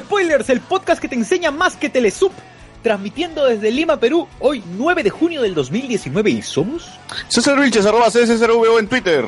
Spoilers, 0.00 0.48
el 0.50 0.60
podcast 0.60 1.00
que 1.00 1.08
te 1.08 1.14
enseña 1.14 1.50
más 1.50 1.76
que 1.76 1.88
Telesup. 1.88 2.32
Transmitiendo 2.82 3.44
desde 3.46 3.70
Lima, 3.70 3.98
Perú, 4.00 4.26
hoy 4.40 4.60
9 4.76 5.04
de 5.04 5.10
junio 5.10 5.40
del 5.42 5.54
2019 5.54 6.30
y 6.30 6.42
somos... 6.42 6.90
César 7.28 7.60
Vilches, 7.60 7.86
arroba 7.86 8.08
CSRVO 8.08 8.80
en 8.80 8.88
Twitter. 8.88 9.24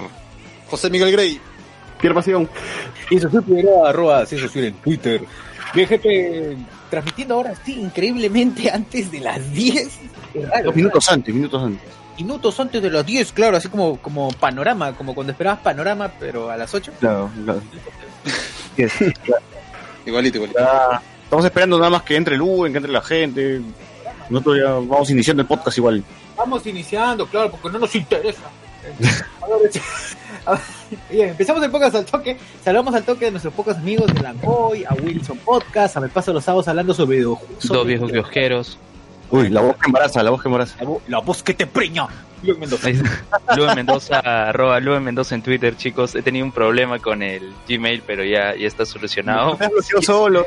José 0.69 0.91
Miguel 0.91 1.13
Grey. 1.13 1.41
Pierre 2.01 2.17
Pasión. 2.17 2.49
Y 3.11 3.21
Sofía 3.21 3.43
Figueroa, 3.43 3.91
arroba 3.91 4.27
César 4.27 4.51
en 4.57 4.75
Twitter. 4.75 5.23
BGP, 5.73 6.59
transmitiendo 6.91 7.35
ahora 7.35 7.55
sí, 7.65 7.79
increíblemente 7.81 8.71
antes 8.75 9.11
de 9.13 9.21
las 9.21 9.53
10. 9.53 9.89
Es 10.35 10.49
raro, 10.49 10.65
Dos 10.67 10.75
minutos 10.77 11.09
antes, 11.09 11.33
minutos 11.35 11.63
antes. 11.63 11.89
minutos 12.19 12.59
antes 12.61 12.83
de 12.83 12.91
las 12.91 13.07
10, 13.07 13.33
claro, 13.33 13.57
así 13.57 13.69
como, 13.69 13.99
como 13.99 14.33
panorama, 14.33 14.97
como 14.97 15.15
cuando 15.15 15.31
esperabas 15.33 15.61
panorama, 15.61 16.11
pero 16.19 16.51
a 16.51 16.57
las 16.57 16.75
8. 16.75 16.93
Claro, 16.99 17.31
claro. 17.45 17.63
Yes. 18.77 18.93
Igualito, 20.07 20.39
igualito. 20.39 20.59
Ya, 20.59 21.03
estamos 21.23 21.45
esperando 21.45 21.79
nada 21.79 21.91
más 21.91 22.03
que 22.03 22.17
entre 22.17 22.35
el 22.35 22.41
Luen, 22.41 22.73
que 22.73 22.79
entre 22.79 22.93
la 22.93 23.03
gente. 23.03 23.61
Nosotros 24.31 24.59
ya 24.59 24.73
vamos 24.73 25.11
iniciando 25.11 25.43
el 25.43 25.49
podcast 25.49 25.79
igual. 25.79 26.03
Vamos 26.37 26.67
iniciando, 26.67 27.27
claro, 27.27 27.51
porque 27.51 27.71
no 27.71 27.79
nos 27.79 27.95
interesa. 27.95 28.43
A 30.47 30.53
a 30.53 30.61
Bien, 31.11 31.31
empezamos 31.31 31.63
el 31.63 31.71
podcast 31.71 31.97
al 31.97 32.05
toque. 32.05 32.37
Saludamos 32.63 32.95
al 32.95 33.05
toque 33.05 33.27
de 33.27 33.31
nuestros 33.33 33.55
pocos 33.55 33.77
amigos 33.77 34.13
de 34.13 34.21
Langoy, 34.21 34.85
a 34.85 34.95
Wilson 34.95 35.39
Podcast, 35.39 35.97
a 35.97 36.01
Me 36.01 36.09
Paso 36.09 36.33
los 36.33 36.45
Sábados 36.45 36.69
hablando 36.69 36.95
sobre 36.95 37.17
videojuegos. 37.17 37.67
Dos 37.67 37.87
viejos 37.87 38.11
kiosqueros. 38.11 38.79
Uy, 39.31 39.49
la 39.49 39.61
voz 39.63 39.77
que 39.77 39.87
embaraza, 39.87 40.23
la 40.23 40.31
voz 40.31 40.43
que 40.43 40.49
embaraza. 40.49 40.77
La, 40.81 40.87
vo- 40.87 41.01
la 41.09 41.19
voz 41.21 41.43
que 41.43 41.55
te 41.55 41.67
preña. 41.67 42.07
Luis 42.43 42.59
Mendoza. 42.59 42.89
Luen 43.57 43.75
Mendoza, 43.75 44.19
arroba 44.21 44.79
Luen 44.81 45.03
Mendoza 45.03 45.35
en 45.35 45.43
Twitter, 45.43 45.77
chicos. 45.77 46.15
He 46.15 46.23
tenido 46.23 46.45
un 46.45 46.53
problema 46.53 46.99
con 46.99 47.23
el 47.23 47.53
Gmail, 47.69 48.03
pero 48.07 48.23
ya, 48.25 48.55
ya 48.55 48.67
está 48.67 48.85
solucionado. 48.85 49.59
Yo 49.91 50.03
solo. 50.03 50.45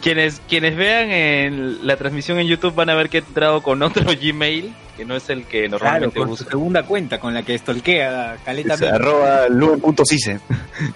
Quienes, 0.00 0.40
quienes 0.48 0.76
vean 0.76 1.10
en 1.10 1.84
la 1.84 1.96
transmisión 1.96 2.38
en 2.38 2.46
YouTube 2.46 2.72
van 2.72 2.88
a 2.88 2.94
ver 2.94 3.08
que 3.08 3.18
he 3.18 3.20
entrado 3.20 3.62
con 3.64 3.82
otro 3.82 4.04
Gmail, 4.22 4.72
que 4.96 5.04
no 5.04 5.16
es 5.16 5.28
el 5.28 5.44
que 5.44 5.62
Claro, 5.68 5.70
normalmente 5.84 6.18
con 6.20 6.28
su 6.28 6.34
uso. 6.34 6.44
segunda 6.48 6.84
cuenta 6.84 7.18
con 7.18 7.34
la 7.34 7.42
que 7.42 7.56
estolquea 7.56 8.36
Caleta 8.44 8.74
Es 8.74 8.82
arroba 8.82 9.48
luen.cise. 9.48 10.38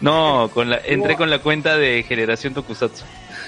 No, 0.00 0.48
con 0.54 0.70
la, 0.70 0.80
entré 0.84 1.16
con 1.16 1.30
la 1.30 1.40
cuenta 1.40 1.76
de 1.76 2.04
Generación 2.04 2.54
Tokusatsu. 2.54 3.02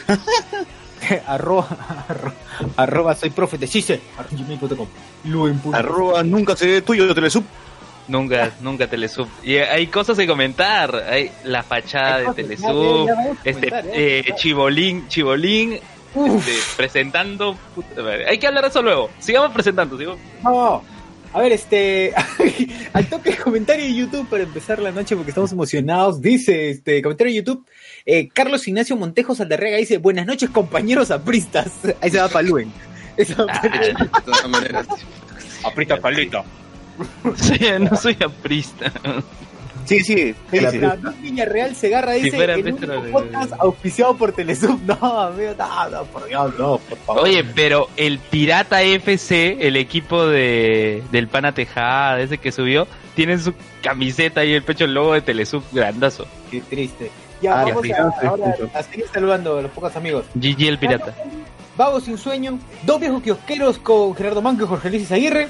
arroba, 1.27 1.69
arroba, 2.09 2.35
arroba 2.77 3.15
soy 3.15 3.31
profe 3.31 3.59
de 3.59 3.69
Chise, 3.69 4.01
arroba 5.73 6.23
nunca 6.23 6.57
seré 6.57 6.83
tuyo 6.83 7.07
de 7.07 7.15
Telesub. 7.15 7.45
Nunca, 8.07 8.53
nunca 8.61 8.87
Telesub. 8.87 9.27
Y 9.43 9.57
hay 9.57 9.87
cosas 9.87 10.19
que 10.19 10.27
comentar. 10.27 10.95
Hay 11.09 11.31
la 11.45 11.63
fachada 11.63 12.17
Hay 12.17 12.27
de 12.27 12.35
Telesub. 12.35 13.09
Este, 13.43 13.71
eh. 13.95 14.25
Chibolín, 14.37 15.09
Chibolín, 15.09 15.73
este, 15.73 16.53
presentando. 16.77 17.57
puta. 17.75 18.03
Hay 18.29 18.39
que 18.39 18.47
hablar 18.47 18.64
de 18.64 18.70
eso 18.70 18.83
luego. 18.83 19.11
Sigamos 19.19 19.53
presentando. 19.53 19.97
sigamos- 19.97 20.19
No. 20.43 20.83
A 21.33 21.41
ver, 21.41 21.51
este, 21.51 22.13
al 22.93 23.07
toque 23.09 23.37
comentario 23.37 23.85
de 23.85 23.93
YouTube 23.95 24.29
para 24.29 24.45
empezar 24.45 24.79
la 24.81 24.93
noche 24.93 25.17
porque 25.17 25.31
estamos 25.31 25.51
emocionados. 25.51 26.20
Dice, 26.20 26.70
este, 26.70 27.03
comentario 27.03 27.33
de 27.33 27.39
YouTube, 27.39 27.67
eh, 28.07 28.29
Carlos 28.33 28.67
Ignacio 28.69 28.97
Montejo 28.97 29.35
Saldarrega 29.35 29.79
dice, 29.79 29.98
buenas 29.98 30.27
noches 30.27 30.51
compañeros 30.51 31.11
apristas. 31.11 31.70
Ahí 32.01 32.11
se 32.11 32.19
va 32.19 32.29
para 32.29 32.47
Luen. 32.47 32.73
Eso 33.17 33.47
va 33.47 33.61
pa' 33.61 33.69
Luen. 33.69 33.97
De 33.97 34.20
todas 34.25 34.48
maneras. 34.48 34.87
Aprista. 35.65 35.98
Sí, 37.35 37.59
no 37.81 37.97
soy 37.97 38.17
aprista. 38.25 38.93
Sí, 39.85 40.01
sí. 40.01 40.35
sí, 40.51 40.59
sí. 40.70 40.79
La 40.79 40.97
Niña 41.20 41.45
Real 41.45 41.75
Segarra 41.75 42.14
Si 42.14 42.23
dice, 42.23 42.37
fuera 42.37 42.55
el 42.55 42.61
aprista, 42.61 42.87
único 42.87 43.05
no, 43.05 43.11
podcast 43.11 43.53
auspiciado 43.59 44.17
por 44.17 44.33
Telesub. 44.33 44.81
No, 44.87 45.20
amigo, 45.20 45.55
no, 45.59 45.91
no, 45.91 46.05
por 46.05 46.29
Dios, 46.29 46.55
no, 46.59 46.79
por 46.79 46.98
favor. 46.98 47.23
Oye, 47.25 47.43
pero 47.43 47.89
el 47.97 48.20
Pirata 48.20 48.83
FC, 48.83 49.59
el 49.61 49.77
equipo 49.77 50.25
de 50.27 51.03
del 51.11 51.27
Pana 51.27 51.53
Tejada, 51.53 52.20
ese 52.20 52.39
que 52.39 52.53
subió, 52.53 52.87
tiene 53.17 53.39
su 53.39 53.55
camiseta 53.83 54.45
y 54.45 54.53
el 54.53 54.63
pecho 54.63 54.85
el 54.85 54.95
logo 54.95 55.14
de 55.14 55.20
Telesub 55.20 55.64
grandazo. 55.73 56.29
Qué 56.51 56.61
triste. 56.61 57.11
Ya, 57.42 57.61
Ah, 57.61 57.64
vamos 57.64 57.86
ya, 57.86 57.96
a, 58.22 58.28
ahora 58.28 58.55
a 58.74 58.83
seguir 58.83 59.06
saludando 59.12 59.58
a 59.58 59.62
los 59.62 59.70
pocos 59.70 59.95
amigos. 59.96 60.24
GG 60.34 60.62
el 60.68 60.78
Pirata. 60.78 61.14
Vago 61.77 62.00
sin 62.00 62.17
sueño, 62.17 62.58
dos 62.84 63.00
viejos 63.00 63.22
kiosqueros 63.22 63.78
con 63.78 64.14
Gerardo 64.14 64.40
Manco 64.42 64.64
y 64.64 64.68
Jorge 64.68 64.90
Luis 64.90 65.11
Aguirre, 65.12 65.48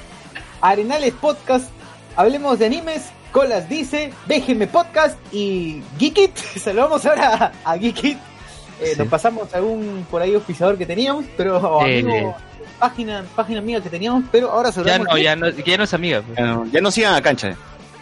Arenales 0.61 1.13
Podcast, 1.13 1.69
Hablemos 2.15 2.57
de 2.59 2.65
Animes, 2.65 3.09
Colas 3.31 3.69
Dice, 3.69 4.11
BGM 4.27 4.67
Podcast 4.67 5.17
y 5.31 5.81
Geekit. 5.99 6.35
Saludamos 6.57 7.05
ahora 7.05 7.53
a, 7.63 7.71
a 7.71 7.77
Geekit. 7.77 8.17
Eh, 8.17 8.91
Sí. 8.93 8.99
Nos 8.99 9.07
pasamos 9.07 9.53
a 9.53 9.61
un 9.61 10.05
por 10.11 10.21
ahí 10.21 10.33
auspiciador 10.35 10.77
que 10.77 10.85
teníamos, 10.85 11.23
pero 11.37 11.57
o 11.57 11.85
Eh. 11.85 11.99
amigo, 12.01 12.35
página, 12.77 13.23
página 13.35 13.59
amiga 13.59 13.79
que 13.79 13.89
teníamos, 13.89 14.25
pero 14.31 14.51
ahora 14.51 14.67
Ya 14.69 14.73
saludamos 14.73 15.07
no, 15.07 15.13
a 15.13 15.19
ya 15.19 15.35
no, 15.37 15.49
ya 15.49 15.77
no 15.77 15.83
es 15.85 15.93
amiga. 15.93 16.21
pues. 16.21 16.37
Ya 16.37 16.45
no- 16.45 16.65
Ya 16.65 16.81
no 16.81 16.91
sigan 16.91 17.13
a 17.15 17.21
cancha. 17.21 17.55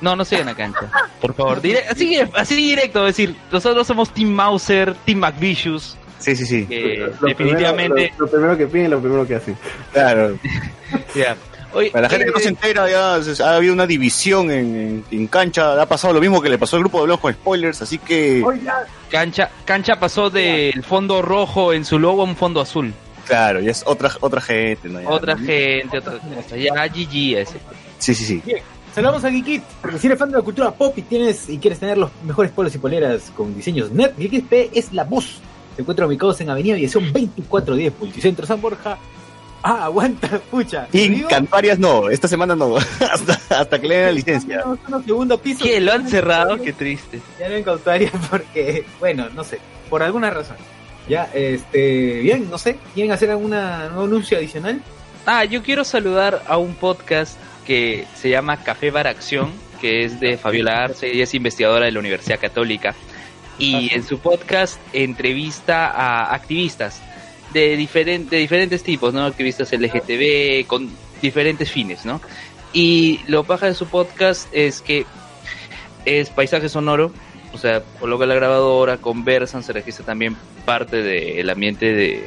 Eh. 0.03 0.05
No, 0.05 0.15
no 0.15 0.25
sigan 0.25 0.49
a 0.49 0.55
cancha. 0.55 0.89
Por 1.21 1.33
favor, 1.33 1.61
dire- 1.61 1.83
así, 1.89 2.17
así 2.35 2.55
directo, 2.55 3.07
es 3.07 3.15
decir, 3.15 3.35
nosotros 3.51 3.87
somos 3.87 4.13
Team 4.13 4.29
Mauser, 4.29 4.93
Team 5.05 5.19
McVicious, 5.19 5.97
Sí, 6.19 6.37
sí, 6.37 6.45
sí. 6.45 6.65
Lo 6.69 7.27
definitivamente... 7.27 7.93
Primero, 7.93 8.15
lo, 8.17 8.25
lo 8.25 8.31
primero 8.31 8.57
que 8.57 8.67
piden, 8.67 8.91
lo 8.91 8.99
primero 9.01 9.27
que 9.27 9.35
hacen. 9.35 9.57
Claro. 9.91 10.37
ya. 11.15 11.35
Oye, 11.73 11.91
Para 11.91 12.03
la 12.03 12.09
gente 12.09 12.25
que 12.27 12.31
no 12.31 12.37
eh, 12.37 12.41
se 12.43 12.47
entera, 12.49 12.89
ya 12.89 13.15
ha 13.45 13.55
habido 13.57 13.73
una 13.73 13.85
división 13.85 14.49
en, 14.49 14.75
en- 14.75 15.05
en 15.11 15.27
cancha. 15.27 15.81
Ha 15.81 15.85
pasado 15.85 16.13
lo 16.13 16.21
mismo 16.21 16.41
que 16.41 16.47
le 16.47 16.57
pasó 16.57 16.77
al 16.77 16.83
grupo 16.83 16.99
de 16.99 17.07
Blog 17.07 17.19
con 17.19 17.33
spoilers. 17.33 17.81
Así 17.81 17.97
que, 17.97 18.41
Cancha, 19.09 19.49
Cancha 19.65 19.99
pasó 19.99 20.29
del 20.29 20.81
fondo 20.83 21.21
rojo 21.21 21.73
en 21.73 21.83
su 21.83 21.99
logo 21.99 22.21
a 22.21 22.25
un 22.25 22.37
fondo 22.37 22.61
azul. 22.61 22.93
claro, 23.25 23.59
ya 23.59 23.71
es 23.71 23.83
otra, 23.85 24.09
otra 24.21 24.39
gente. 24.39 24.87
¿no? 24.87 25.01
Ya. 25.01 25.09
Otra 25.09 25.35
gente, 25.37 25.97
otra 25.97 26.13
cosa. 26.19 26.55
Ya 26.55 26.87
GG 26.87 27.37
ese. 27.37 27.57
Sí, 27.99 28.15
sí, 28.15 28.23
sí. 28.23 28.41
Saludamos 28.93 29.25
a 29.25 29.31
Geekit, 29.31 29.63
si 29.99 30.05
eres 30.05 30.19
fan 30.19 30.29
de 30.29 30.37
la 30.37 30.43
cultura 30.43 30.69
pop 30.69 30.95
y 30.95 31.01
tienes 31.01 31.49
y 31.49 31.57
quieres 31.57 31.79
tener 31.79 31.97
los 31.97 32.11
mejores 32.23 32.51
polos 32.51 32.75
y 32.75 32.77
poleras 32.77 33.31
con 33.35 33.55
diseños 33.55 33.89
net, 33.89 34.13
Geekit 34.15 34.47
P 34.47 34.69
es 34.71 34.93
la 34.93 35.03
voz. 35.03 35.39
Se 35.75 35.81
encuentra 35.81 36.05
ubicados 36.05 36.39
en 36.41 36.51
Avenida 36.51 36.75
Aviación 36.75 37.05
2410, 37.05 37.93
Multicentro 37.99 38.45
San 38.45 38.61
Borja. 38.61 38.99
Ah, 39.63 39.85
aguanta, 39.85 40.27
pucha. 40.51 40.87
Y. 40.91 41.23
Cantuarias 41.23 41.79
no, 41.79 42.07
esta 42.07 42.27
semana 42.27 42.55
no. 42.55 42.75
hasta, 43.11 43.39
hasta 43.59 43.81
que 43.81 43.87
le 43.87 43.95
den 43.95 44.05
la 44.05 44.11
licencia. 44.11 44.63
Un 44.65 45.03
segundo 45.03 45.39
piso. 45.39 45.63
¿Qué? 45.63 45.81
¿Lo 45.81 45.93
han 45.93 46.07
cerrado? 46.07 46.57
Qué 46.61 46.73
triste. 46.73 47.19
Ya 47.39 47.49
no 47.49 47.55
en 47.55 47.63
Cantuarias 47.63 48.13
porque, 48.29 48.85
bueno, 48.99 49.27
no 49.29 49.43
sé, 49.43 49.59
por 49.89 50.03
alguna 50.03 50.29
razón. 50.29 50.57
Ya, 51.09 51.31
este, 51.33 52.19
bien, 52.19 52.47
no 52.49 52.59
sé, 52.59 52.77
¿quieren 52.93 53.11
hacer 53.11 53.31
alguna 53.31 53.85
algún 53.85 54.03
anuncio 54.03 54.37
adicional? 54.37 54.81
Ah, 55.25 55.45
yo 55.45 55.63
quiero 55.63 55.83
saludar 55.83 56.43
a 56.47 56.57
un 56.57 56.75
podcast 56.75 57.37
que 57.65 58.05
se 58.15 58.29
llama 58.29 58.63
Café 58.63 58.91
Bar 58.91 59.07
Acción, 59.07 59.51
que 59.81 60.03
es 60.03 60.19
de 60.19 60.37
Fabiola 60.37 60.83
Arce, 60.83 61.11
ella 61.11 61.23
es 61.23 61.33
investigadora 61.33 61.85
de 61.85 61.91
la 61.91 61.99
Universidad 61.99 62.39
Católica. 62.39 62.95
Y 63.59 63.93
en 63.93 64.03
su 64.03 64.17
podcast 64.19 64.79
entrevista 64.93 65.87
a 65.87 66.33
activistas 66.33 67.01
de, 67.53 67.77
diferen- 67.77 68.27
de 68.27 68.37
diferentes 68.37 68.81
tipos, 68.83 69.13
¿no? 69.13 69.23
Activistas 69.25 69.71
LGTB, 69.71 70.65
con 70.65 70.89
diferentes 71.21 71.71
fines, 71.71 72.05
¿no? 72.05 72.19
Y 72.73 73.19
lo 73.27 73.43
paja 73.43 73.67
de 73.67 73.75
su 73.75 73.85
podcast 73.87 74.47
es 74.53 74.81
que 74.81 75.05
es 76.05 76.29
paisaje 76.31 76.67
sonoro, 76.67 77.11
o 77.53 77.57
sea, 77.59 77.83
coloca 77.99 78.25
la 78.25 78.33
grabadora, 78.33 78.97
conversan, 78.97 79.61
se 79.63 79.71
registra 79.73 80.05
también 80.05 80.35
parte 80.65 81.03
del 81.03 81.49
ambiente 81.49 81.93
de 81.93 82.25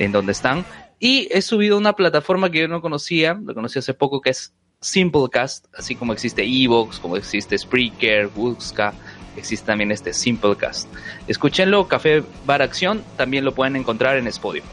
en 0.00 0.10
donde 0.12 0.32
están. 0.32 0.64
Y 0.98 1.28
he 1.30 1.42
subido 1.42 1.76
a 1.76 1.78
una 1.78 1.92
plataforma 1.92 2.50
que 2.50 2.60
yo 2.60 2.68
no 2.68 2.80
conocía, 2.82 3.38
la 3.46 3.54
conocí 3.54 3.78
hace 3.78 3.94
poco, 3.94 4.20
que 4.20 4.30
es 4.30 4.52
Simplecast, 4.80 5.66
así 5.76 5.94
como 5.96 6.12
existe 6.12 6.42
Evox, 6.44 6.98
como 6.98 7.16
existe 7.16 7.56
Spreaker, 7.58 8.28
Wuxka, 8.36 8.92
existe 9.36 9.66
también 9.66 9.90
este 9.90 10.12
Simplecast. 10.12 10.88
Escúchenlo, 11.26 11.88
Café 11.88 12.22
Bar 12.44 12.62
Acción, 12.62 13.02
también 13.16 13.44
lo 13.44 13.52
pueden 13.54 13.76
encontrar 13.76 14.16
en 14.16 14.26
Spotify. 14.28 14.66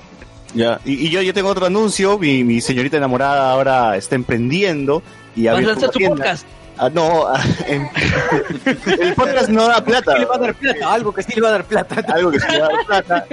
Ya. 0.54 0.80
Y, 0.86 1.08
y 1.08 1.10
yo, 1.10 1.22
yo 1.22 1.34
tengo 1.34 1.50
otro 1.50 1.66
anuncio. 1.66 2.20
Mi, 2.20 2.44
mi 2.44 2.62
señorita 2.62 2.98
enamorada 2.98 3.52
ahora 3.52 3.98
está 3.98 4.14
emprendiendo. 4.16 5.02
Y 5.36 5.48
ha 5.48 5.54
¿Vas 5.54 5.62
a 5.62 5.64
abierto 5.64 5.82
lanzar 5.82 5.90
una 5.90 5.92
tu 5.92 5.98
tienda. 6.00 6.16
podcast? 6.18 6.46
Ah, 6.78 6.90
no, 6.90 7.28
ah, 7.28 7.44
en- 7.68 7.90
el 9.00 9.14
podcast 9.16 9.50
no 9.50 9.68
da 9.68 9.84
plata. 9.84 10.14
Sí 10.14 10.20
le 10.20 10.26
va 10.26 10.36
a 10.36 10.40
dar 10.40 10.54
plata, 10.56 10.94
algo 10.94 11.12
que 11.14 11.24
sí 11.24 11.32
le 11.36 11.42
va 11.42 11.48
a 11.48 11.52
dar 11.52 11.66
plata. 11.66 12.04
algo 12.14 12.32
que 12.32 12.40
se 12.40 12.52
le 12.52 12.60
va 12.60 12.66
a 12.66 12.70
dar 12.70 12.86
plata. 12.86 13.26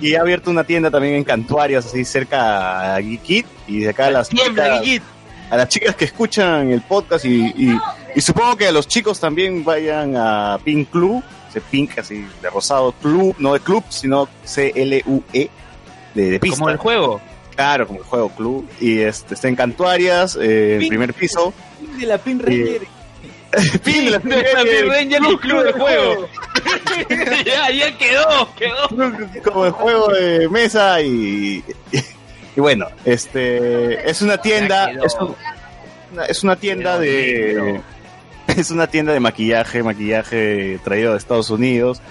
Y 0.00 0.14
ha 0.14 0.20
abierto 0.20 0.50
una 0.50 0.64
tienda 0.64 0.90
también 0.90 1.14
en 1.14 1.24
Cantuarias, 1.24 1.86
así 1.86 2.04
cerca 2.04 2.94
a 2.96 3.00
Geekit. 3.00 3.46
Y 3.66 3.80
de 3.80 3.88
acá 3.90 4.06
a 4.06 4.10
las, 4.12 4.28
Tiembla, 4.28 4.78
Guiguit. 4.80 5.02
A 5.50 5.56
las 5.56 5.68
chicas 5.68 5.94
que 5.94 6.04
escuchan 6.06 6.70
el 6.70 6.82
podcast. 6.82 7.24
Y, 7.24 7.46
y, 7.46 7.78
y 8.14 8.20
supongo 8.20 8.56
que 8.56 8.68
a 8.68 8.72
los 8.72 8.88
chicos 8.88 9.20
también 9.20 9.64
vayan 9.64 10.14
a 10.16 10.58
Pink 10.62 10.90
Club. 10.90 11.22
Se 11.52 11.60
Pink, 11.60 11.98
así 11.98 12.26
de 12.42 12.50
rosado 12.50 12.92
Club, 12.92 13.34
no 13.38 13.54
de 13.54 13.60
club, 13.60 13.82
sino 13.88 14.28
C-L-U-E. 14.44 15.50
De, 16.14 16.30
de 16.30 16.40
pista. 16.40 16.58
Como 16.58 16.70
el 16.70 16.76
juego. 16.76 17.20
Claro, 17.54 17.86
como 17.86 17.98
el 18.00 18.04
juego 18.04 18.28
club. 18.30 18.68
Y 18.80 19.00
este, 19.00 19.34
está 19.34 19.48
en 19.48 19.56
Cantuarias, 19.56 20.36
eh, 20.36 20.74
el 20.74 20.78
Pink. 20.80 20.88
primer 20.90 21.14
piso. 21.14 21.52
De 21.98 22.06
la 22.06 22.18
Pin 22.18 22.38
Ranger. 22.38 22.82
Fin 23.82 24.04
de 24.04 24.10
la 24.10 24.18
de. 24.18 24.84
Ranger 24.84 25.22
y 25.32 25.36
Club 25.38 25.64
de 25.64 25.72
Juego. 25.72 26.28
ya, 27.44 27.70
ya 27.70 27.98
quedó, 27.98 28.54
quedó. 28.56 29.42
como 29.42 29.66
el 29.66 29.72
juego 29.72 30.08
de 30.08 30.48
mesa 30.48 31.00
y, 31.00 31.64
y 32.58 32.60
bueno, 32.60 32.88
este 33.04 34.10
es 34.10 34.20
una 34.20 34.38
tienda, 34.38 34.90
es, 34.90 35.14
un- 35.20 35.36
una, 36.12 36.24
es 36.24 36.42
una 36.42 36.56
tienda 36.56 36.98
de 36.98 37.80
es 38.48 38.72
una 38.72 38.88
tienda 38.88 39.12
de 39.12 39.20
maquillaje, 39.20 39.80
maquillaje 39.84 40.80
traído 40.82 41.12
de 41.12 41.18
Estados 41.18 41.50
Unidos. 41.50 42.02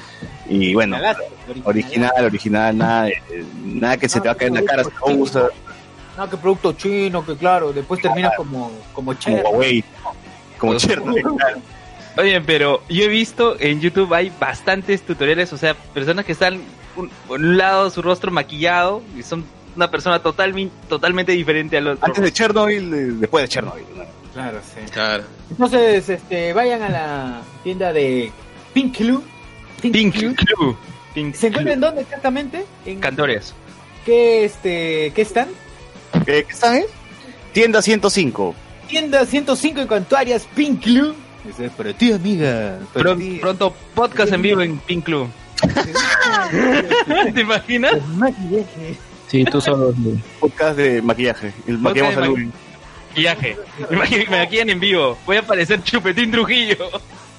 Y 0.48 0.74
bueno, 0.74 0.96
original, 1.66 2.14
original, 2.24 2.78
nada, 2.78 3.04
de- 3.08 3.22
nada 3.66 3.98
que 3.98 4.08
se 4.08 4.22
te 4.22 4.30
va 4.30 4.36
a 4.36 4.36
caer 4.36 4.52
en 4.52 4.56
la 4.56 4.64
cara 4.64 4.86
si 4.86 4.90
no 5.06 5.16
usas. 5.22 5.52
No, 6.18 6.30
que 6.30 6.38
producto 6.38 6.72
chino, 6.72 7.26
que 7.26 7.36
claro, 7.36 7.74
después 7.74 8.02
termina 8.02 8.32
como, 8.38 8.72
como 8.94 9.14
como. 9.16 9.36
Huawei, 9.42 9.84
como 10.58 10.78
claro. 10.78 11.60
Oye, 12.16 12.40
pero 12.40 12.84
yo 12.88 13.04
he 13.04 13.08
visto 13.10 13.60
en 13.60 13.82
YouTube 13.82 14.14
hay 14.14 14.32
bastantes 14.40 15.02
tutoriales, 15.02 15.52
o 15.52 15.58
sea, 15.58 15.74
personas 15.74 16.24
que 16.24 16.32
están 16.32 16.62
un, 16.96 17.10
por 17.28 17.38
un 17.42 17.58
lado 17.58 17.90
su 17.90 18.02
rostro 18.02 18.32
maquillado 18.32 19.02
y 19.20 19.24
son 19.24 19.44
una 19.78 19.90
persona 19.90 20.20
totalmente 20.20 20.76
totalmente 20.90 21.32
diferente 21.32 21.78
al 21.78 21.88
otro. 21.88 22.06
Antes 22.06 22.22
de 22.24 22.34
Chernobyl, 22.34 22.94
eh, 22.94 22.98
después 23.20 23.44
de 23.44 23.48
Chernobyl. 23.48 23.86
¿no? 23.96 24.04
Claro, 24.34 24.60
sí. 24.64 24.82
Claro. 24.92 25.24
Entonces, 25.50 26.10
este, 26.10 26.52
vayan 26.54 26.82
a 26.82 26.90
la 26.90 27.42
tienda 27.64 27.94
de 27.94 28.32
Pink 28.74 28.98
Club. 28.98 29.24
Pink. 29.82 29.94
Pink 31.14 31.34
¿Se 31.36 31.48
encuentra 31.48 31.74
en 31.74 31.80
dónde 31.80 32.02
exactamente? 32.02 32.66
¿En 32.86 33.00
Cantores. 33.00 33.54
qué, 34.06 34.46
este, 34.46 35.12
qué 35.16 35.22
están? 35.22 35.48
Eh, 36.26 36.44
¿Qué 36.48 36.54
están? 36.54 36.76
eh? 36.76 36.86
Tienda 37.54 37.82
105. 37.82 38.54
Tienda 38.88 39.26
105 39.26 39.82
en 39.82 39.88
Cantuarias, 39.88 40.48
Pink 40.56 40.84
Club. 40.84 41.16
Eso 41.50 41.64
es 41.64 41.72
para 41.72 41.94
ti, 41.94 42.12
amiga. 42.12 42.80
Para 42.94 43.12
Pron- 43.12 43.18
ti. 43.20 43.38
pronto 43.42 43.74
podcast 43.96 44.34
en 44.34 44.42
vivo 44.42 44.62
en 44.62 44.78
Pink 44.80 45.06
Club. 45.06 45.28
¿Te 47.34 47.42
imaginas? 47.42 47.94
Sí, 49.28 49.44
tú 49.46 49.60
solo. 49.62 49.94
Podcast 50.40 50.78
de 50.78 51.02
maquillaje. 51.02 51.54
El 51.68 51.78
maquillamos. 51.80 52.40
Maquillaje. 53.10 53.58
Imagínate, 53.92 54.30
Me 54.32 54.38
maquillan 54.38 54.70
en 54.70 54.80
vivo. 54.80 55.18
Voy 55.26 55.38
a 55.38 55.40
aparecer 55.40 55.84
Chupetín 55.84 56.32
Trujillo. 56.32 56.78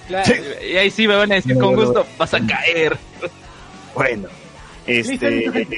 Claro. 0.07 0.35
Y 0.67 0.77
ahí 0.77 0.91
sí 0.91 1.07
me 1.07 1.17
van 1.17 1.31
a 1.33 1.37
decir 1.37 1.57
con 1.59 1.75
gusto, 1.75 2.07
vas 2.17 2.33
a 2.35 2.41
caer. 2.47 2.97
Bueno, 3.95 4.29
este, 4.87 5.31
listo. 5.31 5.75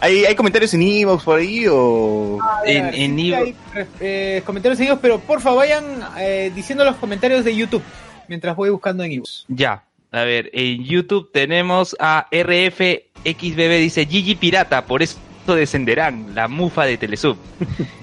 ¿hay, 0.00 0.24
¿hay 0.24 0.34
comentarios 0.34 0.72
en 0.74 0.82
Evox 0.82 1.24
por 1.24 1.40
ahí 1.40 1.66
o...? 1.68 2.38
En- 2.64 2.84
ver, 2.84 2.94
en 2.94 3.16
sí 3.16 3.34
hay, 3.34 3.56
eh, 4.00 4.42
comentarios 4.46 4.78
seguidos, 4.78 4.98
pero 5.02 5.18
porfa 5.18 5.52
vayan 5.52 5.84
eh, 6.18 6.52
diciendo 6.54 6.84
los 6.84 6.96
comentarios 6.96 7.44
de 7.44 7.56
YouTube 7.56 7.82
mientras 8.28 8.54
voy 8.54 8.70
buscando 8.70 9.02
en 9.02 9.12
Ivo. 9.12 9.24
Ya, 9.48 9.84
a 10.12 10.22
ver, 10.22 10.50
en 10.52 10.84
YouTube 10.84 11.30
tenemos 11.32 11.96
a 11.98 12.28
RFXBB, 12.30 13.78
dice 13.80 14.06
Gigi 14.06 14.34
Pirata, 14.36 14.86
por 14.86 15.02
eso 15.02 15.18
descenderán, 15.52 16.34
la 16.34 16.48
mufa 16.48 16.84
de 16.86 16.96
Telesub. 16.96 17.36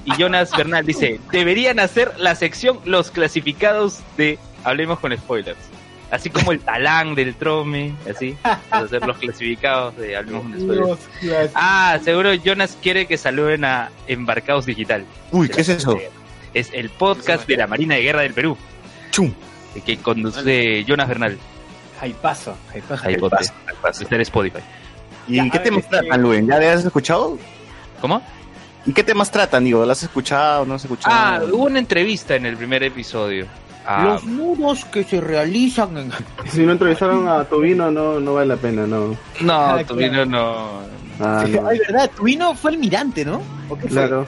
Y 0.06 0.12
Jonas 0.22 0.52
Bernal 0.56 0.86
dice, 0.86 1.20
deberían 1.32 1.80
hacer 1.80 2.12
la 2.20 2.36
sección 2.36 2.80
Los 2.86 3.10
clasificados 3.10 4.02
de 4.18 4.38
Hablemos 4.64 5.00
con 5.00 5.18
spoilers. 5.18 5.58
Así 6.12 6.30
como 6.30 6.52
el 6.52 6.60
talán 6.60 7.16
del 7.16 7.34
trome, 7.36 7.96
así. 8.08 8.38
Vamos 8.44 8.62
a 8.70 8.78
hacer 8.80 9.08
los 9.08 9.18
clasificados 9.18 9.98
de 9.98 10.16
Hablemos 10.16 10.44
con 10.44 10.60
spoilers. 10.60 11.00
Ah, 11.56 11.98
seguro 12.04 12.34
Jonas 12.36 12.78
quiere 12.80 13.08
que 13.08 13.18
saluden 13.18 13.66
a 13.66 13.90
Embarcados 14.08 14.68
Digital. 14.68 15.04
Uy, 15.32 15.50
¿qué 15.50 15.62
es 15.62 15.70
eso? 15.70 15.98
Es 16.54 16.70
el 16.74 16.90
podcast 16.90 17.48
de 17.48 17.58
la 17.58 17.66
Marina 17.66 17.96
de 17.96 18.02
Guerra 18.02 18.22
del 18.22 18.34
Perú, 18.34 18.56
Chum. 19.10 19.34
que 19.86 19.98
conduce 19.98 20.84
Jonas 20.84 21.08
Bernal. 21.08 21.38
Pasa, 22.90 23.06
ahí 23.10 23.18
pasa. 23.80 24.04
Está 24.04 24.16
en 24.16 24.22
Spotify. 24.22 24.60
¿Y 25.28 25.36
Ya, 25.38 25.50
qué 25.50 25.60
temas 25.60 25.84
este- 25.84 25.98
tratan, 26.00 26.22
Luen? 26.22 26.48
¿Ya 26.48 26.60
le 26.60 26.70
has 26.70 26.84
escuchado? 26.86 27.38
¿Cómo? 28.00 28.22
¿Y 28.86 28.94
qué 28.94 29.04
temas 29.04 29.30
tratan? 29.32 29.64
Digo, 29.64 29.86
¿las 29.86 30.00
has 30.00 30.04
escuchado 30.06 30.66
no 30.66 30.74
has 30.76 30.84
escuchado? 30.84 31.14
Ah, 31.16 31.40
hubo 31.52 31.66
una 31.66 31.80
entrevista 31.80 32.36
en 32.36 32.46
el 32.48 32.58
primer 32.58 32.82
episodio. 32.84 33.46
Ah, 33.86 34.04
Los 34.06 34.24
nudos 34.26 34.86
que 34.86 35.04
se 35.04 35.22
realizan 35.22 35.98
en... 35.98 36.12
Si 36.52 36.62
no 36.66 36.72
entrevistaron 36.72 37.28
a 37.28 37.44
Tobino, 37.46 37.90
no, 37.92 38.20
no 38.20 38.34
vale 38.36 38.48
la 38.48 38.56
pena, 38.58 38.86
no. 38.88 39.16
no, 39.42 39.54
Ah, 39.54 39.84
Tobino 39.88 40.26
no. 40.26 40.82
Ah, 41.20 41.46
no. 41.48 41.68
Ay, 41.68 41.78
verdad, 41.80 42.10
tu 42.16 42.24
vino 42.24 42.56
fue 42.56 42.72
almirante, 42.72 43.24
¿no? 43.26 43.42
¿O 43.70 43.76
qué 43.76 43.82
fue? 43.84 43.90
Claro. 43.90 44.26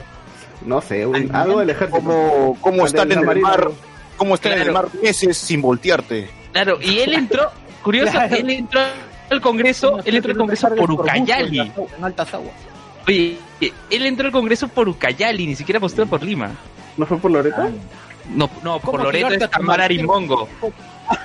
No 0.64 0.80
sé, 0.80 1.04
un- 1.04 1.34
algo 1.34 1.60
del 1.60 1.70
ejército. 1.70 1.98
¿Cómo, 2.00 2.56
cómo 2.60 2.76
Del- 2.78 2.86
estar 2.86 3.10
en 3.12 3.18
el 3.18 3.24
marina, 3.26 3.48
mar? 3.48 3.64
¿no? 3.66 3.72
¿Cómo 4.16 4.34
estar 4.36 4.52
en 4.52 4.62
el 4.62 4.72
mar 4.72 4.86
meses 5.02 5.36
sin 5.36 5.60
voltearte? 5.60 6.30
Claro, 6.52 6.78
y 6.80 6.98
él 7.00 7.14
entró, 7.14 7.50
curioso, 7.82 8.12
Claro. 8.12 8.36
él 8.36 8.50
entró 8.50 8.80
al 9.30 9.40
Congreso, 9.40 10.00
él 10.04 10.16
entró 10.16 10.32
al 10.32 10.38
Congreso 10.38 10.74
por 10.74 10.90
Ucayali. 10.90 11.60
En 11.60 12.04
altas 12.04 12.34
aguas. 12.34 12.54
Oye, 13.06 13.38
él 13.60 14.06
entró 14.06 14.26
al 14.26 14.32
Congreso 14.32 14.68
por 14.68 14.88
Ucayali, 14.88 15.46
ni 15.46 15.56
siquiera 15.56 15.80
postó 15.80 16.06
por 16.06 16.22
Lima. 16.22 16.50
¿No 16.96 17.06
fue 17.06 17.18
por 17.18 17.30
Loreto? 17.30 17.70
No, 18.30 18.48
no, 18.62 18.78
por 18.80 18.92
¿Cómo 18.92 19.04
Loreto 19.04 19.28
es 19.28 19.38
tu 19.40 19.48
Tamar? 19.48 19.80
Arimbongo. 19.80 20.48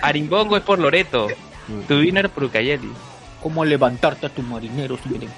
Arimpongo 0.01 0.57
es 0.57 0.63
por 0.63 0.79
Loreto. 0.79 1.27
Tubino 1.87 2.19
era 2.19 2.29
por 2.29 2.45
Ucayali. 2.45 2.89
¿Cómo 3.41 3.63
levantarte 3.63 4.25
a 4.25 4.29
tus 4.29 4.43
marineros? 4.45 4.99
miren? 5.05 5.29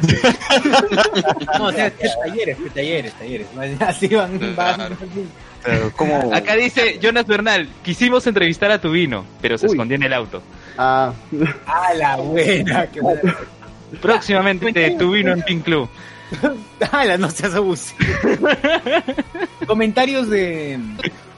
no, 1.58 1.66
o 1.66 1.72
sea, 1.72 1.86
es 1.86 2.18
talleres, 2.18 2.58
es 2.58 2.74
talleres, 2.74 3.12
talleres. 3.12 3.46
Así 3.80 4.08
van, 4.08 4.56
van. 4.56 4.96
Claro. 5.64 5.80
Pero, 5.80 5.92
¿Cómo? 5.96 6.30
Acá 6.34 6.54
dice 6.56 6.98
Jonas 7.00 7.26
Bernal, 7.26 7.68
quisimos 7.82 8.26
entrevistar 8.26 8.70
a 8.70 8.80
Tubino, 8.80 9.24
pero 9.40 9.58
se 9.58 9.66
Uy. 9.66 9.72
escondió 9.72 9.96
en 9.96 10.02
el 10.04 10.12
auto. 10.12 10.42
Ah, 10.78 11.12
¡Ah, 11.66 11.94
la 11.94 12.16
buena! 12.16 12.86
qué 12.88 13.00
buena. 13.00 13.36
Próximamente 14.00 14.90
Tubino 14.98 15.32
en 15.32 15.42
Pink 15.42 15.64
Club. 15.64 15.88
¡Ah, 16.92 17.16
no 17.18 17.30
seas 17.30 17.54
abusivo! 17.54 18.00
Comentarios 19.66 20.28
de... 20.28 20.78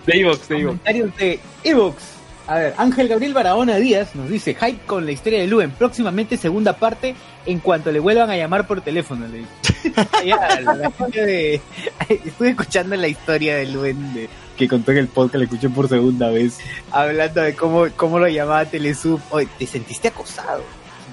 De 0.06 0.21
Evox, 0.21 0.49
de 0.49 0.56
Evox. 0.61 0.66
Comentarios 0.66 1.16
de 1.16 1.40
Evox. 1.64 2.02
A 2.48 2.54
ver, 2.58 2.74
Ángel 2.76 3.08
Gabriel 3.08 3.34
Barahona 3.34 3.76
Díaz 3.76 4.14
nos 4.14 4.28
dice, 4.28 4.54
hype 4.54 4.78
con 4.86 5.04
la 5.04 5.10
historia 5.12 5.40
de 5.40 5.48
Luen, 5.48 5.70
próximamente 5.72 6.36
segunda 6.36 6.74
parte 6.74 7.16
en 7.44 7.58
cuanto 7.58 7.90
le 7.90 7.98
vuelvan 7.98 8.30
a 8.30 8.36
llamar 8.36 8.66
por 8.68 8.80
teléfono. 8.82 9.26
Le 9.26 9.38
dice. 9.38 9.50
Ya, 10.24 10.60
la- 10.60 10.74
la 10.74 10.90
gente 10.90 11.24
de- 11.26 11.60
Estuve 12.08 12.50
escuchando 12.50 12.94
la 12.96 13.08
historia 13.08 13.56
de 13.56 13.66
Luen 13.66 14.14
de- 14.14 14.28
que 14.56 14.68
contó 14.68 14.90
en 14.92 14.98
el 14.98 15.08
podcast, 15.08 15.36
la 15.36 15.44
escuché 15.44 15.68
por 15.68 15.88
segunda 15.88 16.30
vez, 16.30 16.58
hablando 16.90 17.42
de 17.42 17.54
cómo, 17.54 17.86
cómo 17.94 18.18
lo 18.18 18.26
llamaba 18.28 18.64
Telesub. 18.64 19.20
Oye, 19.30 19.48
te 19.58 19.66
sentiste 19.66 20.08
acosado. 20.08 20.62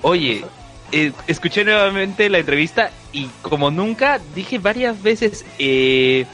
Oye, 0.01 0.45
eh, 0.93 1.11
escuché 1.27 1.65
nuevamente 1.65 2.29
la 2.29 2.37
entrevista 2.39 2.91
y 3.11 3.27
como 3.41 3.69
nunca 3.71 4.19
dije 4.33 4.59
varias 4.59 5.01
veces 5.03 5.43
eh, 5.59 6.25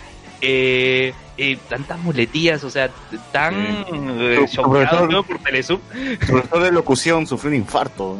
eh, 0.41 1.13
eh, 1.37 1.57
tantas 1.69 1.99
muletillas, 1.99 2.63
o 2.63 2.69
sea, 2.69 2.89
tan 3.31 3.53
eh, 3.55 4.45
Su- 4.47 4.61
profesor- 4.61 5.25
por 5.25 5.37
Telesub. 5.39 5.79
Su 6.21 6.27
profesor 6.27 6.63
de 6.63 6.71
locución 6.71 7.27
sufrió 7.27 7.49
un 7.51 7.55
infarto. 7.57 8.17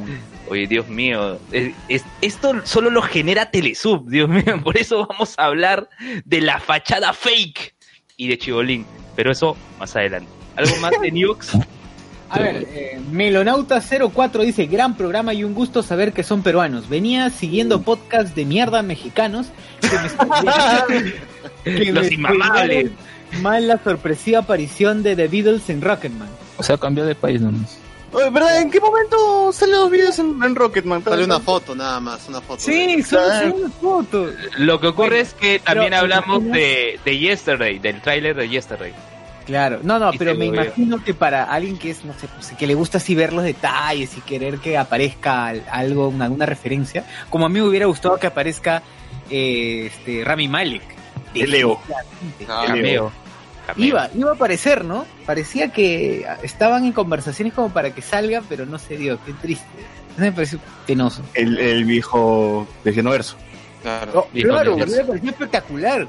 Oye, 0.50 0.66
Dios 0.68 0.88
mío, 0.88 1.38
es- 1.52 1.74
es- 1.90 2.06
esto 2.22 2.54
solo 2.66 2.90
lo 2.90 3.02
genera 3.02 3.52
Telesub, 3.52 4.08
Dios 4.10 4.28
mío, 4.30 4.44
por 4.64 4.78
eso 4.78 5.06
vamos 5.08 5.36
a 5.38 5.46
hablar 5.46 5.90
de 6.26 6.42
la 6.42 6.60
fachada 6.60 7.14
fake 7.14 7.74
y 8.18 8.28
de 8.28 8.38
Chibolín, 8.38 8.86
pero 9.16 9.32
eso 9.32 9.56
más 9.80 9.96
adelante. 9.96 10.30
¿Algo 10.56 10.76
más 10.78 10.92
de 11.02 11.12
Nux? 11.12 11.52
A 12.32 12.38
ver, 12.38 12.68
eh, 12.70 13.00
Melonauta04 13.12 14.44
dice, 14.44 14.68
gran 14.68 14.96
programa 14.96 15.34
y 15.34 15.44
un 15.44 15.56
gusto 15.56 15.82
saber 15.82 16.14
que 16.14 16.22
son 16.22 16.44
peruanos. 16.44 16.88
Venía 16.88 17.28
siguiendo 17.32 17.82
podcasts 17.82 18.36
de 18.36 18.46
mierda 18.46 18.84
mexicanos. 18.84 19.48
Que 19.82 19.98
me 19.98 21.12
Los 21.66 22.12
inmamables. 22.12 22.92
Mal 23.42 23.68
la 23.68 23.78
sorpresiva 23.84 24.40
aparición 24.40 25.04
de 25.04 25.16
The 25.16 25.28
Beatles 25.28 25.70
en 25.70 25.82
Rocketman. 25.82 26.28
O 26.58 26.64
sea, 26.64 26.78
cambió 26.78 27.06
de 27.06 27.14
país 27.16 27.40
nomás. 27.42 27.78
Oye, 28.12 28.28
¿verdad? 28.32 28.60
¿En 28.60 28.72
qué 28.72 28.80
momento 28.80 29.52
salen 29.54 29.76
los 29.76 29.92
videos 29.92 30.18
en, 30.18 30.42
en 30.44 30.56
Rocketman? 30.56 31.04
Sale 31.04 31.24
una 31.26 31.40
foto 31.40 31.76
nada 31.76 32.00
más, 32.00 32.28
una 32.28 32.42
foto. 32.42 32.60
Sí, 32.60 33.04
solo 33.04 33.30
solo 33.40 33.56
una 33.56 33.70
foto. 33.70 34.32
Lo 34.58 34.80
que 34.80 34.88
ocurre 34.88 35.20
es 35.20 35.36
que 35.36 35.60
también 35.60 35.94
hablamos 35.94 36.44
de, 36.44 37.00
de 37.06 37.20
Yesterday, 37.20 37.78
del 37.78 38.02
tráiler 38.02 38.36
de 38.36 38.50
Yesterday. 38.50 38.94
Claro, 39.46 39.80
no, 39.84 40.00
no, 40.00 40.12
Y 40.12 40.18
pero 40.18 40.34
me 40.34 40.50
veo. 40.50 40.64
imagino 40.64 41.04
que 41.04 41.14
para 41.14 41.44
alguien 41.44 41.78
que 41.78 41.92
es, 41.92 42.04
no 42.04 42.14
sé, 42.20 42.28
pues, 42.36 42.52
que 42.58 42.66
le 42.66 42.74
gusta 42.74 42.98
así 42.98 43.14
ver 43.14 43.32
los 43.32 43.44
detalles 43.44 44.18
y 44.18 44.22
querer 44.22 44.58
que 44.58 44.76
aparezca 44.78 45.46
al- 45.48 45.64
algo, 45.72 46.08
una, 46.08 46.26
alguna 46.26 46.48
referencia, 46.48 47.04
como 47.30 47.46
a 47.46 47.50
mí 47.50 47.60
me 47.60 47.68
hubiera 47.68 47.86
gustado 47.86 48.18
que 48.18 48.26
aparezca 48.28 48.82
eh, 49.30 49.86
este 49.94 50.24
Rami 50.24 50.48
Malek. 50.48 50.99
El 51.34 51.52
Leo. 51.52 51.80
Ah, 52.48 52.64
Cameo. 52.68 53.12
Cameo. 53.68 53.88
Iba, 53.88 54.10
iba 54.16 54.32
a 54.32 54.34
aparecer, 54.34 54.84
¿no? 54.84 55.06
Parecía 55.26 55.72
que 55.72 56.26
estaban 56.44 56.86
en 56.86 56.92
conversaciones 56.92 57.54
como 57.54 57.70
para 57.70 57.94
que 57.94 58.02
salga, 58.02 58.42
pero 58.50 58.66
no 58.66 58.80
se 58.80 58.98
dio, 58.98 59.20
qué 59.26 59.34
triste. 59.34 59.66
Eso 60.14 60.22
me 60.22 60.32
pareció 60.32 60.60
penoso. 60.88 61.22
El, 61.34 61.58
el 61.60 61.86
viejo 61.86 62.68
de 62.84 62.94
Genoverso. 62.94 63.38
Claro. 63.82 64.12
Oh, 64.16 64.28
claro, 64.34 64.76
me 64.76 64.86
pareció 64.86 65.30
espectacular. 65.30 66.08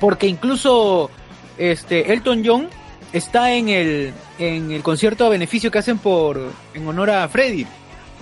Porque 0.00 0.26
incluso 0.26 1.10
este 1.56 2.12
Elton 2.12 2.42
John 2.44 2.68
está 3.12 3.52
en 3.52 3.68
el, 3.68 4.12
en 4.38 4.70
el 4.70 4.82
concierto 4.82 5.26
a 5.26 5.28
beneficio 5.28 5.70
que 5.70 5.78
hacen 5.78 5.98
por 5.98 6.52
en 6.74 6.86
honor 6.86 7.10
a 7.10 7.28
Freddy. 7.28 7.66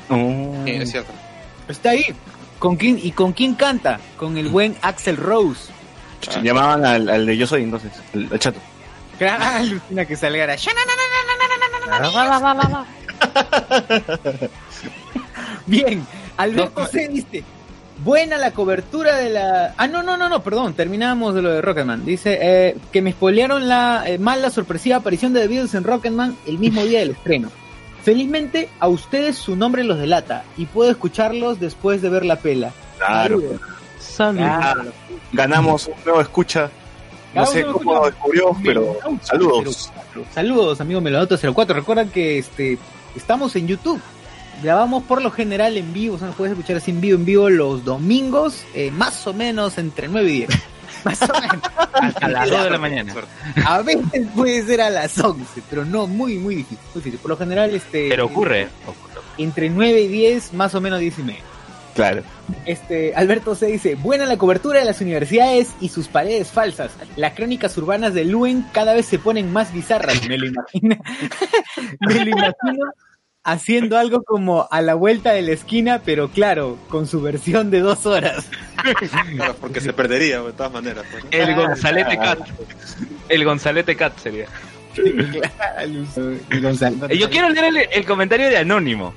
Oh. 0.09 0.63
Sí, 0.65 0.71
es 0.71 0.91
cierto. 0.91 1.13
Está 1.69 1.91
ahí. 1.91 2.05
¿Con 2.59 2.77
quién, 2.77 2.99
¿Y 3.03 3.11
con 3.11 3.33
quién 3.33 3.55
canta? 3.55 4.01
Con 4.17 4.39
el 4.39 4.49
buen 4.49 4.77
Axel 4.81 5.17
Rose. 5.17 5.71
Llamaban 6.43 6.85
al, 6.85 7.09
al 7.09 7.27
de 7.27 7.37
Yo 7.37 7.47
Soy 7.47 7.63
entonces, 7.63 7.93
al, 8.15 8.29
al 8.31 8.39
chato. 8.39 8.61
Ah, 9.21 9.59
alucina 9.59 10.05
que 10.05 10.17
salgara. 10.17 10.57
Bien, 15.67 16.07
Alberto 16.37 16.87
C 16.87 17.09
dice, 17.09 17.43
buena 18.05 18.37
la 18.37 18.51
cobertura 18.51 19.17
de 19.17 19.31
la... 19.31 19.75
Ah, 19.77 19.87
no, 19.87 20.03
no, 20.03 20.17
no, 20.17 20.29
no, 20.29 20.43
perdón, 20.43 20.75
terminamos 20.75 21.35
de 21.35 21.43
lo 21.43 21.51
de 21.51 21.63
Rocketman. 21.63 22.05
Dice 22.05 22.39
eh, 22.41 22.77
que 22.93 23.03
me 23.03 23.13
spoilearon 23.13 23.69
la 23.69 24.05
eh, 24.07 24.19
mal 24.19 24.43
la 24.43 24.51
sorpresiva 24.51 24.97
aparición 24.97 25.33
de 25.33 25.41
The 25.41 25.49
Beatles 25.49 25.75
en 25.75 25.85
Rocketman 25.85 26.37
el 26.47 26.59
mismo 26.59 26.85
día 26.85 26.99
del 27.01 27.13
estreno. 27.13 27.51
Felizmente 28.03 28.69
a 28.79 28.89
ustedes 28.89 29.37
su 29.37 29.57
nombre 29.57 29.83
los 29.83 29.99
delata 29.99 30.45
y 30.57 30.67
puedo 30.67 30.91
escucharlos 30.91 31.59
después 31.59 32.03
de 32.03 32.11
ver 32.11 32.25
la 32.25 32.37
pela. 32.37 32.73
Claro. 32.99 33.41
Saludos. 33.41 33.61
Salud. 33.99 34.39
Claro. 34.39 34.93
Ganamos 35.33 35.87
un 35.87 35.95
nuevo 36.05 36.21
escucha. 36.21 36.71
No 37.35 37.45
sé 37.45 37.65
cómo 37.65 37.95
lo 37.95 38.07
descubrió, 38.07 38.57
pero 38.65 38.97
saludos. 39.23 39.93
Saludos, 40.33 40.81
amigo 40.81 41.01
Melodoto 41.01 41.37
04. 41.37 41.75
Recuerda 41.75 42.07
que 42.07 42.39
este 42.39 42.79
estamos 43.15 43.55
en 43.57 43.67
YouTube. 43.67 44.01
Grabamos 44.63 45.03
por 45.03 45.21
lo 45.21 45.31
general 45.31 45.77
en 45.77 45.93
vivo, 45.93 46.15
o 46.15 46.19
sea, 46.19 46.29
nos 46.29 46.37
puedes 46.37 46.53
escuchar 46.53 46.77
así 46.77 46.91
en 46.91 47.03
vivo, 47.03 47.19
en 47.19 47.27
vivo 47.27 47.51
los 47.51 47.85
domingos, 47.85 48.65
eh, 48.75 48.91
más 48.91 49.27
o 49.27 49.35
menos 49.35 49.77
entre 49.77 50.09
9 50.09 50.31
y 50.31 50.33
10. 50.33 50.51
Más 51.05 51.23
o 51.23 51.41
menos. 51.41 51.61
Hasta 51.93 52.29
las 52.29 52.51
2 52.51 52.65
de 52.65 52.71
la 52.71 52.79
mañana. 52.79 53.15
A 53.65 53.81
veces 53.83 54.27
puede 54.35 54.65
ser 54.65 54.81
a 54.81 54.91
las 54.91 55.17
11, 55.17 55.63
pero 55.71 55.85
no, 55.85 56.09
muy, 56.09 56.37
muy 56.39 56.57
difícil. 56.57 56.79
muy 56.95 57.01
difícil. 57.01 57.21
Por 57.21 57.31
lo 57.31 57.37
general, 57.37 57.73
este. 57.75 58.09
Pero 58.09 58.27
ocurre. 58.27 58.69
Entre 59.39 59.71
9 59.71 60.01
y 60.01 60.09
10, 60.09 60.55
más 60.55 60.75
o 60.75 60.81
menos 60.81 60.99
10 60.99 61.19
y 61.21 61.23
media. 61.23 61.43
Claro. 61.97 62.23
Este, 62.67 63.15
Alberto 63.17 63.55
C. 63.55 63.67
dice, 63.67 63.95
buena 63.97 64.27
la 64.27 64.37
cobertura 64.37 64.81
de 64.81 64.85
las 64.85 65.01
universidades 65.01 65.71
y 65.81 65.89
sus 65.89 66.09
paredes 66.09 66.49
falsas. 66.49 66.93
Las 67.17 67.33
crónicas 67.33 67.77
urbanas 67.79 68.15
de 68.15 68.25
Luen 68.25 68.65
cada 68.73 68.95
vez 68.95 69.07
se 69.07 69.19
ponen 69.19 69.53
más 69.53 69.73
bizarras. 69.73 70.27
Me 70.29 70.39
lo 70.39 70.47
imagino. 70.47 70.97
Me 72.01 72.15
lo 72.25 72.31
imagino 72.31 72.93
haciendo 73.47 73.97
algo 73.97 74.25
como 74.25 74.69
a 74.71 74.83
la 74.83 74.95
vuelta 74.95 75.33
de 75.33 75.43
la 75.43 75.53
esquina, 75.53 76.03
pero 76.05 76.29
claro, 76.29 76.77
con 76.89 77.07
su 77.07 77.23
versión 77.23 77.71
de 77.71 77.81
dos 77.81 78.05
horas. 78.05 78.47
Claro, 79.37 79.55
porque 79.61 79.81
se 79.81 79.93
perdería 79.93 80.43
de 80.43 80.53
todas 80.53 80.73
maneras. 80.73 81.05
pues, 81.11 81.25
¿no? 81.25 81.31
El 81.31 81.55
Gonzalete 81.55 82.19
Cat. 82.19 82.41
El 83.29 83.45
Gonzalete 83.45 83.97
Cat 83.97 84.19
sería. 84.19 84.47
Eh, 84.99 85.41
Yo 87.19 87.31
quiero 87.31 87.49
leer 87.51 87.67
el, 87.67 87.77
el 87.93 88.05
comentario 88.05 88.49
de 88.49 88.59
Anónimo. 88.59 89.15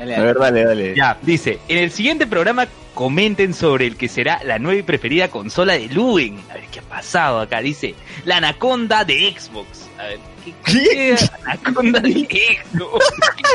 Dale, 0.00 0.16
A 0.16 0.20
ver, 0.22 0.38
dale, 0.38 0.64
dale. 0.64 0.94
Ya, 0.96 1.18
dice, 1.20 1.58
en 1.68 1.76
el 1.78 1.90
siguiente 1.90 2.26
programa 2.26 2.66
comenten 2.94 3.52
sobre 3.54 3.86
el 3.86 3.96
que 3.96 4.08
será 4.08 4.40
la 4.44 4.58
nueva 4.58 4.80
y 4.80 4.82
preferida 4.82 5.28
consola 5.28 5.74
de 5.74 5.88
Luen. 5.88 6.40
A 6.50 6.54
ver, 6.54 6.64
¿qué 6.72 6.80
ha 6.80 6.82
pasado 6.82 7.38
acá? 7.40 7.60
Dice, 7.60 7.94
la 8.24 8.38
Anaconda 8.38 9.04
de 9.04 9.34
Xbox. 9.38 9.86
A 9.98 10.04
ver, 10.04 10.18
¿qué, 10.44 10.54
qué 10.64 11.16
Anaconda 11.44 12.00
de 12.00 12.12
Xbox? 12.72 13.04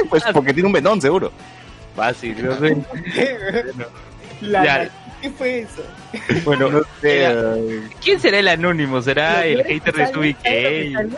Pues 0.10 0.24
porque 0.32 0.54
tiene 0.54 0.68
un 0.68 0.74
venón, 0.74 1.02
seguro. 1.02 1.32
Fácil, 1.96 2.46
no 2.46 2.60
sé. 2.60 2.78
La- 4.42 4.64
Ya. 4.64 4.90
¿Qué 5.22 5.30
fue 5.32 5.60
eso? 5.62 5.82
Bueno, 6.44 6.70
No 6.70 6.82
sé, 7.02 7.24
Era- 7.24 7.56
¿quién 8.04 8.20
será 8.20 8.38
el 8.38 8.48
anónimo? 8.48 9.02
¿Será 9.02 9.44
el 9.46 9.62
es 9.62 9.66
hater 9.68 9.94
de 9.96 10.02
sale- 10.06 10.14
Tubi 10.14 10.34
¿sabes 10.44 10.46
lo 10.46 10.62
que 10.70 10.94
sale? 10.94 11.10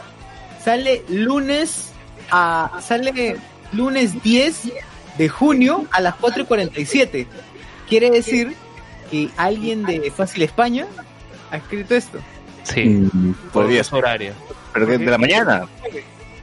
Sale 0.64 1.04
lunes 1.10 1.92
a 2.32 2.80
sale 2.82 3.38
lunes 3.74 4.24
10 4.24 4.72
de 5.18 5.30
junio 5.30 5.86
a 5.92 6.02
las 6.02 6.16
4 6.16 6.44
y 6.44 6.46
47. 6.46 7.28
Quiere 7.88 8.10
decir 8.10 8.54
que 9.10 9.30
alguien 9.38 9.84
de 9.84 10.12
Fácil 10.12 10.44
España 10.44 10.86
ha 11.52 11.58
escrito 11.58 11.96
esto. 11.96 12.20
Sí, 12.64 12.86
mm, 12.86 13.36
su 13.54 13.84
ser. 13.84 13.86
horario. 13.94 14.34
Pero 14.74 14.86
de 14.86 15.00
la 15.00 15.18
mañana. 15.18 15.66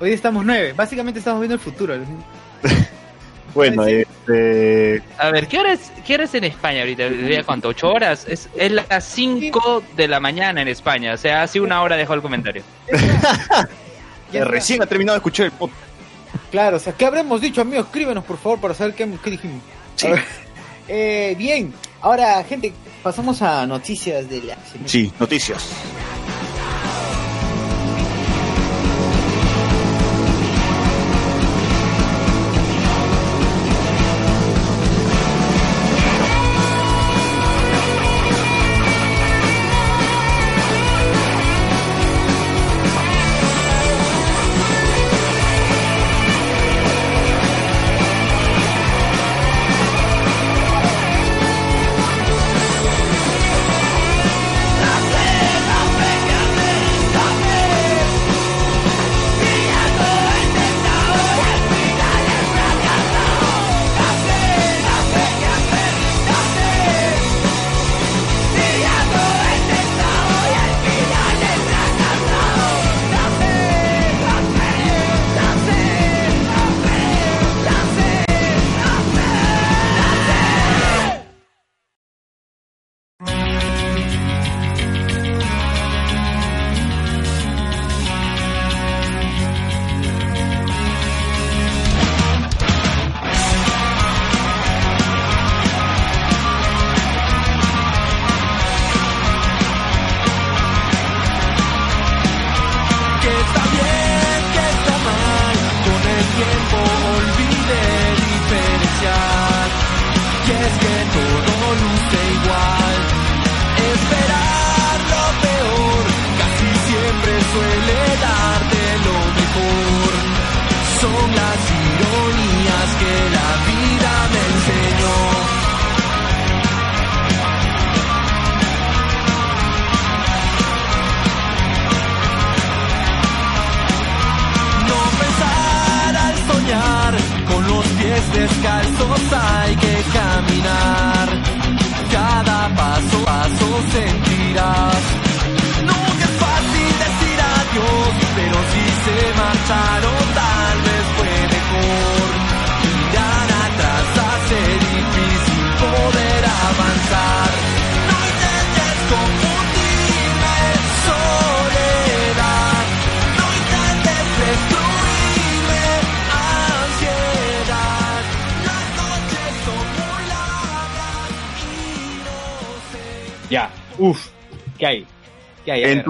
Hoy 0.00 0.12
estamos 0.12 0.44
9. 0.44 0.72
Básicamente 0.74 1.18
estamos 1.18 1.40
viendo 1.40 1.54
el 1.54 1.60
futuro. 1.60 1.94
Bueno, 3.54 3.84
este. 3.86 5.00
A 5.16 5.30
ver, 5.30 5.46
¿qué 5.46 5.60
hora 5.60 5.74
es, 5.74 5.92
qué 6.04 6.14
hora 6.14 6.24
es 6.24 6.34
en 6.34 6.42
España 6.42 6.80
ahorita? 6.80 7.08
¿Diría 7.08 7.44
¿Cuánto? 7.44 7.68
¿Ocho 7.68 7.88
horas? 7.88 8.26
Es, 8.28 8.48
es 8.56 8.72
las 8.72 9.04
5 9.04 9.84
de 9.96 10.08
la 10.08 10.18
mañana 10.18 10.60
en 10.60 10.66
España. 10.66 11.14
O 11.14 11.16
sea, 11.16 11.42
hace 11.42 11.60
una 11.60 11.80
hora 11.80 11.96
dejó 11.96 12.14
el 12.14 12.22
comentario. 12.22 12.64
Recién 14.32 14.82
ha 14.82 14.86
terminado 14.86 15.14
de 15.14 15.18
escuchar 15.18 15.46
el 15.46 15.52
podcast. 15.52 15.93
Claro, 16.50 16.76
o 16.76 16.80
sea, 16.80 16.92
¿qué 16.92 17.06
habremos 17.06 17.40
dicho, 17.40 17.60
amigo? 17.60 17.82
Escríbenos, 17.82 18.24
por 18.24 18.38
favor, 18.38 18.60
para 18.60 18.74
saber 18.74 18.94
qué, 18.94 19.08
qué 19.22 19.30
dijimos. 19.30 19.62
Sí. 19.96 20.08
Eh, 20.86 21.34
bien, 21.38 21.72
ahora, 22.00 22.44
gente, 22.44 22.72
pasamos 23.02 23.40
a 23.42 23.66
noticias 23.66 24.28
de 24.28 24.42
la. 24.42 24.56
Sí, 24.86 25.12
noticias. 25.18 25.66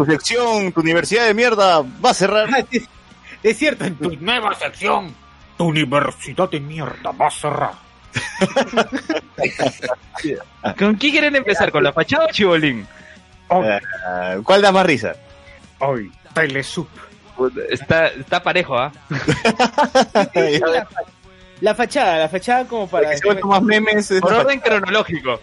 Tu 0.05 0.13
sección, 0.13 0.73
tu 0.73 0.81
universidad 0.81 1.27
de 1.27 1.35
mierda 1.35 1.83
va 1.83 2.11
a 2.11 2.15
cerrar. 2.15 2.49
Ah, 2.53 2.65
es, 2.71 2.89
es 3.43 3.59
cierto, 3.59 3.85
en 3.85 3.97
tu 3.97 4.17
nueva 4.17 4.55
sección, 4.55 5.15
tu 5.57 5.67
universidad 5.67 6.51
de 6.51 6.61
mierda 6.61 7.11
va 7.13 7.27
a 7.27 7.31
cerrar. 7.31 7.73
¿Con 10.79 10.97
qué 10.97 11.11
quieren 11.11 11.37
empezar? 11.37 11.71
¿Con 11.73 11.83
la 11.83 11.93
fachada 11.93 12.27
o 12.27 12.31
Chibolín? 12.31 12.87
Ah, 13.51 14.37
¿Cuál 14.43 14.63
da 14.63 14.73
más 14.73 14.87
risa? 14.87 15.15
Hoy, 15.81 16.11
Telesup. 16.33 16.89
Está, 17.69 18.07
está 18.09 18.43
parejo, 18.43 18.79
¿ah? 18.79 18.93
La, 20.35 20.89
la 21.61 21.75
fachada, 21.75 22.19
la 22.19 22.29
fachada 22.29 22.65
como 22.67 22.89
para... 22.89 23.11
Que 23.11 23.19
se 23.19 23.35
más 23.43 23.63
memes. 23.63 24.11
es 24.11 24.21
Por 24.21 24.33
orden 24.33 24.61
cronológico. 24.61 25.41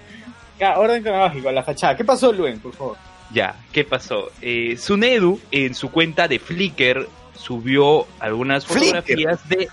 Ya, 0.57 0.79
orden 0.79 1.03
cronológico, 1.03 1.51
la 1.51 1.63
fachada. 1.63 1.97
¿Qué 1.97 2.05
pasó, 2.05 2.31
Luen, 2.31 2.59
por 2.59 2.73
favor? 2.73 2.97
Ya, 3.33 3.55
¿qué 3.71 3.83
pasó? 3.83 4.31
Eh, 4.41 4.75
Sunedu 4.77 5.39
en 5.51 5.73
su 5.73 5.89
cuenta 5.89 6.27
de 6.27 6.39
Flickr 6.39 7.07
subió 7.35 8.05
algunas 8.19 8.65
Flickr. 8.65 8.85
fotografías 8.97 9.49
de... 9.49 9.69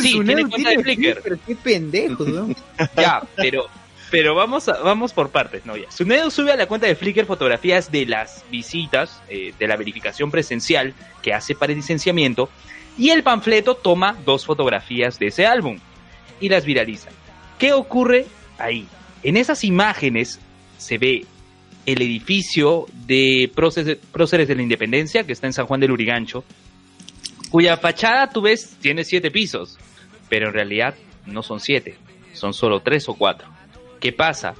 Sí, 0.00 0.20
tiene 0.24 0.48
cuenta 0.48 0.70
de 0.70 0.82
Flickr. 0.82 1.20
Pero 1.22 1.36
qué 1.46 1.54
pendejo, 1.56 2.24
¿no? 2.24 2.48
Ya, 2.96 3.22
pero, 3.36 3.66
pero 4.10 4.34
vamos, 4.34 4.68
a- 4.68 4.78
vamos 4.80 5.12
por 5.12 5.30
partes, 5.30 5.64
¿no? 5.66 5.76
Ya. 5.76 5.90
Sunedu 5.90 6.30
sube 6.30 6.52
a 6.52 6.56
la 6.56 6.66
cuenta 6.66 6.86
de 6.86 6.94
Flickr 6.96 7.26
fotografías 7.26 7.92
de 7.92 8.06
las 8.06 8.44
visitas, 8.50 9.22
eh, 9.28 9.52
de 9.58 9.66
la 9.68 9.76
verificación 9.76 10.30
presencial 10.30 10.94
que 11.22 11.32
hace 11.34 11.54
para 11.54 11.72
el 11.72 11.78
licenciamiento, 11.78 12.48
y 12.98 13.10
el 13.10 13.22
panfleto 13.22 13.74
toma 13.74 14.16
dos 14.24 14.44
fotografías 14.46 15.18
de 15.18 15.28
ese 15.28 15.46
álbum 15.46 15.78
y 16.40 16.48
las 16.48 16.64
viraliza. 16.64 17.10
¿Qué 17.58 17.72
ocurre 17.72 18.26
ahí? 18.58 18.86
En 19.22 19.36
esas 19.36 19.64
imágenes 19.64 20.40
se 20.78 20.98
ve 20.98 21.24
el 21.86 22.00
edificio 22.02 22.86
de 23.06 23.50
Próceres 23.54 23.98
Próceres 24.12 24.48
de 24.48 24.54
la 24.54 24.62
Independencia, 24.62 25.24
que 25.24 25.32
está 25.32 25.46
en 25.46 25.52
San 25.52 25.66
Juan 25.66 25.80
del 25.80 25.90
Urigancho, 25.90 26.44
cuya 27.50 27.76
fachada 27.76 28.30
tú 28.30 28.40
ves 28.42 28.76
tiene 28.80 29.04
siete 29.04 29.30
pisos, 29.30 29.78
pero 30.28 30.48
en 30.48 30.54
realidad 30.54 30.94
no 31.26 31.42
son 31.42 31.60
siete, 31.60 31.96
son 32.32 32.54
solo 32.54 32.80
tres 32.80 33.08
o 33.08 33.14
cuatro. 33.14 33.48
¿Qué 34.00 34.12
pasa? 34.12 34.54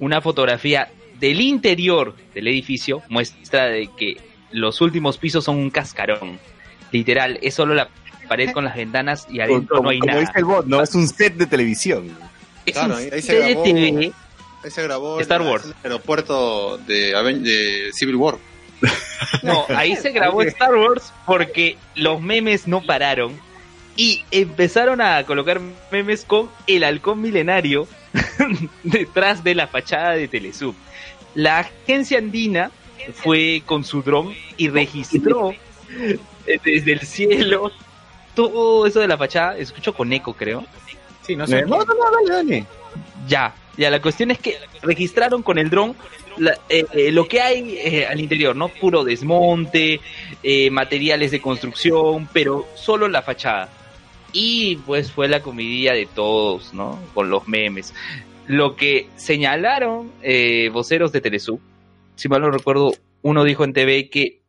Una 0.00 0.20
fotografía 0.20 0.88
del 1.20 1.40
interior 1.40 2.14
del 2.34 2.48
edificio 2.48 3.02
muestra 3.08 3.66
de 3.66 3.88
que 3.96 4.16
los 4.50 4.80
últimos 4.80 5.16
pisos 5.18 5.44
son 5.44 5.56
un 5.56 5.70
cascarón. 5.70 6.38
Literal, 6.92 7.38
es 7.42 7.54
solo 7.54 7.74
la 7.74 7.88
pared 8.28 8.50
con 8.52 8.64
las 8.64 8.76
ventanas 8.76 9.26
y 9.30 9.40
adentro 9.40 9.76
como, 9.76 9.84
no 9.84 9.90
hay 9.90 9.98
como 9.98 10.12
nada. 10.12 10.20
dice 10.20 10.32
el 10.36 10.44
bot, 10.44 10.66
¿no? 10.66 10.82
Es 10.82 10.94
un 10.94 11.06
set 11.08 11.34
de 11.36 11.46
televisión. 11.46 12.10
Es 12.66 12.72
Claro, 12.74 12.94
un 12.94 13.00
ahí- 13.00 13.10
ahí 13.12 13.22
se 13.22 13.34
grabó. 13.38 13.64
CDTV. 13.64 14.12
Ahí 14.64 14.70
se 14.70 14.82
grabó 14.82 15.20
Star 15.20 15.42
en 15.42 15.48
Wars. 15.48 15.64
en 15.66 15.70
el 15.70 15.76
aeropuerto 15.84 16.78
de, 16.78 17.14
Aven- 17.14 17.42
de 17.42 17.90
Civil 17.92 18.16
War. 18.16 18.36
No, 19.42 19.64
ahí 19.68 19.96
se 19.96 20.10
grabó 20.10 20.42
Star 20.42 20.74
Wars 20.74 21.12
porque 21.26 21.76
los 21.94 22.20
memes 22.20 22.66
no 22.66 22.82
pararon 22.82 23.38
y 23.96 24.22
empezaron 24.30 25.00
a 25.00 25.24
colocar 25.24 25.60
memes 25.92 26.24
con 26.24 26.50
el 26.66 26.82
halcón 26.84 27.20
milenario 27.20 27.86
detrás 28.82 29.44
de 29.44 29.54
la 29.54 29.66
fachada 29.66 30.12
de 30.12 30.28
Telesub. 30.28 30.74
La 31.34 31.60
agencia 31.60 32.18
andina 32.18 32.70
fue 33.14 33.62
con 33.66 33.84
su 33.84 34.02
dron 34.02 34.34
y 34.56 34.68
registró 34.68 35.52
desde 36.64 36.92
el 36.92 37.00
cielo 37.00 37.70
todo 38.34 38.86
eso 38.86 39.00
de 39.00 39.08
la 39.08 39.16
fachada. 39.18 39.56
Escucho 39.58 39.94
con 39.94 40.12
eco, 40.12 40.32
creo. 40.34 40.64
Sí, 41.22 41.34
no 41.36 41.44
No, 41.44 41.48
sé. 41.48 41.62
no, 41.62 41.78
no, 41.78 41.84
dale, 42.28 42.30
dale. 42.44 42.66
Ya, 43.28 43.54
ya, 43.76 43.90
la 43.90 44.00
cuestión 44.02 44.30
es 44.30 44.38
que 44.38 44.56
registraron 44.82 45.42
con 45.42 45.58
el 45.58 45.70
dron 45.70 45.94
la- 46.36 46.58
eh, 46.68 46.84
eh, 46.92 47.12
lo 47.12 47.26
que 47.28 47.40
hay 47.40 47.76
eh, 47.78 48.06
al 48.06 48.20
interior, 48.20 48.54
¿no? 48.56 48.68
Puro 48.68 49.04
desmonte, 49.04 50.00
materiales 50.70 51.30
de 51.30 51.40
construcción, 51.40 52.28
pero 52.32 52.66
solo 52.74 53.08
la 53.08 53.22
fachada. 53.22 53.68
Y 54.32 54.76
pues 54.84 55.12
fue 55.12 55.28
la 55.28 55.40
comidilla 55.40 55.92
de 55.94 56.06
todos, 56.06 56.74
¿no? 56.74 56.98
Con 57.14 57.30
los 57.30 57.46
memes. 57.48 57.94
Lo 58.46 58.74
que 58.76 59.06
señalaron 59.16 60.10
eh, 60.22 60.68
voceros 60.72 61.12
de 61.12 61.20
Telesub, 61.20 61.60
si 62.16 62.28
mal 62.28 62.42
no 62.42 62.50
recuerdo, 62.50 62.92
uno 63.22 63.44
dijo 63.44 63.64
en 63.64 63.72
TV 63.72 64.10
que 64.10 64.42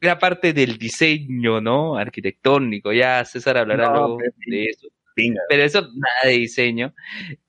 era 0.00 0.18
parte 0.18 0.52
del 0.52 0.78
diseño, 0.78 1.60
¿no? 1.60 1.96
Arquitectónico, 1.96 2.92
ya 2.92 3.24
César 3.24 3.56
hablará 3.58 3.86
No, 3.88 3.92
luego 3.92 4.16
pero- 4.18 4.32
de 4.46 4.64
eso 4.64 4.86
Pinga. 5.20 5.40
pero 5.48 5.62
eso 5.64 5.80
nada 5.82 6.20
de 6.24 6.32
diseño. 6.32 6.94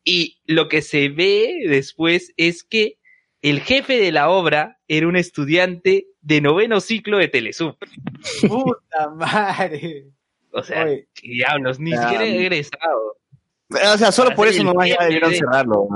Y 0.03 0.41
lo 0.45 0.67
que 0.69 0.81
se 0.81 1.09
ve 1.09 1.63
después 1.67 2.33
es 2.37 2.63
que 2.63 2.97
el 3.41 3.61
jefe 3.61 3.97
de 3.97 4.11
la 4.11 4.29
obra 4.29 4.79
era 4.87 5.07
un 5.07 5.15
estudiante 5.15 6.07
de 6.21 6.41
noveno 6.41 6.79
ciclo 6.79 7.17
de 7.17 7.27
Telesub. 7.27 7.75
Puta 8.47 9.09
madre. 9.15 10.05
O 10.51 10.61
sea, 10.63 10.83
Oye. 10.85 11.07
diablos, 11.23 11.79
ni 11.79 11.93
Ah, 11.93 12.01
siquiera 12.03 12.25
mm. 12.25 12.27
egresado. 12.27 13.17
O 13.93 13.97
sea, 13.97 14.11
solo 14.11 14.35
por 14.35 14.47
Hacer 14.47 14.61
eso 14.61 14.63
nomás 14.65 14.89
ya 14.89 14.97
debieron 15.05 15.31
de- 15.31 15.37
cerrarlo. 15.37 15.87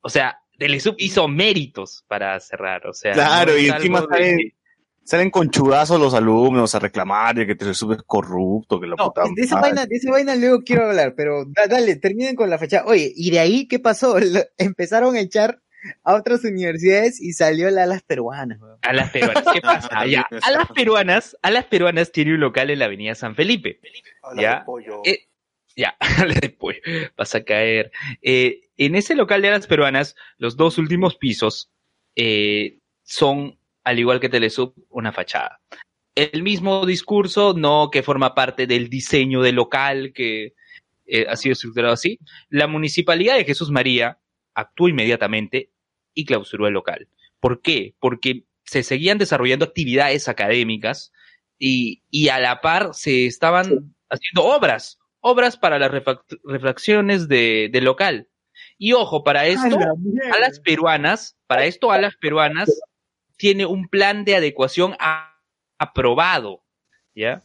O 0.00 0.08
sea, 0.08 0.38
Telesub 0.58 0.94
hizo 0.98 1.28
méritos 1.28 2.04
para 2.08 2.38
cerrar. 2.40 2.86
O 2.86 2.92
sea, 2.94 3.12
Claro, 3.12 3.52
no 3.52 3.58
y 3.58 3.68
encima 3.68 4.00
de 4.06 4.54
salen, 5.04 5.30
con 5.30 5.50
chudazos 5.50 6.00
los 6.00 6.14
alumnos 6.14 6.74
a 6.74 6.78
reclamar 6.78 7.34
de 7.34 7.46
que 7.46 7.54
te 7.54 7.72
subes 7.74 7.98
corrupto, 8.06 8.80
que 8.80 8.86
la 8.86 8.96
No, 8.96 9.06
puta 9.08 9.22
de 9.34 9.42
esa 9.42 9.56
madre. 9.56 9.68
vaina, 9.70 9.86
de 9.86 9.96
esa 9.96 10.10
vaina 10.10 10.36
luego 10.36 10.62
quiero 10.62 10.86
hablar, 10.86 11.14
pero 11.16 11.44
da- 11.46 11.66
dale, 11.68 11.96
terminen 11.96 12.36
con 12.36 12.48
la 12.50 12.58
fachada. 12.58 12.84
Oye, 12.86 13.12
¿y 13.14 13.30
de 13.30 13.38
ahí 13.40 13.66
qué 13.66 13.78
pasó? 13.78 14.18
Lo- 14.20 14.44
empezaron 14.58 15.16
a 15.16 15.20
echar 15.20 15.60
a 16.04 16.14
otras 16.14 16.44
universidades 16.44 17.20
y 17.20 17.32
salió 17.32 17.70
la 17.70 17.86
las 17.86 18.02
peruanas, 18.02 18.60
weón. 18.60 18.78
A 18.82 18.92
las 18.92 19.10
peruanas, 19.10 19.44
¿qué 19.52 19.60
pasa? 19.62 19.88
Ya, 20.06 20.26
también, 20.28 20.42
a 20.42 20.50
las 20.50 20.68
peruanas, 20.68 21.36
a 21.42 21.50
las 21.50 21.64
peruanas 21.64 22.12
tiene 22.12 22.34
un 22.34 22.40
local 22.40 22.70
en 22.70 22.78
la 22.80 22.84
avenida 22.84 23.14
San 23.14 23.34
Felipe. 23.34 23.80
Ya, 24.36 24.64
eh, 25.04 25.26
ya, 25.76 25.96
le 26.26 26.34
de 26.34 26.50
pollo, 26.50 26.78
vas 27.16 27.34
a 27.34 27.42
caer. 27.44 27.90
Eh, 28.20 28.68
en 28.76 28.94
ese 28.94 29.14
local 29.14 29.40
de 29.42 29.50
las 29.50 29.66
peruanas, 29.66 30.16
los 30.36 30.56
dos 30.56 30.76
últimos 30.78 31.16
pisos 31.16 31.70
eh, 32.14 32.78
son, 33.02 33.56
al 33.84 33.98
igual 33.98 34.20
que 34.20 34.28
Telesub, 34.28 34.74
una 34.88 35.12
fachada. 35.12 35.60
El 36.14 36.42
mismo 36.42 36.84
discurso, 36.86 37.54
no 37.56 37.90
que 37.90 38.02
forma 38.02 38.34
parte 38.34 38.66
del 38.66 38.88
diseño 38.88 39.42
del 39.42 39.54
local, 39.54 40.12
que 40.12 40.54
eh, 41.06 41.26
ha 41.28 41.36
sido 41.36 41.52
estructurado 41.52 41.94
así. 41.94 42.18
La 42.48 42.66
municipalidad 42.66 43.36
de 43.36 43.44
Jesús 43.44 43.70
María 43.70 44.18
actuó 44.54 44.88
inmediatamente 44.88 45.70
y 46.12 46.24
clausuró 46.24 46.66
el 46.66 46.74
local. 46.74 47.08
¿Por 47.38 47.62
qué? 47.62 47.94
Porque 48.00 48.44
se 48.64 48.82
seguían 48.82 49.18
desarrollando 49.18 49.64
actividades 49.64 50.28
académicas 50.28 51.12
y, 51.58 52.02
y 52.10 52.28
a 52.28 52.38
la 52.38 52.60
par 52.60 52.90
se 52.92 53.26
estaban 53.26 53.94
haciendo 54.10 54.44
obras, 54.44 54.98
obras 55.20 55.56
para 55.56 55.78
las 55.78 55.90
refac- 55.90 56.40
refracciones 56.44 57.28
de, 57.28 57.70
del 57.72 57.84
local. 57.84 58.28
Y 58.76 58.92
ojo, 58.92 59.24
para 59.24 59.46
esto, 59.46 59.78
a 59.78 60.38
las 60.38 60.60
peruanas, 60.60 61.36
para 61.46 61.64
esto 61.64 61.92
a 61.92 62.00
las 62.00 62.16
peruanas 62.16 62.70
tiene 63.40 63.64
un 63.64 63.88
plan 63.88 64.24
de 64.26 64.36
adecuación 64.36 64.94
a- 65.00 65.34
aprobado, 65.78 66.62
¿ya? 67.14 67.42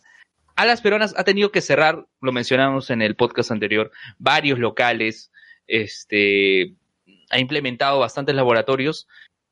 A 0.58 0.66
las 0.66 0.82
peruanas 0.82 1.14
ha 1.18 1.24
tenido 1.24 1.52
que 1.52 1.62
cerrar, 1.62 2.06
lo 2.20 2.32
mencionamos 2.34 2.90
en 2.90 3.02
el 3.02 3.16
podcast 3.16 3.50
anterior, 3.52 3.92
varios 4.20 4.60
locales, 4.60 5.32
este, 5.68 6.74
ha 7.30 7.40
implementado 7.40 8.00
bastantes 8.00 8.36
laboratorios, 8.36 9.08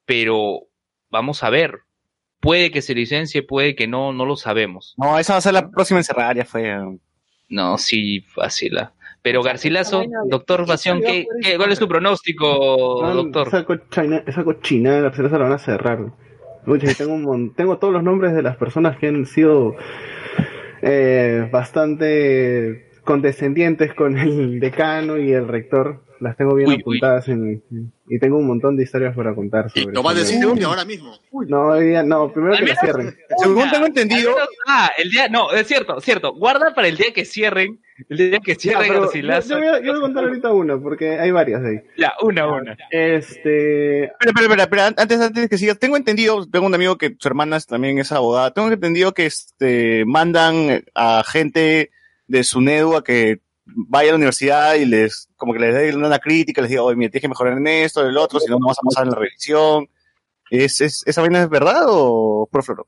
pero 0.05 0.63
vamos 1.09 1.43
a 1.43 1.49
ver, 1.49 1.79
puede 2.41 2.71
que 2.71 2.81
se 2.81 2.93
licencie, 2.93 3.41
puede 3.41 3.73
que 3.73 3.87
no, 3.87 4.11
no 4.11 4.25
lo 4.25 4.35
sabemos. 4.35 4.95
No, 4.97 5.17
esa 5.17 5.33
va 5.33 5.37
a 5.37 5.41
ser 5.41 5.53
la 5.53 5.71
próxima 5.71 6.01
en 6.01 6.03
cerrar, 6.03 6.35
ya 6.35 6.43
fue. 6.45 6.75
No, 7.47 7.77
sí, 7.77 8.19
fácil. 8.19 8.77
ah. 8.79 8.91
Pero 9.21 9.41
Garcilaso, 9.43 10.01
de- 10.01 10.07
doctor 10.29 10.65
vaina 10.67 10.99
¿qué, 11.07 11.25
qué- 11.41 11.55
¿cuál 11.55 11.71
es 11.71 11.79
tu 11.79 11.87
pronóstico, 11.87 13.01
doctor? 13.13 13.47
Esa, 13.47 13.63
cochina, 13.63 14.21
esa 14.27 14.43
cochinada 14.43 14.97
de 14.97 15.01
la 15.03 15.11
preciosa 15.11 15.37
la 15.37 15.43
van 15.45 15.53
a 15.53 15.59
cerrar. 15.59 15.99
Escucha, 16.65 16.89
y 16.89 16.95
tengo, 16.95 17.13
un 17.13 17.53
tengo 17.55 17.77
todos 17.77 17.93
los 17.93 18.03
nombres 18.03 18.33
de 18.33 18.41
las 18.41 18.55
personas 18.55 18.97
que 18.97 19.07
han 19.07 19.25
sido 19.25 19.75
eh, 20.81 21.49
bastante 21.51 22.89
condescendientes 23.03 23.93
con 23.93 24.17
el 24.17 24.59
decano 24.61 25.17
y 25.17 25.33
el 25.33 25.49
rector. 25.49 26.01
Las 26.23 26.37
tengo 26.37 26.55
bien 26.55 26.69
Uy, 26.69 26.75
uy. 26.75 26.81
apuntadas 26.81 27.27
en, 27.27 27.61
y 28.07 28.17
tengo 28.19 28.37
un 28.37 28.47
montón 28.47 28.77
de 28.77 28.83
historias 28.83 29.13
para 29.15 29.35
contar 29.35 29.65
Y 29.75 29.81
sobre 29.81 29.93
lo 29.93 30.03
va 30.03 30.11
a 30.11 30.13
decir 30.13 30.45
Uri 30.45 30.63
ahora 30.63 30.85
mismo. 30.85 31.17
No, 31.47 31.67
hoy 31.67 31.87
día 31.87 32.01
no, 32.03 32.31
primero 32.31 32.53
Al 32.53 32.59
que 32.61 32.65
la 32.67 32.75
cierren. 32.79 33.15
Según 33.37 33.57
Una, 33.57 33.71
tengo 33.71 33.85
entendido, 33.87 34.31
menos- 34.33 34.47
ah, 34.67 34.89
el 34.97 35.09
día, 35.09 35.27
no, 35.27 35.51
es 35.51 35.67
cierto, 35.67 35.99
cierto. 35.99 36.33
Guarda 36.33 36.73
para 36.73 36.87
el 36.87 36.95
día 36.95 37.11
que 37.13 37.25
cierren, 37.25 37.81
el 38.07 38.17
día 38.17 38.39
que 38.39 38.53
Ya, 38.53 38.59
cierren 38.59 38.93
yo, 38.93 39.01
Garcilaso. 39.01 39.49
yo 39.49 39.57
voy 39.57 39.67
a, 39.67 39.79
yo 39.81 39.91
voy 39.91 39.97
a 39.97 40.01
contar 40.01 40.23
ahorita 40.23 40.51
una, 40.53 40.77
porque 40.79 41.19
hay 41.19 41.31
varias 41.31 41.61
de 41.61 41.69
ahí. 41.69 41.77
Ya, 41.97 42.13
una, 42.21 42.47
una. 42.47 42.77
Este, 42.89 44.05
Espera, 44.05 44.31
espera, 44.41 44.63
espera, 44.63 44.87
antes, 44.95 45.19
antes 45.19 45.49
que 45.49 45.57
siga, 45.57 45.75
tengo 45.75 45.97
entendido, 45.97 46.47
tengo 46.49 46.65
un 46.67 46.73
amigo 46.75 46.97
que 46.97 47.15
su 47.19 47.27
hermana 47.27 47.59
también 47.59 47.99
es 47.99 48.11
abogada, 48.11 48.53
tengo 48.53 48.69
entendido 48.71 49.13
que 49.13 49.25
este 49.25 50.03
mandan 50.05 50.83
a 50.95 51.23
gente 51.25 51.91
de 52.27 52.43
SUNEDU 52.43 52.95
a 52.95 53.03
que 53.03 53.39
vaya 53.65 54.09
a 54.09 54.11
la 54.13 54.17
universidad 54.17 54.75
y 54.75 54.85
les, 54.85 55.29
como 55.35 55.53
que 55.53 55.59
les 55.59 55.73
dé 55.73 55.95
una 55.95 56.19
crítica, 56.19 56.61
les 56.61 56.69
diga, 56.69 56.83
oye, 56.83 56.95
mira, 56.95 57.11
tienes 57.11 57.23
que 57.23 57.29
mejorar 57.29 57.57
en 57.57 57.67
esto, 57.67 58.01
en 58.01 58.09
el 58.09 58.17
otro, 58.17 58.39
si 58.39 58.49
no, 58.49 58.59
no 58.59 58.67
vas 58.67 58.77
a 58.79 58.87
pasar 58.87 59.05
en 59.05 59.11
la 59.11 59.19
revisión. 59.19 59.87
¿Es, 60.49 60.81
es, 60.81 61.03
¿Esa 61.05 61.21
vaina 61.21 61.43
es 61.43 61.49
verdad 61.49 61.85
o 61.87 62.47
profloro? 62.51 62.87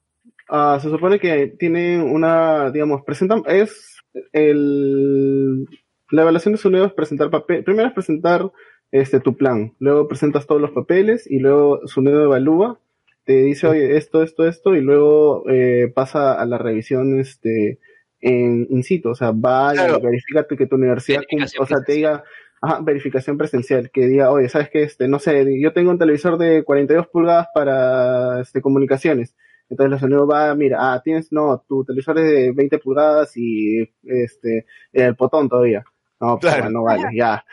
Ah, 0.49 0.77
se 0.81 0.89
supone 0.89 1.19
que 1.19 1.47
tiene 1.57 2.01
una, 2.01 2.69
digamos, 2.71 3.03
presentan, 3.03 3.43
es 3.47 3.97
el, 4.31 5.65
la 6.11 6.21
evaluación 6.21 6.53
de 6.53 6.59
Sunedo 6.59 6.85
es 6.85 6.93
presentar 6.93 7.31
papel, 7.31 7.63
primero 7.63 7.87
es 7.87 7.93
presentar 7.93 8.51
este 8.91 9.19
tu 9.19 9.35
plan, 9.35 9.73
luego 9.79 10.07
presentas 10.07 10.45
todos 10.45 10.61
los 10.61 10.71
papeles 10.71 11.29
y 11.29 11.39
luego 11.39 11.79
Sunedo 11.87 12.23
evalúa, 12.23 12.79
te 13.25 13.41
dice, 13.41 13.65
oye, 13.67 13.97
esto, 13.97 14.21
esto, 14.21 14.47
esto, 14.47 14.75
y 14.75 14.81
luego 14.81 15.49
eh, 15.49 15.91
pasa 15.93 16.39
a 16.39 16.45
la 16.45 16.59
revisión 16.59 17.19
este 17.19 17.79
en 18.27 18.65
in 18.71 18.83
situ, 18.83 19.09
o 19.09 19.15
sea, 19.15 19.31
va 19.31 19.71
Claro. 19.73 19.99
y 19.99 20.01
verifica 20.01 20.47
que 20.47 20.65
tu 20.65 20.75
universidad, 20.77 21.21
o 21.59 21.65
sea, 21.67 21.77
te 21.85 21.93
diga, 21.93 22.23
ajá, 22.61 22.79
verificación 22.81 23.37
presencial, 23.37 23.91
que 23.91 24.07
diga, 24.07 24.31
oye, 24.31 24.49
sabes 24.49 24.69
que 24.71 24.81
este, 24.81 25.07
no 25.07 25.19
sé, 25.19 25.45
yo 25.61 25.73
tengo 25.73 25.91
un 25.91 25.99
televisor 25.99 26.37
de 26.39 26.63
42 26.63 27.07
pulgadas 27.07 27.47
para 27.53 28.41
este 28.41 28.61
comunicaciones. 28.61 29.35
Entonces 29.69 29.91
la 29.91 29.99
sonido 29.99 30.25
va, 30.27 30.53
mira, 30.55 30.77
ah, 30.93 31.01
tienes, 31.03 31.31
no, 31.31 31.63
tu 31.67 31.83
televisor 31.85 32.17
es 32.19 32.25
de 32.31 32.51
20 32.51 32.79
pulgadas 32.79 33.31
y 33.35 33.91
este, 34.03 34.65
el 34.93 35.15
potón 35.15 35.47
todavía. 35.49 35.83
No, 36.19 36.39
pues, 36.39 36.53
Claro. 36.53 36.69
no 36.71 36.83
vale, 36.83 37.03
ya. 37.15 37.43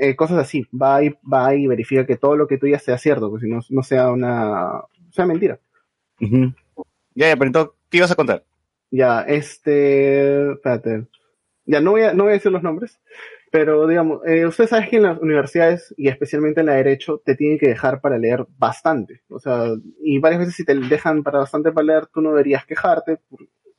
Eh, 0.00 0.14
cosas 0.16 0.38
así, 0.38 0.64
va 0.72 1.02
y, 1.04 1.14
va 1.32 1.54
y 1.54 1.66
verifica 1.66 2.06
que 2.06 2.16
todo 2.16 2.36
lo 2.36 2.46
que 2.48 2.58
tú 2.58 2.66
digas 2.66 2.82
sea 2.82 2.98
cierto, 2.98 3.30
pues 3.30 3.42
si 3.42 3.48
no, 3.48 3.58
no 3.70 3.82
sea 3.82 4.10
una, 4.10 4.82
sea 5.10 5.26
mentira. 5.26 5.58
Ya, 6.20 7.28
ya, 7.28 7.36
pero 7.36 7.46
entonces, 7.46 7.72
¿qué 7.90 7.98
ibas 7.98 8.10
a 8.10 8.14
contar? 8.16 8.44
Ya, 8.90 9.22
este, 9.22 10.52
espérate. 10.52 11.06
Ya, 11.66 11.80
no 11.80 11.92
voy 11.92 12.02
a, 12.02 12.14
no 12.14 12.24
voy 12.24 12.30
a 12.30 12.34
decir 12.34 12.50
los 12.50 12.62
nombres, 12.62 13.00
pero 13.50 13.86
digamos, 13.86 14.20
eh, 14.26 14.46
usted 14.46 14.66
sabe 14.66 14.88
que 14.88 14.96
en 14.96 15.02
las 15.04 15.18
universidades, 15.20 15.94
y 15.96 16.08
especialmente 16.08 16.60
en 16.60 16.66
la 16.66 16.72
de 16.72 16.78
Derecho, 16.84 17.22
te 17.24 17.34
tienen 17.34 17.58
que 17.58 17.68
dejar 17.68 18.00
para 18.00 18.18
leer 18.18 18.46
bastante. 18.58 19.22
O 19.28 19.38
sea, 19.38 19.66
y 20.02 20.18
varias 20.18 20.40
veces 20.40 20.54
si 20.54 20.64
te 20.64 20.74
dejan 20.74 21.22
para 21.22 21.38
bastante 21.40 21.72
para 21.72 21.86
leer, 21.86 22.06
tú 22.06 22.20
no 22.20 22.30
deberías 22.30 22.66
quejarte 22.66 23.20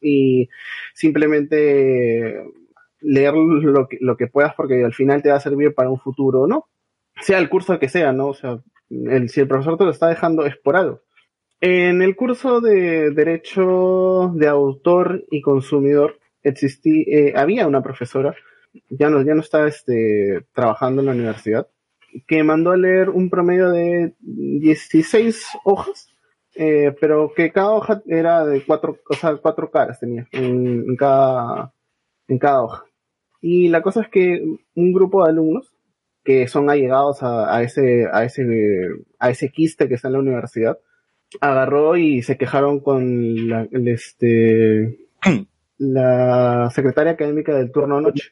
y 0.01 0.49
simplemente 0.93 2.43
leer 3.01 3.33
lo 3.33 3.87
que, 3.87 3.97
lo 4.01 4.17
que 4.17 4.27
puedas 4.27 4.53
porque 4.55 4.83
al 4.83 4.93
final 4.93 5.21
te 5.21 5.29
va 5.29 5.35
a 5.37 5.41
servir 5.41 5.73
para 5.73 5.89
un 5.89 5.99
futuro, 5.99 6.47
¿no? 6.47 6.67
Sea 7.21 7.39
el 7.39 7.49
curso 7.49 7.79
que 7.79 7.89
sea, 7.89 8.11
¿no? 8.13 8.27
O 8.27 8.33
sea, 8.33 8.59
el, 8.89 9.29
si 9.29 9.41
el 9.41 9.47
profesor 9.47 9.77
te 9.77 9.85
lo 9.85 9.91
está 9.91 10.07
dejando 10.07 10.45
es 10.45 10.57
por 10.57 10.75
algo. 10.75 11.01
En 11.61 12.01
el 12.01 12.15
curso 12.15 12.61
de 12.61 13.11
Derecho 13.11 14.31
de 14.33 14.47
Autor 14.47 15.25
y 15.29 15.41
Consumidor 15.41 16.17
existí, 16.41 17.01
eh, 17.01 17.33
había 17.35 17.67
una 17.67 17.83
profesora, 17.83 18.33
ya 18.89 19.09
no, 19.09 19.21
ya 19.23 19.35
no 19.35 19.41
está 19.41 19.67
este, 19.67 20.45
trabajando 20.53 21.01
en 21.01 21.07
la 21.07 21.11
universidad, 21.11 21.67
que 22.27 22.43
mandó 22.43 22.71
a 22.71 22.77
leer 22.77 23.09
un 23.09 23.29
promedio 23.29 23.71
de 23.71 24.13
16 24.19 25.45
hojas, 25.65 26.07
eh, 26.55 26.95
pero 26.99 27.33
que 27.35 27.51
cada 27.51 27.71
hoja 27.71 28.01
era 28.07 28.45
de 28.45 28.63
cuatro, 28.65 28.97
o 29.09 29.13
sea, 29.13 29.35
cuatro 29.35 29.69
caras 29.69 29.99
tenía 29.99 30.27
en, 30.31 30.85
en 30.87 30.95
cada, 30.95 31.73
en 32.29 32.39
cada 32.39 32.63
hoja. 32.63 32.85
Y 33.41 33.67
la 33.67 33.81
cosa 33.81 34.01
es 34.01 34.07
que 34.07 34.41
un 34.75 34.93
grupo 34.93 35.23
de 35.23 35.31
alumnos 35.31 35.75
que 36.23 36.47
son 36.47 36.69
allegados 36.69 37.21
a, 37.21 37.53
a 37.53 37.63
ese, 37.63 38.07
a 38.11 38.23
ese, 38.23 38.45
a 39.19 39.29
ese 39.29 39.49
quiste 39.49 39.89
que 39.89 39.95
está 39.95 40.07
en 40.07 40.13
la 40.13 40.19
universidad, 40.19 40.79
agarró 41.41 41.97
y 41.97 42.21
se 42.21 42.37
quejaron 42.37 42.79
con 42.79 43.47
la, 43.49 43.67
el, 43.71 43.87
este, 43.87 45.07
la 45.77 46.69
secretaria 46.71 47.13
académica 47.13 47.55
del 47.55 47.71
turno 47.71 48.01
noche 48.01 48.31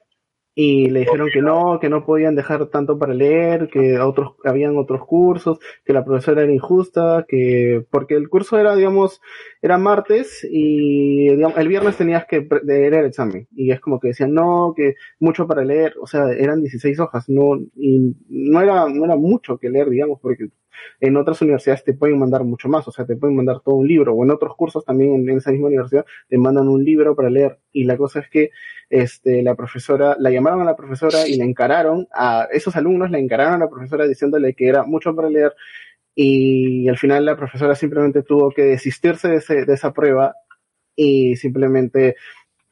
y 0.60 0.89
le 0.89 1.01
dijeron 1.01 1.29
que 1.31 1.39
no, 1.43 1.79
que 1.79 1.88
no 1.88 2.03
podían 2.03 2.33
dejar 2.33 2.65
tanto 2.69 2.97
para 2.97 3.13
leer, 3.13 3.69
que 3.71 3.99
otros 3.99 4.33
habían 4.43 4.75
otros 4.75 5.05
cursos, 5.05 5.60
que 5.86 5.93
la 5.93 6.03
profesora 6.03 6.41
era 6.41 6.51
injusta, 6.51 7.25
que 7.27 7.86
porque 7.91 8.15
el 8.15 8.27
curso 8.27 8.57
era, 8.57 8.75
digamos, 8.75 9.21
era 9.62 9.77
martes 9.77 10.43
y 10.49 11.29
digamos, 11.29 11.60
el 11.60 11.67
viernes 11.67 11.95
tenías 11.95 12.25
que 12.25 12.49
leer 12.63 12.95
el 12.95 13.05
examen. 13.05 13.47
Y 13.55 13.69
es 13.69 13.79
como 13.79 13.99
que 13.99 14.07
decían 14.07 14.33
no, 14.33 14.73
que 14.75 14.95
mucho 15.19 15.45
para 15.45 15.63
leer, 15.63 15.93
o 16.01 16.07
sea, 16.07 16.31
eran 16.31 16.62
16 16.62 16.99
hojas, 17.01 17.29
no 17.29 17.60
y 17.75 18.15
no 18.27 18.60
era 18.60 18.89
no 18.89 19.05
era 19.05 19.15
mucho 19.15 19.60
que 19.60 19.69
leer, 19.69 19.91
digamos, 19.91 20.19
porque 20.19 20.47
en 20.99 21.17
otras 21.17 21.41
universidades 21.41 21.83
te 21.83 21.93
pueden 21.93 22.19
mandar 22.19 22.43
mucho 22.43 22.69
más, 22.69 22.87
o 22.87 22.91
sea, 22.91 23.05
te 23.05 23.15
pueden 23.15 23.35
mandar 23.35 23.59
todo 23.61 23.75
un 23.75 23.87
libro, 23.87 24.13
o 24.13 24.23
en 24.23 24.31
otros 24.31 24.55
cursos 24.55 24.83
también 24.85 25.13
en, 25.29 25.37
esa 25.37 25.51
misma 25.51 25.67
universidad 25.67 26.05
te 26.27 26.37
mandan 26.37 26.67
un 26.67 26.83
libro 26.83 27.15
para 27.15 27.29
leer. 27.29 27.59
Y 27.71 27.83
la 27.85 27.97
cosa 27.97 28.19
es 28.19 28.29
que 28.29 28.51
este, 28.89 29.41
la 29.43 29.55
profesora, 29.55 30.15
la 30.19 30.29
llamaron 30.31 30.61
a 30.61 30.65
la 30.65 30.75
profesora 30.75 31.27
y 31.27 31.37
la 31.37 31.45
encararon, 31.45 32.07
a 32.13 32.47
esos 32.51 32.75
alumnos 32.75 33.11
la 33.11 33.19
encararon 33.19 33.55
a 33.55 33.65
la 33.65 33.69
profesora 33.69 34.07
diciéndole 34.07 34.53
que 34.53 34.67
era 34.67 34.83
mucho 34.83 35.15
para 35.15 35.29
leer. 35.29 35.53
Y 36.15 36.87
al 36.89 36.97
final 36.97 37.25
la 37.25 37.35
profesora 37.35 37.75
simplemente 37.75 38.23
tuvo 38.23 38.49
que 38.51 38.63
desistirse 38.63 39.27
de, 39.27 39.35
ese- 39.35 39.65
de 39.65 39.73
esa 39.73 39.93
prueba 39.93 40.33
y 40.95 41.35
simplemente 41.35 42.15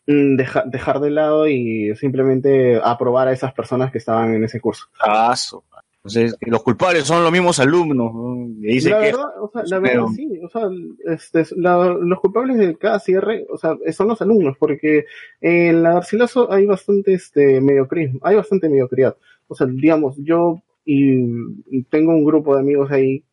mm, 0.07 0.35
deja- 0.35 0.63
dejar 0.65 0.99
de 0.99 1.11
lado 1.11 1.47
y 1.47 1.95
simplemente 1.95 2.79
aprobar 2.83 3.27
a 3.27 3.33
esas 3.33 3.53
personas 3.53 3.91
que 3.91 3.99
estaban 3.99 4.33
en 4.33 4.43
ese 4.43 4.59
curso. 4.59 4.87
Caso. 4.99 5.63
Entonces, 6.05 6.35
los 6.41 6.61
culpables 6.61 7.03
son 7.05 7.23
los 7.23 7.31
mismos 7.31 7.59
alumnos. 7.59 8.13
¿no? 8.13 8.47
Y 8.61 8.79
la 8.91 8.99
que 8.99 9.05
verdad, 9.07 9.25
o 9.41 9.49
sea, 9.51 9.63
la 9.65 9.79
verdad 9.79 10.05
sí, 10.15 10.39
o 10.43 10.49
sea, 10.49 10.61
este, 11.13 11.43
la- 11.57 11.97
los 11.99 12.19
culpables 12.19 12.57
de 12.57 12.75
cada 12.77 12.99
cierre, 12.99 13.45
o 13.49 13.57
sea, 13.57 13.75
son 13.91 14.09
los 14.09 14.21
alumnos, 14.21 14.55
porque 14.59 15.05
en 15.41 15.81
la 15.81 15.93
Garcilaso 15.93 16.51
hay 16.51 16.67
bastante 16.67 17.13
este 17.13 17.59
mediocrismo, 17.59 18.19
hay 18.21 18.35
bastante 18.35 18.69
mediocridad. 18.69 19.17
O 19.47 19.55
sea, 19.55 19.65
digamos, 19.67 20.15
yo 20.17 20.61
y, 20.85 21.23
y 21.71 21.83
tengo 21.89 22.11
un 22.11 22.23
grupo 22.23 22.53
de 22.53 22.61
amigos 22.61 22.91
ahí 22.91 23.23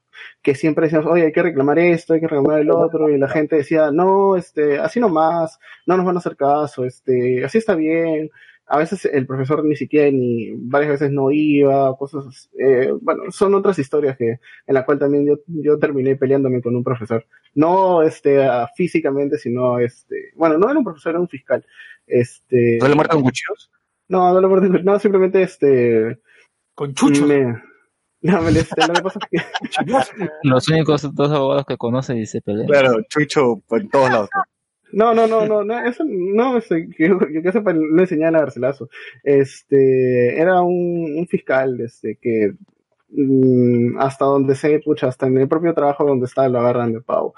que 0.43 0.55
siempre 0.55 0.85
decíamos, 0.87 1.11
oye, 1.11 1.25
hay 1.25 1.33
que 1.33 1.43
reclamar 1.43 1.79
esto, 1.79 2.15
hay 2.15 2.21
que 2.21 2.29
reclamar 2.29 2.61
el 2.61 2.71
otro, 2.71 3.11
y 3.11 3.19
la 3.19 3.29
gente 3.29 3.57
decía, 3.57 3.91
no, 3.91 4.37
este, 4.37 4.79
así 4.79 5.01
nomás, 5.01 5.59
no 5.87 5.97
nos 5.97 6.07
van 6.07 6.17
a 6.17 6.19
hacer 6.21 6.37
caso, 6.37 6.85
este, 6.85 7.45
así 7.45 7.59
está 7.59 7.75
bien. 7.75 8.31
A 8.73 8.79
veces 8.79 9.05
el 9.05 9.27
profesor 9.27 9.63
ni 9.67 9.77
siquiera 9.77 10.11
ni 10.11 10.51
varias 10.57 10.93
veces 10.93 11.13
no 11.13 11.31
iba, 11.31 11.95
cosas, 11.99 12.49
eh, 12.59 12.91
bueno, 13.03 13.25
son 13.31 13.55
otras 13.55 13.79
historias 13.79 14.17
que 14.17 14.39
en 14.67 14.75
la 14.75 14.87
cual 14.87 14.99
también 14.99 15.27
yo, 15.27 15.35
yo 15.47 15.79
terminé 15.79 16.17
peleándome 16.17 16.63
con 16.63 16.75
un 16.75 16.83
profesor. 16.83 17.27
No 17.55 18.03
este 18.03 18.43
ah, 18.43 18.71
físicamente, 18.75 19.37
sino 19.37 19.79
este, 19.79 20.31
bueno, 20.37 20.57
no 20.57 20.71
era 20.71 20.79
un 20.79 20.87
profesor, 20.87 21.11
era 21.11 21.21
un 21.21 21.29
fiscal. 21.29 21.67
Este, 22.07 22.79
¿No 22.81 22.89
le 22.89 22.95
muerto 22.95 23.17
con 23.17 23.25
cuchillos? 23.25 23.71
no, 24.09 24.33
no, 24.33 24.41
lo 24.41 24.49
muerto- 24.49 24.83
no, 24.83 24.99
simplemente 24.99 25.43
este, 25.43 26.21
Con 26.75 26.95
chucho. 26.95 27.27
me, 27.27 27.63
no, 28.23 28.41
me, 28.41 28.51
este, 28.53 28.87
lo 28.87 28.95
que 28.95 29.03
pasa 29.03 29.19
es 29.31 29.43
que, 29.43 29.47
Los 30.45 30.67
únicos 30.69 31.15
dos 31.15 31.31
abogados 31.31 31.67
que 31.67 31.77
conoce 31.77 32.17
y 32.17 32.25
se 32.25 32.41
pelean. 32.41 32.69
Claro, 32.69 33.03
chucho 33.11 33.63
por 33.69 33.87
todos 33.89 34.11
lados. 34.11 34.31
No, 34.93 35.15
no, 35.15 35.27
no, 35.27 35.47
no, 35.47 35.65
no, 35.65 35.87
eso 35.87 36.05
no, 36.07 36.57
este, 36.59 36.89
que 36.91 37.09
yo, 37.09 37.19
yo 37.31 37.43
que 37.43 37.53
sepa, 37.53 37.73
lo 37.73 38.01
enseñaba 38.01 38.29
en 38.29 38.33
la 38.35 38.41
Garcilaso. 38.41 38.89
Este, 39.25 40.39
era 40.41 40.61
un, 40.63 41.17
un 41.19 41.27
fiscal, 41.29 41.81
este, 41.81 42.17
que, 42.21 42.53
mm, 43.11 43.99
hasta 43.99 44.25
donde 44.25 44.55
sé, 44.55 44.79
pucha, 44.85 45.09
hasta 45.09 45.27
en 45.27 45.39
el 45.39 45.49
propio 45.49 45.75
trabajo 45.75 46.05
donde 46.05 46.27
está 46.27 46.49
lo 46.49 46.61
agarran 46.61 46.93
de 46.93 47.01
pavo. 47.01 47.35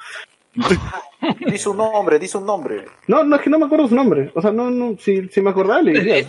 Dice 1.46 1.68
un 1.70 1.78
nombre, 1.78 2.18
dice 2.18 2.36
un 2.38 2.44
nombre. 2.46 2.84
No, 3.08 3.24
no, 3.24 3.36
es 3.36 3.42
que 3.42 3.48
no 3.50 3.58
me 3.58 3.64
acuerdo 3.66 3.88
su 3.88 3.94
nombre. 3.94 4.30
O 4.34 4.42
sea, 4.42 4.52
no, 4.52 4.70
no, 4.70 4.96
si, 4.98 5.26
si 5.28 5.40
me 5.40 5.50
acordaba 5.50 5.80
le 5.82 5.92
diría. 5.92 6.18
Es, 6.18 6.28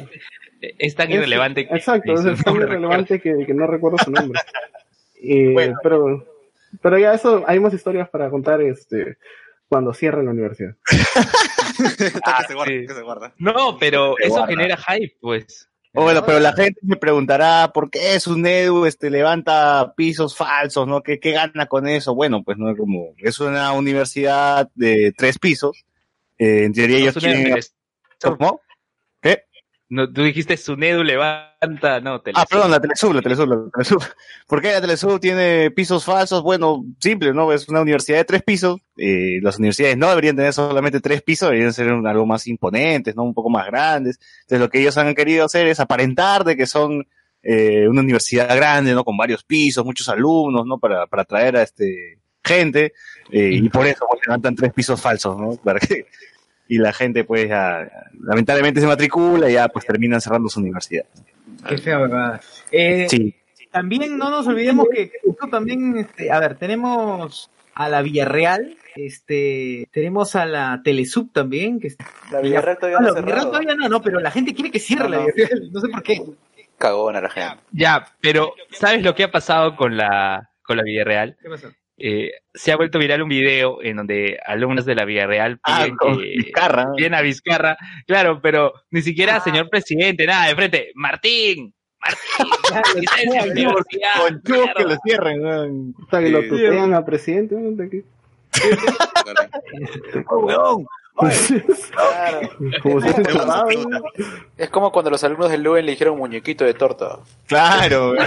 es 0.62 0.96
tan 0.96 1.10
Es- 1.12 1.16
irrelevante 1.18 1.68
que 1.68 1.76
Exacto, 1.76 2.14
es, 2.14 2.24
es 2.26 2.44
tan 2.44 2.56
irrelevante 2.56 3.20
que, 3.20 3.46
que 3.46 3.54
no 3.54 3.68
recuerdo 3.68 3.98
su 4.04 4.12
nombre. 4.12 4.40
Y, 5.22 5.48
Bueno. 5.54 5.78
pero, 5.84 6.26
pero 6.82 6.98
ya 6.98 7.14
eso, 7.14 7.44
hay 7.46 7.60
más 7.60 7.74
historias 7.74 8.10
para 8.10 8.30
contar 8.30 8.62
este 8.62 9.18
cuando 9.76 9.94
cierre 9.94 10.24
la 10.24 10.32
universidad. 10.32 10.76
Que 11.78 12.10
se 12.48 12.54
guarda, 12.54 12.72
sí. 12.74 12.88
que 12.88 12.94
se 12.94 13.02
guarda. 13.02 13.34
No, 13.38 13.78
pero 13.78 14.16
Se 14.18 14.28
eso 14.28 14.36
guarda. 14.36 14.48
genera 14.48 14.78
hype, 14.78 15.18
pues. 15.20 15.70
O 15.94 16.04
Bueno, 16.04 16.26
pero 16.26 16.40
la 16.40 16.54
gente 16.54 16.80
se 16.88 16.96
preguntará 16.96 17.72
por 17.74 17.90
qué 17.90 18.18
Sunedu 18.18 18.86
este, 18.86 19.10
levanta 19.10 19.94
pisos 19.98 20.38
falsos, 20.38 20.88
¿no? 20.88 21.02
¿Qué, 21.04 21.20
¿Qué 21.20 21.32
gana 21.32 21.66
con 21.66 21.86
eso? 21.90 22.16
Bueno, 22.16 22.44
pues 22.44 22.58
no 22.58 22.74
como 22.78 23.10
es 23.18 23.42
una 23.42 23.74
universidad 23.74 24.70
de 24.76 25.14
tres 25.18 25.38
pisos. 25.38 25.86
Eh, 26.38 26.64
en 26.64 26.72
teoría 26.72 26.98
ellos 27.00 27.22
No, 27.22 27.58
es- 27.58 27.76
¿Cómo? 28.22 28.62
No, 29.88 30.12
tú 30.12 30.24
dijiste 30.24 30.58
Sunedu 30.58 31.04
levanta, 31.04 32.00
no, 32.02 32.20
te 32.20 32.32
Ah, 32.34 32.46
perdón, 32.50 32.72
la 32.72 32.80
Telesub, 32.80 33.14
la 33.14 33.22
Telesub, 33.22 33.48
la 33.48 33.70
Telesub. 33.72 34.02
¿Por 34.48 34.62
qué 34.62 34.72
la 34.72 34.82
Telesub 34.82 35.20
tiene 35.20 35.70
pisos 35.72 36.04
falsos? 36.04 36.42
Bueno, 36.42 36.84
simple, 37.00 37.34
¿no? 37.34 37.54
Es 37.54 37.70
una 37.70 37.82
universidad 37.82 38.18
de 38.18 38.26
tres 38.26 38.42
pisos. 38.42 38.80
Eh, 38.98 39.40
las 39.44 39.60
universidades 39.60 39.96
no 39.98 40.10
deberían 40.10 40.36
tener 40.36 40.54
solamente 40.54 41.02
tres 41.02 41.22
pisos, 41.22 41.50
deberían 41.50 41.74
ser 41.74 41.90
algo 41.90 42.26
más 42.26 42.48
imponentes, 42.48 43.16
¿no? 43.16 43.24
Un 43.24 43.36
poco 43.36 43.50
más 43.52 43.68
grandes. 43.68 44.20
Entonces 44.42 44.60
lo 44.60 44.70
que 44.70 44.80
ellos 44.82 44.98
han 44.98 45.14
querido 45.14 45.46
hacer 45.46 45.68
es 45.68 45.80
aparentar 45.80 46.44
de 46.44 46.58
que 46.58 46.66
son 46.66 47.08
eh, 47.44 47.88
una 47.88 48.02
universidad 48.02 48.56
grande, 48.56 48.94
¿no? 48.94 49.04
Con 49.04 49.18
varios 49.18 49.44
pisos, 49.44 49.86
muchos 49.86 50.10
alumnos, 50.10 50.66
¿no? 50.66 50.80
Para, 50.80 51.06
para 51.06 51.22
atraer 51.22 51.58
a 51.58 51.62
este 51.62 52.20
gente. 52.46 52.94
eh, 53.32 53.50
y 53.54 53.70
por 53.70 53.86
eso 53.86 54.06
pues, 54.10 54.22
levantan 54.26 54.56
tres 54.56 54.72
pisos 54.74 55.02
falsos, 55.02 55.38
¿no? 55.38 55.56
Para 55.64 55.80
que, 55.80 56.06
y 56.68 56.78
la 56.78 56.94
gente 56.94 57.24
pues 57.24 57.48
ya, 57.50 57.90
lamentablemente 58.20 58.82
se 58.82 58.88
matricula 58.88 59.50
y 59.50 59.54
ya 59.54 59.68
pues 59.70 59.86
terminan 59.86 60.22
cerrando 60.22 60.50
su 60.50 60.60
universidad. 60.60 61.06
Qué 61.68 61.78
fea 61.78 61.98
verdad. 62.00 62.42
Eh, 62.72 63.08
Sí. 63.10 63.36
También 63.72 64.18
no 64.18 64.30
nos 64.30 64.48
olvidemos 64.48 64.88
que, 64.90 65.12
justo 65.22 65.50
también, 65.50 65.98
este, 65.98 66.32
a 66.32 66.40
ver, 66.40 66.56
tenemos 66.56 67.52
a 67.74 67.90
la 67.90 68.02
Villarreal, 68.02 68.78
este, 68.96 69.90
tenemos 69.92 70.34
a 70.38 70.46
la 70.46 70.80
Telesub 70.82 71.34
también, 71.34 71.82
que 71.82 71.88
está... 71.88 72.06
La 72.32 72.40
Villarreal 72.40 72.78
todavía 72.78 73.00
no 73.00 73.08
la 73.08 73.12
Villarreal 73.12 73.36
cerrado. 73.38 73.50
todavía 73.50 73.76
no, 73.76 73.90
no, 73.90 74.02
pero 74.02 74.22
la 74.22 74.32
gente 74.32 74.54
quiere 74.54 74.72
que 74.72 74.80
cierre 74.80 75.04
No, 75.04 75.10
la. 75.10 75.26
Villarreal, 75.26 75.72
no 75.74 75.82
sé 75.82 75.90
por 75.90 76.04
qué. 76.04 76.22
Cagona 76.78 77.20
la 77.20 77.30
gente. 77.30 77.58
Ya, 77.74 78.08
pero 78.22 78.54
¿sabes 78.72 79.04
lo 79.04 79.14
que 79.14 79.26
ha 79.26 79.32
pasado 79.32 79.76
con 79.76 79.98
la, 79.98 80.52
con 80.64 80.78
la 80.78 80.84
Villarreal? 80.84 81.36
¿Qué 81.42 81.50
pasó? 81.50 81.68
Eh, 81.98 82.32
se 82.54 82.72
ha 82.74 82.76
vuelto 82.76 83.00
viral 83.00 83.22
un 83.22 83.30
video 83.30 83.82
en 83.82 83.96
donde 83.98 84.38
alumnos 84.46 84.86
de 84.86 84.96
la 84.96 85.06
Villarreal 85.06 85.60
Ah, 85.64 85.84
piden 85.86 85.98
que 85.98 86.10
Vizcarra. 86.38 86.92
piden 86.96 87.14
a 87.14 87.22
Vizcarra, 87.22 87.78
claro, 88.06 88.42
pero 88.42 88.74
ni 88.92 89.02
siquiera 89.02 89.40
señor 89.40 89.70
presidente, 89.70 90.26
nada, 90.28 90.48
de 90.48 90.56
frente, 90.56 90.92
Martín, 90.96 91.74
Martín, 92.00 93.66
Con 94.20 94.42
chubos 94.44 94.68
que 94.76 94.84
lo 94.84 94.96
cierren, 95.06 95.42
weón. 95.42 95.96
Hasta 96.04 96.20
que 96.22 96.30
lo 96.30 96.42
Sí. 96.42 96.50
tutean 96.50 96.94
a 96.94 97.06
presidente. 97.06 97.56
Es 104.58 104.70
como 104.70 104.92
cuando 104.92 105.12
los 105.12 105.24
alumnos 105.24 105.50
del 105.50 105.64
Luen 105.64 105.86
le 105.86 105.92
dijeron 105.94 106.18
muñequito 106.18 106.66
de 106.66 106.74
torta. 106.74 107.20
Claro. 107.48 108.14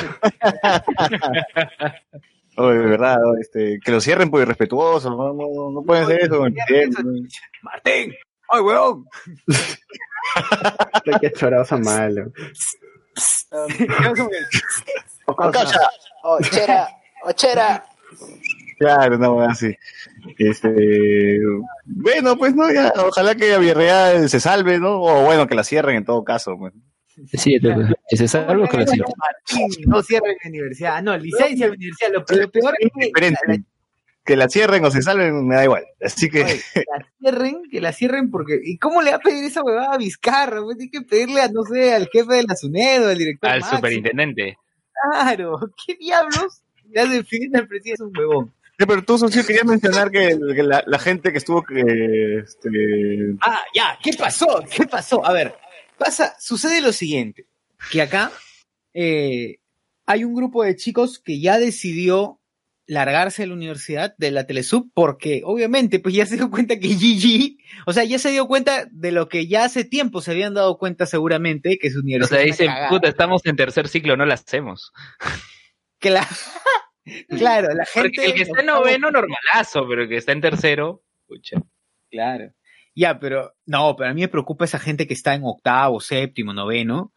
Oye, 2.58 2.78
de 2.78 2.86
verdad, 2.86 3.18
este, 3.40 3.78
que 3.84 3.92
lo 3.92 4.00
cierren 4.00 4.30
por 4.30 4.42
irrespetuoso, 4.42 5.10
no, 5.10 5.32
no, 5.32 5.70
no 5.70 5.82
pueden 5.82 6.04
hacer 6.04 6.22
eso. 6.22 6.42
¡Martín! 7.62 8.14
¡Ay, 8.50 8.60
weón! 8.60 9.04
Hasta 10.34 11.20
que 11.20 11.32
malo. 11.78 12.32
Ocacha. 15.26 15.80
¡Ochera! 16.24 16.88
¡Ochera! 17.24 17.84
Claro, 18.78 19.18
no, 19.18 19.40
así. 19.40 19.76
Este, 20.36 21.38
bueno, 21.84 22.36
pues 22.36 22.54
no, 22.54 22.72
ya, 22.72 22.92
ojalá 22.96 23.34
que 23.36 23.56
Villarreal 23.58 24.28
se 24.28 24.40
salve, 24.40 24.78
¿no? 24.78 25.00
O 25.00 25.24
bueno, 25.24 25.46
que 25.46 25.54
la 25.54 25.64
cierren 25.64 25.96
en 25.96 26.04
todo 26.04 26.24
caso, 26.24 26.56
pues. 26.58 26.72
Sí, 27.32 27.58
te- 27.60 27.74
que 28.08 28.16
se 28.16 28.28
salga 28.28 28.52
o 28.64 28.68
que 28.68 28.76
lo. 28.78 28.84
Martín, 29.16 29.68
no 29.86 30.02
cierre 30.02 30.36
la 30.42 30.48
universidad. 30.48 31.02
No, 31.02 31.16
licencia 31.16 31.66
de 31.66 31.72
universidad. 31.72 32.10
Lo, 32.12 32.24
lo 32.36 32.50
peor 32.50 32.74
es 32.78 32.90
que 32.96 33.30
la, 33.30 33.58
Que 34.24 34.48
cierren 34.48 34.84
o 34.84 34.90
se 34.90 35.02
salven, 35.02 35.46
me 35.46 35.54
da 35.56 35.64
igual. 35.64 35.84
Así 36.02 36.28
que, 36.28 36.44
oye, 36.44 36.60
la 36.74 37.06
cierren, 37.18 37.62
que 37.70 37.80
la 37.80 37.92
cierren 37.92 38.30
porque... 38.30 38.60
¿Y 38.62 38.78
cómo 38.78 39.00
le 39.02 39.10
va 39.10 39.16
a 39.16 39.20
pedir 39.20 39.44
esa 39.44 39.62
huevada 39.62 39.94
a 39.94 39.98
Vizcarra? 39.98 40.62
Pues 40.62 40.76
tiene 40.76 40.90
que 40.90 41.00
pedirle 41.02 41.40
a, 41.40 41.48
no 41.48 41.62
sé, 41.64 41.94
al 41.94 42.08
jefe 42.12 42.34
de 42.34 42.42
la 42.44 42.54
SUNEDO, 42.54 43.08
al 43.08 43.18
director 43.18 43.50
al 43.50 43.60
máximo. 43.60 43.78
superintendente. 43.78 44.58
Claro, 45.12 45.58
¿qué 45.86 45.94
diablos? 45.96 46.62
Ya 46.94 47.06
defiende 47.06 47.58
al 47.58 47.68
presidente, 47.68 47.94
es 47.94 48.00
un 48.00 48.16
huevón. 48.16 48.52
Sí, 48.78 48.84
pero 48.86 49.02
tú, 49.02 49.18
socio, 49.18 49.44
querías 49.44 49.64
mencionar 49.64 50.10
que, 50.10 50.38
que 50.54 50.62
la, 50.62 50.82
la 50.86 50.98
gente 50.98 51.32
que 51.32 51.38
estuvo, 51.38 51.62
que, 51.62 51.80
este, 52.44 52.68
Ah, 53.40 53.60
ya, 53.74 53.98
¿qué 54.02 54.12
pasó? 54.12 54.62
¿Qué 54.70 54.86
pasó? 54.86 55.24
A 55.26 55.32
ver, 55.32 55.52
pasa, 55.98 56.34
sucede 56.40 56.80
lo 56.80 56.92
siguiente, 56.92 57.46
que 57.90 58.00
acá 58.02 58.32
eh, 58.94 59.58
hay 60.06 60.24
un 60.24 60.34
grupo 60.34 60.64
de 60.64 60.76
chicos 60.76 61.18
que 61.18 61.40
ya 61.40 61.58
decidió 61.58 62.40
largarse 62.86 63.42
de 63.42 63.48
la 63.48 63.54
universidad 63.54 64.14
de 64.16 64.30
la 64.30 64.46
Telesub 64.46 64.90
porque 64.94 65.42
obviamente 65.44 65.98
pues 66.00 66.14
ya 66.14 66.24
se 66.24 66.36
dio 66.36 66.50
cuenta 66.50 66.78
que 66.78 66.88
GG, 66.88 67.58
o 67.86 67.92
sea, 67.92 68.04
ya 68.04 68.18
se 68.18 68.30
dio 68.30 68.46
cuenta 68.48 68.86
de 68.90 69.12
lo 69.12 69.28
que 69.28 69.46
ya 69.46 69.64
hace 69.64 69.84
tiempo 69.84 70.22
se 70.22 70.30
habían 70.30 70.54
dado 70.54 70.78
cuenta 70.78 71.04
seguramente 71.04 71.78
que 71.78 71.90
su 71.90 71.98
O 71.98 72.00
universidad 72.02 72.38
sea, 72.38 72.46
es 72.46 72.60
una 72.60 72.72
dicen, 72.74 72.88
puta, 72.88 73.08
estamos 73.08 73.44
en 73.44 73.56
tercer 73.56 73.88
ciclo, 73.88 74.16
no 74.16 74.24
la 74.24 74.34
hacemos. 74.34 74.90
Cla- 76.00 76.26
claro, 77.28 77.74
la 77.74 77.84
gente 77.84 78.08
Porque 78.08 78.24
el 78.24 78.34
que 78.34 78.42
está 78.42 78.60
en 78.60 78.66
noveno, 78.66 79.10
normalazo, 79.10 79.86
pero 79.86 80.02
el 80.04 80.08
que 80.08 80.16
está 80.16 80.32
en 80.32 80.40
tercero, 80.40 81.02
pucha. 81.26 81.60
Claro. 82.10 82.54
Ya, 82.98 83.20
pero 83.20 83.54
no, 83.64 83.94
pero 83.96 84.10
a 84.10 84.14
mí 84.14 84.22
me 84.22 84.28
preocupa 84.28 84.64
esa 84.64 84.80
gente 84.80 85.06
que 85.06 85.14
está 85.14 85.34
en 85.34 85.42
octavo, 85.44 86.00
séptimo, 86.00 86.52
noveno, 86.52 87.12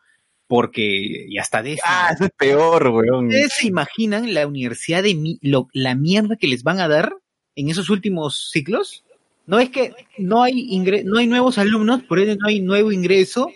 porque 0.48 1.28
ya 1.34 1.42
está 1.42 1.64
décimo. 1.64 1.84
ah, 1.88 2.12
eso 2.14 2.26
es 2.26 2.32
peor, 2.38 2.88
weón. 2.90 3.26
¿Ustedes 3.28 3.54
se 3.54 3.68
imaginan 3.68 4.34
la 4.34 4.46
universidad 4.48 5.02
de 5.02 5.16
mi- 5.16 5.40
lo- 5.42 5.70
la 5.74 5.96
mierda 5.96 6.36
que 6.36 6.48
les 6.48 6.64
van 6.64 6.80
a 6.80 6.88
dar 6.88 7.14
en 7.56 7.70
esos 7.70 7.90
últimos 7.90 8.50
ciclos? 8.52 9.04
No 9.48 9.60
es 9.60 9.70
que 9.70 9.94
no 10.18 10.44
hay 10.44 10.70
ingre- 10.72 11.04
no 11.04 11.18
hay 11.20 11.28
nuevos 11.28 11.58
alumnos, 11.58 12.04
por 12.04 12.20
ende 12.20 12.36
no 12.38 12.48
hay 12.48 12.60
nuevo 12.62 12.92
ingreso, 12.92 13.50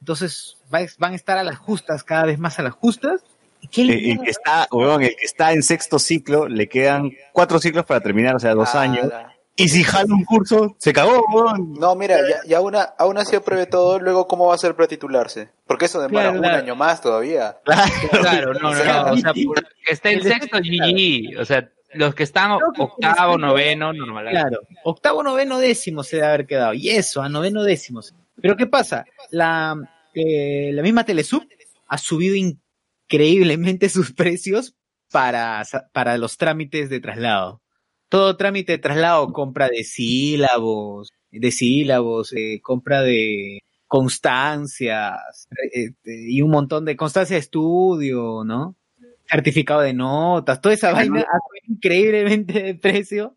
entonces 0.00 0.56
va- 0.72 0.86
van 0.98 1.12
a 1.12 1.16
estar 1.16 1.36
a 1.36 1.44
las 1.44 1.58
justas, 1.58 2.02
cada 2.04 2.24
vez 2.24 2.38
más 2.38 2.58
a 2.58 2.62
las 2.62 2.72
justas. 2.72 3.22
¿Y 3.60 3.68
qué 3.68 3.82
Eh, 3.82 4.10
El, 4.12 4.18
a 4.20 4.22
que 4.22 4.30
está, 4.30 4.68
weón, 4.70 5.02
el 5.02 5.10
que 5.10 5.24
está 5.24 5.52
en 5.52 5.62
sexto 5.62 5.98
ciclo, 5.98 6.48
le 6.48 6.68
quedan 6.68 7.10
cuatro 7.32 7.58
ciclos 7.58 7.84
para 7.84 8.00
terminar, 8.00 8.34
o 8.36 8.38
sea, 8.38 8.54
dos 8.54 8.74
Ah, 8.74 8.80
años. 8.82 9.08
la- 9.08 9.35
Y 9.58 9.68
si 9.70 9.82
jala 9.84 10.14
un 10.14 10.24
curso, 10.24 10.76
se 10.78 10.92
cagó, 10.92 11.24
weón. 11.32 11.72
No, 11.80 11.94
mira, 11.94 12.18
ya, 12.28 12.36
ya 12.46 12.60
una, 12.60 12.82
aún 12.82 13.16
así 13.16 13.36
apruebe 13.36 13.64
todo, 13.64 13.98
luego 13.98 14.28
cómo 14.28 14.48
va 14.48 14.54
a 14.54 14.58
ser 14.58 14.76
para 14.76 14.86
titularse. 14.86 15.48
Porque 15.66 15.86
eso 15.86 15.98
demora 16.00 16.24
Claro, 16.24 16.36
un 16.36 16.42
claro. 16.42 16.58
año 16.62 16.76
más 16.76 17.00
todavía. 17.00 17.56
Claro, 17.64 18.52
no, 18.52 18.60
no, 18.60 18.70
no. 18.70 19.12
O 19.12 19.16
sea, 19.16 19.62
está 19.88 20.10
en 20.10 20.22
sexto, 20.22 20.58
GG. 20.58 21.40
O 21.40 21.44
sea, 21.46 21.70
los 21.94 22.14
que 22.14 22.24
están 22.24 22.52
octavo, 22.52 23.38
noveno, 23.38 23.94
normal. 23.94 24.28
Claro, 24.28 24.60
octavo, 24.84 25.22
noveno, 25.22 25.58
décimo 25.58 26.02
se 26.02 26.16
debe 26.16 26.28
haber 26.28 26.46
quedado. 26.46 26.74
Y 26.74 26.90
eso, 26.90 27.22
a 27.22 27.30
noveno, 27.30 27.62
décimo. 27.62 28.02
Pero 28.42 28.56
¿qué 28.56 28.66
pasa? 28.66 29.06
La, 29.30 29.74
eh, 30.14 30.70
la 30.74 30.82
misma 30.82 31.04
Telesub 31.04 31.42
ha 31.86 31.96
subido 31.96 32.34
increíblemente 32.36 33.88
sus 33.88 34.12
precios 34.12 34.74
para 35.10 35.64
los 36.18 36.36
trámites 36.36 36.90
de 36.90 37.00
traslado. 37.00 37.62
Todo 38.08 38.36
trámite 38.36 38.72
de 38.72 38.78
traslado, 38.78 39.32
compra 39.32 39.68
de 39.68 39.84
sílabos, 39.84 41.10
de 41.30 41.50
sílabos, 41.50 42.32
eh, 42.32 42.60
compra 42.62 43.02
de 43.02 43.60
constancias 43.86 45.48
eh, 45.72 45.86
eh, 45.86 45.92
y 46.04 46.42
un 46.42 46.50
montón 46.50 46.84
de 46.84 46.96
constancia 46.96 47.34
de 47.34 47.40
estudio, 47.40 48.44
¿no? 48.44 48.76
Certificado 49.28 49.80
de 49.80 49.92
notas, 49.92 50.60
toda 50.60 50.74
esa 50.74 50.92
vaina 50.92 51.24
increíblemente 51.68 52.62
de 52.62 52.74
precio 52.76 53.36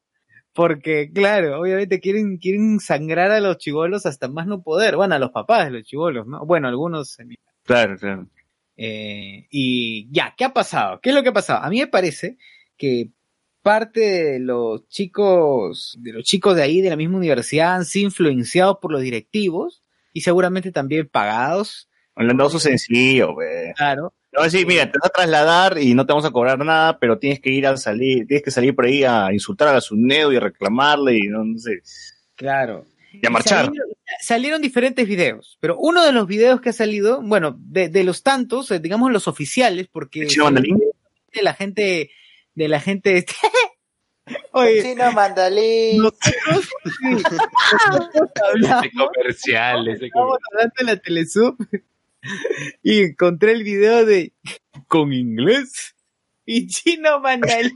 porque, 0.53 1.11
claro, 1.13 1.59
obviamente 1.61 1.99
quieren, 1.99 2.37
quieren 2.37 2.79
sangrar 2.79 3.31
a 3.31 3.39
los 3.39 3.57
chivolos 3.57 4.05
hasta 4.05 4.27
más 4.27 4.47
no 4.47 4.61
poder. 4.61 4.95
Bueno, 4.97 5.15
a 5.15 5.19
los 5.19 5.31
papás 5.31 5.65
de 5.65 5.71
los 5.71 5.83
chivolos, 5.83 6.27
¿no? 6.27 6.45
Bueno, 6.45 6.67
algunos. 6.67 7.17
Claro, 7.63 7.97
claro. 7.97 8.27
Eh, 8.75 9.47
y 9.51 10.11
ya, 10.11 10.33
¿qué 10.37 10.45
ha 10.45 10.53
pasado? 10.53 10.99
¿Qué 11.01 11.09
es 11.09 11.15
lo 11.15 11.23
que 11.23 11.29
ha 11.29 11.33
pasado? 11.33 11.63
A 11.63 11.69
mí 11.69 11.79
me 11.79 11.87
parece 11.87 12.37
que 12.77 13.11
parte 13.61 13.99
de 13.99 14.39
los 14.39 14.87
chicos, 14.87 15.97
de 16.01 16.13
los 16.13 16.23
chicos 16.23 16.55
de 16.55 16.63
ahí, 16.63 16.81
de 16.81 16.89
la 16.89 16.95
misma 16.95 17.17
universidad, 17.17 17.75
han 17.75 17.85
sido 17.85 18.05
influenciados 18.05 18.77
por 18.81 18.91
los 18.91 19.01
directivos 19.01 19.83
y 20.13 20.21
seguramente 20.21 20.71
también 20.71 21.07
pagados, 21.07 21.89
Le 22.15 22.29
han 22.31 22.37
dado 22.37 22.49
su 22.49 22.59
sencillo, 22.59 23.33
weón. 23.33 23.73
claro. 23.75 24.13
No, 24.31 24.47
sí, 24.47 24.63
mira, 24.63 24.91
te 24.91 24.99
vas 25.01 25.09
a 25.09 25.13
trasladar 25.13 25.79
y 25.81 25.95
no 25.95 26.05
te 26.05 26.13
vamos 26.13 26.25
a 26.25 26.29
cobrar 26.31 26.59
nada, 26.63 26.99
pero 26.99 27.17
tienes 27.17 27.39
que 27.39 27.49
ir 27.49 27.65
a 27.65 27.75
salir, 27.77 28.27
tienes 28.27 28.43
que 28.43 28.51
salir 28.51 28.75
por 28.75 28.85
ahí 28.85 29.03
a 29.03 29.33
insultar 29.33 29.69
a 29.69 29.73
la 29.73 29.81
SUNEDO 29.81 30.31
y 30.31 30.35
a 30.35 30.39
reclamarle 30.41 31.15
y 31.17 31.21
no, 31.27 31.43
no 31.43 31.57
sé, 31.57 31.79
Claro. 32.35 32.85
y 33.11 33.25
a 33.25 33.29
marchar. 33.31 33.65
Salieron, 33.65 33.87
salieron 34.21 34.61
diferentes 34.61 35.07
videos, 35.07 35.57
pero 35.59 35.77
uno 35.79 36.05
de 36.05 36.11
los 36.11 36.27
videos 36.27 36.61
que 36.61 36.69
ha 36.69 36.73
salido, 36.73 37.21
bueno, 37.23 37.55
de, 37.59 37.89
de 37.89 38.03
los 38.03 38.21
tantos, 38.21 38.69
eh, 38.69 38.79
digamos 38.79 39.11
los 39.11 39.27
oficiales, 39.27 39.87
porque 39.87 40.27
la 41.41 41.53
gente, 41.55 42.11
de 42.59 42.67
la 42.67 42.79
gente, 42.79 43.25
oye, 44.51 44.83
Chino 44.83 45.11
mandalín. 45.13 45.97
nosotros, 46.03 46.69
sí, 46.99 47.05
nosotros 47.09 48.29
hablamos, 48.49 48.85
Ese 48.85 48.91
comercial, 48.95 49.87
ese 49.87 50.05
estábamos 50.07 50.37
hablando 50.51 50.73
en 50.79 50.85
la 50.85 50.95
Telesub 50.97 51.57
y 52.83 52.99
encontré 53.01 53.53
el 53.53 53.63
video 53.63 54.05
de 54.05 54.33
con 54.87 55.13
inglés 55.13 55.95
y 56.45 56.67
chino 56.67 57.19
mandalín. 57.19 57.71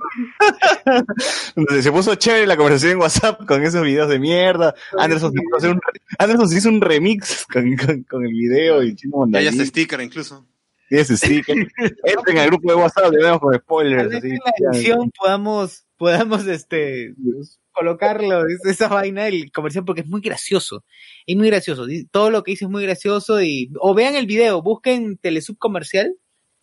Se 1.82 1.92
puso 1.92 2.16
chévere 2.16 2.48
la 2.48 2.58
conversación 2.58 2.94
en 2.94 2.98
WhatsApp 2.98 3.46
con 3.46 3.64
esos 3.64 3.84
videos 3.84 4.10
de 4.10 4.20
mierda. 4.20 4.74
Anderson 4.98 5.32
se, 5.32 5.42
puso 5.42 5.56
a 5.56 5.58
hacer 5.60 5.70
un 5.72 5.78
re- 5.82 6.02
Anderson 6.18 6.50
se 6.50 6.58
hizo 6.58 6.70
un 6.70 6.82
remix 6.82 7.46
con, 7.46 7.76
con, 7.78 8.04
con 8.04 8.26
el 8.26 8.34
video 8.34 8.84
y 8.84 8.96
chino 8.96 9.12
Ya 9.12 9.40
hay 9.40 9.46
mandalín. 9.46 9.50
hasta 9.62 9.66
sticker 9.66 10.02
incluso. 10.02 10.46
Tiene 10.90 11.02
ese 11.04 11.18
sticker. 11.18 11.68
Entren 12.04 12.38
al 12.38 12.48
grupo 12.48 12.70
de 12.72 12.76
WhatsApp, 12.76 13.12
le 13.12 13.24
vemos 13.24 13.40
con 13.40 13.56
spoilers. 13.56 14.14
Así, 14.16 14.28
en 14.30 14.40
la 14.44 14.78
edición 14.78 15.12
podamos, 15.18 15.86
podamos 15.98 16.46
este 16.48 17.14
colocarlo, 17.72 18.46
es- 18.48 18.64
esa 18.66 18.88
vaina, 18.88 19.28
el 19.28 19.52
comercial, 19.52 19.84
porque 19.86 20.02
es 20.02 20.08
muy 20.08 20.22
gracioso. 20.22 20.84
Es 21.26 21.36
muy 21.36 21.48
gracioso. 21.48 21.86
Todo 22.12 22.30
lo 22.30 22.44
que 22.44 22.52
dice 22.52 22.66
es 22.66 22.72
muy 22.72 22.84
gracioso 22.84 23.42
y, 23.42 23.72
o 23.80 23.94
vean 23.96 24.16
el 24.16 24.28
video, 24.28 24.62
busquen 24.62 25.18
Telesub 25.18 25.58
comercial. 25.58 26.14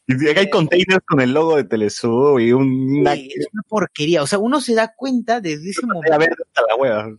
Y 0.07 0.29
acá 0.29 0.41
hay 0.41 0.51
containers 0.51 1.05
con 1.07 1.21
el 1.21 1.33
logo 1.33 1.57
de 1.57 1.65
Telesub 1.65 2.39
y 2.41 2.53
un- 2.53 3.01
una 3.01 3.15
es 3.15 3.47
una 3.53 3.63
porquería. 3.69 4.23
O 4.23 4.27
sea, 4.27 4.39
uno 4.39 4.61
se 4.61 4.75
da 4.75 4.95
cuenta 4.95 5.41
desde 5.41 5.71
ese 5.71 5.81
a 5.85 5.87
momento. 5.93 6.19
ver 6.19 6.31
hasta 6.31 6.63
la 6.69 6.77
hueva. 6.77 7.17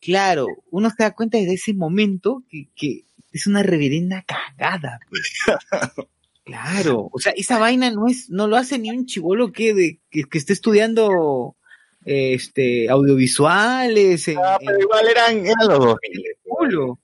Claro, 0.00 0.46
uno 0.70 0.88
se 0.90 1.02
da 1.02 1.14
cuenta 1.14 1.36
desde 1.38 1.54
ese 1.54 1.74
momento 1.74 2.42
que, 2.50 2.68
que 2.74 3.04
es 3.32 3.46
una 3.46 3.62
reverenda 3.62 4.22
cagada. 4.26 5.00
Claro, 6.50 7.08
o 7.12 7.18
sea, 7.18 7.32
esa 7.36 7.58
vaina 7.58 7.90
no 7.90 8.06
es, 8.08 8.28
no 8.30 8.46
lo 8.48 8.56
hace 8.56 8.78
ni 8.78 8.90
un 8.90 9.06
chivolo 9.06 9.52
que, 9.52 9.72
de, 9.74 10.00
que, 10.10 10.24
que 10.24 10.38
esté 10.38 10.52
estudiando 10.52 11.56
este, 12.04 12.88
audiovisuales. 12.90 14.26
en- 14.28 14.38
Ah, 14.38 14.56
en- 14.60 14.66
pero 14.66 14.80
igual 14.80 15.08
eran, 15.08 15.46
eran 15.46 15.68
los 15.68 15.78
dos. 15.78 15.96
culo. 16.42 16.98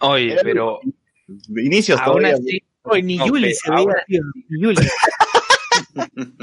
Oye, 0.00 0.36
pero 0.42 0.80
Inicios 1.56 1.98
Aún 2.00 2.18
todavía. 2.18 2.34
así, 2.34 2.62
oye, 2.82 3.02
ni 3.02 3.16
No, 3.16 3.26
Yuli 3.26 3.54
se 3.54 3.70
veía, 3.70 3.94
tío, 4.06 4.20
ni 4.48 4.62
Yuli. 4.62 4.76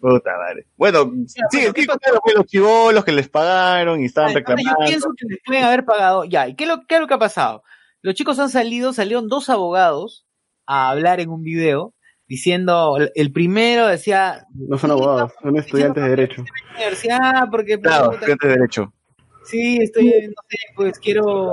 Puta 0.00 0.36
madre. 0.36 0.66
Bueno, 0.76 1.10
sí, 1.26 1.40
bueno, 1.52 1.72
¿qué 1.72 1.80
sí, 1.82 1.86
pasó? 1.86 1.98
claro, 1.98 2.20
pues, 2.22 2.36
los 2.36 2.46
chivolos 2.46 3.04
que 3.04 3.12
les 3.12 3.28
pagaron 3.28 4.02
y 4.02 4.06
estaban 4.06 4.34
reclamando. 4.34 4.70
Yo 4.80 4.86
pienso 4.86 5.08
que 5.16 5.26
les 5.28 5.38
pueden 5.44 5.64
haber 5.64 5.84
pagado. 5.84 6.24
Ya, 6.24 6.48
¿y 6.48 6.54
qué 6.54 6.64
es, 6.64 6.68
lo, 6.68 6.86
qué 6.86 6.96
es 6.96 7.00
lo 7.00 7.06
que 7.06 7.14
ha 7.14 7.18
pasado? 7.18 7.62
Los 8.02 8.14
chicos 8.14 8.38
han 8.38 8.50
salido, 8.50 8.92
salieron 8.92 9.28
dos 9.28 9.48
abogados 9.48 10.23
a 10.66 10.90
hablar 10.90 11.20
en 11.20 11.30
un 11.30 11.42
video 11.42 11.92
diciendo, 12.26 12.96
el- 13.14 13.32
primero 13.32 13.86
decía, 13.86 14.46
No 14.54 14.78
son 14.78 14.90
abogados, 14.92 15.32
son 15.42 15.56
estudiantes 15.58 16.02
de 16.02 16.08
derecho. 16.10 16.44
universidad, 16.76 17.48
porque 17.50 17.78
Claro, 17.80 18.04
puta, 18.06 18.14
estudiantes 18.16 18.48
de 18.48 18.56
derecho. 18.56 18.92
sí, 19.44 19.78
estoy, 19.82 20.06
no 20.06 20.42
sé, 20.48 20.56
pues 20.74 20.98
quiero, 20.98 21.52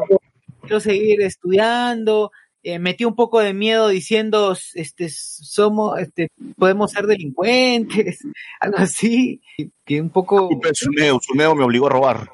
quiero 0.61 0.79
seguir 0.79 1.21
estudiando. 1.21 2.31
Eh, 2.63 2.77
metí 2.77 3.05
un 3.05 3.15
poco 3.15 3.39
de 3.39 3.53
miedo 3.55 3.87
diciendo, 3.89 4.55
este, 4.75 5.09
somos, 5.09 5.99
este, 5.99 6.29
podemos 6.57 6.91
ser 6.91 7.07
delincuentes, 7.07 8.19
algo 8.59 8.77
así, 8.77 9.41
que 9.83 9.99
un 9.99 10.11
poco... 10.11 10.47
Suneo, 10.73 11.19
Suneo 11.21 11.55
me 11.55 11.63
obligó 11.63 11.87
a 11.87 11.89
robar. 11.89 12.29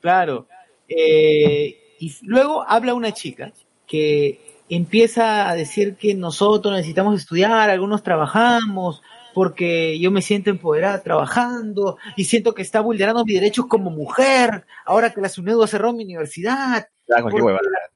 Claro. 0.00 0.46
Eh, 0.88 1.76
y 1.98 2.14
luego 2.22 2.62
habla 2.68 2.94
una 2.94 3.12
chica 3.12 3.52
que 3.86 4.43
empieza 4.68 5.48
a 5.48 5.54
decir 5.54 5.96
que 5.96 6.14
nosotros 6.14 6.74
necesitamos 6.74 7.20
estudiar, 7.20 7.70
algunos 7.70 8.02
trabajamos, 8.02 9.02
porque 9.34 9.98
yo 9.98 10.10
me 10.10 10.22
siento 10.22 10.50
empoderada 10.50 11.02
trabajando 11.02 11.98
y 12.16 12.24
siento 12.24 12.54
que 12.54 12.62
está 12.62 12.80
vulnerando 12.80 13.24
mis 13.24 13.34
derechos 13.34 13.66
como 13.66 13.90
mujer, 13.90 14.64
ahora 14.86 15.10
que 15.10 15.20
la 15.20 15.28
SUNEDU 15.28 15.66
cerró 15.66 15.92
mi 15.92 16.04
universidad, 16.04 16.86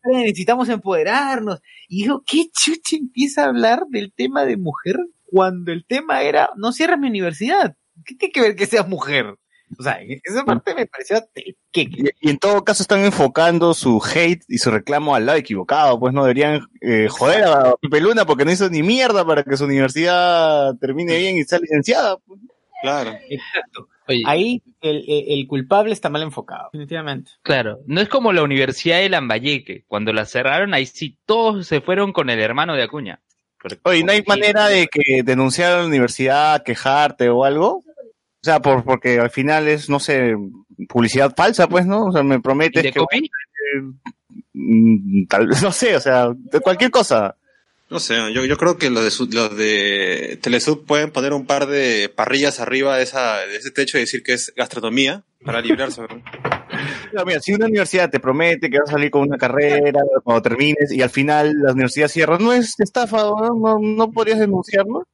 necesitamos 0.05 0.69
empoderarnos. 0.69 1.61
Y 1.89 2.03
digo, 2.03 2.23
¿qué 2.27 2.51
chucha 2.53 2.97
empieza 2.97 3.45
a 3.45 3.49
hablar 3.49 3.85
del 3.89 4.13
tema 4.13 4.45
de 4.45 4.57
mujer 4.57 4.97
cuando 5.25 5.73
el 5.73 5.85
tema 5.87 6.23
era, 6.23 6.51
no 6.57 6.73
cierras 6.73 6.99
mi 6.99 7.09
universidad? 7.09 7.77
¿Qué 8.05 8.15
tiene 8.15 8.33
que 8.33 8.41
ver 8.41 8.57
que 8.57 8.67
seas 8.67 8.89
mujer? 8.89 9.37
O 9.79 9.83
sea, 9.83 9.99
esa 10.25 10.45
parte 10.45 10.75
me 10.75 10.87
pareció 10.87 11.21
que 11.73 11.83
Y, 11.83 12.09
y 12.21 12.31
en 12.31 12.39
todo 12.39 12.63
caso 12.65 12.83
están 12.83 13.05
enfocando 13.05 13.75
su 13.75 14.01
hate 14.03 14.45
y 14.49 14.59
su 14.59 14.71
reclamo 14.71 15.15
al 15.15 15.27
lado 15.27 15.39
equivocado, 15.39 15.99
pues 15.99 16.15
no 16.15 16.23
deberían 16.23 16.69
eh, 16.81 17.09
joder 17.11 17.45
a 17.45 17.75
Pepe 17.81 18.01
Luna 18.01 18.25
porque 18.25 18.45
no 18.45 18.53
hizo 18.53 18.71
ni 18.71 18.83
mierda 18.83 19.25
para 19.27 19.43
que 19.43 19.57
su 19.57 19.65
universidad 19.65 20.75
termine 20.81 21.19
bien 21.19 21.37
y 21.37 21.45
sea 21.45 21.59
licenciada. 21.59 22.17
pues. 22.27 22.41
Claro. 22.81 23.11
Exacto. 23.29 23.89
Oye, 24.07 24.23
Ahí 24.25 24.63
el, 24.81 25.05
el- 25.09 25.25
el 25.41 25.47
culpable 25.49 25.93
está 25.93 26.09
mal 26.09 26.23
enfocado. 26.23 26.71
Definitivamente. 26.73 27.33
claro, 27.43 27.81
no 27.87 28.01
es 28.01 28.09
como 28.09 28.33
la 28.33 28.43
Universidad 28.43 28.99
de 29.01 29.09
Lambayeque. 29.09 29.85
Cuando 29.89 30.13
la 30.13 30.25
cerraron, 30.25 30.73
ahí 30.75 30.87
sí 30.87 31.19
todos 31.27 31.67
se 31.67 31.81
fueron 31.81 32.13
con 32.13 32.31
el 32.31 32.39
hermano 32.41 32.75
de 32.75 32.85
Acuña. 32.85 33.21
Oye, 33.83 34.05
¿no 34.05 34.13
hay 34.13 34.23
manera 34.27 34.69
de 34.69 34.87
que 34.87 35.23
denunciar 35.25 35.73
a 35.73 35.79
la 35.81 35.87
universidad, 35.89 36.63
quejarte 36.63 37.29
o 37.29 37.45
algo? 37.45 37.83
O 38.49 38.51
sea, 38.51 38.63
por, 38.63 38.83
porque 38.83 39.19
al 39.21 39.29
final 39.29 39.69
es, 39.69 39.91
no 39.91 40.01
sé, 40.01 40.35
publicidad 40.89 41.35
falsa, 41.37 41.69
pues, 41.69 41.85
¿no? 41.85 42.07
O 42.07 42.13
sea, 42.13 42.23
me 42.23 42.41
prometes 42.41 42.81
que... 42.81 42.89
¿Indecopy? 42.89 43.31
Mm, 44.55 45.27
Tal 45.27 45.49
vez, 45.49 45.63
no 45.63 45.71
sé, 45.71 45.95
o 45.97 46.01
sea, 46.01 46.33
de 46.35 46.61
cualquier 46.61 46.91
cosa. 46.91 47.37
No 47.91 48.01
sé, 48.01 48.15
yo, 48.33 48.47
yo 48.47 48.57
creo 48.57 48.79
que 48.79 48.89
los 48.89 49.05
de, 49.05 49.35
los 49.35 49.55
de 49.55 50.39
Telesub 50.41 50.87
pueden 50.87 51.11
poner 51.11 51.35
un 51.35 51.45
par 51.45 51.67
de 51.67 52.09
parrillas 52.09 52.59
arriba 52.59 52.97
de, 52.97 53.03
esa, 53.03 53.37
de 53.41 53.57
ese 53.57 53.71
techo 53.71 53.99
y 53.99 54.01
decir 54.01 54.23
que 54.23 54.33
es 54.33 54.51
gastronomía 54.57 55.25
para 55.45 55.61
librarse. 55.61 56.01
¿no? 57.13 57.25
Mira, 57.27 57.41
si 57.41 57.53
una 57.53 57.67
universidad 57.67 58.09
te 58.09 58.19
promete 58.19 58.71
que 58.71 58.79
vas 58.79 58.89
a 58.89 58.93
salir 58.93 59.11
con 59.11 59.29
una 59.29 59.37
carrera 59.37 60.01
cuando 60.25 60.41
termines 60.41 60.91
y 60.91 61.03
al 61.03 61.11
final 61.11 61.53
la 61.53 61.73
universidad 61.73 62.09
cierra, 62.09 62.39
no 62.39 62.55
es 62.55 62.81
estafa, 62.81 63.19
¿no? 63.19 63.51
No, 63.55 63.79
no 63.79 64.11
podrías 64.11 64.39
denunciarlo. 64.39 65.07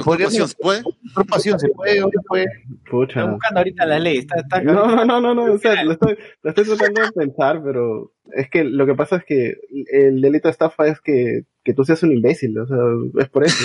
Usurpación, 0.00 0.48
¿se 0.48 0.56
puede? 0.56 0.82
Usurpación, 1.04 1.58
se 1.60 1.68
puede, 1.68 1.94
se 2.00 2.18
puede. 2.26 2.46
Pucha. 2.90 3.20
Está 3.20 3.30
buscando 3.32 3.58
ahorita 3.60 3.86
la 3.86 3.98
ley. 3.98 4.18
Está, 4.18 4.40
está- 4.40 4.62
No, 4.62 4.86
no, 4.94 5.04
no, 5.04 5.20
no, 5.20 5.34
no, 5.34 5.52
o 5.54 5.58
sea, 5.58 5.82
lo 5.84 5.92
estoy, 5.92 6.16
lo 6.42 6.50
estoy 6.50 6.64
tratando 6.64 7.02
de 7.02 7.12
pensar, 7.12 7.62
pero 7.64 8.12
es 8.34 8.48
que 8.50 8.64
lo 8.64 8.86
que 8.86 8.94
pasa 8.94 9.16
es 9.16 9.24
que 9.24 9.54
el 9.92 10.20
delito 10.20 10.48
de 10.48 10.52
estafa 10.52 10.86
es 10.88 11.00
que, 11.00 11.42
que 11.64 11.74
tú 11.74 11.84
seas 11.84 12.02
un 12.02 12.12
imbécil, 12.12 12.58
o 12.58 12.66
sea, 12.66 12.76
es 13.20 13.28
por 13.28 13.44
eso. 13.44 13.56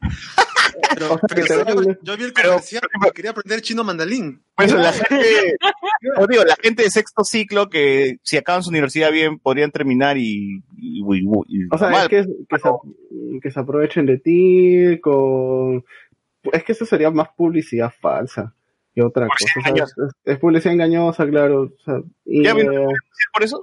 Pero, 0.94 1.06
O 1.14 1.18
sea, 1.18 1.28
pero 1.28 1.42
que 1.42 1.48
te 1.48 1.98
yo- 2.02 2.16
vi 2.16 2.24
el 2.24 2.32
pero- 2.32 2.48
comercial 2.50 2.82
y 3.06 3.10
quería 3.12 3.30
aprender 3.30 3.60
chino 3.62 3.84
mandalín. 3.84 4.42
Por 4.54 4.64
eso 4.66 4.76
la 4.76 4.92
gente, 4.92 5.56
os 6.18 6.28
digo, 6.28 6.44
la 6.44 6.56
gente 6.62 6.82
de 6.82 6.90
sexto 6.90 7.24
ciclo 7.24 7.68
que 7.68 8.18
si 8.22 8.36
acaban 8.36 8.62
su 8.62 8.70
universidad 8.70 9.10
bien 9.12 9.38
podrían 9.38 9.70
terminar 9.70 10.16
y, 10.18 10.62
y, 10.76 11.00
y- 11.02 11.24
y- 11.48 11.68
O 11.70 11.78
sea, 11.78 12.02
es 12.02 12.08
que, 12.08 12.24
que, 12.48 12.58
se, 12.58 12.68
que 13.42 13.50
se 13.50 13.60
aprovechen 13.60 14.06
de 14.06 14.18
ti 14.18 15.00
con... 15.00 15.84
Es 16.52 16.62
que 16.64 16.72
eso 16.72 16.86
sería 16.86 17.10
más 17.10 17.28
publicidad 17.36 17.92
falsa 18.00 18.54
que 18.94 19.02
otra 19.02 19.26
cosa. 19.28 19.52
Publicidad 19.54 19.84
o 19.84 19.86
sea, 19.88 20.06
es, 20.24 20.34
es 20.34 20.38
publicidad 20.38 20.74
engañosa, 20.74 21.26
claro. 21.26 21.62
O 21.62 21.84
sea, 21.84 22.00
y, 22.24 22.44
¿Ya 22.44 22.54
vino 22.54 22.72
eh, 22.72 22.94
por 23.32 23.42
eso? 23.42 23.62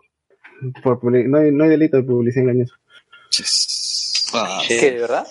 por 0.84 1.04
no, 1.04 1.38
hay, 1.40 1.52
no 1.52 1.64
hay 1.64 1.70
delito 1.70 1.98
de 1.98 2.04
publicidad 2.04 2.44
engañosa. 2.44 2.76
Ah, 4.34 4.62
¿Qué, 4.68 4.92
de 4.92 5.00
verdad? 5.02 5.28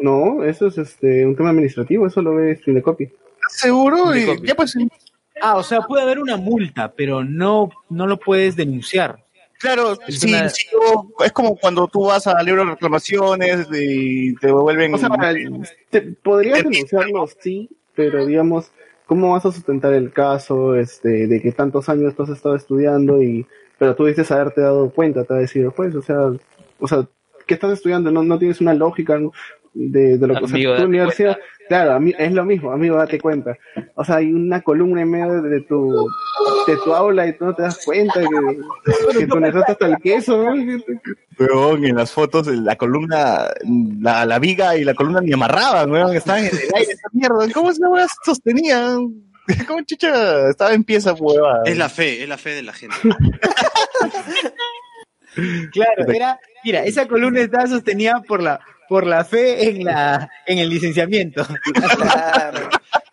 ¿No 0.00 0.44
eso 0.44 0.66
es 0.66 0.78
este 0.78 1.26
un 1.26 1.36
tema 1.36 1.50
administrativo, 1.50 2.06
eso 2.06 2.22
lo 2.22 2.34
ves 2.34 2.60
de 2.64 2.82
copy. 2.82 3.04
¿Estás 3.04 3.52
seguro? 3.52 4.14
Y- 4.16 4.46
ya 4.46 4.54
pues, 4.54 4.76
Ah, 5.40 5.56
o 5.56 5.62
sea, 5.62 5.80
puede 5.80 6.02
haber 6.02 6.18
una 6.20 6.36
multa, 6.36 6.92
pero 6.92 7.24
no, 7.24 7.70
no 7.90 8.06
lo 8.06 8.18
puedes 8.18 8.54
denunciar. 8.54 9.24
claro, 9.58 9.96
Es 10.06 10.20
sí, 10.20 10.28
una- 10.28 10.48
sí, 10.48 10.66
o- 10.76 11.08
es 11.24 11.32
como 11.32 11.56
cuando 11.56 11.88
tú 11.88 12.04
vas 12.06 12.26
a 12.26 12.40
libro 12.42 12.64
de 12.64 12.70
reclamaciones 12.72 13.66
y 13.72 14.34
te 14.36 14.48
devuelven... 14.48 14.94
O 14.94 14.98
sea, 14.98 15.08
te, 15.90 16.02
podrías 16.02 16.58
denunciarlo, 16.58 17.26
sí, 17.40 17.70
pero 17.94 18.26
digamos, 18.26 18.70
¿cómo 19.06 19.32
vas 19.32 19.44
a 19.46 19.52
sustentar 19.52 19.94
el 19.94 20.12
caso 20.12 20.76
este, 20.76 21.26
de 21.26 21.40
que 21.40 21.52
tantos 21.52 21.88
años 21.88 22.14
tú 22.14 22.22
has 22.24 22.30
estado 22.30 22.54
estudiando 22.56 23.22
y 23.22 23.46
pero 23.78 23.96
tú 23.96 24.04
dices 24.06 24.30
haberte 24.30 24.60
dado 24.60 24.90
cuenta, 24.90 25.24
te 25.24 25.32
va 25.34 25.38
a 25.38 25.42
decir, 25.42 25.68
pues, 25.74 25.92
o 25.96 26.02
sea, 26.02 26.16
o 26.82 26.88
sea, 26.88 27.06
¿qué 27.46 27.54
estás 27.54 27.72
estudiando? 27.72 28.10
No, 28.10 28.22
no 28.22 28.38
tienes 28.38 28.60
una 28.60 28.74
lógica 28.74 29.18
de, 29.72 30.18
de 30.18 30.26
lo 30.26 30.34
que 30.34 30.44
o 30.44 30.48
sea, 30.48 30.76
tu 30.76 30.84
universidad. 30.84 31.38
Claro, 31.68 31.92
a 31.92 32.00
mí, 32.00 32.12
es 32.18 32.32
lo 32.32 32.44
mismo, 32.44 32.72
amigo, 32.72 32.96
date 32.96 33.20
cuenta. 33.20 33.56
O 33.94 34.04
sea, 34.04 34.16
hay 34.16 34.32
una 34.32 34.60
columna 34.60 35.02
en 35.02 35.10
medio 35.10 35.40
de, 35.42 35.60
tu 35.60 36.06
de 36.66 36.76
tu 36.84 36.92
aula 36.92 37.26
y 37.26 37.32
tú 37.34 37.46
no 37.46 37.54
te 37.54 37.62
das 37.62 37.82
cuenta 37.84 38.20
que, 38.20 39.18
que 39.18 39.26
tu 39.26 39.36
universidad 39.36 39.60
está 39.60 39.72
hasta 39.72 39.86
el 39.86 39.96
queso, 39.98 40.42
¿no? 40.42 40.52
Weón, 41.38 41.84
en 41.84 41.96
las 41.96 42.12
fotos, 42.12 42.48
la 42.48 42.76
columna, 42.76 43.48
la, 44.00 44.26
la 44.26 44.38
viga 44.38 44.76
y 44.76 44.84
la 44.84 44.94
columna 44.94 45.20
ni 45.20 45.32
amarraban, 45.32 45.90
weón, 45.90 46.14
estaban 46.14 46.44
en 46.44 46.50
el 46.50 46.74
aire, 46.74 46.92
esa 46.92 47.08
mierda. 47.12 47.48
¿Cómo 47.54 47.72
se 47.72 47.80
sostenía? 48.24 48.98
¿Cómo 49.66 49.82
chucha 49.82 50.50
estaba 50.50 50.72
en 50.72 50.84
pieza, 50.84 51.14
hueva? 51.14 51.60
Es 51.64 51.78
la 51.78 51.88
fe, 51.88 52.22
es 52.22 52.28
la 52.28 52.38
fe 52.38 52.50
de 52.50 52.62
la 52.62 52.72
gente. 52.72 52.96
Claro, 55.72 56.06
era, 56.12 56.38
mira, 56.64 56.84
esa 56.84 57.06
columna 57.08 57.40
estaba 57.40 57.66
sostenida 57.66 58.22
por 58.26 58.42
la, 58.42 58.60
por 58.88 59.06
la 59.06 59.24
fe 59.24 59.68
en 59.70 59.84
la, 59.84 60.28
en 60.46 60.58
el 60.58 60.68
licenciamiento. 60.68 61.46
Claro. 61.96 62.68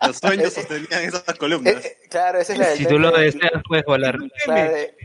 Los 0.05 0.17
sueños 0.17 0.53
sostenían 0.53 1.03
esas 1.03 1.23
Eh, 1.27 1.33
columnas. 1.37 1.73
eh, 1.85 1.97
claro, 2.09 2.39
esa 2.39 2.53
es 2.53 2.59
la 2.59 2.67
del 2.69 2.77
Si 2.77 2.85
tú 2.85 2.99
lo 2.99 3.11
deseas, 3.11 3.51
puedes 3.67 3.85
volar. 3.85 4.17
Claro, 4.45 4.75
eh, 4.75 4.95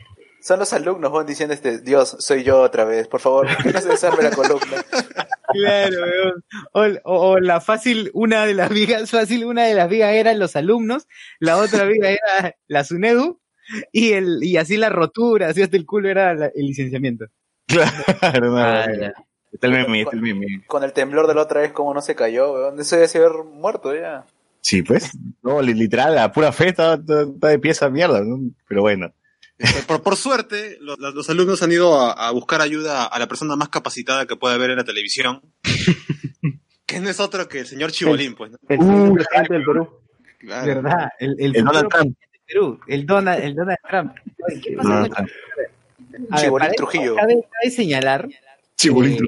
Son 0.41 0.59
los 0.59 0.73
alumnos, 0.73 1.11
van 1.11 1.25
diciendo 1.27 1.55
este, 1.55 1.79
Dios, 1.81 2.17
soy 2.19 2.43
yo 2.45 2.61
otra 2.61 2.85
vez, 2.85 3.09
por 3.09 3.21
favor, 3.21 3.47
¿por 3.49 3.63
qué 3.65 3.73
no 3.73 3.81
se 3.81 3.89
desarme 3.89 4.23
la 4.25 4.31
columna? 4.31 4.85
Claro, 5.53 5.97
weón. 6.03 6.45
o, 7.05 7.13
o- 7.13 7.31
o 7.31 7.39
la 7.41 7.61
fácil, 7.61 8.11
una 8.13 8.45
de 8.45 8.55
las 8.55 8.69
vigas, 8.71 9.11
fácil, 9.11 9.45
una 9.45 9.65
de 9.65 9.75
las 9.75 9.89
vigas 9.89 10.13
eran 10.15 10.39
los 10.39 10.55
alumnos, 10.57 11.07
la 11.39 11.57
otra 11.57 11.85
viga 11.85 12.11
era 12.11 12.57
la 12.67 12.85
SUNEDU, 12.85 13.41
y 13.93 14.13
el, 14.13 14.43
y 14.43 14.57
así 14.57 14.77
la 14.77 14.89
rotura, 14.91 15.49
así 15.49 15.63
hasta 15.63 15.77
el 15.77 15.87
culo 15.87 16.09
era 16.09 16.35
la- 16.35 16.47
el 16.55 16.67
licenciamiento. 16.67 17.27
Claro, 17.67 18.51
no, 18.51 18.59
Ah. 18.59 18.87
Está 19.53 19.69
el 19.69 19.73
meme, 19.73 20.01
está 20.03 20.17
el 20.17 20.23
meme. 20.23 20.65
Con 20.67 20.83
el 20.83 20.93
temblor 20.93 21.29
de 21.29 21.35
la 21.37 21.43
otra 21.43 21.61
vez, 21.61 21.71
como 21.73 21.95
no 21.95 22.03
se 22.03 22.17
cayó, 22.17 22.53
weón. 22.55 22.81
Eso 22.81 22.97
debe 22.97 23.07
ser 23.09 23.31
muerto 23.53 23.95
ya. 23.95 24.25
Sí, 24.61 24.83
pues. 24.83 25.13
No, 25.43 25.63
li- 25.63 25.75
literal, 25.75 26.19
a 26.19 26.33
pura 26.33 26.51
fe 26.51 26.69
está, 26.71 26.97
de 26.97 27.59
pieza 27.61 27.89
mierda, 27.89 28.21
¿no? 28.25 28.39
Pero 28.69 28.81
bueno. 28.83 29.13
Por, 29.87 30.03
por 30.03 30.17
suerte, 30.17 30.77
los, 30.81 30.99
los 30.99 31.31
alumnos 31.31 31.63
han 31.63 31.71
ido 31.71 32.01
a, 32.01 32.13
a 32.13 32.33
buscar 32.33 32.61
ayuda 32.61 33.05
a 33.05 33.19
la 33.21 33.29
persona 33.29 33.55
más 33.55 33.69
capacitada 33.69 34.27
que 34.27 34.35
puede 34.35 34.57
haber 34.57 34.71
en 34.71 34.77
la 34.79 34.85
televisión. 34.85 35.41
que 36.87 37.01
no 37.01 37.09
es 37.09 37.21
otro 37.21 37.49
que 37.49 37.61
el 37.61 37.67
señor 37.67 37.93
Chibolín, 37.93 38.35
pues. 38.35 38.51
¿no? 38.53 38.59
El 38.69 38.81
Uh, 38.81 39.15
presidente 39.15 39.55
del 39.55 39.65
Perú. 39.65 39.89
Claro. 40.39 40.67
¿Verdad? 40.83 41.09
El, 41.21 41.37
el, 41.39 41.57
El 41.57 41.65
Donald 41.65 41.85
futuro 41.85 41.89
Trump. 42.03 42.19
De 42.47 42.53
Perú, 42.53 42.81
el 42.87 43.07
Donald, 43.07 43.43
el 43.45 43.55
Donald 43.55 43.79
Trump. 43.89 44.13
¿qué 44.63 44.77
pasa 44.77 45.09
con-. 45.09 45.29
A 46.31 46.41
ver, 46.41 46.51
para 46.53 46.73
Trujillo. 46.73 47.17
Cabe, 47.17 47.35
cabe 47.51 47.71
señalar. 47.71 48.29
Chibolín 48.77 49.15
eh, 49.15 49.27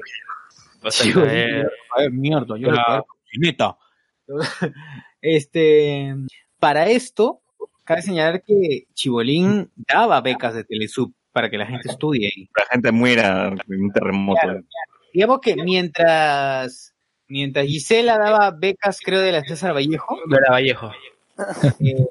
O 0.81 0.91
sea, 0.91 1.05
Chibolín. 1.05 1.29
eh, 1.31 1.63
A 1.95 2.01
ver, 2.01 2.11
mierda, 2.11 2.57
yo 2.57 2.69
por 2.69 3.05
Pineta. 3.31 3.77
Este, 5.21 6.13
para 6.59 6.87
esto, 6.89 7.41
cabe 7.83 8.01
señalar 8.03 8.43
que 8.43 8.85
Chibolín 8.93 9.71
daba 9.75 10.21
becas 10.21 10.53
de 10.53 10.63
Telesub 10.63 11.11
para 11.31 11.49
que 11.49 11.57
la 11.57 11.65
gente 11.65 11.89
estudie 11.89 12.27
ahí. 12.27 12.49
La 12.55 12.65
gente 12.71 12.91
muera 12.91 13.47
en 13.67 13.83
un 13.83 13.91
terremoto. 13.91 14.39
Claro, 14.41 14.63
Digamos 15.13 15.39
que 15.41 15.55
mientras, 15.55 16.93
mientras 17.27 17.65
Gisela 17.65 18.17
daba 18.19 18.51
becas, 18.51 18.99
creo, 19.03 19.19
de 19.21 19.31
la 19.31 19.41
César 19.43 19.73
Vallejo, 19.73 20.17
No 20.27 20.37
era 20.37 20.51
Vallejo. 20.51 20.91
eh, 21.79 22.05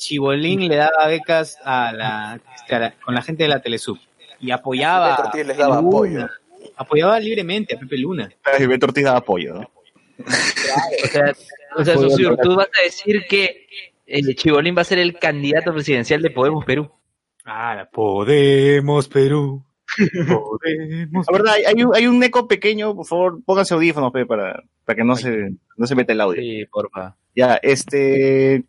Chibolín 0.00 0.66
le 0.66 0.76
daba 0.76 1.06
becas 1.08 1.58
a 1.62 1.92
la, 1.92 2.40
este, 2.56 2.74
a 2.74 2.78
la- 2.78 2.94
con 3.04 3.14
la 3.14 3.20
gente 3.22 3.42
de 3.42 3.48
la 3.50 3.60
Telesub 3.60 3.98
y 4.40 4.50
apoyaba 4.50 5.10
Beto 5.10 5.22
Ortiz 5.28 5.46
les 5.46 5.56
daba 5.58 5.76
a 5.78 5.82
Luna, 5.82 5.88
apoyo. 5.96 6.28
apoyaba 6.76 7.20
libremente 7.20 7.76
a 7.76 7.78
Pepe 7.78 7.98
Luna. 7.98 8.30
Y 8.58 8.66
Beto 8.66 8.86
Ortiz 8.86 9.04
daba 9.04 9.18
apoyo, 9.18 9.54
¿no? 9.54 9.70
O 11.04 11.06
sea, 11.08 11.32
o 11.76 11.84
sea 11.84 11.94
Sosur, 11.96 12.36
tú 12.42 12.54
vas 12.56 12.68
a 12.80 12.84
decir 12.84 13.24
que 13.28 13.66
eh, 14.06 14.34
Chibolín 14.34 14.74
va 14.76 14.82
a 14.82 14.84
ser 14.84 14.98
el 14.98 15.18
candidato 15.18 15.72
presidencial 15.72 16.20
de 16.22 16.30
Podemos 16.30 16.64
Perú. 16.64 16.90
Ah, 17.44 17.86
Podemos 17.92 19.08
Perú. 19.08 19.62
Podemos. 19.96 21.26
La 21.30 21.32
verdad, 21.38 21.54
hay, 21.66 21.82
un, 21.82 21.94
hay 21.94 22.06
un 22.06 22.22
eco 22.22 22.46
pequeño, 22.48 22.94
por 22.94 23.06
favor, 23.06 23.38
pónganse 23.44 23.74
audífonos 23.74 24.12
pe, 24.12 24.24
para, 24.26 24.62
para 24.84 24.96
que 24.96 25.04
no 25.04 25.16
se, 25.16 25.50
no 25.76 25.86
se 25.86 25.94
meta 25.94 26.12
el 26.12 26.20
audio. 26.20 26.40
Sí, 26.40 26.64
porfa. 26.70 27.16
Ya, 27.34 27.58
este... 27.62 28.64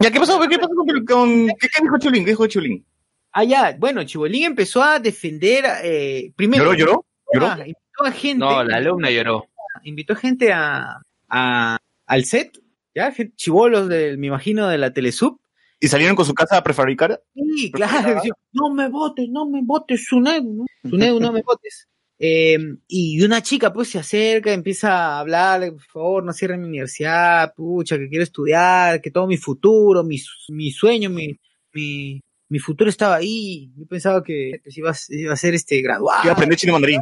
Ya, 0.00 0.10
¿qué 0.10 0.18
pasó? 0.18 0.40
¿Qué 0.48 0.58
pasó 0.58 0.74
con, 0.74 1.04
con- 1.04 1.46
¿qué, 1.60 1.68
qué 1.68 1.82
dijo 1.82 1.98
Chulín? 1.98 2.24
¿Qué 2.24 2.30
dijo 2.30 2.46
Chulín? 2.46 2.84
Ah, 3.32 3.44
ya, 3.44 3.76
bueno, 3.78 4.02
Chibolín 4.02 4.44
empezó 4.44 4.82
a 4.82 4.98
defender, 4.98 5.64
eh, 5.84 6.32
primero. 6.34 6.64
¿Lloró, 6.64 6.76
lloró? 6.76 7.06
¿Lloró? 7.32 7.46
Ah, 7.46 7.58
invitó 7.60 8.04
a 8.04 8.10
gente. 8.12 8.38
No, 8.44 8.64
la 8.64 8.76
alumna 8.78 9.10
lloró. 9.10 9.46
invitó 9.84 10.16
gente 10.16 10.52
a, 10.52 11.00
a- 11.28 11.78
al 12.06 12.24
set, 12.24 12.58
ya, 12.94 13.14
chibolos 13.36 13.88
del, 13.88 14.18
me 14.18 14.26
imagino, 14.28 14.66
de 14.68 14.78
la 14.78 14.92
Telesub. 14.92 15.38
¿Y 15.78 15.88
salieron 15.88 16.16
con 16.16 16.26
su 16.26 16.34
casa 16.34 16.62
prefabricada? 16.62 17.20
Sí, 17.34 17.70
claro, 17.70 18.20
no 18.52 18.74
me 18.74 18.88
votes, 18.88 19.28
no 19.30 19.48
me 19.48 19.60
votes, 19.62 20.06
Sunedu, 20.06 20.52
¿no? 20.82 20.90
Sunedu, 20.90 21.20
no 21.20 21.30
me 21.32 21.42
votes. 21.42 21.88
Eh, 22.22 22.58
y 22.86 23.24
una 23.24 23.40
chica 23.42 23.72
pues 23.72 23.88
se 23.88 23.98
acerca, 23.98 24.52
empieza 24.52 24.92
a 24.92 25.20
hablar, 25.20 25.72
por 25.72 25.80
favor, 25.82 26.22
no 26.24 26.34
cierren 26.34 26.60
mi 26.60 26.68
universidad, 26.68 27.54
pucha, 27.54 27.96
que 27.96 28.10
quiero 28.10 28.24
estudiar, 28.24 29.00
que 29.00 29.10
todo 29.10 29.26
mi 29.26 29.38
futuro, 29.38 30.04
mi, 30.04 30.18
mi 30.50 30.70
sueño, 30.70 31.08
mi, 31.08 31.34
mi, 31.72 32.20
mi 32.50 32.58
futuro 32.58 32.90
estaba 32.90 33.14
ahí. 33.16 33.70
Yo 33.74 33.86
pensaba 33.86 34.22
que 34.22 34.60
pues, 34.62 34.76
iba, 34.76 34.90
a- 34.90 34.96
iba 35.08 35.32
a 35.32 35.36
ser 35.36 35.54
este 35.54 35.80
graduado. 35.80 36.20
Iba 36.22 36.32
a 36.32 36.34
aprender 36.34 36.58
chino 36.58 36.74
mandarín. 36.74 37.00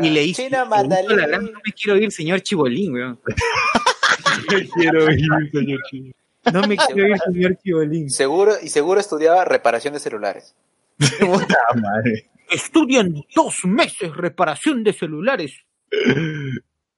Y 0.00 0.08
le 0.10 0.20
dije, 0.22 0.44
China 0.44 0.64
"Puta, 0.64 0.82
la 0.82 1.02
gran, 1.02 1.06
Mandalín. 1.18 1.52
no 1.52 1.60
me 1.66 1.72
quiero 1.72 1.98
ir, 1.98 2.10
señor 2.12 2.40
Chibolín, 2.40 2.92
weón. 2.94 3.20
quiero 4.74 5.10
ir, 5.12 5.50
señor 5.52 5.80
Chibolín. 5.90 6.14
No 6.52 6.62
me 6.66 6.76
quiero 6.76 7.06
ir, 7.08 7.18
señor 7.18 7.56
Chibolín. 7.62 8.08
Seguro, 8.10 8.52
y 8.62 8.68
seguro 8.68 9.00
estudiaba 9.00 9.44
reparación 9.44 9.94
de 9.94 10.00
celulares. 10.00 10.54
Puta 11.20 11.58
madre. 11.74 12.30
Estudian 12.50 13.14
dos 13.34 13.64
meses 13.64 14.14
reparación 14.16 14.82
de 14.84 14.92
celulares. 14.92 15.64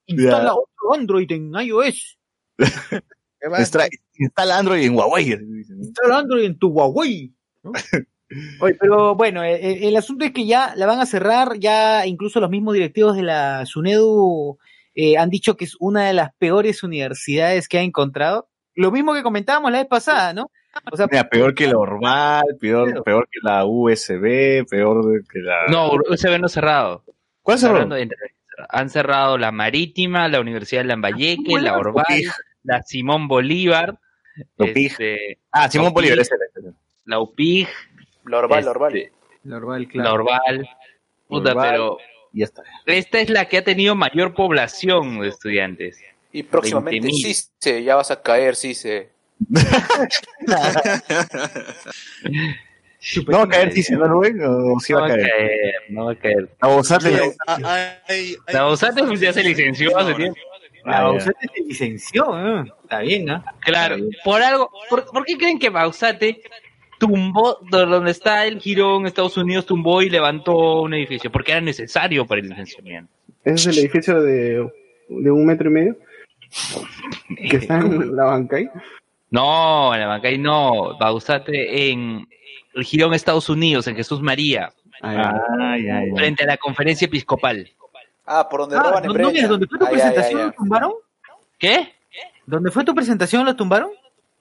Instala 0.07 0.55
otro 0.55 0.95
Android 0.95 1.31
en 1.33 1.53
iOS. 1.55 2.19
Instala 4.19 4.59
Android 4.59 4.83
en 4.85 4.95
Huawei. 4.95 5.33
Instala 5.79 6.19
Android 6.19 6.45
en 6.45 6.59
tu 6.59 6.69
Huawei. 6.69 7.33
¿no? 7.63 7.73
Oye, 8.61 8.75
pero 8.79 9.15
bueno, 9.17 9.43
el, 9.43 9.57
el- 9.65 9.85
el 9.85 9.97
asunto 9.97 10.25
es 10.25 10.33
que 10.33 10.47
ya 10.47 10.73
la 10.77 10.87
van 10.87 11.01
a 11.01 11.07
cerrar, 11.07 11.59
ya 11.59 12.07
incluso 12.07 12.39
los 12.39 12.51
mismos 12.51 12.75
directivos 12.75 13.17
de 13.17 13.23
la 13.25 13.67
SUNEDU 13.67 14.59
eh, 14.95 15.17
han 15.19 15.31
dicho 15.31 15.57
que 15.57 15.65
es 15.65 15.77
una 15.81 16.07
de 16.07 16.13
las 16.13 16.33
peores 16.39 16.83
universidades 16.85 17.67
que 17.67 17.79
ha 17.79 17.83
encontrado. 17.83 18.49
Lo 18.75 18.93
mismo 18.93 19.15
que 19.15 19.23
comentábamos 19.25 19.73
la 19.73 19.79
vez 19.79 19.89
pasada, 19.89 20.33
¿no? 20.33 20.51
O 20.93 20.97
sea, 20.97 21.07
Mira, 21.11 21.29
peor 21.29 21.55
que 21.55 21.67
la 21.67 21.77
Orval, 21.79 22.45
peor, 22.61 23.03
peor 23.03 23.29
que 23.31 23.39
la 23.43 23.65
USB, 23.65 24.65
peor 24.69 25.25
que 25.31 25.41
la... 25.41 25.67
No, 25.69 25.91
USB 26.09 26.39
no 26.39 26.49
cerrado. 26.49 27.03
¿Cuál 27.43 27.59
de- 27.89 28.09
Han 28.69 28.91
cerrado 28.91 29.37
la 29.39 29.51
Marítima, 29.53 30.29
la 30.29 30.41
Universidad 30.41 30.83
de 30.83 30.89
Lambayeque, 30.89 31.61
la 31.61 31.77
Orval, 31.79 32.05
la 32.63 32.83
Simón 32.83 33.27
Bolívar, 33.27 33.99
La 34.57 34.67
UPIG. 34.71 34.87
este, 34.93 35.39
Ah, 35.51 35.69
Simón 35.69 35.87
la 35.87 35.93
Bolívar, 35.93 36.19
la 37.07 37.19
UPIG, 37.21 37.69
La 38.27 38.39
Orval, 38.39 38.65
la 38.65 38.71
Orval. 38.71 38.97
este, 38.97 39.13
la 39.45 39.57
Orval, 39.57 39.83
la 39.83 39.89
claro. 39.89 40.13
Orval. 40.15 40.69
Puta, 41.27 41.51
Orval. 41.51 41.71
pero 41.71 41.99
ya 42.33 42.45
está. 42.45 42.63
esta 42.87 43.21
es 43.21 43.31
la 43.31 43.47
que 43.47 43.59
ha 43.59 43.65
tenido 43.65 43.95
mayor 43.95 44.35
población 44.35 45.21
de 45.21 45.29
estudiantes. 45.29 46.01
Y 46.33 46.43
próximamente 46.45 47.09
20.000. 47.09 47.51
sí, 47.59 47.83
ya 47.83 47.97
vas 47.97 48.11
a 48.13 48.23
caer, 48.23 48.55
sí, 48.55 48.75
se. 48.75 49.11
¿No 53.29 53.39
va 53.39 53.45
a 53.45 53.49
caer 53.49 53.73
si 53.73 53.83
se 53.83 53.97
va 53.97 54.07
Rubén 54.07 54.41
o 54.45 54.79
sí 54.81 54.93
No 54.93 55.01
va 55.01 55.07
a 55.07 55.09
caer? 55.09 55.73
no 55.89 56.05
va 56.07 56.13
a 56.13 56.17
caer. 56.17 56.49
A 56.61 56.69
Bosate, 56.69 57.11
Sí, 58.09 58.37
ah, 58.55 58.65
Bosate 58.65 59.03
pues, 59.05 59.21
ya 59.21 59.33
se 59.33 59.43
licenció 59.43 59.97
hace 59.97 60.15
tiempo. 60.15 60.39
La 60.85 60.99
Ah, 60.99 61.03
Bausate 61.05 61.47
se 61.55 61.63
licenció, 61.63 62.25
¿eh? 62.39 62.65
está 62.83 63.01
bien, 63.01 63.29
¿ah? 63.29 63.45
Claro, 63.61 63.97
por 64.25 64.41
algo. 64.43 64.71
¿Por, 64.89 65.05
por 65.07 65.25
qué 65.27 65.37
creen 65.37 65.59
que 65.59 65.69
Bausate 65.69 66.41
tumbó 66.99 67.59
de 67.71 67.85
donde 67.85 68.11
está 68.11 68.47
el 68.47 68.61
Girón, 68.61 69.07
Estados 69.07 69.37
Unidos, 69.37 69.67
tumbó 69.67 70.01
y 70.01 70.09
levantó 70.09 70.81
un 70.83 70.95
edificio? 70.95 71.31
Porque 71.31 71.53
era 71.53 71.61
necesario 71.61 72.27
para 72.27 72.41
el 72.41 72.49
licenciamiento. 72.49 73.13
Ese 73.45 73.71
es 73.71 73.77
el 73.77 73.85
edificio 73.85 74.23
de, 74.23 74.71
de 75.09 75.31
un 75.31 75.45
metro 75.47 75.69
y 75.69 75.73
medio 75.73 75.99
que 77.51 77.57
está 77.59 77.79
en 77.79 78.17
la 78.17 78.25
banca 78.25 78.57
ahí. 78.57 78.69
No, 79.31 79.95
en 79.95 80.01
la 80.01 80.07
Bancay 80.07 80.39
no. 80.39 80.97
Bausate 80.99 81.91
en 81.91 82.27
el 82.75 82.85
Girón, 82.85 83.15
Estados 83.15 83.49
Unidos, 83.49 83.87
en 83.87 83.97
Jesús 83.97 84.21
María, 84.21 84.73
ya, 85.03 85.41
ya. 85.79 86.03
frente 86.17 86.45
a 86.45 86.47
la 86.49 86.57
conferencia 86.57 87.07
episcopal. 87.07 87.69
Ah, 88.27 88.49
por 88.49 88.61
donde 88.61 88.77
Ah, 88.77 88.83
roban 88.83 89.05
en 89.05 89.09
¿dónde, 89.09 89.25
Breña. 89.25 89.49
¿Dónde 89.49 89.67
fue 89.67 89.79
tu 89.79 89.87
presentación 89.87 90.43
lo 90.47 90.53
tumbaron? 90.53 90.93
¿Qué? 91.59 91.93
¿Dónde 92.47 92.71
fue 92.71 92.85
tu 92.85 92.95
presentación 92.95 93.45
lo 93.45 93.57
tumbaron? 93.57 93.91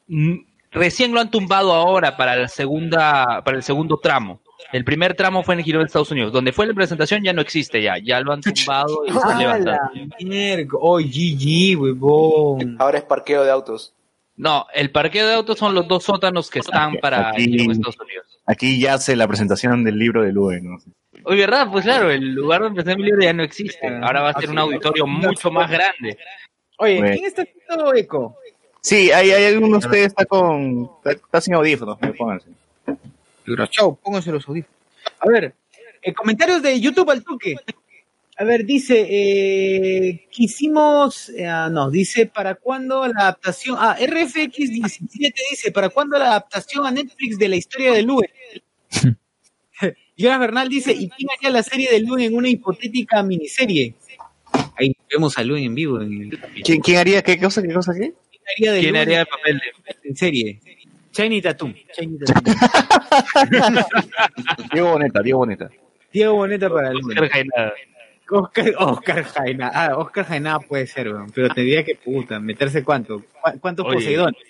Mm, 0.08 0.36
Recién 0.72 1.12
lo 1.12 1.20
han 1.20 1.32
tumbado 1.32 1.74
ahora 1.74 2.16
para 2.16 2.36
la 2.36 2.48
segunda, 2.48 3.42
para 3.44 3.58
el 3.58 3.64
segundo 3.64 3.98
tramo. 3.98 4.40
El 4.72 4.84
primer 4.86 5.16
tramo 5.16 5.42
fue 5.42 5.56
en 5.56 5.60
el 5.62 5.66
Girón 5.66 5.82
de 5.82 5.88
Estados 5.88 6.12
Unidos. 6.12 6.32
Donde 6.32 6.52
fue 6.52 6.68
la 6.68 6.76
presentación 6.76 7.24
ya 7.24 7.34
no 7.34 7.42
existe 7.42 7.82
ya. 7.82 7.98
Ya 7.98 8.20
lo 8.22 8.32
han 8.34 8.42
tumbado 8.42 9.04
y 9.08 9.10
están 9.18 9.40
levantando. 9.40 9.72
la 9.96 10.18
mierda. 10.20 10.64
Oh, 10.80 11.00
GG, 11.00 11.76
huevón. 11.82 12.76
Ahora 12.78 13.00
es 13.00 13.04
parqueo 13.04 13.44
de 13.44 13.50
autos. 13.50 13.94
No, 14.40 14.68
el 14.74 14.90
parqueo 14.90 15.28
de 15.28 15.34
autos 15.34 15.60
son 15.60 15.76
los 15.76 15.86
dos 15.86 16.06
sótanos 16.06 16.50
que 16.50 16.60
están 16.60 16.96
para 17.02 17.32
Aquí- 17.32 17.70
Estados 17.70 18.00
Unidos. 18.00 18.40
Aquí 18.46 18.80
ya 18.80 18.94
hace 18.94 19.18
la 19.18 19.28
presentación 19.28 19.84
del 19.84 20.00
libro 20.00 20.24
de 20.24 20.32
Lue, 20.32 20.62
¿no? 20.62 20.78
Oye, 21.26 21.42
¿verdad? 21.42 21.68
Pues 21.70 21.84
claro, 21.84 22.10
el 22.10 22.36
lugar 22.36 22.62
donde 22.62 22.80
está 22.80 22.96
mi 22.96 23.04
libro 23.04 23.22
ya 23.22 23.34
no 23.34 23.44
existe. 23.44 23.86
Ahora 24.02 24.22
va 24.22 24.30
a 24.30 24.40
ser 24.40 24.50
un 24.50 24.60
auditorio 24.60 25.06
mucho 25.06 25.52
más 25.52 25.70
grande. 25.70 26.18
Oye. 26.78 27.02
¿quién 27.16 27.26
está 27.26 27.42
haciendo 27.42 27.94
eco? 27.94 28.38
Sí, 28.80 29.12
hay, 29.12 29.32
hay 29.32 29.54
alguno 29.54 29.78
de 29.78 29.86
ustedes 29.86 30.08
está 30.08 30.24
con... 30.26 30.90
Está, 31.00 31.12
está 31.12 31.42
sin 31.42 31.56
audífonos, 31.56 31.98
pónganse. 32.18 32.48
Chao, 33.72 33.94
pónganse 34.02 34.32
los 34.32 34.48
audífonos. 34.48 34.78
A 35.20 35.28
ver, 35.28 35.54
eh, 36.02 36.14
comentarios 36.14 36.62
de 36.64 36.80
YouTube 36.80 37.10
al 37.10 37.22
toque. 37.26 37.58
A 38.40 38.46
ver, 38.46 38.66
dice, 38.66 39.06
eh, 39.10 40.28
quisimos, 40.32 41.28
eh, 41.28 41.46
ah, 41.46 41.70
no, 41.70 41.92
dice, 41.92 42.26
¿para 42.26 42.56
cuándo 42.56 43.06
la 43.06 43.20
adaptación? 43.24 43.76
Ah, 43.78 43.98
RFX17 44.00 45.34
dice, 45.52 45.72
¿para 45.74 45.90
cuándo 45.90 46.18
la 46.18 46.28
adaptación 46.28 46.86
a 46.86 46.92
Netflix 46.92 47.38
de 47.38 47.50
la 47.50 47.58
historia 47.58 47.92
de 47.92 48.02
Lue? 48.02 48.32
Jonas 50.18 50.40
Bernal 50.40 50.70
dice, 50.70 50.94
¿y 50.94 51.10
quién 51.10 51.28
haría 51.38 51.50
la 51.50 51.64
serie 51.64 51.92
de 51.92 52.00
Lue 52.00 52.24
en 52.24 52.34
una 52.34 52.48
hipotética 52.48 53.22
miniserie? 53.24 53.96
Ahí 54.78 54.96
vemos 55.12 55.38
a 55.38 55.44
Lue 55.44 55.62
en 55.62 55.76
vivo. 55.76 56.02
En 56.02 56.22
el, 56.22 56.40
¿Quién, 56.64 56.80
quién 56.80 56.98
haría 56.98 57.22
qué 57.22 57.38
cosa, 57.38 57.62
qué 57.62 57.74
cosa, 57.74 57.92
qué? 57.94 58.14
¿Quién 58.32 58.44
haría 58.56 58.72
de 58.72 58.80
¿Quién 58.80 58.94
Lue 58.94 59.02
haría 59.02 59.20
el 59.20 59.28
papel 59.28 59.58
de 59.60 60.10
en 60.10 60.16
serie? 60.16 60.62
Tatum. 61.12 61.42
Tatum. 61.44 61.74
Diego 64.72 64.92
Boneta, 64.92 65.22
Diego 65.22 65.40
Boneta. 65.40 65.70
Diego 66.14 66.36
Boneta 66.36 66.70
para 66.70 66.92
el 66.92 67.02
Oscar? 68.32 68.74
Oscar, 68.78 69.24
Jaina. 69.24 69.72
Ah, 69.74 69.98
Oscar 69.98 70.26
Jaina 70.26 70.60
puede 70.60 70.88
ser, 70.88 71.10
weón. 71.14 71.32
Pero 71.34 71.50
tendría 71.50 71.84
que, 71.84 71.96
puta, 71.96 72.40
meterse 72.40 72.84
cuánto. 72.84 73.20
¿Cu- 73.20 73.60
¿Cuántos 73.60 73.86
Oye. 73.88 73.96
Poseidones? 73.96 74.42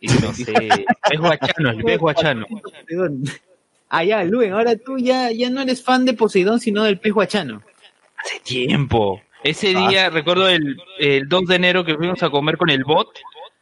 Y 0.00 0.08
no 0.08 0.32
sé, 0.34 0.52
es 1.10 1.18
guachano, 1.20 1.76
pez 1.84 1.98
guachano. 1.98 2.46
¿Cuántos 2.48 2.72
Poseidón? 2.72 3.22
Ah, 3.88 4.04
ya, 4.04 4.24
Luen, 4.24 4.52
ahora 4.52 4.76
tú 4.76 4.98
ya, 4.98 5.30
ya 5.30 5.48
no 5.50 5.62
eres 5.62 5.82
fan 5.82 6.04
de 6.04 6.14
Poseidón, 6.14 6.60
sino 6.60 6.82
del 6.84 6.98
pez 6.98 7.12
guachano. 7.12 7.62
Hace 8.16 8.40
tiempo. 8.40 9.22
Ese 9.42 9.68
día, 9.74 10.10
recuerdo 10.10 10.48
el, 10.48 10.76
el 10.98 11.28
2 11.28 11.46
de 11.46 11.54
enero 11.56 11.84
que 11.84 11.94
fuimos 11.96 12.22
a 12.22 12.30
comer 12.30 12.56
con 12.56 12.70
el 12.70 12.82
bot, 12.84 13.08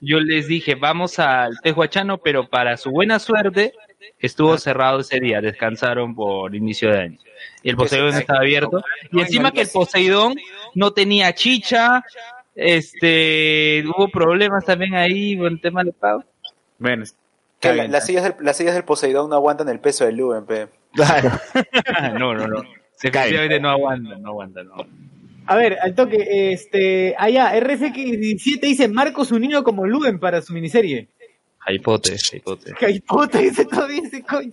yo 0.01 0.21
les 0.21 0.47
dije, 0.49 0.75
vamos 0.75 1.19
al 1.19 1.59
Tehuachano, 1.63 2.19
pero 2.19 2.49
para 2.49 2.77
su 2.77 2.91
buena 2.91 3.19
suerte, 3.19 3.73
estuvo 4.19 4.57
cerrado 4.59 5.01
ese 5.01 5.21
día, 5.21 5.41
descansaron 5.41 6.15
por 6.15 6.55
inicio 6.55 6.91
de 6.91 6.99
año. 7.01 7.19
Y 7.63 7.71
el 7.71 7.77
Poseidón 7.77 8.15
estaba 8.15 8.41
abierto. 8.41 8.83
Y 9.11 9.21
encima 9.21 9.51
que 9.53 9.63
el 9.63 9.69
Poseidón 9.69 10.35
no 10.75 10.93
tenía 10.93 11.33
chicha, 11.35 12.03
Este, 12.55 13.83
hubo 13.87 14.09
problemas 14.09 14.65
también 14.65 14.95
ahí 14.95 15.37
con 15.39 15.47
el 15.47 15.61
tema 15.61 15.83
del 15.85 15.93
pago. 15.95 16.23
Bueno, 16.79 17.05
Que 17.61 17.73
la- 17.75 17.89
las, 17.89 18.07
sillas 18.07 18.25
del, 18.25 18.35
las 18.41 18.57
sillas 18.57 18.75
del 18.75 18.85
Poseidón 18.85 19.31
no 19.31 19.37
aguantan 19.37 19.69
el 19.69 19.81
peso 19.81 20.05
del 20.05 20.17
Luben, 20.17 20.45
pe. 20.45 20.69
Claro. 20.93 21.31
no, 22.19 22.35
no, 22.35 22.47
no. 22.47 22.63
Definitivamente 23.03 23.59
no 23.61 23.71
aguanta, 23.71 24.17
no 24.19 24.29
aguanta, 24.29 24.63
no. 24.65 24.75
A 25.47 25.57
ver, 25.57 25.79
al 25.83 25.95
toque, 25.95 26.53
este, 26.53 27.15
allá, 27.19 27.53
RFX17 27.59 28.61
dice 28.61 28.87
Marcos 28.89 29.33
Unino 29.33 29.65
como 29.65 29.87
Luen 29.87 30.21
para 30.21 30.41
su 30.43 30.53
miniserie. 30.53 31.09
Hipote, 31.69 32.17
hipote. 32.33 32.73
Caipota, 32.73 33.39
dice 33.39 33.65
todavía 33.65 34.03
ese 34.05 34.23
coño. 34.23 34.53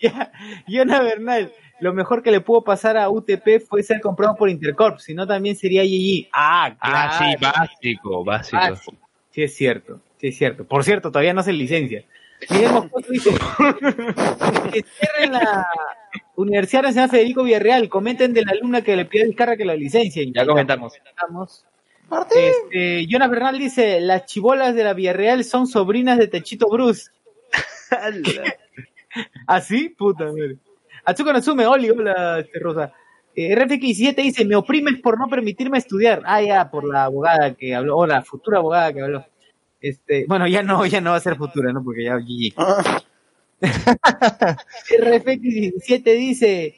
Ya, 0.00 0.30
Yona 0.68 1.00
Bernal, 1.02 1.52
lo 1.80 1.92
mejor 1.92 2.22
que 2.22 2.30
le 2.30 2.40
pudo 2.40 2.62
pasar 2.62 2.96
a 2.96 3.10
UTP 3.10 3.60
fue 3.68 3.82
ser 3.82 4.00
comprado 4.00 4.36
por 4.36 4.48
Intercorp, 4.48 4.98
si 5.00 5.12
no 5.14 5.26
también 5.26 5.56
sería 5.56 5.82
GG. 5.82 6.28
Ah, 6.32 6.76
Ah, 6.80 7.18
sí, 7.18 7.36
claro. 7.38 7.56
básico, 7.58 8.24
básico. 8.24 8.58
Ah, 8.62 8.76
sí. 8.76 8.90
Sí, 9.30 9.42
es 9.42 9.54
cierto, 9.56 10.00
sí 10.20 10.28
es 10.28 10.38
cierto. 10.38 10.64
Por 10.64 10.84
cierto, 10.84 11.10
todavía 11.10 11.34
no 11.34 11.42
se 11.42 11.52
licencia. 11.52 12.04
Miguel 12.50 12.70
Moscoso 12.72 13.10
dice 13.10 13.30
que 14.72 14.84
cierren 14.84 15.32
la 15.32 15.66
Universidad 16.36 16.82
Nacional 16.82 17.10
Federico 17.10 17.42
Villarreal, 17.42 17.88
comenten 17.88 18.32
de 18.32 18.44
la 18.44 18.52
alumna 18.52 18.82
que 18.82 18.94
le 18.94 19.04
pidió 19.06 19.24
a 19.24 19.26
Vizcarra 19.26 19.56
que 19.56 19.64
la 19.64 19.74
licencien. 19.74 20.32
Ya 20.32 20.46
comentamos. 20.46 20.92
Estamos. 22.08 22.26
Este, 22.34 23.06
Jonas 23.06 23.30
Bernal 23.30 23.58
dice, 23.58 24.00
las 24.00 24.24
chibolas 24.24 24.74
de 24.74 24.82
la 24.82 24.94
Villarreal 24.94 25.44
son 25.44 25.66
sobrinas 25.66 26.16
de 26.16 26.28
Techito 26.28 26.66
Bruce. 26.70 27.10
¿Así? 29.46 29.88
Puta 29.98 30.24
madre. 30.24 30.56
Atsuko 31.04 31.32
Natsume, 31.32 31.66
Oli, 31.66 31.90
hola, 31.90 32.38
este, 32.38 32.58
Rosa. 32.58 32.92
Eh, 33.34 33.54
RFX7 33.54 34.16
dice, 34.16 34.44
me 34.46 34.56
oprimes 34.56 35.00
por 35.00 35.18
no 35.18 35.28
permitirme 35.28 35.76
estudiar. 35.78 36.22
Ah, 36.24 36.42
ya, 36.42 36.70
por 36.70 36.84
la 36.84 37.04
abogada 37.04 37.54
que 37.54 37.74
habló, 37.74 37.98
o 37.98 38.06
la 38.06 38.22
futura 38.22 38.58
abogada 38.58 38.92
que 38.92 39.02
habló. 39.02 39.26
Este, 39.80 40.24
bueno, 40.26 40.46
ya 40.48 40.62
no, 40.62 40.84
ya 40.86 41.00
no 41.00 41.10
va 41.10 41.16
a 41.16 41.20
ser 41.20 41.36
futura, 41.36 41.72
¿no? 41.72 41.84
Porque 41.84 42.04
ya 42.04 42.16
GG. 42.16 42.54
RFX17 44.90 46.02
dice, 46.16 46.77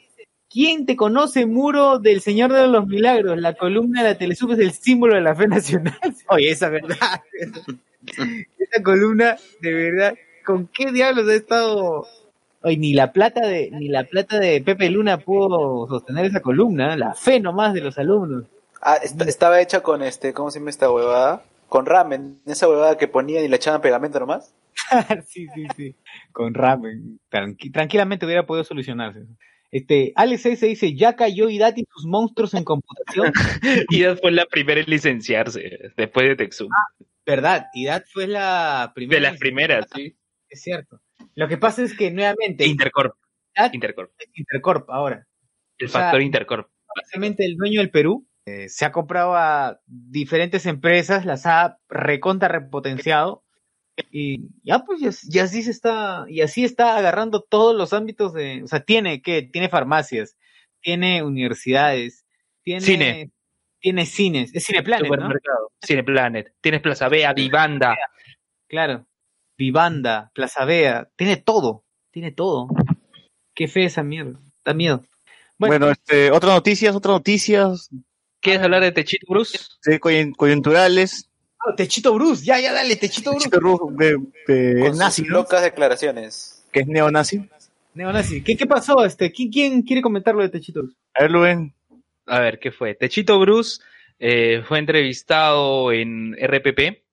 ¿quién 0.51 0.85
te 0.85 0.95
conoce, 0.95 1.45
muro 1.45 1.99
del 1.99 2.21
Señor 2.21 2.51
de 2.53 2.67
los 2.67 2.87
Milagros? 2.87 3.39
La 3.39 3.53
columna 3.53 4.03
de 4.03 4.09
la 4.09 4.17
Telesub 4.17 4.51
es 4.51 4.59
el 4.59 4.71
símbolo 4.71 5.15
de 5.15 5.21
la 5.21 5.35
fe 5.35 5.47
nacional. 5.47 5.97
Oye, 6.29 6.49
esa 6.51 6.69
verdad. 6.69 6.95
esa 8.59 8.83
columna, 8.83 9.37
de 9.61 9.73
verdad, 9.73 10.15
¿con 10.45 10.67
qué 10.67 10.91
diablos 10.91 11.27
ha 11.27 11.33
estado? 11.35 12.07
Oye, 12.63 12.77
ni 12.77 12.93
la 12.93 13.11
plata 13.11 13.45
de, 13.47 13.71
ni 13.71 13.87
la 13.89 14.03
plata 14.03 14.39
de 14.39 14.61
Pepe 14.61 14.89
Luna 14.89 15.17
pudo 15.17 15.87
sostener 15.87 16.25
esa 16.25 16.41
columna, 16.41 16.95
la 16.95 17.13
fe 17.15 17.39
nomás 17.39 17.73
de 17.73 17.81
los 17.81 17.97
alumnos. 17.97 18.45
Ah, 18.81 18.97
est- 19.01 19.19
estaba 19.21 19.61
hecha 19.61 19.81
con 19.81 20.01
este, 20.03 20.33
¿cómo 20.33 20.51
se 20.51 20.59
llama 20.59 20.69
esta 20.69 20.91
huevada? 20.91 21.43
Con 21.69 21.85
ramen, 21.85 22.39
esa 22.45 22.67
huevada 22.67 22.97
que 22.97 23.07
ponían 23.07 23.43
y 23.43 23.47
le 23.47 23.55
echaban 23.55 23.81
pegamento 23.81 24.19
nomás. 24.19 24.53
sí, 25.27 25.47
sí, 25.55 25.65
sí. 25.75 25.95
Con 26.31 26.53
ramen. 26.53 27.19
Tranqui- 27.31 27.71
tranquilamente 27.71 28.25
hubiera 28.25 28.45
podido 28.45 28.63
solucionarse. 28.63 29.21
Este, 29.71 30.11
Alex 30.15 30.41
se 30.41 30.65
dice, 30.67 30.93
ya 30.95 31.15
cayó 31.15 31.49
Idat 31.49 31.77
y 31.77 31.85
sus 31.89 32.05
monstruos 32.05 32.53
en 32.53 32.63
computación. 32.65 33.31
Y 33.89 34.03
fue 34.21 34.31
la 34.31 34.45
primera 34.45 34.81
en 34.81 34.89
licenciarse, 34.89 35.91
después 35.95 36.27
de 36.27 36.35
Texum. 36.35 36.69
Verdad, 37.25 37.67
Idat 37.73 38.05
fue 38.11 38.27
la 38.27 38.91
primera. 38.93 39.15
de 39.21 39.21
las 39.31 39.39
primeras, 39.39 39.85
sí. 39.95 40.17
Es 40.49 40.61
cierto. 40.61 40.99
Lo 41.35 41.47
que 41.47 41.57
pasa 41.57 41.83
es 41.83 41.95
que 41.95 42.11
nuevamente, 42.11 42.65
Intercorp. 42.65 43.15
Idat 43.55 43.73
Intercorp. 43.73 44.11
es 44.19 44.27
Intercorp 44.33 44.89
ahora. 44.89 45.25
El 45.77 45.87
O 45.87 45.89
sea, 45.89 46.01
factor 46.01 46.21
Intercorp. 46.21 46.69
Básicamente 46.93 47.45
el 47.45 47.55
dueño 47.55 47.79
del 47.79 47.89
Perú 47.89 48.27
eh, 48.45 48.67
se 48.67 48.83
ha 48.83 48.91
comprado 48.91 49.35
a 49.35 49.79
diferentes 49.85 50.65
empresas, 50.65 51.25
las 51.25 51.45
ha 51.45 51.77
recontra 51.87 52.49
repotenciado 52.49 53.45
y 54.11 54.49
ya 54.63 54.79
pues 54.79 54.99
ya, 55.01 55.09
ya 55.29 55.43
así 55.43 55.63
se 55.63 55.71
está 55.71 56.25
y 56.29 56.41
así 56.41 56.63
está 56.63 56.97
agarrando 56.97 57.41
todos 57.41 57.75
los 57.75 57.93
ámbitos 57.93 58.33
de, 58.33 58.63
o 58.63 58.67
sea, 58.67 58.79
tiene 58.81 59.21
que 59.21 59.41
tiene 59.43 59.69
farmacias, 59.69 60.37
tiene 60.81 61.23
universidades, 61.23 62.25
tiene 62.63 62.81
Cine. 62.81 63.31
tiene 63.79 64.05
cines, 64.05 64.51
es 64.53 64.65
Cineplanet, 64.65 65.07
¿no? 65.07 65.13
Supermercado. 65.15 65.71
Cineplanet. 65.85 66.53
Tienes 66.61 66.81
Plaza 66.81 67.07
Vea, 67.09 67.33
Vivanda. 67.33 67.97
Claro. 68.67 69.05
Vivanda, 69.57 70.31
Plaza 70.33 70.65
Vea, 70.65 71.09
tiene 71.15 71.37
todo, 71.37 71.83
tiene 72.11 72.31
todo. 72.31 72.67
Qué 73.53 73.67
fe 73.67 73.85
esa 73.85 74.01
mierda, 74.03 74.39
da 74.65 74.73
miedo. 74.73 75.03
Bueno, 75.57 75.73
Bueno, 75.77 75.91
este, 75.91 76.31
otras 76.31 76.53
noticias, 76.53 76.95
otras 76.95 77.13
noticias 77.15 77.89
¿Quieres 78.39 78.63
hablar 78.63 78.81
de 78.81 78.91
Techito 78.91 79.27
Bruce? 79.29 79.59
sí, 79.81 79.91
coyun- 79.99 80.35
coyunturales. 80.35 81.29
Ah, 81.67 81.75
Techito 81.75 82.13
Bruce, 82.13 82.43
ya, 82.45 82.59
ya 82.59 82.73
dale, 82.73 82.95
Techito 82.95 83.31
Bruce. 83.31 83.49
De, 83.97 84.17
de- 84.47 84.79
Con 84.81 84.97
nazi, 84.97 85.25
locas 85.25 85.61
declaraciones. 85.63 86.63
Que 86.71 86.81
es 86.81 86.87
neonazi. 86.87 87.49
Neonazi. 87.93 88.41
¿Qué, 88.41 88.55
¿Qué 88.55 88.65
pasó? 88.65 89.03
Este? 89.03 89.31
¿Quién, 89.31 89.51
quién 89.51 89.81
quiere 89.81 90.01
comentar 90.01 90.33
lo 90.35 90.41
de 90.41 90.49
Techito 90.49 90.81
Bruce? 90.81 90.97
A 91.13 91.23
ver, 91.23 91.31
Luen. 91.31 91.73
A 92.25 92.39
ver, 92.39 92.59
¿qué 92.59 92.71
fue? 92.71 92.95
Techito 92.95 93.39
Bruce 93.39 93.81
eh, 94.19 94.63
fue 94.67 94.79
entrevistado 94.79 95.91
en 95.91 96.33
RPP 96.41 97.03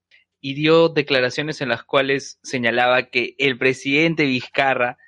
y 0.41 0.55
dio 0.55 0.89
declaraciones 0.89 1.61
en 1.61 1.69
las 1.71 1.83
cuales 1.83 2.39
señalaba 2.43 3.05
que 3.11 3.35
el 3.39 3.59
presidente 3.59 4.25
Vizcarra 4.25 4.99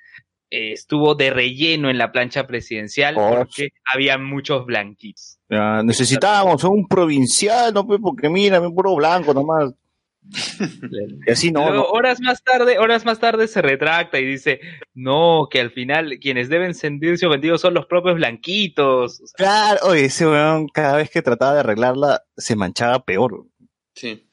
eh, 0.51 0.73
estuvo 0.73 1.15
de 1.15 1.31
relleno 1.31 1.89
en 1.89 1.97
la 1.97 2.11
plancha 2.11 2.45
presidencial 2.45 3.15
Oh. 3.17 3.35
porque 3.37 3.69
había 3.91 4.17
muchos 4.19 4.65
blanquitos. 4.65 5.39
Ya, 5.49 5.81
necesitábamos 5.83 6.63
un 6.65 6.87
provincial, 6.87 7.73
no, 7.73 7.87
pues, 7.87 7.99
porque 8.01 8.29
mira, 8.29 8.61
un 8.61 8.75
puro 8.75 8.95
blanco 8.95 9.33
nomás. 9.33 9.73
Y 11.27 11.31
así 11.31 11.51
no, 11.51 11.61
Luego, 11.61 11.75
no. 11.77 11.83
horas 11.89 12.19
más 12.21 12.43
tarde, 12.43 12.77
horas 12.77 13.05
más 13.05 13.19
tarde 13.19 13.47
se 13.47 13.61
retracta 13.61 14.19
y 14.19 14.25
dice, 14.25 14.59
no, 14.93 15.47
que 15.49 15.59
al 15.59 15.71
final 15.71 16.19
quienes 16.21 16.47
deben 16.49 16.75
sentirse 16.75 17.25
ofendidos 17.25 17.59
son 17.61 17.73
los 17.73 17.87
propios 17.87 18.15
blanquitos. 18.15 19.19
O 19.19 19.27
sea, 19.27 19.35
Claro, 19.37 19.79
oye, 19.87 20.05
ese 20.05 20.27
weón 20.27 20.67
cada 20.67 20.97
vez 20.97 21.09
que 21.09 21.21
trataba 21.23 21.55
de 21.55 21.59
arreglarla 21.61 22.21
se 22.37 22.55
manchaba 22.55 23.03
peor. 23.03 23.45
Sí. 23.95 24.27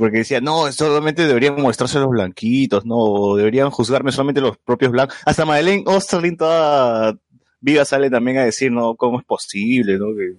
Porque 0.00 0.18
decía, 0.18 0.40
no, 0.40 0.72
solamente 0.72 1.26
deberían 1.26 1.60
mostrarse 1.60 1.98
los 1.98 2.08
blanquitos, 2.08 2.84
no, 2.86 3.36
deberían 3.36 3.70
juzgarme 3.70 4.10
solamente 4.10 4.40
los 4.40 4.56
propios 4.58 4.90
blancos. 4.90 5.16
Hasta 5.24 5.44
Madeleine 5.44 5.84
Osterlin 5.86 6.36
toda 6.36 7.16
viva 7.60 7.84
sale 7.84 8.08
también 8.10 8.38
a 8.38 8.44
decir, 8.44 8.72
no, 8.72 8.94
¿cómo 8.96 9.20
es 9.20 9.24
posible, 9.26 9.98
no? 9.98 10.06
Que, 10.16 10.32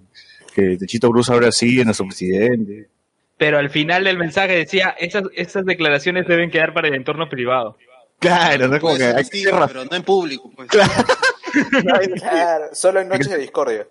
que 0.53 0.77
Techito 0.77 1.09
Bruce 1.09 1.31
ahora 1.31 1.51
sí 1.51 1.79
es 1.79 1.85
nuestro 1.85 2.07
presidente. 2.07 2.89
Pero 3.37 3.59
al 3.59 3.69
final 3.69 4.03
del 4.03 4.17
mensaje 4.17 4.53
decía, 4.53 4.95
esas, 4.99 5.23
esas 5.35 5.63
declaraciones 5.65 6.27
deben 6.27 6.49
quedar 6.51 6.73
para 6.73 6.87
el 6.89 6.95
entorno 6.95 7.29
privado. 7.29 7.77
Claro, 8.19 8.67
no 8.67 8.75
es 8.75 8.81
como 8.81 8.97
que 8.97 9.03
hay 9.05 9.23
que 9.25 9.43
pero 9.49 9.85
no 9.85 9.95
en 9.95 10.03
público. 10.03 10.51
Pues. 10.55 10.69
Claro, 10.69 12.65
solo 12.73 12.99
en 13.01 13.09
noches 13.09 13.29
de 13.29 13.37
discordia. 13.37 13.87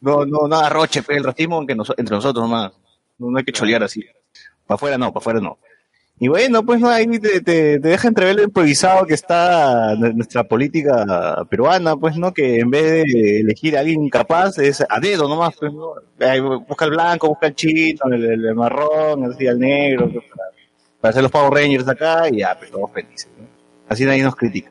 No, 0.00 0.24
no, 0.24 0.48
no 0.48 0.56
arroche, 0.56 1.02
fe, 1.02 1.16
el 1.16 1.24
racismo 1.24 1.60
entre, 1.60 1.76
nos- 1.76 1.94
entre 1.96 2.14
nosotros 2.16 2.42
nomás. 2.44 2.72
No, 3.18 3.30
no 3.30 3.38
hay 3.38 3.44
que 3.44 3.52
cholear 3.52 3.82
así. 3.82 4.04
Para 4.72 4.76
afuera 4.76 4.98
no, 4.98 5.12
para 5.12 5.22
afuera 5.22 5.40
no. 5.40 5.58
Y 6.20 6.28
bueno, 6.28 6.64
pues 6.64 6.78
no, 6.80 6.88
ahí 6.88 7.06
te, 7.18 7.40
te, 7.40 7.80
te 7.80 7.88
deja 7.88 8.06
entrever 8.06 8.36
lo 8.36 8.42
improvisado 8.44 9.06
que 9.06 9.14
está 9.14 9.96
nuestra 9.96 10.44
política 10.44 11.44
peruana, 11.50 11.96
pues 11.96 12.16
no, 12.16 12.32
que 12.32 12.60
en 12.60 12.70
vez 12.70 12.84
de 13.04 13.40
elegir 13.40 13.76
a 13.76 13.80
alguien 13.80 14.08
capaz 14.08 14.56
es 14.58 14.84
a 14.88 15.00
dedo 15.00 15.28
nomás, 15.28 15.56
pues 15.58 15.72
no. 15.72 15.94
Busca 16.68 16.84
el 16.84 16.92
blanco, 16.92 17.28
busca 17.28 17.48
el 17.48 17.54
chino, 17.56 17.98
el, 18.12 18.24
el- 18.24 18.44
el 18.46 18.54
marrón, 18.54 19.24
así 19.24 19.48
al 19.48 19.58
negro, 19.58 20.08
pues, 20.12 20.24
para, 20.28 20.50
para 21.00 21.10
hacer 21.10 21.22
los 21.24 21.32
Power 21.32 21.52
Rangers 21.52 21.88
acá 21.88 22.28
y 22.30 22.38
ya, 22.38 22.56
pues 22.56 22.70
todos 22.70 22.92
felices. 22.92 23.28
¿no? 23.36 23.46
Así 23.88 24.04
nadie 24.04 24.22
nos 24.22 24.36
critica. 24.36 24.70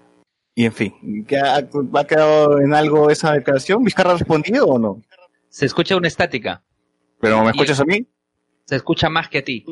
Y 0.55 0.65
en 0.65 0.71
fin, 0.73 1.25
¿qué 1.27 1.37
ha, 1.37 1.55
¿ha 1.57 2.03
quedado 2.05 2.59
en 2.61 2.73
algo 2.73 3.09
esa 3.09 3.33
declaración? 3.33 3.83
¿Vizcarra 3.83 4.11
ha 4.11 4.17
respondido 4.17 4.67
o 4.67 4.79
no? 4.79 5.01
Se 5.49 5.65
escucha 5.65 5.97
una 5.97 6.07
estática. 6.07 6.61
¿Pero 7.19 7.43
me 7.43 7.51
escuchas 7.51 7.79
a 7.81 7.85
mí? 7.85 8.05
Se 8.65 8.75
escucha 8.77 9.09
más 9.09 9.27
que 9.27 9.39
a 9.39 9.43
ti. 9.43 9.65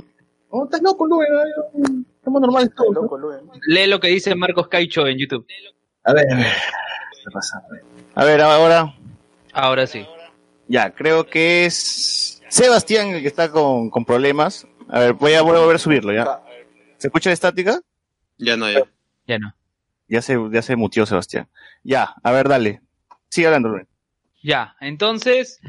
Oh, 0.50 0.66
estás 0.66 0.82
loco, 0.82 1.06
Luen. 1.06 2.06
Estamos 2.18 2.42
normales 2.42 2.72
todos. 2.76 2.94
¿no? 2.94 3.02
Loco, 3.04 3.18
Luen. 3.18 3.42
Lee 3.68 3.88
lo 3.88 4.00
que 4.00 4.08
dice 4.08 4.34
Marcos 4.36 4.68
Caicho 4.68 5.06
en 5.08 5.18
YouTube. 5.18 5.46
A 6.04 6.14
ver, 6.14 6.26
a 6.32 6.36
ver. 6.36 6.48
¿Qué 7.24 7.32
pasa? 7.32 7.62
A 8.16 8.26
ver, 8.26 8.42
ahora. 8.42 8.96
Ahora 9.54 9.86
sí. 9.86 10.06
Ya, 10.68 10.92
creo 10.92 11.26
que 11.26 11.66
es 11.66 12.42
Sebastián 12.50 13.10
el 13.10 13.22
que 13.22 13.28
está 13.28 13.52
con, 13.52 13.90
con 13.90 14.06
problemas. 14.06 14.68
A 14.88 15.00
ver, 15.00 15.14
voy 15.14 15.34
a, 15.34 15.42
voy 15.42 15.56
a 15.56 15.60
volver 15.60 15.76
a 15.76 15.80
subirlo, 15.80 16.14
¿ya? 16.14 16.42
¿Se 16.98 17.08
escucha 17.08 17.30
la 17.30 17.36
estática? 17.36 17.80
Ya 18.38 18.58
no, 18.58 18.70
ya. 18.72 18.84
Ya 19.28 19.38
no. 19.38 19.54
Ya 20.08 20.22
se, 20.24 20.36
ya 20.52 20.62
se 20.64 20.76
mutió 20.76 21.06
Sebastián. 21.06 21.48
Ya, 21.84 22.16
a 22.24 22.32
ver, 22.32 22.48
dale. 22.50 22.82
Sigue 23.30 23.48
hablando, 23.48 23.70
Luen. 23.70 23.88
Ya, 24.42 24.76
entonces, 24.80 25.60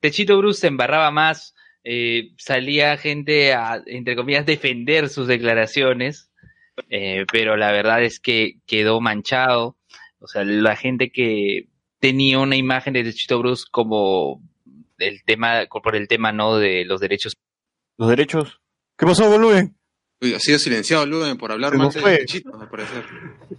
Techito 0.00 0.38
Bruce 0.38 0.60
se 0.60 0.68
embarraba 0.68 1.10
más, 1.10 1.54
eh, 1.84 2.30
salía 2.38 2.96
gente 2.96 3.52
a, 3.52 3.82
entre 3.86 4.16
comillas, 4.16 4.46
defender 4.46 5.08
sus 5.08 5.26
declaraciones, 5.26 6.30
eh, 6.88 7.26
pero 7.30 7.56
la 7.56 7.70
verdad 7.72 8.02
es 8.02 8.18
que 8.20 8.60
quedó 8.66 9.00
manchado. 9.00 9.76
O 10.18 10.26
sea, 10.26 10.44
la 10.44 10.76
gente 10.76 11.10
que 11.10 11.68
tenía 12.00 12.38
una 12.38 12.56
imagen 12.56 12.94
de 12.94 13.04
Techito 13.04 13.38
Bruce 13.38 13.64
como 13.70 14.42
el 14.98 15.22
tema, 15.24 15.66
por 15.66 15.94
el 15.94 16.08
tema, 16.08 16.32
¿no? 16.32 16.56
De 16.56 16.84
los 16.84 17.00
derechos 17.00 17.34
Los 17.98 18.08
derechos. 18.08 18.60
¿Qué 18.96 19.06
pasó? 19.06 19.28
Uy, 19.28 19.70
ha 20.34 20.38
sido 20.38 20.58
silenciado 20.58 21.06
Luen 21.06 21.36
por 21.36 21.52
hablar 21.52 21.76
mal 21.76 21.90
de 21.90 22.00
al 22.00 22.68
parecer. 22.68 23.04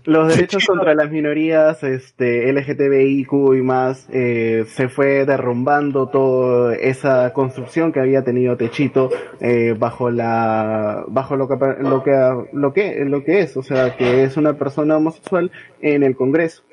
Los 0.05 0.27
derechos 0.29 0.65
contra 0.65 0.93
las 0.93 1.09
minorías, 1.11 1.83
este, 1.83 2.51
LGTBIQ 2.51 3.31
y 3.55 3.61
más, 3.61 4.07
eh, 4.11 4.65
se 4.67 4.87
fue 4.87 5.25
derrumbando 5.25 6.07
toda 6.09 6.75
esa 6.75 7.33
construcción 7.33 7.91
que 7.91 7.99
había 7.99 8.23
tenido 8.23 8.55
Techito 8.57 9.09
eh, 9.39 9.75
bajo 9.77 10.11
la, 10.11 11.03
bajo 11.07 11.35
lo 11.35 11.47
que, 11.47 11.55
lo 11.81 12.03
que, 12.03 12.45
lo 12.53 12.73
que, 12.73 13.05
lo 13.05 13.23
que 13.23 13.39
es, 13.39 13.57
o 13.57 13.63
sea, 13.63 13.95
que 13.95 14.23
es 14.23 14.37
una 14.37 14.53
persona 14.57 14.97
homosexual 14.97 15.51
en 15.81 16.03
el 16.03 16.15
Congreso. 16.15 16.63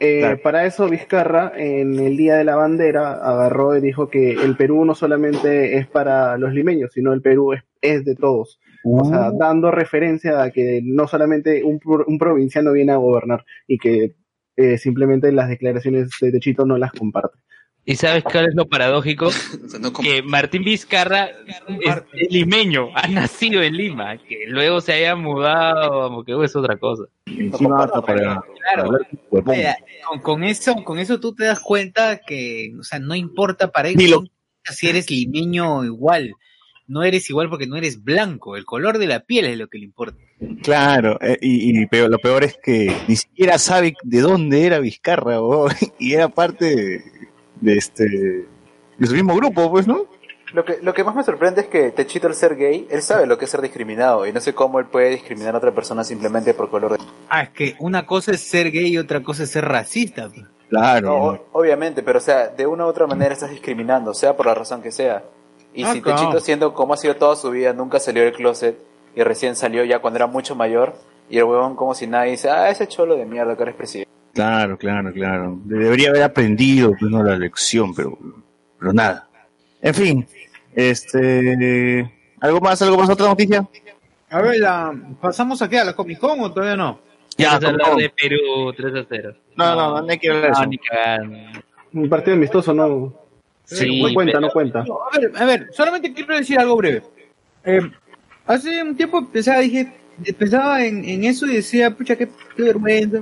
Eh, 0.00 0.20
Claro. 0.20 0.40
Para 0.42 0.64
eso 0.64 0.88
Vizcarra, 0.88 1.52
en 1.56 1.98
el 1.98 2.16
Día 2.16 2.36
de 2.36 2.44
la 2.44 2.56
Bandera, 2.56 3.14
agarró 3.14 3.76
y 3.76 3.80
dijo 3.80 4.08
que 4.08 4.32
el 4.32 4.56
Perú 4.56 4.84
no 4.84 4.94
solamente 4.94 5.76
es 5.76 5.88
para 5.88 6.36
los 6.38 6.52
limeños, 6.52 6.92
sino 6.92 7.12
el 7.12 7.20
Perú 7.20 7.52
es, 7.52 7.62
es 7.80 8.04
de 8.04 8.14
todos. 8.14 8.60
O 8.90 9.04
sea, 9.04 9.30
dando 9.38 9.70
referencia 9.70 10.42
a 10.42 10.50
que 10.50 10.80
no 10.82 11.06
solamente 11.08 11.62
un, 11.64 11.78
pro- 11.78 12.04
un 12.06 12.18
provinciano 12.18 12.72
viene 12.72 12.92
a 12.92 12.96
gobernar 12.96 13.44
y 13.66 13.78
que 13.78 14.14
eh, 14.56 14.78
simplemente 14.78 15.30
las 15.32 15.48
declaraciones 15.48 16.10
de 16.20 16.32
Techito 16.32 16.64
no 16.66 16.78
las 16.78 16.92
comparte. 16.92 17.38
¿Y 17.84 17.96
sabes 17.96 18.22
cuál 18.22 18.48
es 18.48 18.54
lo 18.54 18.68
paradójico? 18.68 19.26
O 19.64 19.68
sea, 19.68 19.80
no 19.80 19.92
como- 19.92 20.06
Que 20.08 20.22
Martín 20.22 20.62
Vizcarra 20.62 21.28
es, 21.80 22.30
limeño, 22.30 22.88
ha 22.94 23.08
nacido 23.08 23.62
en 23.62 23.74
Lima, 23.76 24.18
que 24.18 24.44
luego 24.46 24.80
se 24.82 24.92
haya 24.92 25.14
mudado 25.16 26.02
a 26.02 26.10
Moquegua 26.10 26.44
es 26.44 26.54
otra 26.56 26.76
cosa. 26.76 27.04
Encima 27.26 27.84
hasta 27.84 28.02
para, 28.02 28.42
para 28.70 28.82
hablar 28.82 29.06
huevón. 29.30 29.56
Mira, 29.56 29.76
con, 30.22 30.44
eso, 30.44 30.74
con 30.84 30.98
eso 30.98 31.18
tú 31.18 31.34
te 31.34 31.44
das 31.44 31.60
cuenta 31.60 32.18
que, 32.26 32.74
o 32.78 32.82
sea, 32.82 32.98
no 32.98 33.14
importa 33.14 33.70
para 33.70 33.88
ellos 33.88 34.10
lo- 34.10 34.24
si 34.64 34.88
eres 34.88 35.10
limeño 35.10 35.82
igual. 35.84 36.32
No 36.88 37.02
eres 37.04 37.28
igual 37.30 37.48
porque 37.50 37.66
no 37.66 37.76
eres 37.76 38.02
blanco. 38.02 38.56
El 38.56 38.64
color 38.64 38.98
de 38.98 39.06
la 39.06 39.20
piel 39.20 39.44
es 39.44 39.58
lo 39.58 39.68
que 39.68 39.78
le 39.78 39.84
importa. 39.84 40.18
Claro, 40.62 41.18
eh, 41.20 41.38
y, 41.40 41.78
y 41.80 41.86
peor- 41.86 42.10
lo 42.10 42.18
peor 42.18 42.44
es 42.44 42.56
que 42.62 42.92
ni 43.06 43.16
siquiera 43.16 43.58
sabe 43.58 43.94
de 44.02 44.20
dónde 44.20 44.64
era 44.66 44.78
Vizcarra, 44.80 45.40
huevón, 45.42 45.72
y 45.98 46.14
era 46.14 46.28
parte 46.28 46.74
de, 46.74 47.02
de 47.60 47.76
este 47.76 48.04
de 48.06 49.06
su 49.06 49.14
mismo 49.14 49.36
grupo, 49.36 49.70
pues, 49.70 49.86
¿no? 49.86 50.06
Lo 50.54 50.64
que, 50.64 50.78
lo 50.80 50.94
que 50.94 51.04
más 51.04 51.14
me 51.14 51.22
sorprende 51.22 51.60
es 51.60 51.66
que 51.66 51.90
Techito 51.90 52.26
al 52.26 52.34
ser 52.34 52.56
gay, 52.56 52.86
él 52.90 53.02
sabe 53.02 53.26
lo 53.26 53.36
que 53.36 53.44
es 53.44 53.50
ser 53.50 53.60
discriminado 53.60 54.26
y 54.26 54.32
no 54.32 54.40
sé 54.40 54.54
cómo 54.54 54.78
él 54.80 54.86
puede 54.86 55.10
discriminar 55.10 55.54
a 55.54 55.58
otra 55.58 55.74
persona 55.74 56.02
simplemente 56.04 56.54
por 56.54 56.70
color 56.70 56.92
de... 56.92 57.04
Ah, 57.28 57.42
es 57.42 57.50
que 57.50 57.76
una 57.80 58.06
cosa 58.06 58.32
es 58.32 58.40
ser 58.40 58.70
gay 58.70 58.86
y 58.86 58.96
otra 58.98 59.22
cosa 59.22 59.42
es 59.42 59.50
ser 59.50 59.66
racista. 59.66 60.30
Claro. 60.70 61.08
No, 61.08 61.14
o- 61.26 61.46
obviamente, 61.52 62.02
pero 62.02 62.16
o 62.18 62.22
sea, 62.22 62.48
de 62.48 62.66
una 62.66 62.86
u 62.86 62.88
otra 62.88 63.06
manera 63.06 63.34
estás 63.34 63.50
discriminando, 63.50 64.14
sea 64.14 64.34
por 64.38 64.46
la 64.46 64.54
razón 64.54 64.80
que 64.80 64.90
sea. 64.90 65.22
Y 65.78 65.84
Ah, 65.84 65.92
si 65.92 66.00
claro. 66.02 66.18
Techito 66.18 66.40
siendo 66.40 66.74
como 66.74 66.94
ha 66.94 66.96
sido 66.96 67.14
toda 67.14 67.36
su 67.36 67.50
vida, 67.50 67.72
nunca 67.72 68.00
salió 68.00 68.24
del 68.24 68.32
closet 68.32 68.76
y 69.14 69.22
recién 69.22 69.54
salió 69.54 69.84
ya 69.84 70.00
cuando 70.00 70.16
era 70.16 70.26
mucho 70.26 70.56
mayor 70.56 70.94
y 71.30 71.38
el 71.38 71.44
huevón 71.44 71.76
como 71.76 71.94
si 71.94 72.06
nadie 72.08 72.32
dice, 72.32 72.50
ah, 72.50 72.68
ese 72.68 72.88
cholo 72.88 73.14
de 73.16 73.24
mierda 73.24 73.56
que 73.56 73.62
eres 73.62 73.74
presidente. 73.76 74.10
Claro, 74.34 74.76
claro, 74.76 75.12
claro. 75.12 75.56
De- 75.64 75.78
Debería 75.78 76.08
haber 76.10 76.22
aprendido 76.24 76.90
pues, 76.98 77.10
no, 77.10 77.22
la 77.22 77.36
lección, 77.36 77.94
pero, 77.94 78.18
pero 78.78 78.92
nada. 78.92 79.28
En 79.80 79.94
fin, 79.94 80.26
este, 80.74 82.10
¿algo 82.40 82.60
más, 82.60 82.80
algo 82.82 82.96
más, 82.98 83.08
otra 83.10 83.28
noticia? 83.28 83.66
A 84.30 84.40
ver, 84.42 84.58
la- 84.58 84.94
¿pasamos 85.20 85.62
aquí 85.62 85.76
a 85.76 85.84
la 85.84 85.94
Comic 85.94 86.18
Con 86.18 86.40
o 86.40 86.52
todavía 86.52 86.76
no? 86.76 86.98
Ya, 87.36 87.52
hablar 87.54 87.94
de 87.96 88.10
Perú 88.10 88.72
3 88.76 88.94
a 88.96 89.06
0. 89.08 89.34
No, 89.56 89.74
no, 89.76 90.02
no 90.02 90.10
hay 90.10 90.18
que 90.18 90.28
hablar 90.28 90.42
de 90.42 90.48
No, 90.50 90.54
eso. 90.58 90.66
ni 90.66 90.78
cagando. 90.78 91.38
Un 91.92 92.08
partido 92.08 92.36
amistoso 92.36 92.74
no, 92.74 93.14
Sí, 93.76 94.00
no 94.02 94.14
cuenta, 94.14 94.32
pero- 94.32 94.46
no 94.46 94.52
cuenta. 94.52 94.84
No, 94.84 94.98
a 95.12 95.18
ver, 95.18 95.32
a 95.36 95.44
ver, 95.44 95.68
solamente 95.72 96.12
quiero 96.12 96.36
decir 96.36 96.58
algo 96.58 96.76
breve. 96.76 97.02
Eh, 97.64 97.80
hace 98.46 98.82
un 98.82 98.96
tiempo 98.96 99.28
pensaba, 99.30 99.60
dije, 99.60 99.92
pensaba 100.38 100.84
en, 100.84 101.04
en 101.04 101.24
eso 101.24 101.46
y 101.46 101.54
decía, 101.56 101.94
pucha, 101.94 102.16
qué, 102.16 102.28
qué 102.56 102.62
vergüenza. 102.62 103.20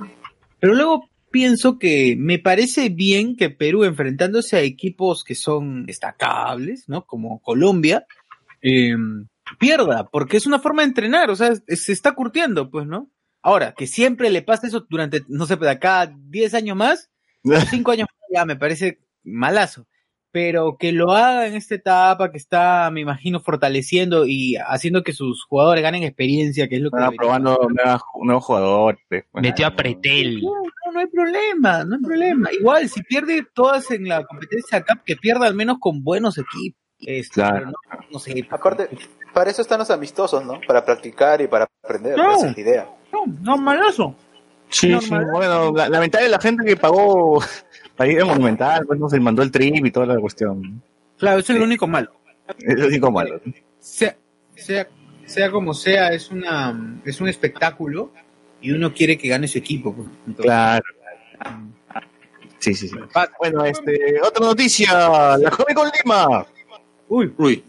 Pero 0.61 0.75
luego 0.75 1.09
pienso 1.31 1.79
que 1.79 2.15
me 2.19 2.39
parece 2.39 2.89
bien 2.89 3.37
que 3.37 3.51
Perú, 3.51 3.85
enfrentándose 3.85 4.57
a 4.57 4.61
equipos 4.63 5.25
que 5.25 5.35
son 5.35 5.85
destacables, 5.85 6.89
¿no? 6.89 7.05
Como 7.05 7.41
Colombia, 7.43 8.07
eh, 8.63 8.95
pierda, 9.59 10.09
porque 10.09 10.37
es 10.37 10.47
una 10.47 10.59
forma 10.61 10.83
de 10.83 10.89
entrenar, 10.89 11.31
o 11.31 11.37
sea, 11.37 11.53
se 11.55 11.93
está 11.93 12.13
curtiendo, 12.13 12.71
pues, 12.71 12.87
¿no? 12.87 13.11
Ahora, 13.43 13.75
que 13.77 13.87
siempre 13.87 14.31
le 14.31 14.43
pase 14.43 14.69
eso 14.69 14.87
durante, 14.89 15.23
no 15.29 15.47
sé, 15.47 15.57
de 15.57 15.71
acá 15.71 16.13
10 16.17 16.55
años 16.55 16.77
más, 16.77 17.11
5 17.71 17.91
años 17.91 18.07
más, 18.11 18.29
ya 18.33 18.45
me 18.45 18.57
parece 18.57 19.01
malazo. 19.25 19.87
Pero 20.37 20.77
que 20.79 20.93
lo 20.93 21.13
haga 21.13 21.47
en 21.47 21.55
esta 21.55 21.77
etapa 21.77 22.31
que 22.31 22.37
está, 22.37 22.91
me 22.93 23.01
imagino, 23.01 23.41
fortaleciendo 23.41 24.27
y 24.27 24.57
haciendo 24.57 25.03
que 25.03 25.15
sus 25.15 25.43
jugadores 25.45 25.83
ganen 25.83 26.03
experiencia, 26.03 26.69
que 26.69 26.77
es 26.77 26.83
lo 26.83 26.91
que... 26.91 26.99
Debería- 26.99 27.17
probando 27.17 27.59
nuevas- 27.71 28.03
nuevos 28.23 28.45
jugadores. 28.45 29.01
pues, 29.09 29.25
bueno. 29.33 29.49
Metió 29.49 29.67
a 29.67 29.71
Pretel. 29.75 30.43
No, 30.43 30.51
no, 30.51 30.93
no 30.93 31.01
hay 31.01 31.07
problema, 31.07 31.85
no 31.85 31.95
hay 31.97 32.03
problema. 32.03 32.53
Igual, 32.53 32.87
si 32.91 33.03
pierde 33.05 33.47
todas 33.55 33.91
en 33.91 34.09
la 34.09 34.27
competencia 34.27 34.77
acá, 34.77 35.01
que 35.07 35.17
pierda 35.17 35.47
al 35.47 35.55
menos 35.55 35.79
con 35.81 36.05
buenos 36.05 36.37
equipos. 36.37 36.79
Este, 37.01 37.33
Claro. 37.41 37.57
pero 37.57 37.67
no, 38.03 38.07
no 38.13 38.19
sé. 38.19 38.47
Aparte, 38.51 38.91
para 39.33 39.51
eso 39.51 39.63
están 39.63 39.79
los 39.79 39.91
amistosos, 39.91 40.45
¿no? 40.45 40.61
Para 40.69 40.85
practicar 40.85 41.41
y 41.41 41.47
para 41.47 41.67
aprender, 41.83 42.15
No. 42.19 42.37
esa 42.37 42.49
es 42.51 42.57
la 42.57 42.61
idea. 42.63 42.87
No, 43.11 43.25
no, 43.41 43.57
malazo. 43.57 44.15
Sí, 44.69 44.93
sí, 45.01 45.11
bueno, 45.33 45.73
la- 45.73 45.89
lamentable 45.89 46.29
la 46.29 46.41
gente 46.41 46.63
que 46.67 46.77
pagó 46.77 47.41
para 47.97 48.11
ir 48.13 48.21
a 48.21 48.25
Monumental, 48.25 48.87
pues 48.87 48.99
no 49.01 49.09
se 49.09 49.19
mandó 49.21 49.43
el 49.43 49.51
trip 49.51 49.85
y 49.85 49.91
toda 49.91 50.07
la 50.07 50.19
cuestión. 50.19 50.83
Claro, 51.19 51.41
eso 51.41 51.53
es 51.53 51.59
lo 51.59 51.65
único 51.65 51.87
malo. 51.87 52.13
Es 52.59 52.79
lo 52.79 52.87
único 52.87 53.11
malo. 53.11 53.41
Sea, 53.81 54.17
sea, 54.55 54.87
sea 55.25 55.51
como 55.51 55.75
sea, 55.75 56.09
es 56.13 56.31
una 56.31 57.01
es 57.05 57.21
un 57.21 57.29
espectáculo 57.29 58.13
y 58.61 58.71
uno 58.73 58.93
quiere 58.93 59.17
que 59.17 59.29
gane 59.29 59.49
su 59.49 59.59
equipo. 59.59 59.95
pues. 59.95 60.09
Entonces, 60.27 60.45
Claro. 60.45 60.85
Sí, 62.59 62.75
sí, 62.75 62.89
sí. 62.89 62.97
Bueno, 63.39 63.65
este, 63.65 64.21
otra 64.23 64.47
noticia, 64.47 65.37
la 65.39 65.51
Comic 65.51 65.75
Con 65.75 65.91
Lima. 66.03 66.47
Uy, 67.09 67.33
Uy, 67.37 67.65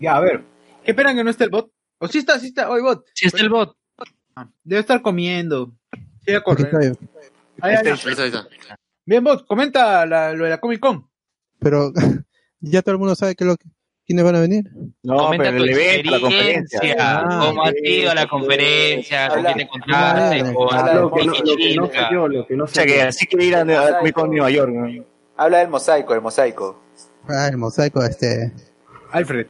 ya, 0.00 0.16
a 0.16 0.20
ver. 0.20 0.42
¿Qué 0.84 0.92
esperan 0.92 1.16
que 1.16 1.24
no 1.24 1.30
esté 1.30 1.44
el 1.44 1.50
bot? 1.50 1.70
¿O 1.98 2.08
sí 2.08 2.18
está, 2.18 2.38
sí 2.38 2.46
está? 2.46 2.70
Oye, 2.70 2.82
bot. 2.82 3.04
Si 3.14 3.26
está 3.26 3.40
el 3.40 3.50
bot. 3.50 3.76
Ah, 4.36 4.48
Debe 4.62 4.80
estar 4.80 5.02
comiendo. 5.02 5.72
Sí, 6.24 6.32
a 6.32 6.40
correr. 6.40 6.74
Ahí, 7.60 7.74
ahí, 7.74 7.86
ahí 7.86 7.92
está, 7.92 8.22
ahí 8.22 8.28
está. 8.28 8.77
Bien, 9.08 9.24
bot, 9.24 9.46
comenta 9.46 10.04
la- 10.04 10.34
lo 10.34 10.44
de 10.44 10.50
la 10.50 10.58
Comic 10.58 10.80
Con. 10.80 11.08
Pero 11.60 11.92
ya 12.60 12.82
todo 12.82 12.92
el 12.92 12.98
mundo 12.98 13.14
sabe 13.14 13.34
que 13.34 13.46
lo, 13.46 13.56
quiénes 14.06 14.22
van 14.22 14.36
a 14.36 14.40
venir. 14.40 14.64
No, 15.02 15.16
Comenta 15.16 15.44
pero 15.44 15.56
tu 15.56 15.64
el 15.64 15.70
evento, 15.70 16.10
la 16.10 16.20
conferencia. 16.20 16.80
Ah, 16.98 17.44
cómo 17.48 17.64
ha 17.64 17.70
sí, 17.70 17.76
sido 17.86 18.14
la 18.14 18.26
conferencia, 18.26 19.28
con 19.28 19.42
quién 19.44 19.56
te 19.56 19.62
encontraste, 19.62 20.40
Ah, 20.40 20.92
lo, 20.94 21.10
que 21.10 21.24
no, 21.24 21.34
sé 21.34 21.42
Chilca. 21.56 22.10
yo, 22.12 22.28
lo 22.28 22.46
que 22.46 22.54
no 22.56 22.64
O 22.64 22.66
sea 22.66 22.84
que 22.84 23.00
así 23.00 23.26
que 23.26 23.42
ir 23.42 23.56
a, 23.56 23.60
a 23.62 23.98
Comic 23.98 24.14
Con 24.14 24.30
Nueva 24.30 24.50
York. 24.50 24.72
¿no? 24.74 25.04
Habla 25.38 25.58
del 25.58 25.68
mosaico, 25.68 26.12
el 26.14 26.20
mosaico. 26.20 26.78
Ah, 27.28 27.48
el 27.48 27.56
mosaico, 27.56 28.02
este. 28.04 28.52
Alfred. 29.12 29.46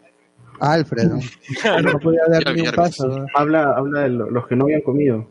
Alfred, 0.61 1.05
¿no? 1.05 1.19
No 1.83 1.99
podía 1.99 2.21
dar 2.29 2.55
ni 2.55 2.63
un 2.63 2.73
paso. 2.75 3.09
¿no? 3.09 3.27
Habla, 3.35 3.75
habla 3.77 4.03
de 4.03 4.09
lo- 4.11 4.31
los 4.31 4.47
que 4.47 4.55
no 4.55 4.65
habían 4.67 4.83
comido. 4.83 5.27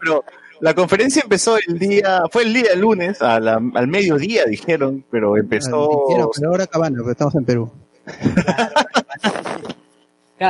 Pero 0.00 0.24
la 0.64 0.74
conferencia 0.74 1.20
empezó 1.22 1.56
el 1.58 1.78
día, 1.78 2.22
fue 2.30 2.44
el 2.44 2.54
día 2.54 2.74
lunes, 2.74 3.20
a 3.20 3.38
la- 3.38 3.60
al 3.74 3.86
mediodía 3.86 4.46
dijeron, 4.46 5.04
pero 5.10 5.36
empezó... 5.36 6.06
Dijeron, 6.08 6.30
pero 6.34 6.48
ahora 6.50 6.64
acabando, 6.64 7.02
pero 7.02 7.12
estamos 7.12 7.34
en 7.34 7.44
Perú. 7.44 7.70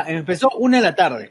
Empezó 0.06 0.50
una 0.58 0.78
de 0.78 0.82
la 0.84 0.94
tarde. 0.94 1.30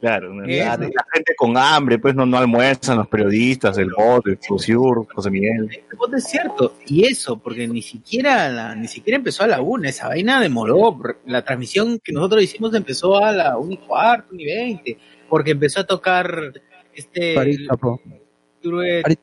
Claro, 0.00 0.32
¿no? 0.32 0.44
Es- 0.44 0.64
la, 0.64 0.76
la 0.76 1.06
gente 1.12 1.34
con 1.36 1.56
hambre, 1.56 1.98
pues 1.98 2.14
no, 2.14 2.24
no 2.24 2.38
almuerzan, 2.38 2.98
los 2.98 3.08
periodistas, 3.08 3.76
el 3.78 3.90
bot, 3.90 4.26
el 4.28 4.38
Fusur, 4.38 5.06
José 5.12 5.30
Miguel. 5.30 5.68
El 5.90 5.96
bot 5.98 6.14
es 6.14 6.24
cierto. 6.24 6.76
Y 6.86 7.04
eso, 7.06 7.36
porque 7.38 7.66
ni 7.68 7.82
siquiera 7.82 8.48
la, 8.48 8.74
ni 8.74 8.88
siquiera 8.88 9.16
empezó 9.16 9.42
a 9.44 9.48
la 9.48 9.60
una. 9.60 9.88
Esa 9.90 10.08
vaina 10.08 10.40
demoró. 10.40 10.98
La 11.26 11.44
transmisión 11.44 11.98
que 12.02 12.12
nosotros 12.12 12.42
hicimos 12.42 12.74
empezó 12.74 13.18
a 13.18 13.32
la 13.32 13.58
una 13.58 13.74
y 13.74 13.78
cuarto, 13.78 14.28
una 14.32 14.42
y 14.42 14.46
veinte. 14.46 14.98
Porque 15.28 15.50
empezó 15.50 15.80
a 15.80 15.84
tocar 15.84 16.52
este. 16.94 17.34
París. 17.34 17.60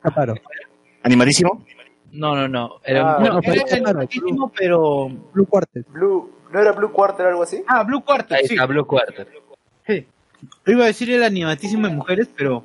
Chaparo. 0.04 0.36
¿Animadísimo? 1.04 1.64
No, 2.12 2.36
no, 2.36 2.48
no. 2.48 2.76
Era 2.84 3.18
Ah, 3.18 3.20
No, 3.20 3.40
era 3.40 4.08
pero. 4.58 5.10
Blue 5.34 5.46
Quartet. 5.46 5.88
Blue, 5.90 6.32
¿no 6.52 6.60
era 6.60 6.72
Blue 6.72 6.92
Quarter 6.92 7.26
o 7.26 7.30
algo 7.30 7.44
así? 7.44 7.64
Ah, 7.68 7.84
Blue 7.84 8.02
Quarter, 8.04 8.38
Ahí 8.38 8.48
sí. 8.48 8.54
está 8.54 8.66
Blue 8.66 8.86
Quarter. 8.86 9.28
Sí. 9.86 10.06
Iba 10.66 10.84
a 10.84 10.88
decir 10.88 11.10
el 11.12 11.24
animatísimo 11.24 11.88
de 11.88 11.94
mujeres, 11.96 12.30
pero. 12.36 12.64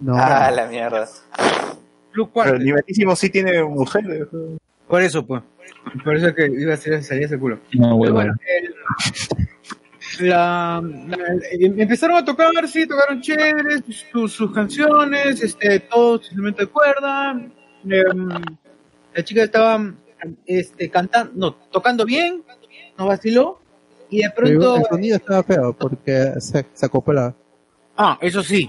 No, 0.00 0.14
Ah, 0.16 0.50
la 0.50 0.66
mierda. 0.66 1.06
Blue 2.12 2.26
Pero 2.26 2.30
Quarter. 2.32 2.54
animadísimo 2.56 3.14
sí 3.16 3.30
tiene 3.30 3.62
mujeres. 3.62 4.26
Por 4.88 5.02
eso, 5.02 5.24
pues. 5.26 5.42
Por 6.04 6.16
eso 6.16 6.34
que 6.34 6.46
iba 6.46 6.72
a 6.72 6.76
decir 6.76 7.02
salía 7.02 7.26
ese 7.26 7.38
culo. 7.38 7.56
No, 7.56 7.82
Pero 7.82 7.96
huevón. 7.96 8.14
bueno, 8.14 8.34
el- 8.46 8.74
la, 10.20 10.82
la- 10.82 11.16
em- 11.52 11.80
empezaron 11.80 12.16
a 12.16 12.24
tocar, 12.24 12.50
sí, 12.68 12.86
tocaron 12.86 13.20
chéveres, 13.20 13.82
sus, 14.10 14.32
sus 14.32 14.52
canciones, 14.52 15.42
este, 15.42 15.80
todo 15.80 16.18
su 16.18 16.24
instrumento 16.24 16.62
de 16.62 16.66
cuerda. 16.68 17.40
em, 17.84 18.28
la 19.14 19.24
chica 19.24 19.42
estaba 19.44 19.92
este, 20.46 20.90
cantando, 20.90 21.32
no, 21.34 21.54
tocando 21.70 22.04
bien, 22.04 22.42
no 22.98 23.06
vaciló. 23.06 23.60
Y 24.10 24.22
de 24.22 24.30
pronto, 24.30 24.76
el 24.76 24.84
sonido 24.86 25.16
estaba 25.16 25.42
feo 25.44 25.72
porque 25.72 26.32
se, 26.40 26.66
se 26.72 26.86
acoplaba. 26.86 27.34
ah, 27.96 28.18
eso 28.20 28.42
sí, 28.42 28.68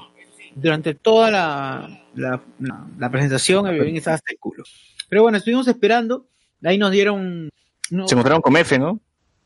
durante 0.55 0.93
toda 0.93 1.31
la, 1.31 2.05
la, 2.15 2.41
la- 2.59 2.87
la 2.99 3.09
presentación 3.09 3.65
el 3.67 3.75
violín 3.75 3.97
estaba 3.97 4.15
hasta 4.15 4.31
el 4.31 4.37
culo. 4.39 4.63
Pero 5.09 5.23
bueno, 5.23 5.37
estuvimos 5.39 5.67
esperando, 5.67 6.27
ahí 6.63 6.77
nos 6.77 6.91
dieron 6.91 7.49
Se 7.89 7.95
encontraron 8.13 8.41
con 8.41 8.55
F, 8.55 8.77
¿no? 8.79 8.99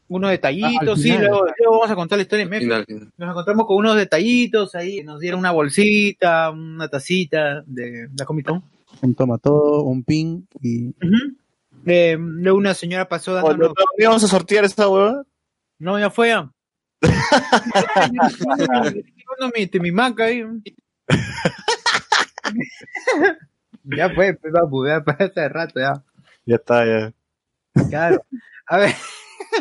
Unos 0.07 0.27
Ah, 0.27 0.31
detallitos, 0.31 0.97
al 0.97 1.03
sí, 1.03 1.17
luego, 1.17 1.45
luego 1.57 1.71
vamos 1.71 1.91
a 1.91 1.95
contar 1.95 2.17
la 2.17 2.23
historia 2.23 2.43
en. 2.43 2.49
Final, 2.49 2.85
final. 2.85 3.11
Nos 3.17 3.29
encontramos 3.29 3.65
con 3.65 3.77
unos 3.77 3.95
detallitos 3.95 4.75
ahí, 4.75 5.03
nos 5.03 5.19
dieron 5.19 5.39
una 5.39 5.51
bolsita, 5.51 6.51
una 6.51 6.87
tacita 6.87 7.63
de 7.65 8.09
la 8.17 8.25
Comic 8.25 8.47
Con. 8.47 8.63
Un 9.01 9.15
tomatodo, 9.15 9.83
un 9.83 10.03
pin 10.03 10.47
y. 10.61 10.93
Eh, 11.87 12.17
luego 12.19 12.57
una 12.57 12.73
señora 12.73 13.07
pasó 13.07 13.33
¿O 13.33 13.35
dándonos... 13.35 13.69
¿No 13.69 13.73
íbamos 13.97 14.23
a 14.23 14.27
sortear 14.27 14.65
esa 14.65 14.89
hueva? 14.89 15.23
No, 15.77 15.99
ya 15.99 16.09
fue. 16.09 16.29
ya. 16.29 16.51
Llevando 18.93 19.51
mi, 19.55 19.69
mi 19.79 19.91
maca 19.91 20.25
ahí. 20.25 20.43
ya 23.83 24.09
fue, 24.09 24.33
pues, 24.33 24.53
papu, 24.53 24.87
ya 24.87 25.01
fue 25.03 25.13
hace 25.19 25.49
rato, 25.49 25.79
ya. 25.79 26.03
Ya 26.45 26.55
está, 26.55 26.85
ya. 26.85 27.13
Claro. 27.89 28.23
A 28.67 28.77
ver, 28.77 28.95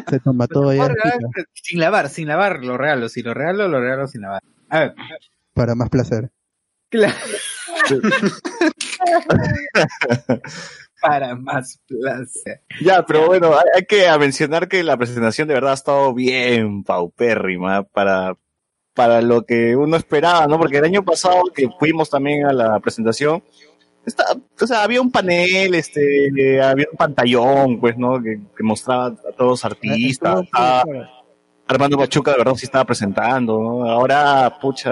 se 0.09 0.21
tomató 0.21 0.73
ya 0.73 0.87
por 0.87 0.99
favor, 0.99 1.31
sin 1.53 1.81
lavar, 1.81 2.09
sin 2.09 2.29
lavar, 2.29 2.65
lo 2.65 2.77
regalo. 2.77 3.09
Si 3.09 3.23
lo 3.23 3.35
regalo, 3.35 3.69
lo 3.69 3.81
regalo 3.81 4.07
sin 4.07 4.23
lavar. 4.23 4.43
A 4.69 4.81
ver, 4.81 4.95
para 5.53 5.75
más 5.75 5.89
placer. 5.89 6.31
claro. 6.91 7.15
Para 11.01 11.35
más 11.35 11.81
placer. 11.87 12.63
Ya, 12.81 13.05
pero 13.05 13.27
bueno, 13.27 13.55
hay, 13.55 13.65
hay 13.75 13.85
que 13.85 14.07
mencionar 14.19 14.69
que 14.69 14.83
la 14.83 14.97
presentación 14.97 15.49
de 15.49 15.55
verdad 15.55 15.73
ha 15.73 15.75
estado 15.75 16.15
bien 16.15 16.83
paupérrima 16.83 17.83
para, 17.83 18.39
para 18.95 19.21
lo 19.21 19.45
que 19.45 19.77
uno 19.77 19.99
esperaba, 19.99 20.47
¿no? 20.47 20.59
Porque 20.59 20.79
el 20.79 20.85
año 20.85 21.05
pasado 21.05 21.43
que 21.55 21.69
fuimos 21.79 22.09
también 22.09 22.47
a 22.47 22.55
la 22.55 22.81
presentación, 22.81 23.45
está, 24.07 24.25
o 24.61 24.67
sea, 24.67 24.83
había 24.83 25.01
un 25.01 25.11
panel, 25.11 25.75
este, 25.75 26.27
eh, 26.29 26.63
había 26.63 26.87
un 26.91 26.97
pantallón, 26.97 27.81
pues, 27.81 27.97
¿no? 27.97 28.23
Que, 28.23 28.41
que 28.57 28.63
mostraba 28.63 29.07
a 29.07 29.33
todos 29.37 29.51
los 29.51 29.65
artistas. 29.65 30.43
estaba 30.45 30.85
Armando 31.67 31.97
Machuca 31.97 32.33
de 32.33 32.39
verdad 32.39 32.55
sí 32.57 32.67
estaba 32.67 32.85
presentando, 32.85 33.59
¿no? 33.59 33.91
Ahora, 33.91 34.59
pucha, 34.61 34.91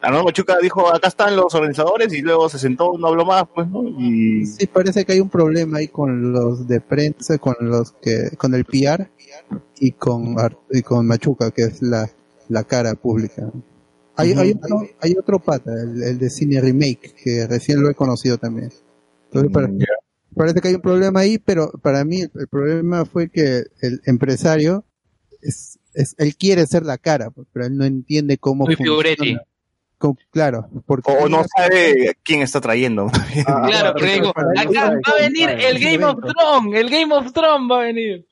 Armando 0.00 0.24
Machuca 0.24 0.56
dijo, 0.60 0.92
acá 0.92 1.08
están 1.08 1.36
los 1.36 1.54
organizadores 1.54 2.12
y 2.12 2.22
luego 2.22 2.48
se 2.48 2.58
sentó, 2.58 2.96
no 2.98 3.08
habló 3.08 3.24
más, 3.24 3.44
pues, 3.54 3.68
¿no? 3.68 3.84
Y 3.98 4.46
Sí, 4.46 4.66
parece 4.66 5.04
que 5.04 5.12
hay 5.12 5.20
un 5.20 5.28
problema 5.28 5.78
ahí 5.78 5.88
con 5.88 6.32
los 6.32 6.66
de 6.66 6.80
prensa, 6.80 7.38
con 7.38 7.54
los 7.60 7.92
que, 7.92 8.30
con 8.36 8.54
el 8.54 8.64
PR 8.64 9.10
y 9.78 9.92
con, 9.92 10.34
y 10.70 10.82
con 10.82 11.06
Machuca, 11.06 11.50
que 11.50 11.62
es 11.62 11.82
la, 11.82 12.08
la 12.48 12.64
cara 12.64 12.94
pública. 12.94 13.50
Hay, 14.22 14.32
hay, 14.32 14.50
otro, 14.52 14.88
hay 15.00 15.14
otro 15.18 15.38
pata, 15.38 15.70
el, 15.72 16.02
el 16.02 16.18
de 16.18 16.30
Cine 16.30 16.60
Remake, 16.60 17.14
que 17.22 17.46
recién 17.46 17.82
lo 17.82 17.90
he 17.90 17.94
conocido 17.94 18.38
también. 18.38 18.70
Entonces, 19.26 19.52
para- 19.52 19.68
parece 20.36 20.60
que 20.60 20.68
hay 20.68 20.74
un 20.74 20.80
problema 20.82 21.20
ahí, 21.20 21.38
pero 21.38 21.70
para 21.82 22.04
mí 22.04 22.20
el, 22.22 22.30
el 22.34 22.48
problema 22.48 23.04
fue 23.04 23.28
que 23.30 23.64
el 23.80 24.00
empresario, 24.06 24.84
es, 25.40 25.78
es, 25.94 26.14
él 26.18 26.36
quiere 26.36 26.66
ser 26.66 26.84
la 26.84 26.98
cara, 26.98 27.30
pues, 27.30 27.46
pero 27.52 27.66
él 27.66 27.76
no 27.76 27.84
entiende 27.84 28.38
cómo 28.38 28.64
Muy 28.64 28.76
funciona. 28.76 29.02
figuretti. 29.02 29.36
Cómo- 29.98 30.18
claro, 30.30 30.68
porque 30.86 31.12
o 31.12 31.28
no 31.28 31.44
sabe 31.56 32.16
quién 32.24 32.42
está 32.42 32.60
trayendo. 32.60 33.08
Ah, 33.46 33.66
Claro, 33.68 33.92
porque 33.92 34.14
digo, 34.14 34.30
acá 34.30 34.90
va 34.90 35.12
a 35.18 35.20
venir 35.22 35.48
el 35.50 35.78
Game 35.78 36.04
of 36.04 36.16
Thrones, 36.20 36.74
el 36.80 36.90
Game 36.90 37.14
of 37.14 37.32
Thrones 37.32 37.70
va 37.70 37.80
a 37.80 37.84
venir. 37.84 38.26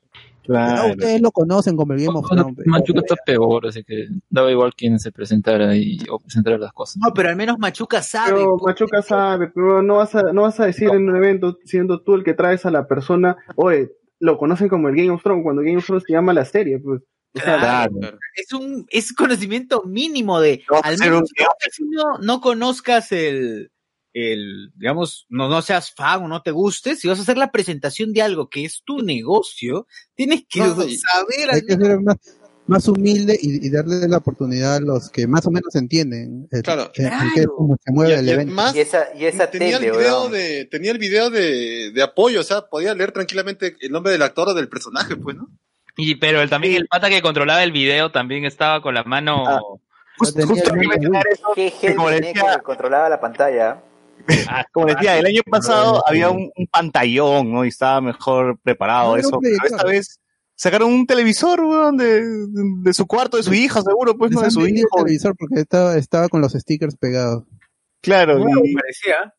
Ustedes 0.51 1.21
lo 1.21 1.31
conocen 1.31 1.77
como 1.77 1.93
el 1.93 2.05
Game 2.05 2.19
of 2.19 2.29
Thrones. 2.29 2.57
Machuca 2.67 3.01
está 3.01 3.17
peor, 3.25 3.67
así 3.67 3.85
que 3.85 4.09
daba 4.29 4.51
igual 4.51 4.75
quién 4.75 4.99
se 4.99 5.13
presentara 5.13 5.77
y, 5.77 5.99
o 6.11 6.19
presentara 6.19 6.59
las 6.59 6.73
cosas. 6.73 6.99
No, 7.03 7.13
pero 7.15 7.29
al 7.29 7.37
menos 7.37 7.59
Machuca 7.59 8.03
sabe. 8.03 8.33
Pero 8.33 8.57
Machuca 8.65 9.03
sabe, 9.03 9.49
pero 9.49 9.83
no 9.83 9.97
vas 9.97 10.15
a, 10.15 10.33
no 10.33 10.43
vas 10.43 10.59
a 10.61 10.67
decir 10.67 10.89
en 10.89 11.09
un 11.09 11.17
evento, 11.17 11.59
siendo 11.65 12.03
tú 12.03 12.15
el 12.15 12.25
que 12.25 12.35
traes 12.35 12.67
a 12.67 12.71
la 12.71 12.87
persona, 12.87 13.37
oye, 13.57 13.91
lo 14.19 14.37
conocen 14.39 14.69
como 14.69 14.89
el 14.89 14.97
Game 14.97 15.11
of 15.11 15.23
Thrones, 15.23 15.43
cuando 15.45 15.63
Game 15.63 15.79
of 15.79 15.87
Thrones 15.87 16.05
se 16.07 16.13
llama 16.13 16.33
la 16.33 16.45
serie, 16.45 16.79
pues. 16.79 17.03
Claro. 17.33 17.93
Es 18.35 18.53
un 18.53 18.87
es 18.91 19.13
conocimiento 19.13 19.85
mínimo 19.85 20.41
de 20.41 20.65
No, 20.69 20.81
al 20.83 20.99
menos 20.99 21.21
un- 21.21 21.27
si 21.71 21.85
no, 21.85 22.19
no 22.21 22.41
conozcas 22.41 23.13
el 23.13 23.71
el 24.13 24.73
digamos 24.75 25.27
no 25.29 25.49
no 25.49 25.63
seas 25.63 25.93
fan 25.93 26.25
o 26.25 26.29
no 26.29 26.43
te 26.43 26.51
guste 26.51 26.97
si 26.97 27.07
vas 27.07 27.19
a 27.19 27.23
hacer 27.23 27.39
la 27.39 27.53
presentación 27.53 28.13
de 28.13 28.23
algo 28.23 28.49
que 28.49 28.65
es 28.65 28.83
tu 28.85 29.03
negocio 29.03 29.87
tienes 30.15 30.45
que 30.49 30.61
No, 30.61 30.75
saber 30.75 31.51
Hay 31.53 31.63
que 31.63 31.77
ser 31.77 32.01
más, 32.01 32.17
más 32.67 32.89
humilde 32.89 33.39
y, 33.41 33.65
y 33.67 33.71
darle 33.71 34.09
la 34.09 34.17
oportunidad 34.19 34.77
a 34.77 34.81
los 34.81 35.11
que 35.11 35.27
más 35.27 35.47
o 35.47 35.51
menos 35.51 35.75
entienden 35.77 36.49
el- 36.51 36.63
Claro. 36.63 36.91
qué 36.93 37.09
cómo 37.57 37.77
se 37.85 37.93
mueve 37.93 38.15
Y- 38.15 38.19
el 38.19 38.27
y 38.27 38.31
evento. 38.31 38.53
además, 38.53 38.77
esa, 38.77 39.07
y 39.17 39.25
esa 39.27 39.51
tenía 39.51 39.79
tele, 39.79 39.91
el 39.91 39.97
video 39.99 40.29
de 40.29 40.65
tenía 40.67 40.91
el 40.93 40.99
video 40.99 41.31
de, 41.31 41.91
de 41.93 42.03
apoyo, 42.03 42.41
o 42.41 42.45
sea, 42.45 42.63
podía 42.63 42.95
leer 42.95 43.13
tranquilamente 43.13 43.77
el 43.81 43.93
nombre 43.93 44.13
del 44.13 44.23
actor 44.23 44.49
o 44.49 44.55
del 44.55 44.69
personaje, 44.69 45.17
pues, 45.17 45.37
¿no? 45.37 45.49
Y, 45.97 46.15
pero 46.17 46.41
el, 46.41 46.49
también 46.49 46.75
el 46.77 46.87
pata 46.87 47.09
que 47.11 47.21
controlaba 47.23 47.63
el 47.63 47.73
video 47.73 48.11
también 48.11 48.45
estaba 48.45 48.81
con 48.81 48.95
la 48.95 49.05
mano. 49.05 49.45
Ah. 49.47 49.61
Justo 50.19 50.39
el 50.41 50.47
Qué 51.55 51.73
que 51.81 51.95
como 51.95 52.09
gente 52.09 52.27
decía, 52.29 52.57
que 52.57 52.63
controlaba 52.63 53.09
la 53.09 53.21
pantalla. 53.21 53.83
Ah, 54.49 54.65
como 54.73 54.87
decía, 54.87 55.19
el 55.19 55.27
año 55.27 55.43
pasado 55.51 56.03
había 56.07 56.31
un, 56.31 56.51
un 56.57 56.67
pantallón, 56.67 57.53
¿no? 57.53 57.65
Y 57.65 57.69
estaba 57.69 58.01
mejor 58.01 58.59
preparado 58.63 59.09
No, 59.09 59.17
era 59.17 59.27
eso. 59.27 59.39
Pero 59.41 59.57
esta 59.65 59.85
vez 59.85 60.21
sacaron 60.55 60.93
un 60.93 61.07
televisor, 61.07 61.61
weón, 61.61 61.97
de, 61.97 62.93
su 62.93 63.07
cuarto, 63.07 63.37
de 63.37 63.43
su 63.43 63.55
hija, 63.55 63.83
seguro, 63.83 64.17
pues, 64.17 64.31
no, 64.33 64.41
de 64.43 64.51
su 64.51 64.67
hijo. 64.67 64.89
el 64.99 65.05
televisor 65.05 65.37
porque 65.37 65.61
estaba, 65.61 65.97
estaba 65.97 66.29
con 66.29 66.41
los 66.41 66.53
stickers 66.53 66.97
pegados. 66.97 67.45
Claro, 68.03 68.39
Bueno, 68.39 68.61
y- 68.65 68.75
parecía 68.75 69.35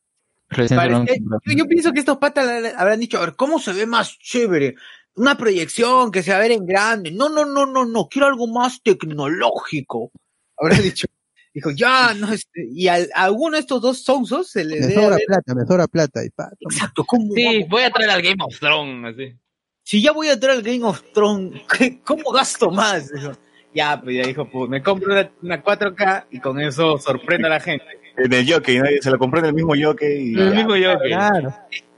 yo, 1.46 1.54
yo 1.56 1.66
pienso 1.66 1.94
que 1.94 2.00
estos 2.00 2.18
patas 2.18 2.74
habrán 2.76 3.00
dicho, 3.00 3.18
a 3.18 3.22
ver, 3.22 3.36
¿cómo 3.36 3.60
se 3.60 3.74
ve 3.74 3.86
más 3.86 4.18
chévere? 4.20 4.76
Una 5.16 5.38
proyección 5.38 6.12
que 6.12 6.24
se 6.24 6.32
va 6.32 6.38
a 6.38 6.42
ver 6.42 6.52
en 6.52 6.66
grande. 6.66 7.12
No, 7.12 7.30
no, 7.30 7.46
no, 7.46 7.66
no, 7.66 7.86
no, 7.86 8.08
quiero 8.10 8.28
algo 8.28 8.48
más 8.48 8.82
tecnológico. 8.84 10.12
Habrá 10.58 10.76
dicho. 10.82 11.08
Dijo, 11.54 11.72
ya, 11.72 12.14
no, 12.14 12.32
este, 12.32 12.66
y 12.72 12.88
al- 12.88 13.10
a 13.14 13.26
alguno 13.26 13.56
de 13.58 13.62
estos 13.62 13.82
dos 13.82 14.04
sonsos 14.04 14.50
se 14.50 14.64
le 14.64 14.80
Me 14.80 14.94
sobra 14.94 15.16
haber- 15.16 15.26
plata, 15.28 15.54
me 15.56 15.66
sobra 15.66 15.88
plata. 15.88 16.24
Y 16.26 16.30
pa. 16.30 16.50
Exacto, 16.60 17.04
¿cómo 17.06 17.34
Sí, 17.34 17.44
vamos? 17.44 17.70
voy 17.70 17.84
a 17.84 17.92
traer 17.92 18.10
al 18.12 18.22
Game 18.22 18.38
of 18.44 18.58
Thrones. 18.60 19.14
Así. 19.14 19.36
Si 19.84 20.02
ya 20.02 20.12
voy 20.14 20.28
a 20.30 20.34
entrar 20.34 20.54
al 20.56 20.62
Game 20.64 20.84
of 20.84 21.02
Thrones, 21.14 21.62
¿qué- 21.78 22.00
¿cómo 22.04 22.32
gasto 22.32 22.72
más? 22.72 23.12
Dijo, 23.12 23.32
ya, 23.76 24.00
pues 24.02 24.16
ya 24.16 24.28
dijo, 24.28 24.50
pues 24.50 24.70
me 24.70 24.82
compro 24.82 25.12
una, 25.14 25.30
una 25.42 25.62
4K 25.64 26.28
y 26.32 26.40
con 26.40 26.60
eso 26.62 26.98
sorprendo 26.98 27.48
a 27.48 27.52
la 27.52 27.60
gente. 27.60 27.86
en 28.18 28.32
el 28.34 28.50
jockey, 28.52 28.78
¿no? 28.78 28.86
Se 29.02 29.10
lo 29.10 29.18
compró 29.18 29.40
en 29.40 29.46
el 29.48 29.54
mismo 29.54 29.74
jockey 29.82 30.32
y 30.32 30.34
El 30.40 30.50
ya. 30.50 30.56
mismo 30.56 30.74
que. 30.74 30.98
Claro. 31.08 31.54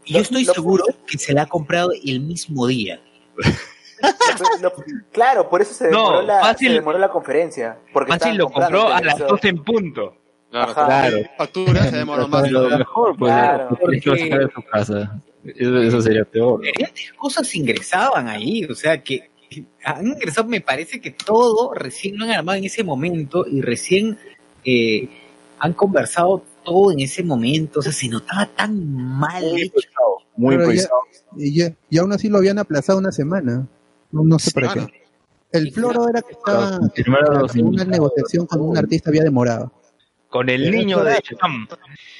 Y 0.06 0.14
yo 0.14 0.20
estoy 0.20 0.46
Lo- 0.46 0.54
seguro 0.54 0.86
que 1.08 1.18
se 1.18 1.34
la 1.34 1.44
ha 1.44 1.46
comprado 1.48 1.92
el 2.06 2.20
mismo 2.22 2.68
día. 2.68 3.02
Lo- 4.62 4.74
claro, 5.12 5.50
por 5.50 5.62
eso 5.62 5.74
se 5.74 5.90
No, 5.90 6.00
demoró, 6.06 6.22
la, 6.24 6.42
fácil- 6.42 6.68
se 6.70 6.74
demoró 6.76 6.98
la 7.00 7.10
conferencia. 7.10 7.78
Porque 7.92 8.12
Fácil 8.14 8.36
lo 8.38 8.50
compró 8.50 8.88
a 8.88 8.90
las 9.02 9.02
televisor. 9.02 9.28
12 9.30 9.48
en 9.48 9.64
punto. 9.64 10.16
Claro, 10.52 10.72
Ajá. 10.72 10.86
Claro. 10.86 11.18
Factura, 11.38 11.84
se 11.86 11.96
demoró 11.98 12.28
más. 12.28 12.52
Lo 12.52 12.70
mejor, 12.78 13.18
pues, 13.18 13.32
Claro. 13.34 13.68
porque 13.70 14.00
de 14.38 14.48
tu 14.50 14.62
casa. 14.64 15.20
Eso, 15.44 15.78
eso 15.82 16.02
sería 16.02 16.24
peor. 16.26 16.62
Diferentes 16.62 17.12
cosas 17.14 17.54
ingresaban 17.56 18.28
ahí, 18.28 18.64
o 18.66 18.76
sea 18.76 19.02
que 19.04 19.30
que 19.50 19.66
han 19.84 20.08
ingresado, 20.08 20.48
me 20.48 20.62
parece 20.62 21.00
que 21.00 21.12
todo 21.12 21.74
recién 21.76 22.18
lo 22.18 22.26
han 22.26 22.32
armado 22.32 22.58
en 22.58 22.64
ese 22.66 22.84
momento 22.84 23.46
y 23.48 23.62
recién 23.62 24.18
eh, 24.66 25.08
han 25.60 25.74
conversado 25.74 26.44
todo 26.64 26.92
en 26.92 27.02
ese 27.02 27.22
momento, 27.24 27.80
o 27.80 27.84
sea, 27.84 27.92
se 27.92 28.08
notaba 28.08 28.48
tan 28.48 28.84
mal 28.96 29.44
Muy 29.44 29.62
hecho. 29.62 29.80
Muy 30.38 30.56
improvisado. 30.56 30.96
Y, 31.38 31.56
ya- 31.60 31.74
y 31.90 31.98
aún 32.00 32.12
así 32.14 32.30
lo 32.30 32.40
habían 32.40 32.58
aplazado 32.58 32.98
una 32.98 33.12
semana. 33.12 33.68
No, 34.14 34.24
no 34.24 34.40
sé 34.40 34.52
para 34.52 34.74
qué. 34.74 35.04
El 35.52 35.72
floro 35.72 36.08
era 36.08 36.22
que 36.22 36.32
estaba 36.32 36.80
los 37.42 37.56
una 37.56 37.84
negociación 37.84 38.46
con 38.46 38.62
un 38.62 38.78
artista 38.78 39.10
había 39.10 39.24
demorado. 39.24 39.72
Con 40.30 40.50
el 40.50 40.72
niño 40.72 41.04
de 41.04 41.20
Shazam. 41.24 41.68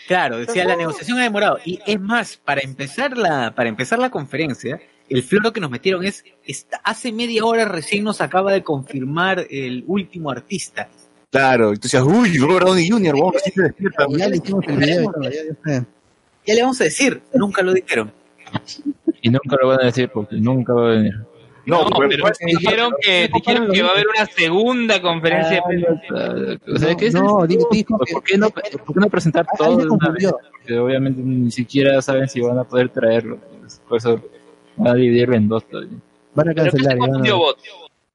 Claro, 0.08 0.38
decía 0.38 0.66
la 0.66 0.76
negociación 0.76 1.18
ha 1.20 1.24
demorado. 1.24 1.58
Y 1.66 1.80
es 1.86 2.00
más, 2.00 2.38
para 2.38 2.62
empezar 2.62 3.18
la, 3.18 3.56
para 3.56 3.70
empezar 3.70 3.98
la 4.00 4.12
conferencia, 4.12 4.80
el 5.10 5.24
floro 5.24 5.52
que 5.54 5.60
nos 5.62 5.72
metieron 5.72 6.04
es, 6.04 6.24
está- 6.46 6.80
hace 6.84 7.12
media 7.12 7.46
hora 7.46 7.66
recién 7.66 8.04
nos 8.04 8.22
acaba 8.22 8.52
de 8.52 8.64
confirmar 8.64 9.48
el 9.50 9.84
último 9.88 10.30
artista. 10.30 10.90
Claro, 11.32 11.74
y 11.74 11.78
tú 11.78 11.84
decías, 11.84 12.04
uy, 12.04 12.38
Robert 12.38 12.68
Downey 12.68 12.88
Jr., 12.90 13.16
despierta. 13.56 14.06
Y 14.10 14.18
ya 14.18 14.28
le 14.30 14.38
hicimos 14.38 14.64
el 14.68 14.78
video. 14.78 15.12
Ya 16.46 16.54
le 16.54 16.62
vamos 16.62 16.82
a 16.82 16.84
decir, 16.84 17.22
nunca 17.34 17.64
lo 17.64 17.74
dijeron. 17.74 18.12
Y 19.24 19.30
nunca 19.30 19.56
lo 19.60 19.70
van 19.70 19.82
a 19.82 19.86
decir 19.86 20.10
porque 20.14 20.36
nunca 20.36 20.74
va 20.74 20.90
a 20.92 20.96
venir. 20.96 21.14
No, 21.66 21.84
No, 21.84 21.90
pero- 21.98 22.26
dijeron 22.46 22.94
que, 23.02 23.30
dijeron 23.34 23.72
que 23.72 23.82
va 23.84 23.90
a 23.90 23.92
haber 23.94 24.06
una 24.08 24.26
segunda 24.26 25.02
conferencia 25.02 25.56
de 25.56 25.62
prensa. 25.62 26.66
O 26.74 26.78
sea, 26.78 26.96
¿qué 26.96 27.08
es 27.08 27.14
No, 27.14 27.44
esto? 27.46 27.48
di- 27.48 27.58
dijo 27.72 27.98
¿Por, 27.98 28.06
que- 28.08 28.14
por 28.14 28.24
qué 28.24 28.38
no, 28.38 28.50
por 28.50 28.94
qué 28.94 29.00
no 29.00 29.10
presentar 29.10 29.46
todo 29.58 29.78
de 29.78 29.88
una 29.88 30.10
vez? 30.10 30.30
Porque 30.52 30.78
obviamente 30.78 31.22
ni 31.22 31.52
siquiera 31.52 32.02
saben 32.02 32.28
si 32.28 32.42
van 32.42 32.58
a 32.60 32.64
poder 32.66 32.90
traerlo. 32.90 33.38
Por 33.88 33.98
eso 33.98 34.22
van 34.76 34.88
a 34.88 34.96
dividirlo 34.96 35.36
en 35.36 35.48
dos 35.48 35.64
todavía. 35.66 35.98
Van 36.36 36.50
a 36.50 36.54
¿Pero 36.54 36.72
qué 36.72 36.78
cancelar. 36.84 37.24
ya 37.24 37.34
vos? 37.36 37.56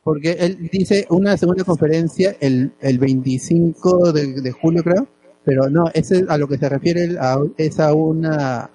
Porque 0.05 0.33
él 0.33 0.69
dice 0.71 1.07
una 1.11 1.37
segunda 1.37 1.65
conferencia 1.65 2.37
el, 2.41 2.73
el 2.81 2.99
25 2.99 4.13
de, 4.13 4.41
de 4.43 4.53
julio, 4.53 4.83
creo. 4.83 5.07
Pero 5.45 5.71
no, 5.71 5.85
ese 5.95 6.25
a 6.29 6.37
lo 6.37 6.47
que 6.49 6.59
se 6.59 6.69
refiere 6.69 7.17
a- 7.19 7.39
es 7.57 7.81
a 7.81 7.95
una, 7.95 8.69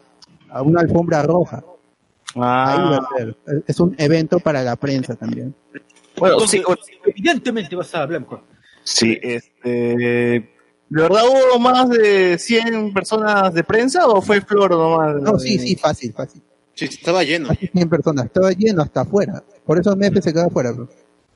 a 0.49 0.61
una 0.63 0.81
alfombra 0.81 1.21
roja. 1.21 1.63
Ahí 2.35 2.79
va 2.79 2.97
Ah, 2.97 3.07
a 3.13 3.17
ser. 3.17 3.37
Es 3.67 3.79
un 3.79 3.95
evento 3.97 4.39
para 4.39 4.63
la 4.63 4.75
prensa 4.75 5.15
también. 5.15 5.55
bueno, 6.17 6.35
Entonces, 6.35 6.59
sí, 6.59 6.65
bueno, 6.65 6.81
evidentemente 7.05 7.75
vas 7.75 7.93
a 7.95 8.03
hablar 8.03 8.21
mejor. 8.21 8.43
sí, 8.83 9.17
este... 9.21 10.49
¿De 10.89 11.01
verdad 11.01 11.23
hubo 11.27 11.59
más 11.59 11.89
de 11.89 12.37
100 12.37 12.93
personas 12.93 13.51
de 13.53 13.63
prensa 13.63 14.05
o 14.05 14.21
fue 14.21 14.41
Flor 14.41 14.71
nomás? 14.71 15.15
No, 15.21 15.39
sí, 15.39 15.57
sí, 15.57 15.75
fácil, 15.75 16.13
fácil. 16.13 16.43
Sí, 16.75 16.85
estaba 16.85 17.23
lleno. 17.23 17.47
Casi 17.47 17.67
100 17.67 17.89
personas. 17.89 18.25
Estaba 18.25 18.51
lleno 18.51 18.83
hasta 18.83 19.01
afuera. 19.01 19.43
Por 19.65 19.79
eso 19.79 19.95
Mefe 19.95 20.21
se 20.21 20.31
quedó 20.33 20.45
afuera. 20.47 20.71
bro. 20.71 20.87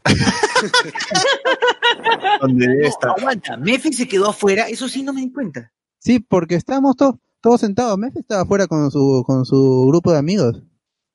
Donde 2.41 2.67
No, 2.67 2.87
está. 2.87 3.09
aguanta, 3.17 3.57
Mefi 3.57 3.93
se 3.93 4.07
quedó 4.07 4.29
afuera, 4.29 4.67
eso 4.67 4.87
sí 4.87 5.03
no 5.03 5.13
me 5.13 5.21
di 5.21 5.31
cuenta. 5.31 5.71
Sí, 5.99 6.19
porque 6.19 6.55
estábamos 6.55 6.95
todos 6.95 7.15
todos 7.41 7.61
sentados. 7.61 7.97
Mefe 7.97 8.19
estaba 8.19 8.41
afuera 8.43 8.67
con 8.67 8.89
su, 8.91 9.23
con 9.25 9.45
su 9.45 9.85
grupo 9.87 10.11
de 10.11 10.19
amigos. 10.19 10.61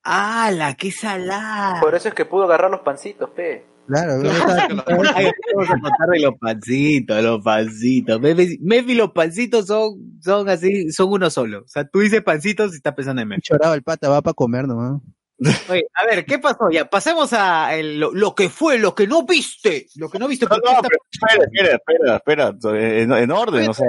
¡Hala, 0.04 0.74
qué 0.74 0.90
salada! 0.90 1.80
Por 1.80 1.94
eso 1.94 2.08
es 2.08 2.14
que 2.14 2.24
pudo 2.24 2.44
agarrar 2.44 2.70
los 2.70 2.80
pancitos, 2.80 3.30
pe. 3.30 3.64
Claro, 3.86 4.22
Ay, 5.16 5.26
vamos 5.54 5.70
a 5.70 5.80
contar 5.80 6.08
de 6.12 6.20
los 6.20 6.34
pancitos, 6.38 7.22
los 7.22 7.42
pancitos. 7.42 8.20
Mefi, 8.20 8.58
Mefi, 8.62 8.94
los 8.94 9.10
pancitos 9.12 9.66
son, 9.66 10.18
son 10.22 10.48
así, 10.48 10.90
son 10.92 11.10
uno 11.12 11.30
solo. 11.30 11.60
O 11.60 11.68
sea, 11.68 11.84
tú 11.86 12.00
dices 12.00 12.22
pancitos 12.22 12.72
y 12.72 12.76
estás 12.76 12.94
pensando 12.94 13.22
en 13.22 13.28
Mefi. 13.28 13.42
choraba 13.42 13.74
el 13.74 13.82
pata, 13.82 14.08
va 14.08 14.22
para 14.22 14.34
comer 14.34 14.66
nomás. 14.66 15.00
Oye, 15.68 15.84
a 15.94 16.06
ver, 16.06 16.24
¿qué 16.24 16.38
pasó? 16.38 16.70
Ya, 16.70 16.84
pasemos 16.88 17.32
a 17.32 17.74
el- 17.74 17.98
lo, 17.98 18.12
lo 18.12 18.34
que 18.36 18.48
fue, 18.48 18.78
lo 18.78 18.94
que 18.94 19.08
no 19.08 19.24
viste. 19.26 19.88
Lo 19.96 20.08
que 20.08 20.20
no 20.20 20.28
viste. 20.28 20.46
No, 20.46 20.56
no, 20.56 20.80
pero 20.82 20.98
espera, 21.10 21.44
espera, 21.76 22.16
espera, 22.16 22.48
espera, 22.48 23.00
en, 23.00 23.12
en 23.12 23.30
orden, 23.32 23.68
o 23.68 23.74
sea, 23.74 23.88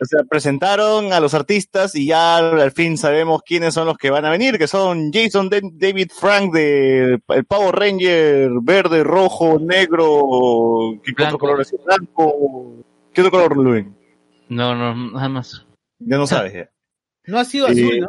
o 0.00 0.04
sea, 0.04 0.20
presentaron 0.28 1.12
a 1.12 1.20
los 1.20 1.34
artistas 1.34 1.94
y 1.94 2.06
ya 2.06 2.36
al 2.38 2.72
fin 2.72 2.96
sabemos 2.98 3.42
quiénes 3.44 3.74
son 3.74 3.86
los 3.86 3.96
que 3.98 4.10
van 4.10 4.24
a 4.24 4.30
venir, 4.30 4.58
que 4.58 4.66
son 4.66 5.10
Jason 5.12 5.48
Da- 5.48 5.60
David 5.62 6.10
Frank 6.14 6.52
de 6.52 7.20
el 7.28 7.44
Pavo 7.44 7.72
Ranger 7.72 8.50
verde, 8.62 9.02
rojo, 9.04 9.58
negro, 9.58 10.22
¿qué 11.04 11.24
otro 11.24 11.38
color 11.38 11.60
es? 11.60 11.74
Blanco, 11.84 12.84
¿qué 13.12 13.20
otro 13.20 13.30
color, 13.30 13.56
Luen? 13.56 13.96
No, 14.48 14.74
no, 14.74 14.94
nada 15.12 15.28
más. 15.28 15.66
Ya 15.98 16.16
no 16.16 16.26
sabes, 16.26 16.52
ya. 16.54 16.70
No 17.26 17.38
ha 17.38 17.44
sido 17.44 17.68
Eh, 17.68 17.72
azul, 17.72 18.00
¿no? 18.00 18.08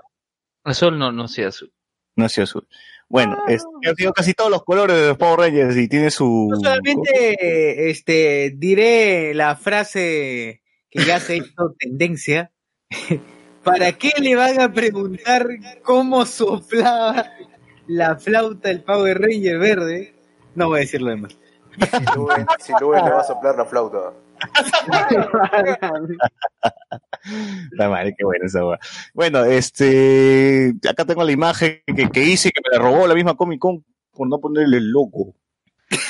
Azul 0.63 0.97
no, 0.99 1.11
no 1.11 1.27
sea 1.27 1.47
azul. 1.49 1.71
no 2.15 2.25
es 2.25 2.37
azul. 2.37 2.67
Bueno, 3.11 3.37
es, 3.47 3.63
han 3.87 3.95
sido 3.95 4.13
casi 4.13 4.33
todos 4.33 4.51
los 4.51 4.63
colores 4.63 4.95
de 4.95 5.07
los 5.07 5.17
Power 5.17 5.39
Rangers 5.39 5.75
y 5.75 5.87
tiene 5.87 6.11
su... 6.11 6.47
Yo 6.51 6.57
solamente 6.57 7.89
este, 7.89 8.53
diré 8.55 9.33
la 9.33 9.55
frase 9.55 10.61
que 10.89 11.03
ya 11.03 11.19
se 11.19 11.37
hizo 11.37 11.75
tendencia. 11.79 12.51
¿Para 13.63 13.91
qué 13.91 14.11
le 14.19 14.35
van 14.35 14.59
a 14.61 14.71
preguntar 14.71 15.47
cómo 15.83 16.25
soplaba 16.25 17.31
la 17.87 18.15
flauta 18.17 18.71
el 18.71 18.83
Power 18.83 19.19
Ranger 19.19 19.59
verde? 19.59 20.13
No 20.55 20.67
voy 20.69 20.77
a 20.77 20.81
decir 20.81 21.01
lo 21.01 21.09
demás. 21.09 21.37
Si 22.59 22.73
Luen 22.81 23.05
le 23.05 23.11
va 23.11 23.21
a 23.21 23.23
soplar 23.23 23.55
la 23.55 23.65
flauta. 23.65 24.13
La 27.71 27.89
madre, 27.89 28.15
qué 28.17 28.23
buena 28.25 28.45
esa 28.45 28.65
weá. 28.65 28.79
Bueno, 29.13 29.43
este, 29.45 30.73
acá 30.89 31.05
tengo 31.05 31.23
la 31.23 31.31
imagen 31.31 31.81
que, 31.85 32.09
que 32.09 32.23
hice, 32.23 32.51
que 32.51 32.61
me 32.63 32.77
la 32.77 32.83
robó 32.83 33.07
la 33.07 33.13
misma 33.15 33.35
Comic 33.35 33.59
Con 33.59 33.83
por 34.13 34.27
no 34.27 34.39
ponerle 34.39 34.77
el 34.77 34.89
logo. 34.91 35.35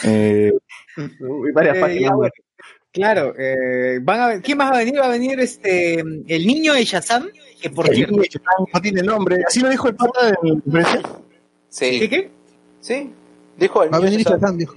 Eh, 0.04 0.52
Y 0.98 1.52
varias 1.54 1.78
Eh, 1.78 1.82
páginas 1.82 2.10
ya, 2.10 2.16
bueno. 2.16 2.32
Claro, 2.92 3.34
eh, 3.38 4.00
van 4.02 4.20
a, 4.20 4.42
¿quién 4.42 4.58
más 4.58 4.72
va 4.72 4.78
a 4.78 4.80
venir? 4.80 5.00
Va 5.00 5.06
a 5.06 5.10
venir 5.10 5.40
este 5.40 6.00
el 6.00 6.48
niño 6.48 6.74
de 6.74 6.84
Shazam, 6.86 7.28
que 7.62 7.70
por 7.70 7.88
el 7.88 7.96
cierto. 7.96 8.12
niño 8.14 8.24
de 8.24 8.30
Chapán 8.30 8.66
no 8.74 8.82
tiene 8.82 9.04
nombre. 9.04 9.44
Así 9.48 9.60
lo 9.60 9.70
dijo 9.70 9.88
el 9.90 9.96
pata 9.96 10.26
de 10.26 10.32
la 10.32 10.38
conferencia. 10.62 11.02
Sí. 11.70 12.00
¿Qué 12.00 12.10
qué? 12.10 12.32
Sí. 12.80 13.12
Dijo 13.58 13.84
el 13.84 13.94
Va 13.94 13.98
a 13.98 14.00
venir 14.00 14.20
Shazam. 14.22 14.40
Shazam, 14.40 14.58
dijo. 14.58 14.76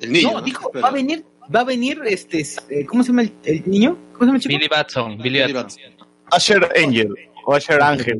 El 0.00 0.12
niño. 0.12 0.28
no, 0.28 0.38
¿no? 0.38 0.42
dijo, 0.42 0.70
Pero- 0.72 0.82
va 0.84 0.88
a 0.88 0.92
venir, 0.92 1.24
va 1.54 1.60
a 1.60 1.64
venir 1.64 2.00
este, 2.06 2.46
eh, 2.68 2.86
¿cómo 2.86 3.02
se 3.02 3.08
llama 3.08 3.22
el, 3.22 3.32
el 3.42 3.68
niño? 3.68 3.98
¿Cómo 4.12 4.18
se 4.20 4.26
llama 4.26 4.36
el 4.36 4.42
chico? 4.42 4.54
Billy 4.54 4.68
Batson, 4.68 5.18
Billy 5.18 5.40
Billy 5.40 5.52
Batson. 5.52 5.82
Asher 6.30 6.68
Angel. 6.76 7.14
O 7.44 7.54
Asher 7.54 7.78
quieran. 7.78 8.18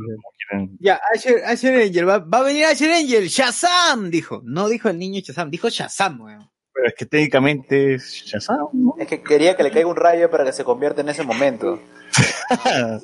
Ya, 0.80 0.98
Asher, 1.14 1.44
Asher 1.44 1.82
Angel, 1.82 2.08
va, 2.08 2.18
va 2.18 2.38
a 2.38 2.42
venir 2.42 2.64
Asher 2.64 2.90
Angel, 2.90 3.28
Shazam, 3.28 4.10
dijo. 4.10 4.40
No 4.44 4.68
dijo 4.68 4.88
el 4.88 4.98
niño 4.98 5.20
Shazam, 5.20 5.50
dijo 5.50 5.68
Shazam, 5.68 6.20
weón. 6.22 6.47
Pero 6.78 6.88
es 6.90 6.94
que 6.94 7.06
técnicamente 7.06 7.94
es 7.94 8.22
Shazam, 8.24 8.68
¿no? 8.72 8.94
Es 9.00 9.08
que 9.08 9.20
quería 9.20 9.56
que 9.56 9.64
le 9.64 9.72
caiga 9.72 9.88
un 9.88 9.96
rayo 9.96 10.30
para 10.30 10.44
que 10.44 10.52
se 10.52 10.62
convierta 10.62 11.00
en 11.00 11.08
ese 11.08 11.24
momento. 11.24 11.80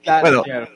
Claro, 0.00 0.22
Bueno, 0.22 0.42
claro. 0.44 0.68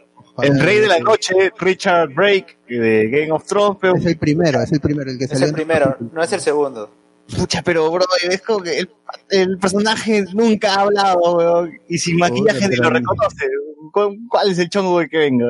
El 0.42 0.60
rey 0.60 0.78
de 0.80 0.88
la 0.88 0.98
noche, 0.98 1.52
Richard 1.58 2.12
Drake, 2.12 2.58
de 2.68 3.08
Game 3.08 3.30
of 3.30 3.46
Thrones, 3.46 3.78
pero 3.80 3.94
Es 3.94 4.04
el 4.04 4.18
primero, 4.18 4.60
es 4.60 4.72
el 4.72 4.80
primero, 4.80 5.10
el 5.10 5.16
que 5.16 5.24
Es 5.24 5.40
el 5.40 5.52
primero, 5.52 5.96
no 6.12 6.22
es 6.22 6.32
el 6.32 6.40
segundo. 6.40 6.90
Pucha, 7.38 7.62
pero 7.62 7.88
bro, 7.90 8.04
es 8.28 8.42
como 8.42 8.60
que 8.62 8.80
el, 8.80 8.90
el 9.30 9.58
personaje 9.58 10.24
nunca 10.34 10.74
ha 10.74 10.80
hablado, 10.80 11.36
weón, 11.36 11.78
y 11.88 11.96
sin 11.98 12.16
maquillaje 12.18 12.68
ni 12.68 12.76
lo 12.76 12.90
reconoce. 12.90 13.46
¿Cuál 14.28 14.50
es 14.50 14.58
el 14.58 14.68
chongo 14.68 14.98
de 14.98 15.08
que 15.08 15.18
venga? 15.18 15.46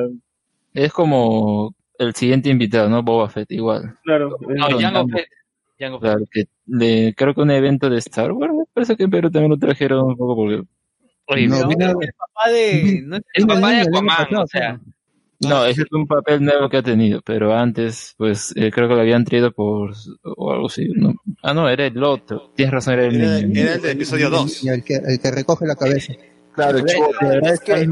Es 0.75 0.93
como 0.93 1.73
el 1.97 2.13
siguiente 2.13 2.49
invitado, 2.49 2.87
¿no? 2.89 3.01
Boba 3.01 3.27
Fett, 3.27 3.51
igual. 3.51 3.97
Claro. 4.03 4.37
No, 4.39 4.79
Jango 4.79 5.07
Fett. 5.09 5.27
Jango 5.79 5.99
Fett. 5.99 6.11
Claro, 6.11 6.25
que 6.31 6.43
de, 6.65 7.13
creo 7.17 7.33
que 7.33 7.41
un 7.41 7.51
evento 7.51 7.89
de 7.89 7.97
Star 7.99 8.31
Wars, 8.31 8.53
me 8.53 8.63
parece 8.73 8.95
que 8.95 9.03
en 9.03 9.09
Perú 9.11 9.29
también 9.31 9.51
lo 9.51 9.57
trajeron 9.57 10.05
un 10.05 10.17
poco 10.17 10.35
porque... 10.35 10.63
Oye, 11.27 11.47
No, 11.47 11.55
el 11.71 12.13
papá 12.17 12.49
de. 12.51 13.01
No 13.05 13.15
es 13.17 13.23
el 13.33 13.47
papá 13.47 13.69
de 13.71 13.81
Aquaman, 13.81 14.17
pasado, 14.17 14.43
o 14.43 14.47
sea, 14.47 14.79
No, 15.39 15.65
ese 15.65 15.83
es 15.83 15.87
un 15.93 16.05
papel 16.05 16.43
nuevo 16.43 16.69
que 16.69 16.77
ha 16.77 16.83
tenido, 16.83 17.21
pero 17.23 17.53
antes, 17.55 18.13
pues, 18.17 18.53
eh, 18.57 18.71
creo 18.71 18.89
que 18.89 18.95
lo 18.95 19.01
habían 19.01 19.23
traído 19.23 19.51
por... 19.53 19.91
o 20.23 20.51
algo 20.51 20.67
así, 20.67 20.85
¿no? 20.95 21.13
Ah, 21.41 21.53
no, 21.53 21.69
era 21.69 21.85
el 21.85 22.03
otro. 22.03 22.51
Tienes 22.55 22.73
razón, 22.73 22.95
era 22.95 23.05
el 23.05 23.21
Era, 23.21 23.39
niño. 23.39 23.61
era 23.61 23.73
el 23.75 23.81
del 23.81 23.91
episodio 23.91 24.29
2. 24.29 24.63
Y 24.65 24.69
el 24.69 24.83
que, 24.83 24.95
el 24.95 25.19
que 25.19 25.31
recoge 25.31 25.65
la 25.65 25.75
cabeza. 25.75 26.13
Claro, 26.55 26.77
el 26.79 26.85
chico- 26.85 27.09
De 27.21 27.27
verdad 27.27 27.53
Es 27.53 27.59
que-. 27.61 27.85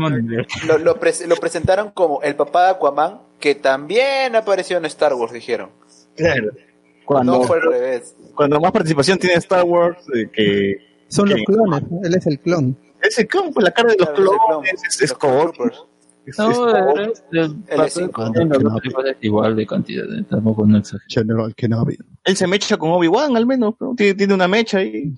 Lo, 0.67 0.77
lo, 0.77 0.99
pres- 0.99 1.25
lo 1.25 1.35
presentaron 1.37 1.91
como 1.91 2.21
el 2.21 2.35
papá 2.35 2.65
de 2.65 2.71
Aquaman, 2.71 3.19
que 3.39 3.55
también 3.55 4.35
apareció 4.35 4.77
en 4.77 4.85
Star 4.85 5.13
Wars, 5.13 5.31
dijeron. 5.33 5.69
claro. 6.17 6.51
No 7.11 7.15
Cuando, 7.31 7.43
fue 7.43 7.57
al 7.57 7.63
revés. 7.63 8.15
cuando 8.35 8.59
más 8.59 8.71
participación 8.71 9.17
tiene 9.19 9.35
Star 9.35 9.63
Wars, 9.65 9.97
eh, 10.13 10.29
que 10.31 10.75
Son 11.07 11.29
los 11.29 11.39
clones, 11.45 11.83
¿no? 11.91 11.99
él 12.03 12.15
es 12.15 12.25
el 12.27 12.39
clon. 12.39 12.77
es 13.01 13.19
el 13.19 13.27
clon, 13.27 13.53
pues 13.53 13.63
la 13.65 13.71
cara 13.71 13.89
de 13.91 13.97
los 13.97 14.09
Claro, 14.09 14.33
es 14.33 14.39
clones, 14.47 14.83
es, 14.87 15.01
es 15.01 15.17
Troopers. 15.17 15.83
es- 16.25 16.37
No, 16.37 16.51
es 17.01 17.23
es 17.71 17.97
es 17.97 19.17
igual 19.21 19.55
de 19.55 19.65
cantidad, 19.65 20.05
eh, 20.13 20.23
tampoco 20.29 20.65
no. 20.65 20.81
General 21.07 21.53
Kenobi. 21.55 21.97
Él 22.23 22.35
se 22.37 22.47
mecha 22.47 22.77
con 22.77 22.91
Obi-Wan 22.91 23.35
al 23.35 23.45
menos, 23.45 23.75
¿no? 23.79 23.93
tiene, 23.95 24.13
tiene 24.13 24.33
una 24.33 24.47
mecha 24.47 24.77
ahí. 24.79 25.13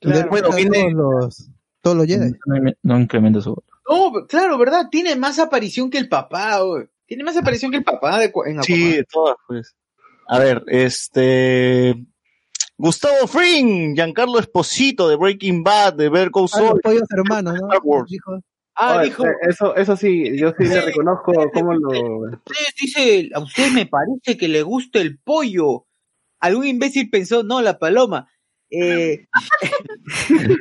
Claro. 0.00 0.28
Bueno, 0.30 0.48
viene- 0.54 0.90
todos 0.92 0.92
los, 0.94 1.50
todos 1.82 1.96
los 1.98 2.06
Jedi. 2.06 2.32
No, 2.46 2.72
no 2.82 3.00
incrementa 3.00 3.40
su 3.40 3.62
No, 3.88 4.12
claro, 4.26 4.56
¿verdad? 4.58 4.86
Tiene 4.90 5.14
más 5.16 5.38
aparición 5.38 5.90
que 5.90 5.98
el 5.98 6.08
papá. 6.08 6.60
Tiene 7.06 7.24
más 7.24 7.36
aparición 7.36 7.70
que 7.70 7.78
el 7.78 7.84
papá 7.84 8.18
de, 8.18 8.24
en 8.26 8.30
Aquaman. 8.32 8.62
Sí, 8.64 8.92
de 8.92 9.04
todas, 9.04 9.36
pues. 9.46 9.74
A 10.28 10.38
ver, 10.38 10.62
este. 10.68 11.94
Gustavo 12.76 13.26
Fring, 13.26 13.94
Giancarlo 13.96 14.38
Esposito 14.38 15.08
de 15.08 15.16
Breaking 15.16 15.64
Bad, 15.64 15.94
de 15.94 16.08
Ver 16.08 16.30
Call 16.30 16.46
Ah, 16.52 16.60
los 16.60 16.80
pollos 16.80 17.02
hermanos, 17.10 17.54
¿no? 17.54 17.66
Star 17.66 17.80
Wars. 17.82 18.10
Dijo, 18.10 18.38
Ah, 18.80 19.02
dijo, 19.02 19.26
eh, 19.26 19.30
Eso, 19.48 19.74
eso 19.74 19.96
sí, 19.96 20.38
yo 20.38 20.52
sí 20.56 20.64
le 20.64 20.80
reconozco 20.82 21.32
cómo 21.52 21.74
lo. 21.74 21.88
ustedes 22.30 22.74
dice, 22.80 23.30
a 23.34 23.40
usted 23.40 23.72
me 23.72 23.86
parece 23.86 24.36
que 24.38 24.46
le 24.46 24.62
gusta 24.62 25.00
el 25.00 25.18
pollo. 25.18 25.86
Algún 26.40 26.66
imbécil 26.68 27.10
pensó, 27.10 27.42
no, 27.42 27.60
la 27.60 27.78
paloma. 27.80 28.28
Eh, 28.70 29.26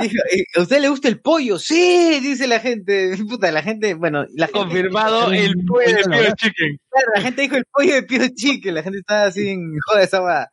dijo, 0.00 0.22
eh, 0.32 0.44
¿A 0.56 0.60
usted 0.62 0.80
le 0.80 0.88
gusta 0.88 1.08
el 1.08 1.20
pollo? 1.20 1.58
Sí, 1.58 2.20
dice 2.20 2.46
la 2.46 2.60
gente. 2.60 3.16
Puta, 3.28 3.50
la 3.52 3.62
gente, 3.62 3.94
bueno, 3.94 4.26
la 4.34 4.46
gente, 4.46 4.60
confirmado 4.60 5.32
el 5.32 5.54
pollo 5.66 5.86
de 5.96 6.02
Pure 6.04 6.32
Chicken. 6.36 6.80
claro, 6.90 7.08
la 7.14 7.20
gente 7.22 7.42
dijo 7.42 7.56
el 7.56 7.64
pollo 7.72 7.94
de 7.94 8.02
Pio 8.02 8.28
Chique, 8.34 8.72
la 8.72 8.82
gente 8.82 8.98
estaba 8.98 9.24
así 9.24 9.48
en 9.48 9.72
joda 9.86 10.02
esa 10.02 10.20
va. 10.20 10.48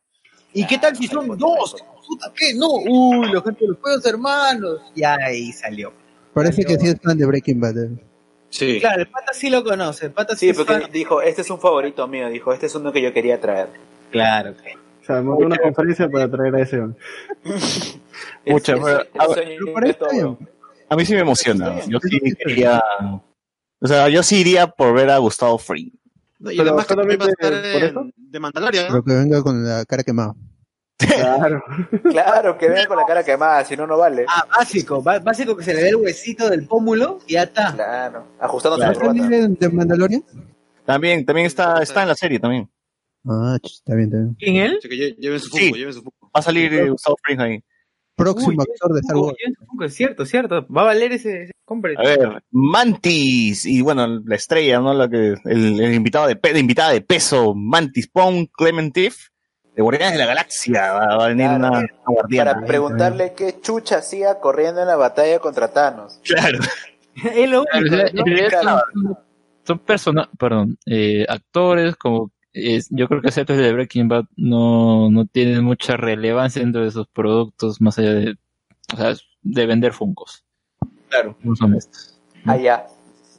¿Y 0.54 0.66
qué 0.66 0.78
tal 0.78 0.94
si 0.96 1.06
son 1.06 1.28
dos? 1.38 1.76
Puta, 2.06 2.32
¿qué? 2.36 2.54
No, 2.54 2.68
uy, 2.68 3.32
la 3.32 3.40
gente 3.40 3.60
de 3.64 3.68
los 3.68 3.78
pollos 3.78 4.04
hermanos. 4.04 4.80
Y 4.94 5.02
ahí 5.02 5.52
salió. 5.52 5.92
Parece 6.34 6.64
que 6.64 6.78
sí 6.78 6.88
es 6.88 6.96
fan 7.02 7.16
de 7.16 7.26
Breaking 7.26 7.60
Bad. 7.60 7.78
eh. 7.78 7.88
Sí. 8.50 8.80
Claro, 8.80 9.00
el 9.00 9.08
pata 9.08 9.32
sí 9.32 9.48
lo 9.48 9.64
conoce, 9.64 10.06
el 10.06 10.12
pata 10.12 10.34
sí, 10.34 10.40
Sí, 10.40 10.48
es 10.50 10.56
porque 10.58 10.74
fan. 10.74 10.90
dijo, 10.92 11.22
este 11.22 11.40
es 11.40 11.48
un 11.50 11.58
favorito 11.58 12.06
mío, 12.06 12.28
dijo, 12.28 12.52
este 12.52 12.66
es 12.66 12.74
uno 12.74 12.92
que 12.92 13.00
yo 13.00 13.12
quería 13.14 13.40
traer. 13.40 13.68
Claro. 14.10 14.54
O 15.02 15.04
sea, 15.04 15.20
montó 15.20 15.46
una 15.46 15.58
conferencia 15.58 16.08
para 16.08 16.30
traer 16.30 16.54
a 16.54 16.60
ese. 16.60 16.78
hombre. 16.80 16.98
Mucha, 18.46 18.72
Es- 18.76 18.80
pero- 18.82 19.86
es- 19.86 20.48
a 20.88 20.96
mí 20.96 21.04
sí 21.06 21.14
me 21.14 21.20
emociona. 21.20 21.80
Yo 21.86 21.98
sí 22.00 22.20
quería. 22.38 22.82
O 23.80 23.86
sea, 23.86 24.08
yo 24.08 24.22
sí 24.22 24.40
iría 24.40 24.66
por 24.68 24.94
ver 24.94 25.10
a 25.10 25.18
Gustavo 25.18 25.58
Fring. 25.58 25.90
No, 26.38 26.50
y 26.50 26.56
Pero 26.56 26.68
además 26.70 26.86
que 26.86 26.94
también 26.96 27.20
va 27.20 27.24
a 27.24 27.28
estar 27.28 27.52
en- 27.52 28.12
de 28.16 28.40
Mandalorian. 28.40 28.86
Pero 28.88 29.02
que 29.04 29.12
venga 29.14 29.42
con 29.42 29.64
la 29.64 29.84
cara 29.84 30.02
quemada. 30.02 30.34
Claro. 30.98 31.64
Claro, 32.10 32.58
que 32.58 32.68
venga 32.68 32.86
con 32.86 32.96
la 32.96 33.06
cara 33.06 33.24
quemada, 33.24 33.64
si 33.64 33.76
no, 33.76 33.86
no 33.86 33.96
vale. 33.98 34.24
Ah, 34.28 34.46
básico, 34.56 35.02
básico 35.02 35.56
que 35.56 35.64
se 35.64 35.74
le 35.74 35.82
ve 35.82 35.88
el 35.90 35.96
huesito 35.96 36.48
del 36.48 36.66
pómulo 36.66 37.18
y 37.26 37.32
ya 37.32 37.44
está. 37.44 37.72
Claro, 37.74 38.24
ajustándose 38.38 38.84
Claro. 38.84 39.00
la 39.00 39.06
corbata. 39.06 39.28
¿De, 39.28 39.48
de 39.48 39.68
Mandalorian? 39.68 40.24
También, 40.84 41.24
también 41.24 41.46
está, 41.46 41.82
está 41.82 42.02
en 42.02 42.08
la 42.08 42.14
serie 42.14 42.38
también. 42.38 42.68
Ah, 43.28 43.56
está 43.62 43.94
bien, 43.94 44.08
está 44.08 44.18
bien. 44.18 44.36
¿Quién 44.38 44.56
él? 44.56 44.76
Así 44.78 44.88
que 44.88 44.96
lle- 44.96 45.16
lleven 45.16 45.40
su 45.40 45.48
Sí. 45.50 45.72
lleven 45.72 45.92
su 45.94 46.00
fumo. 46.02 46.14
Va 46.24 46.40
a 46.40 46.42
salir 46.42 46.72
eh, 46.74 46.90
Gustavo 46.90 47.16
Fring 47.24 47.40
ahí. 47.40 47.62
Próximo 48.14 48.48
Uy, 48.50 48.56
actor 48.60 48.92
de 48.92 49.00
Star 49.00 49.16
Wars. 49.16 49.36
Es 49.84 49.94
cierto, 49.94 50.26
cierto. 50.26 50.66
Va 50.68 50.82
a 50.82 50.84
valer 50.86 51.12
ese, 51.12 51.44
ese 51.44 51.52
compre. 51.64 51.94
A 51.96 52.02
ver, 52.02 52.42
Mantis, 52.50 53.64
y 53.64 53.80
bueno, 53.80 54.06
la 54.24 54.34
estrella, 54.36 54.80
¿no? 54.80 54.92
La 54.94 55.08
que, 55.08 55.34
el, 55.44 55.80
el 55.80 55.94
invitado 55.94 56.26
de, 56.26 56.36
pe- 56.36 56.52
de 56.52 56.60
invitada 56.60 56.90
de 56.92 57.00
peso, 57.00 57.54
Mantis 57.54 58.08
Pong 58.08 58.48
Clementif, 58.52 59.28
de 59.74 59.82
Guardianes 59.82 60.12
de 60.12 60.18
la 60.18 60.26
Galaxia, 60.26 60.92
va, 60.92 61.16
va 61.16 61.24
a 61.24 61.28
venir 61.28 61.46
Claro. 61.46 61.56
una, 61.58 61.70
una 61.78 61.88
guardiana. 62.06 62.52
Para 62.54 62.66
preguntarle 62.66 63.32
qué 63.34 63.60
chucha 63.60 63.98
hacía 63.98 64.38
corriendo 64.40 64.82
en 64.82 64.88
la 64.88 64.96
batalla 64.96 65.38
contra 65.38 65.68
Thanos. 65.72 66.20
Claro. 66.24 66.58
es 67.14 67.48
lo 67.50 67.64
Claro, 67.64 67.80
único, 67.80 67.94
o 67.94 67.98
sea, 67.98 68.10
¿no? 68.12 68.20
en 68.20 68.26
realidad 68.26 68.60
Claro. 68.60 68.80
son, 68.92 69.18
son 69.64 69.78
persona, 69.80 70.30
perdón, 70.38 70.78
eh, 70.86 71.24
actores 71.28 71.96
como 71.96 72.30
es, 72.52 72.88
yo 72.90 73.08
creo 73.08 73.22
que 73.22 73.28
el 73.28 73.46
de 73.46 73.72
Breaking 73.72 74.08
Bad 74.08 74.24
no, 74.36 75.10
no 75.10 75.26
tienen 75.26 75.64
mucha 75.64 75.96
relevancia 75.96 76.62
dentro 76.62 76.84
de 76.84 76.90
sus 76.90 77.08
productos 77.08 77.80
más 77.80 77.98
allá 77.98 78.14
de, 78.14 78.36
o 78.92 78.96
sea, 78.96 79.14
de 79.42 79.66
vender 79.66 79.92
funcos. 79.92 80.44
Claro. 81.08 81.36
No 81.42 81.56
son 81.56 81.74
estos. 81.74 82.20
Allá. 82.44 82.86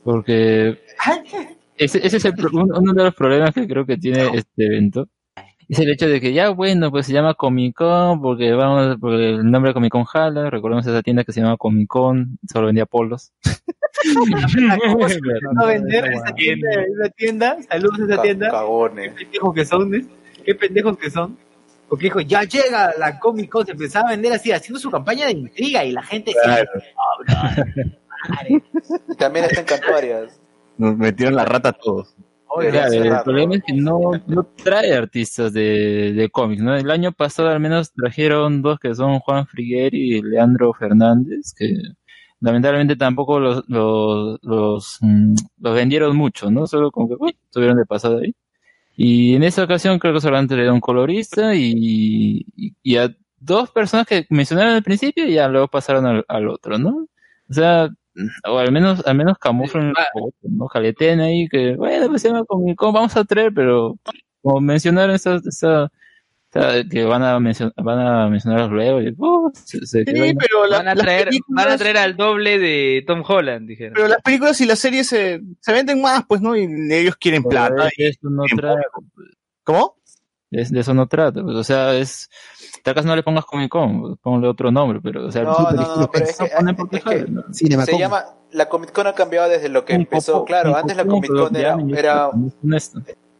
Porque 0.03 0.79
ese, 1.77 2.05
ese 2.05 2.17
es 2.17 2.25
el 2.25 2.33
uno 2.51 2.93
de 2.93 3.03
los 3.03 3.15
problemas 3.15 3.53
que 3.53 3.67
creo 3.67 3.85
que 3.85 3.97
tiene 3.97 4.29
este 4.35 4.65
evento. 4.65 5.07
Es 5.69 5.79
el 5.79 5.89
hecho 5.89 6.07
de 6.07 6.19
que 6.19 6.33
ya, 6.33 6.49
bueno, 6.49 6.91
pues 6.91 7.05
se 7.05 7.13
llama 7.13 7.33
Comic 7.33 7.75
Con 7.75 8.21
porque 8.21 8.51
vamos, 8.53 8.97
porque 8.99 9.29
el 9.31 9.49
nombre 9.49 9.69
de 9.69 9.73
Comic 9.73 9.91
Con 9.91 10.03
jala. 10.03 10.49
Recordemos 10.49 10.85
esa 10.85 11.01
tienda 11.01 11.23
que 11.23 11.31
se 11.31 11.41
llama 11.41 11.57
Comic 11.57 11.87
Con, 11.87 12.37
solo 12.51 12.67
vendía 12.67 12.85
polos. 12.85 13.31
¿Cómo 14.13 15.09
se 15.09 15.19
a 15.57 15.65
vender 15.65 16.05
esa 16.11 16.33
tienda, 16.33 16.69
esa 16.71 17.09
tienda? 17.15 17.57
Saludos 17.69 17.99
a 17.99 18.13
esa 18.13 18.21
tienda. 18.21 18.51
Qué 18.51 19.25
pendejos 19.25 19.53
que 19.53 19.65
son, 19.65 19.95
¿eh? 19.95 20.05
Qué 20.45 20.55
pendejos 20.55 20.97
que 20.97 21.09
son. 21.09 21.37
Porque 21.87 22.05
dijo, 22.05 22.21
ya 22.21 22.43
llega 22.43 22.93
la 22.97 23.19
Comic 23.19 23.49
Con, 23.49 23.65
se 23.65 23.71
empezaba 23.73 24.09
a 24.09 24.11
vender 24.11 24.33
así, 24.33 24.51
haciendo 24.51 24.79
su 24.79 24.91
campaña 24.91 25.27
de 25.27 25.33
intriga 25.33 25.85
y 25.85 25.91
la 25.91 26.03
gente 26.03 26.33
Claro. 26.43 26.69
"Oh, 26.95 27.23
madre". 28.29 28.63
Y 29.09 29.15
También 29.15 29.45
está 29.45 29.61
en 29.61 29.65
Cantuarias. 29.67 30.39
Nos 30.77 30.97
metieron 30.97 31.35
la 31.35 31.45
rata 31.45 31.69
a 31.69 31.73
todos. 31.73 32.15
Claro, 32.59 32.93
el 32.93 33.23
problema 33.23 33.55
es 33.55 33.63
que 33.63 33.73
no, 33.73 33.99
no 34.27 34.43
trae 34.63 34.93
artistas 34.93 35.53
de, 35.53 36.13
de 36.13 36.29
cómics, 36.29 36.61
¿no? 36.61 36.75
El 36.75 36.91
año 36.91 37.11
pasado 37.11 37.49
al 37.49 37.59
menos 37.59 37.91
trajeron 37.93 38.61
dos 38.61 38.79
que 38.79 38.93
son 38.95 39.19
Juan 39.19 39.47
Frigueri 39.47 40.17
y 40.17 40.21
Leandro 40.21 40.73
Fernández, 40.73 41.53
que 41.57 41.73
lamentablemente 42.41 42.95
tampoco 42.95 43.39
los, 43.39 43.63
los, 43.67 44.39
los, 44.43 44.97
mm, 45.01 45.35
los 45.61 45.75
vendieron 45.75 46.15
mucho, 46.15 46.51
¿no? 46.51 46.67
Solo 46.67 46.91
como 46.91 47.09
que, 47.09 47.15
uy, 47.19 47.37
estuvieron 47.45 47.77
de 47.77 47.85
pasada 47.85 48.19
ahí. 48.21 48.35
Y 48.95 49.35
en 49.35 49.43
esa 49.43 49.63
ocasión 49.63 49.99
creo 49.99 50.13
que 50.13 50.21
solamente 50.21 50.55
le 50.55 50.69
un 50.71 50.79
colorista 50.81 51.55
y, 51.55 52.45
y, 52.55 52.75
y 52.83 52.97
a 52.97 53.15
dos 53.39 53.71
personas 53.71 54.07
que 54.07 54.25
mencionaron 54.29 54.75
al 54.75 54.83
principio 54.83 55.25
y 55.27 55.33
ya 55.35 55.47
luego 55.47 55.67
pasaron 55.69 56.05
al, 56.05 56.25
al 56.27 56.47
otro, 56.49 56.77
¿no? 56.77 57.07
O 57.49 57.53
sea, 57.53 57.89
o 58.47 58.57
al 58.59 58.71
menos, 58.71 59.05
al 59.05 59.15
menos 59.15 59.37
camuflan 59.37 59.87
un 59.87 59.93
poco, 60.13 60.35
¿no? 60.43 60.67
Jaleteen 60.67 61.19
ahí 61.19 61.47
que, 61.49 61.75
bueno, 61.75 62.07
pues 62.09 62.21
se 62.21 62.29
llama 62.29 62.45
Comic 62.45 62.75
Con, 62.75 62.93
vamos 62.93 63.15
a 63.17 63.23
traer, 63.23 63.51
pero 63.53 63.97
como 64.41 64.61
mencionaron 64.61 65.15
esa, 65.15 65.35
esa, 65.35 65.91
esa- 66.51 66.83
que 66.89 67.03
van 67.03 67.23
a 67.23 67.39
mencionar, 67.39 67.73
van 67.77 67.99
a 67.99 68.29
mencionar 68.29 68.69
luego, 68.69 69.01
y, 69.01 69.13
uh, 69.17 69.51
se, 69.53 69.85
se 69.85 70.05
quedó 70.05 70.23
ahí. 70.23 70.35
pero 70.35 70.69
Van 70.69 70.87
a 70.87 70.95
traer, 70.95 71.29
van 71.47 71.69
a 71.69 71.77
traer 71.77 71.97
al 71.97 72.15
doble 72.15 72.59
de 72.59 73.03
Tom 73.07 73.23
Holland, 73.27 73.67
dijeron. 73.67 73.93
Pero 73.95 74.07
las 74.07 74.21
películas 74.21 74.61
y 74.61 74.65
las 74.65 74.77
series 74.77 75.07
se, 75.07 75.41
se 75.59 75.73
venden 75.73 76.01
más, 76.01 76.23
pues, 76.27 76.41
¿no? 76.41 76.55
Y 76.55 76.67
ellos 76.91 77.15
quieren 77.15 77.43
plata. 77.43 77.89
No 78.21 78.43
¿Cómo? 79.63 79.95
De, 80.57 80.65
de 80.69 80.79
eso 80.79 80.93
no 80.93 81.07
trata, 81.07 81.41
pues, 81.43 81.55
o 81.55 81.63
sea, 81.63 81.93
es, 81.95 82.29
tal 82.83 82.93
caso 82.95 83.07
no 83.07 83.15
le 83.15 83.23
pongas 83.23 83.45
Comic 83.45 83.69
Con, 83.69 84.17
ponle 84.17 84.47
otro 84.47 84.71
nombre, 84.71 84.99
pero, 85.03 85.25
o 85.27 85.31
sea, 85.31 85.43
No, 85.43 85.55
super- 85.55 85.75
no, 85.75 85.95
no, 85.97 86.11
pero 86.11 86.25
es 86.25 86.37
que- 86.37 86.73
porque 86.77 86.97
es 86.97 87.03
que- 87.03 87.25
¿no? 87.31 87.43
Cinema 87.53 87.85
Se 87.85 87.97
llama, 87.97 88.25
la 88.51 88.69
Comic 88.69 88.91
Con 88.91 89.07
ha 89.07 89.13
cambiado 89.13 89.49
desde 89.49 89.69
lo 89.69 89.83
que 89.85 89.93
empezó. 89.93 90.33
poco- 90.33 90.45
Claro, 90.45 90.75
antes 90.75 90.95
la 90.95 91.05
Comic 91.05 91.31
Con 91.31 91.55
era, 91.55 91.77
era, 91.95 92.29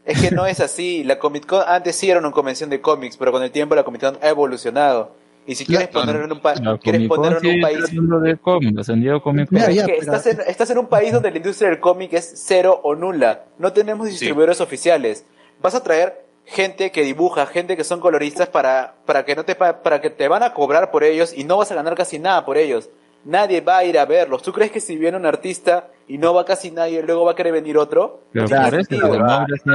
es 0.05 0.21
que 0.21 0.31
no 0.31 0.45
es 0.45 0.59
así. 0.59 1.03
La 1.03 1.17
Comic 1.19 1.45
Con 1.45 1.61
antes 1.67 1.95
sí 1.95 2.09
era 2.09 2.19
una 2.19 2.31
convención 2.31 2.69
de 2.69 2.81
cómics, 2.81 3.15
pero 3.17 3.31
con 3.31 3.43
el 3.43 3.51
tiempo 3.51 3.75
la 3.75 3.83
Comic 3.83 4.01
Con 4.01 4.17
ha 4.21 4.29
evolucionado. 4.29 5.15
Y 5.45 5.55
si 5.55 5.65
quieres 5.65 5.89
Claro. 5.89 6.05
ponerlo 6.05 6.25
en 6.25 6.31
un, 6.31 6.39
pa- 6.41 6.53
quieres 6.81 7.07
Con 7.09 7.17
ponerlo 7.17 7.39
en 7.49 7.55
un 7.55 7.61
país, 7.61 7.91
de 7.91 8.37
Comic 8.37 8.41
Con. 8.41 9.57
Mira, 9.57 9.67
es 9.69 9.75
ya, 9.75 9.85
que 9.85 9.97
pero- 9.99 10.13
estás, 10.15 10.25
en, 10.27 10.39
estás 10.47 10.69
en 10.69 10.77
un 10.77 10.87
país 10.87 11.11
donde 11.11 11.31
la 11.31 11.37
industria 11.37 11.69
del 11.69 11.79
cómic 11.81 12.13
es 12.13 12.31
cero 12.45 12.79
o 12.83 12.95
nula. 12.95 13.43
No 13.59 13.73
tenemos 13.73 14.07
distribuidores 14.07 14.61
oficiales. 14.61 15.25
Vas 15.61 15.75
a 15.75 15.83
traer 15.83 16.22
gente 16.45 16.91
que 16.91 17.03
dibuja, 17.03 17.45
gente 17.45 17.77
que 17.77 17.83
son 17.83 17.99
coloristas 17.99 18.49
para, 18.49 18.95
para 19.05 19.25
que 19.25 19.35
no 19.35 19.45
te 19.45 19.55
pa- 19.55 19.81
para 19.81 20.01
que 20.01 20.09
te 20.09 20.27
van 20.27 20.43
a 20.43 20.53
cobrar 20.53 20.91
por 20.91 21.03
ellos 21.03 21.33
y 21.35 21.43
no 21.43 21.57
vas 21.57 21.71
a 21.71 21.75
ganar 21.75 21.95
casi 21.95 22.19
nada 22.19 22.45
por 22.45 22.57
ellos. 22.57 22.89
Nadie 23.25 23.61
va 23.61 23.77
a 23.77 23.85
ir 23.85 23.97
a 23.97 24.05
verlos. 24.05 24.43
¿Tú 24.43 24.51
crees 24.51 24.71
que 24.71 24.81
si 24.81 24.97
viene 24.97 25.15
un 25.17 25.25
artista 25.25 25.89
y 26.09 26.17
no 26.17 26.33
va 26.33 26.43
casi 26.45 26.71
nadie, 26.71 27.01
luego 27.01 27.23
va 27.23 27.31
a 27.31 27.35
querer 27.35 27.53
venir 27.53 27.77
otro? 27.77 28.23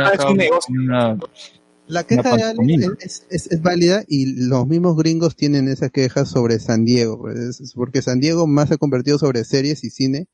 Ah, 0.05 0.11
es 0.15 0.21
un 0.33 0.37
negocio. 0.37 0.75
La 1.87 2.05
queja 2.05 2.23
de 2.37 2.43
Alex 2.43 2.59
es, 3.01 3.27
es, 3.31 3.47
es 3.51 3.63
válida 3.63 4.05
y 4.07 4.47
los 4.47 4.67
mismos 4.67 4.95
gringos 4.99 5.35
tienen 5.37 5.69
esa 5.69 5.89
queja 5.89 6.27
sobre 6.27 6.59
San 6.59 6.85
Diego, 6.85 7.19
pues, 7.19 7.39
es- 7.61 7.73
porque 7.75 8.03
San 8.03 8.21
Diego 8.21 8.47
más 8.47 8.69
se 8.69 8.75
ha 8.75 8.77
convertido 8.77 9.19
sobre 9.19 9.43
series 9.45 9.83
y 9.85 9.89
cine 9.91 10.27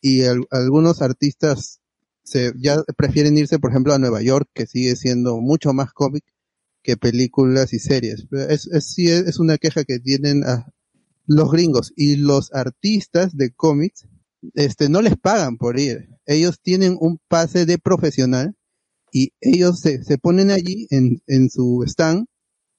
y 0.00 0.24
al- 0.26 0.46
algunos 0.52 1.02
artistas 1.02 1.80
se, 2.24 2.52
ya 2.58 2.82
prefieren 2.96 3.38
irse, 3.38 3.58
por 3.58 3.70
ejemplo, 3.70 3.94
a 3.94 3.98
Nueva 3.98 4.22
York, 4.22 4.48
que 4.54 4.66
sigue 4.66 4.96
siendo 4.96 5.38
mucho 5.40 5.72
más 5.72 5.92
cómic 5.92 6.24
que 6.82 6.96
películas 6.96 7.72
y 7.72 7.78
series. 7.80 8.26
Es, 8.48 8.66
es, 8.68 8.86
sí, 8.94 9.08
es 9.10 9.38
una 9.40 9.58
queja 9.58 9.84
que 9.84 10.00
tienen 10.00 10.42
los 11.26 11.50
gringos 11.50 11.92
y 11.96 12.16
los 12.16 12.52
artistas 12.52 13.36
de 13.36 13.52
cómics 13.52 14.06
este, 14.54 14.88
no 14.88 15.02
les 15.02 15.16
pagan 15.16 15.56
por 15.56 15.78
ir. 15.78 16.08
Ellos 16.26 16.60
tienen 16.60 16.96
un 17.00 17.18
pase 17.28 17.66
de 17.66 17.78
profesional 17.78 18.54
y 19.12 19.32
ellos 19.40 19.80
se, 19.80 20.04
se 20.04 20.18
ponen 20.18 20.50
allí 20.50 20.86
en, 20.90 21.22
en 21.26 21.50
su 21.50 21.84
stand 21.86 22.26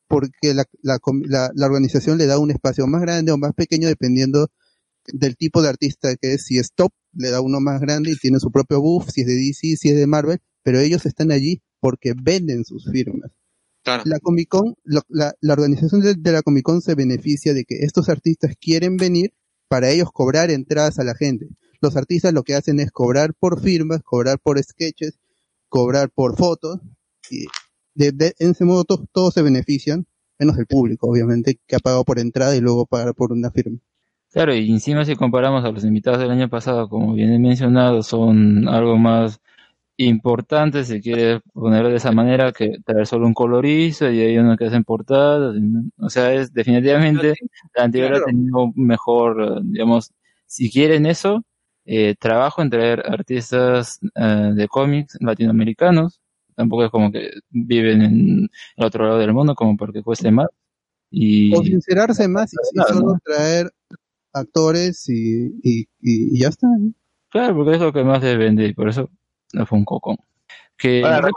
porque 0.07 0.53
la, 0.53 0.65
la, 0.81 0.99
la- 1.25 1.51
la 1.55 1.65
organización 1.65 2.17
le 2.17 2.27
da 2.27 2.39
un 2.39 2.51
espacio 2.51 2.87
más 2.87 3.01
grande 3.01 3.31
o 3.31 3.37
más 3.37 3.53
pequeño 3.53 3.87
dependiendo 3.87 4.49
del 5.08 5.36
tipo 5.38 5.62
de 5.62 5.70
artista 5.70 6.16
que 6.16 6.34
es. 6.34 6.45
Si 6.45 6.58
es 6.58 6.72
top, 6.74 6.91
le 7.14 7.30
da 7.30 7.41
uno 7.41 7.60
más 7.60 7.82
grande 7.82 8.12
y 8.12 8.16
tiene 8.18 8.39
su 8.39 8.51
propio 8.51 8.82
buff, 8.82 9.10
si 9.10 9.22
es 9.22 9.28
de 9.28 9.36
DC, 9.36 9.76
si 9.78 9.89
es 9.89 9.95
de 9.95 10.08
Marvel, 10.08 10.39
pero 10.64 10.80
ellos 10.80 11.06
están 11.06 11.32
allí 11.32 11.62
porque 11.80 12.14
venden 12.16 12.64
sus 12.66 12.89
firmas. 12.91 13.32
Claro. 13.84 14.04
La 14.06 14.20
Comic 14.20 14.47
Con, 14.47 14.76
la, 14.86 15.04
la 15.41 15.54
organización 15.54 15.99
de, 16.01 16.16
de 16.16 16.32
la 16.32 16.41
Comic 16.41 16.64
Con 16.64 16.82
se 16.82 16.95
beneficia 16.95 17.54
de 17.54 17.66
que 17.66 17.80
estos 17.84 18.08
artistas 18.08 18.56
quieren 18.60 18.95
venir 18.95 19.34
para 19.68 19.89
ellos 19.89 20.10
cobrar 20.14 20.49
entradas 20.51 20.99
a 20.99 21.04
la 21.04 21.16
gente. 21.16 21.47
Los 21.82 21.97
artistas 21.97 22.32
lo 22.34 22.43
que 22.43 22.56
hacen 22.56 22.80
es 22.80 22.91
cobrar 22.91 23.34
por 23.34 23.62
firmas, 23.62 24.01
cobrar 24.04 24.39
por 24.39 24.62
sketches, 24.64 25.20
cobrar 25.68 26.10
por 26.12 26.38
fotos, 26.38 26.80
y 27.30 27.45
de, 27.93 28.12
de- 28.14 28.36
en 28.39 28.51
ese 28.51 28.64
modo 28.64 28.86
to- 28.86 29.06
todos 29.12 29.34
se 29.34 29.41
benefician, 29.41 30.08
menos 30.39 30.58
el 30.58 30.66
público, 30.66 31.10
obviamente, 31.10 31.60
que 31.68 31.76
ha 31.76 31.80
pagado 31.80 32.06
por 32.06 32.20
entrada 32.20 32.56
y 32.56 32.62
luego 32.62 32.86
pagar 32.86 33.14
por 33.14 33.34
una 33.34 33.51
firma. 33.51 33.80
Claro, 34.34 34.55
y 34.55 34.67
encima 34.71 35.05
si 35.05 35.15
comparamos 35.15 35.63
a 35.63 35.71
los 35.71 35.84
invitados 35.86 36.19
del 36.19 36.31
año 36.31 36.49
pasado, 36.49 36.89
como 36.89 37.13
bien 37.13 37.31
he 37.31 37.38
mencionado, 37.38 38.01
son 38.01 38.67
algo 38.67 38.97
más 38.97 39.39
importantes, 39.97 40.88
si 40.88 41.01
quieres 41.01 41.41
ponerlo 41.53 41.89
de 41.89 41.97
esa 41.97 42.11
manera, 42.11 42.51
que 42.51 42.79
traer 42.84 43.05
solo 43.05 43.27
un 43.27 43.36
colorista 43.36 44.09
y 44.11 44.21
hay 44.21 44.38
uno 44.39 44.57
que 44.57 44.65
hacen 44.65 44.84
portadas. 44.84 45.55
O 45.99 46.09
sea, 46.09 46.34
es 46.34 46.51
definitivamente 46.51 47.36
la 47.75 47.84
anterior 47.84 48.09
Claro. 48.11 48.23
ha 48.25 48.27
tenido 48.27 48.71
mejor, 48.75 49.63
digamos, 49.65 50.11
si 50.47 50.71
quieren 50.71 51.05
eso, 51.05 51.43
eh, 51.86 52.15
trabajo 52.19 52.63
en 52.63 52.71
traer 52.71 53.03
artistas 53.07 53.99
eh, 54.15 54.51
de 54.55 54.67
cómics 54.67 55.15
latinoamericanos. 55.21 56.21
Tampoco 56.55 56.86
es 56.86 56.89
como 56.91 57.11
que 57.11 57.29
viven 57.51 58.01
en 58.01 58.49
el 58.77 58.84
otro 58.86 59.05
lado 59.05 59.19
del 59.19 59.34
mundo, 59.34 59.53
como 59.53 59.77
porque 59.77 60.01
cueste 60.01 60.31
más. 60.31 60.47
Y 61.11 61.55
O 61.55 61.61
sincerarse 61.63 62.27
más 62.27 62.51
y, 62.53 62.57
Claro, 62.73 62.93
solo 62.95 63.13
¿no? 63.13 63.19
traer 63.23 63.71
actores 64.34 65.07
y, 65.09 65.45
y, 65.63 65.81
y- 66.01 66.36
y 66.36 66.39
ya 66.39 66.49
está. 66.49 66.67
Claro, 67.29 67.55
porque 67.55 67.73
es 67.75 67.79
lo 67.81 67.93
que 67.93 68.03
más 68.03 68.21
se 68.21 68.36
vende 68.38 68.65
y 68.67 68.73
por 68.73 68.89
eso 68.89 69.09
no 69.53 69.65
fue 69.65 69.77
un 69.79 69.86
cocón. 69.86 70.17
Que 70.77 71.01
otras- 71.19 71.31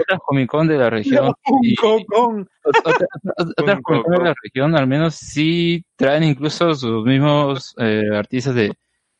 otras 0.00 0.20
Comic 0.26 0.48
Con 0.50 0.66
de 0.66 0.78
la 0.78 0.88
región 0.90 1.32
y 1.62 1.74
otra- 1.76 2.46
otras 2.64 3.76
Un 3.76 3.82
Comic 3.82 4.02
Con 4.04 4.12
de 4.12 4.24
la 4.24 4.34
región 4.42 4.76
al 4.76 4.86
menos 4.86 5.14
sí 5.14 5.84
traen 5.96 6.24
incluso 6.24 6.74
sus 6.74 7.04
mismos 7.04 7.74
eh, 7.78 8.02
artistas 8.14 8.54
de, 8.54 8.72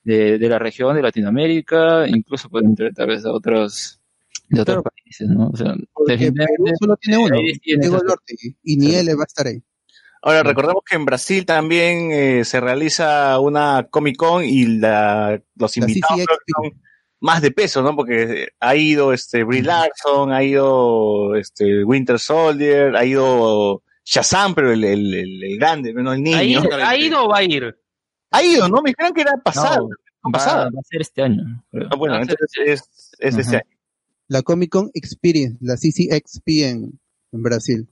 de, 0.04 0.38
de 0.38 0.48
la 0.48 0.58
región 0.58 0.96
de 0.96 1.02
Latinoamérica, 1.02 2.08
incluso 2.08 2.48
pueden 2.48 2.74
traer 2.74 2.94
tal 2.94 3.08
vez 3.08 3.24
a 3.24 3.32
otros 3.32 3.98
de 4.48 4.60
otros 4.60 4.82
países, 4.82 5.28
¿no? 5.28 5.48
O 5.48 5.56
sea, 5.56 5.74
Perú 6.06 6.64
solo 6.78 6.96
tiene 6.96 7.18
uno, 7.24 7.36
Diego 7.64 7.98
Lorte, 8.04 8.34
y 8.62 8.76
ni 8.76 8.94
él 8.94 9.06
va 9.18 9.22
a 9.22 9.24
estar 9.24 9.46
ahí. 9.46 9.62
Ahora, 10.22 10.44
recordemos 10.44 10.84
que 10.88 10.94
en 10.94 11.04
Brasil 11.04 11.44
también 11.44 12.12
eh, 12.12 12.44
se 12.44 12.60
realiza 12.60 13.40
una 13.40 13.88
Comic 13.90 14.16
Con 14.16 14.44
y 14.44 14.78
la, 14.78 15.42
los 15.56 15.76
invitados 15.76 16.20
son 16.46 16.80
más 17.18 17.42
de 17.42 17.50
peso, 17.50 17.82
¿no? 17.82 17.96
Porque 17.96 18.48
ha 18.60 18.76
ido 18.76 19.12
este 19.12 19.42
Brie 19.42 19.62
Larson, 19.62 20.32
ha 20.32 20.44
ido 20.44 21.34
este 21.34 21.84
Winter 21.84 22.20
Soldier, 22.20 22.94
ha 22.96 23.04
ido 23.04 23.82
Shazam, 24.04 24.54
pero 24.54 24.72
el, 24.72 24.84
el, 24.84 25.14
el, 25.14 25.58
grande, 25.58 25.92
no 25.92 26.12
el 26.12 26.20
¿Ha 26.34 26.40
niño. 26.42 26.60
ido, 26.64 26.68
¿Ha 26.72 26.96
ido 26.96 27.24
o 27.24 27.28
va 27.28 27.38
a 27.38 27.42
ir? 27.42 27.76
Ha 28.30 28.42
ido, 28.44 28.68
¿no? 28.68 28.80
Me 28.80 28.90
dijeron 28.90 29.14
que 29.14 29.22
era 29.22 29.32
pasado. 29.42 29.88
No, 29.88 30.30
va, 30.30 30.32
pasada. 30.32 30.64
va 30.64 30.80
a 30.80 30.88
ser 30.88 31.00
este 31.00 31.22
año. 31.22 31.42
Ah, 31.90 31.96
bueno, 31.96 32.14
va 32.14 32.20
a 32.20 32.24
ser 32.24 32.36
entonces 32.40 32.80
es, 32.80 33.12
es 33.18 33.36
este 33.38 33.56
año. 33.56 33.64
La 34.28 34.42
Comic 34.42 34.70
Con 34.70 34.90
Experience, 34.94 35.58
la 35.60 35.74
CCXP 35.74 36.48
en, 36.62 37.00
en 37.32 37.42
Brasil. 37.42 37.88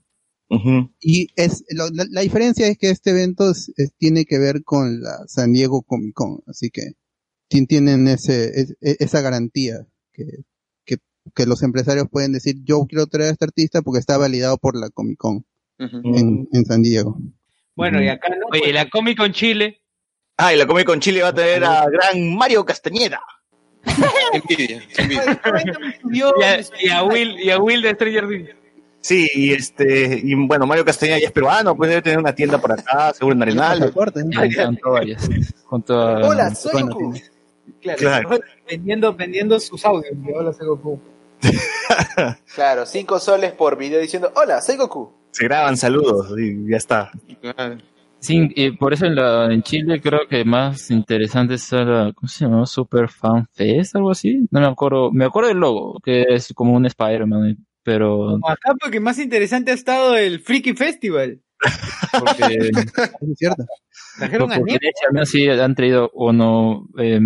Y 1.01 1.28
es 1.36 1.64
lo- 1.70 1.90
la, 1.90 2.05
la 2.11 2.20
diferencia 2.22 2.66
es 2.66 2.76
que 2.76 2.90
este 2.90 3.11
evento 3.11 3.51
es- 3.51 3.72
es- 3.76 3.92
tiene 3.96 4.24
que 4.24 4.38
ver 4.38 4.64
con 4.64 5.01
la 5.01 5.18
San 5.28 5.53
Diego 5.53 5.82
Comic 5.82 6.12
Con, 6.14 6.40
así 6.48 6.70
que 6.70 6.92
tien- 7.48 7.66
tienen 7.68 8.09
ese, 8.09 8.61
es- 8.61 8.76
e- 8.80 8.96
esa 8.98 9.20
garantía 9.20 9.86
que, 10.12 10.24
que, 10.84 10.96
que 11.34 11.46
los 11.46 11.62
empresarios 11.62 12.09
pueden 12.11 12.32
decir 12.32 12.57
yo 12.64 12.84
quiero 12.88 13.07
traer 13.07 13.28
a 13.28 13.32
este 13.32 13.44
artista 13.44 13.82
porque 13.82 14.01
está 14.01 14.18
validado 14.18 14.59
por 14.59 14.76
la 14.76 14.90
Comic 14.90 15.18
Con 15.18 15.44
Ujú. 15.78 16.16
en, 16.16 16.48
en 16.53 16.64
San 16.64 16.82
Diego. 16.82 17.16
Bueno, 17.76 18.03
y 18.03 18.09
acá 18.09 18.28
no. 18.30 18.46
Oye, 18.53 18.72
la 18.72 18.90
Comic 18.90 19.16
Con 19.18 19.32
Chile. 19.32 19.80
Ah, 20.36 20.53
y 20.53 20.57
la 20.59 20.66
Comic 20.66 20.86
Con 20.86 21.01
Chile 21.01 21.22
va 21.22 21.28
a 21.28 21.34
tener 21.34 21.62
a 21.64 21.86
gran 21.88 22.34
Mario 22.34 22.64
Castañeda. 22.64 23.20
Envidia, 24.32 24.82
envidia. 24.98 25.40
Yo- 26.11 26.32
Y 26.38 26.42
a, 26.42 26.61
y 26.82 26.88
a 26.90 27.03
Will, 27.05 27.38
y 27.40 27.51
a 27.51 27.59
Will 27.59 27.82
de 27.82 27.90
Stranger 27.94 28.28
Things. 28.28 28.51
Sí, 29.01 29.28
y 29.34 29.53
este, 29.53 30.20
y 30.22 30.34
bueno, 30.34 30.66
Mario 30.66 30.84
Castañeda 30.84 31.18
ya 31.18 31.26
es 31.26 31.32
peruano, 31.32 31.74
pues 31.74 31.88
debe 31.88 32.03
tener 32.03 32.18
una 32.18 32.34
tienda 32.34 32.59
por 32.59 32.72
acá, 32.72 33.12
seguro 33.14 33.34
en 33.34 33.42
Arenal. 33.42 33.82
¿eh? 33.84 33.92
Hola, 36.22 36.55
soy 36.55 36.82
Goku. 36.82 37.14
Claro, 37.80 37.98
Claro. 37.98 38.30
Vendiendo, 38.68 39.14
vendiendo 39.14 39.59
sus 39.59 39.84
audios. 39.86 40.14
de 40.22 40.34
Hola, 40.34 40.53
soy 40.53 40.66
Goku. 40.66 41.01
Claro, 42.55 42.84
cinco 42.86 43.18
soles 43.18 43.53
por 43.53 43.76
video 43.78 44.01
diciendo, 44.01 44.30
hola, 44.36 44.61
soy 44.61 44.76
Goku. 44.76 45.12
Se 45.30 45.44
graban 45.44 45.76
saludos 45.76 46.34
y 46.38 46.70
ya 46.70 46.76
está. 46.76 47.11
Sí, 48.18 48.51
y 48.55 48.72
por 48.72 48.92
eso 48.92 49.07
en, 49.07 49.14
la, 49.14 49.51
en 49.51 49.62
Chile 49.62 50.01
creo 50.03 50.20
que 50.28 50.44
más 50.44 50.90
interesante 50.90 51.55
es 51.55 51.72
la, 51.72 52.12
¿cómo 52.14 52.28
se 52.28 52.44
llama? 52.44 52.66
Super 52.66 53.09
Fan 53.09 53.46
Fest, 53.51 53.96
algo 53.96 54.11
así. 54.11 54.46
No 54.51 54.61
me 54.61 54.66
acuerdo, 54.66 55.11
me 55.11 55.24
acuerdo 55.24 55.48
del 55.48 55.59
logo, 55.59 55.98
que 56.03 56.26
es 56.28 56.53
como 56.55 56.74
un 56.74 56.84
Spider-Man, 56.84 57.57
pero 57.82 58.16
Como 58.32 58.48
acá, 58.48 58.74
porque 58.80 59.00
más 59.00 59.18
interesante 59.18 59.70
ha 59.70 59.74
estado 59.74 60.16
el 60.16 60.40
Freaky 60.40 60.74
Festival. 60.74 61.40
porque, 62.18 62.70
es 63.20 63.38
cierto. 63.38 63.64
Trajeron 64.18 64.52
a 64.52 65.26
sí 65.26 65.48
han 65.48 65.74
traído 65.74 66.10
uno 66.14 66.88
eh, 66.98 67.20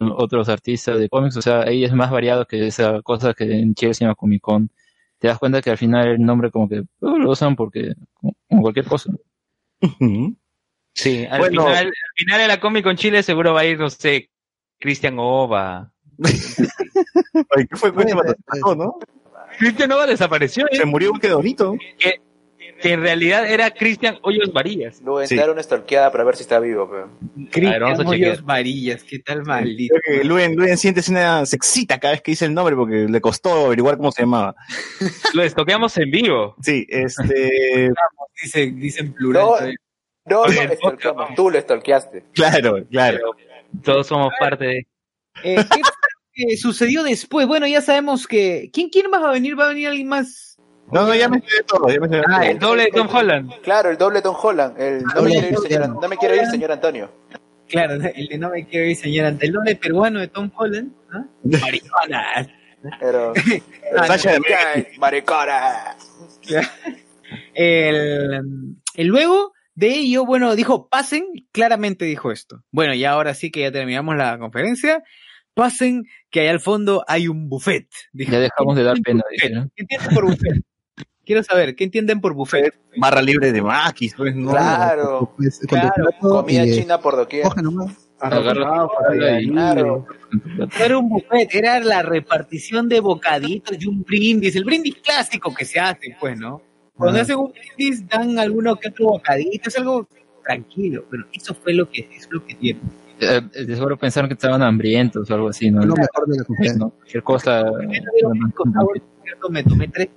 otros 0.00 0.48
artistas 0.48 0.98
de 0.98 1.08
cómics, 1.08 1.36
o 1.36 1.42
sea, 1.42 1.62
ahí 1.62 1.84
es 1.84 1.92
más 1.92 2.10
variado 2.10 2.46
que 2.46 2.66
esa 2.66 3.02
cosa 3.02 3.34
que 3.34 3.44
en 3.44 3.74
Chile 3.74 3.94
se 3.94 4.04
llama 4.04 4.14
Comic 4.14 4.40
Con. 4.40 4.70
Te 5.18 5.28
das 5.28 5.38
cuenta 5.38 5.60
que 5.60 5.70
al 5.70 5.78
final 5.78 6.08
el 6.08 6.20
nombre 6.20 6.50
como 6.50 6.68
que 6.68 6.84
oh, 7.00 7.18
lo 7.18 7.30
usan 7.30 7.56
porque 7.56 7.94
como, 8.14 8.34
cualquier 8.62 8.86
cosa. 8.86 9.12
Sí, 10.94 11.26
al, 11.30 11.38
Bueno. 11.38 11.66
final, 11.66 11.86
al 11.86 11.92
final 12.16 12.40
de 12.40 12.48
la 12.48 12.60
Comic 12.60 12.84
Con 12.84 12.96
Chile 12.96 13.22
seguro 13.22 13.54
va 13.54 13.60
a 13.60 13.66
ir, 13.66 13.78
no 13.78 13.90
sé, 13.90 14.30
Cristian 14.78 15.16
Ova. 15.18 15.92
Ay, 17.56 17.66
¿Qué 17.66 17.76
fue 17.76 17.90
batazo, 17.90 18.74
no? 18.76 18.98
Cristian 19.58 19.92
Ova 19.92 20.06
desapareció, 20.06 20.66
¿eh? 20.66 20.76
Se 20.76 20.84
murió 20.84 21.08
igual 21.08 21.20
que 21.20 21.28
Donito. 21.28 21.76
que, 21.98 22.20
que 22.80 22.92
en 22.92 23.00
realidad 23.00 23.50
era 23.50 23.70
Cristian 23.70 24.18
Hoyos 24.22 24.52
Varillas. 24.52 25.00
Luego 25.02 25.24
Sí. 25.26 25.34
entrar 25.34 25.50
una 25.50 25.62
stalkeada 25.62 26.12
para 26.12 26.24
ver 26.24 26.36
si 26.36 26.42
está 26.42 26.60
vivo. 26.60 26.88
Pero... 26.90 27.08
Cristian. 27.50 28.06
Hoyos 28.06 28.44
Varillas, 28.44 29.02
qué 29.04 29.18
tal 29.20 29.44
maldito. 29.44 29.94
Creo 30.04 30.20
que 30.20 30.24
Luen, 30.28 30.54
Luen 30.54 30.76
siente 30.76 31.00
una 31.10 31.46
sexita 31.46 31.98
cada 31.98 32.12
vez 32.12 32.22
que 32.22 32.32
dice 32.32 32.44
el 32.44 32.54
nombre 32.54 32.76
porque 32.76 33.06
le 33.08 33.20
costó 33.20 33.66
averiguar 33.66 33.96
cómo 33.96 34.12
se 34.12 34.22
llamaba. 34.22 34.54
Lo 35.34 35.42
estoqueamos 35.42 35.96
en 35.98 36.10
vivo. 36.10 36.54
Sí, 36.62 36.86
este, 36.88 37.90
Dice, 38.42 38.66
dicen 38.70 39.12
plural. 39.14 39.74
No, 40.26 40.46
no, 40.46 40.52
no, 40.64 40.74
stalkeamos, 40.74 41.34
tú 41.34 41.50
lo 41.50 41.58
stalkeaste. 41.60 42.24
claro, 42.34 42.84
claro. 42.90 43.30
Todos 43.82 44.06
somos 44.06 44.32
parte 44.38 44.64
de... 44.64 44.86
Eh, 45.42 45.56
¿Qué 45.56 45.80
sucedió 46.56 47.02
después? 47.02 47.46
Bueno, 47.46 47.66
ya 47.66 47.80
sabemos 47.80 48.26
que. 48.26 48.70
¿Quién, 48.72 48.88
¿Quién 48.90 49.10
más 49.10 49.22
va 49.22 49.30
a 49.30 49.32
venir? 49.32 49.58
¿Va 49.58 49.66
a 49.66 49.68
venir 49.68 49.88
alguien 49.88 50.08
más? 50.08 50.56
No, 50.90 51.06
no, 51.06 51.14
ya 51.14 51.28
me 51.28 51.36
estoy 51.38 51.58
de 51.58 51.64
todo, 51.64 51.88
ya 51.88 52.00
me 52.00 52.06
estoy 52.06 52.20
de 52.20 52.24
Ah, 52.28 52.38
todo. 52.40 52.50
el 52.50 52.58
doble 52.58 52.82
de 52.84 52.90
Tom 52.92 53.08
Holland. 53.12 53.52
Claro, 53.62 53.90
el 53.90 53.98
doble 53.98 54.22
Tom 54.22 54.36
Holland. 54.40 54.80
El, 54.80 55.02
no, 55.02 55.08
me 55.08 55.14
Doble 55.14 55.30
quiero 55.32 55.46
ir, 55.48 55.54
Tom 55.54 55.62
señor, 55.64 55.82
Holland. 55.82 56.00
no 56.02 56.08
me 56.08 56.16
quiero 56.16 56.34
ir, 56.36 56.46
señor 56.46 56.72
Antonio. 56.72 57.10
Claro, 57.68 57.94
el 57.94 58.28
de 58.28 58.38
no 58.38 58.48
me 58.50 58.66
quiero 58.66 58.86
ir, 58.86 58.96
señora. 58.96 59.34
El 59.38 59.52
nombre 59.52 59.76
peruano 59.76 60.20
de 60.20 60.28
Tom 60.28 60.50
Holland. 60.56 60.92
¿ah? 61.12 61.24
Marihuana. 61.44 62.48
Pero, 63.00 63.32
Sasha 64.06 64.32
de 64.32 64.40
Ay, 64.74 64.86
maricona. 64.98 65.96
El, 67.54 68.76
el 68.94 69.06
luego 69.06 69.52
de 69.74 69.88
ello, 69.90 70.24
bueno, 70.24 70.56
dijo, 70.56 70.88
pasen, 70.88 71.26
claramente 71.52 72.04
dijo 72.06 72.32
esto. 72.32 72.64
Bueno, 72.70 72.94
y 72.94 73.04
ahora 73.04 73.34
sí 73.34 73.50
que 73.50 73.60
ya 73.60 73.72
terminamos 73.72 74.16
la 74.16 74.38
conferencia. 74.38 75.02
Pasen, 75.62 76.04
que 76.30 76.40
allá 76.42 76.52
al 76.52 76.60
fondo 76.60 77.04
hay 77.08 77.26
un 77.26 77.48
buffet. 77.48 77.88
Dijo, 78.12 78.30
Ya 78.30 78.38
dejamos 78.38 78.76
de 78.76 78.84
dar 78.84 78.94
¿qué 78.96 79.02
pena. 79.02 79.68
¿Qué 79.74 79.82
entienden 79.82 80.14
por 80.14 80.24
buffet? 80.26 80.62
Quiero 81.26 81.42
saber, 81.42 81.74
¿qué 81.74 81.82
entienden 81.82 82.20
por 82.20 82.32
buffet? 82.32 82.78
Barra 82.96 83.20
libre 83.20 83.50
de 83.50 83.60
maquis, 83.60 84.14
pues, 84.14 84.36
no. 84.36 84.50
Claro. 84.52 85.34
Pues, 85.36 85.58
Claro, 85.66 85.92
Comida 86.20 86.64
y, 86.64 86.70
eh, 86.70 86.74
china 86.80 87.00
por 87.00 87.16
doquier. 87.16 87.42
coge 87.42 87.60
nomás. 87.62 87.92
Claro. 88.20 90.06
No 90.30 90.68
era 90.84 90.98
un 90.98 91.08
buffet, 91.08 91.52
era 91.54 91.80
la 91.80 92.02
repartición 92.02 92.88
de 92.88 93.00
bocaditos 93.00 93.76
y 93.80 93.86
un 93.86 94.02
brindis, 94.04 94.54
el 94.54 94.64
brindis 94.64 94.94
clásico 94.96 95.52
que 95.52 95.64
se 95.64 95.80
hace, 95.80 96.16
pues, 96.20 96.38
¿no? 96.38 96.62
Cuando 96.94 97.18
Ah. 97.18 97.22
hacen 97.22 97.36
un 97.36 97.52
brindis 97.52 98.06
dan 98.08 98.38
alguno 98.38 98.76
que 98.76 98.88
otro 98.90 99.06
bocadito, 99.06 99.68
es 99.70 99.76
algo 99.78 100.08
tranquilo, 100.44 101.04
pero 101.10 101.24
eso 101.32 101.52
fue 101.54 101.74
lo 101.74 101.90
que, 101.90 102.02
eso 102.12 102.28
es 102.28 102.28
lo 102.30 102.44
que 102.46 102.54
tiene. 102.54 102.80
Eh, 103.20 103.40
de 103.66 103.74
seguro 103.74 103.96
pensaron 103.96 104.28
que 104.28 104.34
estaban 104.34 104.62
hambrientos 104.62 105.30
o 105.30 105.34
algo 105.34 105.48
así, 105.48 105.70
¿no? 105.70 105.84
Lo 105.84 105.94
mejor 105.94 106.26
de 106.28 106.36
la. 106.38 106.74
¿no? 106.76 106.90
Cualquier 106.90 107.22
cosa. 107.22 107.64
Me 109.50 109.62
tomé 109.62 109.88
tres, 109.88 110.08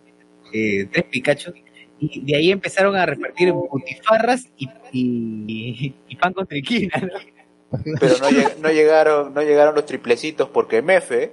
eh, 0.54 0.88
tres 0.92 1.06
Pikachu 1.06 1.52
y 2.00 2.26
de 2.26 2.36
ahí 2.36 2.52
empezaron 2.52 2.96
a 2.96 3.06
repartir 3.06 3.52
butifarras 3.52 4.48
y, 4.58 4.68
y, 4.92 5.96
y 6.08 6.16
pan 6.16 6.34
con 6.34 6.48
triquina, 6.48 6.94
¿no? 7.00 7.80
Pero 8.00 8.18
no, 8.20 8.30
lleg- 8.30 8.58
no 8.58 8.70
llegaron, 8.70 9.34
no 9.34 9.42
llegaron 9.42 9.76
los 9.76 9.86
triplecitos 9.86 10.50
porque 10.50 10.82
Mefe. 10.82 11.32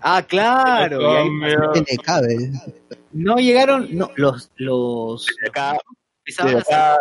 Ah, 0.00 0.22
claro, 0.26 1.00
y 1.00 1.04
ahí 1.04 1.28
Que 1.74 1.80
le 1.92 1.96
cabe. 1.98 2.50
no 3.12 3.36
llegaron, 3.36 3.88
no, 3.92 4.10
los, 4.16 4.50
los 4.56 5.26
Acá, 5.48 5.76
empezaban 6.26 6.62
Sí, 6.64 6.72
a 6.72 6.96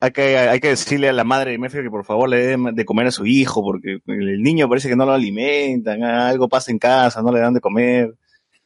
hay 0.00 0.10
que, 0.12 0.38
hay 0.38 0.60
que 0.60 0.68
decirle 0.68 1.08
a 1.08 1.12
la 1.12 1.24
madre 1.24 1.52
de 1.52 1.58
Mefe 1.58 1.82
que 1.82 1.90
por 1.90 2.04
favor 2.04 2.28
le 2.28 2.38
dé 2.38 2.56
de 2.72 2.84
comer 2.84 3.08
a 3.08 3.12
su 3.12 3.26
hijo, 3.26 3.62
porque 3.62 3.98
el 4.06 4.42
niño 4.42 4.68
parece 4.68 4.88
que 4.88 4.96
no 4.96 5.04
lo 5.04 5.12
alimentan, 5.12 6.04
algo 6.04 6.48
pasa 6.48 6.70
en 6.70 6.78
casa, 6.78 7.22
no 7.22 7.32
le 7.32 7.40
dan 7.40 7.54
de 7.54 7.60
comer. 7.60 8.14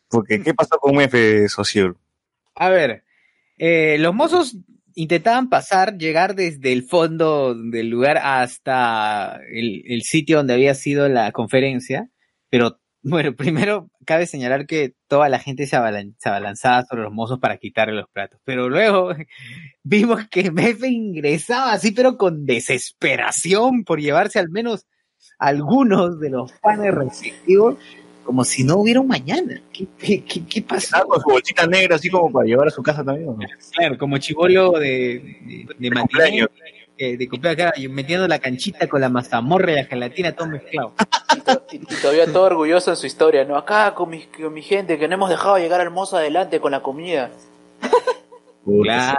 Porque, 0.09 0.42
¿qué 0.42 0.52
pasó 0.52 0.78
con 0.78 0.94
Mefe, 0.94 1.48
socio? 1.48 1.96
A 2.54 2.68
ver, 2.68 3.04
eh, 3.56 3.96
los 3.98 4.14
mozos 4.14 4.59
intentaban 4.94 5.48
pasar, 5.48 5.96
llegar 5.96 6.34
desde 6.34 6.70
el 6.70 6.82
fondo 6.82 7.54
del 7.54 7.88
lugar 7.88 8.18
hasta 8.18 9.40
el, 9.50 9.84
el 9.86 10.02
sitio 10.02 10.36
donde 10.36 10.52
había 10.52 10.74
sido 10.74 11.09
la 11.09 11.32
conferencia, 11.32 12.10
pero 12.50 12.81
bueno, 13.02 13.34
primero 13.36 13.90
cabe 14.04 14.26
señalar 14.26 14.66
que 14.66 14.94
toda 15.08 15.28
la 15.28 15.38
gente 15.38 15.66
se, 15.66 15.76
abalan- 15.76 16.14
se 16.18 16.28
abalanzaba 16.28 16.84
sobre 16.84 17.02
los 17.02 17.12
mozos 17.12 17.38
para 17.38 17.56
quitarle 17.58 17.94
los 17.94 18.08
platos, 18.10 18.40
pero 18.44 18.68
luego 18.68 19.14
vimos 19.82 20.26
que 20.28 20.50
Mefe 20.50 20.88
ingresaba 20.88 21.72
así, 21.72 21.92
pero 21.92 22.16
con 22.16 22.44
desesperación 22.46 23.84
por 23.84 24.00
llevarse 24.00 24.38
al 24.38 24.50
menos 24.50 24.86
algunos 25.38 26.18
de 26.20 26.30
los 26.30 26.52
panes 26.52 26.94
respectivos, 26.94 27.76
como 28.24 28.44
si 28.44 28.62
no 28.64 28.76
hubiera 28.76 29.00
un 29.00 29.08
mañana. 29.08 29.60
¿Qué, 29.72 29.86
qué, 29.98 30.22
qué- 30.24 30.44
qué 30.46 30.62
pasó? 30.62 30.96
Ah, 30.96 31.02
con 31.04 31.20
su 31.20 31.28
bolsita 31.28 31.66
negra 31.66 31.96
así 31.96 32.08
como 32.08 32.30
para 32.30 32.46
llevar 32.46 32.68
a 32.68 32.70
su 32.70 32.82
casa 32.82 33.02
también. 33.04 33.34
Claro, 33.76 33.98
como 33.98 34.18
chivolo 34.18 34.72
de, 34.72 34.86
de, 35.46 35.66
de 35.78 35.90
eh, 37.02 37.16
de 37.16 37.28
cumpleaños, 37.28 37.72
y 37.76 37.88
metiendo 37.88 38.26
la 38.28 38.38
canchita 38.38 38.88
con 38.88 39.00
la 39.00 39.08
mazamorra 39.08 39.72
y 39.72 39.74
la 39.76 39.84
gelatina 39.84 40.32
todo 40.36 40.48
mezclado. 40.48 40.94
Y, 41.36 41.40
to- 41.40 41.66
y- 41.72 41.76
y 41.76 41.96
todavía 42.00 42.26
todo 42.32 42.44
orgulloso 42.44 42.90
en 42.90 42.96
su 42.96 43.06
historia, 43.06 43.44
¿no? 43.44 43.56
Acá 43.56 43.94
con 43.94 44.10
mi, 44.10 44.24
con 44.26 44.52
mi 44.52 44.62
gente 44.62 44.98
que 44.98 45.08
no 45.08 45.14
hemos 45.14 45.30
dejado 45.30 45.58
llegar 45.58 45.80
al 45.80 45.90
mozo 45.90 46.16
adelante 46.16 46.60
con 46.60 46.72
la 46.72 46.80
comida. 46.82 47.30
Claro. 48.82 49.18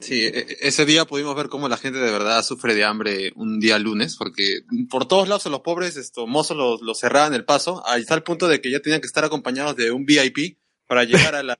Sí, 0.00 0.24
e- 0.26 0.38
e- 0.38 0.56
ese 0.62 0.84
día 0.86 1.04
pudimos 1.04 1.34
ver 1.36 1.48
cómo 1.48 1.68
la 1.68 1.76
gente 1.76 1.98
de 1.98 2.10
verdad 2.10 2.42
sufre 2.42 2.74
de 2.74 2.84
hambre 2.84 3.32
un 3.36 3.60
día 3.60 3.78
lunes, 3.78 4.16
porque 4.16 4.60
por 4.88 5.06
todos 5.06 5.28
lados 5.28 5.46
a 5.46 5.50
los 5.50 5.60
pobres 5.60 5.96
estos 5.96 6.26
mozos 6.28 6.56
los, 6.56 6.80
los 6.82 6.98
cerraban 6.98 7.34
el 7.34 7.44
paso, 7.44 7.82
a 7.86 8.00
tal 8.06 8.22
punto 8.22 8.48
de 8.48 8.60
que 8.60 8.70
ya 8.70 8.80
tenían 8.80 9.00
que 9.00 9.06
estar 9.06 9.24
acompañados 9.24 9.76
de 9.76 9.90
un 9.90 10.04
VIP 10.06 10.58
para 10.86 11.04
llegar 11.04 11.34
a 11.34 11.42
la, 11.42 11.58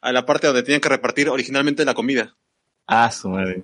a 0.00 0.12
la 0.12 0.26
parte 0.26 0.46
donde 0.46 0.62
tenían 0.62 0.80
que 0.80 0.88
repartir 0.88 1.28
originalmente 1.28 1.84
la 1.84 1.94
comida. 1.94 2.36
Ah, 2.86 3.10
su 3.10 3.28
madre. 3.28 3.62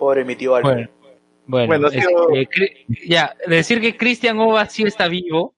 Pobre 0.00 0.24
mi 0.24 0.34
tío 0.34 0.54
Albert. 0.56 0.90
Bueno, 0.90 1.68
bueno, 1.68 1.88
Bueno, 1.88 1.88
ha 1.88 2.38
este, 2.40 2.86
ya, 3.06 3.36
decir 3.46 3.82
que 3.82 3.96
Cristian 3.98 4.38
Ova 4.38 4.64
sí 4.64 4.82
está 4.84 5.08
vivo. 5.08 5.54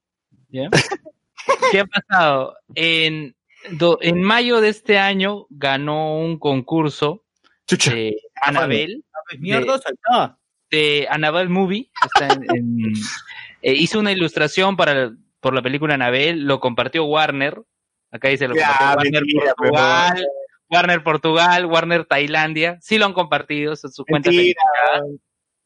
¿ya? 0.49 0.69
¿Qué 1.71 1.79
ha 1.81 1.87
pasado? 1.87 2.57
En, 2.75 3.37
do- 3.71 3.99
en 4.03 4.21
mayo 4.21 4.61
de 4.61 4.71
este 4.71 4.99
año 4.99 5.47
ganó 5.49 6.19
un 6.19 6.39
concurso 6.41 7.25
Chucha. 7.69 7.95
de 7.95 8.17
Anabel, 8.43 9.05
Mierda, 9.39 9.79
saltá. 9.79 10.39
de 10.73 11.07
Anabel 11.09 11.49
Movie. 11.49 11.89
Está 12.05 12.35
en- 12.35 12.47
en- 12.57 12.93
eh, 13.63 13.75
hizo 13.75 14.01
una 14.01 14.11
ilustración 14.11 14.77
para 14.77 15.13
por 15.39 15.55
la 15.55 15.63
película 15.63 15.95
Anabel, 15.95 16.45
lo 16.47 16.59
compartió 16.59 17.05
Warner. 17.05 17.63
Acá 18.11 18.29
dice 18.29 18.49
lo 18.49 18.55
Ya, 18.57 18.67
compartió 18.67 18.97
Warner 18.97 19.13
mentira, 19.23 19.55
Portugal, 19.57 20.27
Warner 20.73 21.03
Portugal, 21.03 21.67
Warner 21.67 22.05
Tailandia. 22.07 22.79
Sí 22.81 22.97
lo 22.99 23.05
han 23.07 23.13
compartido, 23.13 23.75
es 23.75 23.81
su 23.81 24.05
cuenta. 24.07 24.31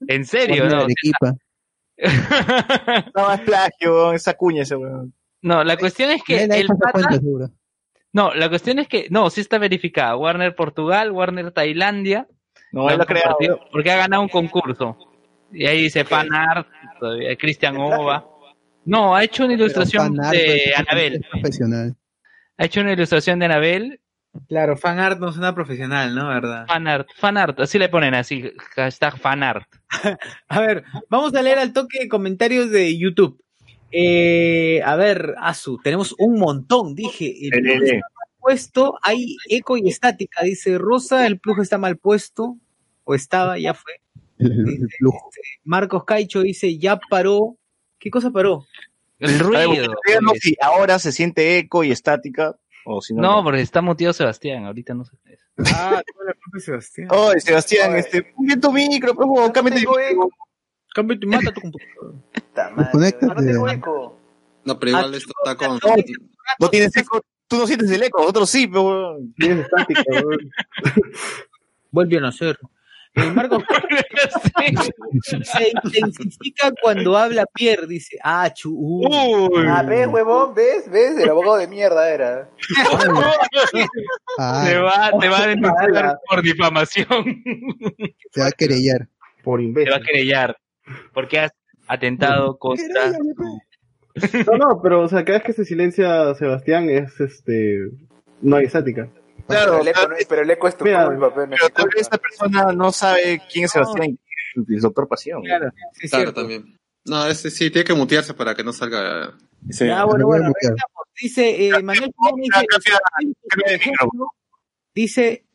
En 0.08 0.24
serio, 0.26 0.64
Warner 0.64 0.78
¿no? 0.78 0.84
Arequipa. 0.84 1.34
No, 3.14 3.32
es 3.32 3.40
plagio, 3.40 4.12
esa 4.12 4.34
cuña 4.34 4.62
ese 4.62 4.76
weón. 4.76 5.14
No, 5.42 5.64
la 5.64 5.76
cuestión 5.76 6.10
es 6.10 6.22
que 6.22 6.44
el 6.44 6.66
pata- 6.66 6.92
cuenta, 6.92 7.20
no, 8.12 8.34
la 8.34 8.48
cuestión 8.48 8.78
es 8.78 8.88
que 8.88 9.06
no, 9.10 9.30
sí 9.30 9.40
está 9.40 9.58
verificada. 9.58 10.16
Warner 10.16 10.54
Portugal, 10.54 11.10
Warner 11.12 11.52
Tailandia, 11.52 12.26
No, 12.72 12.88
él 12.90 12.96
lo 12.96 13.02
ha 13.04 13.06
creado. 13.06 13.36
porque 13.70 13.90
ha 13.90 13.96
ganado 13.96 14.22
un 14.22 14.28
concurso. 14.28 14.96
Y 15.52 15.66
ahí 15.66 15.82
dice 15.82 16.04
fan 16.04 16.32
art, 16.34 16.66
todavía 16.98 17.36
Cristian 17.36 17.76
Ova. 17.76 18.26
No, 18.84 19.14
ha 19.14 19.22
hecho 19.24 19.44
una 19.44 19.54
ilustración 19.54 20.14
de 20.14 20.72
Anabel. 20.76 21.24
profesional. 21.30 21.94
Ha 22.58 22.64
hecho 22.64 22.80
una 22.80 22.92
ilustración 22.92 23.38
de 23.38 23.44
Anabel, 23.46 24.00
Claro, 24.48 24.76
fan 24.76 24.98
art 24.98 25.18
no 25.18 25.32
suena 25.32 25.54
profesional, 25.54 26.14
¿no? 26.14 26.28
¿Verdad? 26.28 26.66
fan 26.66 26.86
art, 26.88 27.08
fan 27.16 27.36
art, 27.36 27.60
así 27.60 27.78
le 27.78 27.88
ponen 27.88 28.14
así, 28.14 28.50
hashtag 28.74 29.18
fan 29.18 29.42
art. 29.42 29.68
A 30.48 30.60
ver, 30.60 30.84
vamos 31.08 31.34
a 31.34 31.42
leer 31.42 31.58
al 31.58 31.72
toque 31.72 32.08
comentarios 32.08 32.70
de 32.70 32.96
YouTube. 32.96 33.42
Eh, 33.92 34.82
a 34.84 34.96
ver, 34.96 35.36
Azu, 35.38 35.78
tenemos 35.82 36.14
un 36.18 36.38
montón, 36.38 36.94
dije. 36.94 37.32
El 37.40 37.62
plug 37.62 37.82
está 37.82 37.94
mal 37.94 38.28
puesto, 38.40 38.98
hay 39.02 39.36
eco 39.48 39.76
y 39.76 39.88
estática, 39.88 40.42
dice 40.44 40.76
Rosa, 40.76 41.26
el 41.26 41.38
plug 41.38 41.60
está 41.60 41.78
mal 41.78 41.96
puesto, 41.96 42.56
o 43.04 43.14
estaba, 43.14 43.58
ya 43.58 43.74
fue. 43.74 43.92
El, 44.38 44.52
el 44.52 44.88
flujo. 44.98 45.30
Marcos 45.64 46.04
Caicho 46.04 46.42
dice, 46.42 46.76
ya 46.76 46.98
paró. 47.08 47.56
¿Qué 47.98 48.10
cosa 48.10 48.30
paró? 48.30 48.66
El 49.18 49.38
ver, 49.38 49.42
ruido. 49.42 49.94
ahora 50.60 50.98
se 50.98 51.10
siente 51.10 51.56
eco 51.56 51.84
y 51.84 51.90
estática 51.90 52.56
o 52.86 53.02
si 53.02 53.14
no. 53.14 53.22
No, 53.22 53.44
porque 53.44 53.60
está 53.60 53.82
muteado 53.82 54.12
Sebastián, 54.12 54.64
ahorita 54.64 54.94
no 54.94 55.04
sé. 55.04 55.16
Ah, 55.74 56.02
la 56.24 56.34
es 56.56 56.64
Sebastián. 56.64 57.08
Oye, 57.10 57.40
Sebastián, 57.40 57.90
Oye. 57.90 58.00
este, 58.00 58.32
bien 58.38 58.60
tu 58.60 58.72
micro, 58.72 59.14
pues, 59.14 59.28
huevón, 59.28 59.52
cámbiate 59.52 59.80
tengo 59.80 59.96
micro. 59.96 60.30
Cambia 60.94 61.20
tu 61.20 61.26
mata 61.28 61.52
tu 61.52 61.60
computadora. 61.60 62.74
Desconéctate. 62.78 63.26
no 63.26 63.34
tengo 63.34 63.68
eco. 63.68 64.18
No, 64.64 64.78
pero 64.78 64.90
igual 64.90 65.14
esto 65.14 65.32
está 65.44 65.54
con... 65.56 65.78
No 66.58 66.70
tienes 66.70 66.96
eco, 66.96 67.20
tú 67.48 67.56
no 67.56 67.66
sientes 67.66 67.90
el 67.90 68.02
eco, 68.02 68.20
nosotros 68.20 68.48
sí, 68.48 68.66
pero. 68.66 69.18
Tienes 69.36 69.66
estática, 69.66 70.02
weón. 70.10 70.50
Vuelve 71.90 72.16
a 72.16 72.20
nacer. 72.20 72.58
Marcos 73.34 73.62
se 75.22 75.68
intensifica 75.84 76.70
cuando 76.82 77.16
habla 77.16 77.46
Pierre, 77.54 77.86
dice. 77.86 78.18
Ah, 78.22 78.50
chu. 78.52 78.72
uh. 78.76 79.56
Ah, 79.68 79.82
ves, 79.82 80.06
huevón, 80.08 80.54
ves, 80.54 80.90
ves, 80.90 81.18
el 81.18 81.30
abogado 81.30 81.56
de 81.56 81.66
mierda 81.68 82.08
era. 82.10 82.50
Ah, 84.38 84.64
Te 84.68 84.78
va, 84.78 85.10
te 85.18 85.28
va 85.28 85.38
a 85.42 85.46
denunciar 85.46 86.18
por 86.28 86.42
difamación. 86.42 87.42
se 88.32 88.40
va 88.40 88.48
a 88.48 88.52
querellar. 88.52 89.08
Por 89.42 89.60
Te 89.60 89.64
imbécil. 89.64 89.92
va 89.92 89.96
a 89.96 90.00
querellar. 90.00 90.56
Porque 91.14 91.40
has 91.40 91.52
atentado 91.88 92.58
contra. 92.58 93.12
No, 94.46 94.56
no, 94.58 94.80
pero 94.82 95.02
o 95.02 95.08
sea, 95.08 95.24
cada 95.24 95.38
vez 95.38 95.46
que 95.46 95.52
se 95.52 95.64
silencia 95.64 96.34
Sebastián 96.34 96.88
es 96.90 97.18
este. 97.20 97.88
No 98.42 98.56
hay 98.56 98.66
estática. 98.66 99.08
Claro, 99.46 99.78
pero, 99.78 99.82
el 99.82 99.88
eco, 99.88 100.00
pero 100.28 100.42
el 100.42 100.50
eco 100.50 100.68
es 100.68 100.76
tu 100.76 100.84
Mira, 100.84 101.06
culpa, 101.06 101.32
pero 101.34 101.68
tal 101.74 101.88
vez 101.88 102.02
esta 102.02 102.18
persona 102.18 102.72
no 102.72 102.90
sabe 102.92 103.40
quién 103.50 103.66
es 103.66 103.70
Sebastián 103.70 104.18
y 104.68 104.74
el 104.74 104.80
doctor 104.80 105.08
Pasión. 105.08 105.42
Claro, 105.42 105.70
sí, 105.92 106.08
Claro, 106.08 106.24
cierto. 106.24 106.40
también. 106.40 106.78
No, 107.04 107.26
ese 107.26 107.50
sí, 107.50 107.70
tiene 107.70 107.84
que 107.84 107.94
mutearse 107.94 108.34
para 108.34 108.54
que 108.54 108.64
no 108.64 108.72
salga... 108.72 109.36
Ah, 109.92 110.04
bueno, 110.04 110.18
Me 110.18 110.24
bueno. 110.24 110.52
Dice 111.20 111.66
eh, 111.68 111.82
Manuel 111.82 112.12
Jiménez, 112.18 112.66
dice, 114.94 115.46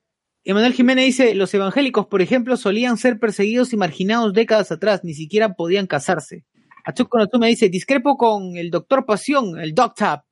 Emanuel 0.43 0.73
Jiménez 0.73 1.05
dice, 1.05 1.35
los 1.35 1.53
evangélicos, 1.53 2.07
por 2.07 2.21
ejemplo, 2.21 2.57
solían 2.57 2.97
ser 2.97 3.19
perseguidos 3.19 3.73
y 3.73 3.77
marginados 3.77 4.33
décadas 4.33 4.71
atrás, 4.71 5.03
ni 5.03 5.13
siquiera 5.13 5.53
podían 5.53 5.85
casarse. 5.85 6.45
Achuco 6.83 7.19
Natsume 7.19 7.47
dice, 7.47 7.69
discrepo 7.69 8.17
con 8.17 8.57
el 8.57 8.71
doctor 8.71 9.05
Pasión, 9.05 9.59
el 9.59 9.75
Doctor 9.75 10.23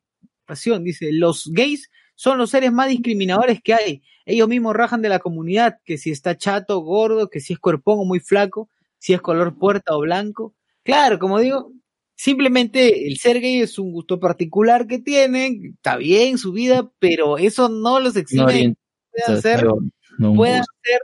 Pasión, 0.46 0.84
dice, 0.84 1.10
los 1.12 1.50
gays 1.54 1.92
son 2.20 2.38
los 2.38 2.50
seres 2.50 2.74
más 2.74 2.90
discriminadores 2.90 3.62
que 3.64 3.74
hay. 3.74 4.04
Ellos 4.26 4.50
mismos 4.50 4.76
rajan 4.76 5.02
de 5.02 5.08
la 5.08 5.20
comunidad, 5.20 5.78
que 5.86 5.98
si 5.98 6.12
está 6.12 6.36
chato, 6.36 6.80
gordo, 6.80 7.30
que 7.30 7.40
si 7.40 7.54
es 7.54 7.60
cuerpón 7.60 8.00
o 8.00 8.04
muy 8.04 8.20
flaco, 8.20 8.70
si 8.98 9.14
es 9.14 9.22
color 9.22 9.58
puerta 9.58 9.96
o 9.96 10.02
blanco. 10.02 10.54
Claro, 10.84 11.18
como 11.18 11.40
digo, 11.40 11.72
simplemente 12.16 13.08
el 13.08 13.16
ser 13.20 13.40
gay 13.40 13.62
es 13.62 13.80
un 13.80 13.94
gusto 13.94 14.20
particular 14.20 14.86
que 14.86 15.00
tienen, 15.00 15.76
está 15.76 15.96
bien 15.96 16.38
su 16.38 16.52
vida, 16.52 16.92
pero 17.00 17.38
eso 17.38 17.70
no 17.70 18.02
los 18.02 18.18
exime 18.18 18.68
No 18.68 18.76
puedan 19.14 19.42
ser, 19.42 19.66
no 20.18 20.34
puedan 20.36 20.64
ser 20.84 21.00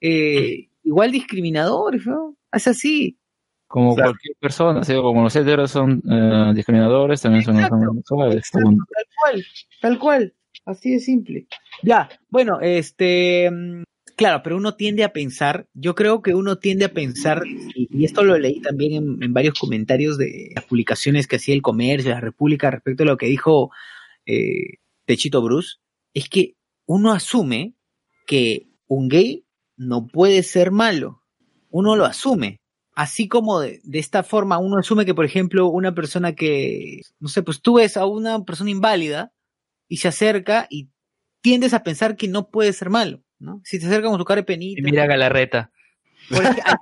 eh, 0.00 0.70
igual 0.84 1.12
discriminadores, 1.12 2.06
¿no? 2.06 2.34
Es 2.50 2.66
así. 2.66 3.18
Como 3.66 3.94
cualquier 3.94 4.36
persona, 4.40 4.80
como 5.02 5.22
los 5.22 5.36
heteros 5.36 5.70
son 5.70 6.02
eh, 6.10 6.52
discriminadores, 6.54 7.20
también 7.20 7.44
son 7.44 7.56
Exacto. 7.56 7.76
homosexuales. 7.76 8.36
Exacto, 8.38 8.68
tal 8.70 9.06
cual, 9.20 9.46
tal 9.82 9.98
cual, 9.98 10.32
así 10.66 10.90
de 10.90 11.00
simple. 11.00 11.46
Ya, 11.82 12.10
bueno, 12.28 12.60
este, 12.60 13.50
mm, 13.50 13.84
claro, 14.16 14.42
pero 14.42 14.56
uno 14.56 14.74
tiende 14.74 15.04
a 15.04 15.12
pensar, 15.12 15.66
yo 15.72 15.94
creo 15.94 16.20
que 16.20 16.34
uno 16.34 16.58
tiende 16.58 16.84
a 16.84 16.92
pensar, 16.92 17.42
y, 17.46 18.04
esto 18.04 18.22
lo 18.24 18.36
leí 18.36 18.60
también 18.60 18.92
en, 18.92 19.22
en 19.22 19.32
varios 19.32 19.58
comentarios 19.58 20.18
de 20.18 20.50
las 20.54 20.64
publicaciones 20.64 21.26
que 21.26 21.36
hacía 21.36 21.54
el 21.54 21.62
comercio, 21.62 22.10
la 22.10 22.20
República, 22.20 22.70
respecto 22.70 23.04
a 23.04 23.06
lo 23.06 23.16
que 23.16 23.26
dijo 23.26 23.70
eh, 24.26 24.78
Techito 25.06 25.40
Bruce, 25.40 25.76
es 26.12 26.28
que 26.28 26.56
uno 26.86 27.12
asume 27.12 27.74
que 28.26 28.66
un 28.88 29.08
gay 29.08 29.44
no 29.76 30.06
puede 30.06 30.42
ser 30.42 30.70
malo, 30.70 31.22
uno 31.70 31.96
lo 31.96 32.04
asume. 32.04 32.60
Así 32.94 33.28
como 33.28 33.60
de, 33.60 33.80
de 33.84 33.98
esta 33.98 34.22
forma 34.22 34.56
uno 34.56 34.78
asume 34.78 35.04
que, 35.04 35.14
por 35.14 35.26
ejemplo, 35.26 35.68
una 35.68 35.94
persona 35.94 36.34
que, 36.34 37.02
no 37.20 37.28
sé, 37.28 37.42
pues 37.42 37.60
tú 37.60 37.74
ves 37.74 37.98
a 37.98 38.06
una 38.06 38.42
persona 38.44 38.70
inválida 38.70 39.32
y 39.88 39.98
se 39.98 40.08
acerca 40.08 40.66
y 40.70 40.90
tiendes 41.40 41.74
a 41.74 41.82
pensar 41.82 42.16
que 42.16 42.28
no 42.28 42.50
puede 42.50 42.72
ser 42.72 42.90
malo, 42.90 43.22
¿no? 43.38 43.60
Si 43.64 43.78
te 43.78 43.86
acerca 43.86 44.08
con 44.08 44.18
su 44.18 44.24
cara 44.24 44.40
de 44.40 44.44
penita. 44.46 44.80
Y 44.80 44.82
mira 44.82 45.04
a 45.04 45.06
Galarreta. 45.06 45.70
por 46.28 46.42
ejemplo, 46.42 46.62
a 46.66 46.78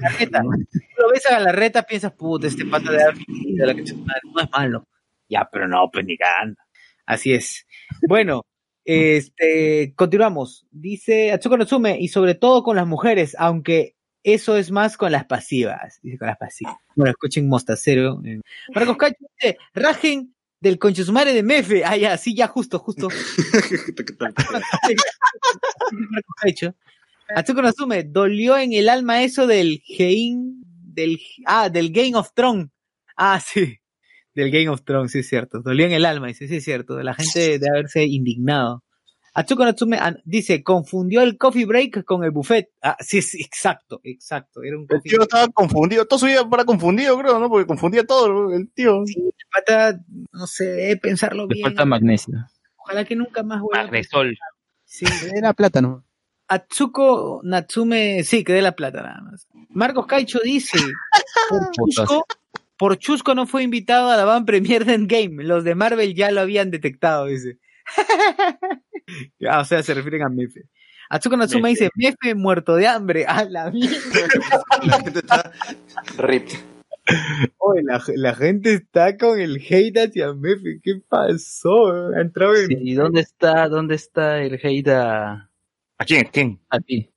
Galarreta. 0.00 0.40
Tú 0.42 1.02
lo 1.02 1.10
ves 1.10 1.26
a 1.26 1.30
Galarreta, 1.38 1.82
piensas, 1.82 2.12
puta, 2.12 2.46
este 2.46 2.64
pata 2.64 2.90
de 2.92 3.66
la 3.66 3.74
que 3.74 3.86
se- 3.86 3.94
no 3.96 4.40
es 4.42 4.50
malo. 4.50 4.86
Ya, 5.28 5.48
pero 5.52 5.68
no, 5.68 5.90
pues 5.92 6.06
ni 6.06 6.16
cagando. 6.16 6.56
Así 7.04 7.32
es. 7.34 7.66
Bueno, 8.08 8.46
este, 8.84 9.92
continuamos. 9.94 10.66
Dice 10.70 11.32
Atsuko 11.32 11.56
Natsume, 11.58 11.98
y 12.00 12.08
sobre 12.08 12.34
todo 12.34 12.62
con 12.62 12.76
las 12.76 12.86
mujeres, 12.86 13.36
aunque 13.38 13.94
eso 14.22 14.56
es 14.56 14.70
más 14.70 14.96
con 14.96 15.12
las 15.12 15.24
pasivas. 15.26 15.98
Dice 16.02 16.18
con 16.18 16.28
las 16.28 16.38
pasivas. 16.38 16.74
Bueno, 16.94 17.10
escuchen 17.10 17.48
Mostacero. 17.48 18.20
eh. 18.24 18.40
Marcos 18.74 18.96
Cacho 18.96 19.16
dice, 19.40 19.58
rajen 19.74 20.34
del 20.66 20.78
conchesumare 20.78 21.32
de 21.32 21.42
Mefe. 21.44 21.84
Ah, 21.84 21.96
ya, 21.96 22.18
sí, 22.18 22.34
ya, 22.34 22.48
justo, 22.48 22.80
justo. 22.80 23.08
Atsuko 27.28 27.62
Natsume, 27.62 28.04
dolió 28.04 28.58
en 28.58 28.72
el 28.72 28.88
alma 28.88 29.22
eso 29.22 29.46
del 29.46 29.82
del, 29.88 31.20
ah, 31.46 31.68
del 31.68 31.92
Game 31.92 32.16
of 32.16 32.32
Thrones. 32.34 32.68
Ah, 33.16 33.40
sí. 33.40 33.78
Del 34.34 34.50
Game 34.50 34.68
of 34.68 34.82
Thrones, 34.82 35.12
sí 35.12 35.20
es 35.20 35.28
cierto. 35.28 35.62
Dolió 35.62 35.86
en 35.86 35.92
el 35.92 36.04
alma, 36.04 36.26
dice, 36.26 36.48
sí 36.48 36.56
es 36.56 36.64
cierto. 36.64 36.96
De 36.96 37.04
la 37.04 37.14
gente 37.14 37.58
de 37.58 37.68
haberse 37.68 38.04
indignado. 38.04 38.82
Atsuko 39.36 39.66
Natsume 39.66 39.98
ah, 40.00 40.16
dice, 40.24 40.62
confundió 40.62 41.20
el 41.20 41.36
coffee 41.36 41.66
break 41.66 42.04
con 42.04 42.24
el 42.24 42.30
buffet. 42.30 42.70
Ah, 42.80 42.96
sí, 43.00 43.20
sí, 43.20 43.42
exacto, 43.42 44.00
exacto. 44.02 44.62
Era 44.62 44.78
un 44.78 44.84
El 44.84 44.88
coffee 44.88 45.10
tío 45.10 45.20
estaba 45.20 45.48
confundido, 45.48 46.06
todo 46.06 46.18
su 46.18 46.24
vida 46.24 46.48
para 46.48 46.64
confundido, 46.64 47.18
creo, 47.18 47.38
¿no? 47.38 47.50
Porque 47.50 47.66
confundía 47.66 48.06
todo, 48.06 48.54
el 48.54 48.70
tío. 48.70 49.04
Sí, 49.04 49.30
pata, 49.52 50.00
no 50.32 50.46
sé, 50.46 50.64
debe 50.64 50.96
pensarlo 50.96 51.46
Le 51.48 51.56
bien. 51.56 51.64
falta 51.64 51.84
magnesio. 51.84 52.34
Ojalá 52.78 53.04
que 53.04 53.14
nunca 53.14 53.42
más 53.42 53.60
vuelva. 53.60 53.82
Magnesol. 53.82 54.38
Sí. 54.86 55.04
Que 55.04 55.26
dé 55.26 55.40
la 55.42 55.52
plata, 55.52 55.82
¿no? 55.82 56.02
Atsuko 56.48 57.42
Natsume, 57.44 58.24
sí, 58.24 58.42
que 58.42 58.54
dé 58.54 58.62
la 58.62 58.72
plata 58.72 59.02
nada 59.02 59.20
más. 59.20 59.46
Marcos 59.68 60.06
Caicho 60.06 60.38
dice, 60.42 60.78
por 61.50 61.70
Chusco, 61.72 62.24
por 62.78 62.96
Chusco 62.96 63.34
no 63.34 63.46
fue 63.46 63.64
invitado 63.64 64.08
a 64.08 64.16
la 64.16 64.24
van 64.24 64.46
premier 64.46 64.86
de 64.86 64.94
Endgame, 64.94 65.44
los 65.44 65.62
de 65.62 65.74
Marvel 65.74 66.14
ya 66.14 66.30
lo 66.30 66.40
habían 66.40 66.70
detectado, 66.70 67.26
dice. 67.26 67.58
Ah, 69.48 69.60
o 69.60 69.64
sea, 69.64 69.82
se 69.82 69.94
refieren 69.94 70.22
a 70.22 70.28
Mefe. 70.28 70.62
Atsuko 71.08 71.36
Natsume 71.36 71.68
dice, 71.68 71.90
Mefe 71.94 72.34
muerto 72.34 72.74
de 72.74 72.88
hambre, 72.88 73.24
a 73.24 73.44
la 73.44 73.70
mierda. 73.70 74.00
La 74.82 74.98
gente 74.98 75.20
está 75.20 75.52
Rip. 76.18 76.48
Oye, 77.58 77.82
la, 77.84 78.02
la 78.16 78.34
gente 78.34 78.74
está 78.74 79.16
con 79.16 79.38
el 79.38 79.58
hate 79.58 80.08
hacia 80.08 80.32
Mefe, 80.34 80.80
¿qué 80.82 81.00
pasó? 81.08 81.92
Ha 82.16 82.20
entrado 82.20 82.56
en... 82.56 82.72
¿Y 82.72 82.94
dónde 82.94 83.20
está, 83.20 83.68
dónde 83.68 83.94
está 83.94 84.42
el 84.42 84.58
hate 84.60 84.88
a, 84.88 85.48
¿A 85.98 86.04
quién? 86.04 86.28
¿Quién? 86.32 86.60
a 86.68 86.80
ti? 86.80 87.10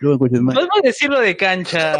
No, 0.00 0.12
escuches 0.12 0.40
más. 0.40 0.54
podemos 0.54 0.82
decirlo 0.82 1.20
de 1.20 1.36
cancha. 1.36 1.98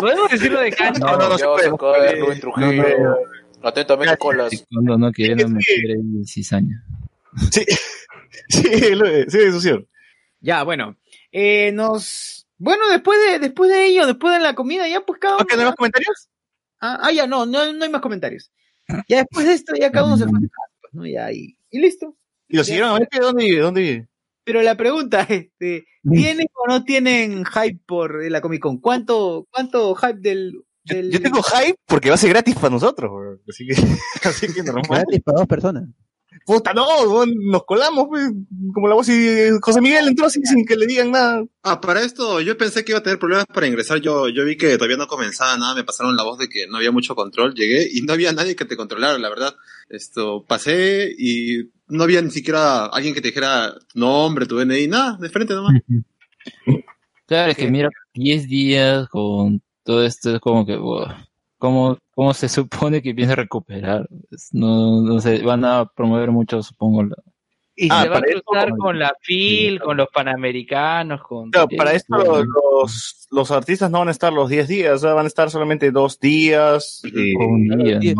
Podemos 0.00 0.30
decirlo 0.30 0.60
de 0.60 0.70
cancha. 0.72 1.00
No, 1.00 1.12
no, 1.12 1.18
no 1.18 1.28
no 1.28 1.38
se 1.38 1.70
puede. 1.70 2.20
Rubén 2.20 2.40
Trujillo. 2.40 3.16
Atentamente 3.62 4.16
con 4.16 4.36
las... 4.36 4.66
Cuando 4.72 4.98
no 4.98 5.12
quieren 5.12 5.52
meter 5.52 5.90
en 5.90 6.24
cizaña. 6.26 6.84
Sí, 7.50 7.64
sí, 8.48 8.94
lo- 8.94 9.06
sí, 9.06 9.38
eso 9.38 9.56
es 9.56 9.62
cierto. 9.62 9.88
Ya, 10.40 10.62
bueno. 10.62 10.96
Eh, 11.30 11.72
nos... 11.72 12.46
Bueno, 12.58 12.88
después 12.90 13.18
de, 13.26 13.38
después 13.38 13.70
de 13.70 13.86
ello, 13.86 14.06
después 14.06 14.34
de 14.34 14.40
la 14.40 14.54
comida, 14.54 14.86
ya 14.88 15.00
pues 15.00 15.18
cada 15.18 15.36
uno... 15.36 15.42
¿Ok, 15.44 15.52
no 15.54 15.60
hay 15.60 15.66
más 15.66 15.74
comentarios? 15.74 16.28
Ah, 16.80 16.98
ah, 17.02 17.12
ya, 17.12 17.26
no, 17.26 17.46
no, 17.46 17.72
no 17.72 17.84
hay 17.84 17.90
más 17.90 18.00
comentarios. 18.00 18.50
Ya 19.08 19.18
después 19.18 19.46
de 19.46 19.54
esto, 19.54 19.74
ya 19.74 19.90
cada 19.90 20.06
uno 20.06 20.16
se 20.16 20.24
fue 20.24 20.38
pues, 20.40 20.50
¿no? 20.92 21.06
Ya, 21.06 21.32
y, 21.32 21.56
y 21.70 21.78
listo. 21.80 22.16
¿Y 22.48 22.56
lo 22.56 22.64
siguieron 22.64 22.90
a 22.90 22.98
ver? 22.98 23.08
¿Dónde 23.20 23.44
vive? 23.44 23.60
¿Dónde 23.60 23.80
vive? 23.80 24.08
Pero 24.44 24.62
la 24.62 24.76
pregunta, 24.76 25.22
este, 25.28 25.86
¿tienen 26.08 26.46
o 26.54 26.66
no 26.66 26.84
tienen 26.84 27.44
hype 27.44 27.80
por 27.86 28.22
la 28.30 28.40
Comic 28.40 28.60
Con? 28.60 28.78
¿Cuánto, 28.78 29.46
cuánto 29.50 29.94
hype 29.94 30.18
del, 30.20 30.64
del... 30.84 31.10
yo 31.10 31.20
tengo 31.20 31.42
hype 31.42 31.76
porque 31.86 32.08
va 32.08 32.14
a 32.14 32.18
ser 32.18 32.30
gratis 32.30 32.54
para 32.54 32.70
nosotros, 32.70 33.38
así 33.48 33.66
que, 33.66 33.74
así 34.28 34.52
que 34.52 34.62
normal. 34.62 34.84
Gratis 34.88 35.20
para 35.24 35.38
dos 35.38 35.46
personas. 35.46 35.84
Puta, 36.44 36.72
no, 36.72 36.86
nos 37.26 37.64
colamos, 37.64 38.06
pues, 38.08 38.30
como 38.74 38.88
la 38.88 38.94
voz 38.94 39.08
y 39.08 39.50
José 39.60 39.80
Miguel 39.80 40.08
entró 40.08 40.26
así 40.26 40.40
sin 40.44 40.64
que 40.64 40.76
le 40.76 40.86
digan 40.86 41.12
nada. 41.12 41.44
Ah, 41.62 41.80
para 41.80 42.02
esto 42.02 42.40
yo 42.40 42.56
pensé 42.56 42.84
que 42.84 42.92
iba 42.92 42.98
a 42.98 43.02
tener 43.02 43.18
problemas 43.18 43.46
para 43.46 43.66
ingresar. 43.66 44.00
Yo, 44.00 44.28
yo 44.28 44.44
vi 44.44 44.56
que 44.56 44.76
todavía 44.76 44.96
no 44.96 45.06
comenzaba 45.06 45.56
nada, 45.56 45.74
me 45.74 45.84
pasaron 45.84 46.16
la 46.16 46.24
voz 46.24 46.38
de 46.38 46.48
que 46.48 46.66
no 46.66 46.78
había 46.78 46.90
mucho 46.90 47.14
control. 47.14 47.54
Llegué 47.54 47.88
y 47.92 48.02
no 48.02 48.12
había 48.12 48.32
nadie 48.32 48.56
que 48.56 48.64
te 48.64 48.76
controlara, 48.76 49.18
la 49.18 49.28
verdad. 49.28 49.54
Esto, 49.88 50.44
pasé 50.44 51.14
y 51.16 51.70
no 51.86 52.02
había 52.02 52.22
ni 52.22 52.30
siquiera 52.30 52.86
alguien 52.86 53.14
que 53.14 53.20
te 53.20 53.28
dijera 53.28 53.74
tu 53.92 54.00
nombre, 54.00 54.46
tu 54.46 54.58
DNI, 54.58 54.88
nada, 54.88 55.18
de 55.20 55.28
frente 55.28 55.54
nomás. 55.54 55.74
Claro, 57.24 57.52
es 57.52 57.56
que 57.56 57.70
mira, 57.70 57.88
10 58.12 58.46
días 58.46 59.08
con 59.08 59.62
todo 59.84 60.04
esto 60.04 60.34
es 60.34 60.40
como 60.40 60.64
que, 60.66 60.76
wow, 60.76 61.06
¿cómo, 61.58 61.98
cómo 62.14 62.34
se 62.34 62.48
supone 62.48 63.02
que 63.02 63.14
piensa 63.14 63.34
recuperar? 63.34 64.08
No, 64.52 65.00
no 65.02 65.20
sé, 65.20 65.42
van 65.42 65.64
a 65.64 65.86
promover 65.86 66.30
mucho, 66.30 66.62
supongo. 66.62 67.04
la- 67.04 67.16
Y 67.74 67.88
Ah, 67.90 68.02
se 68.02 68.08
va 68.10 68.16
a 68.16 68.20
para 68.20 68.32
eso- 68.32 68.42
cruzar 68.44 68.70
con 68.76 68.98
la 68.98 69.14
FIL, 69.22 69.80
con 69.80 69.96
los 69.96 70.08
panamericanos, 70.12 71.22
con... 71.22 71.50
Claro, 71.50 71.68
para 71.76 71.94
esto 71.94 72.16
los, 72.44 73.26
los 73.30 73.50
artistas 73.50 73.90
no 73.90 74.00
van 74.00 74.08
a 74.08 74.10
estar 74.10 74.30
los 74.30 74.50
10 74.50 74.68
días, 74.68 74.92
o 74.92 74.98
sea, 74.98 75.14
van 75.14 75.24
a 75.24 75.28
estar 75.28 75.50
solamente 75.50 75.90
dos 75.90 76.20
días. 76.20 77.00
y- 77.04 77.34
un 77.34 77.68
día. 77.78 77.98
Es 78.02 78.14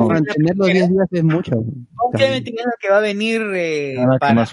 Mantener 0.00 0.56
los 0.56 0.66
10 0.66 0.88
días 0.90 1.06
es 1.12 1.22
mucho. 1.24 1.52
Con 1.94 2.10
Tienda 2.12 2.72
que 2.80 2.90
va 2.90 2.98
a 2.98 3.00
venir 3.00 3.42
eh, 3.54 3.96
para, 4.18 4.46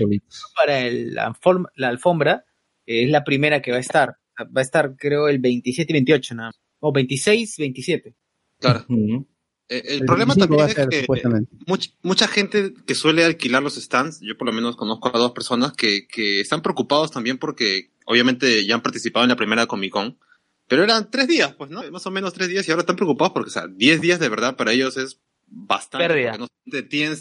para 0.56 0.80
el- 0.82 1.16
la, 1.16 1.36
la 1.76 1.88
alfombra, 1.90 2.46
es 2.86 3.10
la 3.10 3.24
primera 3.24 3.62
que 3.64 3.72
va 3.72 3.78
a 3.78 3.82
estar. 3.82 4.18
Va 4.44 4.62
a 4.62 4.64
estar, 4.64 4.96
creo, 4.98 5.28
el 5.30 5.40
27 5.40 5.92
y 5.92 5.94
28, 5.94 6.36
nada 6.36 6.50
más. 6.50 6.60
O 6.80 6.92
26, 6.92 7.56
27. 7.58 8.14
Claro. 8.60 8.86
Eh, 9.68 9.82
el, 9.88 10.00
El 10.02 10.06
problema 10.06 10.34
25 10.36 10.48
también 10.58 10.70
es 10.70 10.76
ser, 10.76 10.90
que 10.90 11.00
supuestamente. 11.02 11.56
much- 11.66 11.94
mucha 12.04 12.28
gente 12.28 12.74
que 12.86 12.94
suele 12.96 13.24
alquilar 13.24 13.64
los 13.64 13.76
stands, 13.76 14.20
yo 14.22 14.38
por 14.38 14.48
lo 14.48 14.54
menos 14.54 14.76
conozco 14.76 15.10
a 15.14 15.18
dos 15.18 15.32
personas 15.32 15.74
que, 15.74 16.08
que 16.08 16.40
están 16.42 16.62
preocupados 16.62 17.12
también 17.12 17.38
porque 17.38 17.92
obviamente 18.06 18.66
ya 18.66 18.76
han 18.76 18.82
participado 18.84 19.24
en 19.24 19.30
la 19.30 19.36
primera 19.36 19.66
Comic 19.66 19.92
Con, 19.92 20.20
pero 20.68 20.84
eran 20.84 21.10
tres 21.10 21.28
días, 21.28 21.54
pues, 21.56 21.70
¿no? 21.72 21.82
Más 21.92 22.06
o 22.06 22.12
menos 22.12 22.34
tres 22.34 22.50
días 22.50 22.68
y 22.68 22.72
ahora 22.72 22.82
están 22.82 22.96
preocupados 22.96 23.34
porque, 23.34 23.48
o 23.50 23.52
sea, 23.54 23.68
diez 23.68 24.02
días 24.02 24.20
de 24.20 24.30
verdad 24.30 24.56
para 24.56 24.72
ellos 24.72 24.98
es 24.98 25.20
bastante. 25.48 26.08
Pérdida. 26.08 26.38
no 26.38 26.48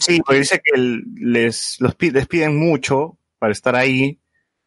Sí, 0.00 0.20
porque 0.24 0.40
dice 0.40 0.60
que 0.62 0.78
el- 0.80 1.04
les, 1.16 1.76
los 1.80 1.94
les 1.98 2.26
piden 2.26 2.56
mucho 2.58 3.18
para 3.38 3.52
estar 3.52 3.74
ahí 3.76 4.18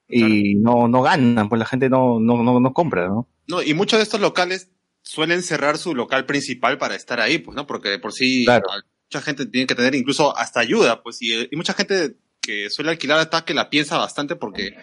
y 0.10 0.56
no, 0.56 0.88
no 0.88 1.02
ganan, 1.02 1.50
pues 1.50 1.60
la 1.60 1.66
gente 1.66 1.90
no, 1.90 2.20
no, 2.20 2.42
no, 2.44 2.60
no 2.60 2.74
compra, 2.74 3.08
¿no? 3.08 3.28
No, 3.48 3.62
y 3.62 3.74
muchos 3.74 4.00
de 4.00 4.04
estos 4.04 4.22
locales 4.22 4.70
suelen 5.04 5.42
cerrar 5.44 5.78
su 5.78 5.96
local 5.96 6.26
principal 6.26 6.78
para 6.78 6.96
estar 6.96 7.20
ahí, 7.20 7.38
pues, 7.38 7.56
¿no? 7.56 7.66
Porque 7.68 7.90
de 7.90 8.00
por 8.00 8.14
sí 8.14 8.46
Claro. 8.46 8.66
mucha 9.10 9.22
gente 9.22 9.46
tiene 9.46 9.68
que 9.68 9.76
tener 9.76 9.96
incluso 9.96 10.36
hasta 10.38 10.60
ayuda, 10.60 11.02
pues, 11.02 11.22
y, 11.22 11.48
y 11.52 11.56
mucha 11.56 11.74
gente 11.74 12.18
que 12.42 12.70
suele 12.70 12.92
alquilar 12.92 13.20
hasta 13.20 13.44
que 13.44 13.54
la 13.54 13.70
piensa 13.70 13.98
bastante 13.98 14.36
porque 14.36 14.76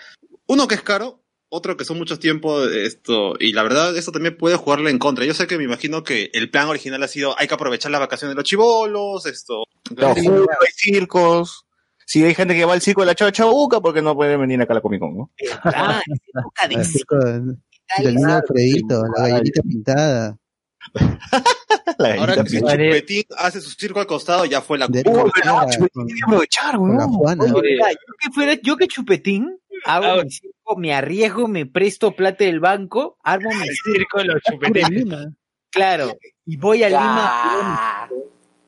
uno 0.46 0.68
que 0.68 0.74
es 0.74 0.82
caro, 0.82 1.22
otro 1.48 1.76
que 1.76 1.84
son 1.84 1.98
muchos 1.98 2.18
tiempos, 2.18 2.70
esto, 2.72 3.34
y 3.38 3.52
la 3.52 3.62
verdad, 3.62 3.96
esto 3.96 4.12
también 4.12 4.36
puede 4.36 4.56
jugarle 4.56 4.90
en 4.90 4.98
contra. 4.98 5.24
Yo 5.24 5.34
sé 5.34 5.46
que 5.46 5.56
me 5.56 5.64
imagino 5.64 6.02
que 6.02 6.30
el 6.34 6.50
plan 6.50 6.68
original 6.68 7.02
ha 7.02 7.08
sido, 7.08 7.38
hay 7.38 7.46
que 7.46 7.54
aprovechar 7.54 7.92
las 7.92 8.00
vacaciones 8.00 8.32
de 8.34 8.40
los 8.40 8.44
chivolos, 8.44 9.24
esto. 9.26 9.64
Hay 9.96 10.72
circos. 10.74 11.64
Si 12.14 12.24
hay 12.24 12.32
gente 12.32 12.54
que 12.54 12.64
va 12.64 12.74
al 12.74 12.80
circo 12.80 13.00
de 13.00 13.06
la 13.08 13.14
Chava 13.16 13.32
Chabuca, 13.32 13.80
porque 13.80 14.00
no 14.00 14.14
pueden 14.14 14.40
venir 14.40 14.62
acá 14.62 14.72
a 14.72 14.76
la 14.76 14.80
Comic 14.80 15.00
Con, 15.00 15.16
¿no? 15.16 15.30
Ah, 15.64 16.00
es 16.06 16.20
época 16.38 16.68
de 16.68 16.74
El 16.76 16.84
circo 16.84 17.16
del 17.18 18.14
niño 18.14 18.34
Alfredito, 18.36 19.02
la 19.16 19.28
galletita 19.30 19.62
pintada. 19.62 20.36
La 21.98 22.14
Ahora 22.14 22.36
que 22.36 22.50
si. 22.50 22.60
Chupetín 22.60 23.24
hace 23.36 23.60
su 23.60 23.70
circo 23.70 23.98
al 23.98 24.06
costado, 24.06 24.44
ya 24.44 24.60
fue 24.60 24.78
la 24.78 24.86
De- 24.86 25.02
Uy, 25.04 25.30
Chupetín 25.32 25.72
tiene 26.06 26.14
que 26.14 26.24
aprovechar, 26.24 26.78
weón. 26.78 26.98
Yo 28.62 28.76
que 28.76 28.86
chupetín, 28.86 29.58
hago 29.84 30.06
Ah, 30.06 30.22
mi 30.22 30.30
circo, 30.30 30.76
me 30.76 30.94
arriesgo, 30.94 31.48
me 31.48 31.66
presto 31.66 32.12
plata 32.12 32.44
del 32.44 32.60
banco, 32.60 33.18
armo 33.24 33.50
mi 33.50 33.66
circo, 33.84 34.18
de 34.18 34.24
los 34.26 34.40
De. 34.44 34.88
Lima. 34.88 35.32
claro, 35.70 36.16
y 36.46 36.56
voy 36.58 36.84
a 36.84 36.88
Lima. 36.90 38.08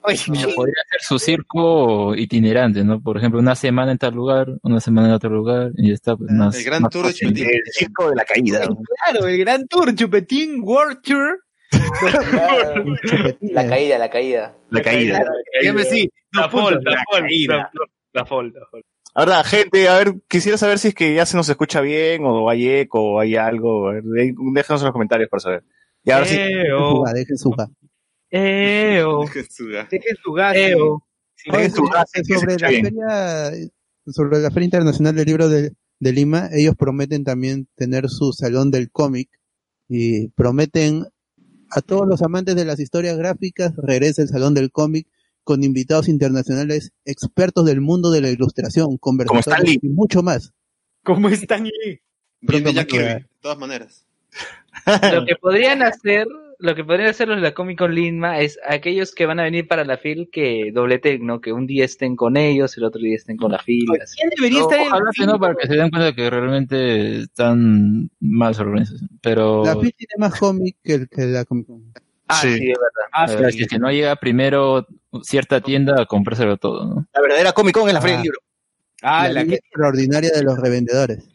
Oye, 0.07 0.55
podría 0.55 0.83
ser 0.91 1.01
su 1.01 1.19
circo 1.19 2.15
itinerante, 2.15 2.85
¿no? 2.85 3.01
Por 3.01 3.17
ejemplo, 3.17 3.41
una 3.41 3.57
semana 3.57 3.91
en 3.93 3.99
tal 3.99 4.15
lugar, 4.15 4.47
una 4.63 4.81
semana 4.81 5.09
en 5.09 5.15
otro 5.15 5.31
lugar, 5.31 5.73
y 5.77 5.89
ya 5.89 5.95
está. 5.95 6.17
Pues, 6.17 6.31
más, 6.31 6.57
El 6.57 6.65
gran 6.65 6.83
más 6.83 6.93
tour 6.93 7.07
de. 7.07 7.15
Chupetín. 7.15 7.45
El 7.49 7.63
circo 7.73 8.11
de 8.11 8.17
la 8.17 8.25
caída. 8.25 8.61
weón. 8.61 8.85
claro, 9.05 9.27
el 9.27 9.39
gran 9.39 9.67
tour, 9.67 9.95
chupetín, 9.95 10.61
World 10.63 11.03
Tour. 11.03 11.41
La 13.41 13.69
caída, 13.69 13.99
la 13.99 14.09
caída. 14.09 14.57
La 14.71 14.83
caída. 14.83 15.25
Dígame 15.61 15.85
sí, 15.85 16.09
La 16.33 16.49
caída. 16.49 16.51
la 16.51 16.51
fol, 16.51 16.81
la 18.13 18.25
fol, 18.25 18.53
la 18.55 18.67
fol. 18.71 18.85
Ahora, 19.15 19.43
gente, 19.43 19.89
a 19.89 19.97
ver, 19.97 20.15
quisiera 20.29 20.59
saber 20.59 20.79
si 20.79 20.89
es 20.89 20.95
que 20.95 21.15
ya 21.15 21.27
se 21.27 21.37
nos 21.37 21.49
escucha 21.49 21.81
bien, 21.81 22.23
o 22.25 22.49
hay 22.49 22.69
eco, 22.69 23.15
o 23.15 23.21
hay 23.21 23.35
algo. 23.35 23.89
A 23.89 23.95
ver, 23.95 24.05
déjanos 24.05 24.83
en 24.83 24.87
los 24.87 24.93
comentarios 24.93 25.29
para 25.29 25.41
saber. 25.41 25.65
Y 26.05 26.11
ahora 26.13 26.27
sí. 26.27 26.39
Eo, 28.31 29.21
dejen 29.21 29.47
suba. 29.51 29.89
eo, 29.89 29.89
Dejen 29.93 30.17
su 30.23 30.33
gas. 30.33 30.55
Sí, 31.37 31.51
Dejen 31.51 31.71
su 31.73 31.85
gas, 31.85 32.11
sobre 32.27 32.59
la 32.59 32.69
bien. 32.69 32.85
feria 32.85 33.53
sobre 34.07 34.39
la 34.41 34.51
feria 34.51 34.65
internacional 34.67 35.15
del 35.15 35.27
libro 35.27 35.49
de, 35.49 35.73
de 36.01 36.13
Lima 36.13 36.49
ellos 36.53 36.75
prometen 36.77 37.25
también 37.25 37.69
tener 37.77 38.09
su 38.09 38.33
salón 38.33 38.71
del 38.71 38.91
cómic 38.91 39.29
y 39.89 40.29
prometen 40.29 41.05
a 41.71 41.81
todos 41.83 42.07
los 42.07 42.23
amantes 42.23 42.55
de 42.57 42.65
las 42.65 42.79
historias 42.81 43.17
gráficas 43.19 43.73
regresa 43.77 44.23
el 44.23 44.29
salón 44.29 44.55
del 44.55 44.71
cómic 44.71 45.09
con 45.45 45.63
invitados 45.63 46.09
internacionales 46.09 46.93
expertos 47.05 47.65
del 47.65 47.81
mundo 47.81 48.11
de 48.11 48.21
la 48.21 48.31
ilustración 48.31 48.99
Lee. 49.65 49.79
y 49.83 49.89
mucho 49.89 50.23
más 50.23 50.53
¿Cómo 51.05 51.29
están 51.29 51.65
Jack 52.75 52.87
Pronto, 52.87 52.87
Kirby, 52.87 53.05
de 53.05 53.27
todas 53.41 53.59
maneras. 53.59 54.05
Lo 55.13 55.25
que 55.25 55.37
podrían 55.37 55.83
hacer, 55.83 56.27
lo 56.59 56.75
que 56.75 56.85
podrían 56.85 57.09
hacer 57.11 57.29
los 57.29 57.37
de 57.37 57.43
la 57.43 57.55
Comic 57.55 57.79
Con 57.79 57.95
Lima 57.95 58.41
es 58.41 58.59
aquellos 58.67 59.15
que 59.15 59.27
van 59.27 59.41
a 59.41 59.45
venir 59.45 59.67
para 59.69 59.85
la 59.85 59.97
FIL 59.97 60.29
que 60.31 60.71
dobleten, 60.73 61.25
¿no? 61.27 61.41
Que 61.41 61.53
un 61.53 61.67
día 61.67 61.85
estén 61.85 62.17
con 62.17 62.37
ellos, 62.37 62.77
el 62.77 62.85
otro 62.85 63.01
día 63.01 63.17
estén 63.17 63.37
con 63.37 63.53
la 63.53 63.59
FIL. 63.59 63.87
¿Quién 63.87 64.31
debería 64.37 64.61
estar 64.61 64.81
en 64.81 64.89
que 65.17 65.27
no, 65.27 65.39
para 65.39 65.55
que 65.55 65.67
se 65.67 65.75
den 65.75 65.91
cuenta 65.91 66.15
que 66.15 66.31
realmente 66.31 67.21
están 67.21 68.11
mal 68.21 68.55
su 68.55 68.63
organización. 68.63 69.09
Pero 69.21 69.65
la 69.65 69.73
FIL 69.77 69.95
tiene 69.95 70.13
más 70.19 70.39
cómic 70.39 70.77
que, 70.83 70.95
el, 70.95 71.09
que 71.09 71.23
la 71.27 71.45
Comic 71.45 71.67
Con 71.67 71.93
Ah, 72.29 72.41
Sí. 72.43 72.49
sí, 72.59 72.71
es 72.73 72.79
verdad. 72.79 73.09
Ah, 73.13 73.49
es 73.49 73.67
que 73.69 73.79
no 73.79 73.91
llega 73.93 74.17
primero 74.17 74.87
cierta 75.23 75.61
tienda 75.61 76.03
a 76.03 76.07
comprárselo 76.07 76.57
todo, 76.57 76.85
¿no? 76.87 77.07
La 77.15 77.21
verdadera 77.21 77.53
Comic 77.53 77.75
Con 77.79 77.87
es 77.89 77.95
la 77.95 78.01
Feria 78.01 78.17
Ah. 78.17 78.19
del 78.19 78.25
Libro. 78.25 78.39
Ah, 79.03 79.29
la 79.29 79.33
la 79.43 79.45
que, 79.47 79.55
extraordinaria 79.57 80.31
de 80.35 80.43
los 80.43 80.59
revendedores 80.59 81.29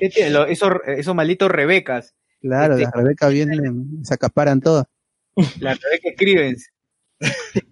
que 0.00 0.08
tiene 0.10 0.30
lo- 0.30 0.44
esos, 0.46 0.70
esos 0.86 1.14
malditos 1.14 1.50
Rebecas. 1.50 2.14
Claro 2.48 2.74
Este- 2.74 2.84
las 2.84 2.92
Rebeca 2.92 3.28
vienen 3.28 4.04
se 4.04 4.14
acaparan 4.14 4.60
todo 4.60 4.86
La 5.60 5.74
Rebeca 5.74 6.10
Scrivens. 6.14 6.70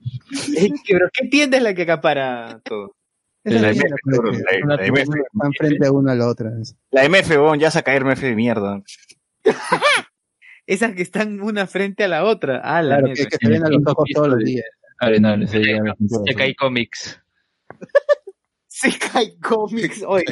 Eh, 0.56 0.70
Pero 0.88 1.08
¿qué 1.12 1.28
tienda 1.28 1.58
es 1.58 1.62
la 1.62 1.74
que 1.74 1.82
acapara 1.82 2.60
todo? 2.64 2.96
Esa 3.44 3.60
La 3.60 3.70
es 3.70 3.76
MF, 3.76 4.64
la 4.66 4.76
MF. 4.76 4.98
Están 5.00 5.52
frente 5.58 5.86
a 5.86 5.92
una 5.92 6.12
a 6.12 6.14
la 6.14 6.26
otra. 6.26 6.50
La 6.90 7.06
MF, 7.06 7.30
weón, 7.32 7.58
ya 7.58 7.70
saca 7.70 7.94
MF 8.00 8.20
de 8.22 8.34
mierda. 8.34 8.80
Esas 10.66 10.92
que 10.94 11.02
están 11.02 11.40
una 11.42 11.66
frente 11.66 12.04
a 12.04 12.08
la 12.08 12.24
otra. 12.24 12.62
Ah, 12.64 12.80
la 12.80 12.96
Claro, 12.96 13.04
mierda. 13.08 13.24
que, 13.24 13.28
que 13.28 13.36
se 13.46 13.52
ven 13.52 13.64
a 13.66 13.68
los 13.68 13.82
ojos 13.84 14.08
todos 14.14 14.28
los 14.28 14.38
días. 14.38 14.64
Arenales, 15.00 15.52
me 15.52 15.90
apuntó. 15.90 16.22
Sekai 16.26 16.54
Comics. 16.54 17.20
Sekai 18.68 19.36
Comics. 19.38 20.02
Oye. 20.06 20.24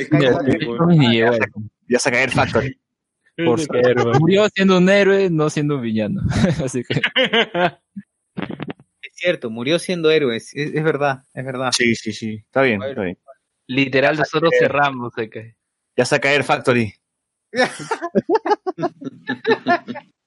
Ya 1.89 1.99
saca 1.99 2.23
el 2.23 2.31
Factory. 2.31 2.80
Por 3.45 3.61
ser, 3.61 3.97
murió 4.21 4.49
siendo 4.49 4.79
un 4.79 4.89
héroe, 4.89 5.31
no 5.31 5.51
siendo 5.51 5.77
un 5.77 5.83
villano. 5.83 6.23
Así 6.65 6.83
que 6.85 7.01
Es 9.03 9.13
cierto, 9.15 9.51
murió 9.51 9.79
siendo 9.79 10.11
héroe. 10.11 10.37
Es, 10.37 10.55
es 10.55 10.83
verdad, 10.85 11.25
es 11.35 11.45
verdad. 11.45 11.71
Sí, 11.77 11.95
sí, 11.95 12.13
sí. 12.13 12.35
Está 12.47 12.63
bien, 12.63 12.83
está 12.83 13.03
bien. 13.03 13.19
Literal, 13.67 14.17
nosotros 14.17 14.53
cerramos. 14.59 15.13
Ya 15.97 16.05
saca 16.05 16.33
el 16.33 16.45
Factory. 16.45 16.95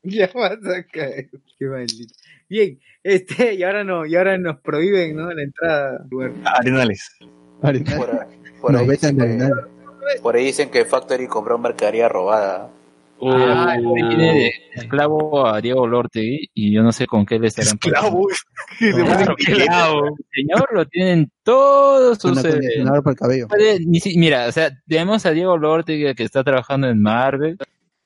Ya 0.05 0.29
vas 0.35 0.57
a 0.67 0.83
caer. 0.83 1.29
Qué 1.57 1.65
maldito. 1.65 2.13
Bien, 2.49 2.77
este, 3.03 3.53
y 3.55 3.63
ahora 3.63 3.85
no, 3.85 4.05
y 4.05 4.15
ahora 4.17 4.37
nos 4.37 4.59
prohíben, 4.59 5.15
¿no? 5.15 5.31
La 5.31 5.43
entrada. 5.43 6.05
Arenales. 6.43 7.09
Por, 7.61 7.69
ahí- 7.73 7.83
por 8.59 8.71
No, 8.73 8.79
ahí 8.79 8.87
vete 8.87 9.07
a 9.07 9.09
dicen 9.11 9.17
que, 9.17 9.23
envenenar. 9.23 9.69
por 10.21 10.35
ahí 10.35 10.43
dicen 10.45 10.69
que 10.69 10.83
Factory 10.83 11.27
compró 11.27 11.57
mercadería 11.57 12.09
robada. 12.09 12.69
Ah, 13.31 13.77
tiene 13.77 14.33
de 14.33 14.53
esclavo 14.75 15.45
a 15.47 15.61
Diego 15.61 15.87
Lortegui 15.87 16.49
y 16.53 16.73
yo 16.73 16.83
no 16.83 16.91
sé 16.91 17.05
con 17.05 17.25
qué 17.25 17.39
le 17.39 17.47
estarán 17.47 17.73
Esclavo. 17.81 18.27
Claro. 18.79 20.07
El 20.07 20.25
señor 20.31 20.69
lo 20.73 20.85
tienen 20.87 21.31
todos 21.43 22.17
sus... 22.17 22.43
Eh, 22.43 22.83
para 22.83 23.11
el 23.11 23.15
cabello. 23.15 23.47
ni 23.85 23.99
mira, 24.17 24.47
o 24.47 24.51
sea, 24.51 24.71
tenemos 24.87 25.25
a 25.25 25.31
Diego 25.31 25.57
Lortegui 25.57 26.15
que 26.15 26.23
está 26.23 26.43
trabajando 26.43 26.87
en 26.89 27.01
Marvel 27.01 27.57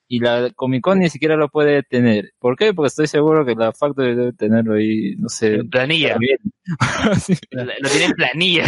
y 0.08 0.20
la 0.20 0.50
Comic 0.56 0.82
Con 0.82 1.00
ni 1.00 1.10
siquiera 1.10 1.36
lo 1.36 1.50
puede 1.50 1.84
tener. 1.84 2.34
¿Por 2.40 2.56
qué? 2.56 2.74
Porque 2.74 2.88
estoy 2.88 3.08
seguro 3.08 3.46
que 3.46 3.56
la 3.56 3.74
Factory 3.74 4.16
debe 4.16 4.34
tenerlo 4.34 4.76
ahí, 4.76 5.16
no 5.18 5.30
sé. 5.30 5.56
En 5.56 5.70
planilla. 5.70 6.18
Sí, 7.22 7.34
Lo 7.52 7.90
tiene 7.90 8.06
en 8.06 8.12
planilla. 8.14 8.66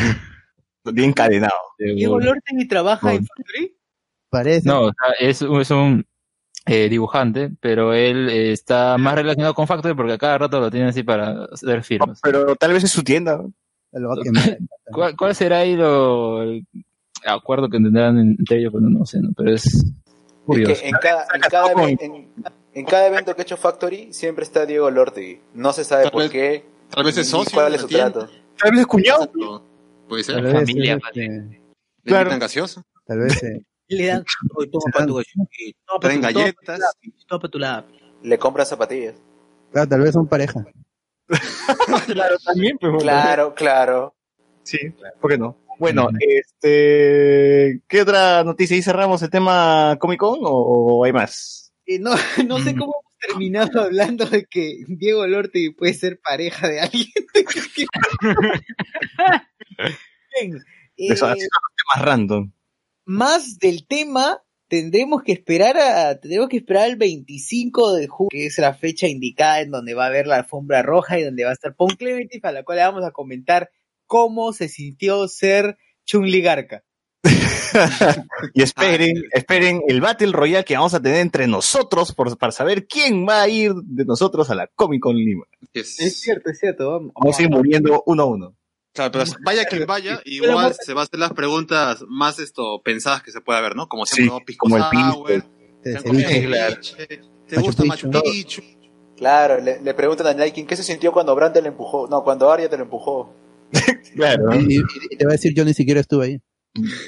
Lo 0.83 0.93
tiene 0.93 1.09
encadenado. 1.09 1.53
Diego. 1.77 2.19
Lorten 2.19 2.59
y 2.59 2.67
trabaja 2.67 3.13
en 3.13 3.25
Factory. 3.25 3.75
Parece. 4.29 4.67
No, 4.67 4.83
o 4.83 4.91
sea, 4.91 5.27
es, 5.27 5.41
es 5.41 5.71
un 5.71 6.05
eh, 6.65 6.89
dibujante, 6.89 7.49
pero 7.59 7.93
él 7.93 8.29
eh, 8.29 8.51
está 8.51 8.97
más 8.97 9.15
relacionado 9.15 9.53
con 9.53 9.67
Factory 9.67 9.95
porque 9.95 10.13
a 10.13 10.17
cada 10.17 10.37
rato 10.37 10.59
lo 10.59 10.69
tiene 10.69 10.87
así 10.89 11.03
para 11.03 11.45
hacer 11.45 11.83
firmas. 11.83 12.19
Pero 12.21 12.55
tal 12.55 12.73
vez 12.73 12.83
es 12.83 12.91
su 12.91 13.03
tienda. 13.03 13.41
Lo. 13.91 14.09
¿Cuál, 14.91 15.15
cuál 15.17 15.33
será 15.35 15.59
ahí 15.59 15.75
lo, 15.75 16.43
el 16.43 16.65
acuerdo 17.25 17.69
que 17.69 17.77
tendrán 17.79 18.17
entre 18.19 18.59
ellos? 18.59 18.71
Bueno, 18.71 18.89
no 18.89 19.05
sé, 19.05 19.19
¿no? 19.19 19.29
pero 19.35 19.51
es 19.53 19.65
Es 19.65 19.83
curioso. 20.45 20.81
que 20.81 20.87
en 20.89 20.95
cada, 21.01 21.25
en, 21.33 21.41
cada, 21.41 21.73
ev- 21.73 21.97
en, 22.01 22.27
en 22.73 22.85
cada 22.85 23.07
evento 23.07 23.35
que 23.35 23.41
ha 23.41 23.43
hecho 23.43 23.57
Factory 23.57 24.13
siempre 24.13 24.43
está 24.43 24.65
Diego 24.65 24.89
Lortegui. 24.91 25.39
No 25.55 25.73
se 25.73 25.83
sabe 25.83 26.03
Tal 26.03 26.11
por 26.11 26.21
vez- 26.23 26.31
qué. 26.31 26.65
Tal 26.91 27.03
vez 27.03 27.17
es 27.17 27.27
socio. 27.29 27.51
cuál 27.53 27.69
de 27.71 27.75
es 27.77 27.81
la 27.81 27.87
su 27.87 27.87
tienda. 27.87 28.11
trato. 28.11 28.31
Tal 28.61 28.71
vez 28.71 28.79
es 28.81 28.87
cuñado. 28.87 29.31
Puede 30.07 30.23
ser. 30.23 30.35
Tal 30.35 30.43
Le 30.43 30.49
vez, 30.53 30.59
familia, 30.59 30.99
este, 31.07 31.25
invitan 32.05 32.39
gaseosa. 32.39 32.83
tal 33.05 33.19
vez 33.19 33.43
eh, 33.43 33.61
Le 33.89 34.05
dan, 34.05 34.23
oye, 34.55 34.69
toma 34.69 34.83
para 34.93 35.05
tu 35.07 35.15
galleta, 35.15 35.33
toma 35.85 35.99
Traen 35.99 36.21
galletas. 36.21 36.53
para 36.65 36.77
tu 36.77 36.81
lápiz, 36.81 37.25
Toma 37.27 37.39
para 37.41 37.51
tu 37.51 37.59
lápiz. 37.59 37.99
Le 38.23 38.37
compra 38.37 38.65
zapatillas. 38.65 39.15
claro, 39.71 39.87
tal 39.89 40.01
vez 40.01 40.13
son 40.13 40.27
pareja. 40.27 40.65
claro, 42.07 42.37
también. 42.45 42.77
Pues, 42.79 43.03
Claro, 43.03 43.53
claro. 43.55 44.15
Sí, 44.63 44.77
¿por 45.19 45.31
qué 45.31 45.37
no? 45.37 45.57
Bueno, 45.79 46.09
este, 46.19 47.81
¿qué 47.87 48.01
otra 48.01 48.43
noticia? 48.43 48.75
¿Y 48.75 48.81
cerramos 48.81 49.21
el 49.23 49.29
tema 49.29 49.95
Comic 49.99 50.19
Con 50.19 50.39
o, 50.43 50.49
o 50.51 51.05
hay 51.05 51.13
más? 51.13 51.71
Eh, 51.85 51.99
no, 51.99 52.11
no 52.47 52.59
sé 52.59 52.75
cómo 52.75 52.93
hemos 53.01 53.17
terminado 53.27 53.81
hablando 53.83 54.25
de 54.25 54.45
que 54.45 54.83
Diego 54.87 55.25
Lorte 55.25 55.73
puede 55.77 55.93
ser 55.93 56.19
pareja 56.19 56.67
de 56.67 56.81
alguien. 56.81 57.07
Bien, 60.39 60.63
Eso, 60.97 61.27
eh, 61.27 61.31
así 61.31 61.39
son 61.41 61.61
los 61.63 61.75
temas 61.95 62.05
random. 62.05 62.51
Más 63.09 63.57
del 63.57 63.87
tema 63.87 64.41
tendremos 64.67 65.23
que 65.23 65.31
esperar 65.31 65.77
a 65.79 66.19
tendremos 66.19 66.47
que 66.47 66.57
esperar 66.57 66.83
al 66.83 66.95
25 66.95 67.93
de 67.93 68.07
julio 68.07 68.29
que 68.29 68.45
es 68.45 68.57
la 68.59 68.75
fecha 68.75 69.07
indicada 69.07 69.61
en 69.61 69.71
donde 69.71 69.95
va 69.95 70.03
a 70.03 70.07
haber 70.09 70.27
la 70.27 70.35
alfombra 70.35 70.83
roja 70.83 71.17
y 71.19 71.23
donde 71.23 71.43
va 71.43 71.49
a 71.49 71.53
estar 71.53 71.75
Pon 71.75 71.89
Clemente 71.97 72.39
a 72.43 72.51
la 72.51 72.61
cual 72.63 72.77
le 72.77 72.83
vamos 72.83 73.03
a 73.03 73.09
comentar 73.11 73.71
cómo 74.05 74.53
se 74.53 74.69
sintió 74.69 75.27
ser 75.27 75.77
Chun-Li 76.05 76.41
Garca. 76.41 76.83
Y 78.53 78.63
esperen, 78.63 79.13
esperen 79.31 79.81
el 79.87 80.01
Battle 80.01 80.31
Royale 80.31 80.65
que 80.65 80.75
vamos 80.75 80.93
a 80.95 81.01
tener 81.01 81.19
entre 81.19 81.45
nosotros 81.47 82.13
por, 82.13 82.35
para 82.37 82.51
saber 82.51 82.87
quién 82.87 83.27
va 83.27 83.41
a 83.43 83.47
ir 83.49 83.73
de 83.83 84.05
nosotros 84.05 84.49
a 84.49 84.55
la 84.55 84.67
Comic 84.75 85.01
Con 85.01 85.15
Lima. 85.15 85.45
Es- 85.73 85.99
Es 85.99 86.19
cierto, 86.21 86.49
es 86.49 86.59
cierto. 86.59 86.89
Vamos, 86.91 87.11
Vamos 87.13 87.39
a 87.39 87.43
ir 87.43 87.49
muriendo 87.49 88.01
uno 88.07 88.23
a 88.23 88.25
uno. 88.25 88.55
Claro, 88.93 89.11
pero 89.11 89.25
vaya 89.45 89.65
quien 89.65 89.85
vaya, 89.85 90.19
igual 90.25 90.73
se 90.79 90.93
va 90.93 91.01
a 91.01 91.03
hacer 91.05 91.19
las 91.19 91.31
preguntas 91.33 92.03
más 92.07 92.39
esto 92.39 92.81
pensadas 92.83 93.21
que 93.23 93.31
se 93.31 93.39
pueda 93.41 93.61
ver, 93.61 93.75
¿no? 93.75 93.87
Como 93.87 94.05
Sí, 94.05 94.15
siempre, 94.15 94.39
¿no? 94.39 94.45
Pisco 94.45 94.63
como 94.65 94.77
el 94.77 94.83
Sour, 94.83 95.27
De 95.83 95.93
¿te 97.47 97.55
Machu 97.55 97.61
gusta. 97.65 97.83
Machu 97.85 98.11
Picchu? 98.11 98.61
Claro, 99.15 99.59
le, 99.61 99.81
le 99.81 99.93
preguntan 99.93 100.27
a 100.27 100.33
Nike 100.33 100.65
qué 100.65 100.75
se 100.75 100.83
sintió 100.83 101.11
cuando 101.11 101.35
Bran 101.35 101.51
te 101.53 101.61
lo 101.61 101.67
empujó. 101.67 102.07
No, 102.07 102.23
cuando 102.23 102.51
Arya 102.51 102.69
te 102.69 102.77
lo 102.77 102.83
empujó. 102.83 103.33
Claro, 104.15 104.53
Y, 104.55 104.77
y- 104.77 104.83
y 105.11 105.15
te 105.17 105.25
va 105.25 105.31
a 105.31 105.33
decir, 105.33 105.53
yo 105.53 105.63
ni 105.63 105.73
siquiera 105.73 105.99
estuve 105.99 106.25
ahí. 106.25 106.41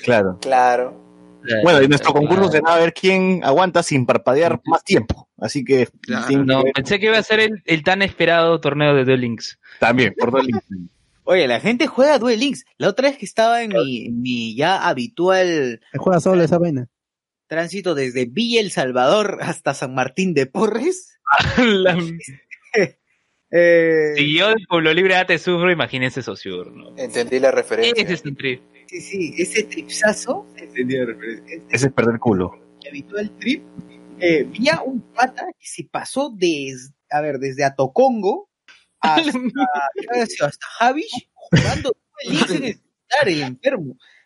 claro. 0.04 0.38
Claro. 0.42 1.02
Bueno, 1.64 1.82
y 1.82 1.88
nuestro 1.88 2.14
concurso 2.14 2.52
será 2.52 2.76
a 2.76 2.78
ver 2.80 2.94
quién 2.94 3.42
aguanta 3.44 3.82
sin 3.82 4.06
parpadear 4.06 4.62
más 4.66 4.84
tiempo. 4.84 5.28
Así 5.40 5.64
que 5.66 5.88
Claro. 6.02 6.44
No, 6.46 6.62
pensé 6.76 7.00
que 7.00 7.08
iba 7.08 7.18
a 7.18 7.24
ser 7.24 7.40
el, 7.40 7.64
el 7.66 7.84
tan 7.84 8.04
esperado 8.04 8.60
torneo 8.62 8.94
de 8.94 9.04
Duel 9.06 9.22
Links. 9.22 9.58
también 9.80 10.14
por 10.18 10.30
dos 10.32 10.46
links. 10.46 10.64
Oye, 11.32 11.48
la 11.48 11.62
gente 11.62 11.88
juega 11.88 12.20
Duel 12.20 12.42
Links. 12.42 12.66
La 12.78 12.90
otra 12.90 13.08
vez 13.08 13.18
que 13.18 13.24
estaba 13.26 13.64
en 13.64 13.70
mi, 13.70 14.10
mi 14.10 14.54
ya 14.54 14.86
habitual 14.86 15.80
juega 15.98 16.20
solo 16.20 16.44
esa 16.44 16.58
vaina. 16.58 16.90
tránsito 17.48 17.96
desde 17.96 18.26
Villa 18.26 18.60
El 18.60 18.70
Salvador 18.70 19.38
hasta 19.42 19.74
San 19.74 19.96
Martín 19.96 20.34
de 20.34 20.46
Porres. 20.48 21.20
La- 21.58 21.98
Eh, 23.54 24.14
si 24.16 24.38
yo 24.38 24.48
del 24.48 24.66
Pueblo 24.66 24.94
Libre 24.94 25.14
ya 25.14 25.26
te 25.26 25.38
sufro, 25.38 25.70
imagínense 25.70 26.22
Sociur, 26.22 26.72
¿no? 26.72 26.96
Entendí 26.98 27.38
la 27.38 27.52
referencia. 27.52 28.02
Ese 28.02 28.14
es 28.14 28.24
un 28.24 28.34
trip. 28.38 28.62
sí, 28.88 29.02
sí, 29.02 29.34
ese 29.38 29.64
tripsazo, 29.64 30.48
entendí 30.56 30.96
la 30.96 31.06
referencia, 31.08 31.58
ese 31.58 31.66
Ese 31.70 31.88
es 31.88 31.92
perder 31.94 32.18
culo. 32.18 32.54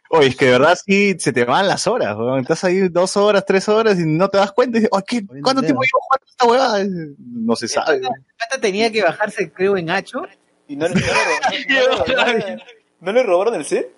Oye, 0.10 0.28
es 0.28 0.36
que 0.36 0.46
de 0.46 0.52
verdad 0.52 0.78
sí 0.86 1.16
se 1.18 1.34
te 1.34 1.44
van 1.46 1.68
las 1.68 1.88
horas, 1.88 2.16
weón. 2.16 2.40
Estás 2.40 2.64
ahí 2.64 2.88
dos 2.90 3.18
horas, 3.18 3.44
tres 3.46 3.68
horas 3.68 4.00
y 4.00 4.06
no 4.06 4.30
te 4.30 4.38
das 4.38 4.52
cuenta. 4.52 4.78
Y 4.78 4.82
dices, 4.82 4.92
"Ay, 4.96 5.04
¿qué- 5.08 5.26
¿Cuánto 5.42 5.62
tiempo 5.62 5.82
llevo 5.82 6.00
jugando 6.02 6.26
esta 6.30 6.46
huevada? 6.46 6.86
No 7.18 7.56
se 7.56 7.68
sabe. 7.68 7.96
El 7.98 8.02
pata 8.04 8.62
tenía 8.62 8.92
que 8.92 9.02
bajarse, 9.02 9.52
creo, 9.52 9.78
en 9.78 9.90
Hacho. 9.90 10.22
¿Y 10.68 10.76
no, 10.76 10.88
le- 10.88 10.96
robaron- 10.96 12.62
no 13.00 13.12
le 13.12 13.24
robaron 13.24 13.56
el 13.56 13.66
set? 13.66 13.90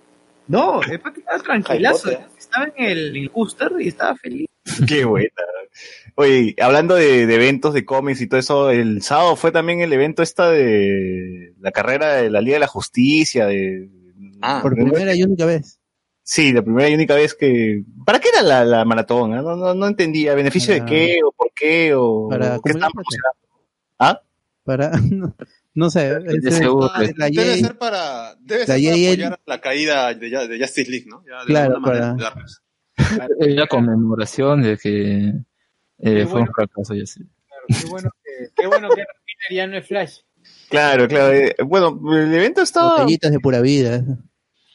No, 0.47 0.81
el 0.81 0.99
pata 1.01 1.19
estaba 1.19 1.39
tranquilazo. 1.43 2.07
Jaipote. 2.07 2.37
Estaba 2.37 2.65
en 2.77 2.85
el, 2.85 3.17
el 3.17 3.31
y 3.81 3.87
estaba 3.87 4.15
feliz. 4.15 4.46
Qué 4.87 5.05
buena. 5.05 5.29
Oye, 6.15 6.55
hablando 6.59 6.95
de, 6.95 7.27
de 7.27 7.35
eventos 7.35 7.73
de 7.73 7.85
cómics 7.85 8.21
y 8.21 8.27
todo 8.27 8.39
eso, 8.39 8.69
el 8.71 9.01
sábado 9.03 9.35
fue 9.35 9.51
también 9.51 9.81
el 9.81 9.93
evento 9.93 10.23
esta 10.23 10.49
de 10.49 11.53
la 11.59 11.71
carrera 11.71 12.15
de 12.15 12.29
la 12.29 12.41
Liga 12.41 12.55
de 12.55 12.61
la 12.61 12.67
Justicia, 12.67 13.45
de... 13.45 13.89
Ah, 14.41 14.59
Por 14.61 14.73
primera 14.75 15.13
y 15.15 15.23
única 15.23 15.45
vez. 15.45 15.79
Sí, 16.23 16.51
la 16.51 16.61
primera 16.63 16.89
y 16.89 16.95
única 16.95 17.15
vez 17.15 17.33
que... 17.35 17.83
¿Para 18.05 18.19
qué 18.19 18.29
era 18.29 18.41
la, 18.41 18.65
la 18.65 18.83
maratón? 18.85 19.33
ah? 19.33 19.41
No, 19.41 19.55
no, 19.55 19.73
no 19.73 19.87
entendía. 19.87 20.33
¿Beneficio 20.35 20.73
de 20.73 20.83
qué? 20.85 21.19
¿O 21.25 21.31
por 21.31 21.51
qué? 21.55 21.93
¿O 21.95 22.27
Para 22.29 22.59
qué 22.63 22.71
estaban? 22.71 22.91
¿Ah? 23.99 24.21
Para, 24.63 24.91
no, 25.11 25.33
no 25.73 25.89
sé. 25.89 26.19
De 26.19 26.37
ese- 26.39 26.51
seguro. 26.51 26.89
Ah, 26.93 27.03
la 27.15 27.29
debe 27.29 27.57
ser 27.57 27.77
para, 27.77 28.35
debe 28.41 28.65
la 28.67 28.75
ser 28.75 28.83
para 28.83 28.95
apoyar 28.95 29.33
a 29.33 29.39
la 29.45 29.61
caída 29.61 30.13
de, 30.13 30.59
Justice 30.59 30.89
League, 30.91 31.05
¿no? 31.07 31.23
Ya 31.25 31.39
de 31.39 31.45
Claro, 31.45 31.75
alguna 31.75 31.87
manera 31.87 32.01
para- 32.01 32.13
ayudarlos. 32.15 32.61
Es 33.39 33.55
la 33.55 33.67
conmemoración 33.67 34.61
de 34.61 34.77
que 34.77 35.33
eh, 35.99 36.25
fue 36.27 36.41
un 36.41 36.47
fracaso, 36.47 36.93
ya 36.93 37.05
sé. 37.05 37.21
Qué 37.67 37.87
bueno 37.89 38.09
que, 38.23 38.49
qué 38.55 38.67
bueno 38.67 38.89
que 38.89 39.03
Peter 39.03 39.55
ya 39.55 39.67
no 39.67 39.77
es 39.77 39.87
Flash. 39.87 40.19
Claro, 40.69 41.07
claro. 41.07 41.33
eh, 41.33 41.55
bueno, 41.65 41.99
el 42.13 42.33
evento 42.33 42.61
estaba... 42.61 42.97
Botellitas 42.99 43.31
de 43.31 43.39
pura 43.39 43.59
vida. 43.61 44.03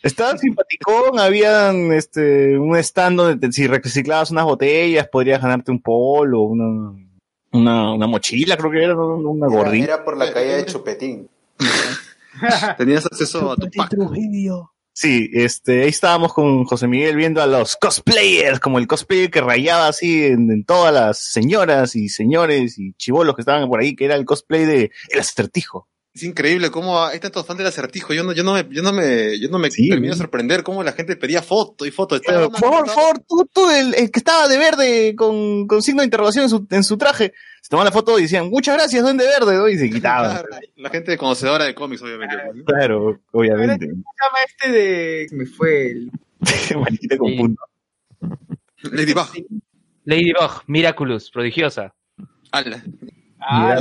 Estaba 0.03 0.37
simpaticón, 0.37 1.19
habían 1.21 1.93
este, 1.93 2.59
un 2.59 2.77
stand 2.77 3.17
donde 3.17 3.47
te- 3.49 3.53
si 3.53 3.67
reciclabas 3.69 4.31
unas 4.33 4.45
botellas 4.45 5.09
podrías 5.09 5.41
ganarte 5.41 5.71
un 5.71 5.81
polo, 5.81 6.41
una, 6.43 6.99
una, 7.53 7.95
una 7.95 8.07
mochila, 8.09 8.57
creo 8.57 8.71
que 8.73 8.83
era, 8.83 8.97
una 8.97 9.47
gordita. 9.47 9.85
era 9.95 10.05
por 10.05 10.17
la 10.17 10.33
caída 10.33 10.57
de 10.57 10.67
Chupetín. 10.67 11.29
Tenías 12.79 13.07
acceso 13.07 13.53
a 13.53 13.57
tu 13.57 13.69
pack. 13.71 13.91
Trujillo. 13.91 14.73
Sí, 14.95 15.31
este, 15.33 15.83
ahí 15.85 15.89
estábamos 15.89 16.35
con 16.35 16.65
José 16.65 16.87
Miguel 16.87 17.17
viendo 17.17 17.41
a 17.41 17.47
los 17.47 17.77
cosplayers, 17.77 18.61
como 18.61 18.79
el 18.79 18.87
cosplayer 18.87 19.31
que 19.31 19.41
rayaba 19.41 19.89
así 19.89 20.25
en, 20.25 20.65
todas 20.65 20.93
las 20.93 21.19
señoras 21.19 21.97
y 21.97 22.11
señores 22.11 22.79
y 22.79 22.93
chivolos 22.95 23.35
que 23.35 23.41
estaban 23.41 23.69
por 23.69 23.81
ahí, 23.81 23.97
que 23.97 24.05
era 24.05 24.17
el 24.17 24.27
cosplay 24.27 24.67
de 24.67 24.91
El 25.09 25.21
Acertijo. 25.21 25.89
Es 26.15 26.25
increíble 26.25 26.71
cómo 26.71 27.03
hay 27.03 27.19
tantos 27.21 27.47
fans 27.47 27.57
del 27.57 27.67
acertijo. 27.69 28.13
Yo 28.13 28.23
no, 28.23 28.33
yo 28.33 28.45
no 28.45 28.53
me, 28.53 28.67
yo 28.69 28.83
no 28.83 28.93
me, 28.93 29.39
yo 29.41 29.49
no 29.49 29.59
me 29.59 29.71
Sí, 29.71 29.89
termino 29.89 30.13
de 30.13 30.19
sorprender 30.19 30.63
cómo 30.63 30.83
la 30.83 30.93
gente 30.93 31.17
pedía 31.17 31.41
foto 31.41 31.87
y 31.87 31.91
foto. 31.91 32.21
Pero, 32.27 32.51
por 32.51 32.61
favor, 32.61 32.85
por 32.85 32.95
favor, 32.95 33.19
tú, 33.21 33.49
tú, 33.51 33.71
el, 33.71 33.95
el 33.95 34.11
que 34.11 34.19
estaba 34.19 34.47
de 34.47 34.59
verde 34.59 35.17
con, 35.17 35.67
con 35.67 35.81
signo 35.81 36.03
de 36.03 36.07
interrogación 36.07 36.45
en 36.45 36.51
su, 36.51 36.67
en 36.71 36.85
su 36.85 36.99
traje, 36.99 37.33
se 37.63 37.71
tomaban 37.71 37.87
la 37.87 37.93
foto 37.93 38.19
y 38.19 38.23
decían, 38.23 38.51
muchas 38.51 38.77
gracias, 38.77 39.03
duende 39.03 39.25
verde, 39.25 39.57
¿no? 39.57 39.69
y 39.69 39.79
se 39.79 39.89
quitaban. 39.89 40.45
Claro, 40.45 40.49
la 40.77 40.91
gente 40.91 41.17
conocedora 41.17 41.65
de 41.65 41.75
cómics, 41.75 42.03
obviamente. 42.03 42.37
Claro, 42.67 43.19
obviamente. 43.33 43.89
¿Cómo 43.89 44.03
se 44.03 44.27
llama 44.27 44.39
este 44.47 44.71
de. 44.71 45.27
Me 45.33 45.47
fue 45.47 45.87
el. 45.93 46.11
Maldita 46.79 47.17
con 47.17 47.37
punto. 47.37 47.63
Ladybug. 48.83 49.29
Ladybug, 50.05 50.63
Miraculous, 50.67 51.31
prodigiosa. 51.31 51.95
Ala. 52.51 52.83
Ah, 53.45 53.81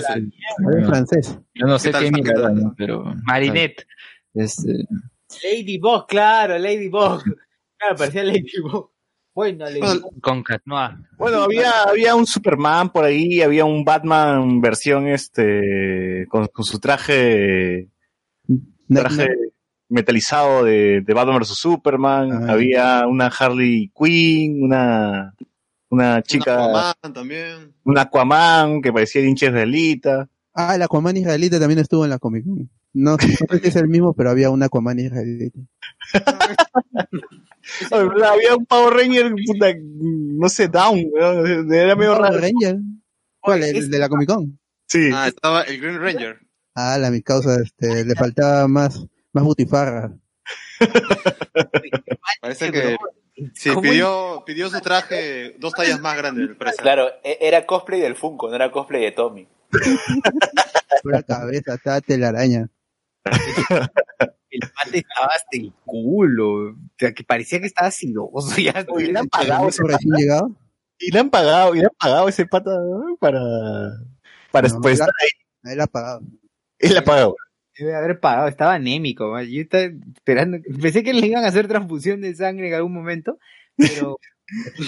francés. 0.85 1.37
Yo 1.53 1.65
no 1.67 1.77
sé 1.79 1.91
¿Qué 1.91 2.11
qué 2.11 2.33
tal? 2.33 2.55
¿no? 2.55 2.73
pero 2.77 3.13
Marinette. 3.23 3.85
este, 4.33 4.85
Ladybug, 5.43 6.07
claro, 6.07 6.57
Ladybug. 6.57 7.23
Claro, 7.77 7.95
parecía 7.97 8.23
Ladybug. 8.23 8.91
Bueno, 9.33 9.65
Ladybug. 9.65 10.19
Con 10.21 10.43
Catnoa. 10.43 10.99
Bueno, 11.17 11.43
había, 11.43 11.83
había 11.87 12.15
un 12.15 12.25
Superman 12.25 12.91
por 12.91 13.05
ahí, 13.05 13.41
había 13.41 13.63
un 13.65 13.83
Batman 13.85 14.59
versión 14.61 15.07
este 15.07 16.25
con, 16.29 16.47
con 16.47 16.65
su 16.65 16.79
traje, 16.79 17.87
traje 18.89 19.29
metalizado 19.89 20.63
de, 20.65 21.01
de 21.01 21.13
Batman 21.13 21.39
vs 21.39 21.47
Superman, 21.57 22.49
Ah. 22.49 22.53
había 22.53 23.07
una 23.07 23.27
Harley 23.27 23.91
Quinn, 23.97 24.63
una 24.63 25.33
una 25.91 26.21
chica, 26.23 26.67
una, 26.67 26.91
Aquaman 26.91 27.13
también. 27.13 27.73
Aquaman 27.97 28.81
que 28.81 28.93
parecía 28.93 29.21
hincha 29.21 29.47
israelita. 29.47 30.29
Ah, 30.53 30.75
el 30.75 30.81
Aquaman 30.81 31.17
israelita 31.17 31.59
también 31.59 31.79
estuvo 31.79 32.05
en 32.05 32.11
la 32.11 32.17
Comic 32.17 32.45
Con. 32.45 32.69
No, 32.93 33.11
no 33.11 33.17
sé 33.17 33.59
si 33.59 33.67
es 33.67 33.75
el 33.75 33.89
mismo, 33.89 34.13
pero 34.13 34.29
había 34.29 34.49
un 34.49 34.63
Aquaman 34.63 34.99
israelita. 34.99 35.59
había 37.91 38.55
un 38.55 38.65
Power 38.65 38.93
Ranger, 38.93 39.33
puta, 39.45 39.67
no 39.83 40.47
sé, 40.49 40.69
Down, 40.69 40.99
era 41.71 41.95
medio 41.95 42.15
Power 42.15 42.31
raro. 42.31 42.39
Ranger. 42.39 42.79
¿Cuál? 43.41 43.63
¿El 43.63 43.89
de 43.89 43.99
la 43.99 44.07
Comic 44.07 44.29
Con? 44.29 44.59
Sí. 44.87 45.09
Ah, 45.13 45.27
estaba 45.27 45.63
el 45.63 45.79
Green 45.79 45.99
Ranger. 45.99 46.39
Ah, 46.73 46.97
la 46.97 47.11
mi 47.11 47.21
causa, 47.21 47.61
este, 47.61 48.05
le 48.05 48.15
faltaba 48.15 48.65
más, 48.69 49.05
más 49.33 49.43
butifarra. 49.43 50.15
Parece 52.41 52.71
que 52.71 52.97
pidió, 53.81 54.43
pidió 54.45 54.69
su 54.69 54.79
traje 54.81 55.55
dos 55.59 55.73
tallas 55.73 55.99
más 55.99 56.17
grande, 56.17 56.47
me 56.47 56.55
parece. 56.55 56.81
Claro, 56.81 57.09
e- 57.23 57.37
era 57.41 57.65
cosplay 57.65 57.99
del 57.99 58.15
Funko, 58.15 58.49
no 58.49 58.55
era 58.55 58.71
cosplay 58.71 59.01
de 59.03 59.11
Tommy. 59.11 59.47
Pura 61.03 61.23
cabeza, 61.23 61.75
estaba 61.75 62.01
telaraña. 62.01 62.69
El 63.23 64.59
pate 64.59 64.97
estaba 64.97 65.27
hasta 65.27 65.57
el 65.57 65.71
culo. 65.85 66.71
O 66.71 66.75
sea, 66.97 67.13
que 67.13 67.23
parecía 67.23 67.59
que 67.59 67.67
estaba 67.67 67.89
sidoso 67.91 68.55
ya. 68.61 68.85
Oye, 68.89 69.11
le 69.11 69.19
han 69.19 69.27
pagado 69.27 69.69
ese 69.69 69.83
recién 69.83 70.13
llegado? 70.15 70.55
Y 70.99 71.11
le 71.11 71.19
han 71.19 71.29
pagado, 71.29 71.73
y 71.73 71.79
le 71.79 71.85
han 71.85 71.95
pagado 71.97 72.27
ese 72.27 72.45
pata 72.45 72.69
¿no? 72.71 73.15
para, 73.19 73.39
para 74.51 74.67
No, 74.67 74.81
pues, 74.81 75.01
ahí. 75.01 75.07
Él 75.63 75.81
ha 75.81 75.87
pagado. 75.87 76.21
Él 76.77 76.93
le 76.93 76.99
ha 76.99 77.03
pagado. 77.03 77.35
Debe 77.85 77.97
haber 77.97 78.19
pagado, 78.19 78.47
estaba 78.47 78.73
anémico. 78.75 79.29
man. 79.31 79.45
Yo 79.47 79.61
estaba 79.61 79.83
esperando. 80.15 80.57
Pensé 80.81 81.03
que 81.03 81.13
le 81.13 81.27
iban 81.27 81.43
a 81.43 81.47
hacer 81.47 81.67
transfusión 81.67 82.21
de 82.21 82.33
sangre 82.35 82.67
en 82.69 82.73
algún 82.75 82.93
momento, 82.93 83.37
pero 83.77 84.17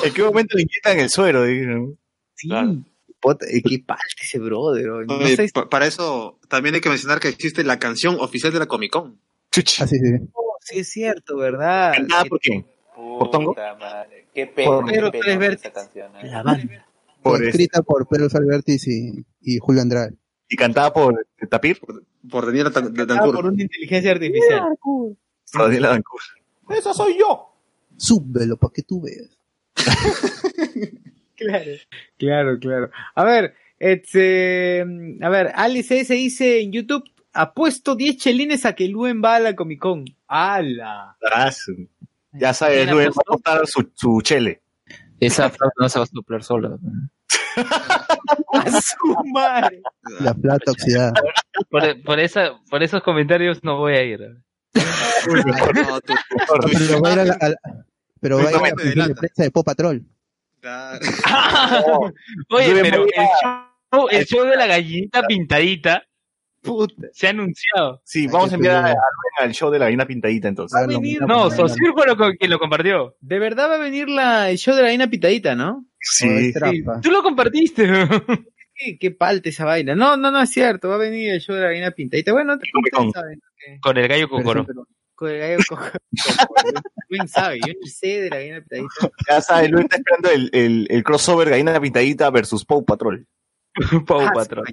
¿En 0.04 0.14
qué 0.14 0.22
momento 0.24 0.56
le 0.58 0.64
inyectan 0.64 1.00
el 1.00 1.10
suero? 1.10 1.44
Dijeron. 1.46 1.98
sí. 2.36 2.48
Claro. 2.50 2.84
Puta, 3.22 3.46
qué 3.48 3.80
palte 3.80 4.04
ese 4.22 4.38
brother. 4.40 4.90
oh. 4.90 5.06
No 5.06 5.16
Oye, 5.20 5.38
sé 5.38 5.48
si 5.48 5.54
pa- 5.54 5.70
para 5.70 5.86
eso 5.88 6.40
también 6.50 6.76
hay 6.76 6.82
que 6.82 6.90
mencionar 6.90 7.22
que 7.22 7.30
existe 7.30 7.64
la 7.64 7.80
canción 7.80 8.18
oficial 8.20 8.52
de 8.52 8.60
la 8.60 8.66
Comic 8.66 8.92
Con. 8.92 9.18
Chuchi. 9.50 9.82
Ah, 9.82 9.88
sí, 9.88 9.96
sí. 9.98 10.18
sí 10.60 10.80
es 10.80 10.90
cierto, 10.92 11.38
¿verdad? 11.38 11.94
¿Cantada 11.96 12.24
Que- 12.24 12.30
por 12.30 12.40
quién? 12.42 12.66
Puta 12.94 13.32
Tongo? 13.32 13.56
madre. 13.80 14.28
Qué 14.36 14.48
pena, 14.48 14.68
Por 14.70 14.86
qué 14.86 14.92
Pedro 14.92 15.12
canción. 15.74 16.12
¿eh? 16.18 16.28
La 16.28 16.44
banda. 16.44 16.86
Por 17.22 17.42
Escrita 17.46 17.82
por 17.82 18.06
Pedro 18.10 18.30
Salvertis 18.30 18.86
y, 18.90 19.26
y 19.42 19.58
Julio 19.60 19.82
Andrade. 19.82 20.16
Y 20.50 20.56
cantada 20.56 20.92
por 20.94 21.26
Tapir, 21.50 21.80
Por 22.30 22.46
Daniela 22.46 22.72
Tan- 22.72 22.94
Betancourt. 22.94 23.36
por 23.36 23.46
una 23.48 23.62
inteligencia 23.64 24.12
artificial. 24.12 24.62
por 24.82 25.16
Daniela 25.54 25.90
Dancourt. 25.90 26.24
¡Esa 26.70 26.94
soy 26.94 27.18
yo! 27.20 27.50
Súbelo 27.98 28.58
para 28.58 28.74
que 28.74 28.84
tú 28.84 29.02
veas. 29.02 29.38
Claro, 31.36 31.72
claro, 32.18 32.60
claro. 32.60 32.90
A 33.16 33.24
ver, 33.26 33.56
este, 33.80 34.82
a 35.22 35.30
ver, 35.30 35.52
Alice 35.56 36.06
se 36.06 36.14
dice 36.14 36.62
en 36.62 36.72
YouTube, 36.72 37.04
apuesto 37.34 37.96
10 37.96 38.18
chelines 38.18 38.66
a 38.66 38.74
que 38.76 38.88
Luen 38.88 39.22
va 39.22 39.36
a 39.36 39.40
la 39.40 39.56
Comic 39.56 39.80
Con. 39.80 40.06
¡Hala! 40.28 41.18
Ah, 41.34 41.52
su- 41.52 41.90
Ya 42.32 42.54
sabes, 42.54 42.84
¿Quién 42.86 42.92
Luis 42.96 43.08
va 43.08 43.10
a 43.10 43.12
apostó? 43.12 43.32
apostar 43.34 43.68
su, 43.68 43.92
su 43.96 44.22
chele. 44.22 44.62
esa 45.20 45.50
flauta 45.50 45.76
no 45.80 45.90
se 45.90 46.00
va 46.00 46.04
a 46.06 46.08
soplar 46.08 46.44
sola. 46.44 46.78
¡A 48.54 48.82
su 48.82 49.16
madre! 49.34 49.82
La 50.20 50.34
plata 50.34 50.72
oxidada. 50.72 51.14
Por, 51.70 52.04
por, 52.04 52.20
esa, 52.20 52.52
por 52.70 52.84
esos 52.84 53.02
comentarios 53.04 53.64
no 53.64 53.78
voy 53.78 53.94
a 53.94 54.04
ir. 54.04 54.20
No, 55.76 56.02
tú- 56.02 56.14
Pero 56.88 57.02
va 57.02 57.10
a 57.10 57.14
ir 57.14 57.20
a 57.20 57.26
la, 57.26 57.34
a 57.40 57.50
la- 57.50 57.56
pero 58.20 58.38
va 58.38 58.44
a 58.44 58.46
ir 58.46 58.50
a 58.50 58.52
la 58.52 58.58
Justamente 58.60 58.84
función 58.84 58.96
de 58.96 59.02
delata. 59.04 59.20
prensa 59.20 59.44
de 59.44 59.52
Pop 59.52 59.66
Patrol. 59.66 60.04
Claro. 60.62 61.00
Oye, 62.50 62.82
pero 62.82 63.04
el 63.04 63.12
show, 63.44 64.08
el 64.10 64.26
show 64.26 64.46
de 64.46 64.56
la 64.56 64.66
gallinita 64.68 65.24
pintadita 65.24 66.04
Puta. 66.62 67.08
se 67.12 67.28
ha 67.28 67.30
anunciado. 67.32 68.02
Sí, 68.06 68.28
vamos 68.28 68.52
a 68.52 68.56
enviar 68.56 68.86
a, 68.86 68.96
al 69.40 69.52
show 69.54 69.70
de 69.70 69.80
la 69.80 69.86
gallina 69.86 70.06
pintadita 70.06 70.48
entonces. 70.48 70.74
Va 70.80 70.86
a 70.86 70.88
venir, 70.88 71.22
No, 71.22 71.52
Sosir 71.52 71.92
fue 71.94 72.08
lo 72.08 72.16
quien 72.16 72.50
lo 72.50 72.60
compartió. 72.60 73.16
De 73.20 73.40
verdad 73.40 73.70
va 73.70 73.76
a 73.76 73.80
venir 73.80 74.08
la, 74.08 74.50
el 74.50 74.58
show 74.58 74.74
de 74.74 74.82
la 74.84 74.88
vaina 74.88 75.08
pitadita, 75.10 75.56
¿no? 75.56 75.86
Sí. 76.04 76.54
Tú 77.02 77.10
lo 77.12 77.24
compartiste. 77.24 77.88
Qué, 78.76 78.98
qué 79.00 79.12
palte 79.12 79.50
esa 79.50 79.66
vaina. 79.66 79.94
No, 79.96 80.18
no, 80.18 80.32
no 80.32 80.42
es 80.42 80.50
cierto. 80.50 80.90
Va 80.90 80.96
a 80.96 80.98
venir 80.98 81.32
el 81.32 81.40
show 81.42 81.56
de 81.56 81.62
la 81.62 81.68
vaina 81.68 81.92
pintadita. 81.92 82.32
Bueno, 82.34 82.58
Con. 82.92 83.12
saben 83.12 83.40
que- 83.56 83.80
Con 83.80 83.98
el 83.98 84.08
gallo 84.08 84.28
cocoro. 84.28 84.66
con 85.14 85.30
el 85.30 85.40
gallo 85.40 85.58
cojo. 85.70 85.86
¿Quién 87.08 87.28
sabe? 87.28 87.60
Yo 87.66 87.72
ni 87.80 87.88
sé 87.88 88.22
de 88.22 88.30
la 88.32 88.38
vaina 88.38 88.62
pitadita. 88.62 89.12
Ya 89.30 89.42
sabes, 89.42 89.70
Luis 89.72 89.84
está 89.84 89.98
esperando 89.98 90.30
el, 90.32 90.50
el, 90.54 90.88
el 90.90 91.04
crossover 91.04 91.50
gallina 91.52 91.80
pintadita 91.80 92.32
versus 92.32 92.66
Paw 92.66 92.84
Patrol. 92.84 93.26
Pau 94.08 94.22
Ah, 94.22 94.32
Patrón. 94.34 94.66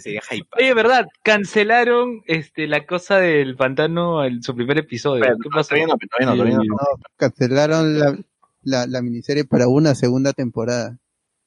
sí. 0.00 0.18
Oye, 0.58 0.74
verdad, 0.74 1.06
cancelaron 1.22 2.22
este 2.26 2.66
la 2.66 2.86
cosa 2.86 3.18
del 3.18 3.54
pantano 3.56 4.24
en 4.24 4.42
su 4.42 4.54
primer 4.54 4.78
episodio. 4.78 5.22
Pero, 5.24 5.36
¿Qué 5.42 5.48
pasó? 5.50 5.68
todavía 5.70 5.86
no, 5.88 5.94
todavía 5.98 6.26
no, 6.26 6.36
todavía 6.36 6.56
no. 6.56 6.64
No, 6.74 7.02
cancelaron 7.16 7.98
la, 7.98 8.18
la, 8.62 8.86
la 8.86 9.02
miniserie 9.02 9.44
para 9.44 9.68
una 9.68 9.94
segunda 9.94 10.32
temporada. 10.32 10.98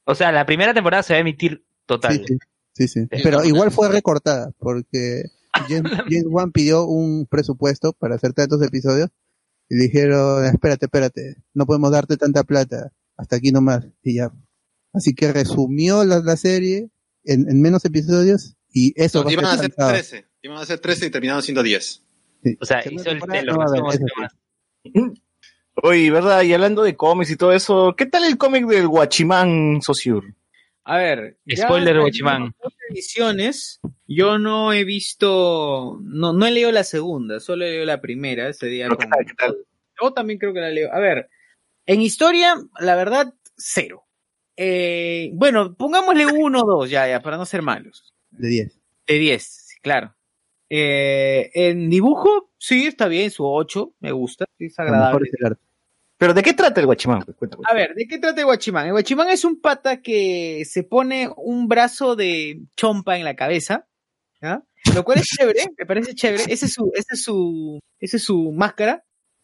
O 0.05 0.15
sea, 0.15 0.31
la 0.31 0.45
primera 0.45 0.73
temporada 0.73 1.03
se 1.03 1.13
va 1.13 1.17
a 1.17 1.21
emitir 1.21 1.65
total. 1.85 2.13
Sí, 2.13 2.23
sí, 2.27 2.37
sí, 2.73 2.87
sí. 2.87 2.99
Sí. 3.11 3.21
Pero 3.23 3.43
igual 3.43 3.71
fue 3.71 3.89
recortada 3.89 4.51
porque 4.59 5.23
James, 5.67 5.91
James 6.09 6.25
Wan 6.27 6.51
pidió 6.51 6.85
un 6.85 7.25
presupuesto 7.25 7.93
para 7.93 8.15
hacer 8.15 8.33
tantos 8.33 8.61
episodios 8.61 9.09
y 9.69 9.75
le 9.75 9.83
dijeron, 9.85 10.45
espérate, 10.45 10.85
espérate, 10.85 11.37
no 11.53 11.65
podemos 11.65 11.91
darte 11.91 12.17
tanta 12.17 12.43
plata, 12.43 12.91
hasta 13.17 13.37
aquí 13.37 13.51
nomás. 13.51 13.87
Y 14.03 14.15
ya. 14.15 14.31
Así 14.93 15.13
que 15.13 15.33
resumió 15.33 16.03
la, 16.03 16.19
la 16.19 16.37
serie 16.37 16.89
en, 17.23 17.49
en 17.49 17.61
menos 17.61 17.83
episodios 17.85 18.55
y 18.71 18.93
eso 19.01 19.23
va 19.23 19.31
Iban 19.31 19.45
a 19.45 19.51
ser 19.51 19.59
ser 19.59 19.69
lanzado. 19.69 19.91
13. 19.93 20.25
Iban 20.43 20.57
a 20.57 20.65
ser 20.65 20.79
13 20.79 21.05
y 21.07 21.09
terminaron 21.09 21.41
siendo 21.41 21.63
10. 21.63 22.03
Sí. 22.43 22.57
O 22.61 22.65
sea, 22.65 22.79
hizo 22.81 23.09
el 23.09 23.19
temporada 23.19 23.39
telo. 23.41 23.55
no 23.55 25.13
Oye, 25.83 26.09
¿verdad? 26.09 26.41
Y 26.43 26.53
hablando 26.53 26.83
de 26.83 26.95
cómics 26.95 27.31
y 27.31 27.35
todo 27.37 27.51
eso, 27.51 27.95
¿qué 27.97 28.05
tal 28.05 28.23
el 28.23 28.37
cómic 28.37 28.65
del 28.65 28.87
Guachimán 28.87 29.81
Sociur? 29.81 30.33
A 30.85 30.97
ver. 30.97 31.37
Spoiler, 31.53 31.99
Guachimán. 31.99 32.53
dos 32.63 32.73
ediciones. 32.89 33.79
Yo 34.07 34.37
no 34.37 34.71
he 34.71 34.83
visto. 34.83 35.99
No, 36.03 36.31
no 36.33 36.45
he 36.45 36.51
leído 36.51 36.71
la 36.71 36.83
segunda, 36.83 37.39
solo 37.39 37.65
he 37.65 37.69
leído 37.71 37.85
la 37.85 38.01
primera. 38.01 38.47
Ese 38.49 38.67
día 38.67 38.85
Pero 38.85 38.97
¿Qué 38.97 39.03
con- 39.05 39.11
tal? 39.11 39.25
¿Qué 39.25 39.33
tal? 39.33 39.55
Yo 40.01 40.11
también 40.13 40.39
creo 40.39 40.53
que 40.53 40.59
la 40.61 40.69
leo. 40.69 40.93
A 40.93 40.99
ver, 40.99 41.29
en 41.85 42.01
historia, 42.01 42.55
la 42.79 42.95
verdad, 42.95 43.33
cero. 43.57 44.03
Eh, 44.57 45.31
bueno, 45.33 45.75
pongámosle 45.75 46.25
uno 46.27 46.61
o 46.61 46.65
dos, 46.79 46.89
ya, 46.89 47.07
ya, 47.07 47.21
para 47.21 47.37
no 47.37 47.45
ser 47.45 47.61
malos. 47.61 48.13
De 48.31 48.47
10. 48.47 48.79
De 49.07 49.13
10, 49.19 49.43
sí, 49.43 49.75
claro. 49.81 50.15
Eh, 50.69 51.51
en 51.53 51.89
dibujo, 51.89 52.51
sí, 52.65 52.87
está 52.87 53.07
bien, 53.07 53.29
su 53.31 53.45
8, 53.45 53.93
me 53.99 54.11
gusta, 54.11 54.45
sí, 54.57 54.65
es 54.65 54.79
agradable. 54.79 55.29
¿Pero 56.17 56.33
de 56.33 56.41
qué 56.43 56.53
trata 56.53 56.79
el 56.79 56.85
Guachimán? 56.85 57.23
Cuéntame. 57.37 57.63
A 57.69 57.73
ver, 57.73 57.93
¿de 57.93 58.07
qué 58.07 58.17
trata 58.17 58.39
el 58.39 58.45
Guachimán? 58.45 58.85
El 58.85 58.93
Guachimán 58.93 59.29
es 59.29 59.43
un 59.43 59.59
pata 59.59 60.01
que 60.01 60.63
se 60.65 60.83
pone 60.83 61.29
un 61.35 61.67
brazo 61.67 62.15
de 62.15 62.61
chompa 62.77 63.17
en 63.17 63.25
la 63.25 63.35
cabeza, 63.35 63.85
¿ya? 64.41 64.63
Lo 64.95 65.03
cual 65.03 65.17
es 65.19 65.25
chévere, 65.25 65.61
me 65.77 65.85
parece 65.85 66.13
chévere. 66.15 66.43
Ese 66.47 66.67
es 66.67 66.73
su, 66.73 66.89
ese 66.95 67.15
es 67.15 67.23
su, 67.23 67.79
esa 67.99 68.17
es 68.17 68.23
su 68.23 68.51
máscara. 68.53 69.03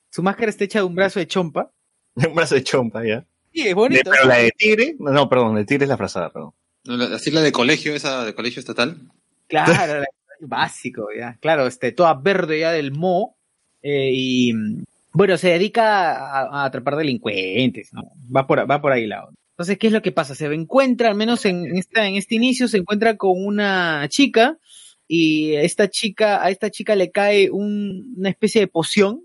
Su 0.10 0.23
máscara 0.23 0.49
está 0.49 0.64
hecha 0.64 0.80
de 0.80 0.85
un 0.85 0.95
brazo 0.95 1.19
de 1.19 1.27
chompa. 1.27 1.72
Un 2.15 2.35
brazo 2.35 2.56
de 2.56 2.64
chompa, 2.64 3.03
ya. 3.06 3.26
Sí, 3.53 3.68
es 3.68 3.76
bonito. 3.76 4.10
Pero 4.11 4.26
la 4.27 4.38
de 4.38 4.52
tigre, 4.52 4.95
no, 4.99 5.11
no, 5.11 5.27
perdón, 5.27 5.56
de 5.56 5.65
tigre 5.65 5.84
es 5.85 5.89
la 5.89 5.98
frazada, 5.98 6.30
perdón. 6.31 6.52
No, 6.85 6.95
la- 6.95 7.15
Así 7.15 7.31
la 7.31 7.41
de 7.41 7.52
colegio, 7.52 7.93
esa 7.93 8.23
de 8.23 8.34
colegio 8.34 8.60
estatal. 8.61 8.98
Claro, 9.48 9.99
la- 9.99 10.06
básico, 10.48 11.08
ya. 11.18 11.38
Claro, 11.42 11.68
este, 11.68 11.92
toda 11.92 12.14
verde 12.16 12.60
ya 12.60 12.72
del 12.72 12.92
Mo. 12.92 13.36
eh, 13.82 14.12
y 14.14 14.54
bueno, 15.14 15.38
se 15.38 15.50
dedica 15.50 16.14
a, 16.14 16.62
a 16.62 16.66
atrapar 16.66 16.96
delincuentes, 16.96 17.92
¿no? 17.94 18.04
Va 18.34 18.48
por, 18.48 18.70
va 18.70 18.82
por 18.82 18.92
ahí 18.92 19.08
la 19.08 19.26
onda. 19.26 19.36
Entonces, 19.58 19.78
¿qué 19.78 19.88
es 19.88 19.94
lo 19.94 20.02
que 20.02 20.12
pasa? 20.12 20.34
Se 20.36 20.46
encuentra, 20.46 21.10
al 21.10 21.16
menos 21.16 21.46
en, 21.46 21.66
en 21.66 21.78
esta, 21.78 22.08
en 22.08 22.16
este 22.16 22.36
inicio, 22.36 22.68
se 22.68 22.78
encuentra 22.78 23.18
con 23.18 23.34
una 23.36 24.06
chica. 24.10 24.58
Y 25.08 25.56
esta 25.56 25.90
chica, 25.90 26.42
a 26.44 26.50
esta 26.50 26.70
chica 26.72 26.96
le 26.96 27.12
cae 27.12 27.50
un- 27.52 28.14
una 28.18 28.30
especie 28.30 28.62
de 28.62 28.68
poción, 28.68 29.24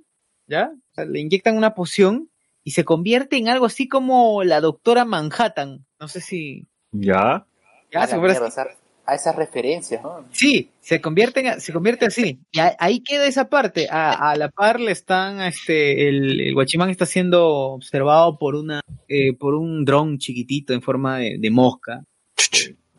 ¿ya? 0.49 0.71
O 0.75 0.95
sea, 0.95 1.05
le 1.05 1.21
inyectan 1.21 1.57
una 1.57 1.75
poción 1.75 2.29
y 2.65 2.73
se 2.73 2.85
convierte 2.85 3.37
en 3.37 3.49
algo 3.49 3.67
así 3.67 3.87
como 3.87 4.43
la 4.43 4.61
doctora 4.61 5.05
Manhattan. 5.05 5.87
No 6.01 6.09
sé 6.09 6.21
si. 6.21 6.67
Ya. 6.91 7.47
Ya, 7.93 8.07
se 8.09 8.17
a 9.07 9.15
esas 9.15 9.37
referencias, 9.37 10.03
¿no? 10.03 10.25
Sí, 10.33 10.71
se 10.81 11.01
convierte, 11.01 11.41
en- 11.47 11.61
se 11.61 11.73
convierte 11.73 12.07
así. 12.07 12.41
Y 12.51 12.59
a- 12.59 12.75
ahí 12.79 13.01
queda 13.01 13.27
esa 13.27 13.49
parte. 13.49 13.87
A, 13.91 14.31
a 14.31 14.37
la 14.37 14.49
par 14.51 14.81
le 14.81 14.91
están, 14.93 15.41
este, 15.43 16.09
el, 16.09 16.41
el 16.41 16.55
guachimán 16.55 16.91
está 16.91 17.07
siendo 17.07 17.47
observado 17.49 18.39
por 18.39 18.55
una, 18.57 18.81
eh, 19.09 19.33
por 19.35 19.55
un 19.55 19.85
dron 19.85 20.19
chiquitito 20.19 20.73
en 20.73 20.83
forma 20.83 21.19
de, 21.19 21.37
de 21.39 21.51
mosca. 21.51 22.05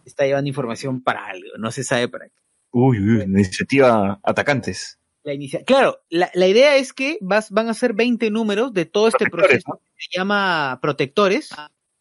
Está 0.06 0.26
llevando 0.26 0.48
información 0.48 1.02
para 1.04 1.26
algo, 1.28 1.50
no 1.58 1.70
se 1.72 1.84
sabe 1.84 2.08
para 2.08 2.28
qué. 2.28 2.34
Uy, 2.72 3.00
uy, 3.00 3.24
iniciativa 3.24 4.20
atacantes. 4.24 5.00
La 5.24 5.34
inicia- 5.34 5.64
Claro, 5.66 6.00
la, 6.10 6.30
la 6.34 6.48
idea 6.48 6.78
es 6.78 6.94
que 6.94 7.18
vas, 7.20 7.52
van 7.52 7.68
a 7.70 7.74
ser 7.74 7.94
20 7.94 8.32
números 8.32 8.72
de 8.74 8.86
todo 8.86 9.10
este 9.10 9.26
proceso 9.30 9.82
que 9.98 10.06
se 10.10 10.18
llama 10.18 10.80
protectores. 10.82 11.50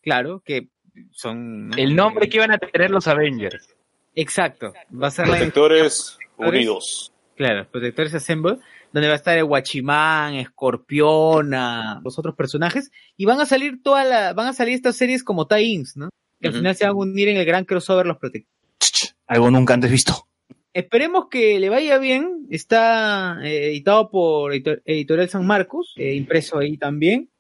Claro, 0.01 0.41
que 0.45 0.69
son. 1.11 1.71
El 1.77 1.97
nombre 1.97 2.29
que 2.29 2.37
iban 2.37 2.53
a 2.53 2.59
tener 2.59 2.91
los 2.91 3.09
Avengers. 3.09 3.69
Exacto. 4.17 4.73
Va 4.93 5.07
a 5.09 5.11
ser 5.13 5.29
la 5.29 5.37
Protectores 5.37 6.19
Unidos. 6.37 7.13
Claro, 7.37 7.69
Protectores 7.71 8.15
Assemble, 8.15 8.57
donde 8.93 9.09
va 9.09 9.13
a 9.15 9.17
estar 9.17 9.37
el 9.39 9.45
Guachimán, 9.45 10.35
Escorpiona, 10.35 12.01
los 12.05 12.19
otros 12.19 12.35
personajes, 12.35 12.91
y 13.17 13.25
van 13.27 13.41
a 13.41 13.47
salir 13.47 13.83
toda 13.83 14.05
la, 14.05 14.33
van 14.33 14.47
a 14.49 14.53
salir 14.53 14.75
estas 14.75 14.97
series 14.97 15.23
como 15.23 15.47
tie-ins, 15.47 15.97
¿no? 15.97 16.09
Que 16.41 16.49
al 16.49 16.55
final 16.55 16.75
se 16.77 16.85
van 16.85 16.93
a 16.93 16.97
unir 16.97 17.29
en 17.29 17.37
el 17.39 17.45
gran 17.47 17.65
crossover 17.65 18.07
los 18.07 18.19
Protectores. 18.19 19.17
Algo 19.27 19.51
nunca 19.51 19.75
antes 19.75 19.91
visto. 19.91 20.27
Esperemos 20.73 21.29
que 21.31 21.59
le 21.59 21.69
vaya 21.71 21.99
bien. 21.99 22.47
Está 22.51 23.39
eh, 23.43 23.69
editado 23.69 24.11
por 24.11 24.53
Editor- 24.53 24.83
Editorial 24.85 25.29
San 25.31 25.47
Marcos, 25.47 25.95
eh, 25.97 26.15
impreso 26.15 26.59
ahí 26.59 26.77
también. 26.77 27.31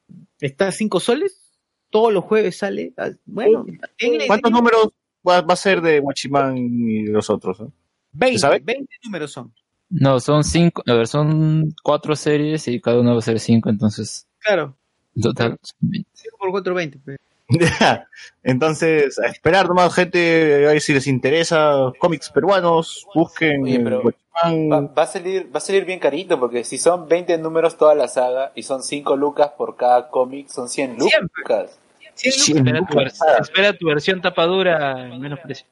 Está 0.41 0.69
a 0.69 0.73
5 0.73 1.01
soles. 1.01 1.43
Todos 1.91 2.13
los 2.13 2.25
jueves 2.25 2.57
sale. 2.59 2.93
Ah, 2.97 3.11
Bueno, 3.27 3.65
denle- 3.99 4.27
¿Cuántos 4.27 4.51
números 4.51 4.89
va, 5.27 5.41
va 5.41 5.55
a 5.55 5.57
ser 5.57 5.81
de 5.81 6.01
Guachimán 6.01 6.57
y 6.57 7.05
de 7.05 7.13
los 7.13 7.29
otros? 7.31 7.61
eh? 7.61 7.69
20, 8.13 8.39
sabe? 8.39 8.61
20 8.65 8.87
números 9.05 9.33
son. 9.33 9.53
No, 9.89 10.19
son 10.21 10.43
cinco, 10.43 10.83
a 10.87 10.95
ver, 10.95 11.07
son 11.07 11.75
cuatro 11.83 12.17
series 12.17 12.67
y 12.69 12.81
cada 12.81 12.99
una 13.01 13.13
va 13.13 13.19
a 13.19 13.23
ser 13.23 13.39
cinco, 13.39 13.69
entonces, 13.71 14.27
Claro, 14.41 14.77
en 15.15 15.23
total, 15.23 15.59
son 15.63 15.77
20. 15.81 16.11
5 16.13 16.37
por 16.39 16.51
4, 16.51 16.75
20. 16.75 16.99
pues. 17.05 17.19
Ya. 17.49 18.09
Entonces, 18.43 19.21
a 19.21 19.27
esperar 19.27 19.69
nomás, 19.69 19.95
gente, 19.95 20.67
a 20.67 20.73
ver 20.73 20.81
si 20.81 20.93
les 20.93 21.07
interesa 21.07 21.93
cómics 22.01 22.31
peruanos, 22.31 23.07
busquen 23.15 23.63
Oye, 23.63 23.79
pero-. 23.81 24.03
Va, 24.03 24.81
va 24.81 25.03
a 25.03 25.07
salir, 25.07 25.49
va 25.55 25.59
a 25.59 25.61
salir 25.61 25.85
bien 25.85 25.99
carito, 25.99 26.39
porque 26.39 26.65
si 26.65 26.77
son 26.77 27.09
20 27.09 27.39
números 27.39 27.79
toda 27.79 27.95
la 27.95 28.09
saga 28.09 28.53
y 28.55 28.65
son 28.65 28.83
5 28.83 29.17
lucas 29.17 29.53
por 29.57 29.77
cada 29.77 30.09
cómic, 30.09 30.49
son 30.49 30.69
100 30.69 30.99
lucas. 30.99 31.79
100 32.17 32.33
Cien 32.33 32.59
Espera 32.59 32.87
tu, 32.87 32.95
lucas. 32.99 33.19
vers- 33.21 33.41
espera 33.43 33.73
tu 33.79 33.87
versión 33.87 34.21
tapadura 34.21 35.07
en 35.15 35.21
menos 35.21 35.39
precio. 35.41 35.67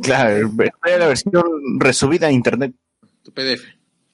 Claro, 0.00 0.46
espera 0.46 0.98
la 0.98 1.06
versión 1.08 1.42
resubida 1.78 2.28
a 2.28 2.32
internet. 2.32 2.72
Tu 3.22 3.32
PDF. 3.32 3.62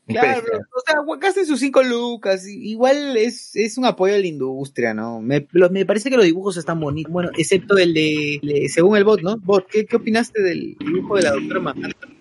Claro, 0.06 0.42
o 0.76 0.80
sea, 0.84 0.96
gasten 1.18 1.46
sus 1.46 1.60
cinco 1.60 1.82
lucas. 1.82 2.46
Igual 2.46 3.16
es, 3.16 3.56
es 3.56 3.78
un 3.78 3.86
apoyo 3.86 4.14
a 4.14 4.18
la 4.18 4.26
industria, 4.26 4.92
¿no? 4.92 5.22
Me, 5.22 5.46
lo- 5.52 5.70
me 5.70 5.86
parece 5.86 6.10
que 6.10 6.16
los 6.16 6.26
dibujos 6.26 6.58
están 6.58 6.78
bonitos. 6.78 7.10
Bueno, 7.10 7.30
excepto 7.38 7.78
el 7.78 7.94
de, 7.94 8.38
de- 8.42 8.68
según 8.68 8.98
el 8.98 9.04
bot, 9.04 9.22
¿no? 9.22 9.38
Bot, 9.38 9.66
¿qué, 9.66 9.86
qué 9.86 9.96
opinaste 9.96 10.42
del 10.42 10.76
dibujo 10.78 11.16
de 11.16 11.22
la 11.22 11.30
doctora 11.32 11.60
Manhattan? 11.60 12.18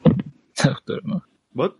Doctor, 0.63 1.01
¿no? 1.05 1.23
¿Bot? 1.51 1.77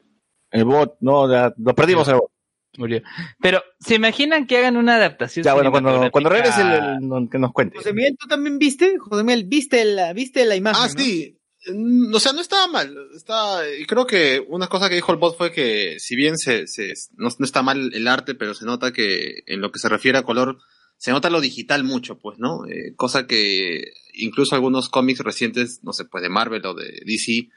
El 0.51 0.65
bot, 0.65 0.97
no, 0.99 1.31
ya, 1.31 1.53
lo 1.57 1.73
perdimos 1.73 2.07
el 2.09 2.15
bot. 2.15 2.31
Murió. 2.77 3.01
Pero, 3.41 3.61
¿se 3.79 3.95
imaginan 3.95 4.47
que 4.47 4.57
hagan 4.57 4.77
una 4.77 4.95
adaptación? 4.95 5.43
Ya, 5.43 5.53
bueno, 5.53 5.71
cuando, 5.71 6.09
cuando 6.11 6.29
regrese, 6.29 6.61
el- 6.61 7.13
el- 7.13 7.29
que 7.29 7.37
nos 7.39 7.51
cuente. 7.53 7.77
José 7.77 7.93
Miguel, 7.93 8.15
¿tú 8.19 8.27
también 8.27 8.57
viste? 8.57 8.97
José 8.97 9.23
Miguel, 9.23 9.45
¿viste 9.45 9.85
la, 9.85 10.13
viste 10.13 10.45
la 10.45 10.55
imagen? 10.55 10.81
Ah, 10.83 10.87
¿no? 10.93 11.03
sí. 11.03 11.37
Mm, 11.71 12.13
O 12.13 12.19
sea, 12.19 12.33
no 12.33 12.41
estaba 12.41 12.67
mal. 12.67 12.93
Está, 13.15 13.61
y 13.79 13.85
creo 13.85 14.05
que 14.05 14.43
una 14.47 14.67
cosa 14.67 14.89
que 14.89 14.95
dijo 14.95 15.11
el 15.13 15.17
bot 15.19 15.37
fue 15.37 15.51
que 15.51 15.97
si 15.99 16.15
bien 16.15 16.37
se, 16.37 16.67
se 16.67 16.93
no, 17.15 17.29
no 17.37 17.45
está 17.45 17.61
mal 17.61 17.91
el 17.93 18.07
arte, 18.07 18.35
pero 18.35 18.53
se 18.53 18.65
nota 18.65 18.91
que 18.91 19.43
en 19.45 19.61
lo 19.61 19.71
que 19.71 19.79
se 19.79 19.87
refiere 19.87 20.17
a 20.17 20.23
color, 20.23 20.57
se 20.97 21.11
nota 21.11 21.29
lo 21.29 21.39
digital 21.41 21.83
mucho, 21.83 22.17
pues, 22.19 22.37
¿no? 22.39 22.65
Eh, 22.67 22.93
cosa 22.95 23.27
que 23.27 23.93
incluso 24.13 24.55
algunos 24.55 24.89
cómics 24.89 25.19
recientes, 25.19 25.79
no 25.83 25.93
sé, 25.93 26.05
pues 26.05 26.21
de 26.23 26.29
Marvel 26.29 26.65
o 26.65 26.73
de 26.73 27.01
DC, 27.05 27.49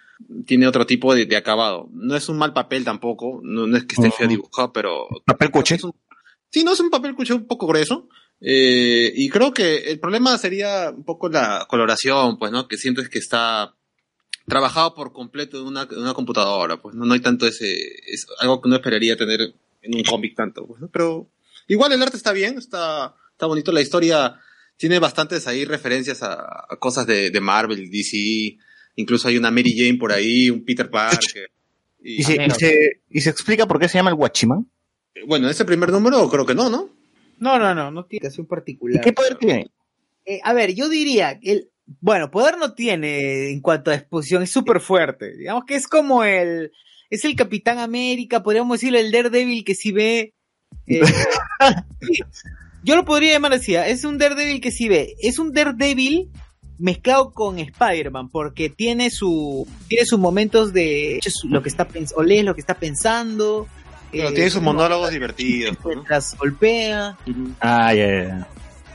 tiene 0.47 0.67
otro 0.67 0.87
tipo 0.87 1.15
de, 1.15 1.27
de 1.27 1.37
acabado. 1.37 1.89
No 1.93 2.17
es 2.17 2.29
un 2.29 2.39
mal 2.39 2.53
papel 2.53 2.85
tampoco, 2.85 3.41
no, 3.43 3.67
no 3.67 3.77
es 3.77 3.85
que 3.85 3.95
esté 3.97 4.11
feo 4.11 4.29
dibujado, 4.29 4.73
pero 4.73 5.07
Papel 5.25 5.51
coche. 5.51 5.79
un- 5.83 5.95
Sí, 6.51 6.65
no 6.65 6.73
es 6.73 6.81
un 6.81 6.91
papel 6.91 7.15
cuché 7.15 7.35
un 7.35 7.47
poco 7.47 7.67
grueso. 7.67 8.09
Eh, 8.41 9.13
y 9.15 9.29
creo 9.29 9.53
que 9.53 9.91
el 9.91 9.99
problema 9.99 10.37
sería 10.39 10.91
un 10.91 11.05
poco 11.05 11.29
la 11.29 11.67
coloración, 11.69 12.39
pues, 12.39 12.53
¿no? 12.53 12.69
Que 12.69 12.77
siento 12.79 13.01
es 13.01 13.09
que 13.09 13.19
está 13.19 13.75
trabajado 14.47 14.95
por 14.95 15.13
completo 15.13 15.59
en 15.61 15.67
una, 15.67 15.89
en 15.91 15.99
una 15.99 16.15
computadora, 16.15 16.77
pues, 16.81 16.95
¿no? 16.95 17.05
No 17.05 17.15
hay 17.15 17.21
tanto 17.21 17.47
ese, 17.47 17.75
es 18.07 18.27
algo 18.41 18.61
que 18.61 18.69
uno 18.69 18.77
esperaría 18.77 19.17
tener 19.17 19.55
en 19.83 19.95
un 19.95 20.05
cómic 20.05 20.35
tanto, 20.37 20.67
pues, 20.67 20.81
¿no? 20.81 20.89
Pero 20.89 21.29
igual 21.67 21.93
el 21.93 22.03
arte 22.03 22.17
está 22.17 22.33
bien, 22.33 22.59
está, 22.59 23.15
está 23.33 23.47
bonito, 23.47 23.73
la 23.73 23.81
historia 23.81 24.39
tiene 24.77 24.99
bastantes 24.99 25.47
ahí 25.47 25.65
referencias 25.65 26.23
a, 26.23 26.35
a 26.69 26.77
cosas 26.79 27.07
de, 27.07 27.31
de 27.31 27.41
Marvel, 27.41 27.91
DC, 27.91 28.57
incluso 28.97 29.29
hay 29.29 29.37
una 29.37 29.51
Mary 29.51 29.75
Jane 29.77 29.99
por 29.99 30.13
ahí, 30.13 30.51
un 30.51 30.65
Peter 30.65 30.91
Parker. 30.91 31.51
Y, 32.03 32.21
¿Y 32.21 32.23
se, 32.23 32.45
y, 32.45 32.51
se, 32.51 33.01
¿Y 33.11 33.21
se 33.21 33.31
explica 33.31 33.67
por 33.67 33.79
qué 33.79 33.89
se 33.89 33.99
llama 33.99 34.11
el 34.11 34.17
Guachimán? 34.17 34.69
bueno, 35.27 35.49
ese 35.49 35.65
primer 35.65 35.91
número 35.91 36.29
creo 36.29 36.45
que 36.45 36.55
no, 36.55 36.69
¿no? 36.69 36.91
No, 37.39 37.59
no, 37.59 37.75
no, 37.75 37.91
no 37.91 38.05
tiene 38.05 38.29
¿Y 38.37 38.43
particular. 38.43 39.01
qué 39.03 39.13
poder 39.13 39.37
tiene? 39.37 39.71
Eh, 40.25 40.41
a 40.43 40.53
ver, 40.53 40.75
yo 40.75 40.89
diría, 40.89 41.39
el, 41.43 41.71
bueno, 42.01 42.31
poder 42.31 42.59
no 42.59 42.75
tiene 42.75 43.51
en 43.51 43.61
cuanto 43.61 43.91
a 43.91 43.95
exposición, 43.95 44.43
es 44.43 44.51
súper 44.51 44.81
fuerte. 44.81 45.37
Digamos 45.37 45.65
que 45.67 45.77
es 45.77 45.87
como 45.89 46.25
el, 46.25 46.73
es 47.11 47.25
el 47.25 47.37
Capitán 47.37 47.79
América, 47.79 48.43
podríamos 48.43 48.79
decirlo, 48.79 48.99
el 48.99 49.13
Daredevil 49.13 49.65
que 49.65 49.75
si 49.75 49.93
ve. 49.93 50.35
eh, 50.87 51.01
yo 52.85 52.97
lo 52.97 53.05
podría 53.05 53.33
llamar 53.33 53.53
así, 53.53 53.77
¿ah? 53.77 53.87
es 53.87 54.05
un 54.05 54.19
Daredevil 54.19 54.61
que 54.61 54.71
si 54.71 54.89
ve, 54.89 55.15
es 55.21 55.39
un 55.39 55.53
Daredevil 55.53 56.31
mezclado 56.79 57.31
con 57.33 57.59
Spider-Man, 57.59 58.29
porque 58.29 58.69
tiene 58.71 59.11
su, 59.11 59.67
tiene 59.89 60.05
sus 60.07 60.19
momentos 60.19 60.73
de 60.73 61.21
lo 61.45 61.63
que 61.63 61.69
está 61.69 61.87
o 62.15 62.23
lees 62.23 62.45
lo 62.45 62.55
que 62.55 62.61
está 62.61 62.75
pensando. 62.75 63.67
Pero 64.13 64.29
eh, 64.29 64.33
tiene 64.33 64.51
sus 64.51 64.63
monólogos 64.63 65.11
divertidos, 65.11 65.77
¿no? 65.83 65.91
mientras 65.91 66.37
golpea 66.39 67.17
Ah, 67.61 67.93
ya, 67.93 68.07
ya, 68.07 68.23
ya. 68.29 68.49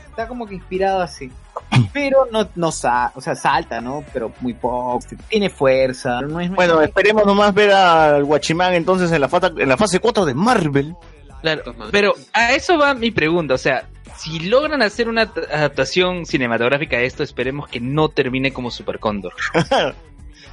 está 0.08 0.26
como 0.28 0.46
que 0.46 0.54
inspirado 0.54 1.00
así. 1.02 1.30
Pero 1.92 2.26
no, 2.32 2.48
no 2.54 2.72
sa 2.72 3.12
o 3.14 3.20
sea, 3.20 3.34
salta, 3.34 3.80
¿no? 3.80 4.02
Pero 4.12 4.32
muy 4.40 4.54
poco. 4.54 5.00
Tiene 5.28 5.50
fuerza. 5.50 6.20
No 6.22 6.40
es, 6.40 6.50
Bueno, 6.50 6.80
esperemos 6.80 7.26
nomás 7.26 7.52
ver 7.52 7.70
al 7.72 8.24
Guachimán 8.24 8.72
entonces 8.74 9.12
en 9.12 9.20
la, 9.20 9.28
fata- 9.28 9.52
en 9.56 9.68
la 9.68 9.76
fase 9.76 9.98
4 10.00 10.24
de 10.24 10.34
Marvel. 10.34 10.94
Claro, 11.42 11.74
pero 11.90 12.14
a 12.32 12.52
eso 12.52 12.78
va 12.78 12.94
mi 12.94 13.10
pregunta, 13.10 13.54
o 13.54 13.58
sea, 13.58 13.86
si 14.18 14.38
logran 14.40 14.82
hacer 14.82 15.08
una 15.08 15.22
ad- 15.22 15.50
adaptación 15.52 16.26
cinematográfica 16.26 16.98
de 16.98 17.06
esto, 17.06 17.22
esperemos 17.22 17.68
que 17.68 17.80
no 17.80 18.08
termine 18.08 18.52
como 18.52 18.70
Super 18.70 18.98
Cóndor. 18.98 19.32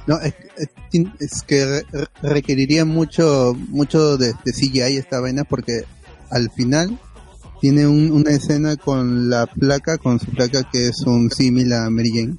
No, 0.06 0.18
es, 0.18 0.34
es- 0.56 1.06
es 1.20 1.42
que 1.42 1.64
re- 1.66 1.86
re- 1.92 2.06
requeriría 2.22 2.86
mucho 2.86 3.54
mucho 3.68 4.16
de, 4.16 4.32
de 4.44 4.52
CGI 4.52 4.96
esta 4.96 5.20
vaina 5.20 5.44
porque 5.44 5.84
al 6.30 6.50
final 6.50 6.98
tiene 7.60 7.86
un- 7.86 8.10
una 8.10 8.30
escena 8.30 8.76
con 8.76 9.28
la 9.28 9.46
placa, 9.46 9.98
con 9.98 10.18
su 10.18 10.26
placa 10.30 10.62
que 10.64 10.88
es 10.88 11.02
un 11.02 11.30
símil 11.30 11.72
a 11.74 11.90
Mary 11.90 12.12
Jane, 12.14 12.36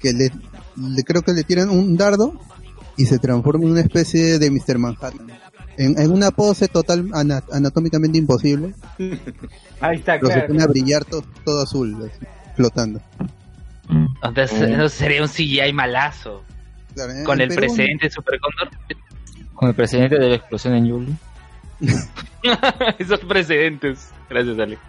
que 0.00 0.14
le, 0.14 0.32
le- 0.76 1.04
creo 1.04 1.20
que 1.20 1.34
le 1.34 1.44
tiran 1.44 1.68
un 1.68 1.94
dardo 1.98 2.40
y 2.96 3.04
se 3.04 3.18
transforma 3.18 3.64
en 3.66 3.72
una 3.72 3.80
especie 3.82 4.38
de 4.38 4.50
Mr. 4.50 4.78
Manhattan. 4.78 5.26
En, 5.76 5.98
en 6.00 6.10
una 6.12 6.30
pose 6.30 6.68
total 6.68 7.08
ana- 7.14 7.42
anatómicamente 7.52 8.18
imposible, 8.18 8.74
Ahí 9.80 9.96
está, 9.98 10.14
se 10.14 10.20
claro. 10.20 10.46
pone 10.46 10.62
a 10.62 10.66
brillar 10.66 11.04
to- 11.04 11.24
todo 11.44 11.62
azul, 11.62 11.96
así, 12.10 12.26
flotando. 12.56 13.00
Entonces, 14.22 14.60
eso 14.62 14.88
sería 14.88 15.22
un 15.22 15.28
CGI 15.28 15.72
malazo. 15.72 16.42
Claro, 16.94 17.12
en- 17.12 17.24
Con 17.24 17.40
el 17.40 17.48
Perú- 17.48 17.56
presente 17.74 18.06
de 18.06 18.10
Super. 18.10 18.38
Con 19.54 19.68
el 19.68 19.74
presidente 19.74 20.18
de 20.18 20.28
la 20.30 20.34
explosión 20.36 20.74
en 20.74 20.86
Yuli. 20.86 21.14
Esos 22.98 23.20
precedentes. 23.20 24.08
Gracias, 24.30 24.58
Alex. 24.58 24.80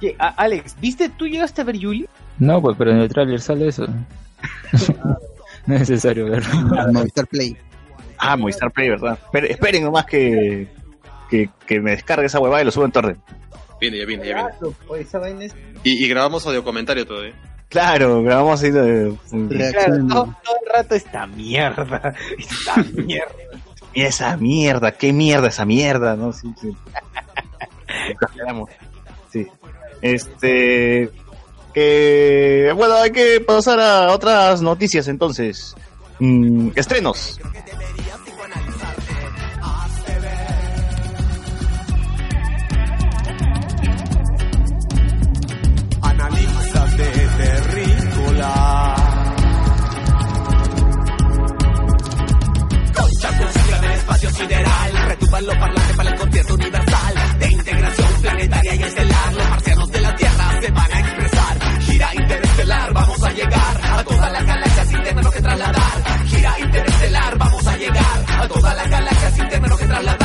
¿Qué? 0.00 0.14
A- 0.18 0.28
Alex, 0.28 0.76
¿viste? 0.80 1.08
¿Tú 1.08 1.26
llegaste 1.26 1.60
a 1.60 1.64
ver 1.64 1.76
Yuli? 1.78 2.06
No, 2.38 2.60
pues, 2.60 2.76
pero 2.76 2.90
en 2.90 2.98
el 2.98 3.08
tráiler 3.08 3.40
sale 3.40 3.68
eso. 3.68 3.86
no 5.66 5.74
es 5.74 5.80
necesario 5.80 6.26
verlo. 6.26 6.92
Movistar 6.92 7.26
Play. 7.26 7.56
Ah, 8.26 8.36
Movistar 8.36 8.70
Play, 8.72 8.88
¿verdad? 8.90 9.18
Esperen, 9.24 9.50
esperen 9.50 9.84
nomás 9.84 10.06
que, 10.06 10.68
que, 11.30 11.48
que 11.66 11.80
me 11.80 11.92
descargue 11.92 12.26
esa 12.26 12.40
huevada 12.40 12.62
y 12.62 12.64
lo 12.64 12.70
subo 12.70 12.84
en 12.84 12.92
torrent. 12.92 13.18
Viene, 13.80 13.98
ya 13.98 14.06
viene, 14.06 14.26
ya 14.26 14.34
viene. 14.34 14.50
Claro, 14.50 14.74
pues, 14.86 15.06
esa 15.06 15.18
vaina 15.18 15.44
es- 15.44 15.54
Y, 15.82 16.04
y 16.04 16.08
grabamos 16.08 16.46
audio 16.46 16.64
comentario 16.64 17.06
todavía. 17.06 17.34
Claro, 17.68 18.22
grabamos 18.22 18.62
ahí 18.62 18.70
de... 18.70 19.14
Claro, 19.30 19.48
Reacción. 19.50 20.08
todo, 20.08 20.36
todo 20.44 20.56
el 20.64 20.72
rato 20.72 20.94
esta 20.94 21.26
mierda. 21.26 22.14
Esta 22.38 22.76
mierda. 22.94 23.32
Y 23.92 24.02
esa 24.02 24.36
mierda, 24.36 24.92
qué 24.92 25.12
mierda 25.12 25.48
esa 25.48 25.64
mierda, 25.64 26.16
¿no? 26.16 26.32
Sí, 26.32 26.48
sí. 26.60 26.70
Exageramos. 28.10 28.70
Sí. 29.32 29.48
Este. 30.00 31.10
Que. 31.72 32.72
Bueno, 32.76 32.94
hay 32.94 33.10
que 33.10 33.40
pasar 33.40 33.80
a 33.80 34.12
otras 34.12 34.62
noticias 34.62 35.08
entonces. 35.08 35.74
Mm, 36.20 36.70
estrenos. 36.76 37.40
Analízate 46.02 47.04
terrícola. 47.38 48.94
Concha 52.94 53.80
del 53.80 53.92
espacio 53.92 54.30
sideral. 54.30 55.08
Retumban 55.08 55.46
los 55.46 55.56
parlantes 55.56 55.96
para 55.96 56.10
el 56.10 56.18
concierto 56.18 56.54
universal. 56.54 57.14
De 57.38 57.46
integración 57.48 58.08
planetaria 58.22 58.74
y 58.76 58.82
estelar. 58.82 59.13
A 68.44 68.48
todas 68.48 68.76
las 68.76 68.90
galaxias 68.90 69.34
sin 69.34 69.48
tenernos 69.48 69.78
que 69.78 69.86
trasladar. 69.86 70.23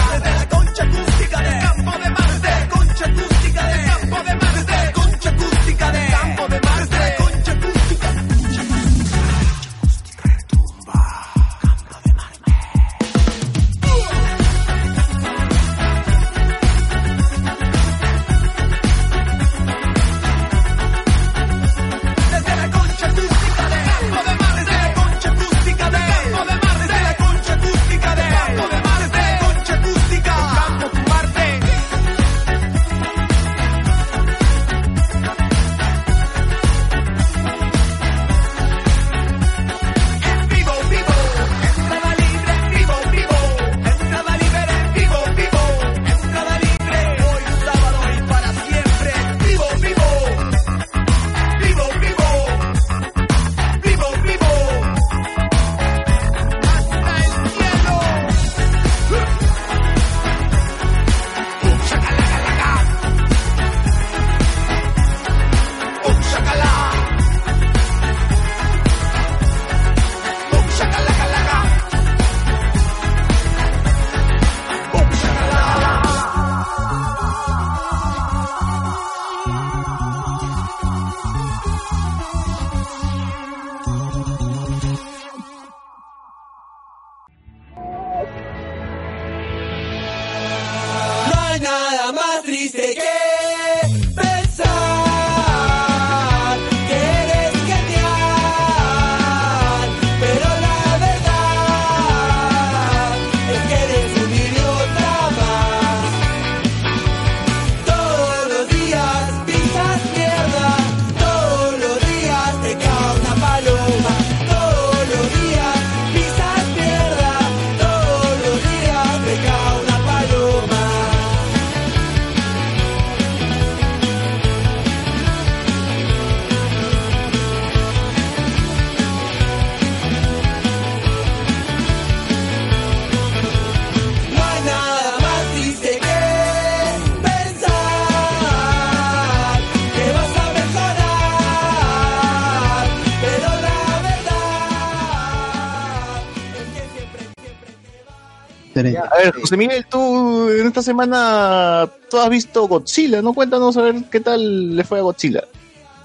Ver, 149.31 149.41
José 149.41 149.57
Miguel, 149.57 149.85
tú 149.89 150.49
en 150.49 150.67
esta 150.67 150.81
semana 150.81 151.89
tú 152.09 152.17
has 152.17 152.29
visto 152.29 152.67
Godzilla, 152.67 153.21
¿no? 153.21 153.33
Cuéntanos 153.33 153.75
a 153.77 153.81
ver 153.81 153.95
qué 154.11 154.19
tal 154.19 154.75
le 154.75 154.83
fue 154.83 154.99
a 154.99 155.01
Godzilla. 155.01 155.43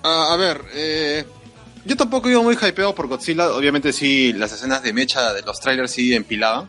Ah, 0.02 0.28
a 0.32 0.36
ver, 0.36 0.60
eh, 0.74 1.24
yo 1.84 1.96
tampoco 1.96 2.28
iba 2.28 2.42
muy 2.42 2.54
hypeado 2.54 2.94
por 2.94 3.08
Godzilla. 3.08 3.52
Obviamente 3.52 3.92
sí, 3.92 4.32
las 4.32 4.52
escenas 4.52 4.82
de 4.82 4.92
mecha 4.92 5.32
de 5.32 5.42
los 5.42 5.60
trailers 5.60 5.92
sí 5.92 6.14
empilaban. 6.14 6.68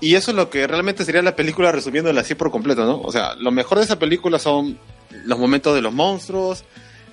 Y 0.00 0.16
eso 0.16 0.32
es 0.32 0.36
lo 0.36 0.50
que 0.50 0.66
realmente 0.66 1.04
sería 1.04 1.22
la 1.22 1.36
película 1.36 1.70
resumiéndola 1.70 2.22
así 2.22 2.34
por 2.34 2.50
completo, 2.50 2.84
¿no? 2.84 3.00
O 3.00 3.12
sea, 3.12 3.36
lo 3.36 3.52
mejor 3.52 3.78
de 3.78 3.84
esa 3.84 3.98
película 4.00 4.38
son 4.40 4.78
los 5.24 5.38
momentos 5.38 5.74
de 5.74 5.80
los 5.82 5.92
monstruos. 5.92 6.64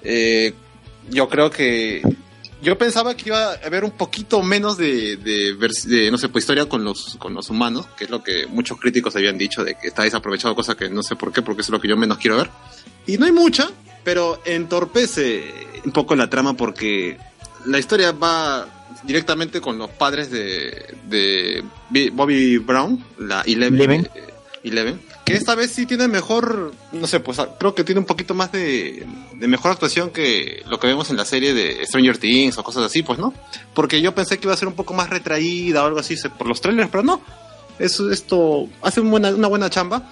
eh, 0.04 0.54
yo 1.10 1.28
creo 1.28 1.50
que... 1.50 2.02
Yo 2.62 2.78
pensaba 2.78 3.16
que 3.16 3.30
iba 3.30 3.54
a 3.54 3.56
haber 3.66 3.84
un 3.86 3.92
poquito 3.92 4.42
menos 4.44 4.78
de, 4.78 5.16
de, 5.18 5.56
de, 5.86 6.12
no 6.12 6.18
sé, 6.18 6.28
pues 6.28 6.44
historia 6.44 6.68
con 6.68 6.84
los, 6.84 7.16
con 7.18 7.34
los 7.34 7.50
humanos, 7.50 7.86
que 7.98 8.04
es 8.04 8.10
lo 8.10 8.22
que 8.22 8.48
muchos 8.48 8.78
críticos 8.80 9.16
habían 9.16 9.38
dicho, 9.38 9.64
de 9.64 9.76
que 9.76 9.88
está 9.88 10.04
desaprovechado, 10.04 10.56
cosa 10.56 10.76
que 10.76 10.90
no 10.90 11.02
sé 11.02 11.16
por 11.16 11.32
qué, 11.32 11.42
porque 11.42 11.62
es 11.62 11.70
lo 11.70 11.80
que 11.80 11.88
yo 11.88 11.96
menos 11.96 12.18
quiero 12.18 12.38
ver. 12.38 12.50
Y 13.08 13.18
no 13.18 13.26
hay 13.26 13.32
mucha, 13.32 13.70
pero 14.04 14.42
entorpece 14.46 15.54
un 15.86 15.92
poco 15.92 16.16
la 16.16 16.30
trama 16.30 16.56
porque 16.56 17.18
la 17.66 17.80
historia 17.80 18.12
va 18.12 18.68
directamente 19.04 19.62
con 19.62 19.78
los 19.78 19.90
padres 19.92 20.30
de, 20.30 20.86
de 21.08 21.64
Bobby 22.12 22.58
Brown, 22.58 23.04
la 23.20 23.42
Eleven, 23.42 23.76
Eleven. 23.76 24.10
eh, 24.16 24.34
Eleven, 24.64 25.02
que 25.30 25.38
esta 25.38 25.56
vez 25.56 25.72
sí 25.72 25.86
tiene 25.86 26.08
mejor, 26.08 26.74
no 26.92 27.08
sé, 27.08 27.20
pues 27.20 27.40
creo 27.60 27.74
que 27.76 27.84
tiene 27.84 28.00
un 28.00 28.06
poquito 28.06 28.34
más 28.34 28.52
de, 28.52 29.06
mejor 29.36 29.72
actuación 29.72 30.10
que 30.10 30.64
lo 30.68 30.80
que 30.80 30.88
vemos 30.88 31.10
en 31.10 31.18
la 31.18 31.26
serie 31.26 31.54
de 31.54 31.86
Stranger 31.86 32.18
Things 32.18 32.58
o 32.58 32.64
cosas 32.64 32.84
así, 32.84 33.04
pues, 33.04 33.18
¿no? 33.20 33.34
Porque 33.74 34.02
yo 34.02 34.14
pensé 34.14 34.38
que 34.38 34.48
iba 34.48 34.54
a 34.54 34.58
ser 34.58 34.68
un 34.68 34.76
poco 34.76 34.94
más 34.94 35.10
retraída 35.10 35.84
o 35.84 35.88
algo 35.88 36.00
así 36.00 36.16
por 36.38 36.48
los 36.48 36.60
trailers, 36.62 36.90
pero 36.90 37.04
no. 37.04 37.22
Eso, 37.78 38.12
esto 38.12 38.68
hace 38.82 39.00
un 39.02 39.10
buena- 39.12 39.30
una 39.30 39.48
buena 39.48 39.70
chamba. 39.70 40.04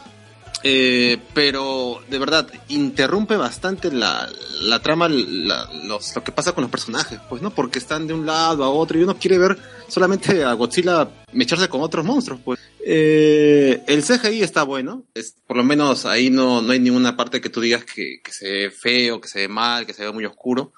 Eh, 0.64 1.20
pero 1.36 2.00
de 2.10 2.18
verdad 2.18 2.48
interrumpe 2.70 3.38
bastante 3.38 3.92
la, 3.92 4.28
la 4.62 4.80
trama, 4.82 5.08
la- 5.08 5.70
los- 5.84 6.16
lo 6.16 6.24
que 6.24 6.32
pasa 6.32 6.54
con 6.54 6.64
los 6.64 6.72
personajes, 6.72 7.20
pues 7.30 7.44
no, 7.44 7.52
porque 7.52 7.78
están 7.78 8.08
de 8.08 8.16
un 8.16 8.26
lado 8.26 8.64
a 8.64 8.70
otro 8.70 8.98
y 9.00 9.04
uno 9.04 9.16
quiere 9.18 9.38
ver 9.38 9.56
solamente 9.88 10.44
a 10.44 10.54
Godzilla 10.54 11.08
mecharse 11.32 11.70
con 11.70 11.82
otros 11.82 12.04
monstruos, 12.04 12.40
pues. 12.44 12.60
Eh, 12.90 13.84
el 13.88 14.02
CGI 14.02 14.44
está 14.44 14.64
bueno, 14.64 15.04
es, 15.14 15.36
por 15.46 15.58
lo 15.58 15.64
menos 15.66 16.06
ahí 16.06 16.30
no, 16.30 16.62
no 16.62 16.72
hay 16.72 16.80
ninguna 16.80 17.18
parte 17.18 17.42
que 17.42 17.50
tú 17.50 17.60
digas 17.60 17.84
que, 17.84 18.22
que 18.24 18.32
se 18.32 18.50
ve 18.50 18.72
feo, 18.72 19.20
que 19.20 19.28
se 19.28 19.40
ve 19.42 19.48
mal, 19.50 19.86
que 19.86 19.94
se 19.94 20.06
ve 20.06 20.12
muy 20.14 20.24
oscuro. 20.26 20.72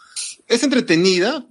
Es 0.48 0.64
entretenida, 0.64 1.45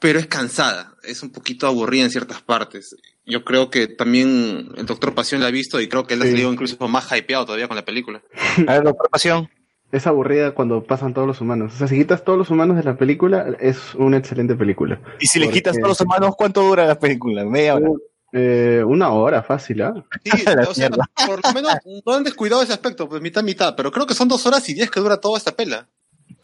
pero 0.00 0.18
es 0.18 0.26
cansada, 0.26 0.94
es 1.02 1.22
un 1.22 1.30
poquito 1.30 1.66
aburrida 1.66 2.04
en 2.04 2.10
ciertas 2.10 2.40
partes. 2.40 2.96
Yo 3.26 3.44
creo 3.44 3.68
que 3.68 3.86
también 3.86 4.70
el 4.78 4.86
Doctor 4.86 5.14
Pasión 5.14 5.42
la 5.42 5.48
ha 5.48 5.50
visto 5.50 5.78
y 5.78 5.88
creo 5.88 6.06
que 6.06 6.14
él 6.14 6.22
ha 6.22 6.24
Sí. 6.24 6.30
salido 6.30 6.50
incluso 6.50 6.88
más 6.88 7.12
hypeado 7.12 7.44
todavía 7.44 7.68
con 7.68 7.76
la 7.76 7.84
película. 7.84 8.22
A 8.66 8.72
ver, 8.74 8.84
doctor 8.84 9.10
Pasión. 9.10 9.50
Es 9.92 10.06
aburrida 10.06 10.52
cuando 10.54 10.84
pasan 10.84 11.12
todos 11.12 11.26
los 11.26 11.40
humanos. 11.42 11.74
O 11.74 11.76
sea, 11.76 11.86
si 11.88 11.98
quitas 11.98 12.24
todos 12.24 12.38
los 12.38 12.48
humanos 12.48 12.78
de 12.78 12.82
la 12.84 12.96
película, 12.96 13.54
es 13.60 13.94
una 13.94 14.16
excelente 14.16 14.54
película. 14.54 15.00
Y 15.20 15.26
si 15.26 15.38
le 15.38 15.50
quitas 15.50 15.76
todos 15.76 15.88
los 15.88 16.00
humanos, 16.00 16.34
¿cuánto 16.36 16.62
dura 16.62 16.86
la 16.86 16.98
película? 16.98 17.44
Media 17.44 17.74
hora. 17.74 17.88
Eh, 18.32 18.82
una 18.86 19.10
hora, 19.10 19.42
fácil, 19.42 19.82
¿ah? 19.82 19.94
Sí, 20.24 20.30
o 20.68 20.74
sea, 20.74 20.90
por 20.90 21.44
lo 21.44 21.52
menos 21.54 21.72
no 22.04 22.14
han 22.14 22.24
descuidado 22.24 22.62
ese 22.62 22.72
aspecto, 22.74 23.08
pues 23.08 23.22
mitad, 23.22 23.42
mitad, 23.42 23.74
pero 23.74 23.90
creo 23.90 24.06
que 24.06 24.14
son 24.14 24.28
dos 24.28 24.44
horas 24.46 24.68
y 24.68 24.74
diez 24.74 24.90
que 24.90 25.00
dura 25.00 25.18
toda 25.18 25.38
esta 25.38 25.52
pela. 25.52 25.88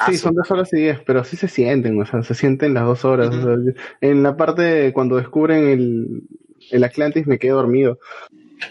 Sí, 0.06 0.16
son 0.16 0.35
dos 0.35 0.51
horas 0.51 0.73
y 0.73 0.77
diez, 0.77 1.01
pero 1.06 1.24
sí 1.24 1.36
se 1.36 1.47
sienten, 1.47 2.01
o 2.01 2.06
sea, 2.06 2.23
se 2.23 2.35
sienten 2.35 2.74
las 2.74 2.85
dos 2.85 3.05
horas. 3.05 3.35
o 3.35 3.43
sea, 3.43 3.74
en 4.01 4.23
la 4.23 4.36
parte 4.36 4.62
de 4.62 4.93
cuando 4.93 5.16
descubren 5.16 5.69
el, 5.69 6.23
el 6.70 6.85
Atlantis 6.85 7.27
me 7.27 7.39
quedé 7.39 7.52
dormido. 7.52 7.98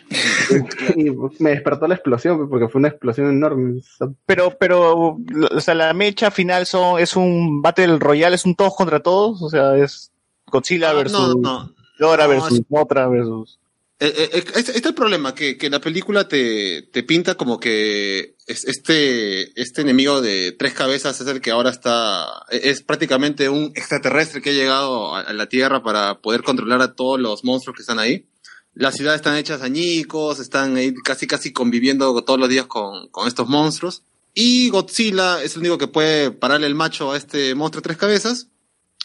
y 0.95 1.11
me 1.39 1.51
despertó 1.51 1.87
la 1.87 1.95
explosión, 1.95 2.37
pues, 2.37 2.49
porque 2.49 2.67
fue 2.67 2.79
una 2.79 2.87
explosión 2.89 3.29
enorme. 3.29 3.81
Pero, 4.25 4.57
pero, 4.59 5.17
o 5.51 5.59
sea, 5.59 5.75
la 5.75 5.93
mecha 5.93 6.31
final 6.31 6.65
son, 6.65 6.99
es 6.99 7.15
un 7.15 7.61
Battle 7.61 7.99
Royale, 7.99 8.35
es 8.35 8.45
un 8.45 8.55
todos 8.55 8.75
contra 8.75 9.01
todos, 9.01 9.41
o 9.41 9.49
sea, 9.49 9.77
es 9.77 10.11
Godzilla 10.47 10.91
Ah, 10.91 10.93
versus 10.93 11.35
no, 11.37 11.41
no. 11.41 11.82
No, 12.27 12.33
versus 12.33 12.59
es- 12.59 12.65
Motra 12.69 13.07
versus... 13.07 13.59
Eh, 13.99 14.29
este 14.33 14.59
este 14.59 14.71
es 14.77 14.85
el 14.85 14.93
problema, 14.95 15.33
que, 15.33 15.57
que 15.57 15.69
la 15.69 15.79
película 15.79 16.27
te, 16.27 16.81
te 16.81 17.03
pinta 17.03 17.35
como 17.35 17.59
que 17.59 18.35
es- 18.47 18.65
este, 18.65 19.59
este 19.61 19.81
enemigo 19.81 20.21
de 20.21 20.51
tres 20.51 20.73
cabezas 20.73 21.21
es 21.21 21.27
el 21.27 21.39
que 21.39 21.51
ahora 21.51 21.69
está, 21.69 22.25
es 22.49 22.81
prácticamente 22.81 23.47
un 23.49 23.71
extraterrestre 23.75 24.41
que 24.41 24.49
ha 24.49 24.53
llegado 24.53 25.15
a, 25.15 25.21
a 25.21 25.33
la 25.33 25.47
Tierra 25.47 25.83
para 25.83 26.19
poder 26.19 26.43
controlar 26.43 26.81
a 26.81 26.95
todos 26.95 27.19
los 27.19 27.43
monstruos 27.45 27.75
que 27.77 27.81
están 27.83 27.99
ahí. 27.99 28.25
Las 28.73 28.95
ciudades 28.95 29.19
están 29.19 29.37
hechas 29.37 29.61
añicos, 29.61 30.39
están 30.39 30.75
ahí 30.75 30.93
casi 30.95 31.27
casi 31.27 31.53
conviviendo 31.53 32.19
todos 32.23 32.39
los 32.39 32.49
días 32.49 32.65
con, 32.65 33.07
con 33.09 33.27
estos 33.27 33.47
monstruos. 33.47 34.03
Y 34.33 34.69
Godzilla 34.69 35.43
es 35.43 35.53
el 35.53 35.59
único 35.59 35.77
que 35.77 35.87
puede 35.87 36.31
pararle 36.31 36.65
el 36.65 36.73
macho 36.75 37.11
a 37.11 37.17
este 37.17 37.53
monstruo 37.53 37.81
de 37.81 37.83
tres 37.85 37.97
cabezas, 37.97 38.47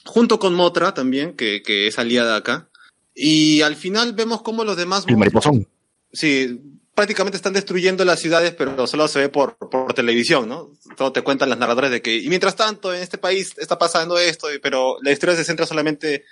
junto 0.06 0.38
con 0.38 0.54
Motra 0.54 0.94
también, 0.94 1.36
que, 1.36 1.62
que 1.62 1.86
es 1.86 1.98
aliada 1.98 2.34
acá. 2.36 2.67
Y 3.20 3.62
al 3.62 3.74
final 3.74 4.12
vemos 4.12 4.42
cómo 4.42 4.62
los 4.62 4.76
demás 4.76 5.04
El 5.08 5.16
mariposón. 5.16 5.66
Sí, 6.12 6.60
prácticamente 6.94 7.36
están 7.36 7.52
destruyendo 7.52 8.04
las 8.04 8.20
ciudades, 8.20 8.54
pero 8.56 8.86
solo 8.86 9.08
se 9.08 9.18
ve 9.18 9.28
por, 9.28 9.56
por 9.56 9.92
televisión, 9.92 10.48
¿no? 10.48 10.70
Todo 10.96 11.12
te 11.12 11.22
cuentan 11.22 11.48
las 11.48 11.58
narradores 11.58 11.90
de 11.90 12.00
que, 12.00 12.16
y 12.16 12.28
mientras 12.28 12.54
tanto, 12.54 12.94
en 12.94 13.02
este 13.02 13.18
país 13.18 13.54
está 13.58 13.76
pasando 13.76 14.18
esto, 14.18 14.46
pero 14.62 14.98
la 15.02 15.10
historia 15.10 15.34
se 15.34 15.44
centra 15.44 15.66
solamente 15.66 16.24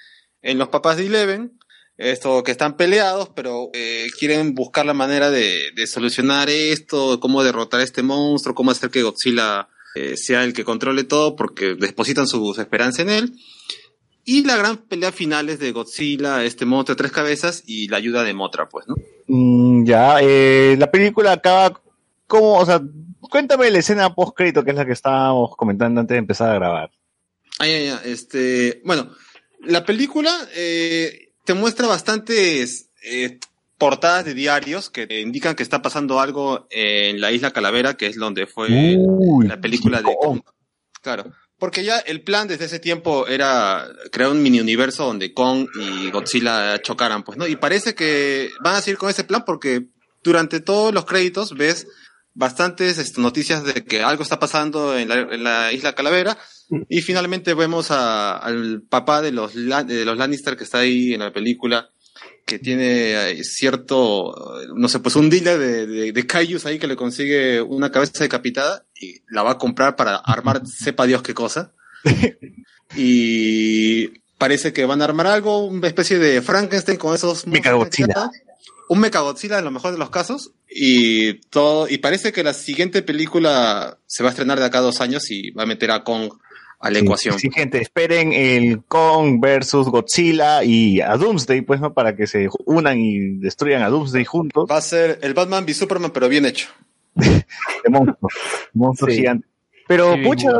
en 0.42 0.58
los 0.58 0.68
papás 0.68 0.96
de 0.96 1.06
Eleven, 1.06 1.58
esto 1.96 2.44
que 2.44 2.52
están 2.52 2.76
peleados, 2.76 3.30
pero 3.34 3.70
eh, 3.72 4.06
quieren 4.16 4.54
buscar 4.54 4.86
la 4.86 4.94
manera 4.94 5.30
de, 5.30 5.72
de 5.74 5.86
solucionar 5.88 6.48
esto, 6.50 7.18
cómo 7.18 7.42
derrotar 7.42 7.80
a 7.80 7.84
este 7.84 8.02
monstruo, 8.02 8.54
cómo 8.54 8.70
hacer 8.70 8.90
que 8.90 9.02
Godzilla 9.02 9.68
eh, 9.96 10.16
sea 10.16 10.44
el 10.44 10.52
que 10.52 10.64
controle 10.64 11.04
todo, 11.04 11.34
porque 11.34 11.74
depositan 11.74 12.28
sus 12.28 12.58
esperanzas 12.58 13.00
en 13.00 13.10
él. 13.10 13.32
Y 14.28 14.42
la 14.42 14.56
gran 14.56 14.76
pelea 14.76 15.12
final 15.12 15.48
es 15.48 15.60
de 15.60 15.70
Godzilla, 15.70 16.42
este 16.42 16.66
monstruo 16.66 16.96
de 16.96 16.98
tres 16.98 17.12
cabezas, 17.12 17.62
y 17.64 17.86
la 17.86 17.98
ayuda 17.98 18.24
de 18.24 18.34
Motra, 18.34 18.68
pues, 18.68 18.88
¿no? 18.88 18.96
Mm, 19.28 19.86
ya, 19.86 20.18
eh, 20.20 20.74
la 20.76 20.90
película 20.90 21.30
acaba 21.30 21.80
como, 22.26 22.58
o 22.58 22.66
sea, 22.66 22.82
cuéntame 23.20 23.70
la 23.70 23.78
escena 23.78 24.12
post 24.16 24.36
crédito 24.36 24.64
que 24.64 24.72
es 24.72 24.76
la 24.76 24.84
que 24.84 24.92
estábamos 24.92 25.56
comentando 25.56 26.00
antes 26.00 26.16
de 26.16 26.18
empezar 26.18 26.50
a 26.50 26.54
grabar. 26.54 26.90
Ah, 27.60 27.68
ya, 27.68 27.78
ya, 27.78 28.00
Este, 28.04 28.82
bueno, 28.84 29.12
la 29.60 29.84
película 29.84 30.36
eh, 30.56 31.32
te 31.44 31.54
muestra 31.54 31.86
bastantes 31.86 32.90
eh, 33.04 33.38
portadas 33.78 34.24
de 34.24 34.34
diarios 34.34 34.90
que 34.90 35.06
te 35.06 35.20
indican 35.20 35.54
que 35.54 35.62
está 35.62 35.82
pasando 35.82 36.18
algo 36.18 36.66
en 36.70 37.20
la 37.20 37.30
isla 37.30 37.52
Calavera, 37.52 37.96
que 37.96 38.06
es 38.08 38.16
donde 38.16 38.48
fue 38.48 38.96
Uy, 38.98 39.46
la 39.46 39.60
película 39.60 40.02
de 40.02 40.16
Kong. 40.20 40.40
Claro, 41.00 41.32
porque 41.58 41.84
ya 41.84 41.98
el 41.98 42.22
plan 42.22 42.48
desde 42.48 42.66
ese 42.66 42.78
tiempo 42.78 43.26
era 43.26 43.88
crear 44.12 44.30
un 44.30 44.42
mini 44.42 44.60
universo 44.60 45.06
donde 45.06 45.32
Kong 45.32 45.68
y 45.80 46.10
Godzilla 46.10 46.80
chocaran, 46.82 47.22
pues, 47.22 47.38
¿no? 47.38 47.46
Y 47.46 47.56
parece 47.56 47.94
que 47.94 48.50
van 48.62 48.76
a 48.76 48.80
seguir 48.80 48.98
con 48.98 49.10
ese 49.10 49.24
plan 49.24 49.44
porque 49.46 49.86
durante 50.22 50.60
todos 50.60 50.92
los 50.92 51.04
créditos 51.04 51.54
ves 51.54 51.86
bastantes 52.34 52.98
este, 52.98 53.20
noticias 53.20 53.64
de 53.64 53.84
que 53.84 54.02
algo 54.02 54.22
está 54.22 54.38
pasando 54.38 54.98
en 54.98 55.08
la, 55.08 55.72
isla 55.72 55.94
Calavera 55.94 56.36
y 56.88 57.00
finalmente 57.00 57.54
vemos 57.54 57.90
al 57.90 58.82
papá 58.82 59.22
de 59.22 59.32
los, 59.32 59.54
de 59.54 60.04
los 60.04 60.18
Lannister 60.18 60.56
que 60.56 60.64
está 60.64 60.78
ahí 60.78 61.14
en 61.14 61.20
la 61.20 61.32
película 61.32 61.88
que 62.46 62.60
tiene 62.60 63.30
eh, 63.30 63.44
cierto, 63.44 64.62
no 64.74 64.88
sé, 64.88 65.00
pues 65.00 65.16
un 65.16 65.28
dealer 65.28 65.58
de, 65.58 65.86
de, 65.86 66.12
de 66.12 66.26
kaijus 66.26 66.64
ahí 66.64 66.78
que 66.78 66.86
le 66.86 66.94
consigue 66.94 67.60
una 67.60 67.90
cabeza 67.90 68.22
decapitada 68.22 68.86
y 68.98 69.20
la 69.28 69.42
va 69.42 69.52
a 69.52 69.58
comprar 69.58 69.96
para 69.96 70.16
armar 70.16 70.62
sepa 70.64 71.06
Dios 71.06 71.22
qué 71.22 71.34
cosa. 71.34 71.72
y 72.96 74.06
parece 74.38 74.72
que 74.72 74.86
van 74.86 75.02
a 75.02 75.06
armar 75.06 75.26
algo, 75.26 75.66
una 75.66 75.88
especie 75.88 76.20
de 76.20 76.40
Frankenstein 76.40 76.98
con 76.98 77.16
esos... 77.16 77.48
Mechagodzilla. 77.48 78.30
Un 78.88 79.00
Mechagodzilla 79.00 79.58
en 79.58 79.64
lo 79.64 79.72
mejor 79.72 79.90
de 79.90 79.98
los 79.98 80.10
casos. 80.10 80.52
Y 80.70 81.40
todo, 81.48 81.88
y 81.88 81.98
parece 81.98 82.32
que 82.32 82.44
la 82.44 82.54
siguiente 82.54 83.02
película 83.02 83.98
se 84.06 84.22
va 84.22 84.28
a 84.28 84.32
estrenar 84.32 84.60
de 84.60 84.66
acá 84.66 84.78
a 84.78 84.82
dos 84.82 85.00
años 85.00 85.32
y 85.32 85.50
va 85.50 85.64
a 85.64 85.66
meter 85.66 85.90
a 85.90 86.04
Kong 86.04 86.30
a 86.78 86.90
la 86.90 86.98
Sí, 87.00 87.04
ecuación. 87.04 87.38
Sí, 87.38 87.50
gente, 87.52 87.80
esperen 87.80 88.32
el 88.32 88.82
Kong 88.84 89.40
versus 89.40 89.88
Godzilla 89.88 90.62
y 90.64 91.00
a 91.00 91.16
Doomsday, 91.16 91.62
pues, 91.62 91.80
¿no? 91.80 91.94
Para 91.94 92.14
que 92.16 92.26
se 92.26 92.48
unan 92.66 92.98
y 92.98 93.38
destruyan 93.38 93.82
a 93.82 93.88
Doomsday 93.88 94.24
juntos. 94.24 94.68
Va 94.70 94.76
a 94.76 94.80
ser 94.82 95.18
el 95.22 95.34
Batman 95.34 95.64
v 95.64 95.74
Superman, 95.74 96.10
pero 96.12 96.28
bien 96.28 96.44
hecho. 96.46 96.68
De 97.14 97.90
monstruos. 97.90 98.32
monstruos 98.74 99.12
Sí. 99.14 99.20
gigantes. 99.20 99.50
Pero, 99.88 100.14
Sí, 100.14 100.22
pucha, 100.22 100.50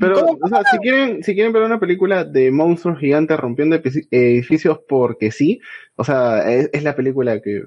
Pero, 0.00 0.24
o 0.42 0.48
sea, 0.48 0.62
si 0.70 0.78
quieren, 0.78 1.22
si 1.22 1.34
quieren 1.34 1.52
ver 1.52 1.62
una 1.62 1.78
película 1.78 2.24
de 2.24 2.50
monstruos 2.50 2.98
gigantes 2.98 3.38
rompiendo 3.38 3.76
edificios 4.10 4.80
porque 4.88 5.30
sí, 5.30 5.60
o 5.98 6.04
sea, 6.04 6.50
es, 6.52 6.68
es 6.72 6.82
la 6.82 6.94
película 6.94 7.40
que, 7.40 7.62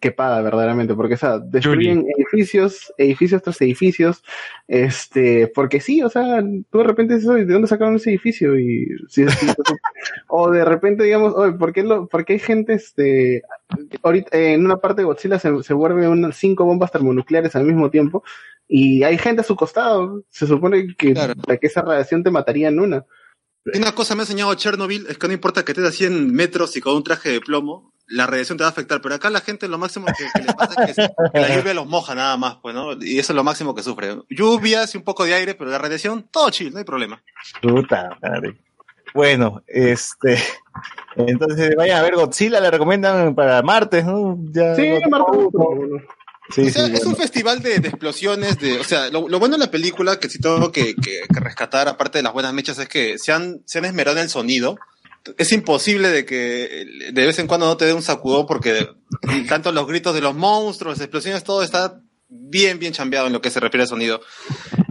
que 0.00 0.10
paga 0.10 0.40
verdaderamente, 0.40 0.94
porque, 0.94 1.14
o 1.14 1.18
sea, 1.18 1.38
destruyen 1.38 2.06
edificios, 2.16 2.92
edificios 2.96 3.42
tras 3.42 3.60
edificios, 3.60 4.22
este, 4.68 5.48
porque 5.48 5.80
sí, 5.80 6.02
o 6.02 6.08
sea, 6.08 6.42
tú 6.70 6.78
de 6.78 6.84
repente 6.84 7.14
dices, 7.14 7.28
"Oye, 7.28 7.44
¿de 7.44 7.52
dónde 7.52 7.68
sacaron 7.68 7.96
ese 7.96 8.10
edificio? 8.10 8.58
Y, 8.58 8.88
sí, 9.08 9.24
o 10.28 10.50
de 10.50 10.64
repente, 10.64 11.04
digamos, 11.04 11.34
oye, 11.34 11.52
¿por 11.52 11.72
qué, 11.72 11.82
lo, 11.82 12.06
por 12.08 12.24
qué 12.24 12.34
hay 12.34 12.38
gente, 12.38 12.72
este, 12.72 13.42
ahorita, 14.02 14.36
eh, 14.36 14.54
en 14.54 14.64
una 14.64 14.78
parte 14.78 15.02
de 15.02 15.06
Godzilla 15.06 15.38
se, 15.38 15.62
se 15.62 15.74
vuelve 15.74 16.08
unas 16.08 16.36
cinco 16.36 16.64
bombas 16.64 16.90
termonucleares 16.90 17.54
al 17.54 17.64
mismo 17.64 17.90
tiempo? 17.90 18.24
Y 18.66 19.02
hay 19.02 19.18
gente 19.18 19.42
a 19.42 19.44
su 19.44 19.56
costado. 19.56 20.22
Se 20.30 20.46
supone 20.46 20.94
que, 20.96 21.12
Claro. 21.12 21.34
que 21.60 21.66
esa 21.66 21.82
radiación 21.82 22.22
te 22.22 22.30
mataría 22.30 22.68
en 22.68 22.80
una. 22.80 23.04
Una 23.72 23.94
cosa 23.94 24.14
me 24.14 24.20
ha 24.20 24.24
enseñado 24.24 24.54
Chernobyl 24.54 25.06
es 25.08 25.16
que 25.16 25.26
no 25.26 25.32
importa 25.32 25.64
que 25.64 25.72
estés 25.72 25.86
a 25.86 25.92
100 25.92 26.32
metros 26.32 26.76
y 26.76 26.80
con 26.80 26.96
un 26.96 27.02
traje 27.02 27.30
de 27.30 27.40
plomo, 27.40 27.92
la 28.06 28.26
radiación 28.26 28.58
te 28.58 28.64
va 28.64 28.68
a 28.68 28.72
afectar. 28.72 29.00
Pero 29.00 29.14
acá 29.14 29.30
la 29.30 29.40
gente 29.40 29.68
lo 29.68 29.78
máximo 29.78 30.06
que, 30.06 30.26
que 30.34 30.46
le 30.46 30.52
pasa 30.52 30.84
es 30.84 30.96
que 30.96 31.40
la 31.40 31.56
lluvia 31.56 31.74
los 31.74 31.86
moja 31.86 32.14
nada 32.14 32.36
más, 32.36 32.56
pues, 32.56 32.74
¿no? 32.74 32.92
Y 33.00 33.18
eso 33.18 33.32
es 33.32 33.36
lo 33.36 33.44
máximo 33.44 33.74
que 33.74 33.82
sufre. 33.82 34.18
Lluvias 34.28 34.94
y 34.94 34.98
un 34.98 35.04
poco 35.04 35.24
de 35.24 35.34
aire, 35.34 35.54
pero 35.54 35.70
la 35.70 35.78
radiación, 35.78 36.28
todo 36.30 36.50
chill, 36.50 36.72
no 36.72 36.78
hay 36.78 36.84
problema. 36.84 37.22
Puta 37.62 38.18
madre. 38.20 38.56
Bueno, 39.14 39.62
este. 39.66 40.38
Entonces, 41.16 41.74
vayan 41.76 41.98
a 41.98 42.02
ver 42.02 42.16
Godzilla, 42.16 42.60
la 42.60 42.70
recomiendan 42.70 43.34
para 43.34 43.62
martes, 43.62 44.04
¿no? 44.04 44.36
Ya, 44.50 44.74
Sí, 44.74 44.90
Marta, 45.08 45.32
Sí, 46.50 46.60
o 46.62 46.70
sea, 46.70 46.86
sí, 46.86 46.92
es 46.92 46.98
bueno. 47.00 47.10
un 47.10 47.16
festival 47.16 47.62
de, 47.62 47.78
de 47.78 47.88
explosiones, 47.88 48.58
de, 48.58 48.78
o 48.78 48.84
sea, 48.84 49.08
lo, 49.08 49.28
lo 49.28 49.38
bueno 49.38 49.56
de 49.56 49.64
la 49.64 49.70
película 49.70 50.18
que 50.20 50.28
sí 50.28 50.38
tengo 50.38 50.70
que, 50.72 50.94
que- 50.94 51.22
que 51.32 51.40
rescatar, 51.40 51.88
aparte 51.88 52.18
de 52.18 52.22
las 52.22 52.32
buenas 52.34 52.52
mechas, 52.52 52.78
es 52.78 52.88
que 52.88 53.18
se 53.18 53.32
han, 53.32 53.62
se 53.64 53.78
han 53.78 53.86
esmerado 53.86 54.18
en 54.18 54.24
el 54.24 54.28
sonido. 54.30 54.76
Es 55.38 55.52
imposible 55.52 56.08
de 56.10 56.26
que 56.26 56.84
de 57.12 57.26
vez 57.26 57.38
en 57.38 57.46
cuando 57.46 57.64
no 57.66 57.78
te 57.78 57.86
dé 57.86 57.94
un 57.94 58.02
sacudón 58.02 58.44
porque 58.46 58.88
tanto 59.48 59.72
los 59.72 59.86
gritos 59.86 60.14
de 60.14 60.20
los 60.20 60.34
monstruos, 60.34 60.98
las 60.98 61.04
explosiones, 61.04 61.44
todo 61.44 61.62
está 61.62 61.98
bien, 62.28 62.78
bien 62.78 62.92
chambeado 62.92 63.26
en 63.28 63.32
lo 63.32 63.40
que 63.40 63.48
se 63.50 63.58
refiere 63.58 63.84
al 63.84 63.88
sonido. 63.88 64.20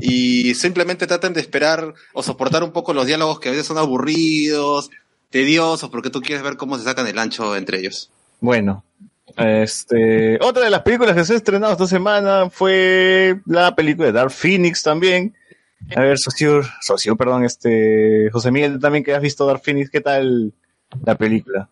Y 0.02 0.56
simplemente 0.56 1.06
traten 1.06 1.34
de 1.34 1.42
esperar 1.42 1.94
o 2.14 2.24
soportar 2.24 2.64
un 2.64 2.72
poco 2.72 2.94
los 2.96 3.06
diálogos 3.06 3.40
que 3.40 3.50
a 3.50 3.52
veces 3.52 3.68
son 3.68 3.78
aburridos, 3.78 4.90
tediosos, 5.30 5.92
porque 5.92 6.10
tú 6.10 6.22
quieres 6.22 6.44
ver 6.44 6.58
cómo 6.58 6.80
se 6.80 6.84
sacan 6.84 7.06
el 7.08 7.20
ancho 7.20 7.56
entre 7.56 7.78
ellos. 7.80 8.10
Bueno, 8.42 8.84
este, 9.38 10.38
otra 10.42 10.64
de 10.64 10.70
las 10.70 10.82
películas 10.82 11.16
que 11.16 11.26
se 11.26 11.34
ha 11.34 11.38
estrenado 11.38 11.74
esta 11.74 11.88
semana 11.88 12.50
fue 12.50 13.40
la 13.46 13.76
película 13.76 14.08
de 14.08 14.14
Dark 14.14 14.32
Phoenix 14.32 14.84
también. 14.84 15.36
A 15.96 16.02
ver, 16.02 16.18
socio, 16.18 16.62
socio, 16.82 17.16
perdón, 17.16 17.44
este, 17.44 18.30
José 18.32 18.52
Miguel, 18.52 18.80
también 18.80 19.04
que 19.04 19.14
has 19.14 19.22
visto 19.22 19.46
Dark 19.46 19.62
Phoenix, 19.64 19.90
¿qué 19.90 20.02
tal 20.02 20.54
la 21.06 21.16
película? 21.18 21.70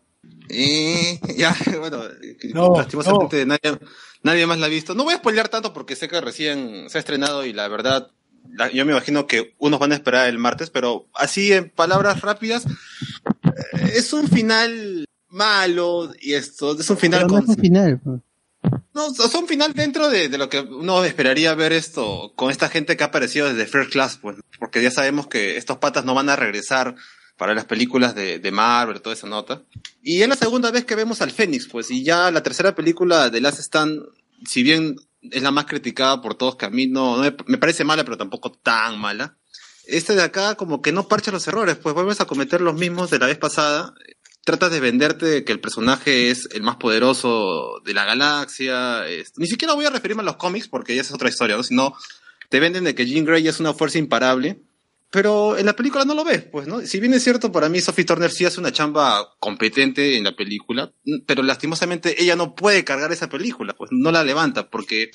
Eh, 0.50 1.20
ya, 1.38 1.56
bueno, 1.80 2.04
No, 2.54 2.74
lastimosamente 2.78 3.46
Nadie, 3.46 3.78
nadie 4.24 4.46
más 4.46 4.60
la 4.60 4.66
ha 4.66 4.70
visto. 4.70 4.94
No 4.96 5.06
voy 5.06 5.14
a 5.14 5.18
spoilear 5.18 5.48
tanto 5.48 5.72
porque 5.74 5.96
sé 5.96 6.08
que 6.10 6.20
recién 6.20 6.90
se 6.90 6.98
ha 6.98 7.00
estrenado 7.00 7.46
y 7.46 7.54
la 7.54 7.68
verdad, 7.70 8.10
la- 8.54 8.70
yo 8.72 8.86
me 8.86 8.92
imagino 8.92 9.28
que 9.28 9.54
unos 9.60 9.80
van 9.80 9.94
a 9.94 9.96
esperar 9.96 10.28
el 10.28 10.38
martes, 10.40 10.70
pero 10.70 11.06
así 11.14 11.54
en 11.54 11.70
palabras 11.70 12.20
rápidas, 12.22 12.66
eh, 12.66 13.92
es 13.96 14.12
un 14.12 14.28
final 14.28 15.06
malo 15.32 16.12
y 16.20 16.34
esto, 16.34 16.80
es 16.80 16.90
un 16.90 16.98
final 16.98 17.22
Pero 17.22 17.28
no 17.30 17.34
con... 17.36 17.44
es 17.44 17.58
un 17.58 17.62
final. 17.62 18.00
pues. 18.04 18.22
No, 18.94 19.08
es 19.08 19.36
un 19.36 19.48
final 19.48 19.74
dentro 19.74 20.10
de, 20.10 20.30
de 20.30 20.38
lo 20.38 20.50
que 20.50 20.60
uno 20.60 21.04
esperaría 21.04 21.56
ver 21.56 21.74
esto 21.74 22.34
con 22.36 22.52
esta 22.52 22.70
gente 22.70 22.96
que 22.96 23.04
ha 23.04 23.08
aparecido 23.08 23.48
desde 23.48 23.66
First 23.66 23.92
Class, 23.92 24.20
pues, 24.22 24.38
porque 24.60 24.84
ya 24.84 24.92
sabemos 24.92 25.28
que 25.28 25.58
estos 25.58 25.78
patas 25.78 26.06
no 26.06 26.14
van 26.14 26.30
a 26.30 26.36
regresar 26.36 26.96
para 27.38 27.56
las 27.56 27.66
películas 27.66 28.14
de, 28.14 28.38
de 28.38 28.52
Marvel, 28.52 29.02
toda 29.02 29.16
esa 29.16 29.28
nota. 29.28 29.64
Y 30.04 30.22
es 30.22 30.28
la 30.28 30.36
segunda 30.36 30.70
vez 30.70 30.86
que 30.86 30.96
vemos 30.96 31.22
al 31.22 31.32
Fénix, 31.32 31.68
pues, 31.68 31.90
y 31.90 32.04
ya 32.04 32.30
la 32.30 32.44
tercera 32.44 32.76
película 32.76 33.30
de 33.30 33.42
Last 33.42 33.60
Stand, 33.60 34.04
si 34.46 34.62
bien 34.62 34.96
es 35.22 35.42
la 35.42 35.52
más 35.52 35.66
criticada 35.66 36.22
por 36.22 36.36
todos, 36.36 36.56
que 36.56 36.66
a 36.66 36.70
mí 36.70 36.86
no, 36.86 37.18
no 37.18 37.24
me, 37.24 37.36
me 37.48 37.58
parece 37.58 37.84
mala, 37.84 38.04
pero 38.04 38.18
tampoco 38.18 38.52
tan 38.52 39.00
mala. 39.00 39.38
Este 39.86 40.16
de 40.16 40.22
acá 40.22 40.56
como 40.56 40.82
que 40.82 40.92
no 40.92 41.08
parcha 41.08 41.32
los 41.32 41.48
errores, 41.48 41.78
pues 41.78 41.96
vuelves 41.96 42.22
a 42.22 42.26
cometer 42.26 42.62
los 42.62 42.76
mismos 42.76 43.10
de 43.10 43.20
la 43.20 43.26
vez 43.26 43.38
pasada. 43.38 43.94
Tratas 44.44 44.72
de 44.72 44.80
venderte 44.80 45.44
que 45.44 45.52
el 45.52 45.60
personaje 45.60 46.30
es 46.32 46.50
el 46.52 46.64
más 46.64 46.78
poderoso 46.78 47.80
de 47.86 47.94
la 47.94 48.06
galaxia. 48.06 49.08
es- 49.08 49.34
Ni 49.38 49.48
siquiera 49.48 49.74
voy 49.76 49.86
a 49.86 49.90
referirme 49.92 50.22
a 50.24 50.26
los 50.26 50.38
cómics 50.38 50.68
porque 50.68 50.96
ya 50.96 51.02
es 51.02 51.12
otra 51.14 51.30
historia, 51.30 51.58
¿no? 51.58 51.64
Sino 51.64 51.94
te 52.50 52.60
venden 52.60 52.84
de 52.84 52.96
que 52.96 53.06
Jean 53.06 53.24
Grey 53.26 53.48
es 53.48 53.60
una 53.60 53.74
fuerza 53.74 53.98
imparable. 54.00 54.60
Pero 55.14 55.58
en 55.58 55.66
la 55.66 55.76
película 55.76 56.06
no 56.06 56.14
lo 56.14 56.24
ves, 56.24 56.44
pues, 56.44 56.68
¿no? 56.68 56.80
Si 56.82 57.00
bien 57.02 57.14
es 57.14 57.22
cierto, 57.24 57.52
para 57.52 57.68
mí 57.68 57.82
Sophie 57.82 58.06
Turner 58.06 58.32
sí 58.32 58.46
hace 58.46 58.62
una 58.62 58.72
chamba 58.72 59.36
competente 59.40 60.16
en 60.16 60.24
la 60.24 60.34
película, 60.38 60.94
pero 61.26 61.44
lastimosamente 61.44 62.22
ella 62.24 62.38
no 62.38 62.56
puede 62.56 62.86
cargar 62.86 63.12
esa 63.12 63.28
película, 63.28 63.74
pues 63.74 63.92
no 63.94 64.10
la 64.14 64.24
levanta, 64.24 64.70
porque 64.70 65.12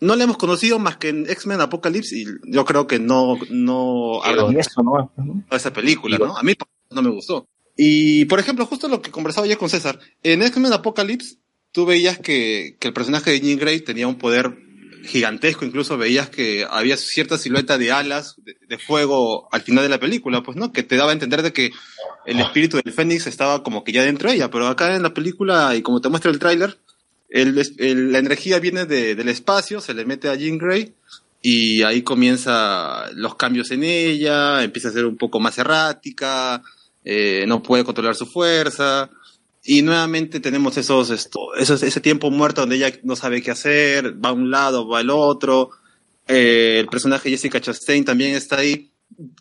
no 0.00 0.16
la 0.16 0.24
hemos 0.24 0.38
conocido 0.38 0.78
más 0.78 0.96
que 0.96 1.10
en 1.10 1.28
X-Men 1.28 1.60
Apocalypse 1.60 2.16
y 2.16 2.24
yo 2.46 2.64
creo 2.64 2.86
que 2.86 2.98
no, 2.98 3.36
no 3.50 4.22
habrá 4.24 4.44
eso, 4.60 4.82
¿no? 4.82 5.12
esa 5.50 5.72
película, 5.74 6.16
¿no? 6.16 6.38
A 6.38 6.42
mí 6.42 6.54
no 6.90 7.02
me 7.02 7.10
gustó. 7.10 7.46
Y, 7.76 8.24
por 8.26 8.38
ejemplo, 8.38 8.66
justo 8.66 8.88
lo 8.88 9.02
que 9.02 9.10
conversaba 9.10 9.46
ayer 9.46 9.58
con 9.58 9.68
César, 9.70 9.98
en 10.22 10.42
X-Men 10.42 10.72
Apocalypse, 10.72 11.36
tú 11.72 11.86
veías 11.86 12.18
que, 12.18 12.76
que 12.78 12.88
el 12.88 12.94
personaje 12.94 13.30
de 13.32 13.40
Jean 13.40 13.58
Grey 13.58 13.80
tenía 13.80 14.06
un 14.06 14.16
poder 14.16 14.56
gigantesco, 15.04 15.64
incluso 15.64 15.98
veías 15.98 16.30
que 16.30 16.66
había 16.70 16.96
cierta 16.96 17.36
silueta 17.36 17.76
de 17.76 17.92
alas 17.92 18.36
de, 18.68 18.78
fuego 18.78 19.48
al 19.52 19.62
final 19.62 19.84
de 19.84 19.90
la 19.90 20.00
película, 20.00 20.42
pues, 20.42 20.56
¿no? 20.56 20.72
Que 20.72 20.82
te 20.82 20.96
daba 20.96 21.10
a 21.10 21.12
entender 21.12 21.42
de 21.42 21.52
que 21.52 21.72
el 22.26 22.40
espíritu 22.40 22.80
del 22.82 22.92
Fénix 22.92 23.26
estaba 23.26 23.62
como 23.62 23.84
que 23.84 23.92
ya 23.92 24.02
dentro 24.02 24.30
de 24.30 24.36
ella, 24.36 24.50
pero 24.50 24.66
acá 24.66 24.94
en 24.96 25.02
la 25.02 25.12
película, 25.12 25.74
y 25.76 25.82
como 25.82 26.00
te 26.00 26.08
muestra 26.08 26.30
el 26.30 26.38
tráiler, 26.38 26.78
la 27.28 28.18
energía 28.18 28.60
viene 28.60 28.86
de- 28.86 29.14
del 29.14 29.28
espacio, 29.28 29.80
se 29.80 29.92
le 29.94 30.04
mete 30.04 30.28
a 30.28 30.36
Jean 30.36 30.56
Grey, 30.58 30.94
y 31.42 31.82
ahí 31.82 32.02
comienza 32.02 33.10
los 33.14 33.34
cambios 33.34 33.70
en 33.72 33.84
ella, 33.84 34.62
empieza 34.64 34.88
a 34.88 34.92
ser 34.92 35.04
un 35.04 35.16
poco 35.18 35.38
más 35.40 35.58
errática, 35.58 36.62
eh, 37.04 37.44
no 37.46 37.62
puede 37.62 37.84
controlar 37.84 38.16
su 38.16 38.26
fuerza, 38.26 39.10
y 39.64 39.82
nuevamente 39.82 40.40
tenemos 40.40 40.76
esos, 40.76 41.10
esto, 41.10 41.54
esos, 41.56 41.82
ese 41.82 42.00
tiempo 42.00 42.30
muerto 42.30 42.60
donde 42.60 42.76
ella 42.76 42.92
no 43.02 43.16
sabe 43.16 43.40
qué 43.42 43.50
hacer, 43.50 44.22
va 44.22 44.28
a 44.28 44.32
un 44.32 44.50
lado, 44.50 44.86
va 44.86 44.98
al 44.98 45.10
otro, 45.10 45.70
eh, 46.28 46.76
el 46.80 46.86
personaje 46.86 47.30
Jessica 47.30 47.60
Chastain 47.60 48.04
también 48.04 48.34
está 48.34 48.58
ahí, 48.58 48.92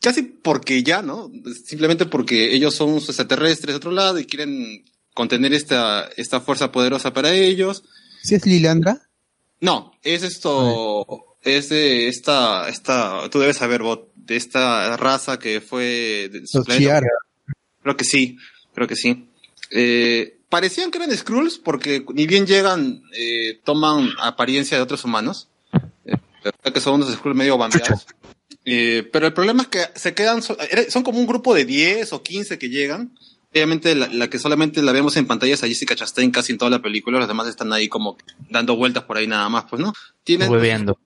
casi 0.02 0.22
porque 0.24 0.82
ya, 0.82 1.02
¿no? 1.02 1.30
Simplemente 1.66 2.06
porque 2.06 2.54
ellos 2.54 2.74
son 2.74 2.96
extraterrestres 2.96 3.74
de 3.74 3.78
otro 3.78 3.92
lado 3.92 4.18
y 4.18 4.26
quieren 4.26 4.86
contener 5.14 5.54
esta, 5.54 6.10
esta 6.16 6.40
fuerza 6.40 6.72
poderosa 6.72 7.14
para 7.14 7.34
ellos. 7.34 7.84
¿Sí 8.22 8.36
es 8.36 8.46
Lilandra? 8.46 9.02
No, 9.60 9.94
es 10.04 10.24
esto, 10.24 11.38
es 11.42 11.70
de 11.70 12.08
esta, 12.08 12.70
esta, 12.70 13.30
tú 13.30 13.40
debes 13.40 13.58
saber, 13.58 13.82
Bot, 13.82 14.14
de 14.16 14.38
esta 14.38 14.96
raza 14.96 15.38
que 15.38 15.60
fue 15.60 16.30
de 16.32 16.48
su 16.48 16.60
Los 16.60 16.66
planeta. 16.66 17.02
Creo 17.84 17.96
que 17.98 18.06
sí, 18.06 18.38
creo 18.74 18.88
que 18.88 18.96
sí. 18.96 19.28
Eh, 19.72 20.38
parecían 20.50 20.92
que 20.92 20.98
eran 20.98 21.16
Skrulls 21.16 21.58
porque 21.58 22.06
ni 22.14 22.26
bien 22.28 22.46
llegan, 22.46 23.02
eh, 23.16 23.60
toman 23.64 24.10
apariencia 24.20 24.78
de 24.78 24.84
otros 24.84 25.04
humanos. 25.04 25.50
Eh, 26.06 26.14
que 26.74 26.80
son 26.82 26.96
unos 26.96 27.12
Skrulls 27.14 27.38
medio 27.38 27.58
bambeados. 27.58 28.06
Eh, 28.66 29.08
pero 29.12 29.28
el 29.28 29.34
problema 29.34 29.64
es 29.64 29.68
que 29.68 29.80
se 29.96 30.14
quedan, 30.14 30.42
so- 30.42 30.58
era- 30.60 30.90
son 30.90 31.04
como 31.04 31.20
un 31.20 31.28
grupo 31.28 31.54
de 31.54 31.66
10 31.66 32.14
o 32.14 32.24
15 32.24 32.58
que 32.58 32.70
llegan. 32.70 33.18
Obviamente 33.52 33.94
la, 33.94 34.08
la 34.08 34.30
que 34.30 34.40
solamente 34.40 34.82
la 34.82 34.92
vemos 34.94 35.16
en 35.18 35.28
pantalla 35.28 35.54
es 35.54 35.64
a 35.64 35.68
Jessica 35.68 35.96
Chastain 35.96 36.32
casi 36.32 36.54
en 36.54 36.58
toda 36.58 36.72
la 36.72 36.82
película, 36.82 37.20
los 37.20 37.28
demás 37.28 37.48
están 37.48 37.72
ahí 37.72 37.88
como 37.88 38.18
dando 38.50 38.76
vueltas 38.76 39.04
por 39.04 39.18
ahí 39.18 39.28
nada 39.28 39.48
más, 39.50 39.66
pues, 39.70 39.82
¿no? 39.82 39.94
Tienen, 40.24 40.50
Hueveando. 40.50 40.98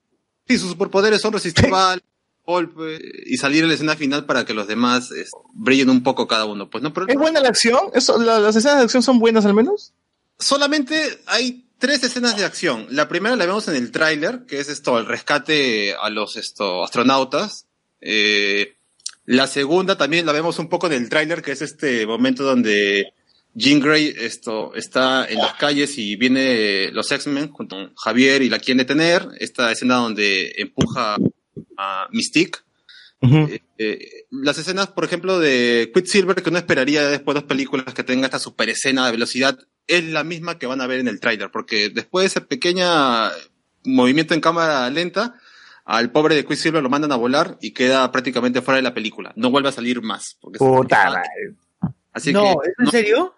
Sí, 0.46 0.56
sus 0.56 0.70
superpoderes 0.70 1.20
son 1.20 1.32
resistir 1.34 1.66
al 1.74 2.00
golpe 2.58 2.98
y 3.26 3.36
salir 3.36 3.62
en 3.62 3.68
la 3.68 3.74
escena 3.74 3.94
final 3.94 4.24
para 4.24 4.46
que 4.46 4.54
los 4.54 4.66
demás 4.66 5.12
eh, 5.12 5.26
brillen 5.52 5.90
un 5.90 6.02
poco 6.02 6.26
cada 6.26 6.46
uno. 6.46 6.70
Pues 6.70 6.82
no, 6.82 6.94
pero 6.94 7.06
¿Es 7.06 7.14
buena 7.16 7.40
la 7.40 7.48
acción? 7.50 7.78
¿Eso, 7.94 8.18
la- 8.18 8.40
¿Las 8.40 8.56
escenas 8.56 8.78
de 8.78 8.84
acción 8.84 9.02
son 9.02 9.18
buenas 9.18 9.44
al 9.44 9.54
menos? 9.54 9.92
solamente 10.40 10.94
hay 11.26 11.64
tres 11.78 12.02
escenas 12.04 12.36
de 12.36 12.44
acción. 12.44 12.86
La 12.90 13.08
primera 13.08 13.34
la 13.36 13.44
vemos 13.44 13.66
en 13.68 13.74
el 13.76 13.90
tráiler, 13.90 14.46
que 14.46 14.60
es 14.60 14.68
esto, 14.68 14.96
el 14.98 15.06
rescate 15.06 15.94
a 16.00 16.08
los 16.10 16.36
esto, 16.36 16.84
astronautas. 16.84 17.66
Eh, 18.00 18.76
la 19.26 19.46
segunda 19.48 19.98
también 19.98 20.24
la 20.26 20.32
vemos 20.32 20.58
un 20.60 20.68
poco 20.68 20.86
en 20.86 20.92
el 20.94 21.08
tráiler, 21.08 21.42
que 21.42 21.50
es 21.52 21.60
este 21.60 22.06
momento 22.06 22.44
donde 22.44 23.12
Jean 23.54 23.80
Grey 23.80 24.14
esto, 24.16 24.74
está 24.76 25.26
en 25.28 25.38
las 25.38 25.54
calles 25.54 25.98
y 25.98 26.14
viene 26.16 26.90
los 26.92 27.10
X-Men 27.10 27.50
junto 27.50 27.74
con 27.74 27.94
Javier 27.96 28.40
y 28.42 28.48
la 28.48 28.60
quieren 28.60 28.78
detener. 28.78 29.26
Esta 29.40 29.72
escena 29.72 29.96
donde 29.96 30.52
empuja 30.56 31.16
a 31.78 32.08
Mystique. 32.12 32.58
Eh, 33.20 33.62
eh, 33.78 34.26
las 34.30 34.58
escenas, 34.58 34.88
por 34.88 35.04
ejemplo, 35.04 35.38
de 35.38 35.90
Quicksilver, 35.94 36.42
que 36.42 36.50
uno 36.50 36.58
esperaría 36.58 37.08
después 37.08 37.34
de 37.34 37.40
dos 37.40 37.48
películas 37.48 37.94
que 37.94 38.04
tenga 38.04 38.26
esta 38.26 38.38
super 38.38 38.68
escena 38.68 39.06
de 39.06 39.12
velocidad, 39.12 39.58
es 39.86 40.04
la 40.04 40.24
misma 40.24 40.58
que 40.58 40.66
van 40.66 40.80
a 40.80 40.86
ver 40.86 41.00
en 41.00 41.08
el 41.08 41.18
tráiler, 41.18 41.50
porque 41.50 41.88
después 41.88 42.24
de 42.24 42.26
ese 42.26 42.40
pequeño 42.42 42.86
movimiento 43.84 44.34
en 44.34 44.40
cámara 44.40 44.88
lenta, 44.90 45.34
al 45.84 46.12
pobre 46.12 46.34
de 46.34 46.44
Quicksilver 46.44 46.82
lo 46.82 46.90
mandan 46.90 47.12
a 47.12 47.16
volar 47.16 47.56
y 47.60 47.72
queda 47.72 48.12
prácticamente 48.12 48.60
fuera 48.60 48.76
de 48.76 48.82
la 48.82 48.94
película. 48.94 49.32
No 49.36 49.50
vuelve 49.50 49.70
a 49.70 49.72
salir 49.72 50.02
más. 50.02 50.36
Porque 50.40 50.58
Puta 50.58 51.22
Así 52.12 52.32
no, 52.32 52.42
que, 52.42 52.70
¿es 52.70 52.74
en 52.78 52.90
serio? 52.90 53.34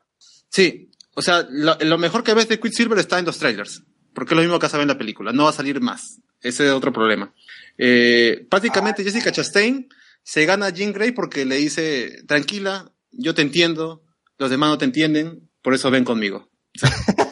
Sí, 0.49 0.91
o 1.15 1.23
sea, 1.23 1.47
lo, 1.49 1.77
lo 1.81 1.99
mejor 1.99 2.25
que 2.25 2.35
ves 2.35 2.49
de 2.49 2.59
Quicksilver 2.59 2.99
está 2.99 3.19
en 3.19 3.27
los 3.27 3.39
trailers, 3.39 3.83
porque 4.15 4.35
es 4.35 4.37
lo 4.37 4.43
mismo 4.43 4.59
que 4.59 4.69
sabe 4.69 4.83
en 4.83 4.89
la 4.89 4.99
película, 4.99 5.33
no 5.33 5.45
va 5.45 5.51
a 5.51 5.55
salir 5.55 5.81
más. 5.81 6.21
Ese 6.41 6.67
es 6.67 6.73
otro 6.73 6.93
problema. 6.93 7.35
Eh, 7.79 8.47
prácticamente 8.49 9.05
Jessica 9.05 9.33
Chastain 9.33 9.89
se 10.23 10.45
gana 10.47 10.67
a 10.67 10.71
Jean 10.71 10.93
Grey 10.93 11.13
porque 11.13 11.45
le 11.45 11.57
dice, 11.57 12.23
tranquila, 12.27 12.93
yo 13.11 13.35
te 13.35 13.43
entiendo, 13.43 14.03
los 14.39 14.51
demás 14.51 14.71
no 14.71 14.79
te 14.79 14.85
entienden, 14.85 15.49
por 15.63 15.75
eso 15.75 15.91
ven 15.91 16.05
conmigo. 16.05 16.49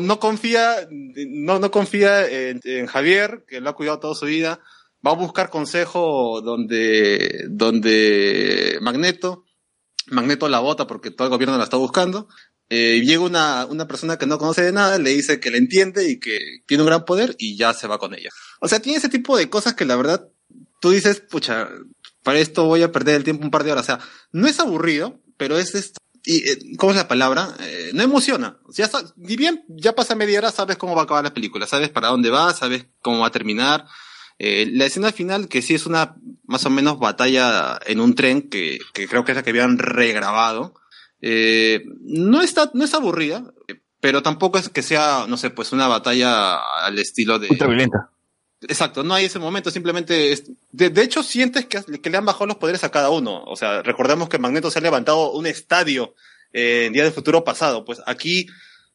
No 0.00 0.18
confía, 0.18 0.88
no, 0.90 1.60
no 1.60 1.70
confía 1.70 2.28
en, 2.28 2.60
en 2.64 2.86
Javier, 2.86 3.44
que 3.46 3.60
lo 3.60 3.70
ha 3.70 3.76
cuidado 3.76 4.00
toda 4.00 4.16
su 4.16 4.26
vida, 4.26 4.58
va 5.06 5.12
a 5.12 5.14
buscar 5.14 5.50
consejo 5.50 6.40
donde, 6.40 7.44
donde 7.48 8.78
Magneto, 8.80 9.44
Magneto 10.06 10.48
la 10.48 10.60
vota 10.60 10.86
porque 10.86 11.10
todo 11.10 11.26
el 11.26 11.32
gobierno 11.32 11.58
la 11.58 11.64
está 11.64 11.76
buscando. 11.76 12.28
Eh, 12.70 13.02
llega 13.04 13.22
una, 13.22 13.66
una 13.66 13.86
persona 13.86 14.16
que 14.16 14.26
no 14.26 14.38
conoce 14.38 14.62
de 14.62 14.72
nada, 14.72 14.98
le 14.98 15.10
dice 15.10 15.38
que 15.38 15.50
la 15.50 15.58
entiende 15.58 16.08
y 16.08 16.18
que 16.18 16.38
tiene 16.66 16.82
un 16.82 16.88
gran 16.88 17.04
poder 17.04 17.36
y 17.38 17.56
ya 17.56 17.74
se 17.74 17.86
va 17.86 17.98
con 17.98 18.14
ella. 18.14 18.30
O 18.60 18.68
sea, 18.68 18.80
tiene 18.80 18.98
ese 18.98 19.08
tipo 19.08 19.36
de 19.36 19.50
cosas 19.50 19.74
que 19.74 19.84
la 19.84 19.96
verdad 19.96 20.28
tú 20.80 20.90
dices, 20.90 21.20
pucha, 21.20 21.68
para 22.22 22.38
esto 22.38 22.64
voy 22.64 22.82
a 22.82 22.92
perder 22.92 23.16
el 23.16 23.24
tiempo 23.24 23.44
un 23.44 23.50
par 23.50 23.64
de 23.64 23.72
horas. 23.72 23.84
O 23.84 23.86
sea, 23.86 24.00
no 24.32 24.46
es 24.48 24.58
aburrido, 24.58 25.20
pero 25.36 25.58
es 25.58 25.74
esto. 25.74 25.98
Y, 26.24 26.48
eh, 26.48 26.58
¿Cómo 26.78 26.92
es 26.92 26.96
la 26.96 27.06
palabra? 27.06 27.54
Eh, 27.60 27.90
no 27.92 28.02
emociona. 28.02 28.58
Ya 28.70 28.90
ni 29.16 29.36
bien 29.36 29.64
ya 29.68 29.94
pasa 29.94 30.14
media 30.14 30.38
hora, 30.38 30.50
sabes 30.50 30.78
cómo 30.78 30.94
va 30.94 31.02
a 31.02 31.04
acabar 31.04 31.22
la 31.22 31.34
película, 31.34 31.66
sabes 31.66 31.90
para 31.90 32.08
dónde 32.08 32.30
va, 32.30 32.52
sabes 32.54 32.86
cómo 33.02 33.20
va 33.20 33.28
a 33.28 33.32
terminar. 33.32 33.86
Eh, 34.38 34.68
la 34.72 34.86
escena 34.86 35.12
final, 35.12 35.48
que 35.48 35.62
sí 35.62 35.74
es 35.74 35.86
una 35.86 36.16
más 36.44 36.64
o 36.66 36.70
menos 36.70 36.98
batalla 36.98 37.78
en 37.86 38.00
un 38.00 38.14
tren, 38.14 38.48
que, 38.48 38.78
que 38.92 39.06
creo 39.06 39.24
que 39.24 39.32
es 39.32 39.36
la 39.36 39.42
que 39.42 39.50
habían 39.50 39.78
regrabado, 39.78 40.74
eh, 41.26 41.82
no, 42.02 42.42
está, 42.42 42.70
no 42.74 42.84
es 42.84 42.92
aburrida, 42.92 43.44
pero 44.00 44.22
tampoco 44.22 44.58
es 44.58 44.68
que 44.68 44.82
sea, 44.82 45.24
no 45.26 45.38
sé, 45.38 45.48
pues 45.48 45.72
una 45.72 45.88
batalla 45.88 46.56
al 46.84 46.98
estilo 46.98 47.38
de... 47.38 47.48
Ultra 47.48 47.66
violenta. 47.66 48.10
Exacto, 48.60 49.02
no 49.02 49.14
hay 49.14 49.24
ese 49.24 49.38
momento, 49.38 49.70
simplemente 49.70 50.32
es, 50.32 50.50
de, 50.70 50.90
de 50.90 51.02
hecho 51.02 51.22
sientes 51.22 51.64
que, 51.64 51.82
que 52.00 52.10
le 52.10 52.16
han 52.18 52.26
bajado 52.26 52.46
los 52.46 52.56
poderes 52.58 52.84
a 52.84 52.90
cada 52.90 53.08
uno. 53.08 53.42
O 53.44 53.56
sea, 53.56 53.82
recordemos 53.82 54.28
que 54.28 54.38
Magneto 54.38 54.70
se 54.70 54.80
ha 54.80 54.82
levantado 54.82 55.32
un 55.32 55.46
estadio 55.46 56.14
eh, 56.52 56.84
en 56.86 56.92
Día 56.92 57.04
del 57.04 57.12
Futuro 57.14 57.42
pasado. 57.42 57.84
Pues 57.86 58.02
aquí, 58.06 58.46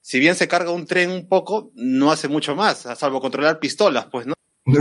si 0.01 0.19
bien 0.19 0.35
se 0.35 0.47
carga 0.47 0.69
un 0.71 0.85
tren 0.85 1.09
un 1.09 1.27
poco, 1.27 1.71
no 1.73 2.11
hace 2.11 2.27
mucho 2.27 2.55
más, 2.55 2.85
a 2.85 2.95
salvo 2.95 3.21
controlar 3.21 3.59
pistolas, 3.59 4.05
pues, 4.11 4.27
¿no? 4.27 4.33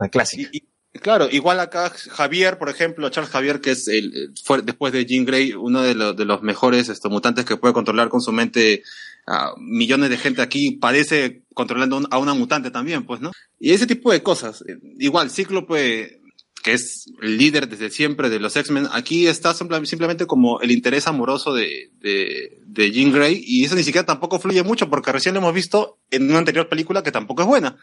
La 0.00 0.08
clásica. 0.08 0.50
Y, 0.52 0.58
y- 0.58 0.71
Claro, 1.00 1.26
igual 1.30 1.58
acá 1.58 1.90
Javier, 2.10 2.58
por 2.58 2.68
ejemplo, 2.68 3.08
Charles 3.08 3.30
Javier, 3.32 3.62
que 3.62 3.70
es 3.70 3.88
el, 3.88 4.32
fue 4.44 4.60
después 4.60 4.92
de 4.92 5.06
Jean 5.06 5.24
Grey, 5.24 5.54
uno 5.54 5.80
de, 5.80 5.94
los 5.94 6.14
de 6.14 6.26
los 6.26 6.42
mejores 6.42 6.90
estos 6.90 7.10
mutantes 7.10 7.46
que 7.46 7.56
puede 7.56 7.72
controlar 7.72 8.10
con 8.10 8.20
su 8.20 8.30
mente 8.30 8.82
a 9.26 9.54
millones 9.58 10.10
de 10.10 10.18
gente 10.18 10.42
aquí, 10.42 10.72
padece 10.72 11.44
controlando 11.54 11.96
un- 11.96 12.08
a 12.10 12.18
una 12.18 12.34
mutante 12.34 12.70
también, 12.70 13.06
pues, 13.06 13.20
¿no? 13.22 13.30
Y 13.58 13.72
ese 13.72 13.86
tipo 13.86 14.12
de 14.12 14.22
cosas. 14.22 14.64
Igual, 14.98 15.30
Cíclope, 15.30 16.20
que 16.62 16.72
es 16.74 17.06
el 17.22 17.38
líder 17.38 17.68
desde 17.68 17.88
siempre 17.90 18.28
de 18.28 18.38
los 18.38 18.54
X-Men, 18.54 18.88
aquí 18.92 19.26
está 19.26 19.54
simple- 19.54 19.86
simplemente 19.86 20.26
como 20.26 20.60
el 20.60 20.70
interés 20.72 21.06
amoroso 21.06 21.54
de, 21.54 21.90
de, 22.00 22.58
de 22.66 22.90
Jean 22.90 23.12
Grey, 23.12 23.42
y 23.46 23.64
eso 23.64 23.76
ni 23.76 23.82
siquiera 23.82 24.04
tampoco 24.04 24.38
fluye 24.38 24.62
mucho, 24.62 24.90
porque 24.90 25.10
recién 25.10 25.34
lo 25.34 25.40
hemos 25.40 25.54
visto 25.54 25.98
en 26.10 26.28
una 26.28 26.38
anterior 26.38 26.68
película 26.68 27.02
que 27.02 27.10
tampoco 27.12 27.42
es 27.42 27.48
buena. 27.48 27.78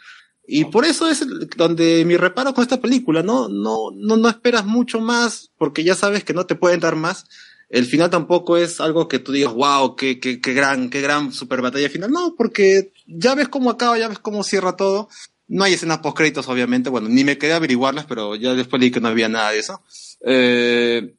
Y 0.51 0.65
por 0.65 0.83
eso 0.83 1.07
es 1.07 1.23
donde 1.55 2.03
mi 2.05 2.17
reparo 2.17 2.55
con 2.55 2.63
esta 2.63 2.81
película, 2.81 3.21
¿no? 3.21 3.47
No, 3.49 3.91
no, 3.93 4.17
no 4.17 4.29
esperas 4.29 4.65
mucho 4.65 4.99
más, 4.99 5.51
porque 5.59 5.83
ya 5.83 5.93
sabes 5.93 6.23
que 6.23 6.33
no 6.33 6.47
te 6.47 6.55
pueden 6.55 6.79
dar 6.79 6.95
más. 6.95 7.27
El 7.69 7.85
final 7.85 8.09
tampoco 8.09 8.57
es 8.57 8.81
algo 8.81 9.07
que 9.07 9.19
tú 9.19 9.31
digas, 9.31 9.53
wow, 9.53 9.95
qué, 9.95 10.19
qué, 10.19 10.41
qué 10.41 10.53
gran, 10.55 10.89
qué 10.89 11.01
gran 11.01 11.31
super 11.31 11.61
batalla 11.61 11.87
final. 11.87 12.09
No, 12.09 12.33
porque 12.35 12.91
ya 13.05 13.35
ves 13.35 13.47
cómo 13.47 13.69
acaba, 13.69 13.99
ya 13.99 14.07
ves 14.07 14.17
cómo 14.17 14.43
cierra 14.43 14.75
todo. 14.75 15.07
No 15.47 15.65
hay 15.65 15.73
escenas 15.73 15.99
post 15.99 16.17
créditos, 16.17 16.47
obviamente. 16.47 16.89
Bueno, 16.89 17.09
ni 17.09 17.23
me 17.23 17.37
quedé 17.37 17.53
a 17.53 17.57
averiguarlas, 17.57 18.05
pero 18.05 18.35
ya 18.35 18.55
después 18.55 18.79
leí 18.79 18.89
que 18.89 19.01
no 19.01 19.09
había 19.09 19.29
nada 19.29 19.51
de 19.51 19.59
eso. 19.59 19.83
Eh, 20.25 21.13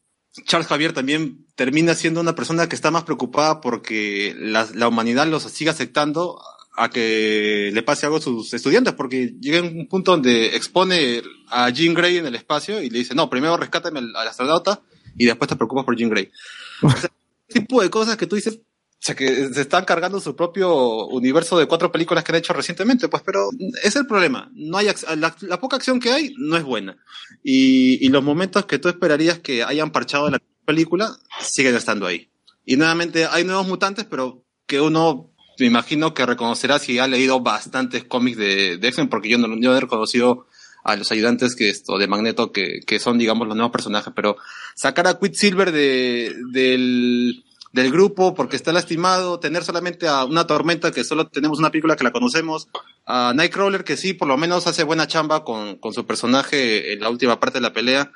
Charles 0.44 0.66
Javier 0.66 0.92
también 0.92 1.46
termina 1.54 1.94
siendo 1.94 2.20
una 2.20 2.34
persona 2.34 2.68
que 2.68 2.74
está 2.74 2.90
más 2.90 3.04
preocupada 3.04 3.60
porque 3.60 4.34
la, 4.36 4.66
la 4.74 4.88
humanidad 4.88 5.28
los 5.28 5.44
siga 5.44 5.70
aceptando 5.70 6.42
a 6.76 6.88
que 6.88 7.70
le 7.72 7.82
pase 7.82 8.06
algo 8.06 8.18
a 8.18 8.22
sus 8.22 8.52
estudiantes, 8.54 8.94
porque 8.94 9.34
llega 9.40 9.58
en 9.58 9.78
un 9.78 9.88
punto 9.88 10.12
donde 10.12 10.56
expone 10.56 11.22
a 11.48 11.70
Jean 11.70 11.94
Grey 11.94 12.18
en 12.18 12.26
el 12.26 12.34
espacio 12.34 12.82
y 12.82 12.90
le 12.90 12.98
dice, 12.98 13.14
no, 13.14 13.28
primero 13.28 13.56
rescátame 13.56 13.98
al, 13.98 14.14
al 14.14 14.28
astronauta 14.28 14.80
y 15.16 15.26
después 15.26 15.48
te 15.48 15.56
preocupas 15.56 15.84
por 15.84 15.96
Jean 15.96 16.10
Grey. 16.10 16.30
O 16.82 16.90
sea, 16.90 17.10
tipo 17.48 17.82
de 17.82 17.90
cosas 17.90 18.16
que 18.16 18.26
tú 18.26 18.36
dices, 18.36 18.60
o 19.00 19.02
sea, 19.02 19.14
que 19.14 19.48
se 19.52 19.62
están 19.62 19.86
cargando 19.86 20.20
su 20.20 20.36
propio 20.36 21.06
universo 21.06 21.58
de 21.58 21.66
cuatro 21.66 21.90
películas 21.90 22.22
que 22.22 22.32
han 22.32 22.38
hecho 22.38 22.52
recientemente, 22.52 23.08
pues, 23.08 23.22
pero 23.24 23.48
es 23.82 23.96
el 23.96 24.06
problema. 24.06 24.50
No 24.54 24.76
hay 24.76 24.88
la, 25.16 25.34
la 25.40 25.60
poca 25.60 25.76
acción 25.76 26.00
que 26.00 26.12
hay 26.12 26.34
no 26.36 26.56
es 26.56 26.62
buena. 26.62 26.98
Y, 27.42 28.04
y 28.04 28.10
los 28.10 28.22
momentos 28.22 28.66
que 28.66 28.78
tú 28.78 28.88
esperarías 28.88 29.38
que 29.38 29.64
hayan 29.64 29.90
parchado 29.90 30.26
en 30.26 30.32
la 30.32 30.42
película 30.66 31.16
siguen 31.40 31.76
estando 31.76 32.06
ahí. 32.06 32.30
Y 32.66 32.76
nuevamente 32.76 33.24
hay 33.24 33.42
nuevos 33.44 33.66
mutantes, 33.66 34.04
pero 34.04 34.44
que 34.66 34.82
uno 34.82 35.29
me 35.60 35.66
imagino 35.66 36.14
que 36.14 36.26
reconocerá 36.26 36.78
si 36.78 36.98
ha 36.98 37.06
leído 37.06 37.40
bastantes 37.40 38.04
cómics 38.04 38.38
de, 38.38 38.78
de 38.78 38.88
X-Men, 38.88 39.08
porque 39.08 39.28
yo 39.28 39.38
no, 39.38 39.46
no 39.46 39.76
he 39.76 39.80
reconocido 39.80 40.46
a 40.82 40.96
los 40.96 41.12
ayudantes 41.12 41.54
que 41.54 41.68
esto 41.68 41.98
de 41.98 42.08
Magneto 42.08 42.52
que, 42.52 42.80
que 42.86 42.98
son 42.98 43.18
digamos 43.18 43.46
los 43.46 43.56
nuevos 43.56 43.72
personajes, 43.72 44.12
pero 44.16 44.36
sacar 44.74 45.06
a 45.06 45.18
Quicksilver 45.18 45.72
de, 45.72 46.34
del, 46.52 47.44
del 47.72 47.92
grupo 47.92 48.34
porque 48.34 48.56
está 48.56 48.72
lastimado, 48.72 49.38
tener 49.38 49.62
solamente 49.62 50.08
a 50.08 50.24
una 50.24 50.46
tormenta 50.46 50.90
que 50.90 51.04
solo 51.04 51.28
tenemos 51.28 51.58
una 51.58 51.70
película 51.70 51.96
que 51.96 52.04
la 52.04 52.12
conocemos, 52.12 52.68
a 53.06 53.32
Nightcrawler 53.34 53.84
que 53.84 53.96
sí 53.96 54.14
por 54.14 54.28
lo 54.28 54.38
menos 54.38 54.66
hace 54.66 54.84
buena 54.84 55.06
chamba 55.06 55.44
con, 55.44 55.76
con 55.76 55.92
su 55.92 56.06
personaje 56.06 56.94
en 56.94 57.00
la 57.00 57.10
última 57.10 57.38
parte 57.38 57.58
de 57.58 57.62
la 57.62 57.72
pelea. 57.72 58.10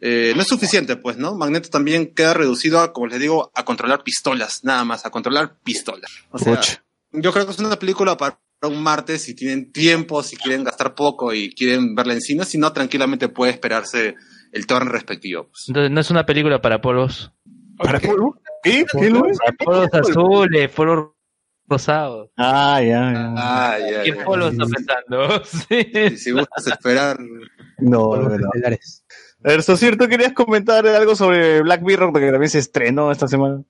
Eh, 0.00 0.32
no 0.36 0.42
es 0.42 0.48
suficiente, 0.48 0.96
pues, 0.96 1.16
¿no? 1.16 1.34
Magneto 1.34 1.70
también 1.70 2.12
queda 2.14 2.34
reducido 2.34 2.80
a, 2.80 2.92
como 2.92 3.06
les 3.06 3.20
digo, 3.20 3.50
a 3.54 3.64
controlar 3.64 4.02
pistolas, 4.02 4.62
nada 4.64 4.84
más, 4.84 5.06
a 5.06 5.10
controlar 5.10 5.56
pistolas. 5.62 6.10
O 6.30 6.38
sea, 6.38 6.60
yo 7.12 7.32
creo 7.32 7.46
que 7.46 7.52
es 7.52 7.58
una 7.58 7.78
película 7.78 8.16
para 8.16 8.38
un 8.62 8.82
martes 8.82 9.22
si 9.22 9.34
tienen 9.34 9.72
tiempo, 9.72 10.22
si 10.22 10.36
quieren 10.36 10.64
gastar 10.64 10.94
poco 10.94 11.32
y 11.32 11.54
quieren 11.54 11.94
verla 11.94 12.14
en 12.14 12.20
cine, 12.20 12.44
si 12.44 12.58
no, 12.58 12.72
tranquilamente 12.72 13.28
puede 13.28 13.52
esperarse 13.52 14.14
el 14.52 14.66
torrent 14.66 14.90
respectivo. 14.92 15.48
pues. 15.48 15.64
Entonces, 15.68 15.90
no 15.90 16.00
es 16.00 16.10
una 16.10 16.24
película 16.26 16.60
para 16.60 16.80
polos. 16.80 17.32
¿Para 17.76 17.98
polvo? 18.00 18.38
¿Qué? 18.62 18.84
¿Qué 18.98 19.10
no 19.10 19.26
es? 19.26 19.38
Para 19.38 19.52
polos 19.52 19.88
azules, 19.92 20.70
polos 20.70 21.08
rosados. 21.66 22.30
Ah, 22.36 22.80
ya, 22.80 23.12
ya. 23.12 23.34
Ah, 23.36 23.78
ya, 23.78 24.02
¿Qué 24.02 24.14
ya. 24.16 24.24
polos 24.24 24.52
está 24.52 24.64
pensando? 24.66 25.44
Sí. 25.44 26.10
Si, 26.10 26.16
si 26.18 26.30
gustas 26.30 26.66
esperar, 26.68 27.18
no, 27.78 28.16
no. 28.16 28.38
Estelares. 29.44 29.44
A 29.44 29.48
ver, 29.48 29.62
Socir, 29.62 29.98
¿tú 29.98 30.08
querías 30.08 30.32
comentar 30.32 30.86
algo 30.86 31.14
sobre 31.14 31.62
Black 31.62 31.82
Mirror 31.82 32.12
porque 32.12 32.30
también 32.30 32.50
se 32.50 32.58
estrenó 32.58 33.12
esta 33.12 33.28
semana? 33.28 33.62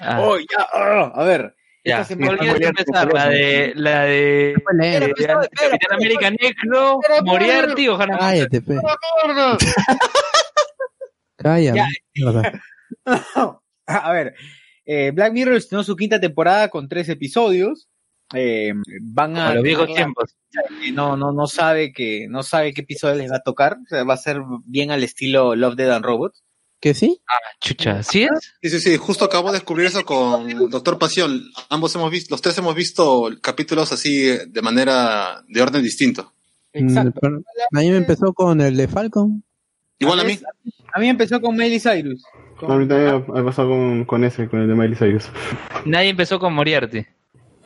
Ah, 0.00 0.20
Oh, 0.22 0.38
ya, 0.38 0.66
ah, 0.74 1.12
a 1.14 1.24
ver. 1.24 1.54
ya. 1.84 2.00
esta 2.00 2.04
semana- 2.14 2.36
¿Cuál 2.38 2.48
quieres 2.48 2.68
empezar? 2.68 3.12
La 3.12 3.28
de, 3.28 3.72
la 3.76 4.02
de, 4.04 4.54
Capitán 4.66 5.92
América 5.92 6.30
Negro, 6.30 7.00
espera, 7.02 7.22
Moriarty 7.22 7.88
o 7.88 7.96
Hannah 8.00 8.18
Cállate, 8.18 8.62
pe. 8.62 8.76
Cállate. 11.36 11.80
A 13.86 14.12
ver, 14.12 14.34
eh, 14.84 15.12
Black 15.14 15.32
Mirror 15.32 15.54
estrenó 15.56 15.82
su 15.82 15.96
quinta 15.96 16.20
temporada 16.20 16.68
con 16.68 16.88
tres 16.88 17.08
episodios. 17.08 17.88
Eh, 18.34 18.72
van 19.00 19.36
a 19.36 19.54
los 19.54 19.62
viejos 19.64 19.92
tiempos. 19.94 20.36
eh, 20.84 20.92
no, 20.92 21.16
no, 21.16 21.32
no 21.32 21.46
sabe 21.46 21.92
que, 21.92 22.26
no 22.28 22.42
sabe 22.42 22.72
qué 22.74 22.82
episodio 22.82 23.14
les 23.16 23.30
va 23.32 23.36
a 23.36 23.42
tocar. 23.42 23.78
O 23.82 23.86
sea, 23.88 24.04
va 24.04 24.14
a 24.14 24.18
ser 24.18 24.40
bien 24.64 24.90
al 24.90 25.02
estilo 25.02 25.54
Love, 25.56 25.76
Dead 25.76 25.90
and 25.90 26.04
Robots. 26.04 26.42
¿Que 26.80 26.94
sí? 26.94 27.20
Ah, 27.28 27.34
chucha, 27.60 28.02
¿sí 28.04 28.22
es? 28.22 28.54
Sí, 28.62 28.70
sí, 28.70 28.78
sí, 28.80 28.96
justo 28.98 29.24
acabo 29.24 29.48
de 29.48 29.54
descubrir 29.58 29.86
eso 29.86 30.04
con 30.04 30.70
Doctor 30.70 30.96
Pasión. 30.98 31.42
Ambos 31.70 31.92
hemos 31.96 32.10
visto, 32.10 32.32
los 32.32 32.40
tres 32.40 32.56
hemos 32.58 32.74
visto 32.76 33.30
capítulos 33.42 33.90
así 33.92 34.26
de 34.46 34.62
manera, 34.62 35.42
de 35.48 35.60
orden 35.60 35.82
distinto. 35.82 36.32
Exacto. 36.72 37.10
Mm, 37.10 37.20
pero 37.20 37.36
A 37.72 37.80
mí 37.80 37.90
me 37.90 37.96
empezó 37.96 38.32
con 38.32 38.60
el 38.60 38.76
de 38.76 38.86
Falcon. 38.86 39.42
Igual 39.98 40.20
a 40.20 40.24
mí. 40.24 40.38
A 40.94 41.00
mí 41.00 41.08
empezó 41.08 41.40
con 41.40 41.56
Miley 41.56 41.80
Cyrus. 41.80 42.22
Con- 42.60 42.70
A 42.70 42.76
mí 42.76 42.86
también 42.86 43.24
me 43.26 43.40
ha 43.40 43.44
pasado 43.44 43.70
con, 43.70 44.04
con 44.04 44.22
ese, 44.22 44.48
con 44.48 44.60
el 44.60 44.68
de 44.68 44.74
Miley 44.76 44.94
Cyrus. 44.96 45.28
Nadie 45.84 46.10
empezó 46.10 46.38
con 46.38 46.54
Moriarty. 46.54 47.04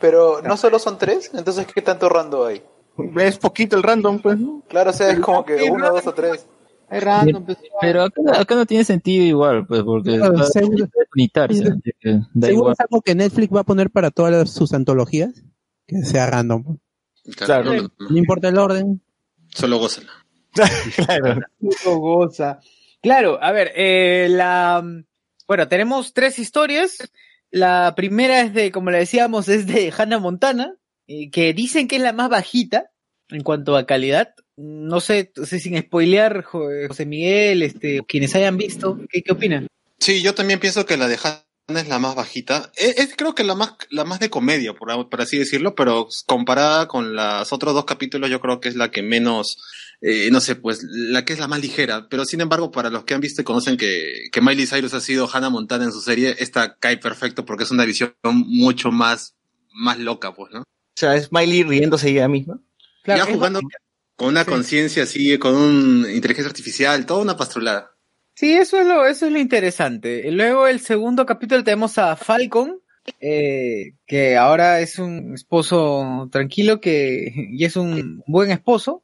Pero 0.02 0.42
no 0.42 0.56
solo 0.58 0.78
son 0.78 0.98
tres, 0.98 1.30
entonces 1.32 1.66
¿qué 1.74 1.80
tanto 1.80 2.10
rando 2.10 2.44
hay? 2.44 2.62
Es 3.16 3.38
poquito 3.38 3.76
el 3.76 3.82
random, 3.82 4.20
pues, 4.20 4.38
¿no? 4.38 4.62
Claro, 4.68 4.90
o 4.90 4.92
sea, 4.92 5.10
es 5.10 5.20
como 5.20 5.44
que 5.46 5.62
uno, 5.70 5.90
dos 5.90 6.06
o 6.06 6.12
tres. 6.12 6.44
Hay 6.90 7.00
random, 7.00 7.46
a- 7.48 7.56
Pero 7.80 8.02
acá, 8.02 8.20
acá 8.38 8.54
no 8.54 8.66
tiene 8.66 8.84
sentido 8.84 9.24
igual, 9.24 9.66
pues, 9.66 9.82
porque 9.82 10.18
Claro, 10.18 10.34
está- 10.34 10.46
seguro- 10.60 10.84
es 10.84 10.90
da 12.34 12.46
Seguro 12.48 12.50
igual. 12.50 12.72
es 12.74 12.80
algo 12.80 13.00
que 13.00 13.14
Netflix 13.14 13.54
va 13.56 13.60
a 13.60 13.64
poner 13.64 13.88
para 13.90 14.10
todas 14.10 14.30
las- 14.32 14.50
sus 14.52 14.74
antologías. 14.74 15.42
Que 15.86 16.02
sea 16.04 16.26
random. 16.26 16.76
Claro, 17.36 17.70
Claro. 17.70 17.88
no, 18.10 18.16
importa 18.18 18.48
el 18.48 18.58
orden. 18.58 19.00
solo 19.54 19.78
gózala. 19.78 20.10
claro. 20.96 21.40
Puto 21.60 21.96
goza. 21.98 22.60
Claro, 23.00 23.38
a 23.42 23.52
ver, 23.52 23.72
eh, 23.74 24.26
la, 24.30 24.84
bueno, 25.48 25.68
tenemos 25.68 26.12
tres 26.12 26.38
historias. 26.38 26.98
La 27.52 27.94
primera 27.94 28.40
es 28.40 28.54
de, 28.54 28.72
como 28.72 28.90
le 28.90 28.98
decíamos, 28.98 29.48
es 29.48 29.66
de 29.66 29.92
Hannah 29.96 30.18
Montana, 30.18 30.74
eh, 31.06 31.30
que 31.30 31.52
dicen 31.52 31.86
que 31.86 31.96
es 31.96 32.02
la 32.02 32.14
más 32.14 32.30
bajita 32.30 32.90
en 33.28 33.42
cuanto 33.42 33.76
a 33.76 33.86
calidad. 33.86 34.34
No 34.56 35.00
sé, 35.00 35.32
sin 35.44 35.78
spoilear, 35.78 36.42
Jo- 36.42 36.68
José 36.88 37.04
Miguel, 37.06 37.62
este, 37.62 38.02
quienes 38.08 38.34
hayan 38.34 38.56
visto, 38.56 38.98
¿qué, 39.10 39.22
opinan? 39.30 39.66
Sí, 39.98 40.22
yo 40.22 40.34
también 40.34 40.60
pienso 40.60 40.86
que 40.86 40.96
la 40.96 41.08
de 41.08 41.18
Hannah 41.22 41.80
es 41.80 41.88
la 41.88 41.98
más 41.98 42.14
bajita. 42.14 42.72
Es, 42.74 42.98
es 42.98 43.14
creo 43.16 43.34
que 43.34 43.44
la 43.44 43.54
más, 43.54 43.74
la 43.90 44.04
más 44.04 44.18
de 44.18 44.30
comedia, 44.30 44.72
por, 44.72 45.08
por 45.10 45.20
así 45.20 45.38
decirlo, 45.38 45.74
pero 45.74 46.08
comparada 46.26 46.88
con 46.88 47.14
los 47.14 47.52
otros 47.52 47.74
dos 47.74 47.84
capítulos, 47.84 48.30
yo 48.30 48.40
creo 48.40 48.60
que 48.60 48.70
es 48.70 48.76
la 48.76 48.90
que 48.90 49.02
menos, 49.02 49.58
eh, 50.02 50.30
no 50.32 50.40
sé, 50.40 50.56
pues, 50.56 50.82
la 50.82 51.24
que 51.24 51.32
es 51.32 51.38
la 51.38 51.46
más 51.46 51.60
ligera. 51.60 52.08
Pero 52.10 52.24
sin 52.24 52.40
embargo, 52.40 52.72
para 52.72 52.90
los 52.90 53.04
que 53.04 53.14
han 53.14 53.20
visto 53.20 53.40
y 53.40 53.44
conocen 53.44 53.76
que, 53.76 54.28
que 54.32 54.40
Miley 54.40 54.66
Cyrus 54.66 54.94
ha 54.94 55.00
sido 55.00 55.28
Hannah 55.32 55.48
Montana 55.48 55.84
en 55.84 55.92
su 55.92 56.00
serie, 56.00 56.34
esta 56.40 56.76
cae 56.76 56.98
perfecto 56.98 57.44
porque 57.44 57.62
es 57.64 57.70
una 57.70 57.84
visión 57.84 58.12
mucho 58.24 58.90
más, 58.90 59.36
más 59.72 59.98
loca, 59.98 60.34
pues, 60.34 60.52
¿no? 60.52 60.60
O 60.60 60.96
sea, 60.96 61.14
es 61.14 61.30
Miley 61.32 61.62
riéndose 61.62 62.10
ella 62.10 62.28
misma. 62.28 62.60
Claro, 63.04 63.24
ya 63.24 63.32
jugando 63.32 63.60
con 64.16 64.28
una 64.28 64.44
conciencia 64.44 65.04
así, 65.04 65.38
con 65.38 65.54
una 65.54 66.12
inteligencia 66.12 66.48
artificial, 66.48 67.06
toda 67.06 67.22
una 67.22 67.36
pastrulada. 67.36 67.92
Sí, 68.34 68.52
eso 68.54 68.80
es 68.80 68.86
lo, 68.86 69.06
eso 69.06 69.26
es 69.26 69.32
lo 69.32 69.38
interesante. 69.38 70.30
Luego 70.30 70.66
el 70.66 70.80
segundo 70.80 71.26
capítulo 71.26 71.62
tenemos 71.62 71.98
a 71.98 72.16
Falcon, 72.16 72.80
eh, 73.20 73.94
que 74.06 74.36
ahora 74.36 74.80
es 74.80 74.98
un 74.98 75.34
esposo 75.34 76.28
tranquilo 76.30 76.80
que, 76.80 77.32
y 77.52 77.64
es 77.64 77.76
un 77.76 78.22
buen 78.26 78.50
esposo. 78.50 79.02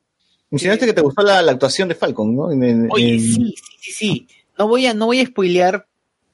Mencionaste 0.51 0.87
que 0.87 0.93
te 0.93 1.03
gustó 1.03 1.23
la, 1.23 1.43
la 1.43 1.53
actuación 1.53 1.89
de 1.89 1.95
Falcon, 1.95 2.35
¿no? 2.35 2.51
En- 2.51 2.62
en- 2.62 2.89
Oye, 2.91 3.15
en- 3.15 3.20
sí, 3.20 3.55
sí, 3.57 3.77
sí, 3.81 3.93
sí. 3.93 4.29
No 4.59 4.66
voy 4.69 4.87
a, 4.87 4.95
no 4.95 5.07
voy 5.07 5.20
a 5.20 5.27
spoilear. 5.27 5.87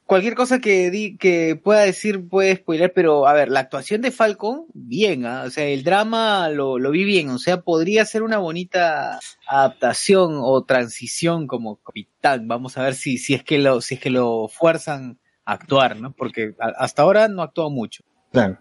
Cualquier 0.06 0.34
cosa 0.34 0.58
que 0.58 0.90
di, 0.90 1.16
que 1.16 1.56
pueda 1.56 1.80
decir 1.80 2.28
puede 2.28 2.56
spoilear, 2.56 2.92
pero 2.94 3.26
a 3.26 3.32
ver, 3.32 3.48
la 3.48 3.60
actuación 3.60 4.02
de 4.02 4.10
Falcon, 4.10 4.66
bien, 4.74 5.24
¿ah? 5.24 5.44
o 5.46 5.50
sea, 5.50 5.64
el 5.64 5.82
drama 5.82 6.50
lo, 6.50 6.78
lo 6.78 6.90
vi 6.90 7.04
bien, 7.04 7.30
o 7.30 7.38
sea, 7.38 7.62
podría 7.62 8.04
ser 8.04 8.22
una 8.22 8.36
bonita 8.36 9.18
adaptación 9.48 10.34
o 10.42 10.62
transición 10.64 11.46
como 11.46 11.76
capitán. 11.76 12.46
Vamos 12.48 12.76
a 12.76 12.82
ver 12.82 12.94
si, 12.94 13.16
si 13.16 13.32
es 13.32 13.42
que 13.42 13.58
lo, 13.58 13.80
si 13.80 13.94
es 13.94 14.00
que 14.00 14.10
lo 14.10 14.48
fuerzan 14.48 15.18
a 15.46 15.54
actuar, 15.54 15.96
¿no? 15.98 16.12
Porque 16.12 16.54
a- 16.60 16.84
hasta 16.84 17.00
ahora 17.02 17.28
no 17.28 17.40
actuó 17.42 17.70
mucho. 17.70 18.04
Claro. 18.30 18.58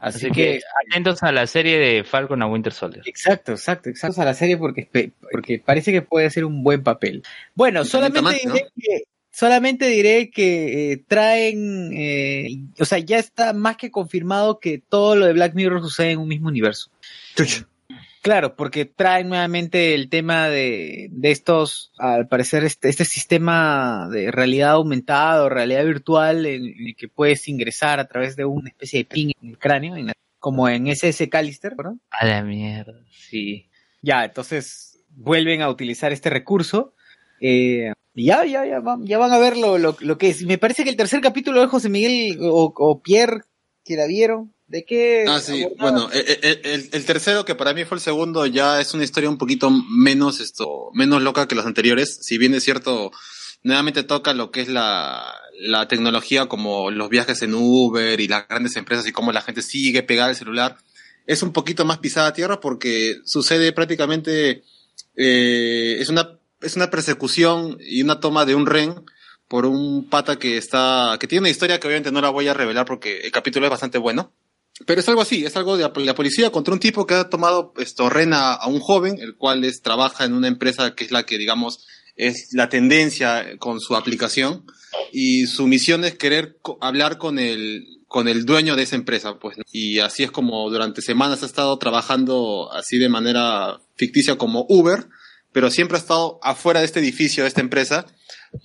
Así, 0.00 0.26
Así 0.26 0.30
que 0.30 0.60
atentos 0.88 1.22
a 1.22 1.30
la 1.30 1.46
serie 1.46 1.78
de 1.78 2.04
Falcon 2.04 2.42
a 2.42 2.46
Winter 2.46 2.72
Soldier. 2.72 3.02
Exacto, 3.06 3.52
exacto, 3.52 3.90
exacto. 3.90 4.22
A 4.22 4.24
la 4.24 4.34
serie 4.34 4.56
porque, 4.56 4.88
porque 5.30 5.62
parece 5.64 5.92
que 5.92 6.00
puede 6.00 6.30
ser 6.30 6.46
un 6.46 6.62
buen 6.62 6.82
papel. 6.82 7.22
Bueno, 7.54 7.84
solamente 7.84 8.32
diré 8.32 8.66
que, 8.74 9.02
solamente 9.30 9.86
diré 9.88 10.30
que 10.30 10.92
eh, 10.92 11.04
traen, 11.06 11.92
eh, 11.92 12.60
o 12.78 12.84
sea, 12.86 12.98
ya 12.98 13.18
está 13.18 13.52
más 13.52 13.76
que 13.76 13.90
confirmado 13.90 14.58
que 14.58 14.78
todo 14.78 15.16
lo 15.16 15.26
de 15.26 15.34
Black 15.34 15.54
Mirror 15.54 15.82
sucede 15.82 16.12
en 16.12 16.18
un 16.18 16.28
mismo 16.28 16.48
universo. 16.48 16.90
Claro, 18.22 18.54
porque 18.54 18.84
traen 18.84 19.28
nuevamente 19.30 19.94
el 19.94 20.10
tema 20.10 20.48
de, 20.48 21.08
de 21.10 21.30
estos, 21.30 21.90
al 21.96 22.28
parecer, 22.28 22.64
este, 22.64 22.90
este 22.90 23.06
sistema 23.06 24.08
de 24.10 24.30
realidad 24.30 24.72
aumentada 24.72 25.42
o 25.42 25.48
realidad 25.48 25.84
virtual 25.86 26.44
en, 26.44 26.66
en 26.66 26.86
el 26.88 26.96
que 26.96 27.08
puedes 27.08 27.48
ingresar 27.48 27.98
a 27.98 28.08
través 28.08 28.36
de 28.36 28.44
una 28.44 28.68
especie 28.68 28.98
de 29.00 29.04
ping 29.06 29.30
en 29.40 29.48
el 29.50 29.58
cráneo, 29.58 29.96
en 29.96 30.08
la- 30.08 30.12
como 30.38 30.68
en 30.68 30.86
SS 30.88 31.28
Callister, 31.30 31.74
¿verdad? 31.76 31.94
A 32.10 32.26
la 32.26 32.42
mierda, 32.42 32.92
sí. 33.10 33.68
Ya, 34.02 34.24
entonces 34.24 35.02
vuelven 35.08 35.62
a 35.62 35.70
utilizar 35.70 36.12
este 36.12 36.28
recurso. 36.30 36.94
Eh, 37.40 37.92
y 38.14 38.26
ya, 38.26 38.44
ya, 38.44 38.66
ya, 38.66 38.80
van, 38.80 39.04
ya 39.06 39.16
van 39.18 39.32
a 39.32 39.38
ver 39.38 39.56
lo, 39.56 39.78
lo, 39.78 39.96
lo 40.00 40.18
que 40.18 40.28
es. 40.28 40.42
Me 40.44 40.58
parece 40.58 40.84
que 40.84 40.90
el 40.90 40.96
tercer 40.96 41.20
capítulo 41.22 41.60
de 41.60 41.66
José 41.68 41.88
Miguel 41.88 42.38
o, 42.42 42.72
o 42.76 43.00
Pierre, 43.02 43.42
que 43.84 43.96
la 43.96 44.06
vieron, 44.06 44.52
¿de 44.70 44.84
qué? 44.84 45.24
Ah, 45.28 45.40
sí, 45.40 45.62
abordaba? 45.64 45.90
bueno, 45.90 46.10
el, 46.12 46.38
el- 46.42 46.60
el- 46.64 46.88
el 46.92 47.04
tercero, 47.04 47.44
que 47.44 47.54
para 47.54 47.74
mí 47.74 47.84
fue 47.84 47.96
el 47.98 48.02
segundo, 48.02 48.46
ya 48.46 48.80
es 48.80 48.94
una 48.94 49.04
historia 49.04 49.28
un 49.28 49.36
poquito 49.38 49.68
menos 49.70 50.40
esto, 50.40 50.90
menos 50.94 51.20
loca 51.22 51.46
que 51.46 51.54
los 51.54 51.66
anteriores. 51.66 52.18
Si 52.22 52.38
bien 52.38 52.54
es 52.54 52.64
cierto, 52.64 53.10
nuevamente 53.62 54.02
toca 54.04 54.32
lo 54.32 54.50
que 54.50 54.62
es 54.62 54.68
la, 54.68 55.24
la 55.60 55.86
tecnología 55.88 56.46
como 56.46 56.90
los 56.90 57.08
viajes 57.10 57.42
en 57.42 57.54
Uber 57.54 58.18
y 58.20 58.28
las 58.28 58.48
grandes 58.48 58.76
empresas 58.76 59.06
y 59.06 59.12
cómo 59.12 59.32
la 59.32 59.42
gente 59.42 59.60
sigue 59.62 60.02
pegada 60.02 60.28
al 60.30 60.36
celular. 60.36 60.78
Es 61.26 61.42
un 61.42 61.52
poquito 61.52 61.84
más 61.84 61.98
pisada 61.98 62.28
a 62.28 62.32
tierra 62.32 62.60
porque 62.60 63.16
sucede 63.24 63.72
prácticamente, 63.72 64.62
eh, 65.16 65.96
es 66.00 66.08
una, 66.08 66.38
es 66.62 66.76
una 66.76 66.90
persecución 66.90 67.76
y 67.80 68.02
una 68.02 68.20
toma 68.20 68.44
de 68.46 68.54
un 68.54 68.66
ren 68.66 69.04
por 69.48 69.66
un 69.66 70.08
pata 70.08 70.38
que 70.38 70.56
está, 70.56 71.16
que 71.20 71.26
tiene 71.26 71.40
una 71.40 71.50
historia 71.50 71.78
que 71.80 71.86
obviamente 71.88 72.12
no 72.12 72.20
la 72.20 72.30
voy 72.30 72.46
a 72.48 72.54
revelar 72.54 72.86
porque 72.86 73.20
el 73.22 73.32
capítulo 73.32 73.66
es 73.66 73.70
bastante 73.70 73.98
bueno. 73.98 74.32
Pero 74.86 75.00
es 75.00 75.08
algo 75.08 75.20
así, 75.20 75.44
es 75.44 75.56
algo 75.56 75.76
de 75.76 75.82
la- 75.82 76.14
policía 76.14 76.50
contra 76.50 76.72
un 76.74 76.80
tipo 76.80 77.06
que 77.06 77.14
ha 77.14 77.28
tomado 77.28 77.72
esto, 77.78 78.08
rena 78.08 78.52
a 78.54 78.66
un 78.66 78.80
joven, 78.80 79.18
el 79.20 79.36
cual 79.36 79.64
es, 79.64 79.82
trabaja 79.82 80.24
en 80.24 80.32
una 80.32 80.48
empresa 80.48 80.94
que 80.94 81.04
es 81.04 81.10
la 81.10 81.24
que, 81.24 81.38
digamos, 81.38 81.86
es 82.16 82.48
la 82.52 82.68
tendencia 82.68 83.56
con 83.58 83.80
su 83.80 83.94
aplicación. 83.96 84.64
Y 85.12 85.46
su 85.46 85.66
misión 85.66 86.04
es 86.04 86.16
querer 86.16 86.58
hablar 86.80 87.18
con 87.18 87.38
el, 87.38 87.84
con 88.08 88.26
el 88.28 88.44
dueño 88.44 88.74
de 88.76 88.82
esa 88.82 88.96
empresa, 88.96 89.38
pues. 89.38 89.56
Y 89.72 89.98
así 90.00 90.24
es 90.24 90.30
como 90.30 90.68
durante 90.70 91.02
semanas 91.02 91.42
ha 91.42 91.46
estado 91.46 91.78
trabajando 91.78 92.72
así 92.72 92.98
de 92.98 93.08
manera 93.08 93.80
ficticia 93.96 94.36
como 94.36 94.66
Uber, 94.68 95.06
pero 95.52 95.70
siempre 95.70 95.96
ha 95.96 96.00
estado 96.00 96.40
afuera 96.42 96.80
de 96.80 96.86
este 96.86 97.00
edificio, 97.00 97.44
de 97.44 97.48
esta 97.48 97.60
empresa, 97.60 98.06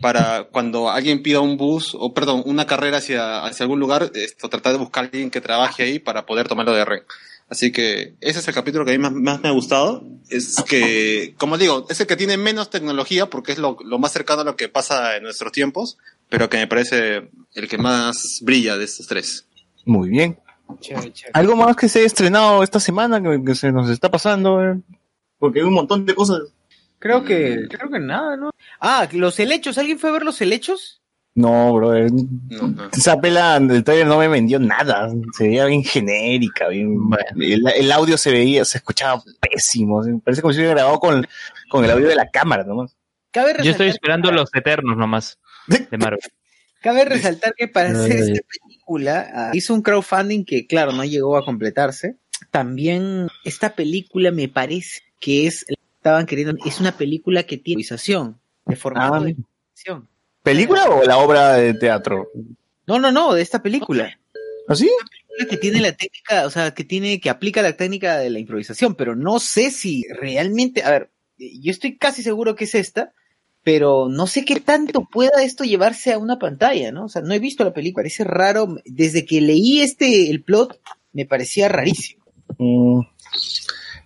para 0.02 0.45
cuando 0.45 0.90
alguien 0.90 1.22
pida 1.22 1.40
un 1.41 1.57
bus, 1.57 1.95
o 1.98 2.14
perdón, 2.14 2.44
una 2.45 2.66
carrera 2.66 2.98
hacia, 2.98 3.45
hacia 3.45 3.64
algún 3.64 3.80
lugar, 3.80 4.12
esto, 4.14 4.49
tratar 4.49 4.74
de 4.74 4.80
buscar 4.80 5.03
a 5.03 5.07
alguien 5.07 5.30
que 5.30 5.41
trabaje 5.41 5.84
ahí 5.84 5.99
para 5.99 6.26
poder 6.26 6.48
tomarlo 6.48 6.74
de 6.74 6.86
red. 6.86 7.03
Así 7.48 7.72
que 7.72 8.16
ese 8.22 8.40
es 8.40 8.48
el 8.48 8.56
capítulo 8.56 8.86
que 8.86 8.91
a 8.91 8.98
mí 8.98 8.99
más, 8.99 9.12
más 9.12 9.41
me 9.41 9.49
ha 9.49 9.52
gustado. 9.52 10.03
Es 10.30 10.64
que, 10.68 11.36
como 11.38 11.60
digo, 11.60 11.86
es 11.90 11.99
el 11.99 12.07
que 12.07 12.16
tiene 12.16 12.38
menos 12.38 12.72
tecnología 12.72 13.28
porque 13.30 13.52
es 13.52 13.60
lo, 13.60 13.78
lo 13.86 13.99
más 13.99 14.12
cercano 14.14 14.41
a 14.41 14.45
lo 14.45 14.56
que 14.56 14.68
pasa 14.68 15.16
en 15.16 15.24
nuestros 15.24 15.52
tiempos, 15.52 15.98
pero 16.28 16.49
que 16.49 16.57
me 16.57 16.68
parece 16.68 17.30
el 17.53 17.68
que 17.68 17.78
más 17.78 18.40
brilla 18.41 18.78
de 18.78 18.86
estos 18.86 19.06
tres. 19.06 19.45
Muy 19.86 20.10
bien. 20.10 20.40
Chévere, 20.80 21.14
chévere. 21.14 21.32
¿Algo 21.34 21.56
más 21.56 21.76
que 21.76 21.88
se 21.88 21.99
ha 21.99 22.06
estrenado 22.06 22.64
esta 22.64 22.80
semana 22.80 23.22
que, 23.22 23.44
que 23.45 23.53
se 23.53 23.72
nos 23.72 23.91
está 23.91 24.10
pasando? 24.10 24.64
eh? 24.64 24.80
Porque 25.38 25.60
hay 25.60 25.66
un 25.66 25.74
montón 25.76 26.03
de 26.07 26.16
cosas. 26.16 26.41
Creo 27.00 27.24
que, 27.24 27.68
creo 27.70 27.90
que 27.90 28.00
nada, 28.00 28.36
¿no? 28.38 28.52
Ah, 28.80 29.08
los 29.12 29.40
helechos, 29.40 29.78
¿alguien 29.78 30.00
fue 30.00 30.10
a 30.10 30.14
ver 30.14 30.24
los 30.24 30.42
helechos? 30.42 31.02
No, 31.36 31.74
bro. 31.74 31.94
eh, 31.96 32.10
No, 32.50 32.68
no. 32.70 32.90
Esa 32.92 33.20
pela 33.20 33.60
del 33.60 33.84
trailer 33.84 34.08
no 34.08 34.18
me 34.18 34.30
vendió 34.30 34.58
nada. 34.58 35.12
Se 35.38 35.48
veía 35.48 35.66
bien 35.66 35.84
genérica, 35.84 36.70
bien. 36.70 36.98
El, 37.38 37.68
el 37.68 37.92
audio 37.92 38.18
se 38.18 38.32
veía, 38.32 38.64
se 38.64 38.78
escuchaba 38.78 39.22
pésimo. 39.42 40.02
Parece 40.24 40.42
como 40.42 40.54
si 40.54 40.60
hubiera 40.60 40.76
grabado 40.76 41.00
con, 41.00 41.28
con 41.70 41.84
el 41.84 41.92
audio 41.92 42.08
de 42.08 42.16
la 42.16 42.30
cámara 42.30 42.64
nomás. 42.64 42.96
Cabe 43.32 43.54
Yo 43.62 43.72
estoy 43.72 43.90
esperando 43.90 44.32
los 44.32 44.50
Eternos 44.54 44.96
nomás 44.98 45.38
de 45.68 45.98
Marvel. 45.98 46.20
cabe 46.82 47.04
resaltar 47.04 47.54
que 47.56 47.68
para 47.68 47.90
hacer 47.90 48.18
esta 48.18 48.42
película 48.48 49.28
ah, 49.34 49.52
hizo 49.54 49.74
un 49.74 49.82
crowdfunding 49.82 50.46
que, 50.46 50.68
claro, 50.68 50.94
no 50.94 51.04
llegó 51.04 51.36
a 51.36 51.44
completarse. 51.44 52.16
También 52.52 53.28
esta 53.44 53.76
película 53.76 54.32
me 54.32 54.48
parece 54.48 55.02
que 55.20 55.48
es, 55.48 55.66
estaban 56.06 56.27
queriendo, 56.27 56.56
es 56.64 56.80
una 56.80 56.95
película 56.95 57.44
que 57.44 57.57
tiene 57.57 57.82
improvisación, 57.82 58.40
de 58.68 58.76
formato 58.76 59.15
Ah, 59.15 59.19
de 59.22 59.30
improvisación. 59.32 60.07
¿Película 60.44 60.88
o 60.88 61.03
la 61.03 61.18
obra 61.18 61.53
de 61.53 61.73
teatro? 61.73 62.30
No, 62.86 62.99
no, 62.99 63.11
no, 63.11 63.34
de 63.34 63.41
esta 63.41 63.64
película. 63.64 64.15
¿Así? 64.68 64.88
película 65.10 65.49
que 65.49 65.57
tiene 65.57 65.82
la 65.82 65.94
técnica, 65.94 66.45
o 66.45 66.52
sea, 66.52 66.76
que 66.76 66.84
tiene, 66.84 67.19
que 67.19 67.32
aplica 67.32 67.64
la 67.64 67.76
técnica 67.76 68.19
de 68.19 68.30
la 68.30 68.38
improvisación, 68.38 68.94
pero 68.94 69.15
no 69.15 69.40
sé 69.40 69.72
si 69.72 70.03
realmente, 70.07 70.84
a 70.84 70.91
ver, 70.91 71.10
yo 71.40 71.72
estoy 71.72 71.98
casi 71.98 72.22
seguro 72.22 72.56
que 72.56 72.65
es 72.65 72.76
esta, 72.76 73.11
pero 73.64 74.07
no 74.07 74.27
sé 74.27 74.45
qué 74.45 74.60
tanto 74.60 75.07
pueda 75.11 75.41
esto 75.41 75.64
llevarse 75.64 76.14
a 76.14 76.19
una 76.19 76.38
pantalla, 76.38 76.91
¿no? 76.91 77.06
O 77.06 77.10
sea, 77.10 77.23
no 77.23 77.34
he 77.34 77.40
visto 77.40 77.64
la 77.64 77.73
película, 77.73 78.03
parece 78.03 78.23
raro, 78.23 78.77
desde 78.86 79.26
que 79.26 79.41
leí 79.41 79.82
este, 79.82 80.30
el 80.30 80.44
plot, 80.44 80.80
me 81.14 81.26
parecía 81.26 81.68
rarísimo. 81.68 82.23
Mm. 82.60 83.02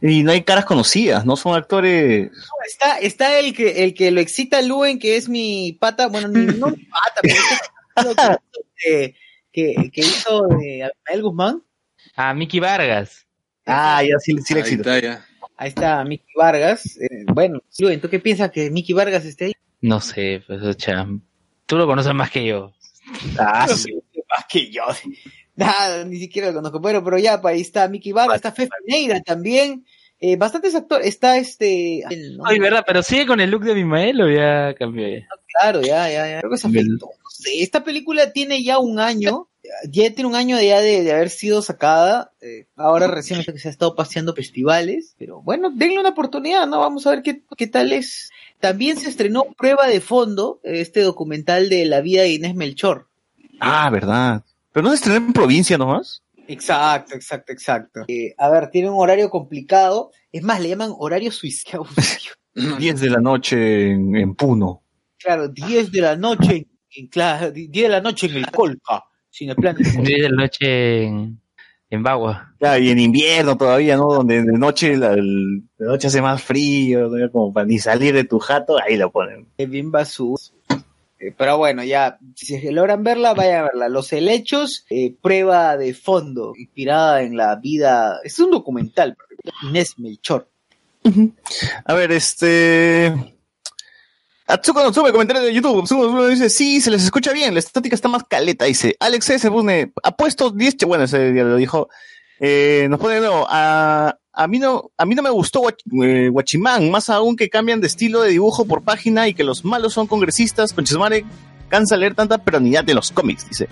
Y 0.02 0.24
no 0.24 0.32
hay 0.32 0.44
caras 0.44 0.66
conocidas, 0.66 1.26
no 1.26 1.36
son 1.36 1.56
actores. 1.56 2.32
No, 2.32 2.38
está, 2.66 3.00
está 3.00 3.40
el 3.40 3.54
que, 3.54 3.84
el 3.84 3.94
que 3.94 4.12
lo 4.12 4.22
excita 4.22 4.60
a 4.60 4.62
Luen, 4.62 4.98
que 4.98 5.18
es 5.18 5.28
mi 5.28 5.74
pata, 5.80 6.08
bueno, 6.08 6.30
ni, 6.30 6.46
no 6.58 6.68
mi 6.70 6.86
pata, 6.86 7.22
pero 7.22 7.36
es 8.12 8.38
que, 8.84 9.16
que, 9.52 9.92
que 9.92 10.02
hizo 10.02 10.48
de 10.48 10.90
Abel 11.08 11.24
Guzmán. 11.24 11.64
A 12.16 12.34
Mickey 12.34 12.60
Vargas. 12.60 13.26
Ah, 13.66 14.02
ya 14.04 14.18
sí, 14.20 14.36
sí 14.44 14.54
le 14.54 14.62
Ahí 14.62 14.68
excita. 14.70 14.98
está. 14.98 15.26
Ahí 15.58 15.68
está 15.70 16.04
Mickey 16.06 16.34
Vargas. 16.36 16.98
Eh, 16.98 17.26
bueno, 17.28 17.60
Luen, 17.78 18.00
¿tú 18.00 18.10
qué 18.10 18.20
piensas 18.20 18.52
que 18.52 18.70
Mickey 18.72 18.94
Vargas 18.96 19.26
esté 19.26 19.46
ahí? 19.46 19.54
No 19.82 20.00
sé, 20.00 20.42
pues, 20.48 20.62
o 20.64 20.74
sea, 20.74 21.08
tú 21.66 21.76
lo 21.78 21.86
conoces 21.88 22.14
más 22.14 22.32
que 22.32 22.46
yo. 22.46 22.72
Ah, 23.38 23.66
No 23.68 23.76
sí. 23.76 23.94
más 24.30 24.46
que 24.50 24.72
yo. 24.72 24.84
Nada, 25.56 26.06
ni 26.06 26.18
siquiera 26.20 26.48
lo 26.50 26.54
conozco. 26.56 26.80
Bueno, 26.80 27.04
pero 27.04 27.18
ya, 27.18 27.42
pa, 27.42 27.50
ahí 27.50 27.60
está 27.60 27.88
Mickey 27.90 28.14
Vargas, 28.14 28.38
está 28.38 28.54
Fefe 28.54 28.72
Neira 28.88 29.20
también. 29.22 29.86
Eh, 30.22 30.36
bastantes 30.36 30.76
actores. 30.76 31.08
Está 31.08 31.38
este. 31.38 32.02
el- 32.10 32.38
¿no? 32.38 32.44
Ay, 32.46 32.60
verdad, 32.60 32.84
pero 32.86 33.02
sigue 33.04 33.26
con 33.26 33.40
el 33.40 33.50
look 33.50 33.64
de 33.64 33.72
Abimael 33.72 34.20
o 34.22 34.30
ya 34.30 34.74
cambió 34.76 35.08
ya. 35.08 35.28
Claro, 35.60 35.82
ya, 35.82 36.10
ya, 36.10 36.30
ya. 36.30 36.40
Creo 36.40 36.52
que 36.52 36.58
se 36.58 36.68
afectó. 36.68 37.06
No 37.08 37.30
sé, 37.30 37.62
esta 37.62 37.84
película 37.84 38.32
tiene 38.34 38.64
ya 38.64 38.80
un 38.80 39.00
año. 39.00 39.46
Ya 39.88 40.10
tiene 40.12 40.26
un 40.28 40.36
año 40.36 40.58
de, 40.58 40.66
ya 40.68 40.80
de, 40.82 41.04
de 41.04 41.12
haber 41.12 41.30
sido 41.30 41.62
sacada. 41.62 42.32
eh, 42.42 42.66
ahora 42.76 43.06
recién 43.08 43.44
que 43.44 43.56
se 43.60 43.68
ha 43.68 43.72
estado 43.72 43.94
paseando 43.94 44.34
festivales. 44.34 45.14
Pero 45.20 45.42
bueno, 45.44 45.70
denle 45.70 46.00
una 46.00 46.10
oportunidad, 46.10 46.66
¿no? 46.66 46.80
Vamos 46.80 47.06
a 47.06 47.12
ver 47.12 47.22
qué, 47.22 47.44
qué 47.56 47.68
tal 47.68 47.92
es. 47.94 48.32
También 48.60 48.98
se 48.98 49.10
estrenó 49.10 49.44
Prueba 49.58 49.86
de 49.88 50.02
Fondo, 50.02 50.60
este 50.64 51.02
documental 51.02 51.70
de 51.70 51.86
la 51.86 52.02
vida 52.02 52.24
de 52.24 52.30
Inés 52.30 52.56
Melchor. 52.56 53.08
Ah, 53.60 53.90
verdad. 53.92 54.44
Pero 54.72 54.86
no 54.86 54.90
se 54.90 54.96
estrenó 54.96 55.18
en 55.18 55.34
provincia 55.34 55.78
nomás. 55.78 56.24
Exacto, 56.54 57.16
exacto, 57.16 57.52
exacto. 57.54 58.00
Eh, 58.08 58.34
a 58.38 58.50
ver, 58.50 58.70
tiene 58.70 58.90
un 58.90 59.00
horario 59.00 59.30
complicado. 59.30 60.12
Es 60.32 60.44
más, 60.44 60.60
le 60.60 60.70
llaman 60.70 60.94
horario 60.98 61.32
suizo. 61.32 61.86
10 62.80 63.00
de 63.00 63.10
la 63.10 63.20
noche 63.20 63.92
en, 63.92 64.16
en 64.16 64.36
Puno. 64.36 64.82
claro, 65.18 65.48
10 65.48 65.92
de 65.92 66.02
la 66.02 66.16
noche, 66.16 66.56
en, 66.58 66.68
en- 66.96 67.08
claro, 67.08 67.52
10 67.52 67.72
de 67.72 67.90
la 67.90 68.02
noche 68.02 68.28
en 68.28 68.38
el 68.38 68.52
Colca, 68.52 69.04
sin 69.30 69.50
el 69.52 69.56
plan. 69.56 69.76
10 69.78 70.04
de 70.04 70.30
la 70.30 70.36
noche 70.44 71.04
en, 71.04 71.40
en 71.90 72.04
Bagua. 72.04 72.56
Ya, 72.60 72.78
y 72.80 72.90
en 72.90 73.00
invierno 73.00 73.56
todavía, 73.56 73.96
¿no? 73.96 74.12
Donde 74.14 74.42
de 74.44 74.58
noche, 74.58 74.98
la, 74.98 75.14
el- 75.14 75.64
de 75.78 75.86
noche 75.86 76.08
hace 76.08 76.22
más 76.22 76.42
frío, 76.42 77.08
¿no? 77.08 77.32
como 77.32 77.54
para 77.54 77.66
ni 77.68 77.78
salir 77.78 78.14
de 78.16 78.24
tu 78.24 78.40
jato, 78.40 78.78
ahí 78.82 78.98
lo 78.98 79.12
ponen. 79.12 79.48
bien 79.58 79.92
basú. 79.92 80.36
Eh, 81.20 81.34
pero 81.38 81.58
bueno, 81.58 81.84
ya, 81.84 82.18
si 82.36 82.46
se 82.60 82.72
logran 82.72 83.04
verla, 83.04 83.34
vayan 83.34 83.60
a 83.60 83.64
verla. 83.64 83.90
Los 83.90 84.14
helechos, 84.14 84.86
eh, 84.90 85.14
prueba 85.22 85.76
de 85.78 85.94
fondo, 85.94 86.54
inspirada 86.58 87.22
en 87.24 87.36
la 87.36 87.56
vida. 87.58 88.20
Es 88.24 88.40
un 88.40 88.52
documental, 88.52 89.18
Inés 89.64 90.00
Melchor. 90.00 90.48
A 91.86 91.94
ver, 91.94 92.12
este. 92.12 93.14
Atsuko 94.48 94.84
no 94.84 94.94
sube 94.94 95.12
comentario 95.12 95.42
de 95.44 95.54
YouTube. 95.54 95.82
Atsuko 95.84 96.08
Nozomi 96.12 96.32
dice: 96.34 96.50
Sí, 96.50 96.82
se 96.82 96.92
les 96.92 97.04
escucha 97.04 97.32
bien. 97.34 97.54
La 97.54 97.60
estática 97.60 97.96
está 97.96 98.08
más 98.10 98.24
caleta. 98.24 98.66
Dice: 98.66 98.96
Alex 99.00 99.30
S. 99.30 99.50
pone: 99.52 99.92
Ha 100.04 100.16
puesto 100.16 100.50
10. 100.52 100.78
ch- 100.78 100.88
Bueno, 100.88 101.04
ese 101.06 101.34
ya 101.34 101.44
lo 101.44 101.56
dijo. 101.56 101.90
Eh, 102.40 102.88
nos 102.90 103.00
pone 103.00 103.16
de 103.16 103.20
nuevo: 103.22 103.46
a, 103.50 104.19
a, 104.44 104.48
mí 104.48 104.60
no, 104.60 104.92
a 104.98 105.06
mí 105.06 105.16
no 105.16 105.22
me 105.22 105.30
gustó 105.30 105.64
eh, 105.70 106.30
Guachimán. 106.30 106.90
Más 106.90 107.10
aún 107.10 107.36
que 107.36 107.50
cambian 107.50 107.82
de 107.82 107.88
estilo 107.88 108.22
de 108.22 108.30
dibujo 108.30 108.66
por 108.66 108.82
página 108.84 109.28
y 109.28 109.34
que 109.34 109.44
los 109.44 109.66
malos 109.66 109.94
son 109.94 110.08
congresistas. 110.08 110.74
Conchesmare 110.74 111.26
cansa 111.68 111.98
leer 111.98 112.16
tanta 112.16 112.38
peronidad 112.38 112.84
de 112.84 112.94
los 112.94 113.12
cómics. 113.12 113.48
Dice: 113.50 113.68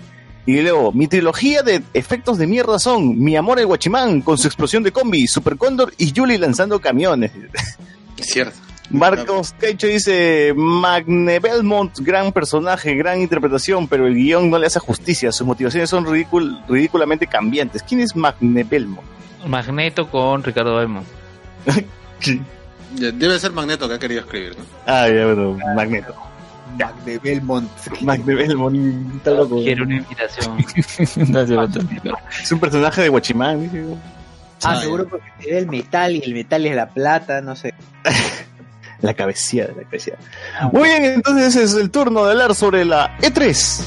Y 0.46 0.60
luego, 0.60 0.92
mi 0.92 1.06
trilogía 1.06 1.62
de 1.62 1.82
efectos 1.94 2.38
de 2.38 2.46
mierda 2.46 2.78
son 2.78 3.18
Mi 3.18 3.36
amor 3.36 3.58
el 3.58 3.66
guachimán 3.66 4.20
con 4.20 4.38
su 4.38 4.46
explosión 4.46 4.82
de 4.82 4.92
combi, 4.92 5.26
Super 5.26 5.56
Cóndor 5.56 5.92
y 5.98 6.12
Julie 6.14 6.38
lanzando 6.38 6.78
camiones. 6.80 7.32
Es 8.18 8.26
cierto. 8.26 8.56
Marcos 8.90 9.54
Caicho 9.58 9.86
dice, 9.86 10.54
Magne 10.56 11.40
Belmont, 11.40 11.98
gran 11.98 12.32
personaje, 12.32 12.94
gran 12.94 13.20
interpretación, 13.20 13.86
pero 13.86 14.06
el 14.06 14.14
guion 14.14 14.48
no 14.48 14.58
le 14.58 14.66
hace 14.66 14.78
justicia, 14.78 15.30
sus 15.30 15.46
motivaciones 15.46 15.90
son 15.90 16.06
ridícul- 16.06 16.64
ridículamente 16.66 17.26
cambiantes. 17.26 17.82
¿Quién 17.82 18.00
es 18.00 18.16
Magne 18.16 18.64
Belmont? 18.64 19.06
Magneto 19.46 20.08
con 20.08 20.42
Ricardo 20.42 20.76
Belmont. 20.76 21.06
Ya, 22.94 23.12
Debe 23.12 23.38
ser 23.38 23.52
Magneto 23.52 23.86
que 23.86 23.94
ha 23.94 23.98
querido 23.98 24.22
escribir, 24.22 24.56
¿no? 24.58 24.64
Ah, 24.86 25.06
ya, 25.08 25.26
bueno, 25.26 25.58
Magneto. 25.76 26.14
Mac 26.78 26.94
de 27.04 27.18
Belmont. 27.18 27.70
Magne 28.00 28.34
Belmont, 28.34 29.16
está 29.16 29.30
loco. 29.32 29.56
Quiero 29.62 29.84
una 29.84 29.96
invitación. 29.96 30.56
Es 32.42 32.52
un 32.52 32.60
personaje 32.60 33.02
de 33.02 33.08
Guachimán, 33.08 33.62
dice. 33.62 33.84
Ah, 34.64 34.72
Ah, 34.72 34.80
seguro 34.80 35.06
porque 35.06 35.30
da 35.52 35.58
el 35.58 35.68
metal 35.68 36.16
y 36.16 36.22
el 36.22 36.34
metal 36.34 36.66
es 36.66 36.74
la 36.74 36.88
plata, 36.88 37.40
no 37.40 37.54
sé. 37.56 37.74
La 39.00 39.14
cabecilla, 39.14 39.68
la 39.76 39.84
cabecilla. 39.84 40.16
Muy 40.72 40.88
bien, 40.88 41.04
entonces 41.04 41.54
es 41.54 41.74
el 41.74 41.88
turno 41.88 42.24
de 42.24 42.32
hablar 42.32 42.52
sobre 42.56 42.84
la 42.84 43.16
E 43.22 43.30
E3. 43.32 43.84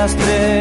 Las 0.00 0.16
tres. 0.16 0.59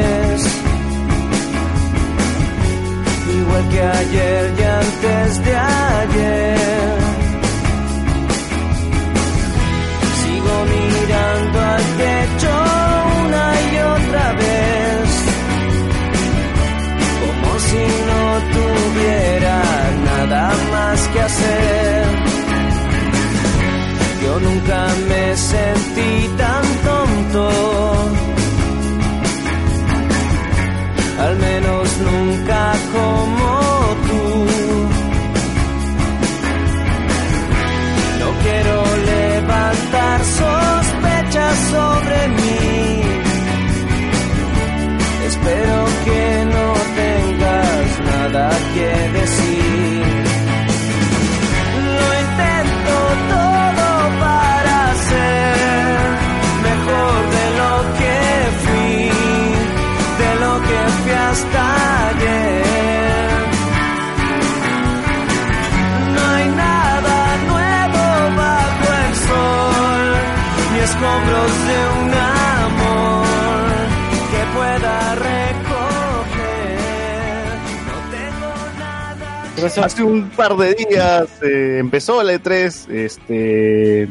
Hace 79.77 80.03
un 80.03 80.29
par 80.31 80.57
de 80.57 80.73
días 80.73 81.29
eh, 81.43 81.77
empezó 81.79 82.23
la 82.23 82.33
E3, 82.33 82.91
este... 82.91 84.09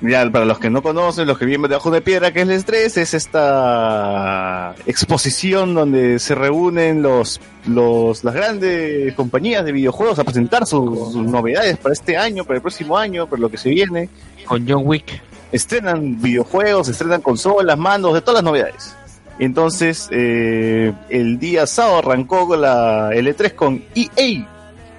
Ya, 0.00 0.30
para 0.30 0.44
los 0.44 0.60
que 0.60 0.70
no 0.70 0.80
conocen, 0.80 1.26
los 1.26 1.38
que 1.38 1.44
viven 1.44 1.62
debajo 1.62 1.90
de 1.90 2.00
piedra, 2.00 2.32
que 2.32 2.42
es 2.42 2.46
la 2.46 2.54
E3, 2.54 2.96
es 2.98 3.14
esta 3.14 4.74
exposición 4.86 5.74
donde 5.74 6.20
se 6.20 6.36
reúnen 6.36 7.02
los, 7.02 7.40
los, 7.66 8.22
las 8.22 8.32
grandes 8.32 9.12
compañías 9.14 9.64
de 9.64 9.72
videojuegos 9.72 10.20
a 10.20 10.24
presentar 10.24 10.66
sus, 10.66 11.12
sus 11.12 11.26
novedades 11.26 11.76
para 11.78 11.92
este 11.92 12.16
año, 12.16 12.44
para 12.44 12.56
el 12.56 12.62
próximo 12.62 12.96
año, 12.96 13.26
para 13.26 13.42
lo 13.42 13.50
que 13.50 13.58
se 13.58 13.70
viene. 13.70 14.08
Con 14.46 14.66
John 14.68 14.82
Wick. 14.84 15.20
Estrenan 15.50 16.22
videojuegos, 16.22 16.88
estrenan 16.88 17.20
consolas, 17.20 17.76
mandos, 17.76 18.14
de 18.14 18.20
todas 18.20 18.36
las 18.36 18.44
novedades. 18.44 18.97
Entonces, 19.38 20.08
eh, 20.10 20.92
el 21.08 21.38
día 21.38 21.66
sábado 21.66 21.98
arrancó 21.98 22.48
con 22.48 22.60
la 22.60 23.10
L3 23.10 23.54
con 23.54 23.82
EA 23.94 24.46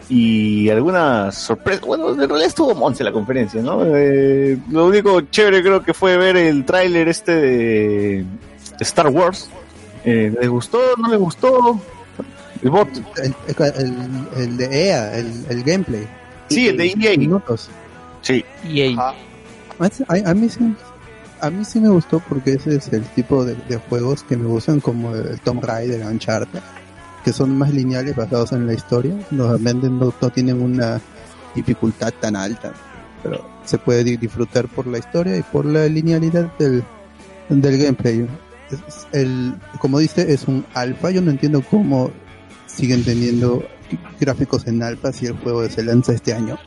y 0.10 0.70
algunas 0.70 1.36
sorpresas. 1.36 1.82
Bueno, 1.82 2.10
en 2.10 2.18
realidad 2.18 2.46
estuvo 2.46 2.74
Monse 2.74 3.04
la 3.04 3.12
conferencia, 3.12 3.62
¿no? 3.62 3.84
Eh, 3.96 4.58
lo 4.70 4.88
único 4.88 5.22
chévere 5.22 5.62
creo 5.62 5.84
que 5.84 5.94
fue 5.94 6.18
ver 6.18 6.38
el 6.38 6.66
tráiler 6.66 7.10
este 7.10 7.36
de, 7.36 8.18
de 8.24 8.26
Star 8.80 9.08
Wars. 9.08 9.50
Eh, 10.06 10.34
¿Les 10.40 10.50
gustó? 10.50 10.80
¿No 10.98 11.10
les 11.10 11.20
gustó? 11.20 11.80
El 12.64 12.70
bot. 12.70 12.90
El, 13.18 13.36
el, 13.48 13.94
el 14.38 14.58
de 14.58 14.88
EA, 14.88 15.18
el, 15.18 15.46
el 15.50 15.64
gameplay. 15.64 16.08
Sí, 16.50 16.70
el 16.70 16.78
de 16.78 16.94
EA. 17.00 17.18
Minutos. 17.18 17.70
Sí. 18.22 18.44
EA. 18.66 19.00
A, 19.00 19.14
a 20.26 20.34
mí 20.34 20.50
sí, 20.50 20.60
a 21.42 21.50
mí 21.50 21.64
sí 21.66 21.80
me 21.80 21.90
gustó 21.90 22.20
porque 22.20 22.54
ese 22.54 22.76
es 22.76 22.92
el 22.94 23.04
tipo 23.04 23.44
de, 23.46 23.56
de 23.68 23.78
juegos 23.78 24.24
que 24.24 24.38
me 24.38 24.46
gustan 24.46 24.80
como 24.80 25.16
el 25.16 25.40
Tomb 25.42 25.64
Raider, 25.64 26.06
Uncharted, 26.06 26.60
que 27.24 27.34
son 27.34 27.58
más 27.58 27.74
lineales 27.74 28.16
basados 28.16 28.52
en 28.54 28.66
la 28.68 28.74
historia. 28.74 29.14
Normalmente 29.32 29.90
no, 29.90 30.14
no 30.22 30.30
tienen 30.30 30.62
una 30.62 31.00
dificultad 31.56 32.14
tan 32.20 32.36
alta, 32.36 32.74
pero 33.24 33.46
se 33.66 33.78
puede 33.78 34.04
di- 34.04 34.18
disfrutar 34.18 34.68
por 34.68 34.88
la 34.88 34.98
historia 35.00 35.36
y 35.38 35.42
por 35.44 35.66
la 35.66 35.86
linealidad 35.88 36.52
del, 36.58 36.84
del 37.50 37.78
gameplay. 37.78 38.28
Es- 38.72 39.08
el, 39.12 39.54
como 39.80 40.00
dice, 40.00 40.32
es 40.32 40.48
un 40.48 40.66
alfa. 40.74 41.12
Yo 41.12 41.22
no 41.22 41.32
entiendo 41.32 41.62
cómo 41.62 42.12
siguen 42.68 43.04
teniendo 43.04 43.64
gráficos 44.20 44.68
en 44.68 44.84
alfa 44.84 45.12
si 45.12 45.26
el 45.26 45.34
juego 45.34 45.68
se 45.70 45.84
lanza 45.84 46.14
este 46.14 46.34
año. 46.34 46.58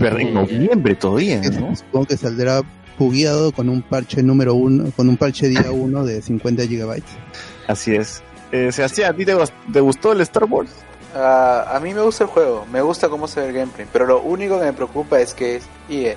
Pero 0.00 0.18
en 0.18 0.34
noviembre 0.34 0.94
todavía, 0.96 1.40
¿no? 1.60 1.76
Supongo 1.76 2.06
que 2.06 2.16
saldrá 2.16 2.62
bugueado 2.98 3.52
con 3.52 3.68
un 3.68 3.82
parche 3.82 4.22
número 4.22 4.54
uno, 4.54 4.90
con 4.96 5.08
un 5.08 5.16
parche 5.16 5.48
día 5.48 5.70
uno 5.70 6.04
de 6.04 6.22
50 6.22 6.66
gigabytes. 6.66 7.10
Así 7.66 7.94
es. 7.94 8.22
Eh, 8.52 8.70
Sebastián, 8.72 9.12
¿a 9.12 9.16
ti 9.16 9.24
te, 9.24 9.34
gust- 9.34 9.52
te 9.72 9.80
gustó 9.80 10.12
el 10.12 10.20
Star 10.22 10.44
Wars? 10.44 10.70
Ah, 11.14 11.72
a 11.74 11.80
mí 11.80 11.94
me 11.94 12.02
gusta 12.02 12.24
el 12.24 12.30
juego, 12.30 12.66
me 12.70 12.80
gusta 12.82 13.08
cómo 13.08 13.26
se 13.26 13.40
ve 13.40 13.46
el 13.48 13.52
gameplay, 13.54 13.86
pero 13.92 14.06
lo 14.06 14.20
único 14.20 14.58
que 14.58 14.66
me 14.66 14.72
preocupa 14.72 15.18
es 15.20 15.34
que 15.34 15.56
es 15.56 15.64
EA. 15.88 16.14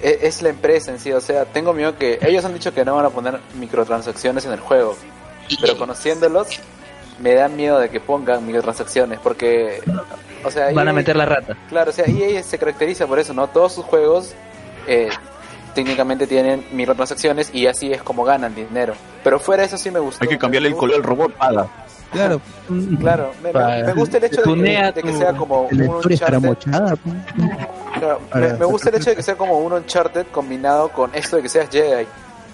E- 0.00 0.18
Es 0.22 0.42
la 0.42 0.50
empresa 0.50 0.90
en 0.90 0.98
sí, 1.00 1.10
o 1.12 1.20
sea, 1.20 1.44
tengo 1.46 1.72
miedo 1.72 1.96
que 1.96 2.18
ellos 2.22 2.44
han 2.44 2.52
dicho 2.54 2.72
que 2.74 2.84
no 2.84 2.94
van 2.94 3.06
a 3.06 3.10
poner 3.10 3.40
microtransacciones 3.58 4.44
en 4.44 4.52
el 4.52 4.60
juego, 4.60 4.96
pero 5.60 5.76
conociéndolos, 5.78 6.48
me 7.20 7.34
da 7.34 7.48
miedo 7.48 7.78
de 7.78 7.88
que 7.90 8.00
pongan 8.00 8.44
microtransacciones 8.46 9.18
porque, 9.20 9.80
o 10.44 10.50
sea, 10.50 10.70
Van 10.72 10.88
a 10.88 10.90
EA 10.90 10.94
meter 10.94 11.16
la 11.16 11.26
rata. 11.26 11.56
Claro, 11.68 11.90
o 11.90 11.94
sea, 11.94 12.04
EA 12.06 12.42
se 12.42 12.58
caracteriza 12.58 13.06
por 13.06 13.18
eso, 13.18 13.32
¿no? 13.34 13.48
Todos 13.48 13.72
sus 13.74 13.84
juegos 13.84 14.32
eh, 14.86 15.08
técnicamente 15.74 16.26
tienen 16.26 16.64
microtransacciones 16.72 17.54
y 17.54 17.66
así 17.66 17.92
es 17.92 18.02
como 18.02 18.24
ganan 18.24 18.54
dinero. 18.54 18.94
Pero 19.22 19.38
fuera 19.38 19.62
de 19.62 19.66
eso 19.66 19.76
sí 19.76 19.90
me 19.90 19.98
gustó. 19.98 20.22
Hay 20.24 20.28
que 20.28 20.38
cambiarle 20.38 20.68
el 20.68 20.76
color 20.76 20.96
al 20.96 21.02
robot, 21.02 21.32
paga. 21.34 21.66
Claro. 22.12 22.40
Claro, 23.00 23.32
me, 23.42 23.92
gusta 23.92 24.16
el 24.16 24.24
hecho 24.24 24.40
de 24.40 24.54
que, 24.94 25.02
de 25.02 25.18
sea 25.18 25.34
como 25.34 25.62
un 25.64 25.80
Uncharted. 25.82 26.40
pues. 26.40 26.58
Claro, 27.98 28.20
Para 28.30 28.46
me, 28.48 28.52
me 28.54 28.64
gusta 28.64 28.88
el 28.88 28.94
hecho 28.96 29.10
de 29.10 29.16
que 29.16 29.22
sea 29.22 29.36
como 29.36 29.58
un 29.58 29.72
Uncharted 29.74 30.26
combinado 30.28 30.88
con 30.88 31.14
esto 31.14 31.36
de 31.36 31.42
que 31.42 31.48
seas 31.50 31.68
Jedi. 31.70 32.06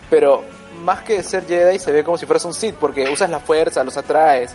Pero 0.08 0.42
más 0.82 1.02
que 1.02 1.22
ser 1.22 1.46
Jedi 1.46 1.78
se 1.78 1.92
ve 1.92 2.02
como 2.02 2.18
si 2.18 2.26
fueras 2.26 2.44
un 2.44 2.54
Sith 2.54 2.74
porque 2.74 3.08
usas 3.08 3.30
la 3.30 3.38
fuerza, 3.38 3.84
los 3.84 3.96
atraes. 3.96 4.52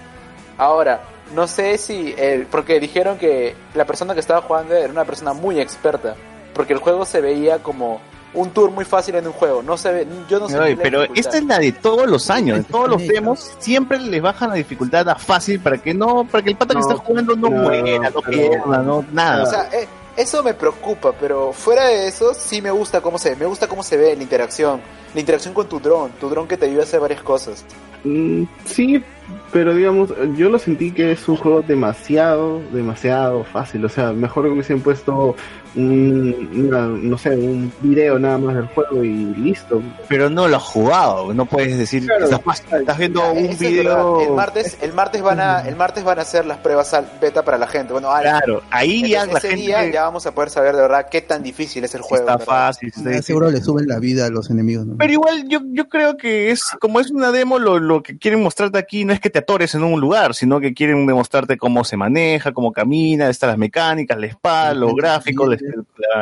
Ahora, 0.57 1.01
no 1.33 1.47
sé 1.47 1.77
si... 1.77 2.13
el- 2.17 2.47
porque 2.47 2.79
dijeron 2.79 3.17
que 3.17 3.55
la 3.75 3.85
persona 3.85 4.13
que 4.13 4.19
estaba 4.19 4.41
jugando 4.41 4.75
era 4.75 4.91
una 4.91 5.05
persona 5.05 5.33
muy 5.33 5.59
experta. 5.61 6.15
Porque 6.53 6.73
el 6.73 6.79
juego 6.79 7.05
se 7.05 7.21
veía 7.21 7.59
como 7.59 8.01
un 8.35 8.51
tour 8.51 8.71
muy 8.71 8.85
fácil 8.85 9.15
en 9.15 9.27
un 9.27 9.33
juego. 9.33 9.63
No 9.63 9.77
se 9.77 9.91
ve... 9.91 10.07
Yo 10.29 10.39
no 10.39 10.47
sé... 10.47 10.77
Pero 10.81 11.03
esta 11.15 11.37
es 11.37 11.43
la 11.45 11.59
de 11.59 11.71
todos 11.71 12.07
los 12.07 12.29
años, 12.29 12.57
en 12.57 12.63
todos 12.65 12.89
los 12.89 13.07
demos 13.07 13.55
siempre 13.59 13.99
les 13.99 14.21
bajan 14.21 14.49
la 14.49 14.55
dificultad 14.55 15.07
a 15.09 15.15
fácil 15.15 15.59
para 15.59 15.77
que 15.77 15.93
no, 15.93 16.25
para 16.25 16.43
que 16.43 16.51
el 16.51 16.57
pata 16.57 16.73
que 16.73 16.81
está 16.81 16.95
jugando 16.95 17.35
no, 17.35 17.49
no, 17.49 17.61
muera, 17.63 18.09
no 18.09 18.21
pierda, 18.21 18.77
no 18.79 19.05
nada. 19.11 19.43
O 19.43 19.45
sea, 19.45 19.69
eh, 19.73 19.87
eso 20.17 20.43
me 20.43 20.53
preocupa, 20.53 21.13
pero 21.19 21.51
fuera 21.51 21.87
de 21.87 22.07
eso 22.07 22.33
sí 22.33 22.61
me 22.61 22.71
gusta 22.71 23.01
cómo 23.01 23.17
se 23.17 23.31
ve. 23.31 23.35
Me 23.35 23.45
gusta 23.45 23.67
cómo 23.67 23.83
se 23.83 23.97
ve 23.97 24.15
la 24.15 24.23
interacción. 24.23 24.81
La 25.13 25.19
interacción 25.19 25.53
con 25.53 25.67
tu 25.67 25.79
dron. 25.79 26.11
Tu 26.19 26.29
dron 26.29 26.47
que 26.47 26.57
te 26.57 26.65
ayuda 26.65 26.81
a 26.81 26.83
hacer 26.83 26.99
varias 26.99 27.21
cosas. 27.21 27.65
Mm, 28.03 28.43
sí, 28.65 29.03
pero 29.51 29.73
digamos, 29.73 30.13
yo 30.37 30.49
lo 30.49 30.59
sentí 30.59 30.91
que 30.91 31.11
es 31.11 31.27
un 31.27 31.37
juego 31.37 31.61
demasiado, 31.61 32.61
demasiado 32.71 33.43
fácil. 33.45 33.83
O 33.85 33.89
sea, 33.89 34.11
mejor 34.11 34.45
que 34.45 34.49
hubiesen 34.51 34.81
puesto 34.81 35.35
un, 35.75 36.49
una- 36.53 36.87
no 36.87 37.17
sé, 37.17 37.31
un 37.31 37.71
video 37.81 38.17
nada 38.17 38.37
más 38.37 38.55
del 38.55 38.67
juego 38.67 39.03
y 39.03 39.09
listo. 39.35 39.81
pero 40.07 40.29
no 40.29 40.47
lo 40.47 40.55
has 40.57 40.63
jugado, 40.63 41.33
no 41.33 41.45
puedes 41.45 41.77
decir 41.77 42.07
que 42.07 42.23
está 42.23 42.39
fácil, 42.39 42.65
estás 42.79 42.97
viendo 42.97 43.29
un 43.31 43.37
Eso 43.39 43.51
es 43.51 43.59
video. 43.59 44.21
El 44.21 44.31
martes, 44.33 44.77
el 44.81 44.93
martes 44.93 45.21
van 45.21 45.39
a, 45.41 45.61
el 45.67 45.75
martes 45.75 46.03
van 46.05 46.19
a 46.19 46.21
hacer 46.21 46.45
las 46.45 46.59
pruebas 46.59 46.93
al- 46.93 47.09
beta 47.19 47.43
para 47.43 47.57
la 47.57 47.67
gente. 47.67 47.91
Bueno, 47.91 48.09
ahora- 48.09 48.39
Claro, 48.39 48.61
ahí 48.71 49.09
ya 49.09 49.25
la 49.25 49.33
ese 49.39 49.49
gente 49.49 49.63
día 49.65 49.89
ya 49.91 50.03
vamos 50.03 50.25
a 50.25 50.33
poder 50.33 50.49
saber 50.49 50.75
de 50.75 50.81
verdad 50.81 51.07
qué 51.11 51.21
tan 51.21 51.43
difícil 51.43 51.83
es 51.83 51.93
el 51.95 52.01
juego. 52.01 52.29
está 52.29 52.39
fácil. 52.39 52.91
Ya 52.95 53.01
difícil. 53.01 53.23
seguro 53.23 53.51
le 53.51 53.61
suben 53.61 53.87
la 53.87 53.99
vida 53.99 54.25
a 54.25 54.29
los 54.29 54.49
enemigos. 54.49 54.85
¿no? 54.85 54.95
Pero 54.97 55.11
igual 55.11 55.45
yo, 55.49 55.59
yo 55.71 55.89
creo 55.89 56.15
que 56.15 56.51
es 56.51 56.63
como 56.79 56.99
es 57.01 57.11
una 57.11 57.31
demo, 57.31 57.59
lo, 57.59 57.79
lo 57.79 58.01
que 58.01 58.17
quieren 58.17 58.41
mostrarte 58.41 58.77
aquí 58.77 59.03
no 59.03 59.11
es 59.15 59.21
que 59.21 59.29
te 59.29 59.39
atores 59.39 59.73
en 59.75 59.83
un 59.83 59.99
lugar, 59.99 60.33
sino 60.35 60.59
que 60.59 60.73
quieren 60.73 61.05
demostrarte 61.07 61.57
cómo 61.57 61.83
se 61.83 61.97
maneja, 61.97 62.51
cómo 62.53 62.71
camina, 62.71 63.29
están 63.29 63.49
las 63.49 63.57
mecánicas, 63.57 64.17
la 64.19 64.27
espada, 64.27 64.73
los 64.73 64.93
gráficos, 64.95 65.49
la- 65.49 65.57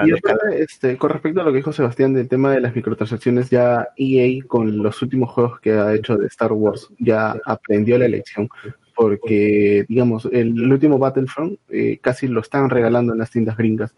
la- 0.04 0.08
Y 0.08 0.12
la- 0.12 0.56
este, 0.58 0.98
con 0.98 1.10
respecto 1.10 1.42
a 1.42 1.44
lo 1.44 1.52
que 1.52 1.58
dijo 1.58 1.74
Sebastián 1.74 2.14
del 2.14 2.28
tema 2.28 2.52
de 2.52 2.62
las 2.62 2.76
microtransacciones, 2.76 3.50
ya 3.50 3.90
EA 3.98 4.44
con 4.48 4.82
los 4.82 5.02
últimos 5.02 5.32
juegos 5.32 5.60
que 5.60 5.72
ha 5.74 5.94
hecho 5.94 6.18
de 6.18 6.28
Star 6.28 6.54
Wars 6.54 6.90
ya 7.00 7.36
aprendió 7.46 7.98
la 7.98 8.08
lección. 8.08 8.50
Porque, 8.96 9.86
digamos, 9.90 10.30
el, 10.32 10.72
último 10.72 11.00
Battlefront 11.00 11.58
eh, 11.70 11.98
casi 12.00 12.28
lo 12.28 12.42
están 12.42 12.70
regalando 12.70 13.14
en 13.14 13.20
las 13.20 13.32
tiendas 13.32 13.58
gringas. 13.58 13.96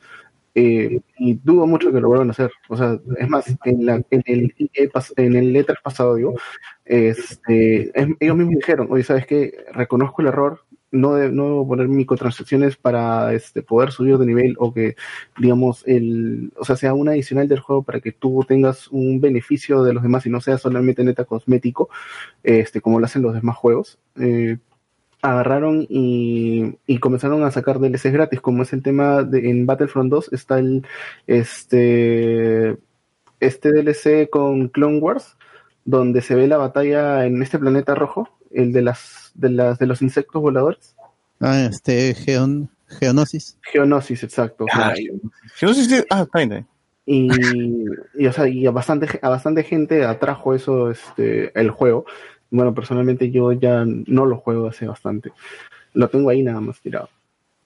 Eh, 0.58 1.02
y 1.18 1.34
dudo 1.44 1.68
mucho 1.68 1.92
que 1.92 2.00
lo 2.00 2.08
vuelvan 2.08 2.30
a 2.30 2.32
hacer. 2.32 2.52
O 2.70 2.78
sea, 2.78 2.98
es 3.18 3.30
más, 3.30 3.46
en, 3.66 3.86
la, 3.86 3.96
en 4.10 4.24
el 4.26 4.54
pas- 4.94 5.14
en 5.18 5.36
el 5.36 5.56
E3 5.56 5.82
pasado, 5.84 6.16
digo, 6.16 6.36
este, 6.86 7.90
es- 8.00 8.08
ellos 8.20 8.38
mismos 8.38 8.56
dijeron, 8.56 8.88
oye, 8.90 9.04
¿sabes 9.04 9.26
qué? 9.28 9.54
Reconozco 9.74 10.22
el 10.22 10.30
error, 10.30 10.62
no, 10.92 11.16
de, 11.16 11.30
no 11.30 11.44
debo 11.46 11.68
poner 11.68 11.88
microtransacciones 11.90 12.78
para 12.78 13.34
este, 13.34 13.62
poder 13.64 13.92
subir 13.92 14.18
de 14.18 14.26
nivel 14.26 14.56
o 14.60 14.74
que, 14.74 14.96
digamos, 15.38 15.84
el, 15.88 16.54
o 16.58 16.64
sea, 16.64 16.78
sea 16.78 16.94
un 16.94 17.10
adicional 17.10 17.48
del 17.50 17.60
juego 17.60 17.84
para 17.84 18.00
que 18.00 18.12
tú 18.14 18.46
tengas 18.48 18.88
un 18.90 19.20
beneficio 19.20 19.84
de 19.84 19.94
los 19.94 20.04
demás 20.04 20.26
y 20.26 20.30
no 20.30 20.40
sea 20.42 20.58
solamente 20.58 21.04
neta 21.04 21.26
cosmético, 21.26 21.90
este, 22.44 22.82
como 22.82 23.00
lo 23.00 23.06
hacen 23.06 23.22
los 23.24 23.34
demás 23.34 23.58
juegos. 23.58 24.00
Eh, 24.20 24.58
agarraron 25.32 25.86
y, 25.90 26.78
y 26.88 27.00
comenzaron 27.00 27.44
a 27.44 27.52
sacar 27.52 27.80
DLCs 27.80 28.12
gratis, 28.12 28.42
como 28.42 28.64
es 28.64 28.74
el 28.74 28.84
tema 28.84 29.24
de 29.24 29.50
en 29.50 29.66
Battlefront 29.66 30.12
2 30.12 30.34
está 30.34 30.60
el 30.60 30.86
este 31.28 32.78
este 33.40 33.72
DLC 33.72 34.30
con 34.30 34.70
Clone 34.70 35.00
Wars 35.00 35.36
donde 35.86 36.22
se 36.22 36.36
ve 36.36 36.48
la 36.48 36.58
batalla 36.58 37.26
en 37.26 37.42
este 37.42 37.60
planeta 37.60 37.96
rojo, 37.96 38.28
el 38.52 38.74
de 38.74 38.82
las 38.82 39.32
de 39.36 39.50
las 39.50 39.80
de 39.80 39.86
los 39.86 40.02
insectos 40.02 40.42
voladores. 40.42 40.96
Ah, 41.40 41.68
este 41.70 42.14
Geon, 42.16 42.70
Geonosis. 42.88 43.58
Geonosis, 43.62 44.24
exacto. 44.24 44.66
Ah, 44.74 44.94
Geonosis, 45.56 46.06
ah, 46.10 46.22
está 46.24 46.40
bien, 46.40 46.52
está 46.52 46.56
bien. 46.56 46.68
y, 47.06 48.24
y, 48.24 48.28
o 48.28 48.34
sea, 48.34 48.48
y 48.48 48.66
a 48.66 48.72
bastante 48.72 49.20
a 49.22 49.30
bastante 49.30 49.64
gente 49.64 50.04
atrajo 50.04 50.56
eso 50.56 50.90
este 50.90 51.58
el 51.60 51.70
juego. 51.70 52.06
Bueno, 52.56 52.74
personalmente 52.74 53.30
yo 53.32 53.52
ya 53.52 53.84
no 53.86 54.26
lo 54.26 54.38
juego 54.38 54.68
hace 54.68 54.88
bastante. 54.88 55.32
Lo 55.94 56.08
tengo 56.10 56.30
ahí 56.30 56.42
nada 56.44 56.62
más 56.62 56.80
tirado. 56.82 57.10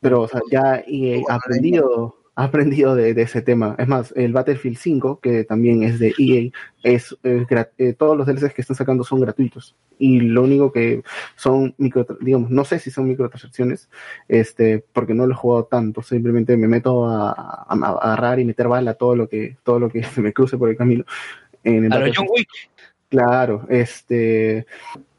Pero, 0.02 0.22
o 0.22 0.28
sea, 0.28 0.41
ya 0.52 0.84
EA 0.88 1.22
ha 1.30 1.36
aprendido, 1.36 2.16
ha 2.36 2.44
aprendido 2.45 2.95
de, 2.95 3.14
de 3.14 3.22
ese 3.24 3.41
tema. 3.41 3.76
Es 3.78 3.88
más, 3.88 4.14
el 4.16 4.32
Battlefield 4.32 4.78
5, 4.78 5.20
que 5.20 5.44
también 5.44 5.84
es 5.84 5.99
de 5.99 6.14
EA, 6.18 6.49
es, 6.84 7.18
es 7.24 7.45
eh, 7.78 7.94
todos 7.94 8.16
los 8.16 8.26
DLCs 8.28 8.53
que 8.53 8.61
están 8.61 8.78
sacando 8.78 9.03
son 9.03 9.20
gratuitos. 9.20 9.76
Y 9.98 10.22
lo 10.22 10.44
único 10.44 10.72
que 10.72 11.03
son 11.36 11.76
micro, 11.78 12.06
digamos, 12.22 12.49
no 12.49 12.64
sé 12.64 12.80
si 12.80 12.91
son 12.91 13.10
microtransacciones, 13.10 13.90
este, 14.30 14.80
porque 14.94 15.14
no 15.14 15.28
lo 15.28 15.34
he 15.34 15.38
jugado 15.38 15.66
tanto. 15.66 16.02
Simplemente 16.02 16.56
me 16.56 16.70
meto 16.70 17.06
a, 17.06 17.32
a- 17.32 17.66
a 17.68 17.74
agarrar 18.14 18.40
y 18.40 18.45
meter 18.45 18.70
bala 18.70 18.94
todo 18.94 19.16
lo 19.18 19.28
que, 19.28 19.57
todo 19.64 19.80
lo 19.80 19.90
que 19.90 20.02
se 20.03 20.22
me 20.22 20.32
cruce 20.32 20.57
por 20.57 20.70
el 20.70 20.78
camino. 20.78 21.03
En 21.66 21.84
el 21.84 21.91
A. 21.91 22.14
John 22.16 22.28
Wick. 22.32 22.48
Claro, 23.10 23.65
este 23.69 24.68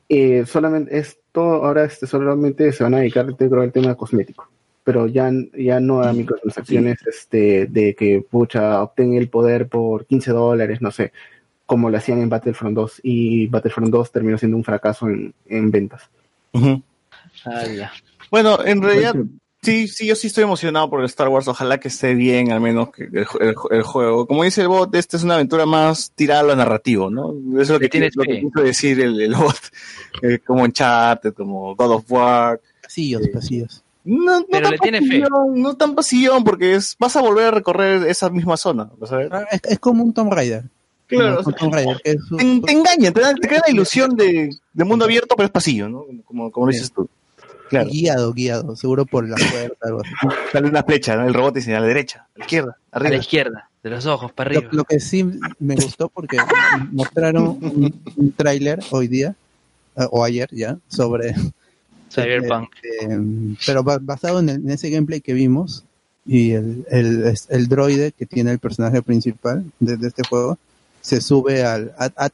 eh, 0.08 0.44
solamente 0.46 0.96
esto 0.96 1.42
ahora 1.64 1.84
este 1.84 2.06
solamente 2.06 2.72
se 2.72 2.84
van 2.84 2.94
a 2.94 2.98
dedicar 2.98 3.34
creo, 3.36 3.60
al 3.60 3.72
tema 3.72 3.96
cosmético, 3.96 4.48
pero 4.84 5.06
ya, 5.06 5.30
ya 5.56 5.80
no 5.80 6.02
a 6.02 6.12
microtransacciones 6.12 6.98
este 7.06 7.66
de 7.66 7.94
que 7.94 8.24
pucha 8.28 8.82
obtén 8.82 9.14
el 9.14 9.28
poder 9.28 9.68
por 9.68 10.06
15 10.06 10.30
dólares, 10.30 10.80
no 10.80 10.90
sé, 10.90 11.12
como 11.66 11.90
lo 11.90 11.96
hacían 11.96 12.20
en 12.20 12.28
Battlefront 12.28 12.74
2 12.74 13.00
y 13.02 13.46
Battlefront 13.48 13.92
2 13.92 14.12
terminó 14.12 14.38
siendo 14.38 14.56
un 14.56 14.64
fracaso 14.64 15.08
en, 15.08 15.34
en 15.46 15.70
ventas. 15.70 16.08
Ujú. 16.52 16.82
Bueno, 18.30 18.58
en 18.64 18.82
realidad, 18.82 19.14
sí, 19.62 19.88
sí, 19.88 20.06
yo 20.06 20.14
sí 20.16 20.26
estoy 20.28 20.44
emocionado 20.44 20.88
por 20.90 21.00
el 21.00 21.06
Star 21.06 21.28
Wars. 21.28 21.48
Ojalá 21.48 21.78
que 21.78 21.88
esté 21.88 22.14
bien, 22.14 22.52
al 22.52 22.60
menos 22.60 22.90
que 22.90 23.04
el, 23.04 23.26
el- 23.40 23.54
el 23.70 23.82
juego. 23.82 24.26
Como 24.26 24.44
dice 24.44 24.62
el 24.62 24.68
bot, 24.68 24.94
esta 24.94 25.16
es 25.16 25.24
una 25.24 25.34
aventura 25.34 25.66
más 25.66 26.12
tirada 26.14 26.40
a 26.40 26.44
lo 26.44 26.56
narrativo, 26.56 27.10
¿no? 27.10 27.32
Eso 27.54 27.62
es 27.62 27.70
lo 27.70 27.78
que, 27.80 27.88
tienes 27.88 28.14
lo 28.16 28.24
que 28.24 28.40
quiso 28.40 28.60
decir 28.62 29.00
el, 29.00 29.20
el 29.20 29.34
bot. 29.34 29.56
Eh, 30.22 30.38
como 30.40 30.64
Uncharted, 30.64 31.32
como 31.32 31.74
God 31.76 31.92
of 31.92 32.04
War. 32.12 32.60
Pasillos, 32.82 33.22
pasillos. 33.32 33.82
No, 34.04 34.40
no 34.40 34.46
Pero 34.50 34.62
tan 34.64 34.72
le 34.72 34.78
tiene 34.78 35.00
fe. 35.02 35.22
No 35.54 35.76
tan 35.76 35.94
pasillón, 35.94 36.42
porque 36.44 36.74
es, 36.74 36.96
vas 36.98 37.14
a 37.16 37.20
volver 37.22 37.46
a 37.46 37.50
recorrer 37.52 38.06
esa 38.06 38.28
misma 38.28 38.56
zona. 38.56 38.90
¿vas 38.98 39.12
a 39.12 39.16
ver? 39.16 39.28
Ah, 39.32 39.46
Es, 39.50 39.60
es 39.64 39.78
como 39.78 40.02
un 40.02 40.12
Tomb 40.12 40.32
Raider. 40.32 40.64
Claro, 41.06 41.36
Como 41.42 41.48
un 41.48 41.54
Tomb 41.54 41.72
Raider, 41.74 41.96
Te, 42.02 42.16
te 42.38 42.72
engañan, 42.72 43.12
te, 43.14 43.20
dan- 43.20 43.36
te 43.36 43.48
crea 43.48 43.62
la 43.66 43.72
ilusión 43.72 44.14
de, 44.16 44.50
de 44.72 44.84
mundo 44.84 45.04
abierto, 45.06 45.34
pero 45.36 45.46
es 45.46 45.52
pasillo, 45.52 45.88
¿no? 45.88 46.04
Como, 46.24 46.50
como 46.52 46.66
lo 46.66 46.72
dices 46.72 46.92
tú. 46.92 47.08
Claro. 47.70 47.88
guiado, 47.90 48.32
guiado, 48.34 48.76
seguro 48.76 49.06
por 49.06 49.26
la 49.28 49.36
puerta, 49.36 49.76
algo 49.86 50.02
así. 50.02 50.10
Sale 50.52 50.68
una 50.68 50.82
flecha, 50.82 51.16
¿no? 51.16 51.26
El 51.26 51.32
robot 51.34 51.54
dice 51.54 51.74
a 51.74 51.80
la 51.80 51.86
derecha, 51.86 52.26
a 52.34 52.38
la 52.38 52.44
izquierda, 52.44 52.76
A 52.92 52.96
arriba. 52.96 53.10
la 53.10 53.16
izquierda, 53.16 53.70
de 53.82 53.90
los 53.90 54.06
ojos 54.06 54.32
para 54.32 54.50
arriba. 54.50 54.68
lo 54.72 54.84
que 54.84 55.00
sí 55.00 55.24
me 55.58 55.76
gustó 55.76 56.08
porque 56.08 56.36
mostraron 56.90 57.46
un, 57.62 58.02
un 58.16 58.32
tráiler 58.32 58.80
hoy 58.90 59.08
día, 59.08 59.34
eh, 59.96 60.06
o 60.10 60.22
ayer 60.24 60.48
ya, 60.52 60.76
sobre... 60.88 61.34
Cyberpunk. 62.12 62.70
eh, 63.02 63.54
pero 63.64 63.82
ba- 63.84 63.98
basado 64.00 64.40
en, 64.40 64.48
el- 64.48 64.56
en 64.56 64.70
ese 64.70 64.90
gameplay 64.90 65.20
que 65.20 65.32
vimos, 65.32 65.84
y 66.26 66.50
el, 66.52 66.84
el, 66.90 67.34
el 67.48 67.68
droide 67.68 68.12
que 68.12 68.26
tiene 68.26 68.50
el 68.52 68.58
personaje 68.58 69.00
principal 69.02 69.64
de, 69.78 69.96
de 69.96 70.08
este 70.08 70.22
juego, 70.28 70.58
se 71.00 71.20
sube 71.20 71.64
al 71.64 71.94
AT-AT 71.96 72.32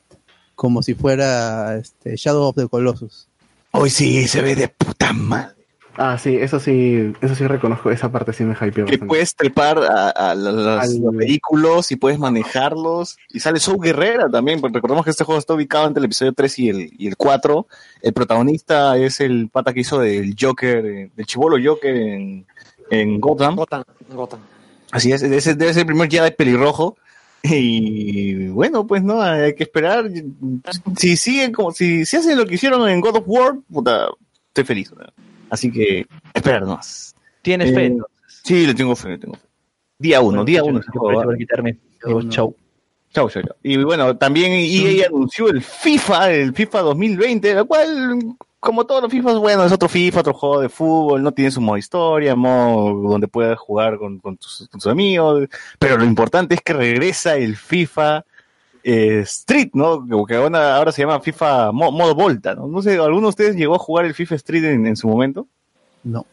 como 0.54 0.82
si 0.82 0.94
fuera 0.94 1.76
este, 1.76 2.16
Shadow 2.16 2.44
of 2.48 2.56
the 2.56 2.66
Colossus. 2.68 3.28
Hoy 3.76 3.90
sí, 3.90 4.26
se 4.28 4.42
ve 4.42 4.54
de 4.56 4.68
puta 4.68 5.12
madre. 5.12 5.52
Ah, 5.98 6.18
sí, 6.18 6.36
eso 6.36 6.60
sí, 6.60 7.14
eso 7.22 7.34
sí 7.34 7.46
reconozco, 7.46 7.90
esa 7.90 8.12
parte 8.12 8.34
sí 8.34 8.44
me 8.44 8.52
hypeó 8.52 8.70
Que 8.70 8.82
bastante. 8.82 9.06
puedes 9.06 9.34
trepar 9.34 9.78
a, 9.78 10.10
Al- 10.10 10.44
los 10.44 11.14
vehículos 11.16 11.90
y 11.90 11.96
puedes 11.96 12.18
manejarlos. 12.18 13.16
Y 13.30 13.40
sale 13.40 13.60
Soul 13.60 13.80
Guerrera 13.82 14.28
también, 14.28 14.60
porque 14.60 14.74
recordemos 14.76 15.04
que 15.04 15.10
este 15.10 15.24
juego 15.24 15.38
está 15.38 15.54
ubicado 15.54 15.86
entre 15.86 16.00
el 16.00 16.04
episodio 16.04 16.34
3 16.34 16.58
y 16.58 16.68
el, 16.68 16.90
y 16.98 17.06
el 17.08 17.16
4. 17.16 17.66
El 18.02 18.12
protagonista 18.12 18.98
es 18.98 19.20
el 19.20 19.48
pata 19.50 19.72
que 19.72 19.80
hizo 19.80 19.98
del 19.98 20.36
Joker, 20.38 20.84
eh, 20.84 21.10
del 21.16 21.26
chivolo 21.26 21.56
Joker 21.64 21.96
en, 21.96 22.46
en 22.90 23.18
Gotham. 23.20 23.56
Gotham, 23.56 23.84
Gotham. 24.10 24.40
Así 24.90 25.12
es, 25.12 25.22
ese 25.22 25.54
debe 25.54 25.72
ser 25.72 25.80
el 25.80 25.86
primer 25.86 26.10
Jedi 26.10 26.30
pelirrojo. 26.32 26.96
Y 27.42 28.48
bueno, 28.48 28.86
pues 28.86 29.02
no, 29.02 29.20
hay 29.22 29.54
que 29.54 29.64
esperar. 29.64 30.10
Si 30.96 31.16
siguen 31.16 31.52
como, 31.52 31.72
si, 31.72 32.04
si 32.04 32.16
hacen 32.16 32.36
lo 32.36 32.46
que 32.46 32.56
hicieron 32.56 32.88
en 32.88 33.00
God 33.00 33.16
of 33.16 33.24
War, 33.26 33.58
puta, 33.72 34.08
estoy 34.48 34.64
feliz. 34.64 34.92
¿no? 34.92 35.04
Así 35.50 35.70
que, 35.70 36.06
esperarnos. 36.34 37.14
¿Tienes 37.42 37.72
fe? 37.72 37.82
Eh, 37.82 37.86
entonces? 37.86 38.40
Sí, 38.42 38.66
le 38.66 38.74
tengo 38.74 38.96
fe, 38.96 39.10
le 39.10 39.18
tengo 39.18 39.34
fe. 39.34 39.46
Día 39.98 40.20
uno, 40.20 40.44
día 40.44 40.62
uno. 40.62 40.80
chau. 42.28 42.54
Chau, 43.12 43.30
chau, 43.30 43.42
chau. 43.42 43.56
Y 43.62 43.76
bueno, 43.82 44.16
también 44.16 44.52
EA 44.52 45.06
anunció 45.06 45.48
el 45.48 45.62
FIFA, 45.62 46.32
el 46.32 46.54
FIFA 46.54 46.80
2020, 46.80 47.54
lo 47.54 47.66
cual, 47.66 48.18
como 48.66 48.84
todos 48.84 49.00
los 49.02 49.10
FIFAs, 49.10 49.38
bueno, 49.38 49.64
es 49.64 49.72
otro 49.72 49.88
FIFA, 49.88 50.20
otro 50.20 50.34
juego 50.34 50.60
de 50.60 50.68
fútbol, 50.68 51.22
no 51.22 51.32
tiene 51.32 51.50
su 51.50 51.60
modo 51.60 51.78
historia, 51.78 52.34
modo 52.34 53.08
donde 53.08 53.28
puedas 53.28 53.58
jugar 53.58 53.96
con, 53.96 54.18
con 54.18 54.36
tus, 54.36 54.68
amigos, 54.86 55.48
pero 55.78 55.96
lo 55.96 56.04
importante 56.04 56.56
es 56.56 56.60
que 56.60 56.72
regresa 56.72 57.36
el 57.36 57.56
FIFA 57.56 58.24
eh, 58.82 59.20
Street, 59.20 59.70
¿no? 59.72 60.04
Que 60.26 60.34
ahora, 60.34 60.92
se 60.92 61.02
llama 61.02 61.20
FIFA 61.20 61.72
mo- 61.72 61.92
modo 61.92 62.14
Volta, 62.14 62.54
¿no? 62.54 62.66
No 62.66 62.82
sé, 62.82 62.98
¿alguno 62.98 63.22
de 63.22 63.28
ustedes 63.28 63.56
llegó 63.56 63.76
a 63.76 63.78
jugar 63.78 64.04
el 64.04 64.14
FIFA 64.14 64.34
Street 64.34 64.64
en 64.64 64.96
su 64.96 65.08
momento? 65.08 65.46
No. 66.04 66.26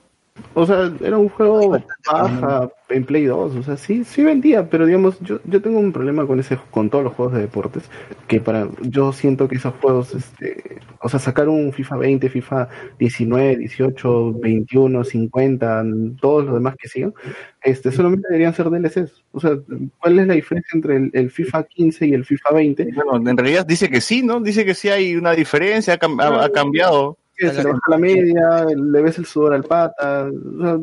O 0.56 0.66
sea, 0.66 0.92
era 1.02 1.18
un 1.18 1.30
juego 1.30 1.72
baja 2.12 2.70
en 2.90 3.06
Play 3.06 3.26
2, 3.26 3.56
o 3.56 3.64
sea, 3.64 3.78
sí, 3.78 4.04
sí 4.04 4.24
vendía, 4.24 4.68
pero 4.70 4.86
digamos, 4.86 5.20
yo, 5.22 5.40
yo 5.46 5.62
tengo 5.62 5.80
un 5.80 5.92
problema 5.92 6.26
con 6.28 6.40
ese, 6.40 6.58
con 6.72 6.90
todos 6.90 7.04
los 7.04 7.14
juegos 7.14 7.34
de 7.36 7.42
deportes, 7.42 7.84
que 8.28 8.40
para, 8.40 8.68
yo 8.82 9.14
siento 9.14 9.48
que 9.48 9.56
esos 9.56 9.74
juegos, 9.82 10.14
este, 10.14 10.78
o 11.02 11.10
sea, 11.10 11.20
sacar 11.20 11.50
un 11.50 11.72
FIFA 11.72 11.98
20, 11.98 12.30
FIFA 12.30 12.68
19, 13.00 13.58
18, 13.58 14.34
21, 14.40 15.04
50, 15.04 15.84
todos 16.20 16.46
los 16.46 16.54
demás 16.56 16.76
que 16.80 16.88
sigan, 16.88 17.14
este, 17.62 17.92
solamente 17.92 18.28
deberían 18.30 18.54
ser 18.54 18.70
DLCs. 18.70 19.24
O 19.32 19.40
sea, 19.40 19.52
¿cuál 20.00 20.20
es 20.20 20.28
la 20.28 20.34
diferencia 20.36 20.72
entre 20.76 20.98
el, 20.98 21.10
el 21.14 21.32
FIFA 21.32 21.64
15 21.64 22.08
y 22.08 22.14
el 22.14 22.26
FIFA 22.26 22.54
20? 22.54 22.90
Bueno, 23.06 23.30
en 23.30 23.38
realidad 23.38 23.66
dice 23.66 23.90
que 23.90 24.02
sí, 24.02 24.22
¿no? 24.24 24.40
Dice 24.40 24.66
que 24.66 24.74
sí 24.76 24.90
hay 24.90 25.16
una 25.16 25.32
diferencia, 25.32 25.94
ha, 25.96 26.00
cam- 26.00 26.22
ha- 26.22 26.46
ha 26.46 26.50
cambiado. 26.50 27.18
Que 27.50 27.56
se 27.56 27.64
le 27.64 27.72
baja 27.72 27.82
la 27.90 27.98
media, 27.98 28.66
le 28.76 29.02
ves 29.02 29.18
el 29.18 29.26
sudor 29.26 29.54
al 29.54 29.64
pata. 29.64 30.30
o 30.30 30.62
sea, 30.62 30.80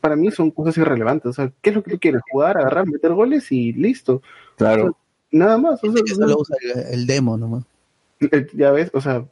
para 0.00 0.16
mí 0.16 0.30
son 0.30 0.50
cosas 0.50 0.76
irrelevantes. 0.78 1.30
O 1.30 1.32
sea, 1.32 1.50
¿qué 1.60 1.70
es 1.70 1.76
lo 1.76 1.82
que 1.82 1.92
tú 1.92 1.98
quieres? 1.98 2.20
Jugar, 2.30 2.58
agarrar, 2.58 2.86
meter 2.86 3.12
goles 3.12 3.50
y 3.52 3.72
listo. 3.72 4.22
Claro. 4.56 4.96
Nada 5.30 5.58
más. 5.58 5.82
O 5.82 5.92
sea, 5.92 6.02
solo 6.14 6.38
usa 6.38 6.56
el, 6.62 7.00
el 7.00 7.06
demo 7.06 7.36
nomás. 7.36 7.64
ya 8.54 8.70
ves, 8.72 8.90
o 8.94 9.00
sea, 9.00 9.24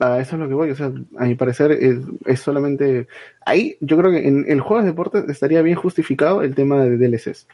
a 0.00 0.20
eso 0.20 0.36
es 0.36 0.40
lo 0.40 0.48
que 0.48 0.54
voy. 0.54 0.70
O 0.70 0.76
sea, 0.76 0.92
a 1.18 1.24
mi 1.24 1.34
parecer 1.34 1.72
es, 1.72 1.98
es 2.26 2.40
solamente. 2.40 3.06
Ahí 3.46 3.76
yo 3.80 3.96
creo 3.96 4.10
que 4.10 4.26
en 4.28 4.44
el 4.48 4.60
juego 4.60 4.82
de 4.82 4.88
deportes 4.90 5.28
estaría 5.28 5.62
bien 5.62 5.76
justificado 5.76 6.42
el 6.42 6.54
tema 6.54 6.82
de 6.84 6.96
DLCs. 6.98 7.46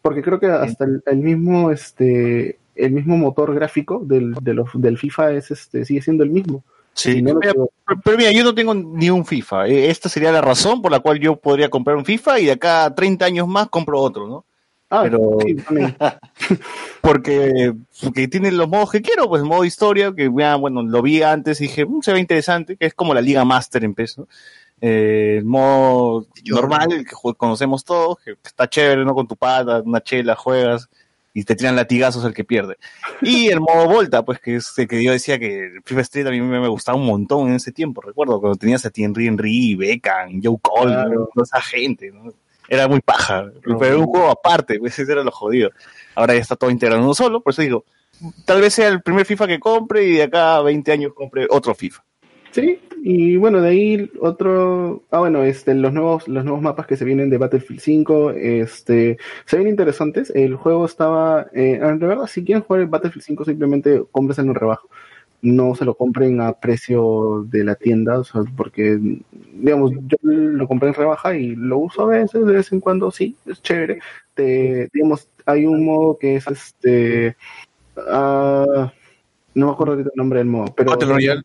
Porque 0.00 0.22
creo 0.22 0.40
que 0.40 0.46
hasta 0.46 0.84
el, 0.84 1.02
el 1.06 1.18
mismo 1.18 1.70
este 1.70 2.58
el 2.74 2.90
mismo 2.92 3.16
motor 3.18 3.54
gráfico 3.54 4.02
del, 4.04 4.32
de 4.42 4.54
los- 4.54 4.70
del 4.74 4.96
FIFA 4.98 5.32
es 5.34 5.50
este 5.50 5.84
sigue 5.84 6.00
siendo 6.02 6.24
el 6.24 6.30
mismo. 6.30 6.64
Sí, 6.94 7.22
no 7.22 7.38
pero, 7.40 7.70
pero 8.04 8.16
mira, 8.18 8.32
yo 8.32 8.44
no 8.44 8.54
tengo 8.54 8.74
ni 8.74 9.08
un 9.10 9.24
FIFA. 9.24 9.66
Eh, 9.68 9.90
Esta 9.90 10.08
sería 10.08 10.30
la 10.30 10.40
razón 10.40 10.82
por 10.82 10.92
la 10.92 11.00
cual 11.00 11.18
yo 11.18 11.36
podría 11.36 11.70
comprar 11.70 11.96
un 11.96 12.04
FIFA 12.04 12.40
y 12.40 12.46
de 12.46 12.52
acá 12.52 12.84
a 12.84 12.94
30 12.94 13.24
años 13.24 13.48
más 13.48 13.68
compro 13.68 14.00
otro, 14.00 14.28
¿no? 14.28 14.44
Ah, 14.90 15.00
pero 15.04 15.38
sí, 15.40 15.56
porque, 17.00 17.72
porque 18.02 18.28
tiene 18.28 18.52
los 18.52 18.68
modos 18.68 18.90
que 18.90 19.00
quiero, 19.00 19.26
pues 19.26 19.42
modo 19.42 19.64
historia, 19.64 20.12
que 20.14 20.30
ya, 20.36 20.56
bueno, 20.56 20.82
lo 20.82 21.00
vi 21.00 21.22
antes 21.22 21.60
y 21.60 21.64
dije, 21.64 21.86
"Mm, 21.86 22.02
se 22.02 22.12
ve 22.12 22.20
interesante, 22.20 22.76
que 22.76 22.86
es 22.86 22.94
como 22.94 23.14
la 23.14 23.22
Liga 23.22 23.44
Master 23.44 23.84
en 23.84 23.94
peso. 23.94 24.28
Eh, 24.82 25.36
el 25.38 25.44
modo 25.46 26.26
normal, 26.44 26.92
el 26.92 27.06
que 27.06 27.14
conocemos 27.36 27.84
todos, 27.84 28.18
que 28.22 28.36
está 28.44 28.68
chévere, 28.68 29.04
¿no? 29.04 29.14
Con 29.14 29.26
tu 29.26 29.36
pata, 29.36 29.80
una 29.82 30.02
chela, 30.02 30.34
juegas 30.34 30.90
y 31.34 31.44
te 31.44 31.54
tiran 31.56 31.76
latigazos 31.76 32.24
el 32.24 32.34
que 32.34 32.44
pierde. 32.44 32.76
Y 33.22 33.48
el 33.48 33.60
modo 33.60 33.86
Volta, 33.88 34.22
pues 34.24 34.38
que 34.40 34.56
es 34.56 34.72
el 34.78 34.86
que 34.88 35.02
yo 35.02 35.12
decía 35.12 35.38
que 35.38 35.66
el 35.66 35.82
FIFA 35.84 36.00
Street 36.02 36.26
a 36.26 36.30
mí 36.30 36.40
me, 36.40 36.60
me 36.60 36.68
gustaba 36.68 36.98
un 36.98 37.06
montón 37.06 37.48
en 37.48 37.54
ese 37.56 37.72
tiempo, 37.72 38.00
recuerdo, 38.02 38.40
cuando 38.40 38.56
tenías 38.58 38.84
a 38.84 38.90
Thierry 38.90 39.26
Henry, 39.28 39.74
Beckham, 39.74 40.40
Joe 40.42 40.56
Cole, 40.60 40.92
Claro. 40.92 41.28
toda 41.34 41.44
esa 41.44 41.60
gente, 41.60 42.10
¿no? 42.12 42.32
Era 42.68 42.88
muy 42.88 43.00
paja, 43.00 43.46
pero 43.62 43.84
era 43.84 43.96
un 43.98 44.06
juego 44.06 44.30
aparte, 44.30 44.78
pues 44.78 44.98
ese 44.98 45.10
era 45.12 45.22
lo 45.24 45.30
jodido. 45.30 45.70
Ahora 46.14 46.34
ya 46.34 46.40
está 46.40 46.56
todo 46.56 46.70
integrado 46.70 47.00
en 47.00 47.04
uno 47.04 47.14
solo, 47.14 47.42
por 47.42 47.52
eso 47.52 47.60
digo, 47.62 47.84
tal 48.44 48.60
vez 48.60 48.74
sea 48.74 48.88
el 48.88 49.02
primer 49.02 49.26
FIFA 49.26 49.46
que 49.46 49.58
compre 49.60 50.04
y 50.04 50.12
de 50.14 50.22
acá 50.24 50.56
a 50.56 50.62
20 50.62 50.92
años 50.92 51.12
compre 51.14 51.46
otro 51.50 51.74
FIFA. 51.74 52.02
Sí, 52.52 52.78
y 53.02 53.36
bueno, 53.36 53.62
de 53.62 53.68
ahí 53.70 54.10
otro, 54.20 55.02
ah 55.10 55.20
bueno, 55.20 55.42
este, 55.42 55.74
los 55.74 55.92
nuevos, 55.92 56.28
los 56.28 56.44
nuevos 56.44 56.62
mapas 56.62 56.86
que 56.86 56.96
se 56.96 57.04
vienen 57.06 57.30
de 57.30 57.38
Battlefield 57.38 57.80
5, 57.80 58.30
este, 58.32 59.18
se 59.46 59.56
ven 59.56 59.68
interesantes. 59.68 60.30
El 60.34 60.56
juego 60.56 60.84
estaba, 60.84 61.46
eh, 61.54 61.80
de 61.80 62.06
verdad, 62.06 62.26
si 62.26 62.44
quieren 62.44 62.62
jugar 62.62 62.82
el 62.82 62.88
Battlefield 62.88 63.24
5 63.24 63.44
simplemente 63.46 64.04
cómprenselo 64.12 64.50
en 64.50 64.54
rebajo. 64.54 64.88
No 65.40 65.74
se 65.74 65.86
lo 65.86 65.94
compren 65.94 66.40
a 66.42 66.52
precio 66.52 67.44
de 67.48 67.64
la 67.64 67.74
tienda, 67.74 68.20
o 68.20 68.24
sea, 68.24 68.42
porque, 68.56 69.00
digamos, 69.54 69.92
yo 69.92 70.16
lo 70.22 70.68
compré 70.68 70.90
en 70.90 70.94
rebaja 70.94 71.34
y 71.34 71.56
lo 71.56 71.78
uso 71.78 72.02
a 72.02 72.06
veces, 72.06 72.46
de 72.46 72.52
vez 72.52 72.70
en 72.70 72.80
cuando, 72.80 73.10
sí, 73.10 73.34
es 73.46 73.62
chévere. 73.62 74.00
Te, 74.34 74.88
digamos, 74.92 75.28
hay 75.46 75.66
un 75.66 75.84
modo 75.84 76.18
que 76.18 76.36
es 76.36 76.46
este, 76.46 77.34
ah, 77.96 78.92
no 79.54 79.66
me 79.66 79.72
acuerdo 79.72 79.94
el 79.94 80.10
nombre 80.14 80.38
del 80.38 80.48
modo, 80.48 80.72
pero... 80.76 80.90
Battle 80.90 81.08
Royale. 81.08 81.42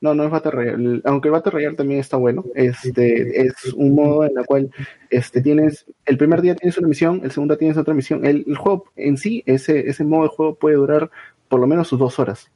No, 0.00 0.14
no 0.14 0.24
es 0.24 0.30
Battle 0.30 0.50
Royale. 0.52 1.00
Aunque 1.04 1.28
el 1.28 1.32
Battle 1.32 1.52
Royale 1.52 1.76
también 1.76 2.00
está 2.00 2.16
bueno. 2.16 2.44
Este 2.54 3.40
es 3.46 3.72
un 3.74 3.94
modo 3.94 4.24
en 4.24 4.38
el 4.38 4.46
cual 4.46 4.70
este 5.10 5.40
tienes 5.40 5.86
el 6.06 6.16
primer 6.16 6.40
día 6.40 6.54
tienes 6.54 6.78
una 6.78 6.88
misión, 6.88 7.20
el 7.24 7.32
segundo 7.32 7.54
día 7.54 7.58
tienes 7.58 7.76
otra 7.76 7.94
misión. 7.94 8.24
El, 8.24 8.44
el 8.46 8.56
juego 8.56 8.84
en 8.96 9.16
sí, 9.16 9.42
ese 9.46 9.88
ese 9.88 10.04
modo 10.04 10.24
de 10.24 10.28
juego 10.28 10.54
puede 10.54 10.76
durar 10.76 11.10
por 11.48 11.60
lo 11.60 11.66
menos 11.66 11.88
sus 11.88 11.98
dos 11.98 12.18
horas 12.18 12.50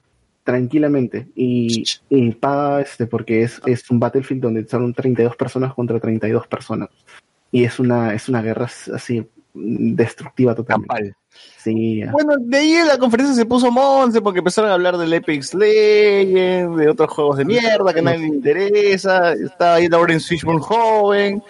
tranquilamente 0.44 1.28
y, 1.34 1.84
y 2.08 2.30
paga 2.32 2.80
este 2.80 3.06
porque 3.06 3.42
es, 3.42 3.60
es 3.66 3.88
un 3.90 4.00
Battlefield 4.00 4.42
donde 4.42 4.66
son 4.66 4.92
32 4.92 5.36
personas 5.36 5.74
contra 5.74 6.00
32 6.00 6.46
personas 6.48 6.88
y 7.52 7.64
es 7.64 7.78
una 7.78 8.12
es 8.14 8.28
una 8.28 8.42
guerra 8.42 8.68
así 8.92 9.24
destructiva 9.54 10.54
totalmente. 10.54 11.14
Sí. 11.56 12.02
Bueno, 12.10 12.34
de 12.38 12.58
ahí 12.58 12.72
en 12.72 12.88
la 12.88 12.98
conferencia 12.98 13.34
se 13.34 13.46
puso 13.46 13.70
Monse 13.70 14.20
porque 14.20 14.40
empezaron 14.40 14.70
a 14.70 14.74
hablar 14.74 14.98
del 14.98 15.14
Apex 15.14 15.54
Legends, 15.54 16.76
de 16.76 16.88
otros 16.88 17.10
juegos 17.10 17.38
de 17.38 17.44
mierda 17.44 17.92
que 17.92 18.00
a 18.00 18.02
nadie 18.02 18.18
le 18.18 18.26
interesa. 18.26 19.32
Estaba 19.32 19.74
ahí 19.74 19.88
Lawrence 19.88 20.26
Fishburne 20.26 20.60
joven. 20.60 21.42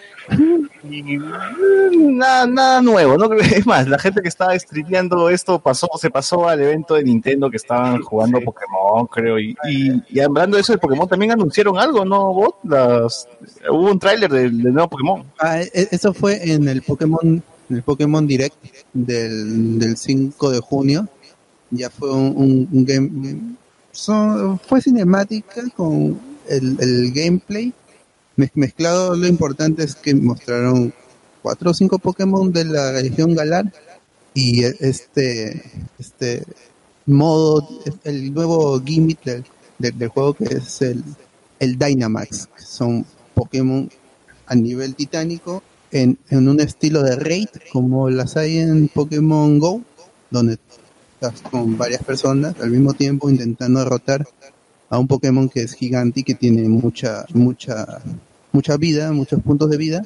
Y 0.89 1.19
mm, 1.19 2.17
nada, 2.17 2.47
nada 2.47 2.83
nuevo, 2.83 3.17
¿no? 3.17 3.33
Es 3.41 3.67
más, 3.67 3.89
la 3.89 3.99
gente 3.99 4.23
que 4.23 4.29
estaba 4.29 4.59
streameando 4.59 5.31
esto 5.31 5.59
pasó, 5.59 5.89
se 5.99 6.11
pasó 6.11 6.49
al 6.49 6.61
evento 6.61 6.95
de 6.95 7.05
Nintendo 7.05 7.51
que 7.51 7.57
estaban 7.57 8.03
jugando 8.03 8.41
Pokémon, 8.41 9.07
creo. 9.07 9.39
Y, 9.39 9.57
y, 9.69 10.03
y 10.09 10.21
hablando 10.21 10.57
de 10.57 10.61
eso 10.61 10.73
de 10.73 10.79
Pokémon, 10.79 11.09
también 11.09 11.33
anunciaron 11.33 11.79
algo, 11.79 12.05
¿no, 12.05 12.33
Bot? 12.33 12.57
Las, 12.65 13.29
hubo 13.69 13.91
un 13.91 13.99
tráiler 13.99 14.31
del, 14.31 14.63
nuevo 14.63 14.89
Pokémon. 14.89 15.25
Ah, 15.39 15.61
e- 15.61 15.89
eso 15.91 16.13
fue 16.13 16.53
en 16.53 16.69
el 16.69 16.83
Pokémon, 16.83 17.21
en 17.23 17.43
el 17.75 17.83
Pokémon 17.83 18.27
Direct 18.27 18.57
del, 18.93 19.79
del 19.79 19.97
5 19.97 20.51
de 20.51 20.61
junio. 20.61 21.09
Ya 21.71 21.89
fue 21.91 22.13
un, 22.13 22.69
game, 22.85 23.57
son- 23.93 24.59
fue 24.59 24.81
cinemática 24.83 25.63
con 25.77 26.19
el, 26.49 27.13
gameplay 27.13 27.73
mez- 28.37 28.51
mezclado. 28.55 29.17
Lo 29.17 29.27
importante 29.27 29.85
es 29.85 29.95
que 29.95 30.15
mostraron 30.15 30.93
cuatro 31.43 31.71
o 31.71 31.75
cinco 31.75 31.99
Pokémon 31.99 32.53
de 32.53 32.65
la 32.67 32.93
región 32.93 33.35
Galar 33.35 33.73
y 34.35 34.65
este, 34.65 35.63
este 35.99 36.43
modo, 37.07 37.69
el 38.05 38.33
nuevo 38.33 38.81
gimmick 38.83 39.23
del, 39.25 39.45
del, 39.79 39.99
del 39.99 40.09
juego 40.09 40.35
que 40.35 40.45
es 40.45 40.83
el, 40.83 41.03
el 41.59 41.79
Dynamax, 41.79 42.49
son 42.59 43.05
Pokémon 43.35 43.91
a 44.47 44.55
nivel 44.55 44.95
titánico 44.95 45.63
en, 45.93 46.19
en 46.31 46.49
un 46.49 46.61
estilo 46.61 47.03
de 47.03 47.17
raid 47.17 47.49
como 47.73 48.11
las 48.11 48.37
hay 48.37 48.59
en 48.59 48.89
Pokémon 48.89 49.59
Go, 49.59 49.83
donde 50.31 50.59
estás 51.15 51.41
con 51.51 51.79
varias 51.79 52.03
personas 52.03 52.55
al 52.61 52.71
mismo 52.71 52.95
tiempo 52.95 53.31
intentando 53.31 53.81
derrotar 53.81 54.27
a 54.91 54.99
un 54.99 55.07
Pokémon 55.07 55.49
que 55.49 55.61
es 55.63 55.75
gigante 55.75 56.21
y 56.21 56.23
que 56.25 56.35
tiene 56.35 56.69
mucha, 56.69 57.25
mucha, 57.35 58.01
mucha 58.53 58.77
vida, 58.77 59.13
muchos 59.13 59.41
puntos 59.43 59.71
de 59.71 59.77
vida. 59.77 60.03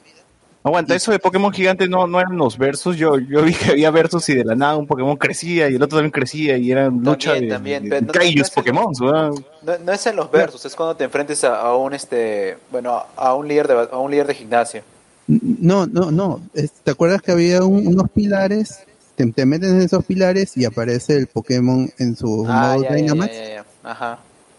Aguanta, 0.63 0.97
eso 0.97 1.13
de 1.13 1.21
Pokémon 1.21 1.53
gigante 1.53 1.89
no, 1.89 2.09
no 2.09 2.19
eran 2.19 2.37
los 2.37 2.59
versus. 2.59 2.97
Yo, 2.97 3.19
yo 3.19 3.43
vi 3.43 3.55
que 3.55 3.71
había 3.71 3.89
versus 3.93 4.29
y 4.29 4.35
de 4.35 4.45
la 4.45 4.57
nada 4.57 4.77
un 4.77 4.87
Pokémon 4.89 5.17
crecía 5.17 5.71
y 5.71 5.77
el 5.77 5.83
otro 5.83 5.99
también 5.99 6.11
crecía 6.11 6.57
y 6.59 6.73
eran 6.73 7.05
lucha 7.05 7.35
de, 7.35 7.47
también, 7.47 7.89
de, 7.89 8.03
no- 8.03 8.13
kaijus 8.13 8.51
Pokémon. 8.51 8.93
No, 9.01 9.33
no 9.85 9.93
es 9.93 10.07
en 10.09 10.17
los 10.17 10.29
versus, 10.29 10.65
es 10.65 10.75
cuando 10.75 10.97
te 10.97 11.05
enfrentes 11.05 11.45
a, 11.45 11.61
a 11.61 11.77
un 11.77 11.95
este, 11.95 12.59
bueno, 12.73 13.01
a 13.17 13.35
un 13.35 13.47
líder 13.47 13.69
de 13.69 13.89
a 13.93 13.97
un 13.99 14.11
líder 14.11 14.27
de 14.27 14.35
gimnasio. 14.35 14.83
No, 15.29 15.87
no, 15.87 16.11
no. 16.11 16.41
¿Te 16.85 16.91
acuerdas 16.91 17.21
que 17.23 17.33
había 17.33 17.65
un- 17.65 17.87
unos 17.87 18.11
pilares? 18.11 18.79
Te, 19.17 19.27
te 19.33 19.47
metes 19.47 19.71
en 19.71 19.81
esos 19.83 20.05
pilares 20.05 20.57
y 20.57 20.65
aparece 20.65 21.17
el 21.17 21.27
Pokémon 21.27 21.91
en 21.99 22.17
su 22.17 22.45
Ah, 22.49 22.61
modo 22.75 22.83
ya, 22.85 22.95
Dynamax. 22.95 23.33
ya, 23.35 23.49
ya. 23.49 23.65
Ajá. 23.83 24.19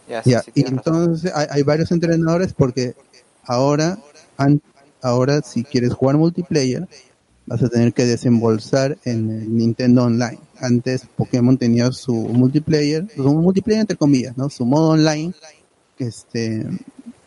Ya, 0.10 0.24
sí, 0.24 0.32
sí, 0.46 0.52
y 0.56 0.66
entonces 0.68 1.32
hay, 1.36 1.48
hay 1.50 1.64
varios 1.64 1.92
entrenadores 1.92 2.54
porque 2.54 2.96
ahora, 3.44 3.98
an- 4.38 4.62
ahora 5.02 5.42
si 5.42 5.64
quieres 5.64 5.94
jugar 5.94 6.18
multiplayer, 6.18 6.88
vas 7.46 7.62
a 7.62 7.70
tener 7.70 7.94
que 7.94 8.06
desembolsar 8.06 8.98
en 9.06 9.30
el 9.30 9.56
Nintendo 9.56 10.04
Online. 10.06 10.40
Antes 10.60 11.04
Pokémon 11.16 11.58
tenía 11.58 11.92
su 11.92 12.14
multiplayer, 12.14 13.06
su 13.16 13.24
multiplayer 13.34 13.82
entre 13.82 13.98
comillas, 13.98 14.36
¿no? 14.38 14.50
Su 14.50 14.66
modo 14.66 14.90
online, 14.92 15.34
este, 16.00 16.66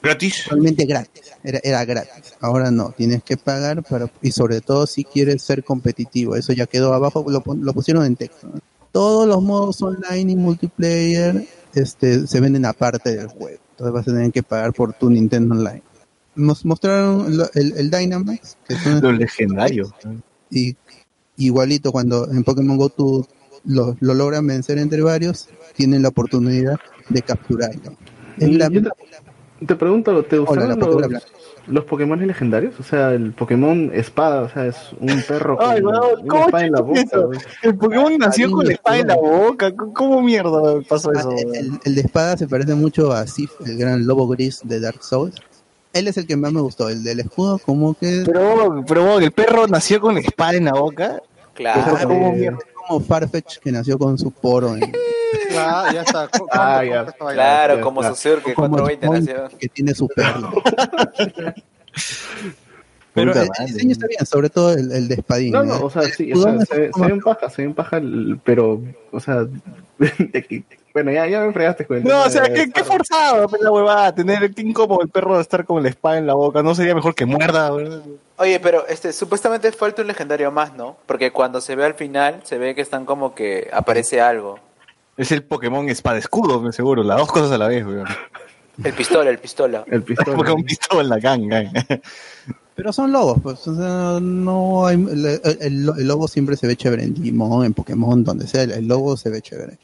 ¿Gratis? 0.02 0.44
Totalmente 0.44 0.85
gratis. 0.86 1.22
Era, 1.44 1.60
era 1.62 1.85
gratis. 1.85 2.35
Ahora 2.40 2.70
no, 2.70 2.93
tienes 2.97 3.22
que 3.22 3.36
pagar 3.36 3.82
para, 3.82 4.10
y 4.22 4.31
sobre 4.32 4.60
todo 4.60 4.86
si 4.86 5.05
quieres 5.05 5.43
ser 5.43 5.62
competitivo. 5.64 6.36
Eso 6.36 6.52
ya 6.52 6.66
quedó 6.66 6.94
abajo, 6.94 7.24
lo, 7.28 7.40
pon- 7.43 7.64
lo 7.64 7.72
pusieron 7.74 8.05
en 8.06 8.16
texto. 8.16 8.48
¿no? 8.52 8.60
Todos 8.93 9.28
los 9.28 9.43
modos 9.43 9.81
online 9.82 10.32
y 10.32 10.36
multiplayer 10.36 11.47
este, 11.74 12.27
se 12.27 12.40
venden 12.40 12.64
aparte 12.64 13.14
del 13.16 13.27
juego. 13.28 13.59
Entonces 13.72 13.93
vas 13.94 14.09
a 14.09 14.12
tener 14.12 14.32
que 14.32 14.43
pagar 14.43 14.72
por 14.72 14.93
tu 14.94 15.10
Nintendo 15.10 15.55
Online. 15.55 15.82
Nos 16.35 16.64
mostraron 16.64 17.36
lo- 17.36 17.51
el, 17.55 17.74
el 17.77 17.90
Dynamax, 17.90 18.56
que 18.66 18.74
es 18.74 18.86
una- 18.86 19.01
Lo 19.01 19.12
legendario. 19.12 19.93
y 20.51 20.77
igualito 21.36 21.93
cuando 21.93 22.31
en 22.31 22.43
Pokémon 22.44 22.77
Go 22.77 22.89
tú 22.89 23.27
lo, 23.64 23.97
lo 24.01 24.14
logran 24.14 24.47
vencer 24.47 24.78
entre 24.78 25.02
varios, 25.02 25.48
tienen 25.77 26.02
la 26.02 26.09
oportunidad 26.09 26.77
de 27.09 27.22
capturarlo. 27.22 27.97
Es 28.39 28.48
la 28.55 28.68
yo 28.70 28.81
te, 29.66 29.77
pregunto, 29.77 30.23
¿te 30.24 30.39
gustaron 30.39 30.78
los, 30.78 31.23
los 31.66 31.85
Pokémon 31.85 32.27
legendarios? 32.27 32.74
O 32.81 32.82
sea, 32.82 33.12
el 33.12 33.32
Pokémon 33.32 33.91
espada, 33.95 34.43
o 34.43 34.49
sea, 34.49 34.66
es 34.66 34.77
un 35.01 35.23
perro 35.27 35.57
con 35.57 35.70
Ay, 35.70 35.81
weón, 35.82 35.97
una 36.20 36.28
¿cómo 36.28 36.45
espada 36.47 36.65
en 36.66 36.73
la 36.73 36.81
boca. 36.81 37.01
El 37.62 37.77
Pokémon 37.77 38.19
nació 38.19 38.51
con 38.51 38.66
la 38.66 38.73
espada 38.73 38.99
en 38.99 39.07
la 39.09 39.16
boca. 39.16 39.74
¿Cómo- 39.77 39.93
¿Cómo 39.95 40.23
mierda 40.23 40.81
pasó 40.89 41.12
eso? 41.12 41.31
el, 41.32 41.55
el- 41.55 41.70
el 41.85 41.95
de 41.95 42.01
espada 42.01 42.37
se 42.37 42.49
parece 42.49 42.74
mucho 42.74 43.12
a 43.12 43.27
Sif, 43.27 43.51
el 43.66 43.77
gran 43.78 44.07
lobo 44.07 44.27
gris 44.28 44.61
de 44.65 44.81
Dark 44.81 45.03
Souls. 45.03 45.35
Él 45.93 46.07
es 46.09 46.16
el 46.16 46.27
que 46.27 46.37
más 46.37 46.53
me 46.53 46.61
gustó, 46.61 46.89
el 46.89 47.03
del 47.03 47.19
escudo, 47.20 47.59
como 47.59 47.95
que 47.95 48.23
Pero, 48.24 48.85
pero 48.87 49.19
el 49.19 49.32
perro 49.32 49.66
nació 49.66 50.01
con 50.01 50.15
la 50.15 50.20
espada 50.20 50.55
en 50.55 50.66
la 50.66 50.73
boca. 50.73 51.20
Claro. 51.55 51.97
¿Cómo 52.09 52.32
mierda? 52.32 52.59
como 52.89 53.01
Farfetch 53.01 53.59
que 53.59 53.70
nació 53.70 53.99
con 53.99 54.16
su 54.19 54.31
poro 54.32 54.74
en, 54.74 54.81
Ah, 55.57 55.90
ya 55.93 56.02
está. 56.02 56.28
¿Cómo- 56.28 56.47
Ah, 56.52 56.85
ya. 56.85 57.02
está? 57.02 57.32
Claro, 57.32 57.77
Ya, 57.77 57.81
como 57.82 58.02
ya. 58.02 58.09
Susur 58.11 58.43
que 58.43 58.55
como 58.55 58.69
420 58.78 59.07
Spawn, 59.07 59.24
nació. 59.44 59.59
que 59.59 59.69
tiene 59.69 59.94
su 59.94 60.09
perro. 60.09 60.52
Pero 63.12 63.32
el, 63.32 63.48
el 63.59 63.66
diseño 63.66 63.90
está 63.93 64.07
bien, 64.07 64.24
sobre 64.24 64.51
todo 64.51 64.73
el, 64.73 64.93
el 64.93 65.09
de 65.09 65.15
espadín. 65.16 65.52
No, 65.52 65.62
¿eh? 65.65 65.66
no, 65.66 65.81
o 65.85 65.90
sea, 65.90 66.02
El 66.02 66.12
sí, 66.12 66.32
o 66.32 66.36
sea, 66.40 66.57
se, 66.61 66.93
se 66.93 67.01
ven 67.01 67.20
paja, 67.20 67.51
se 67.51 67.62
ven 67.62 67.74
paja, 67.74 67.97
el- 67.97 68.39
pero, 68.44 68.81
o 69.11 69.19
sea, 69.19 69.47
bueno, 70.94 71.11
ya, 71.11 71.27
ya 71.27 71.40
me 71.40 71.52
fregaste 71.52 71.86
con 71.86 71.97
el 71.97 72.05
No, 72.05 72.23
o 72.23 72.31
sea, 72.31 72.43
de- 72.43 72.52
qué, 72.55 72.70
qué 72.70 72.85
forzado, 72.85 73.48
pues, 73.48 73.61
la 73.62 73.73
huevada, 73.73 74.15
tener 74.15 74.55
qué 74.55 74.62
incómodo 74.62 75.02
el 75.02 75.09
perro 75.09 75.35
de 75.35 75.43
estar 75.43 75.65
con 75.65 75.82
la 75.82 75.89
espada 75.89 76.19
en 76.19 76.27
la 76.28 76.35
boca. 76.35 76.62
No 76.62 76.73
sería 76.77 76.94
mejor 76.94 77.16
que 77.16 77.27
muerda? 77.27 77.73
Oye, 78.36 78.61
pero 78.61 78.86
este 78.86 79.12
supuestamente 79.12 79.73
falta 79.73 80.02
un 80.02 80.09
legendario 80.09 80.52
más, 80.52 80.74
¿no? 80.74 80.97
Porque 81.07 81.32
cuando 81.32 81.61
se 81.61 81.74
ve 81.74 81.85
al 81.85 81.94
final, 81.94 82.40
se 82.44 82.59
ve 82.59 82.77
que 82.77 82.81
están 82.81 83.07
como 83.07 83.35
que 83.35 83.69
aparece 83.73 84.20
algo. 84.20 84.61
Es 85.21 85.33
el 85.33 85.43
Pokémon 85.43 85.87
espada 85.91 86.17
escudo, 86.19 86.61
me 86.63 86.73
seguro, 86.73 87.03
las 87.03 87.19
dos 87.19 87.31
cosas 87.31 87.53
a 87.53 87.59
la 87.59 87.69
vez, 87.69 87.85
weón. 87.85 88.07
El 88.83 88.93
pistola, 88.95 89.29
el 89.29 89.39
pistola. 89.39 89.85
El 89.87 90.03
pistola. 90.03 90.37
Pokémon 90.37 90.65
pistola, 90.65 91.19
gang, 91.19 91.47
gang. 91.49 91.69
Pero 92.75 92.93
son 92.95 93.13
lobos, 93.13 93.37
pues, 93.43 93.69
o 93.69 93.75
sea, 93.75 94.19
no 94.23 94.87
hay, 94.87 94.95
el, 94.97 95.27
el- 95.61 95.91
el 95.99 96.09
lobo 96.09 96.27
siempre 96.27 96.57
se 96.57 96.67
ve 96.67 96.77
chévere 96.77 97.03
en 97.05 97.13
Digimon, 97.13 97.67
en 97.67 97.75
Pokémon, 97.75 98.25
donde 98.25 98.47
sea, 98.47 98.63
el, 98.63 98.71
el 98.71 98.89
lobo 98.89 99.19
se 99.19 99.29
ve 99.29 99.43
chévere. 99.43 99.77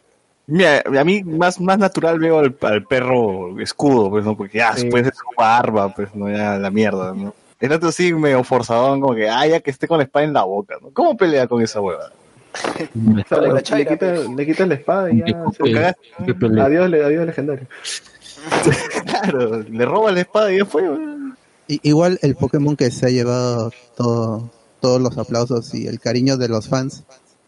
Mira, 0.47 0.83
a 0.99 1.05
mí 1.05 1.23
más, 1.25 1.61
más 1.61 1.77
natural 1.79 2.19
veo 2.19 2.39
al, 2.39 2.57
al 2.63 2.85
perro 2.85 3.61
escudo, 3.61 4.09
pues, 4.09 4.25
¿no? 4.25 4.35
Porque 4.37 4.59
ya, 4.59 4.75
Sí. 4.75 4.83
después 4.85 5.05
de 5.05 5.11
su 5.11 5.25
barba, 5.37 5.93
pues, 5.95 6.15
no, 6.15 6.31
ya 6.31 6.57
la 6.57 6.71
mierda, 6.71 7.13
¿no? 7.13 7.35
El 7.61 7.73
otro 7.73 7.93
sí 7.93 8.15
medio 8.15 8.43
forzadón, 8.45 9.01
como 9.03 9.15
que, 9.15 9.29
ah, 9.29 9.47
ya 9.47 9.61
que 9.61 9.71
esté 9.71 9.87
con 9.87 9.99
la 9.99 10.05
espada 10.05 10.25
en 10.25 10.33
la 10.33 10.45
boca, 10.45 10.77
¿no? 10.81 10.89
¿Cómo 10.95 11.17
pelea 11.19 11.47
con 11.47 11.61
esa 11.63 11.81
hueva? 11.83 12.11
Le, 12.95 13.25
la 13.31 13.55
le 13.55 13.63
chaira, 13.63 13.91
quita, 13.93 14.15
pues. 14.15 14.29
le 14.31 14.47
quita 14.47 14.67
la 14.67 14.75
espada 14.75 15.11
y 15.13 15.19
ya. 15.19 15.45
se- 15.57 15.73
cagaste. 15.73 16.61
adiós, 16.63 16.91
le- 16.91 17.05
adiós 17.05 17.27
legendario. 17.27 17.67
Claro, 19.07 19.63
le 19.63 19.85
roba 19.85 20.13
la 20.13 20.21
espada 20.21 20.53
y 20.53 20.59
ya 20.59 20.65
fue, 20.65 20.85
igual 21.69 22.19
el 22.23 22.37
Pokémon 22.37 22.77
que 22.77 22.91
se 22.91 23.07
ha 23.07 23.09
llevado 23.09 23.73
todo, 23.97 24.51
todos 24.81 25.01
los 25.01 25.17
aplausos 25.19 25.75
y 25.75 25.87
el 25.87 25.99
cariño 26.01 26.37
de 26.37 26.49
los 26.49 26.69
fans 26.69 27.03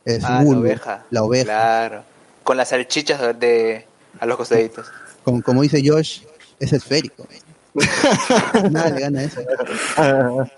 es 0.05 0.25
Ah, 0.25 0.43
la 0.43 0.59
oveja. 0.59 1.05
la 1.11 1.23
oveja. 1.23 1.45
Claro. 1.45 2.03
Con 2.43 2.57
las 2.57 2.69
salchichas 2.71 3.21
de, 3.21 3.33
de- 3.35 3.87
a 4.21 4.27
los 4.27 4.37
costaditos. 4.37 4.87
Como, 5.25 5.43
como 5.43 5.63
dice 5.63 5.83
Josh, 5.85 6.23
es 6.59 6.73
esférico. 6.73 7.27
Nada 8.71 8.91
le 8.91 9.01
gana 9.01 9.23
eso. 9.25 9.41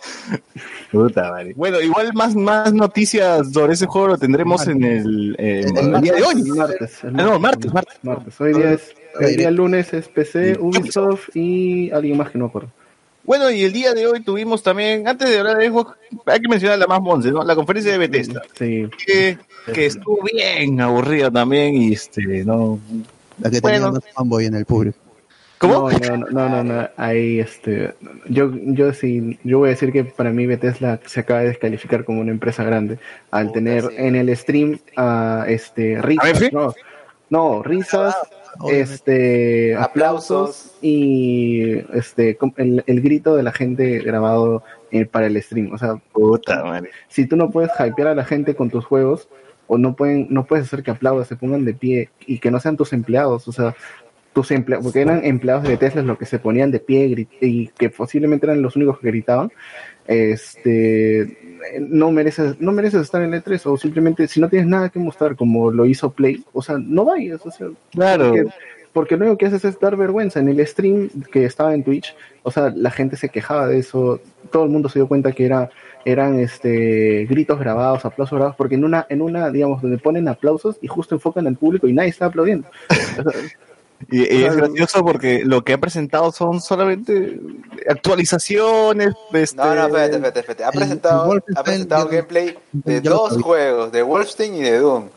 Puta 0.92 1.30
madre. 1.30 1.52
Bueno, 1.56 1.80
igual 1.80 2.12
más, 2.14 2.34
más 2.34 2.72
noticias 2.72 3.52
sobre 3.52 3.74
ese 3.74 3.86
juego 3.86 4.08
lo 4.08 4.18
tendremos 4.18 4.66
en 4.66 4.82
el, 4.84 5.36
eh, 5.38 5.64
El 5.76 5.94
el 5.94 6.00
día 6.00 6.12
de 6.14 6.22
hoy. 6.22 6.34
El 6.40 6.46
martes. 6.54 7.04
el 7.04 7.20
Ah, 7.20 7.22
no, 7.24 7.38
martes, 7.38 7.72
martes. 7.72 7.98
martes. 8.02 8.40
Hoy 8.40 8.52
día 8.54 8.72
es, 8.72 8.94
el 9.20 9.36
día 9.36 9.50
lunes 9.50 9.92
es 9.92 10.08
PC, 10.08 10.58
Ubisoft 10.60 11.28
y 11.34 11.90
alguien 11.90 12.16
más 12.16 12.30
que 12.30 12.38
no 12.38 12.46
me 12.46 12.48
acuerdo. 12.48 12.68
Bueno, 13.22 13.50
y 13.50 13.62
el 13.62 13.72
día 13.72 13.94
de 13.94 14.06
hoy 14.06 14.22
tuvimos 14.24 14.62
también, 14.62 15.06
antes 15.06 15.28
de 15.28 15.38
hablar 15.38 15.58
de 15.58 15.66
eso, 15.66 15.94
hay 16.26 16.40
que 16.40 16.48
mencionar 16.48 16.78
la 16.78 16.86
más 16.86 17.00
monce, 17.00 17.30
¿no? 17.30 17.44
La 17.44 17.54
conferencia 17.54 17.92
de 17.92 17.98
Bethesda, 17.98 18.42
Sí. 18.58 18.88
que, 19.06 19.38
que 19.72 19.86
estuvo 19.86 20.18
bien 20.32 20.80
aburrida 20.80 21.30
también 21.30 21.76
y 21.76 21.92
este, 21.92 22.22
no... 22.44 22.80
La 23.38 23.50
que 23.50 23.60
Bueno. 23.60 23.76
tenía 23.78 23.90
más 23.92 24.02
fanboy 24.14 24.46
en 24.46 24.54
el 24.56 24.64
público. 24.64 24.98
¿Cómo? 25.60 25.90
No, 25.90 26.16
no, 26.16 26.26
no, 26.30 26.48
no, 26.48 26.64
no, 26.64 26.88
ahí 26.96 27.38
este, 27.38 27.92
yo, 28.30 28.50
yo 28.54 28.94
sí, 28.94 29.38
yo 29.44 29.58
voy 29.58 29.66
a 29.68 29.70
decir 29.72 29.92
que 29.92 30.04
para 30.04 30.30
mí 30.30 30.46
Bethesda 30.46 30.98
se 31.04 31.20
acaba 31.20 31.40
de 31.40 31.48
descalificar 31.48 32.06
como 32.06 32.22
una 32.22 32.30
empresa 32.30 32.64
grande 32.64 32.98
al 33.30 33.48
Puta, 33.48 33.54
tener 33.58 33.82
sí. 33.82 33.94
en 33.98 34.16
el 34.16 34.34
stream 34.34 34.78
a 34.96 35.44
este 35.48 36.00
risas, 36.00 36.50
no, 36.50 36.72
no, 37.28 37.62
risas, 37.62 38.16
Obviamente. 38.58 38.94
este, 38.94 39.76
aplausos 39.76 40.72
y 40.80 41.74
este, 41.92 42.38
el, 42.56 42.82
el 42.86 43.00
grito 43.02 43.36
de 43.36 43.42
la 43.42 43.52
gente 43.52 43.98
grabado 43.98 44.62
eh, 44.90 45.04
para 45.04 45.26
el 45.26 45.42
stream, 45.42 45.74
o 45.74 45.76
sea, 45.76 45.96
Puta 46.12 46.64
madre. 46.64 46.88
si 47.08 47.26
tú 47.26 47.36
no 47.36 47.50
puedes 47.50 47.70
hypear 47.78 48.08
a 48.08 48.14
la 48.14 48.24
gente 48.24 48.54
con 48.56 48.70
tus 48.70 48.86
juegos 48.86 49.28
o 49.66 49.76
no 49.76 49.94
pueden 49.94 50.26
no 50.30 50.46
puedes 50.46 50.64
hacer 50.66 50.82
que 50.82 50.90
aplaudan, 50.90 51.26
se 51.26 51.36
pongan 51.36 51.66
de 51.66 51.74
pie 51.74 52.08
y 52.26 52.38
que 52.38 52.50
no 52.50 52.58
sean 52.60 52.78
tus 52.78 52.94
empleados, 52.94 53.46
o 53.46 53.52
sea, 53.52 53.76
tus 54.32 54.50
empleados, 54.52 54.84
porque 54.84 55.00
eran 55.00 55.24
empleados 55.24 55.64
de 55.64 55.76
Tesla 55.76 56.02
los 56.02 56.18
que 56.18 56.26
se 56.26 56.38
ponían 56.38 56.70
de 56.70 56.78
pie 56.80 57.26
y 57.40 57.66
que 57.68 57.90
posiblemente 57.90 58.46
eran 58.46 58.62
los 58.62 58.76
únicos 58.76 59.00
que 59.00 59.08
gritaban, 59.08 59.50
este 60.06 61.36
no 61.80 62.10
mereces 62.10 62.60
no 62.60 62.72
mereces 62.72 63.02
estar 63.02 63.22
en 63.22 63.32
E3 63.32 63.60
o 63.66 63.76
simplemente 63.76 64.26
si 64.28 64.40
no 64.40 64.48
tienes 64.48 64.68
nada 64.68 64.88
que 64.88 64.98
mostrar 64.98 65.36
como 65.36 65.70
lo 65.70 65.86
hizo 65.86 66.10
Play, 66.10 66.44
o 66.52 66.62
sea, 66.62 66.78
no 66.78 67.04
vayas, 67.04 67.44
o 67.44 67.50
sea, 67.50 67.68
Claro. 67.92 68.30
porque, 68.30 68.44
porque 68.92 69.16
lo 69.16 69.24
único 69.26 69.38
que 69.38 69.46
haces 69.46 69.64
es 69.64 69.78
dar 69.78 69.96
vergüenza. 69.96 70.40
En 70.40 70.48
el 70.48 70.66
stream 70.66 71.10
que 71.30 71.44
estaba 71.44 71.74
en 71.74 71.84
Twitch, 71.84 72.14
o 72.42 72.50
sea, 72.50 72.72
la 72.74 72.90
gente 72.90 73.16
se 73.16 73.28
quejaba 73.28 73.68
de 73.68 73.78
eso, 73.78 74.20
todo 74.50 74.64
el 74.64 74.70
mundo 74.70 74.88
se 74.88 74.98
dio 74.98 75.06
cuenta 75.06 75.30
que 75.32 75.44
era, 75.44 75.70
eran 76.04 76.40
este 76.40 77.26
gritos 77.28 77.58
grabados, 77.60 78.04
aplausos 78.04 78.36
grabados, 78.36 78.56
porque 78.56 78.74
en 78.74 78.84
una, 78.84 79.06
en 79.08 79.22
una, 79.22 79.50
digamos, 79.50 79.80
donde 79.82 79.98
ponen 79.98 80.26
aplausos 80.28 80.76
y 80.80 80.88
justo 80.88 81.14
enfocan 81.14 81.46
al 81.46 81.56
público 81.56 81.86
y 81.86 81.92
nadie 81.92 82.10
está 82.10 82.26
aplaudiendo. 82.26 82.68
O 82.90 83.30
sea, 83.30 83.40
Y, 84.08 84.34
y 84.34 84.44
es 84.44 84.56
gracioso 84.56 85.04
porque 85.04 85.42
lo 85.44 85.62
que 85.62 85.74
ha 85.74 85.78
presentado 85.78 86.32
son 86.32 86.60
solamente 86.60 87.38
actualizaciones. 87.88 89.14
Este... 89.32 89.56
No, 89.56 89.74
no, 89.74 89.86
espérate, 89.86 90.16
espérate, 90.16 90.40
espérate. 90.40 90.64
Ha 90.64 90.72
presentado, 90.72 91.32
el 91.32 91.42
ha 91.56 91.62
presentado 91.62 92.06
gameplay 92.08 92.58
de 92.72 93.00
dos 93.00 93.40
juegos, 93.42 93.92
de 93.92 94.02
Wolfenstein 94.02 94.54
y 94.54 94.62
de 94.62 94.78
Doom. 94.78 95.08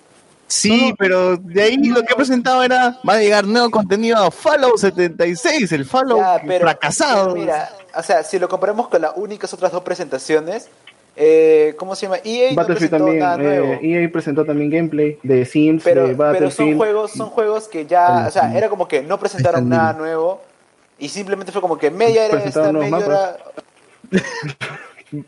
Sí, 0.46 0.94
pero 1.00 1.38
de 1.38 1.64
ahí 1.64 1.78
lo 1.78 2.04
que 2.04 2.14
ha 2.14 2.16
presentado 2.18 2.62
era, 2.64 3.00
va 3.08 3.14
a 3.14 3.20
llegar 3.20 3.46
nuevo 3.46 3.72
contenido 3.72 4.18
a 4.18 4.30
Fallout 4.30 4.78
76, 4.78 5.72
el 5.72 5.86
Fallout 5.86 6.20
Ya, 6.20 6.42
pero- 6.46 6.60
fracasado. 6.66 7.30
pero 7.30 7.36
mira, 7.40 7.70
o 7.96 8.04
sea, 8.04 8.24
si 8.24 8.38
lo 8.38 8.48
comparamos 8.48 8.88
con 8.90 9.02
las 9.02 9.14
únicas 9.16 9.52
otras 9.54 9.72
dos 9.72 9.82
presentaciones, 9.82 10.68
eh, 11.16 11.76
¿cómo 11.78 11.96
se 11.96 12.06
llama? 12.08 12.18
EA 12.24 12.50
no 12.52 12.56
Battlefield 12.56 12.90
presentó 12.90 12.98
también, 13.06 13.20
nada 13.20 13.38
nuevo. 13.38 13.68
eh, 13.74 13.80
EA 14.04 14.12
presentó 14.12 14.46
también 14.46 14.70
gameplay 14.72 15.20
de 15.24 15.46
Sims, 15.46 15.84
pero, 15.84 16.08
de 16.08 16.16
pero 16.16 16.18
son 16.18 16.34
Battlefield. 16.34 16.78
juegos, 16.78 17.12
son 17.12 17.30
juegos 17.30 17.68
que 17.68 17.86
ya, 17.86 18.26
o 18.28 18.32
sea, 18.32 18.56
era 18.58 18.70
como 18.70 18.88
que 18.88 19.02
no 19.04 19.20
presentaron 19.20 19.68
nada 19.70 19.94
nuevo 19.94 20.42
y 21.00 21.10
simplemente 21.10 21.52
fue 21.52 21.62
como 21.62 21.78
que 21.78 21.92
media 21.92 22.26
hora 22.26 22.44
esta, 22.44 22.72
media. 22.72 23.38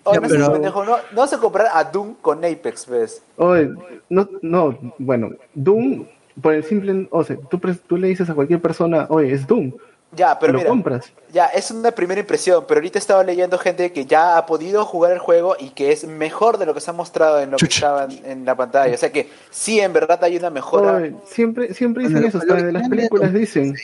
Oh, 0.03 0.15
no, 0.15 0.27
seas 0.27 0.41
pero- 0.41 0.53
pendejo, 0.53 0.83
no, 0.83 0.97
no 1.11 1.21
vas 1.21 1.33
a 1.33 1.37
comparar 1.37 1.69
a 1.75 1.83
Doom 1.83 2.15
con 2.19 2.43
Apex, 2.43 2.87
¿ves? 2.87 3.21
Oye, 3.37 3.69
no, 4.09 4.27
no, 4.41 4.75
bueno, 4.97 5.29
Doom, 5.53 6.05
por 6.41 6.53
el 6.55 6.63
simple, 6.63 7.07
o 7.11 7.23
sea, 7.23 7.37
tú, 7.51 7.59
tú 7.87 7.95
le 7.97 8.07
dices 8.07 8.27
a 8.27 8.33
cualquier 8.33 8.59
persona, 8.59 9.05
oye, 9.09 9.31
es 9.31 9.45
Doom, 9.45 9.73
Ya, 10.15 10.37
pero 10.39 10.53
lo 10.53 10.59
mira, 10.59 10.69
compras. 10.69 11.11
ya, 11.33 11.47
es 11.47 11.71
una 11.71 11.91
primera 11.91 12.21
impresión, 12.21 12.63
pero 12.67 12.79
ahorita 12.79 12.97
estaba 12.99 13.23
leyendo 13.23 13.57
gente 13.57 13.91
que 13.91 14.05
ya 14.05 14.37
ha 14.37 14.45
podido 14.45 14.85
jugar 14.85 15.11
el 15.11 15.19
juego 15.19 15.55
y 15.59 15.69
que 15.71 15.91
es 15.91 16.05
mejor 16.05 16.57
de 16.57 16.65
lo 16.65 16.73
que 16.73 16.79
se 16.81 16.89
ha 16.91 16.93
mostrado 16.93 17.39
en 17.41 17.51
lo 17.51 17.57
que 17.57 17.65
estaba 17.65 18.05
en, 18.05 18.25
en 18.25 18.45
la 18.45 18.55
pantalla. 18.55 18.93
O 18.93 18.97
sea 18.97 19.11
que 19.11 19.29
sí, 19.49 19.79
en 19.79 19.91
verdad 19.93 20.23
hay 20.23 20.37
una 20.37 20.49
mejora. 20.49 20.97
Oye, 20.97 21.13
siempre, 21.25 21.73
siempre 21.73 22.03
dicen 22.03 22.15
Bueno, 22.21 22.27
eso, 22.29 22.37
hasta 22.37 22.55
de 22.55 22.71
las 22.71 22.87
películas 22.87 23.33
dicen. 23.33 23.75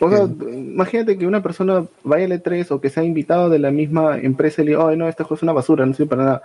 O 0.00 0.08
sea, 0.08 0.20
imagínate 0.22 1.18
que 1.18 1.26
una 1.26 1.42
persona 1.42 1.84
vaya 2.04 2.24
al 2.26 2.32
E3 2.32 2.70
o 2.70 2.80
que 2.80 2.88
sea 2.88 3.02
invitado 3.02 3.48
de 3.50 3.58
la 3.58 3.70
misma 3.70 4.16
empresa 4.18 4.62
y 4.62 4.66
le 4.66 4.70
diga, 4.72 4.88
"Ay, 4.88 4.96
no, 4.96 5.08
este 5.08 5.24
juego 5.24 5.34
es 5.36 5.42
una 5.42 5.52
basura, 5.52 5.84
no 5.84 5.92
sirve 5.94 6.08
para 6.10 6.24
nada. 6.24 6.42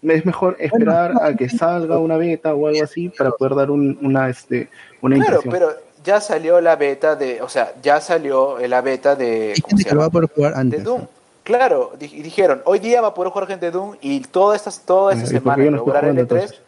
Es 0.00 0.24
mejor 0.24 0.56
esperar 0.58 1.12
a 1.20 1.34
que 1.34 1.48
salga 1.48 1.98
una 1.98 2.16
beta 2.16 2.54
o 2.54 2.68
algo 2.68 2.82
así 2.82 3.10
para 3.10 3.32
poder 3.32 3.54
dar 3.54 3.70
un- 3.70 3.98
una, 4.00 4.28
este, 4.30 4.68
una 5.02 5.16
Claro, 5.16 5.40
impresión. 5.42 5.52
pero 5.52 5.87
ya 6.08 6.20
salió 6.22 6.58
la 6.62 6.74
beta 6.76 7.16
de, 7.16 7.42
o 7.42 7.48
sea, 7.50 7.74
ya 7.82 8.00
salió 8.00 8.58
la 8.66 8.80
beta 8.80 9.14
de, 9.14 9.52
¿cómo 9.60 9.68
gente 9.68 9.82
se 9.82 9.88
que 9.90 9.94
lo 9.94 10.00
va 10.00 10.06
a 10.06 10.10
poder 10.10 10.30
jugar 10.34 10.54
de 10.54 10.60
antes. 10.60 10.82
Doom. 10.84 11.02
Claro, 11.42 11.92
di- 11.98 12.06
y 12.12 12.22
dijeron, 12.22 12.62
hoy 12.64 12.78
día 12.78 13.02
va 13.02 13.08
a 13.08 13.14
poder 13.14 13.30
jugar 13.30 13.46
gente 13.48 13.66
de 13.66 13.72
Doom 13.72 13.96
y 14.00 14.20
toda 14.20 14.56
esta, 14.56 14.70
toda 14.86 15.12
esta 15.12 15.26
Ah, 15.26 15.28
¿y 15.28 15.40
por 15.40 15.40
semana 15.54 15.64
que 15.64 15.70
no 15.70 15.76
va 15.76 15.98
a 15.98 16.00
durar 16.00 16.04
L3 16.14 16.20
entonces? 16.20 16.60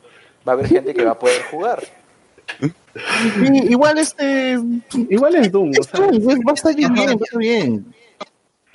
va 0.46 0.52
a 0.52 0.54
haber 0.56 0.66
gente 0.68 0.92
que 0.94 1.04
va 1.06 1.12
a 1.12 1.18
poder 1.18 1.42
jugar. 1.50 1.82
Y- 3.40 3.70
igual 3.72 3.98
este. 3.98 4.58
Igual 5.08 5.36
es 5.36 5.52
Doom, 5.52 5.70
o 5.78 5.82
sea, 5.82 6.06
pues, 6.08 6.38
va 6.38 6.50
a 6.50 6.54
estar 6.54 6.74
bien, 6.74 6.92
va 6.94 7.00
a 7.02 7.12
estar 7.14 7.38
bien. 7.38 7.94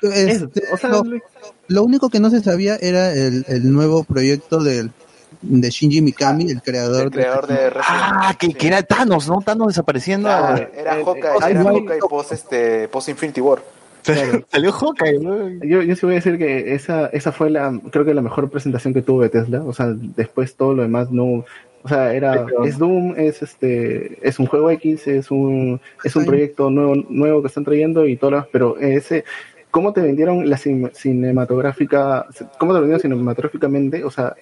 Este, 0.02 0.64
o 0.72 0.78
sea, 0.78 0.90
lo, 0.90 1.04
lo 1.68 1.84
único 1.84 2.10
que 2.10 2.20
no 2.20 2.30
se 2.30 2.42
sabía 2.42 2.78
era 2.78 3.12
el, 3.12 3.44
el 3.48 3.74
nuevo 3.74 4.04
proyecto 4.06 4.64
del, 4.64 4.92
de 5.48 5.70
Shinji 5.70 6.02
Mikami, 6.02 6.50
el 6.52 6.62
creador, 6.62 7.04
El 7.06 7.12
creador 7.12 7.48
de 7.48 7.70
Resident 7.70 7.88
Ah, 7.88 8.36
que, 8.40 8.54
que 8.54 8.68
era 8.68 8.82
Thanos, 8.84 9.28
¿no? 9.28 9.42
Thanos 9.42 9.68
desapareciendo. 9.68 10.28
Claro, 10.28 10.46
a- 10.56 10.80
era 10.80 10.96
el- 10.98 11.06
Hawkeye, 11.06 11.22
el- 11.46 11.52
era 11.52 11.64
Hawkeye 11.64 12.00
post, 12.10 12.32
este, 12.32 12.88
post 12.88 13.10
Infinity 13.10 13.42
War. 13.42 13.60
Salió 14.52 14.72
Hawkeye, 14.72 15.20
¿no? 15.20 15.50
Yo, 15.66 15.82
yo 15.82 15.96
sí 15.96 16.06
voy 16.06 16.14
a 16.14 16.16
decir 16.16 16.38
que 16.38 16.76
esa, 16.76 17.08
esa 17.08 17.32
fue 17.32 17.50
la, 17.50 17.80
creo 17.92 18.06
que 18.06 18.14
la 18.14 18.22
mejor 18.22 18.50
presentación 18.50 18.94
que 18.94 19.02
tuvo 19.02 19.22
de 19.24 19.30
Tesla. 19.30 19.64
O 19.64 19.74
sea, 19.74 19.88
después 19.96 20.56
todo 20.56 20.74
lo 20.76 20.84
demás 20.84 21.10
no, 21.12 21.44
o 21.84 21.88
sea, 21.90 22.14
era, 22.14 22.46
es 22.64 22.78
Doom, 22.78 23.16
es 23.18 23.42
este, 23.42 24.20
es 24.28 24.38
un 24.40 24.46
juego 24.46 24.70
X, 24.72 25.08
es 25.08 25.32
un, 25.32 25.80
es 26.04 26.16
un 26.16 26.26
proyecto 26.26 26.70
nuevo, 26.70 26.96
nuevo 27.10 27.42
que 27.42 27.48
están 27.48 27.64
trayendo 27.66 28.06
y 28.08 28.16
todo 28.18 28.30
lo 28.32 28.38
demás, 28.38 28.50
pero 28.52 28.78
ese, 28.78 29.24
cómo 29.72 29.92
te 29.92 30.02
vendieron 30.02 30.48
la 30.50 30.58
cin- 30.58 30.92
cinematográfica, 30.94 32.26
cómo 32.60 32.74
te 32.74 32.80
vendieron 32.80 33.02
cinematográficamente, 33.02 34.04
o 34.04 34.12
sea, 34.12 34.36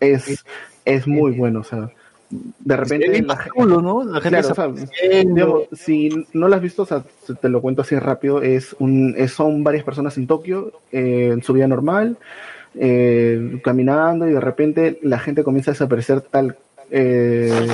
es, 0.00 0.44
es 0.84 1.06
muy 1.06 1.32
bueno, 1.32 1.60
o 1.60 1.64
sea, 1.64 1.90
de 2.30 2.76
repente 2.76 3.22
la, 3.22 3.38
culo, 3.54 3.80
¿no? 3.80 4.02
La 4.04 4.20
gente 4.20 4.40
Claro, 4.40 4.72
o 4.72 4.76
sea, 4.76 5.22
digamos, 5.24 5.62
si 5.72 6.08
no 6.32 6.48
lo 6.48 6.54
has 6.56 6.62
visto, 6.62 6.82
o 6.82 6.86
sea, 6.86 7.04
te- 7.40 7.48
lo 7.48 7.60
cuento 7.60 7.82
así 7.82 7.96
rápido, 7.98 8.42
es 8.42 8.74
un, 8.78 9.14
es- 9.16 9.32
son 9.32 9.62
varias 9.62 9.84
personas 9.84 10.16
en 10.18 10.26
Tokio, 10.26 10.72
eh, 10.90 11.30
en 11.32 11.42
su 11.42 11.52
vida 11.52 11.68
normal, 11.68 12.16
eh, 12.76 13.60
caminando 13.62 14.28
y 14.28 14.32
de 14.32 14.40
repente 14.40 14.98
la 15.02 15.18
gente 15.18 15.44
comienza 15.44 15.70
a 15.70 15.74
desaparecer 15.74 16.22
tal, 16.22 16.56
eh, 16.90 17.68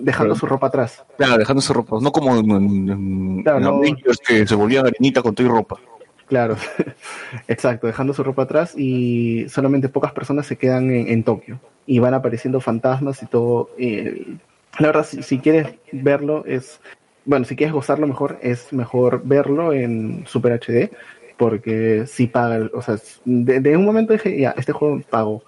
dejando 0.00 0.34
su 0.34 0.46
ropa 0.46 0.66
atrás. 0.66 1.02
Claro, 1.16 1.38
dejando 1.38 1.62
su 1.62 1.72
ropa. 1.72 1.96
No 2.00 2.12
como 2.12 2.36
en, 2.36 2.50
en- 2.50 3.42
Claro, 3.42 3.58
en 3.58 3.64
no. 3.64 3.70
Avengers 3.76 4.18
que 4.18 4.46
se 4.46 4.54
volvían 4.54 4.86
arenita 4.86 5.22
con 5.22 5.34
tu 5.34 5.48
ropa. 5.48 5.78
Claro, 6.26 6.56
exacto, 7.48 7.86
dejando 7.86 8.14
su 8.14 8.24
ropa 8.24 8.42
atrás 8.42 8.74
y 8.76 9.46
solamente 9.48 9.88
pocas 9.88 10.12
personas 10.12 10.46
se 10.46 10.56
quedan 10.56 10.90
en, 10.90 11.08
en 11.08 11.24
Tokio 11.24 11.60
y 11.86 11.98
van 11.98 12.14
apareciendo 12.14 12.60
fantasmas 12.60 13.22
y 13.22 13.26
todo. 13.26 13.70
eh, 13.78 14.36
la 14.78 14.88
verdad, 14.88 15.04
si, 15.04 15.22
si 15.22 15.38
quieres 15.38 15.74
verlo, 15.92 16.44
es, 16.46 16.80
bueno, 17.26 17.44
si 17.44 17.56
quieres 17.56 17.74
gozarlo 17.74 18.06
mejor, 18.06 18.38
es 18.40 18.72
mejor 18.72 19.22
verlo 19.24 19.72
en 19.72 20.24
Super 20.26 20.58
HD 20.58 20.90
porque 21.36 22.04
sí 22.06 22.28
paga, 22.28 22.70
o 22.72 22.82
sea, 22.82 22.96
de, 23.24 23.60
de 23.60 23.76
un 23.76 23.84
momento 23.84 24.12
dije, 24.12 24.40
ya, 24.40 24.54
este 24.56 24.72
juego 24.72 25.00
pago. 25.10 25.42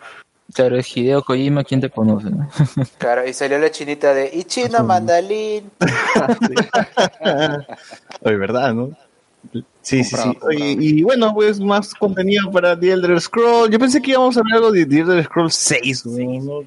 Claro, 0.53 0.77
es 0.77 0.94
Hideo 0.97 1.23
Kojima 1.23 1.65
quien 1.65 1.81
te 1.81 1.89
conoce, 1.89 2.31
¿no? 2.31 2.49
Claro, 2.99 3.27
y 3.27 3.33
salió 3.33 3.59
la 3.59 3.70
chinita 3.70 4.12
de 4.12 4.31
Ichino 4.33 4.85
Mandalín. 4.85 5.70
Oye, 8.23 8.36
¿verdad, 8.36 8.75
no? 8.75 8.91
Sí, 9.85 10.03
sí, 10.03 10.17
sí. 10.17 10.39
Oye, 10.43 10.77
y 10.81 11.03
bueno, 11.03 11.33
pues 11.35 11.61
más 11.61 11.95
contenido 11.95 12.51
para 12.51 12.79
The 12.79 12.93
Elder 12.93 13.21
Scroll. 13.21 13.71
Yo 13.71 13.79
pensé 13.79 14.01
que 14.03 14.13
íbamos 14.13 14.37
a 14.37 14.41
hablar 14.41 14.57
algo 14.57 14.73
de 14.73 14.87
The 14.87 15.01
Elder 15.01 15.25
Scroll 15.25 15.51
6, 15.53 16.07
güey, 16.07 16.39
¿no? 16.41 16.61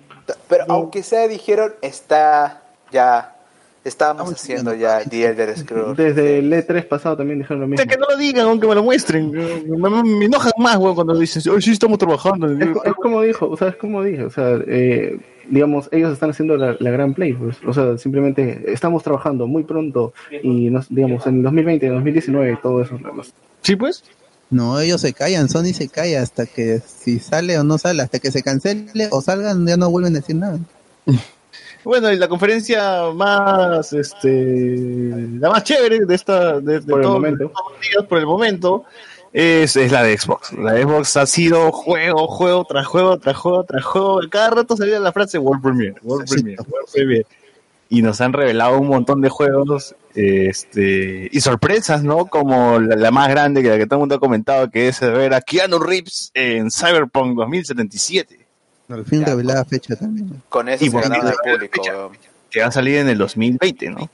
Pero 0.48 0.66
aunque 0.70 1.02
sea, 1.04 1.28
dijeron, 1.28 1.74
está 1.82 2.62
ya, 2.92 3.36
estábamos 3.84 4.32
haciendo 4.32 4.74
ya 4.76 5.04
The 5.04 5.26
Elder 5.26 5.58
Scrolls. 5.58 5.98
Desde 5.98 6.40
el 6.40 6.54
E3 6.54 6.88
pasado 6.88 7.18
también 7.18 7.40
dijeron 7.40 7.62
lo 7.62 7.66
O 7.66 7.70
mismo. 7.70 7.84
sea, 7.84 7.92
que 7.92 7.98
no 8.00 8.06
lo 8.08 8.18
digan, 8.18 8.46
aunque 8.48 8.68
me 8.68 8.76
lo 8.76 8.84
muestren. 8.84 9.32
Me, 9.32 9.90
me- 9.90 10.04
me 10.04 10.26
enojan 10.26 10.52
más, 10.60 10.78
güey, 10.78 10.94
cuando 10.94 11.18
dicen, 11.18 11.42
hoy 11.52 11.62
sí 11.62 11.72
estamos 11.72 11.98
trabajando. 11.98 12.48
Es, 12.52 12.70
es 12.86 12.94
como 12.94 13.22
dijo, 13.24 13.50
o 13.50 13.58
sea, 13.58 13.70
es 13.70 13.78
como 13.78 14.04
dije, 14.04 14.26
o 14.26 14.30
sea, 14.30 14.60
eh, 14.68 15.18
digamos, 15.50 15.90
ellos 15.92 16.14
están 16.14 16.30
haciendo 16.32 16.58
la, 16.58 16.76
la 16.80 16.92
gran 16.92 17.14
play, 17.14 17.34
pues, 17.34 17.58
o 17.66 17.74
sea, 17.74 17.98
simplemente 17.98 18.72
estamos 18.72 19.03
trabajando 19.03 19.48
muy 19.48 19.64
pronto 19.64 20.14
y, 20.43 20.69
nos, 20.69 20.88
digamos, 20.90 21.26
en 21.27 21.43
2020, 21.43 21.88
2019 21.90 22.51
y 22.53 22.56
todo 22.61 22.82
eso. 22.82 22.98
Sí, 23.61 23.76
pues. 23.76 24.03
No, 24.50 24.80
ellos 24.80 25.01
se 25.01 25.11
callan, 25.14 25.50
Sony 25.50 25.74
se 25.74 25.90
calla 25.90 26.22
hasta 26.22 26.45
que 26.45 26.80
si 26.80 27.19
sale 27.19 27.59
o 27.59 27.64
no 27.66 27.77
sale, 27.77 28.01
hasta 28.03 28.19
que 28.19 28.32
se 28.32 28.42
cancele 28.43 29.08
o 29.11 29.19
salgan, 29.22 29.67
ya 29.67 29.76
no 29.76 29.90
vuelven 29.90 30.16
a 30.16 30.19
decir 30.19 30.35
nada. 30.35 30.59
Bueno, 31.84 32.11
y 32.11 32.17
la 32.17 32.27
conferencia 32.27 33.03
más, 33.16 33.93
este, 33.93 35.00
la 35.40 35.50
más 35.50 35.64
chévere 35.64 36.00
de 36.06 36.16
esta, 36.16 36.59
de, 36.59 36.82
de 36.82 36.82
Por 36.82 37.00
el 37.00 37.03
todos- 37.03 37.16
momento. 37.16 37.43
de 37.45 37.50
todos 37.50 37.72
los 37.72 37.82
días, 37.82 38.03
por 38.09 38.17
el 38.17 38.26
momento, 38.26 38.84
es, 39.34 39.76
es 39.76 39.92
la 39.92 40.04
de 40.04 40.18
Xbox. 40.18 40.54
La 40.54 40.74
de 40.74 40.84
Xbox 40.84 41.18
ha 41.18 41.26
sido 41.26 41.72
juego, 41.72 42.28
juego, 42.28 42.66
tras 42.66 42.86
juego, 42.88 43.18
tras 43.18 43.36
juego, 43.38 43.64
tras 43.64 43.84
juego. 43.84 44.20
Cada 44.30 44.50
rato 44.52 44.76
salía 44.78 45.00
la 45.00 45.12
frase 45.12 45.38
World 45.38 45.62
Premiere, 45.64 45.96
World 46.04 46.30
Premiere, 46.30 46.62
World 46.70 46.90
Premiere. 46.92 47.26
Y 47.90 48.02
nos 48.02 48.20
han 48.20 48.34
revelado 48.34 48.78
un 48.80 48.88
montón 48.88 49.22
de 49.22 49.30
juegos, 49.30 49.96
este, 50.14 51.30
y 51.32 51.40
sorpresas, 51.42 52.04
¿no? 52.04 52.26
Como 52.26 52.80
la, 52.80 52.96
la 52.96 53.12
más 53.12 53.30
grande 53.30 53.62
que 53.64 53.70
la 53.70 53.78
que 53.78 53.86
todo 53.86 53.96
el 53.96 54.00
mundo 54.02 54.16
ha 54.16 54.20
comentado, 54.20 54.70
que 54.70 54.88
es 54.90 55.00
ver 55.00 55.34
a 55.34 55.42
Keanu 55.42 55.80
Reeves 55.80 56.32
en 56.34 56.70
Cyberpunk 56.70 57.38
2077. 57.38 58.40
Al 58.90 59.06
fin 59.06 59.26
revelada 59.26 59.64
fecha 59.66 59.96
también. 59.96 60.42
Con 60.50 60.68
eso 60.70 60.84
Y 60.84 60.90
se 60.90 60.98
público. 60.98 62.12
Que 62.50 62.62
va 62.62 62.68
a 62.68 62.72
salir 62.72 62.98
en 62.98 63.10
el 63.10 63.18
2020, 63.18 63.90
¿no? 63.90 64.10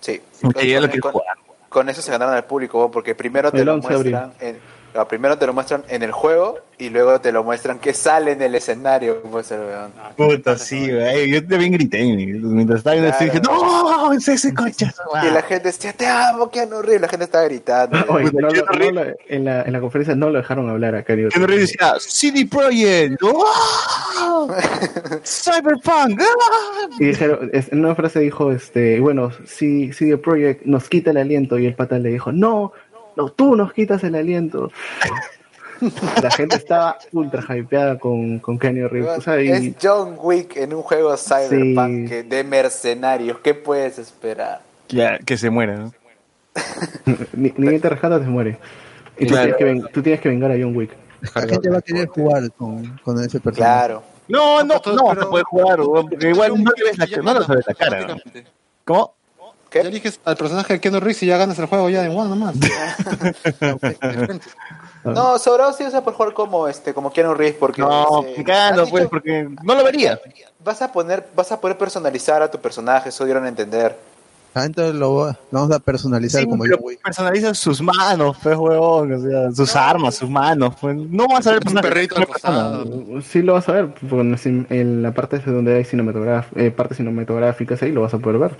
Sí. 0.00 0.20
Aunque 0.42 0.68
ya 0.68 0.80
lo 0.80 0.86
Con- 0.86 0.90
quiero 0.90 1.02
con- 1.02 1.12
jugar. 1.12 1.36
Con 1.72 1.88
eso 1.88 2.02
se 2.02 2.12
ganaron 2.12 2.34
al 2.34 2.44
público, 2.44 2.90
porque 2.90 3.14
primero 3.14 3.50
te 3.50 3.60
El 3.60 3.66
lo 3.66 3.74
11 3.74 3.88
de 3.88 3.94
abril. 3.94 4.12
muestran 4.12 4.34
en, 4.40 4.58
primero 5.08 5.38
te 5.38 5.46
lo 5.46 5.52
muestran 5.52 5.82
en 5.88 6.02
el 6.02 6.12
juego 6.12 6.58
y 6.78 6.90
luego 6.90 7.20
te 7.20 7.30
lo 7.32 7.44
muestran 7.44 7.78
que 7.78 7.94
sale 7.94 8.32
en 8.32 8.42
el 8.42 8.54
escenario. 8.54 9.22
pues, 9.22 9.50
el 9.52 9.60
weón. 9.60 9.92
Puta, 10.16 10.58
sí, 10.58 10.90
güey. 10.92 11.30
Yo 11.30 11.46
también 11.46 11.72
grité. 11.72 12.02
Mientras 12.02 12.78
estaba 12.78 12.94
viendo 12.94 13.10
esto, 13.10 13.24
dije, 13.24 13.40
¡No! 13.40 14.12
¡Es 14.12 14.26
ese 14.28 14.52
coche! 14.52 14.90
Y 15.22 15.30
la 15.30 15.42
gente 15.42 15.68
decía, 15.68 15.92
te 15.92 16.06
amo, 16.06 16.50
Keanu 16.50 16.82
Reeves. 16.82 17.00
La 17.02 17.08
gente 17.08 17.24
estaba 17.24 17.44
gritando. 17.44 17.98
Oye, 18.08 18.30
Puta, 18.30 18.42
no 18.42 18.48
Keanu 18.48 18.90
lo- 18.94 19.02
en, 19.28 19.44
la, 19.44 19.62
en 19.62 19.72
la 19.72 19.80
conferencia 19.80 20.14
no 20.14 20.30
lo 20.30 20.38
dejaron 20.38 20.68
hablar 20.68 20.94
a 20.96 21.02
Cario. 21.04 21.28
Que 21.30 21.38
Reeves 21.38 21.70
decía, 21.72 21.94
CD 22.00 22.46
Projekt, 22.46 23.22
¡Oh! 23.22 24.48
Cyberpunk, 25.24 26.20
¡ah! 26.20 26.88
Y 26.98 27.06
dijeron, 27.06 27.50
en 27.52 27.78
una 27.84 27.94
frase 27.94 28.20
dijo, 28.20 28.50
este, 28.52 29.00
bueno, 29.00 29.30
si, 29.46 29.92
si 29.92 30.06
The 30.10 30.18
Project 30.18 30.64
nos 30.64 30.88
quita 30.88 31.10
el 31.10 31.16
aliento, 31.18 31.58
y 31.58 31.66
el 31.66 31.74
pata 31.74 31.98
le 31.98 32.10
dijo, 32.10 32.32
no, 32.32 32.72
no, 33.16 33.28
tú 33.30 33.56
nos 33.56 33.72
quitas 33.72 34.02
el 34.04 34.14
aliento. 34.14 34.70
La 36.22 36.30
gente 36.30 36.56
estaba 36.56 36.96
ultra 37.12 37.44
hypeada 37.56 37.98
con, 37.98 38.38
con 38.38 38.56
Kenny 38.58 38.86
Reeves. 38.86 39.18
O 39.18 39.20
sea, 39.20 39.42
y- 39.42 39.48
Es 39.50 39.74
John 39.82 40.16
Wick 40.20 40.56
en 40.56 40.74
un 40.74 40.82
juego 40.82 41.16
cyberpunk 41.16 42.04
Sí. 42.04 42.08
que- 42.08 42.22
de 42.22 42.44
mercenarios. 42.44 43.38
¿Qué 43.40 43.54
puedes 43.54 43.98
esperar? 43.98 44.60
Ya, 44.88 45.18
que 45.18 45.36
se 45.36 45.50
muera, 45.50 45.76
¿no? 45.76 45.92
ni, 47.32 47.52
ni 47.56 47.78
te 47.80 47.88
rescata, 47.88 48.20
te 48.20 48.26
muere. 48.26 48.58
Y 49.18 49.26
tú, 49.26 49.32
Claro. 49.34 49.42
tienes 49.42 49.56
que 49.56 49.64
ven- 49.64 49.92
tú 49.92 50.02
tienes 50.02 50.20
que 50.20 50.28
vengar 50.28 50.50
a 50.52 50.54
John 50.54 50.76
Wick. 50.76 50.92
La 51.34 51.42
gente 51.42 51.70
va 51.70 51.78
a 51.78 51.82
querer 51.82 52.06
jugar 52.08 52.50
con, 52.52 52.98
con 53.04 53.18
ese 53.24 53.40
personaje. 53.40 53.72
Claro. 53.74 54.02
No, 54.28 54.62
no, 54.62 54.74
no, 54.74 54.80
pero- 54.84 55.20
se 55.20 55.26
puede 55.26 55.44
jugar, 55.44 55.78
porque 55.78 56.28
igual 56.30 56.62
no 56.62 56.70
le 56.76 56.84
ves 56.84 56.98
la, 56.98 57.06
no 57.22 57.74
cara. 57.76 58.06
¿no? 58.86 59.14
¿Cómo? 59.72 59.82
Ya 59.84 59.88
eliges 59.88 60.20
al 60.24 60.36
personaje 60.36 60.74
de 60.74 60.80
Keanu 60.80 61.00
Reeves 61.00 61.22
y 61.22 61.26
ya 61.26 61.36
ganas 61.38 61.58
el 61.58 61.66
juego 61.66 61.88
ya 61.90 62.02
de 62.02 62.08
one 62.08 62.28
nomás. 62.30 62.54
No, 65.04 65.36
sobrado 65.38 65.72
sí 65.72 65.84
usa 65.84 66.04
por 66.04 66.14
jugar 66.14 66.32
como 66.32 66.68
este, 66.68 66.94
como 66.94 67.12
Keanu 67.12 67.34
Reeves 67.34 67.56
porque 67.58 67.82
No, 67.82 68.22
dice, 68.24 68.44
cagando, 68.44 68.82
"Han 68.82 68.90
pues, 68.90 69.02
dicho, 69.02 69.10
porque 69.10 69.48
no 69.64 69.74
lo 69.74 69.82
vería. 69.82 70.20
vas 70.64 70.80
a 70.80 70.92
poner, 70.92 71.26
vas 71.34 71.50
a 71.50 71.60
poder 71.60 71.76
personalizar 71.76 72.40
a 72.40 72.48
tu 72.50 72.58
personaje, 72.60 73.08
eso 73.08 73.24
dieron 73.24 73.44
a 73.44 73.48
entender. 73.48 73.96
Ah, 74.54 74.64
entonces 74.66 74.94
lo, 74.94 75.26
lo 75.28 75.34
vamos 75.50 75.74
a 75.74 75.78
personalizar 75.80 76.42
Sí, 76.42 76.46
como 76.46 76.62
pero 76.62 76.76
John 76.76 76.86
Wick. 76.86 77.02
personaliza 77.02 77.54
sus 77.54 77.80
manos, 77.80 78.36
pues, 78.42 78.54
huevón, 78.56 79.12
o 79.14 79.18
sea, 79.20 79.50
sus 79.50 79.74
armas, 79.74 80.14
sus 80.14 80.28
manos. 80.28 80.74
Pues, 80.80 80.94
no 80.94 81.26
vas 81.26 81.46
a 81.46 81.52
ver 81.52 81.62
Un 81.66 81.74
perrito. 81.74 82.16
Sí 83.28 83.40
lo 83.42 83.54
vas 83.54 83.68
a 83.70 83.72
ver, 83.72 83.94
porque 84.08 84.36
en, 84.68 85.02
la 85.02 85.12
parte 85.12 85.38
donde 85.38 85.74
hay 85.78 85.84
cinematograf 85.84 86.46
eh, 86.54 86.70
partes 86.70 86.98
cinematográficas 86.98 87.82
ahí 87.82 87.92
lo 87.92 88.02
vas 88.02 88.12
a 88.14 88.18
poder 88.18 88.38
ver. 88.38 88.56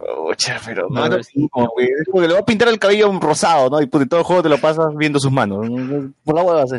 Pucha, 0.00 0.56
pero 0.64 0.88
No, 0.90 1.08
no, 1.08 1.08
no, 1.08 1.16
no, 1.34 1.48
como 1.50 1.70
que, 1.76 1.84
es 1.84 2.06
como 2.10 2.22
que 2.22 2.28
le 2.28 2.34
va 2.34 2.40
a 2.40 2.44
pintar 2.44 2.68
el 2.68 2.78
cabello 2.78 3.12
rosado, 3.20 3.68
¿no? 3.70 3.80
Y 3.82 3.86
pues, 3.86 4.08
todo 4.08 4.20
el 4.20 4.26
juego 4.26 4.42
te 4.42 4.48
lo 4.48 4.58
pasas 4.58 4.86
viendo 4.96 5.18
sus 5.20 5.30
manos. 5.32 5.68
Por 6.24 6.34
la 6.34 6.42
hueva, 6.42 6.66
sí. 6.66 6.76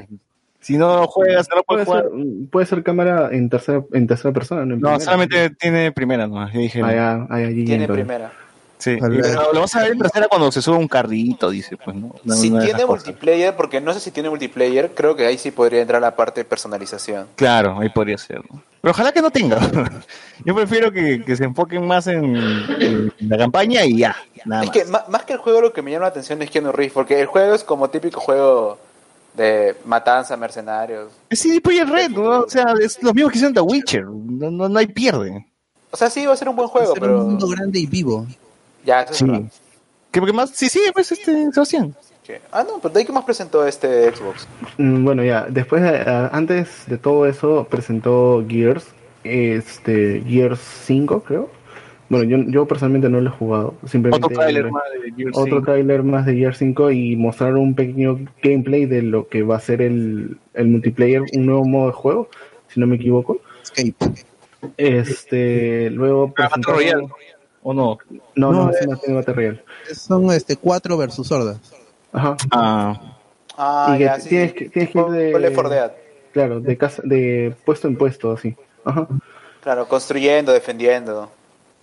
Si 0.59 0.77
no 0.77 1.07
juegas, 1.07 1.47
no 1.49 1.57
lo 1.57 1.63
Puede 1.63 1.85
puedes 1.85 2.01
ser, 2.03 2.11
jugar. 2.11 2.49
puede 2.51 2.65
ser 2.67 2.83
cámara 2.83 3.29
en 3.31 3.49
tercera, 3.49 3.83
en 3.93 4.05
tercera 4.07 4.31
persona, 4.33 4.63
no 4.65 4.75
en 4.75 4.79
No, 4.81 4.89
primera. 4.89 4.99
solamente 4.99 5.49
tiene 5.51 5.91
primera, 5.91 6.27
¿no? 6.27 6.47
Dije, 6.49 6.81
Ah, 6.83 6.93
ya, 6.93 7.27
ah, 7.29 7.39
ya, 7.39 7.47
Tiene 7.65 7.87
primera. 7.87 8.31
Sí, 8.81 8.97
pero 8.99 9.53
lo 9.53 9.59
vas 9.61 9.75
a 9.75 9.81
ver 9.83 9.91
en 9.91 9.99
tercera 9.99 10.27
cuando 10.27 10.51
se 10.51 10.59
sube 10.59 10.75
un 10.75 10.87
carrito, 10.87 11.51
dice, 11.51 11.77
pues, 11.77 11.95
¿no? 11.95 12.15
No- 12.23 12.33
si 12.35 12.49
tiene 12.49 12.71
cosas. 12.71 12.87
multiplayer, 12.87 13.55
porque 13.55 13.79
no 13.79 13.93
sé 13.93 13.99
si 13.99 14.09
tiene 14.09 14.27
multiplayer, 14.29 14.91
creo 14.95 15.15
que 15.15 15.27
ahí 15.27 15.37
sí 15.37 15.51
podría 15.51 15.81
entrar 15.81 16.01
la 16.01 16.15
parte 16.15 16.41
de 16.41 16.45
personalización. 16.45 17.27
Claro, 17.35 17.77
ahí 17.79 17.89
podría 17.89 18.17
ser. 18.17 18.41
¿no? 18.49 18.63
Pero 18.81 18.91
ojalá 18.91 19.11
que 19.11 19.21
no 19.21 19.29
tenga. 19.29 19.59
Yo 20.45 20.55
prefiero 20.55 20.91
que, 20.91 21.23
que 21.23 21.35
se 21.35 21.43
enfoquen 21.43 21.85
más 21.85 22.07
en, 22.07 22.35
en 22.35 23.13
la 23.29 23.37
campaña 23.37 23.85
y 23.85 23.99
ya, 23.99 24.15
nada 24.45 24.63
Es 24.63 24.69
más. 24.69 24.77
que 25.05 25.11
más 25.11 25.23
que 25.25 25.33
el 25.33 25.39
juego 25.39 25.61
lo 25.61 25.71
que 25.73 25.83
me 25.83 25.91
llama 25.91 26.05
la 26.05 26.09
atención 26.09 26.41
es 26.41 26.49
Keanu 26.49 26.71
Reeves, 26.71 26.93
porque 26.93 27.19
el 27.21 27.27
juego 27.27 27.53
es 27.53 27.63
como 27.63 27.91
típico 27.91 28.19
juego 28.19 28.79
de 29.35 29.75
matanza, 29.85 30.35
mercenarios. 30.37 31.11
Es 31.29 31.39
CD 31.39 31.61
Projekt 31.61 31.87
Red, 31.89 32.09
¿no? 32.09 32.39
O 32.39 32.49
sea, 32.49 32.73
es 32.81 33.01
lo 33.03 33.13
mismo 33.13 33.29
que 33.29 33.35
hicieron 33.37 33.53
The 33.53 33.61
Witcher. 33.61 34.05
No, 34.05 34.49
no, 34.49 34.67
no 34.67 34.79
hay 34.79 34.87
pierde. 34.87 35.45
O 35.91 35.97
sea, 35.97 36.09
sí, 36.09 36.25
va 36.25 36.33
a 36.33 36.37
ser 36.37 36.49
un 36.49 36.55
buen 36.55 36.67
juego, 36.67 36.93
Ser 36.95 37.03
un 37.03 37.25
mundo 37.27 37.47
grande 37.47 37.77
y 37.79 37.85
vivo. 37.85 38.25
Ya, 38.85 39.01
eso 39.01 39.13
es 39.13 39.19
Sí. 39.19 39.59
¿Qué, 40.11 40.19
qué 40.21 40.33
más? 40.33 40.49
Sí, 40.51 40.67
sí, 40.69 40.81
pues 40.93 41.11
este, 41.11 41.51
Sebastián. 41.51 41.95
Sí. 42.23 42.33
Ah, 42.51 42.63
no, 42.67 42.79
pero 42.81 42.93
de 42.93 42.99
ahí 42.99 43.05
que 43.05 43.11
más 43.13 43.23
presentó 43.23 43.65
este 43.65 44.13
Xbox. 44.13 44.47
Mm, 44.77 45.03
Bueno, 45.05 45.23
ya, 45.23 45.45
después, 45.49 45.81
de- 45.81 46.01
ah, 46.05 46.29
antes 46.33 46.83
de 46.87 46.97
todo 46.97 47.25
eso, 47.25 47.65
presentó 47.69 48.43
Gears, 48.47 48.85
este, 49.23 50.21
Gears 50.27 50.59
5, 50.85 51.23
creo. 51.23 51.49
Bueno, 52.09 52.25
yo, 52.25 52.51
yo 52.51 52.65
personalmente 52.67 53.07
no 53.07 53.21
lo 53.21 53.29
he 53.29 53.33
jugado, 53.33 53.73
simplemente... 53.87 54.25
Otro 54.25 54.37
tráiler 54.37 54.69
más 54.69 54.83
de 55.01 55.11
Gears 55.15 55.37
otro 55.37 55.45
5. 55.59 55.61
tráiler 55.63 56.03
más 56.03 56.25
de 56.25 56.35
Gears 56.35 56.57
5 56.57 56.91
y 56.91 57.15
mostraron 57.15 57.59
un 57.59 57.73
pequeño 57.75 58.19
gameplay 58.43 58.85
de 58.85 59.01
lo 59.01 59.29
que 59.29 59.43
va 59.43 59.55
a 59.55 59.59
ser 59.61 59.81
el, 59.81 60.37
el 60.53 60.67
multiplayer, 60.67 61.21
un 61.33 61.45
nuevo 61.45 61.63
modo 61.63 61.87
de 61.87 61.93
juego, 61.93 62.29
si 62.67 62.81
no 62.81 62.87
me 62.87 62.97
equivoco. 62.97 63.39
Escape. 63.63 63.95
Este, 64.77 65.89
luego 65.89 66.33
Ah, 66.37 66.49
Battle 66.49 66.63
Royale. 66.73 67.07
¿O 67.63 67.73
no? 67.73 67.97
No, 68.35 68.51
no, 68.51 68.65
No, 68.65 68.71
no 68.71 68.97
tiene 68.97 69.15
Battle 69.15 69.33
Royale. 69.33 69.63
Son 69.93 70.31
este 70.31 70.55
cuatro 70.55 70.97
versus 70.97 71.31
hordas. 71.31 71.57
Ajá. 72.13 72.35
Ah, 72.51 73.01
Ah, 73.57 73.91
Y 73.93 73.97
que 73.99 74.03
ya, 74.05 74.19
sí, 74.19 74.29
tienes 74.29 74.51
sí. 74.51 74.57
que- 74.57 74.69
tienes 74.69 74.91
que 74.91 74.99
ir 74.99 75.05
de- 75.05 75.39
Left 75.39 75.53
4 75.55 75.69
Dead. 75.69 75.91
Claro, 76.33 76.59
de 76.61 76.77
casa, 76.77 77.01
de 77.05 77.53
puesto 77.65 77.87
en 77.87 77.97
puesto, 77.97 78.31
así. 78.31 78.55
Ajá. 78.85 79.07
Claro, 79.61 79.87
construyendo, 79.87 80.51
defendiendo. 80.53 81.29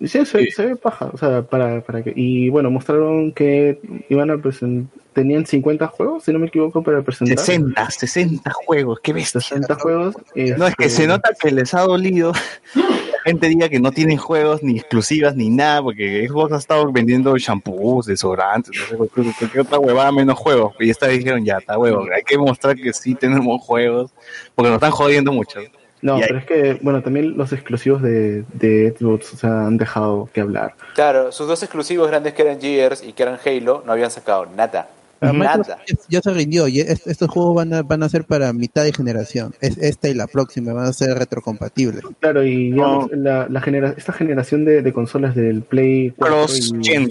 Sí, 0.00 0.24
se, 0.24 0.50
se 0.50 0.66
ve 0.66 0.76
paja, 0.76 1.10
o 1.12 1.18
sea, 1.18 1.42
para, 1.42 1.80
para 1.82 2.02
que... 2.02 2.12
Y 2.16 2.48
bueno, 2.48 2.70
mostraron 2.70 3.32
que 3.32 3.80
iban 4.08 4.30
a 4.30 4.38
presentar... 4.38 4.92
Tenían 5.12 5.44
50 5.46 5.86
juegos, 5.88 6.22
si 6.24 6.32
no 6.32 6.38
me 6.38 6.46
equivoco, 6.46 6.82
para 6.82 7.02
presentar. 7.02 7.38
60, 7.38 7.90
60 7.90 8.52
juegos, 8.64 9.00
qué 9.00 9.12
bestia. 9.12 9.40
60 9.40 9.74
juegos. 9.74 10.14
No, 10.56 10.66
es 10.68 10.76
que 10.76 10.84
este, 10.86 11.02
se 11.02 11.06
nota 11.08 11.30
que 11.40 11.50
les 11.50 11.74
ha 11.74 11.80
dolido 11.80 12.32
gente 13.28 13.48
diga 13.48 13.68
que 13.68 13.80
no 13.80 13.92
tienen 13.92 14.16
juegos 14.16 14.62
ni 14.62 14.78
exclusivas 14.78 15.34
ni 15.36 15.50
nada, 15.50 15.82
porque 15.82 16.26
Xbox 16.28 16.52
ha 16.52 16.56
estado 16.58 16.90
vendiendo 16.92 17.36
shampoos, 17.36 18.06
desodorantes, 18.06 18.72
no 18.78 18.86
sé, 18.86 18.96
cualquier, 18.96 19.34
cualquier 19.38 19.60
otra 19.62 19.78
huevada 19.78 20.12
menos 20.12 20.38
juegos. 20.38 20.74
Y 20.78 20.90
esta 20.90 21.06
vez 21.06 21.18
dijeron, 21.18 21.44
ya, 21.44 21.58
está 21.58 21.78
huevo, 21.78 22.06
hay 22.14 22.22
que 22.22 22.38
mostrar 22.38 22.76
que 22.76 22.92
sí 22.92 23.14
tenemos 23.14 23.62
juegos, 23.62 24.10
porque 24.54 24.70
nos 24.70 24.76
están 24.76 24.90
jodiendo 24.90 25.32
mucho. 25.32 25.60
No, 26.00 26.18
Y 26.18 26.22
pero 26.22 26.38
es 26.38 26.44
que, 26.44 26.78
bueno, 26.80 27.02
también 27.02 27.36
los 27.36 27.52
exclusivos 27.52 28.02
de, 28.02 28.44
de 28.52 28.94
Xbox, 28.96 29.34
o 29.34 29.36
sea, 29.36 29.66
han 29.66 29.78
dejado 29.78 30.28
que 30.32 30.40
hablar. 30.40 30.74
Claro, 30.94 31.32
sus 31.32 31.48
dos 31.48 31.62
exclusivos 31.62 32.08
grandes 32.08 32.34
que 32.34 32.42
eran 32.42 32.60
Gears 32.60 33.02
y 33.02 33.12
que 33.12 33.24
eran 33.24 33.38
Halo 33.44 33.82
no 33.84 33.92
habían 33.92 34.10
sacado 34.10 34.46
nada. 34.46 34.88
Nada. 35.20 35.78
Ya, 36.08 36.20
se 36.20 36.30
rindió 36.32 36.68
y 36.68 36.80
est- 36.80 37.06
estos 37.06 37.28
juegos 37.30 37.54
van 37.56 37.72
a, 37.74 37.82
van 37.82 38.02
a 38.02 38.08
ser 38.08 38.24
para 38.24 38.52
mitad 38.52 38.84
de 38.84 38.92
generación. 38.92 39.54
Es 39.60 39.76
esta 39.78 40.08
y 40.08 40.14
la 40.14 40.26
próxima 40.26 40.72
van 40.72 40.86
a 40.86 40.92
ser 40.92 41.18
retrocompatibles. 41.18 42.02
Claro, 42.20 42.44
y 42.44 42.70
digamos, 42.72 43.10
la, 43.12 43.48
la 43.48 43.60
genera 43.60 43.94
esta 43.96 44.12
generación 44.12 44.64
de, 44.64 44.82
de 44.82 44.92
consolas 44.92 45.34
del 45.34 45.62
Play 45.62 46.12
4 46.16 46.36
Cross 46.36 46.72
y, 46.74 47.08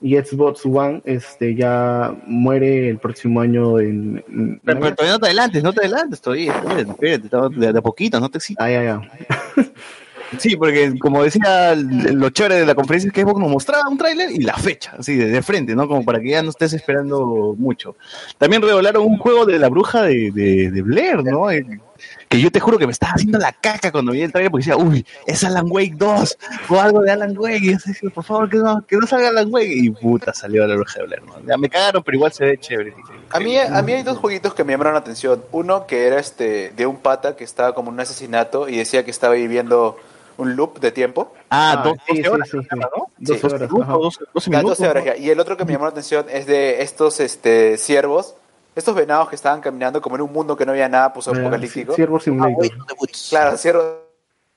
y 0.00 0.16
Xbox 0.16 0.66
One 0.66 1.00
este, 1.04 1.54
ya 1.54 2.14
muere 2.26 2.88
el 2.88 2.98
próximo 2.98 3.40
año 3.40 3.78
en... 3.80 4.22
en- 4.28 4.60
Pero, 4.64 4.80
pero 4.80 4.94
todavía 4.96 5.12
no 5.14 5.18
te 5.20 5.26
adelantes, 5.26 5.62
no 5.62 5.72
te 5.72 5.80
adelantes 5.80 6.20
todavía, 6.20 6.52
espérate, 6.52 6.90
espérate, 6.90 7.24
estamos 7.26 7.56
de, 7.56 7.72
de 7.72 7.78
a 7.78 7.82
poquito, 7.82 8.18
no 8.20 8.28
te 8.28 8.38
excites. 8.38 8.64
Ah, 8.64 8.70
ya, 8.70 8.82
ya. 8.82 9.00
Sí, 10.38 10.56
porque 10.56 10.98
como 10.98 11.22
decía, 11.22 11.74
lo 11.74 12.30
chévere 12.30 12.60
de 12.60 12.66
la 12.66 12.74
conferencia 12.74 13.08
es 13.08 13.12
que 13.12 13.22
Xbox 13.22 13.40
nos 13.40 13.50
mostraba 13.50 13.88
un 13.88 13.98
tráiler 13.98 14.30
y 14.30 14.40
la 14.40 14.54
fecha, 14.54 14.94
así 14.98 15.16
de, 15.16 15.26
de 15.26 15.42
frente, 15.42 15.74
¿no? 15.74 15.88
Como 15.88 16.04
para 16.04 16.20
que 16.20 16.30
ya 16.30 16.42
no 16.42 16.50
estés 16.50 16.72
esperando 16.72 17.54
mucho. 17.58 17.96
También 18.38 18.62
revelaron 18.62 19.04
un 19.04 19.18
juego 19.18 19.46
de 19.46 19.58
la 19.58 19.68
bruja 19.68 20.02
de, 20.02 20.30
de, 20.32 20.70
de 20.70 20.82
Blair, 20.82 21.22
¿no? 21.22 21.50
Eh, 21.50 21.66
que 22.28 22.40
yo 22.40 22.50
te 22.50 22.60
juro 22.60 22.78
que 22.78 22.86
me 22.86 22.92
estaba 22.92 23.12
haciendo 23.12 23.38
la 23.38 23.52
caca 23.52 23.92
cuando 23.92 24.12
vi 24.12 24.22
el 24.22 24.32
tráiler 24.32 24.50
porque 24.50 24.66
decía, 24.66 24.76
uy, 24.76 25.06
es 25.26 25.44
Alan 25.44 25.66
Wake 25.68 25.94
2 25.96 26.38
o 26.70 26.80
algo 26.80 27.00
de 27.00 27.10
Alan 27.10 27.36
Wake. 27.36 27.62
Y 27.62 27.72
yo 27.72 27.78
decía, 27.84 28.10
por 28.10 28.24
favor, 28.24 28.48
que 28.48 28.56
no, 28.56 28.84
que 28.86 28.96
no 28.96 29.06
salga 29.06 29.28
Alan 29.28 29.48
Wake. 29.52 29.72
Y 29.72 29.90
puta, 29.90 30.32
salió 30.32 30.66
la 30.66 30.74
bruja 30.74 31.00
de 31.00 31.06
Blair, 31.06 31.22
¿no? 31.24 31.34
Ya 31.46 31.56
me 31.56 31.68
cagaron, 31.68 32.02
pero 32.02 32.16
igual 32.16 32.32
se 32.32 32.44
ve 32.44 32.58
chévere. 32.58 32.94
A 33.30 33.38
mí, 33.38 33.58
a 33.58 33.82
mí 33.82 33.92
hay 33.92 34.02
dos 34.02 34.18
jueguitos 34.18 34.54
que 34.54 34.64
me 34.64 34.72
llamaron 34.72 34.94
la 34.94 35.00
atención. 35.00 35.42
Uno 35.52 35.86
que 35.86 36.06
era 36.06 36.18
este 36.18 36.72
de 36.74 36.86
un 36.86 36.96
pata 36.96 37.36
que 37.36 37.44
estaba 37.44 37.74
como 37.74 37.90
en 37.90 37.94
un 37.94 38.00
asesinato 38.00 38.68
y 38.68 38.76
decía 38.76 39.04
que 39.04 39.10
estaba 39.10 39.34
viviendo 39.34 39.98
un 40.42 40.56
loop 40.56 40.78
de 40.80 40.92
tiempo. 40.92 41.32
Ah, 41.50 41.76
Ah, 41.78 41.82
dos, 41.84 41.96
sí, 42.06 42.20
12 42.20 42.22
sí, 42.22 42.28
horas, 42.28 42.48
sí, 42.50 42.58
sí. 42.60 42.76
¿no? 42.78 43.06
12 43.18 43.46
horas, 43.46 43.60
minutos, 43.60 43.82
ajá. 43.82 43.92
12, 43.92 44.24
12 44.34 44.50
Ya, 44.50 44.58
minutos. 44.58 44.78
12 44.78 44.90
horas 44.90 45.04
ya. 45.04 45.16
Y 45.16 45.30
el 45.30 45.40
otro 45.40 45.56
que 45.56 45.64
me 45.64 45.72
llamó 45.72 45.84
la 45.86 45.90
atención 45.90 46.26
es 46.30 46.46
de 46.46 46.82
estos 46.82 47.20
este 47.20 47.76
ciervos, 47.78 48.34
estos 48.76 48.94
venados 48.94 49.28
que 49.28 49.36
estaban 49.36 49.60
caminando 49.60 50.00
como 50.00 50.16
en 50.16 50.22
un 50.22 50.32
mundo 50.32 50.56
que 50.56 50.64
no 50.66 50.72
había 50.72 50.88
nada 50.88 51.12
pues, 51.12 51.28
apocalíptico. 51.28 51.94
Ciervo 51.94 52.18
Simulator. 52.20 52.68
Claro, 53.30 53.56
ciervo, 53.56 53.82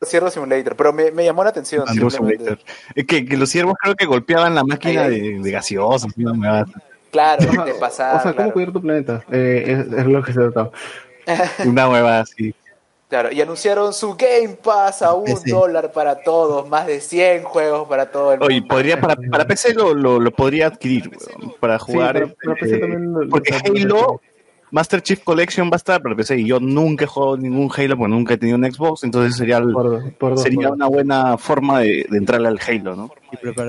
ciervo 0.05 0.29
simulator. 0.29 0.75
Pero 0.75 0.93
me, 0.93 1.11
me 1.11 1.23
llamó 1.25 1.43
la 1.43 1.49
atención. 1.51 1.85
Simulator. 1.87 2.59
Que, 3.07 3.25
que 3.25 3.37
los 3.37 3.49
siervos 3.49 3.75
creo 3.81 3.95
que 3.95 4.05
golpeaban 4.05 4.55
la 4.55 4.63
máquina 4.63 5.07
de, 5.07 5.39
de 5.39 5.51
gaseosa. 5.51 6.07
una 6.17 6.31
huevada. 6.31 6.65
Claro, 7.11 7.63
de 7.63 7.71
o 7.71 7.79
pasar. 7.79 8.13
sea, 8.21 8.31
¿cómo 8.31 8.35
claro. 8.35 8.53
cuidar 8.53 8.71
tu 8.73 8.81
planeta? 8.81 9.23
Eh, 9.31 9.63
es, 9.67 9.93
es 9.99 10.05
lo 10.05 10.21
que 10.21 10.33
se 10.33 10.39
trataba. 10.39 10.71
Una 11.65 11.89
huevada 11.89 12.19
así. 12.21 12.53
Claro, 13.07 13.31
y 13.31 13.39
anunciaron 13.39 13.93
su 13.93 14.15
Game 14.15 14.55
Pass 14.63 15.03
a 15.03 15.13
un 15.13 15.25
dólar 15.47 15.91
para 15.91 16.23
todos, 16.23 16.67
más 16.67 16.87
de 16.87 16.99
100 16.99 17.43
juegos 17.43 17.87
para 17.87 18.09
todo 18.09 18.33
el 18.33 18.39
mundo. 18.39 18.47
Oye, 18.47 18.63
podría, 18.67 18.99
para, 18.99 19.15
para 19.15 19.45
PC 19.45 19.75
lo, 19.75 19.93
lo, 19.93 20.19
lo 20.19 20.31
podría 20.31 20.67
adquirir, 20.67 21.09
weón, 21.09 21.53
para 21.59 21.77
jugar. 21.77 22.13
para- 22.13 22.25
para 22.33 22.53
este, 22.53 22.65
PC 22.65 22.77
también 22.79 23.13
lo- 23.13 23.29
porque 23.29 23.51
lo- 23.51 23.83
Halo, 23.99 24.21
Master 24.71 25.01
Chief 25.03 25.23
Collection 25.23 25.67
va 25.69 25.73
a 25.73 25.77
estar 25.77 26.01
para 26.01 26.15
PC 26.15 26.39
y 26.39 26.47
yo 26.47 26.59
nunca 26.59 27.05
he 27.05 27.07
jugado 27.07 27.37
ningún 27.37 27.69
Halo 27.77 27.95
porque 27.95 28.09
nunca 28.11 28.33
he 28.33 28.37
tenido 28.37 28.57
un 28.57 28.65
Xbox, 28.69 29.03
entonces 29.03 29.35
sería, 29.37 29.57
el- 29.57 29.71
Por, 29.71 30.11
por 30.15 30.31
dos, 30.31 30.41
sería 30.41 30.71
una 30.71 30.87
buena 30.87 31.37
forma 31.37 31.81
de, 31.81 32.07
de 32.09 32.17
entrarle 32.17 32.47
al 32.47 32.59
Halo, 32.67 32.95
¿no? 32.95 33.11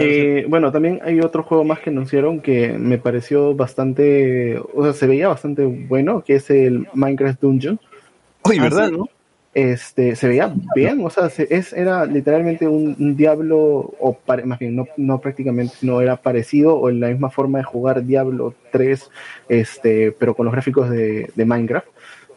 Eh, 0.00 0.46
bueno, 0.48 0.72
también 0.72 1.00
hay 1.04 1.20
otro 1.20 1.42
juego 1.42 1.62
más 1.62 1.80
que 1.80 1.90
anunciaron 1.90 2.40
que 2.40 2.70
me 2.72 2.96
pareció 2.96 3.54
bastante, 3.54 4.58
o 4.74 4.82
sea, 4.82 4.94
se 4.94 5.06
veía 5.06 5.28
bastante 5.28 5.64
bueno, 5.66 6.24
que 6.24 6.36
es 6.36 6.48
el 6.48 6.88
Minecraft 6.94 7.40
Dungeon. 7.42 7.78
Oye, 8.42 8.58
Ah, 8.60 8.62
¿verdad, 8.62 8.88
sí. 8.88 8.96
no? 8.96 9.08
Este, 9.58 10.16
se 10.16 10.28
veía 10.28 10.52
bien, 10.74 11.00
o 11.02 11.08
sea, 11.08 11.30
se- 11.30 11.46
es, 11.48 11.72
era 11.72 12.04
literalmente 12.04 12.68
un, 12.68 12.94
un 12.98 13.16
Diablo, 13.16 13.58
o 13.98 14.12
pare- 14.12 14.44
más 14.44 14.58
bien, 14.58 14.76
no, 14.76 14.86
no 14.98 15.18
prácticamente, 15.18 15.74
sino 15.80 16.02
era 16.02 16.16
parecido 16.16 16.74
o 16.76 16.90
en 16.90 17.00
la 17.00 17.08
misma 17.08 17.30
forma 17.30 17.56
de 17.56 17.64
jugar 17.64 18.04
Diablo 18.04 18.52
3, 18.70 19.08
este, 19.48 20.12
pero 20.12 20.34
con 20.34 20.44
los 20.44 20.52
gráficos 20.52 20.90
de, 20.90 21.30
de 21.34 21.44
Minecraft 21.46 21.86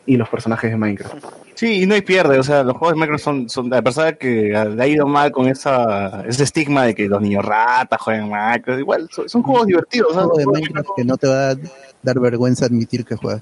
y 0.06 0.16
los 0.16 0.30
personajes 0.30 0.72
de 0.72 0.78
Minecraft. 0.78 1.14
Sí, 1.56 1.84
y 1.84 1.86
no 1.86 1.94
hay 1.96 2.02
pierde, 2.04 2.40
o 2.40 2.44
sea, 2.44 2.64
los 2.64 2.78
juegos 2.78 2.94
de 2.96 3.00
Minecraft 3.00 3.24
son, 3.26 3.50
son 3.50 3.74
a 3.74 3.82
pesar 3.82 4.06
de 4.14 4.18
que 4.18 4.66
le 4.78 4.82
ha 4.82 4.88
ido 4.88 5.06
mal 5.06 5.30
con 5.34 5.50
esa, 5.50 6.24
ese 6.26 6.44
estigma 6.46 6.86
de 6.86 6.96
que 6.96 7.10
los 7.10 7.22
niños 7.22 7.44
ratas 7.44 8.00
juegan 8.00 8.30
Minecraft, 8.30 8.80
igual 8.80 9.10
son, 9.12 9.28
son 9.28 9.44
juegos 9.44 9.68
divertidos, 9.68 10.08
Un 10.12 10.14
¿sabes? 10.16 10.30
juego 10.32 10.52
de 10.54 10.58
Minecraft 10.62 10.90
que 10.96 11.04
no 11.04 11.18
te 11.18 11.28
va 11.28 11.50
a 11.50 11.56
dar 12.02 12.18
vergüenza 12.22 12.66
admitir 12.66 13.04
que 13.04 13.18
juegas. 13.18 13.42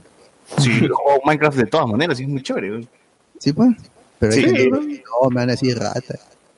Sí, 0.58 0.82
yo 0.82 0.96
juego 0.96 1.22
Minecraft 1.26 1.58
de 1.60 1.66
todas 1.68 1.86
maneras, 1.86 2.20
y 2.20 2.24
es 2.24 2.30
muy 2.30 2.42
chévere. 2.42 2.88
¿Sí, 3.40 3.54
pues? 3.54 3.70
Pero 4.20 4.34
hay 4.34 4.40
Sí. 4.40 4.46
gente 4.46 4.64
que 4.64 4.70
no, 4.70 5.30
me 5.30 5.36
van 5.36 5.50
a 5.50 5.52
decir 5.54 5.78
rata. 5.78 6.16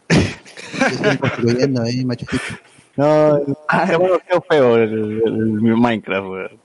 Estoy 0.10 1.18
construyendo 1.18 1.82
ahí 1.84 2.06
Picchu. 2.06 2.38
No, 2.96 3.40
ah, 3.68 3.96
bueno, 3.98 4.20
qué 4.30 4.40
feo 4.50 4.76
el, 4.76 4.94
el- 4.94 5.22
el 5.26 5.78
Minecraft, 5.78 6.28
güey. 6.28 6.60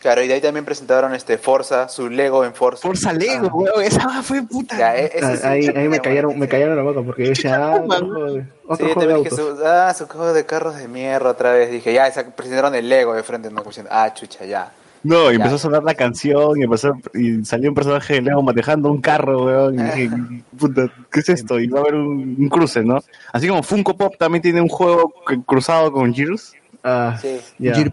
Claro, 0.00 0.22
y 0.22 0.28
de 0.28 0.34
ahí 0.34 0.40
también 0.40 0.64
presentaron 0.64 1.12
este 1.14 1.38
Forza, 1.38 1.88
su 1.88 2.08
Lego 2.08 2.44
en 2.44 2.54
Forza. 2.54 2.82
Forza 2.86 3.12
Lego, 3.12 3.48
güey, 3.50 3.86
esa 3.86 4.22
fue 4.22 4.42
puta. 4.42 4.78
Ya, 4.78 4.96
e- 4.96 5.06
ese 5.12 5.36
sí 5.38 5.42
Ah, 5.44 5.50
ahí, 5.50 5.66
me 5.72 5.80
ahí 5.80 5.88
me 5.88 5.98
cayeron, 6.00 6.30
la 6.32 6.38
me 6.38 6.44
atención. 6.44 6.48
cayeron 6.48 6.76
la 6.76 6.82
boca 6.82 7.02
porque 7.02 7.24
yo 7.24 7.28
decía, 7.30 7.56
ah, 7.56 7.80
otro 7.82 8.06
juego 8.06 8.32
de, 8.32 8.42
Sí, 8.42 8.48
otro 8.68 8.94
juego 8.94 9.22
de 9.24 9.30
su, 9.30 9.58
ah, 9.64 9.94
su 9.98 10.06
juego 10.06 10.32
de 10.32 10.46
carros 10.46 10.76
de 10.76 10.86
mierda 10.88 11.30
otra 11.30 11.52
vez. 11.52 11.70
Dije, 11.72 11.92
ya, 11.92 12.06
esa- 12.06 12.24
presentaron 12.30 12.74
el 12.76 12.88
Lego 12.88 13.14
de 13.14 13.22
frente, 13.24 13.50
no, 13.50 13.62
ah, 13.90 14.14
chucha, 14.14 14.44
ya. 14.44 14.70
No, 15.04 15.30
y 15.30 15.36
empezó 15.36 15.54
a 15.54 15.58
sonar 15.58 15.82
la 15.84 15.94
canción 15.94 16.58
y 16.58 16.64
empezó 16.64 16.92
y 17.14 17.44
salió 17.44 17.68
un 17.70 17.74
personaje 17.74 18.14
de 18.14 18.22
Lego 18.22 18.42
manejando 18.42 18.90
un 18.90 19.00
carro, 19.00 19.44
weón. 19.44 19.74
Y 19.78 19.82
dije, 19.82 20.10
puta, 20.58 20.90
¿qué 21.10 21.20
es 21.20 21.28
esto? 21.28 21.58
Y 21.60 21.68
va 21.68 21.78
a 21.78 21.82
haber 21.82 21.94
un, 21.94 22.36
un 22.38 22.48
cruce, 22.48 22.82
¿no? 22.82 22.98
Así 23.32 23.46
como 23.48 23.62
Funko 23.62 23.96
Pop 23.96 24.14
también 24.18 24.42
tiene 24.42 24.60
un 24.60 24.68
juego 24.68 25.12
que- 25.26 25.40
cruzado 25.46 25.92
con 25.92 26.12
Gears. 26.14 26.54
Ah, 26.84 27.18
Sí. 27.20 27.38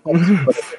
para 0.04 0.20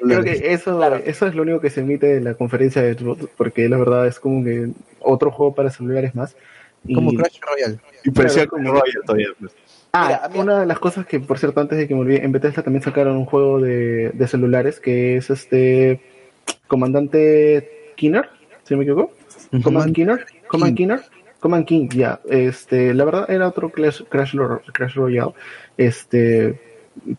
Creo 0.00 0.22
que 0.22 0.52
eso, 0.52 0.76
Claro. 0.76 0.96
eso 1.04 1.26
es 1.26 1.34
lo 1.34 1.42
único 1.42 1.60
que 1.60 1.70
se 1.70 1.80
emite 1.80 2.06
de 2.06 2.20
la 2.20 2.34
conferencia 2.34 2.80
de 2.82 2.94
Xbox, 2.94 3.26
porque 3.36 3.68
la 3.68 3.76
verdad 3.76 4.06
es 4.06 4.20
como 4.20 4.44
que 4.44 4.70
otro 5.00 5.30
juego 5.30 5.54
para 5.54 5.70
celulares 5.70 6.14
más. 6.14 6.36
Y, 6.84 6.94
Como 6.94 7.12
Crash 7.12 7.38
Royale. 7.40 7.78
Y 8.04 8.10
parecía 8.10 8.42
Claro, 8.46 8.50
como 8.50 8.68
como- 8.68 8.80
Royal 8.80 9.02
todavía. 9.04 9.28
pues. 9.40 9.52
Ah, 9.92 10.04
Mira, 10.06 10.24
a 10.24 10.28
mí- 10.28 10.38
una 10.38 10.60
de 10.60 10.66
las 10.66 10.78
cosas 10.78 11.06
que, 11.06 11.18
por 11.20 11.38
cierto, 11.38 11.60
antes 11.60 11.78
de 11.78 11.88
que 11.88 11.94
me 11.94 12.00
olvide, 12.02 12.24
en 12.24 12.30
Bethesda 12.32 12.62
también 12.62 12.82
sacaron 12.82 13.16
un 13.16 13.24
juego 13.24 13.60
de, 13.60 14.10
de 14.10 14.26
celulares 14.28 14.78
que 14.78 15.16
es 15.16 15.30
este 15.30 16.00
Comandante 16.66 17.92
Kinner, 17.96 18.28
si 18.64 18.74
no 18.74 18.78
me 18.78 18.84
equivoco. 18.84 19.12
Command 19.62 19.94
Kinner, 19.94 20.26
Command 20.48 20.76
Kinner, 20.76 21.00
Command 21.40 21.64
King, 21.66 21.88
ya. 21.90 22.20
Este, 22.28 22.92
la 22.94 23.04
verdad 23.04 23.30
era 23.30 23.48
otro 23.48 23.70
Clash, 23.70 24.02
Crash, 24.08 24.34
Crash 24.72 24.94
Royale, 24.94 25.32
este, 25.76 26.60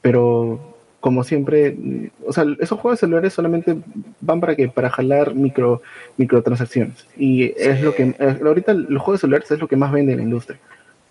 pero 0.02 0.76
como 1.00 1.24
siempre, 1.24 1.78
o 2.26 2.34
sea, 2.34 2.44
esos 2.60 2.80
juegos 2.80 3.00
de 3.00 3.06
celulares 3.06 3.34
solamente 3.34 3.78
van 4.20 4.40
para 4.42 4.56
que 4.56 4.68
para 4.68 4.90
jalar 4.90 5.36
micro 5.36 5.82
microtransacciones 6.18 7.08
y 7.16 7.54
es 7.56 7.82
lo 7.82 7.94
que 7.96 8.14
ahorita 8.44 8.74
los 8.74 9.02
juegos 9.02 9.20
de 9.20 9.28
celulares 9.28 9.52
es 9.52 9.60
lo 9.60 9.68
que 9.68 9.76
más 9.78 9.92
vende 9.92 10.14
en 10.14 10.18
la 10.18 10.24
industria 10.24 10.60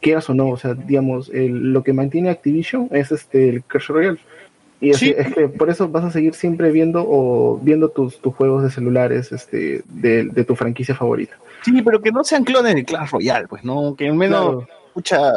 quieras 0.02 0.28
o 0.28 0.34
no, 0.34 0.48
o 0.50 0.56
sea, 0.58 0.74
digamos, 0.74 1.30
el- 1.30 1.72
lo 1.72 1.82
que 1.82 1.92
mantiene 1.92 2.28
Activision 2.30 2.88
es 2.92 3.10
este 3.12 3.48
el 3.48 3.62
Clash 3.62 3.86
Royale. 3.88 4.18
Y 4.80 4.90
es, 4.90 4.98
Sí. 4.98 5.14
es 5.16 5.32
que 5.34 5.48
por 5.48 5.70
eso 5.70 5.88
vas 5.88 6.04
a 6.04 6.10
seguir 6.10 6.34
siempre 6.34 6.70
viendo 6.70 7.04
o 7.08 7.58
viendo 7.62 7.88
tus, 7.88 8.18
tus 8.20 8.34
juegos 8.34 8.62
de 8.62 8.70
celulares 8.70 9.32
este 9.32 9.82
de, 9.88 10.24
de 10.24 10.44
tu 10.44 10.54
franquicia 10.54 10.94
favorita. 10.94 11.34
Sí, 11.64 11.80
pero 11.82 12.00
que 12.02 12.12
no 12.12 12.22
sean 12.24 12.44
clones 12.44 12.74
de 12.74 12.84
Clash 12.84 13.10
Royale, 13.10 13.48
pues, 13.48 13.64
¿no? 13.64 13.94
Que 13.96 14.06
al 14.08 14.14
menos, 14.14 14.64
Claro. 14.64 14.68
escucha, 14.88 15.32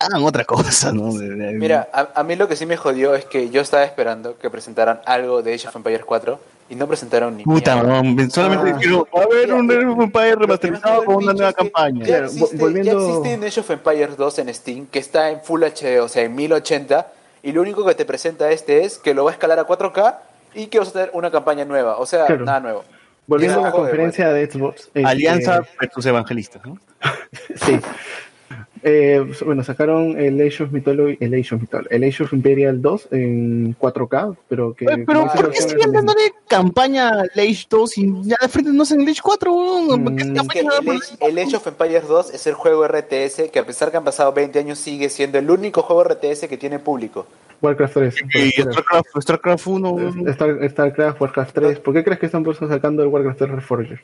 hagan 0.00 0.22
otra 0.24 0.44
cosa, 0.44 0.92
¿no? 0.92 1.12
De- 1.14 1.30
de- 1.36 1.52
Mira, 1.52 1.88
a, 1.92 2.08
a 2.16 2.24
mí 2.24 2.34
lo 2.36 2.48
que 2.48 2.56
sí 2.56 2.66
me 2.66 2.76
jodió 2.76 3.14
es 3.14 3.24
que 3.24 3.48
yo 3.50 3.60
estaba 3.60 3.84
esperando 3.84 4.36
que 4.38 4.50
presentaran 4.50 5.00
algo 5.06 5.40
de 5.42 5.54
Age 5.54 5.68
of 5.68 5.76
Empires 5.76 6.04
4 6.04 6.38
y 6.70 6.74
no 6.74 6.86
presentaron 6.88 7.36
ni 7.36 7.44
Puta, 7.44 7.76
no, 7.82 8.28
solamente 8.28 8.72
Ah. 8.72 8.76
dijeron, 8.76 9.04
va 9.16 9.20
a 9.20 9.24
haber 9.24 9.52
un 9.54 9.66
Mira, 9.66 9.78
Age 9.78 9.86
of 9.88 10.00
Empires 10.00 10.34
que 10.34 10.40
remasterizado 10.40 11.04
con 11.04 11.14
una 11.16 11.32
nueva 11.32 11.52
que 11.52 11.56
campaña. 11.62 12.00
Ya 12.00 12.06
Claro, 12.06 12.24
existe, 12.26 12.56
vo- 12.56 12.60
volviendo- 12.60 12.92
ya 13.00 13.06
existe 13.06 13.34
un 13.38 13.44
Age 13.44 13.60
of 13.60 13.70
Empires 13.70 14.16
2 14.16 14.38
en 14.40 14.54
Steam 14.54 14.86
que 14.86 14.98
está 14.98 15.30
en 15.30 15.40
Full 15.40 15.62
HD, 15.62 16.00
o 16.00 16.08
sea, 16.08 16.24
en 16.24 16.34
1080, 16.34 17.06
y 17.42 17.52
lo 17.52 17.60
único 17.62 17.84
que 17.86 17.94
te 17.94 18.04
presenta 18.04 18.50
este 18.50 18.84
es 18.84 18.98
que 18.98 19.14
lo 19.14 19.24
va 19.24 19.30
a 19.30 19.34
escalar 19.34 19.58
a 19.58 19.66
4K 19.66 20.16
y 20.54 20.66
que 20.68 20.78
vas 20.78 20.88
a 20.88 20.92
tener 20.92 21.10
una 21.12 21.30
campaña 21.30 21.64
nueva, 21.64 21.98
o 21.98 22.06
sea, 22.06 22.26
Claro. 22.26 22.44
nada 22.44 22.60
nuevo. 22.60 22.84
Volviendo 23.26 23.60
a 23.60 23.64
la 23.64 23.70
joder, 23.70 23.90
conferencia 23.90 24.32
de 24.32 24.50
Xbox. 24.50 24.86
este, 24.86 25.04
Alianza 25.04 25.60
versus 25.80 26.06
evangelistas, 26.06 26.64
¿no? 26.64 26.78
Sí. 27.64 27.78
Eh, 28.82 29.32
bueno, 29.44 29.62
sacaron 29.64 30.18
el 30.18 30.40
Age 30.40 30.64
of 30.64 30.72
Mythology, 30.72 31.16
el 31.20 31.34
Age 31.34 31.54
of 31.54 31.60
Mythology, 31.62 31.88
el 31.90 32.04
Age 32.04 32.22
of 32.24 32.32
Imperial 32.32 32.80
2 32.82 33.08
en 33.12 33.76
4K, 33.78 34.36
pero 34.48 34.74
que 34.74 34.86
Oye, 34.86 35.04
pero 35.06 35.26
¿por 35.26 35.50
qué 35.50 35.60
siguen 35.62 35.90
de- 35.90 35.96
dándole 35.96 36.20
campaña 36.46 37.08
al 37.08 37.30
Age 37.36 37.66
2 37.68 37.98
y 37.98 38.12
ya 38.24 38.36
de 38.40 38.48
frente 38.48 38.72
no 38.72 38.82
hacen 38.82 39.00
el 39.00 39.08
Age 39.08 39.20
4? 39.22 39.52
weón? 39.52 40.04
¿Por 40.04 40.16
qué 40.16 40.24
Mm. 40.24 40.36
Es 40.36 40.48
que 40.48 40.60
el 40.60 40.68
Age, 40.68 40.98
el 41.20 41.38
Age 41.38 41.56
of 41.56 41.66
Empires 41.66 42.06
2 42.08 42.34
es 42.34 42.46
el 42.46 42.54
juego 42.54 42.84
RTS 42.86 43.50
que 43.50 43.58
a 43.58 43.66
pesar 43.66 43.90
que 43.90 43.96
han 43.96 44.04
pasado 44.04 44.32
20 44.32 44.58
años 44.58 44.78
sigue 44.78 45.08
siendo 45.08 45.38
el 45.38 45.50
único 45.50 45.82
juego 45.82 46.04
RTS 46.04 46.48
que 46.48 46.56
tiene 46.56 46.78
público. 46.78 47.26
Warcraft 47.60 47.94
3. 47.94 48.14
Y 48.34 48.50
StarCraft, 48.62 49.06
StarCraft 49.20 49.66
1. 49.66 50.30
Star- 50.30 50.70
StarCraft, 50.70 51.20
Warcraft 51.20 51.54
3. 51.54 51.78
¿Por 51.80 51.92
qué 51.94 52.04
crees 52.04 52.20
que 52.20 52.26
están 52.26 52.44
sacando 52.68 53.02
el 53.02 53.08
Warcraft 53.08 53.38
3 53.38 53.50
Reforged? 53.50 53.98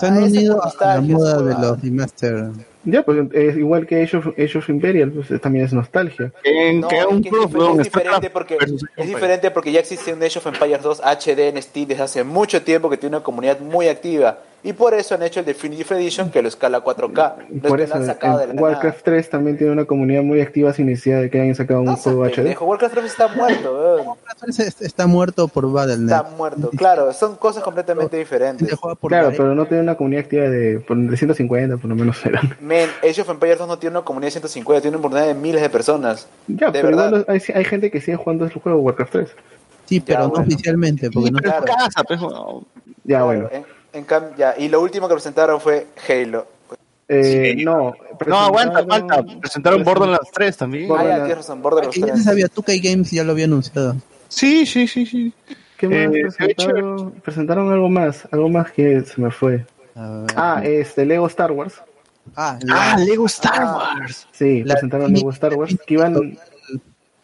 Se 0.00 0.06
han 0.06 0.16
Ah, 0.18 0.24
unido 0.24 0.62
es 0.66 0.80
a 0.82 0.94
la 0.96 1.00
moda 1.02 1.42
de 1.42 1.52
los 1.54 1.82
remaster. 1.82 2.44
Ya, 2.86 3.02
pues 3.02 3.18
es 3.32 3.56
igual 3.56 3.86
que 3.86 4.02
Age 4.02 4.16
of, 4.16 4.26
Age 4.38 4.58
of 4.58 4.68
Imperial, 4.68 5.10
pues 5.10 5.40
también 5.40 5.64
es 5.66 5.72
nostalgia. 5.72 6.32
En 6.44 6.80
No, 6.80 6.88
que 6.88 6.98
es 6.98 7.04
un 7.06 7.20
que 7.22 7.28
es, 7.28 7.34
difer- 7.34 7.58
weón, 7.58 7.80
es 7.80 7.84
diferente 7.84 8.30
porque 8.30 8.56
es 8.96 9.06
diferente 9.06 9.50
porque 9.50 9.72
ya 9.72 9.80
existe 9.80 10.12
un 10.12 10.22
Age 10.22 10.38
of 10.38 10.46
Empires 10.46 10.82
2 10.82 11.00
HD 11.02 11.48
en 11.48 11.60
Steam 11.62 11.88
desde 11.88 12.02
hace 12.04 12.24
mucho 12.24 12.62
tiempo 12.62 12.88
que 12.88 12.96
tiene 12.96 13.16
una 13.16 13.24
comunidad 13.24 13.60
muy 13.60 13.88
activa 13.88 14.38
y 14.62 14.72
por 14.72 14.94
eso 14.94 15.14
han 15.14 15.22
hecho 15.22 15.38
el 15.40 15.46
Definitive 15.46 15.94
Edition 15.96 16.30
que 16.30 16.42
lo 16.42 16.48
escala 16.48 16.78
a 16.78 16.82
4K. 16.84 17.34
No 17.50 17.56
es 17.56 17.62
Por 17.68 17.78
que 17.78 17.84
eso, 17.84 17.94
lo 17.94 18.00
han 18.00 18.06
sacado 18.06 18.38
de 18.40 18.46
la 18.48 18.60
Warcraft 18.60 19.04
3 19.04 19.30
también 19.30 19.56
tiene 19.58 19.72
una 19.72 19.84
comunidad 19.84 20.22
muy 20.22 20.40
activa 20.40 20.72
sin 20.72 20.86
necesidad 20.86 21.20
de 21.20 21.30
que 21.30 21.40
hayan 21.40 21.54
sacado 21.54 21.82
un 21.82 21.94
juego 21.94 22.24
HD. 22.24 22.56
Warcraft 22.60 22.94
3 22.94 23.06
está 23.06 23.28
muerto, 23.28 23.74
weón. 24.04 24.16
Está 24.80 25.06
muerto 25.06 25.46
por 25.48 25.70
Battle.net. 25.70 26.06
está 26.16 26.22
muerto. 26.36 26.70
Claro, 26.76 27.12
son 27.12 27.36
cosas 27.36 27.62
completamente 27.62 28.16
diferentes. 28.16 28.68
Claro, 29.08 29.30
pero 29.36 29.54
no 29.54 29.66
tiene 29.66 29.82
una 29.84 29.94
comunidad 29.96 30.24
activa 30.24 30.44
de, 30.48 30.80
por- 30.80 30.96
de 30.96 31.16
150, 31.16 31.76
por 31.76 31.88
lo 31.88 31.94
menos 31.96 32.16
eran. 32.26 32.56
Men, 32.76 32.90
Age 33.10 33.20
of 33.22 33.28
Empires 33.30 33.58
2 33.58 33.68
no 33.68 33.78
tiene 33.78 33.96
una 33.96 34.04
comunidad 34.04 34.26
de 34.28 34.32
150, 34.32 34.82
tiene 34.82 34.96
una 34.96 35.02
comunidad 35.02 35.26
de 35.28 35.34
miles 35.34 35.62
de 35.62 35.70
personas. 35.70 36.28
Ya, 36.46 36.66
de 36.66 36.72
pero 36.72 36.88
verdad. 36.88 37.06
igual 37.08 37.24
hay, 37.28 37.40
hay 37.54 37.64
gente 37.64 37.90
que 37.90 38.00
sigue 38.00 38.16
jugando 38.16 38.44
el 38.44 38.52
juego 38.52 38.78
Warcraft 38.80 39.12
3. 39.12 39.28
Sí, 39.86 40.00
pero 40.00 40.20
no 40.24 40.28
bueno. 40.30 40.44
oficialmente, 40.44 41.10
porque 41.10 41.30
no 41.30 41.38
en 41.38 41.44
tu 41.44 41.50
Claro. 41.50 41.64
casa, 41.64 42.04
pues, 42.04 42.20
weón. 42.20 42.66
Ya, 43.04 43.22
bueno. 43.22 43.48
En, 43.52 43.64
en 43.92 44.06
cam- 44.06 44.34
ya, 44.36 44.54
y 44.58 44.68
lo 44.68 44.80
último 44.80 45.08
que 45.08 45.14
presentaron 45.14 45.60
fue 45.60 45.86
Halo. 46.08 46.46
Eh, 47.08 47.54
Sí. 47.56 47.64
no, 47.64 47.94
No, 48.26 48.36
aguanta, 48.36 48.84
falta. 48.84 49.24
Presentaron 49.40 49.84
Borderlands 49.84 50.28
3 50.32 50.56
también. 50.56 50.90
Ah, 50.90 51.04
ya, 51.04 51.14
tienes 51.18 51.36
razón, 51.36 51.62
Borderlands 51.62 51.94
Que 51.94 52.00
ya 52.00 52.06
3. 52.08 52.18
se 52.18 52.24
sabía, 52.24 52.46
2K 52.52 52.80
Games 52.82 53.10
ya 53.12 53.22
lo 53.22 53.30
había 53.32 53.44
anunciado. 53.44 53.94
Sí, 54.28 54.66
sí, 54.66 54.88
sí, 54.88 55.06
sí. 55.06 55.32
¿Qué 55.78 55.88
más 55.88 55.98
Eh, 55.98 56.22
presentaron? 56.22 57.10
Presentaron 57.22 57.72
algo 57.72 57.88
más, 57.88 58.26
algo 58.32 58.48
más 58.48 58.72
que 58.72 59.02
se 59.02 59.20
me 59.20 59.30
fue. 59.30 59.64
Ah, 59.94 60.62
este, 60.64 61.06
Lego 61.06 61.26
Star 61.28 61.52
Wars. 61.52 61.74
Ah, 62.36 62.58
la- 62.62 62.92
Ah, 62.92 62.98
Lego 62.98 63.26
Star 63.26 63.62
Ah. 63.62 63.94
Wars. 63.98 64.26
Sí, 64.32 64.62
La- 64.64 64.74
presentaron 64.74 65.12
Lego 65.12 65.30
Star 65.30 65.54
Wars, 65.54 65.76
que 65.86 65.94
iban 65.94 66.38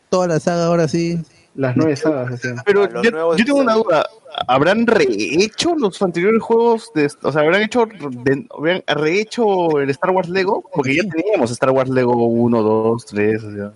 toda 0.09 0.27
la 0.27 0.41
saga 0.41 0.67
ahora 0.67 0.89
sí. 0.89 1.21
las 1.55 1.77
nueve 1.77 1.95
sagas. 1.97 2.31
decían. 2.31 2.57
Pero 2.65 2.85
Ah, 2.85 3.01
yo, 3.03 3.11
nuevos 3.11 3.37
yo 3.37 3.45
tengo 3.45 3.59
una 3.59 3.75
duda. 3.75 4.07
¿Habrán 4.49 4.87
rehecho 4.87 5.75
los 5.77 6.01
anteriores 6.01 6.41
juegos? 6.43 6.91
De, 6.95 7.11
o 7.23 7.31
sea, 7.31 7.43
¿habrán 7.43 7.61
hecho 7.63 7.85
de- 8.25 8.47
habrán 8.57 8.83
rehecho 8.87 9.79
el 9.79 9.91
Star 9.91 10.11
Wars 10.13 10.31
Lego? 10.31 10.65
Porque 10.75 10.97
ya 10.97 11.03
teníamos 11.07 11.51
Star 11.51 11.71
Wars 11.71 11.91
Lego 11.91 12.15
1, 12.27 12.63
2, 12.63 13.05
3. 13.05 13.45
O 13.45 13.51
sea. 13.53 13.73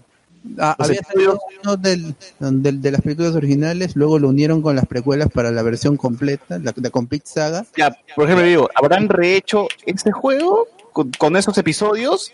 Ah, 0.59 0.75
Los 0.79 0.89
había 0.89 1.03
salido 1.03 1.39
uno 1.65 1.77
del, 1.77 2.15
del- 2.39 2.81
de 2.81 2.91
las 2.93 3.03
películas 3.03 3.35
originales, 3.35 3.95
luego 3.97 4.19
lo 4.21 4.29
unieron 4.29 4.63
con 4.63 4.75
las 4.77 4.87
precuelas 4.87 5.29
para 5.29 5.51
la 5.51 5.61
versión 5.63 5.97
completa, 5.99 6.59
la, 6.61 6.73
la 6.77 6.91
Complete 6.91 7.27
Saga. 7.27 7.67
Ya, 7.77 7.95
por 8.15 8.25
ejemplo, 8.25 8.47
digo, 8.47 8.71
¿habrán 8.77 9.09
rehecho 9.11 9.67
este 9.85 10.13
juego 10.13 10.69
con, 10.97 11.11
con 11.19 11.37
esos 11.37 11.59
episodios? 11.59 12.33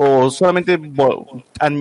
¿O 0.00 0.30
solamente 0.30 0.80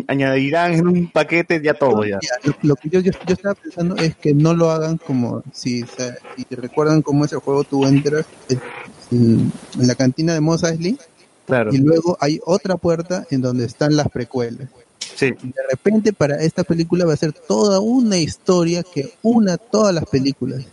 añadirán 0.08 0.74
en 0.74 0.88
un 0.88 1.12
paquete 1.12 1.62
ya 1.64 1.74
todo 1.76 2.04
ya? 2.04 2.20
Lo, 2.44 2.54
lo 2.64 2.76
que 2.76 2.90
yo, 2.90 3.00
yo, 3.00 3.12
yo 3.26 3.34
estaba 3.34 3.56
pensando 3.56 3.96
es 3.96 4.16
que 4.18 4.34
no 4.34 4.54
lo 4.54 4.72
hagan 4.72 4.98
como 4.98 5.42
si, 5.54 5.84
o 5.84 5.88
sea, 5.88 6.16
si 6.36 6.44
te 6.44 6.58
recuerdan 6.58 7.02
cómo 7.02 7.24
es 7.24 7.32
el 7.32 7.40
juego, 7.40 7.64
tú 7.64 7.86
entras 7.86 8.26
en, 8.50 9.52
en 9.80 9.88
la 9.88 9.96
cantina 9.96 10.34
de 10.34 10.42
Mos 10.42 10.64
Eisley 10.64 10.98
Claro. 11.46 11.74
y 11.74 11.78
luego 11.78 12.18
hay 12.20 12.42
otra 12.44 12.76
puerta 12.76 13.26
en 13.30 13.40
donde 13.42 13.64
están 13.64 13.96
las 13.96 14.10
precuelas. 14.10 14.68
Sí. 15.16 15.28
Y 15.28 15.48
de 15.48 15.62
repente 15.72 16.12
para 16.12 16.42
esta 16.42 16.66
película 16.66 17.06
va 17.06 17.14
a 17.14 17.18
ser 17.18 17.32
toda 17.32 17.80
una 17.80 18.18
historia 18.18 18.84
que 18.84 19.14
una 19.22 19.56
todas 19.56 19.96
las 19.96 20.04
películas. 20.06 20.66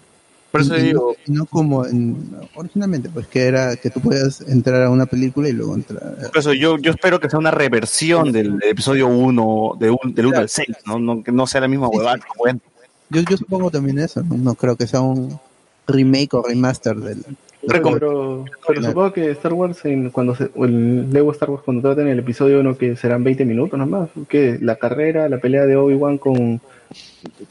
Por 0.55 0.60
eso 0.60 0.76
Y- 0.78 0.83
digo, 0.83 1.16
no, 1.26 1.34
y 1.34 1.36
no 1.36 1.47
como 1.47 1.84
en- 1.84 2.31
originalmente, 2.55 3.08
pues 3.12 3.26
que 3.26 3.42
era 3.42 3.74
que 3.74 3.91
tú 3.91 3.99
puedas 4.00 4.41
entrar 4.42 4.83
a 4.84 4.91
una 4.91 5.05
película 5.07 5.49
y 5.49 5.52
luego 5.52 5.74
entrar. 5.74 6.16
por 6.28 6.39
eso 6.39 6.52
yo, 6.52 6.78
yo 6.78 6.92
espero 6.92 7.18
que 7.18 7.28
sea 7.28 7.41
una 7.41 7.50
reversión 7.50 8.31
del 8.31 8.60
episodio 8.62 9.08
1, 9.08 9.76
de 9.81 9.91
un, 9.91 10.15
del 10.15 10.26
1 10.26 10.39
al 10.39 10.49
6, 10.49 10.68
¿no? 10.86 11.00
No, 11.00 11.24
que 11.24 11.33
no 11.33 11.49
sea 11.49 11.60
la 11.62 11.66
misma 11.66 11.89
Sí, 11.91 11.97
huevada. 11.99 12.18
sí. 12.18 12.23
cuento. 12.36 12.65
Yo, 13.10 13.23
yo 13.28 13.36
supongo 13.36 13.68
también 13.73 13.99
eso, 13.99 14.23
no, 14.23 14.36
No 14.36 14.55
creo 14.55 14.76
que 14.76 14.86
sea 14.86 15.00
un 15.00 15.41
remake 15.89 16.34
o 16.34 16.42
remaster 16.42 16.94
del. 16.99 17.23
del. 17.23 17.36
Pero, 17.66 18.44
pero 18.68 18.83
supongo 18.83 19.12
que 19.12 19.31
Star 19.33 19.55
Wars, 19.55 19.84
en, 19.86 20.10
cuando 20.10 20.36
se, 20.36 20.50
o 20.55 20.66
el 20.66 21.12
Lego 21.12 21.33
Star 21.33 21.50
Wars, 21.50 21.65
cuando 21.65 21.83
traten 21.83 22.07
el 22.07 22.20
episodio 22.20 22.60
1, 22.60 22.76
que 22.76 22.94
serán 22.94 23.24
20 23.24 23.44
minutos 23.44 23.76
nomás, 23.76 24.08
que 24.28 24.57
la 24.60 24.76
carrera, 24.76 25.28
la 25.28 25.39
pelea 25.39 25.66
de 25.66 25.74
Obi-Wan 25.74 26.18
con, 26.18 26.60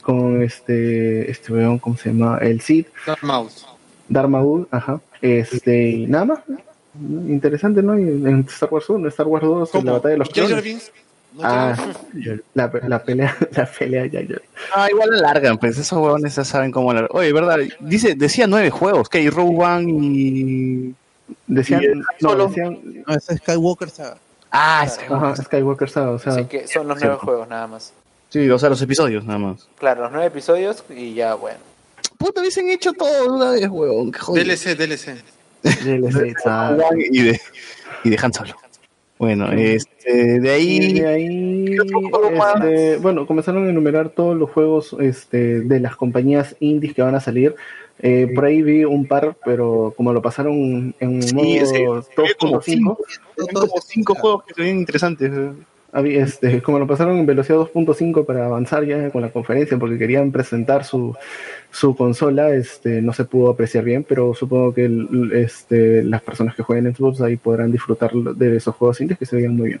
con 0.02 0.42
este, 0.42 1.30
este 1.30 1.52
weón, 1.52 1.78
¿cómo 1.78 1.96
se 1.96 2.10
llama? 2.12 2.38
El 2.38 2.62
Mouse. 3.22 3.66
Darth 4.08 4.28
Maul, 4.28 4.68
ajá, 4.70 5.00
este, 5.22 5.90
y 5.90 6.06
nada 6.06 6.24
más. 6.26 6.38
Interesante, 7.28 7.82
¿no? 7.82 7.98
Y 7.98 8.02
en 8.02 8.46
Star 8.48 8.68
Wars 8.70 8.88
1, 8.88 9.08
Star 9.08 9.26
Wars 9.26 9.44
2, 9.44 9.74
en 9.74 9.86
la 9.86 9.92
batalla 9.92 10.12
de 10.12 10.18
los 10.18 10.28
¿Jar 10.28 10.48
Jar 10.48 10.62
clones. 10.62 10.92
¿No 11.34 11.40
Ah, 11.42 11.74
la, 12.54 12.70
la 12.86 13.02
pelea, 13.02 13.36
la 13.56 13.66
pelea 13.66 14.06
ya, 14.06 14.20
ya. 14.20 14.36
Ah, 14.72 14.88
igual 14.88 15.10
la 15.10 15.16
largan, 15.32 15.58
pues 15.58 15.76
esos 15.76 15.98
huevones 15.98 16.36
ya 16.36 16.44
saben 16.44 16.70
cómo 16.70 16.92
la 16.92 17.08
Oye, 17.10 17.32
verdad, 17.32 17.58
dice, 17.80 18.14
decía 18.14 18.46
nueve 18.46 18.70
juegos, 18.70 19.08
que 19.08 19.18
hay 19.18 19.30
Rogue 19.30 19.56
One 19.64 19.90
y. 19.90 20.94
Decían, 21.48 21.82
Y 21.82 21.86
el 21.86 21.98
no, 21.98 22.04
solo- 22.20 22.46
decían, 22.48 22.78
No, 23.06 23.14
es 23.14 23.24
Skywalker 23.24 23.90
Saga. 23.90 24.16
Ah, 24.52 24.86
ajá, 25.10 25.34
Skywalker 25.42 25.90
Saga, 25.90 26.10
o 26.10 26.18
sea, 26.20 26.34
Así 26.34 26.44
que 26.44 26.68
son 26.68 26.86
los 26.86 27.00
nueve 27.00 27.16
juegos 27.16 27.48
nada 27.48 27.66
más. 27.66 27.92
Sí, 28.34 28.50
o 28.50 28.58
sea, 28.58 28.68
los 28.68 28.82
episodios 28.82 29.24
nada 29.24 29.38
más. 29.38 29.68
Claro, 29.78 30.02
los 30.02 30.10
nueve 30.10 30.26
episodios 30.26 30.82
y 30.90 31.14
ya, 31.14 31.34
bueno. 31.36 31.58
Puta, 32.18 32.40
hubiesen 32.40 32.68
hecho 32.68 32.92
todo 32.92 33.12
de 33.22 33.28
una 33.28 33.52
vez. 33.52 33.60
DLC, 33.60 34.76
DLC. 34.76 35.22
DLC, 35.62 36.34
y 37.12 37.22
de, 37.22 37.40
y 38.02 38.10
de 38.10 38.18
Han 38.20 38.32
Solo. 38.32 38.56
Bueno, 39.18 39.52
este, 39.52 40.40
de 40.40 40.50
ahí. 40.50 41.76
este, 41.78 42.96
bueno, 42.96 43.24
comenzaron 43.24 43.68
a 43.68 43.70
enumerar 43.70 44.08
todos 44.08 44.36
los 44.36 44.50
juegos 44.50 44.96
este, 44.98 45.60
de 45.60 45.78
las 45.78 45.94
compañías 45.94 46.56
indies 46.58 46.92
que 46.92 47.02
van 47.02 47.14
a 47.14 47.20
salir. 47.20 47.54
Eh, 48.00 48.32
por 48.34 48.46
ahí 48.46 48.62
vi 48.62 48.82
un 48.84 49.06
par, 49.06 49.36
pero 49.44 49.94
como 49.96 50.12
lo 50.12 50.20
pasaron 50.20 50.92
en 50.98 51.22
Sí, 51.22 51.34
modo 51.36 51.46
ese- 51.46 51.86
había 51.86 52.34
como 52.36 52.60
2.5, 52.60 52.96
Hay 53.38 53.46
como 53.54 53.80
cinco 53.80 54.14
juegos 54.16 54.44
que 54.44 54.54
se 54.54 54.62
ven 54.62 54.78
interesantes. 54.80 55.30
Había, 55.94 56.24
este, 56.24 56.60
como 56.60 56.78
lo 56.78 56.86
pasaron 56.86 57.16
en 57.16 57.24
velocidad 57.24 57.56
2.5 57.58 58.26
para 58.26 58.44
avanzar 58.46 58.84
ya 58.84 59.10
con 59.10 59.22
la 59.22 59.30
conferencia, 59.30 59.78
porque 59.78 59.96
querían 59.96 60.32
presentar 60.32 60.84
su, 60.84 61.14
su 61.70 61.94
consola, 61.96 62.52
este, 62.54 63.00
no 63.00 63.12
se 63.12 63.24
pudo 63.24 63.50
apreciar 63.50 63.84
bien, 63.84 64.04
pero 64.06 64.34
supongo 64.34 64.74
que 64.74 64.84
el- 64.86 65.30
este, 65.32 66.02
las 66.02 66.20
personas 66.20 66.54
que 66.56 66.62
jueguen 66.62 66.88
en 66.88 66.94
Xbox 66.96 67.20
ahí 67.20 67.36
podrán 67.36 67.72
disfrutar 67.72 68.12
de 68.12 68.56
esos 68.56 68.74
juegos 68.74 69.00
indies 69.00 69.18
que 69.18 69.24
se 69.26 69.36
veían 69.36 69.56
muy 69.56 69.68
bien. 69.68 69.80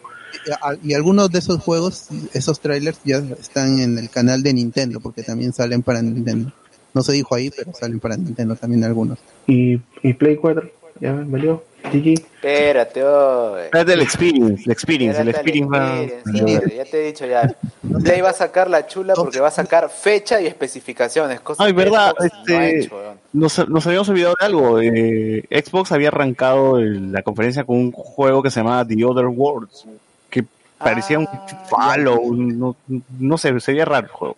Y 0.82 0.90
Y 0.90 0.94
algunos 0.94 1.30
de 1.30 1.40
esos 1.40 1.60
juegos, 1.60 2.08
esos 2.32 2.60
trailers 2.60 3.00
ya 3.04 3.18
están 3.38 3.78
en 3.80 3.98
el 3.98 4.08
canal 4.08 4.42
de 4.42 4.54
Nintendo, 4.54 5.00
porque 5.00 5.22
también 5.22 5.52
salen 5.52 5.82
para 5.82 6.00
Nintendo. 6.00 6.52
No 6.94 7.02
se 7.02 7.12
dijo 7.12 7.34
ahí, 7.34 7.50
pero 7.50 7.72
salen 7.74 7.98
para 7.98 8.16
Nintendo 8.16 8.54
también 8.54 8.84
algunos. 8.84 9.18
Y, 9.48 9.80
y 10.02 10.12
Play 10.14 10.36
4, 10.36 10.70
ya 11.00 11.12
valió. 11.26 11.64
GG. 11.92 12.14
Espérate, 12.14 13.02
oye. 13.04 13.64
Espérate 13.64 13.92
el 13.92 14.00
experience, 14.02 14.62
el 14.64 14.70
experience, 14.72 15.20
el 15.20 15.28
experience 15.28 15.70
va. 15.78 16.00
experience, 16.02 16.66
sí, 16.70 16.76
ya 16.76 16.84
te 16.84 17.02
he 17.02 17.06
dicho 17.06 17.26
ya. 17.26 17.54
Play 18.02 18.20
va 18.20 18.30
a 18.30 18.34
sacar 18.34 18.68
la 18.70 18.86
chula 18.86 19.14
porque 19.14 19.40
va 19.40 19.48
a 19.48 19.52
sacar 19.52 19.88
fecha 19.90 20.40
y 20.40 20.46
especificaciones. 20.46 21.40
Cosa 21.40 21.62
Ay, 21.64 21.72
que 21.72 21.76
verdad, 21.78 22.12
Xbox 22.18 22.20
no 22.48 22.56
ha 22.58 22.66
este, 22.66 22.78
hecho, 22.80 23.14
nos, 23.32 23.68
nos 23.68 23.86
habíamos 23.86 24.08
olvidado 24.08 24.34
de 24.40 24.46
algo. 24.46 24.80
eh, 24.80 25.44
Xbox 25.64 25.92
había 25.92 26.08
arrancado 26.08 26.78
el- 26.78 27.12
la 27.12 27.22
conferencia 27.22 27.64
con 27.64 27.76
un 27.76 27.92
juego 27.92 28.42
que 28.42 28.50
se 28.50 28.60
llamaba 28.60 28.84
The 28.86 29.04
Other 29.04 29.26
Worlds, 29.26 29.86
que 30.30 30.44
parecía 30.78 31.18
un 31.18 31.28
Fallout, 31.68 32.22
no, 32.34 32.76
no 33.18 33.38
sé, 33.38 33.58
sería 33.60 33.84
raro 33.84 34.06
el 34.06 34.12
juego. 34.12 34.36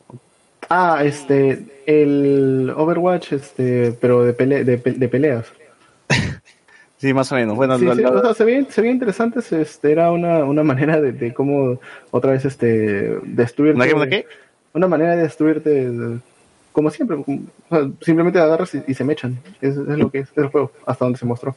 Ah, 0.69 1.01
este, 1.05 1.65
el 1.87 2.73
Overwatch, 2.77 3.33
este, 3.33 3.93
pero 4.01 4.25
de, 4.25 4.37
pele- 4.37 4.65
de, 4.65 4.79
pe- 4.79 4.93
de 4.93 5.09
peleas. 5.09 5.47
Sí, 7.07 7.15
más 7.15 7.31
o 7.31 7.37
menos. 7.37 7.55
Bueno, 7.57 7.79
Sí, 7.79 7.85
la- 7.85 7.95
sí, 7.95 8.03
la- 8.03 8.11
o 8.11 8.21
sea, 8.21 8.35
se 8.35 8.45
veía, 8.45 8.65
se 8.69 8.81
veía 8.81 8.93
interesante, 8.93 9.39
este, 9.39 9.93
era 9.93 10.11
una, 10.11 10.45
una 10.45 10.65
manera 10.65 11.01
de, 11.01 11.13
de 11.13 11.33
cómo 11.33 11.79
otra 12.11 12.33
vez 12.33 12.45
este 12.45 13.17
destruirte. 13.23 13.77
¿Una 13.77 13.87
qué, 13.87 13.95
una 13.95 14.09
qué? 14.09 14.27
Una 14.73 14.89
manera 14.89 15.15
de 15.15 15.23
destruirte 15.23 15.71
de- 15.89 16.19
como 16.73 16.91
siempre, 16.91 17.17
como- 17.23 17.43
o 17.71 17.77
sea, 17.77 17.89
simplemente 18.01 18.41
agarras 18.41 18.75
y, 18.75 18.83
y 18.89 18.95
se 18.95 19.05
mechan. 19.05 19.39
Es, 19.61 19.77
es 19.77 19.99
lo 19.99 20.11
que 20.11 20.19
es 20.21 20.29
el 20.35 20.49
juego, 20.49 20.73
hasta 20.85 21.05
donde 21.05 21.19
se 21.19 21.27
mostró. 21.27 21.55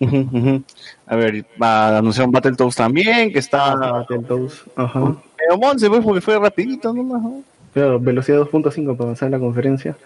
Ujú, 0.00 0.16
ujú. 0.32 0.62
A 1.06 1.16
ver, 1.16 1.44
va, 1.62 1.98
anunciaron 1.98 2.32
Battletoads 2.32 2.76
también, 2.76 3.30
que 3.30 3.40
está... 3.40 3.74
Battletoads, 3.74 4.64
ajá. 4.74 5.16
Pero 5.36 5.58
Monse, 5.58 5.88
pues, 5.90 6.02
porque 6.02 6.20
fue 6.22 6.38
rapidito 6.38 6.94
nomás, 6.94 7.20
¿no? 7.22 7.42
Claro, 7.74 8.00
velocidad 8.00 8.38
2.5 8.38 8.96
para 8.96 9.04
avanzar 9.08 9.26
en 9.26 9.32
la 9.32 9.38
conferencia. 9.38 9.96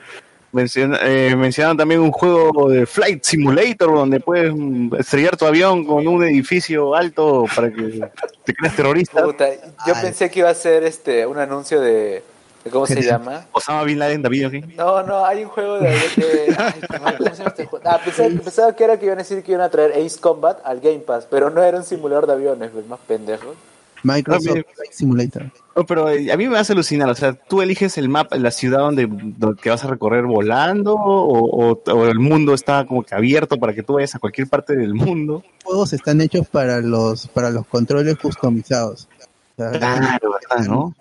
Menciona- 0.53 0.99
eh, 1.03 1.35
mencionaron 1.35 1.79
también 1.79 2.01
un 2.01 2.13
juego 2.13 2.69
de 2.69 2.85
Flight 2.85 3.25
Simulator 3.25 3.95
donde 3.95 4.21
puedes 4.21 4.53
mm, 4.55 4.95
estrellar 4.99 5.37
tu 5.37 5.47
avión 5.47 5.85
con 5.87 6.07
un 6.07 6.23
edificio 6.25 6.95
alto 6.95 7.47
para 7.57 7.71
que 7.71 8.03
te 8.45 8.53
creas 8.55 8.77
terrorista. 8.77 9.25
Puta, 9.25 9.49
yo 9.87 9.95
pensé 10.03 10.31
que 10.31 10.41
iba 10.41 10.51
a 10.51 10.55
ser 10.55 10.85
este 10.85 11.27
un 11.27 11.39
anuncio 11.39 11.81
de, 11.81 12.23
de 12.65 12.71
¿cómo 12.71 12.87
se 12.87 13.01
llama? 13.01 13.47
Osama 13.53 13.83
Bin 13.85 13.99
Laden, 13.99 14.21
David, 14.21 14.47
¿ok? 14.49 14.53
No, 14.77 15.03
no, 15.05 15.25
hay 15.25 15.43
un 15.45 15.49
juego 15.49 15.79
de, 15.79 15.89
de- 15.89 16.55
ay, 16.59 16.81
¿cómo 17.17 17.31
se 17.31 17.37
llama 17.37 17.49
este 17.49 17.65
juego? 17.67 17.89
Ah, 17.89 17.99
pensaba, 18.05 18.29
pensaba 18.29 18.77
que 18.77 18.85
era 18.85 18.99
que 18.99 19.07
iban 19.07 19.19
a 19.19 19.23
decir 19.23 19.43
que 19.43 19.53
iban 19.53 19.65
a 19.65 19.71
traer 19.71 19.93
Ace 19.93 20.21
Combat 20.21 20.59
al 20.65 20.81
Game 20.81 20.99
Pass, 20.99 21.27
pero 21.31 21.49
no 21.49 21.63
era 21.63 21.79
un 21.79 21.85
simulador 21.85 22.27
de 22.27 22.35
aviones, 22.35 22.71
pues 22.75 22.87
más 22.87 23.01
pendejo. 23.09 23.55
Microsoft. 24.03 24.59
Flight 24.75 24.93
Simulator. 24.93 25.45
No, 25.75 25.85
pero 25.87 26.09
eh, 26.11 26.31
a 26.31 26.37
mí 26.37 26.49
me 26.49 26.59
hace 26.59 26.75
alucinar, 26.75 27.09
o 27.09 27.15
sea, 27.15 27.33
tú 27.33 27.63
eliges 27.63 27.97
el 27.97 28.09
mapa, 28.09 28.37
la 28.37 28.51
ciudad 28.51 28.81
donde, 28.81 29.07
donde 29.09 29.61
que 29.61 29.71
vas 29.71 29.83
a 29.85 29.89
recorrer 29.89 30.25
volando 30.25 30.95
o, 30.95 31.71
o- 31.73 31.83
o 31.93 32.07
el 32.07 32.19
mundo 32.19 32.53
está 32.53 32.85
como 32.85 33.03
que 33.03 33.15
abierto 33.15 33.57
para 33.59 33.73
que 33.73 33.83
tú 33.83 33.95
vayas 33.95 34.15
a 34.15 34.19
cualquier 34.19 34.49
parte 34.49 34.77
del 34.77 34.95
mundo. 34.95 35.43
Juegos 35.65 35.93
están 35.95 36.21
hechos 36.21 36.47
para 36.49 36.81
los 36.81 37.27
para 37.29 37.49
los 37.51 37.67
controles 37.67 38.17
customizados. 38.19 39.09
O 39.57 39.63
sea, 39.63 39.71
Claro, 39.79 40.33
¿verdad, 40.51 40.67
no? 40.69 40.95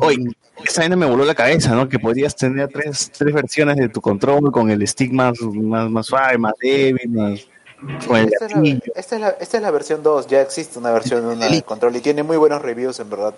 Oye, 0.00 0.18
esa 0.66 0.80
vaina 0.82 0.96
me 0.96 1.06
voló 1.06 1.24
la 1.24 1.34
cabeza, 1.34 1.74
¿no? 1.74 1.88
Que 1.88 1.98
podrías 1.98 2.34
tener 2.36 2.68
tres, 2.68 3.10
tres 3.16 3.32
versiones 3.32 3.76
de 3.76 3.88
tu 3.88 4.00
control 4.02 4.50
con 4.52 4.70
el 4.70 4.86
stick 4.86 5.12
más, 5.12 5.40
más, 5.40 5.88
más 5.88 6.04
suave, 6.06 6.36
más 6.36 6.52
débil, 6.60 7.08
más... 7.10 7.46
Esta 8.32 8.46
es, 8.46 8.52
la, 8.52 8.60
esta, 8.96 9.14
es 9.14 9.20
la, 9.22 9.28
esta 9.28 9.56
es 9.58 9.62
la 9.62 9.70
versión 9.70 10.02
2, 10.02 10.26
ya 10.26 10.42
existe 10.42 10.80
una 10.80 10.90
versión 10.90 11.24
una 11.24 11.46
de 11.48 11.62
control 11.62 11.94
y 11.94 12.00
tiene 12.00 12.24
muy 12.24 12.36
buenos 12.36 12.60
reviews 12.60 12.98
en 12.98 13.08
verdad. 13.08 13.34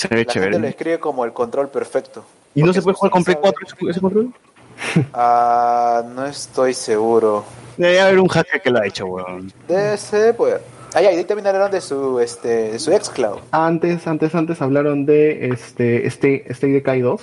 Se 0.00 0.08
ve 0.08 0.24
La 0.24 0.32
gente 0.32 0.40
lo 0.40 0.50
chévere. 0.52 0.68
escribe 0.68 0.98
como 0.98 1.24
el 1.24 1.32
control 1.32 1.68
perfecto. 1.68 2.24
¿Y 2.54 2.62
no 2.62 2.72
se 2.72 2.80
puede 2.82 2.96
jugar 2.96 3.10
con 3.12 3.24
Play 3.24 3.36
4 3.40 3.66
ese- 3.90 4.00
control? 4.00 4.32
Ah, 5.12 6.02
no 6.14 6.24
estoy 6.26 6.72
seguro. 6.74 7.44
Debe 7.76 8.00
haber 8.00 8.18
un 8.18 8.28
hacker 8.28 8.60
que 8.62 8.70
lo 8.70 8.78
ha 8.80 8.86
hecho, 8.86 9.06
weón. 9.06 9.52
Debe 9.68 9.96
ser, 9.98 10.34
pues. 10.36 10.56
Ah, 10.94 11.02
ya, 11.02 11.12
y 11.12 11.16
ahí 11.18 11.24
también 11.24 11.46
hablaron 11.46 11.70
de 11.70 11.80
su, 11.80 12.18
este, 12.18 12.72
de 12.72 12.78
su 12.78 12.90
xCloud. 12.90 13.38
Antes, 13.52 14.06
antes, 14.06 14.34
antes 14.34 14.60
hablaron 14.60 15.06
de 15.06 15.48
este, 15.48 16.06
este, 16.06 16.50
este 16.50 16.66
de 16.68 16.82
Kai 16.82 17.00
2. 17.02 17.20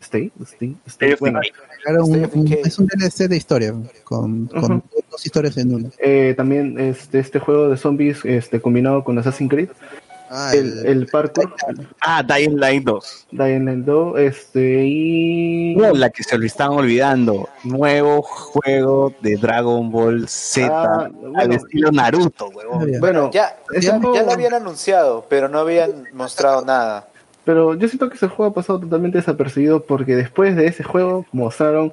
Stay, 0.00 0.30
Stay, 0.44 0.76
Stay, 0.86 1.16
bueno. 1.18 1.40
Un- 2.04 2.30
un- 2.34 2.52
es 2.64 2.78
un 2.78 2.86
DLC 2.86 3.26
de 3.28 3.36
historia 3.36 3.74
con, 4.04 4.46
con 4.46 4.72
Ujú. 4.72 4.82
dos 5.10 5.26
historias 5.26 5.56
en 5.56 5.74
una. 5.74 5.88
Eh, 5.98 6.34
también 6.36 6.78
este, 6.78 7.18
este 7.18 7.38
juego 7.40 7.68
de 7.68 7.76
zombies 7.76 8.24
este, 8.24 8.60
combinado 8.60 9.02
con 9.02 9.18
Assassin's 9.18 9.50
Creed. 9.50 9.70
Ah, 10.30 10.52
el, 10.54 10.84
el 10.86 11.06
parkour. 11.06 11.54
Ah, 12.00 12.22
Dying 12.22 12.56
Light 12.58 12.84
2. 12.84 13.26
Dying 13.32 13.64
Light 13.64 13.84
2. 13.84 14.18
Este, 14.18 14.84
y. 14.86 15.74
No, 15.76 15.92
la 15.92 16.10
que 16.10 16.22
se 16.22 16.36
lo 16.36 16.44
estaban 16.46 16.78
olvidando. 16.78 17.48
Nuevo 17.64 18.22
juego 18.22 19.12
de 19.20 19.36
Dragon 19.36 19.90
Ball 19.90 20.28
Z 20.28 20.68
Ah, 20.70 21.04
al 21.04 21.12
bueno. 21.12 21.54
estilo 21.54 21.90
Naruto, 21.90 22.48
weón. 22.48 23.00
Bueno, 23.00 23.30
Ya, 23.32 23.56
ya, 23.80 23.98
ya 24.12 24.22
lo 24.22 24.30
habían 24.32 24.54
anunciado, 24.54 25.24
pero 25.28 25.48
no 25.48 25.60
habían 25.60 26.04
mostrado 26.12 26.64
nada. 26.64 27.08
Pero 27.48 27.72
yo 27.72 27.88
siento 27.88 28.10
que 28.10 28.16
ese 28.16 28.28
juego 28.28 28.50
ha 28.50 28.54
pasado 28.54 28.78
totalmente 28.78 29.16
desapercibido 29.16 29.82
porque 29.82 30.14
después 30.16 30.54
de 30.54 30.66
ese 30.66 30.84
juego 30.84 31.24
mostraron 31.32 31.92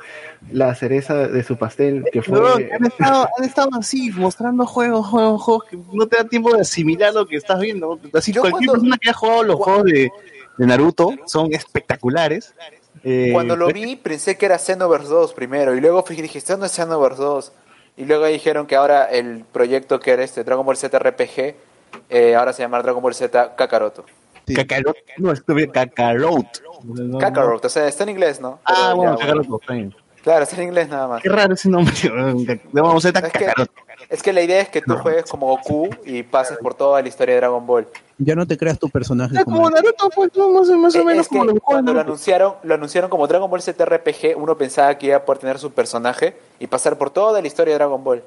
la 0.51 0.75
cereza 0.75 1.15
de 1.29 1.43
su 1.43 1.55
pastel 1.55 2.03
que 2.11 2.21
fue 2.21 2.67
han, 2.73 2.83
estado, 2.85 3.29
han 3.37 3.43
estado 3.45 3.69
así, 3.79 4.11
mostrando 4.11 4.65
juegos, 4.65 5.07
juegos, 5.07 5.41
juegos 5.41 5.63
que 5.63 5.77
no 5.93 6.07
te 6.07 6.17
da 6.17 6.25
tiempo 6.25 6.53
de 6.53 6.59
asimilar 6.59 7.13
lo 7.13 7.25
que 7.25 7.37
estás 7.37 7.61
viendo. 7.61 7.97
Así, 8.13 8.33
Yo 8.33 8.41
cualquier 8.41 8.67
cuando- 8.67 8.73
persona 8.73 8.97
que 8.97 9.07
haya 9.09 9.17
jugado 9.17 9.43
los 9.43 9.55
juegos 9.55 9.83
de, 9.85 10.11
de 10.57 10.65
Naruto 10.67 11.13
son 11.25 11.53
espectaculares. 11.53 12.53
Eh, 13.05 13.29
Cuando 13.31 13.55
lo 13.55 13.67
vi, 13.67 13.95
pensé 13.95 14.35
que 14.37 14.47
era 14.47 14.57
Xenoverse 14.59 15.07
2 15.07 15.31
primero, 15.33 15.73
y 15.73 15.79
luego 15.79 16.03
fui- 16.03 16.17
dije, 16.21 16.37
¿esto 16.37 16.57
no 16.57 16.65
es 16.65 16.73
Xenoverse 16.73 17.21
2? 17.21 17.53
Y 17.95 18.03
luego 18.03 18.25
dijeron 18.25 18.67
que 18.67 18.75
ahora 18.75 19.05
el 19.05 19.45
proyecto 19.53 20.01
que 20.01 20.11
era 20.11 20.21
este 20.25 20.43
Dragon 20.43 20.65
Ball 20.65 20.75
Z 20.75 20.99
RPG, 20.99 21.55
eh, 22.09 22.35
ahora 22.35 22.51
se 22.51 22.61
llama 22.61 22.81
Dragon 22.81 23.01
Ball 23.01 23.15
Z 23.15 23.55
Kakaroto. 23.55 24.03
Kakarot, 24.53 24.95
no, 25.17 25.31
es 25.31 25.41
que 25.41 25.67
Kakarot. 25.69 26.45
Kakarot, 27.19 27.65
o 27.65 27.69
sea, 27.69 27.87
está 27.87 28.03
en 28.03 28.09
inglés, 28.09 28.39
¿no? 28.39 28.59
Ah, 28.65 28.73
Pero 28.87 28.95
bueno, 28.97 29.11
ya, 29.19 29.25
Kakarot, 29.25 29.67
bien. 29.69 29.95
Claro, 30.23 30.43
está 30.43 30.55
en 30.57 30.63
inglés 30.63 30.89
nada 30.89 31.07
más. 31.07 31.21
Qué 31.21 31.29
raro 31.29 31.53
ese 31.53 31.69
nombre. 31.69 31.93
Vamos 32.71 33.05
a 33.05 33.09
Es 33.09 33.13
que, 33.13 33.21
Kakarot. 33.21 33.69
es 34.09 34.23
que 34.23 34.33
la 34.33 34.41
idea 34.41 34.61
es 34.61 34.69
que 34.69 34.81
tú 34.81 34.95
juegues 34.97 35.25
como 35.29 35.47
Goku 35.47 35.89
y 36.05 36.23
pases 36.23 36.57
por 36.57 36.73
toda 36.73 37.01
la 37.01 37.07
historia 37.07 37.35
de 37.35 37.41
Dragon 37.41 37.65
Ball. 37.65 37.87
Ya 38.17 38.33
no 38.33 38.47
te 38.47 38.57
creas 38.57 38.79
tu 38.79 38.89
personaje 38.89 39.37
Es 39.37 39.43
como 39.43 39.69
Naruto, 39.69 40.09
pues, 40.09 40.31
más, 40.37 40.69
más 40.69 40.95
o 40.95 40.99
Eh, 40.99 41.03
menos 41.03 41.21
es 41.25 41.27
que 41.27 41.35
como 41.37 41.43
los 41.45 41.53
juegos. 41.53 41.61
cuando 41.63 41.93
lo 41.93 41.99
anunciaron, 41.99 42.53
lo 42.63 42.73
anunciaron 42.75 43.09
como 43.09 43.27
Dragon 43.27 43.49
Ball 43.51 43.61
Z 43.61 43.83
RPG, 43.85 44.35
uno 44.37 44.57
pensaba 44.57 44.97
que 44.97 45.07
iba 45.07 45.17
a 45.17 45.25
poder 45.25 45.39
tener 45.41 45.59
su 45.59 45.71
personaje 45.71 46.35
y 46.59 46.67
pasar 46.67 46.97
por 46.97 47.09
toda 47.11 47.41
la 47.41 47.47
historia 47.47 47.73
de 47.73 47.79
Dragon 47.79 48.03
Ball. 48.03 48.23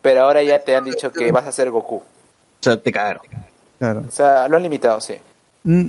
Pero 0.00 0.22
ahora 0.22 0.42
ya 0.42 0.58
te 0.60 0.74
han 0.74 0.84
dicho 0.84 1.12
que 1.12 1.30
vas 1.32 1.46
a 1.46 1.52
ser 1.52 1.70
Goku. 1.70 1.96
O 1.96 2.02
sea, 2.60 2.80
te 2.80 2.90
cagaron. 2.92 3.22
Claro. 3.78 4.04
O 4.08 4.10
sea, 4.10 4.48
lo 4.48 4.56
han 4.56 4.62
limitado, 4.62 5.00
sí. 5.00 5.14
Mm, 5.64 5.80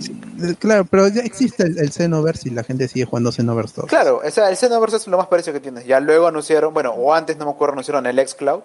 eh, 0.43 0.55
claro, 0.59 0.85
pero 0.85 1.07
ya 1.07 1.21
existe 1.21 1.63
el, 1.63 1.79
el 1.79 1.91
Xenoverse 1.91 2.47
y 2.49 2.51
la 2.51 2.63
gente 2.63 2.87
sigue 2.87 3.05
jugando 3.05 3.31
Xenoverse 3.31 3.73
2. 3.81 3.85
Claro, 3.89 4.21
o 4.23 4.29
sea, 4.31 4.49
el 4.49 4.55
Xenoverse 4.57 4.97
es 4.97 5.07
lo 5.07 5.17
más 5.17 5.27
parecido 5.27 5.53
que 5.53 5.59
tiene. 5.59 5.83
Ya 5.85 5.99
luego 5.99 6.27
anunciaron, 6.27 6.73
bueno, 6.73 6.91
o 6.91 7.13
antes 7.13 7.37
no 7.37 7.45
me 7.45 7.51
acuerdo, 7.51 7.73
anunciaron 7.73 8.05
el 8.05 8.19
xCloud, 8.27 8.61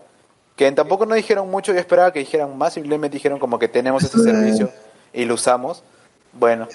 que 0.56 0.70
tampoco 0.72 1.06
no 1.06 1.14
dijeron 1.14 1.48
mucho, 1.50 1.72
yo 1.72 1.78
esperaba 1.78 2.12
que 2.12 2.18
dijeran 2.18 2.56
más, 2.58 2.74
simplemente 2.74 3.16
dijeron 3.16 3.38
como 3.38 3.58
que 3.58 3.68
tenemos 3.68 4.02
este 4.04 4.18
servicio 4.18 4.70
y 5.12 5.24
lo 5.24 5.34
usamos. 5.34 5.82
Bueno, 6.34 6.68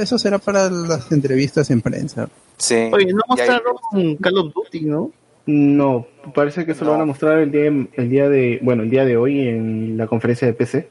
eso 0.00 0.18
será 0.18 0.38
para 0.38 0.68
las 0.68 1.10
entrevistas 1.10 1.70
en 1.70 1.80
prensa. 1.80 2.28
sí. 2.58 2.90
Oye, 2.92 3.12
no 3.14 3.22
Y 3.36 3.40
ahí- 3.40 3.48
mostraron 3.48 4.16
Call 4.16 4.38
of 4.38 4.52
Duty, 4.54 4.80
¿no? 4.82 5.10
No, 5.46 6.06
parece 6.34 6.64
que 6.66 6.72
eso 6.72 6.84
lo 6.84 6.92
van 6.92 7.00
a 7.00 7.04
mostrar 7.04 7.38
el 7.38 7.50
día, 7.50 7.64
el 7.94 8.08
día 8.10 8.28
de, 8.28 8.60
bueno, 8.62 8.82
el 8.84 8.90
día 8.90 9.04
de 9.04 9.16
hoy 9.16 9.48
en 9.48 9.96
la 9.96 10.06
conferencia 10.06 10.46
de 10.46 10.52
PC, 10.54 10.88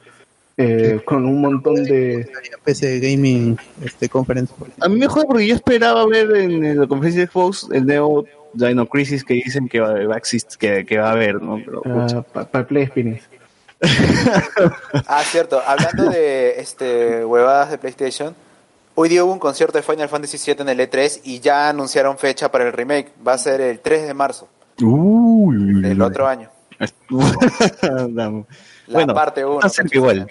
eh, 0.57 1.01
con 1.05 1.25
un 1.25 1.41
montón 1.41 1.83
de, 1.83 2.29
PC 2.63 2.99
Gaming 2.99 3.57
este, 3.83 4.09
Conference. 4.09 4.53
A 4.79 4.89
mí 4.89 4.97
me 4.97 5.07
jode 5.07 5.25
porque 5.25 5.47
yo 5.47 5.55
esperaba 5.55 6.05
ver 6.05 6.31
en 6.35 6.79
la 6.79 6.87
conferencia 6.87 7.21
de 7.21 7.27
Xbox 7.27 7.67
el 7.71 7.85
Neo 7.85 8.25
Dino 8.53 8.85
Crisis 8.85 9.23
que 9.23 9.35
dicen 9.35 9.67
que 9.67 9.79
va, 9.79 9.93
va 10.05 10.15
a 10.15 10.17
existir, 10.17 10.57
que, 10.57 10.85
que 10.85 10.97
va 10.97 11.09
a 11.09 11.11
haber, 11.13 11.41
¿no? 11.41 11.61
Pero, 11.63 11.81
ah, 11.85 12.23
para 12.51 12.67
Play. 12.67 12.89
Ah, 15.07 15.23
cierto, 15.23 15.59
hablando 15.65 16.11
de 16.11 16.59
este 16.59 17.25
huevadas 17.25 17.71
de 17.71 17.79
PlayStation, 17.79 18.35
hoy 18.93 19.09
día 19.09 19.23
hubo 19.23 19.33
un 19.33 19.39
concierto 19.39 19.77
de 19.77 19.81
Final 19.81 20.07
Fantasy 20.07 20.37
VII 20.37 20.61
en 20.61 20.69
el 20.69 20.79
E3 20.79 21.21
y 21.23 21.39
ya 21.39 21.69
anunciaron 21.69 22.17
fecha 22.19 22.51
para 22.51 22.67
el 22.67 22.73
remake. 22.73 23.11
Va 23.25 23.33
a 23.33 23.37
ser 23.39 23.59
el 23.59 23.79
3 23.79 24.07
de 24.07 24.13
marzo 24.13 24.47
Uy, 24.81 25.81
del 25.81 26.01
otro 26.01 26.27
año. 26.27 26.49
La 28.91 29.05
La 29.05 29.13
parte 29.13 29.43
1. 29.45 29.55
va 29.55 29.61
a 29.63 29.69
ser 29.69 29.85
que 29.87 29.97
igual. 29.97 30.27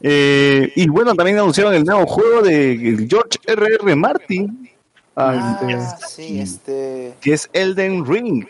Eh, 0.00 0.72
y 0.74 0.88
bueno, 0.88 1.14
también 1.14 1.38
anunciaron 1.38 1.74
el 1.74 1.84
nuevo 1.84 2.06
juego 2.06 2.42
de 2.42 3.06
George 3.08 3.38
R.R. 3.46 3.94
Martin, 3.96 4.68
Ah, 5.14 5.58
Ah, 5.60 5.66
este, 5.70 6.06
sí, 6.08 6.40
este... 6.40 7.14
que 7.20 7.34
es 7.34 7.48
Elden 7.52 8.04
Ring. 8.06 8.46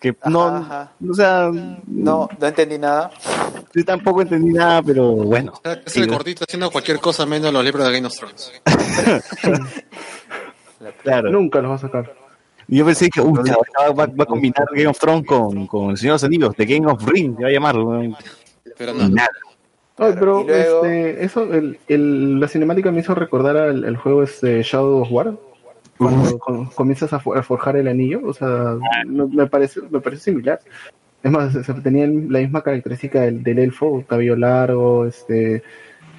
Que 0.00 0.14
no, 0.26 0.46
Ajá. 0.46 0.92
o 1.08 1.14
sea, 1.14 1.50
No, 1.86 2.28
no 2.38 2.46
entendí 2.46 2.78
nada. 2.78 3.10
yo 3.74 3.84
tampoco 3.84 4.22
entendí 4.22 4.52
nada, 4.52 4.82
pero 4.82 5.10
bueno. 5.12 5.52
Que 5.64 5.80
es 5.86 5.96
el 5.96 6.06
cortito 6.06 6.44
haciendo 6.46 6.70
cualquier 6.70 7.00
cosa 7.00 7.26
menos 7.26 7.52
los 7.52 7.64
libros 7.64 7.84
de 7.86 7.92
Game 7.92 8.06
of 8.06 8.14
Thrones. 8.14 8.52
Claro. 11.02 11.30
nunca 11.30 11.60
los 11.60 11.70
va 11.70 11.74
a 11.74 11.78
sacar. 11.78 12.14
Y 12.68 12.78
yo 12.78 12.84
pensé 12.84 13.08
que 13.08 13.20
uy, 13.20 13.38
va, 13.38 13.88
va- 13.92 14.06
va 14.06 14.22
a 14.24 14.26
combinar 14.26 14.66
Game 14.72 14.88
of 14.88 14.98
Thrones 14.98 15.26
con, 15.26 15.66
con 15.66 15.90
El 15.90 15.96
Señor 15.96 16.12
de 16.12 16.14
los 16.16 16.24
Anillos, 16.24 16.54
The 16.56 16.66
Game 16.66 16.86
of 16.90 17.02
Ring, 17.06 17.36
se 17.36 17.42
va 17.42 17.48
a 17.48 17.52
llamar. 17.52 17.76
Pero 18.78 18.94
no. 18.94 19.08
nada. 19.08 19.28
Ay, 19.98 20.12
pero 20.18 20.42
luego- 20.44 20.84
este, 20.84 21.24
eso, 21.24 21.52
el, 21.54 21.78
el- 21.88 22.38
la 22.38 22.48
cinemática 22.48 22.92
me 22.92 23.00
hizo 23.00 23.14
recordar 23.14 23.56
al 23.56 23.84
el 23.84 23.96
juego 23.96 24.22
este 24.22 24.62
Shadow 24.62 25.02
of 25.02 25.08
War. 25.10 25.34
Cuando 25.96 26.38
con- 26.38 26.66
comienzas 26.66 27.12
a, 27.14 27.18
for- 27.20 27.38
a 27.38 27.42
forjar 27.42 27.76
el 27.76 27.88
anillo, 27.88 28.20
o 28.26 28.34
sea, 28.34 28.76
me 29.06 29.46
parece, 29.46 29.80
me 29.90 30.00
parece 30.00 30.24
similar. 30.24 30.60
Es 31.22 31.30
más, 31.32 31.54
se, 31.54 31.64
se 31.64 31.72
tenía 31.74 32.06
la 32.06 32.40
misma 32.40 32.60
característica 32.62 33.22
del, 33.22 33.42
del 33.42 33.58
elfo, 33.60 34.04
cabello 34.06 34.36
largo, 34.36 35.06
este, 35.06 35.62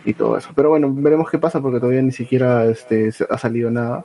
y 0.03 0.13
todo 0.15 0.35
eso. 0.35 0.49
Pero 0.55 0.69
bueno, 0.69 0.91
veremos 0.91 1.29
qué 1.29 1.37
pasa 1.37 1.61
porque 1.61 1.79
todavía 1.79 2.01
ni 2.01 2.11
siquiera 2.11 2.65
este 2.65 3.11
ha 3.29 3.37
salido 3.37 3.69
nada. 3.69 4.03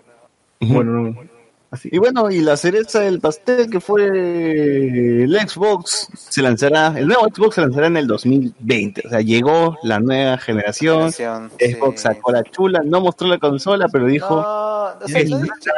Bueno, 0.61 0.93
no, 0.93 1.17
así. 1.73 1.89
Y 1.91 1.99
bueno, 1.99 2.31
y 2.31 2.41
la 2.41 2.57
cereza 2.57 3.01
del 3.01 3.19
pastel 3.21 3.69
que 3.69 3.81
fue 3.81 4.05
el 4.07 5.37
Xbox 5.49 6.09
se 6.15 6.43
lanzará, 6.43 6.95
el 6.97 7.07
nuevo 7.09 7.25
Xbox 7.25 7.57
se 7.57 7.61
lanzará 7.63 7.89
en 7.89 7.97
el 7.97 8.07
2020. 8.07 9.03
O 9.07 9.11
sea, 9.11 9.21
llegó 9.21 9.77
la 9.83 9.99
nueva 9.99 10.39
generación. 10.39 11.13
Generación, 11.13 11.51
Xbox 11.59 12.01
sí. 12.01 12.03
sacó 12.09 12.33
la 12.33 12.45
chula, 12.45 12.83
no 12.85 13.01
mostró 13.01 13.27
la 13.29 13.39
consola, 13.39 13.89
pero 13.89 14.07
dijo 14.07 14.37
No, 14.37 15.05
o 15.05 15.09
sea, 15.09 15.25
no 15.25 15.39
he 15.39 15.43
dicho- 15.43 15.71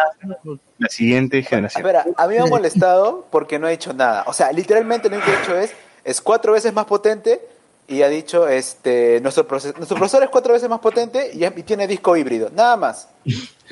la 0.78 0.88
siguiente 0.88 1.42
generación. 1.42 1.80
Espera, 1.86 2.04
a 2.16 2.26
mí 2.26 2.34
me 2.34 2.40
ha 2.40 2.46
molestado 2.46 3.26
porque 3.30 3.58
no 3.58 3.66
ha 3.66 3.70
dicho 3.70 3.92
nada. 3.94 4.24
O 4.26 4.32
sea, 4.32 4.52
literalmente 4.52 5.08
lo 5.08 5.16
único 5.16 5.30
que 5.30 5.36
ha 5.36 5.40
dicho 5.40 5.56
es, 5.56 5.72
es 6.04 6.20
cuatro 6.20 6.52
veces 6.52 6.74
más 6.74 6.84
potente 6.84 7.40
y 7.86 8.02
ha 8.02 8.08
dicho, 8.08 8.48
este, 8.48 9.20
nuestro, 9.20 9.46
proces- 9.46 9.76
nuestro 9.76 9.96
procesor 9.98 10.22
es 10.24 10.30
cuatro 10.30 10.54
veces 10.54 10.68
más 10.68 10.80
potente 10.80 11.30
y, 11.34 11.44
y 11.44 11.62
tiene 11.62 11.86
disco 11.86 12.16
híbrido. 12.16 12.50
Nada 12.54 12.76
más. 12.76 13.08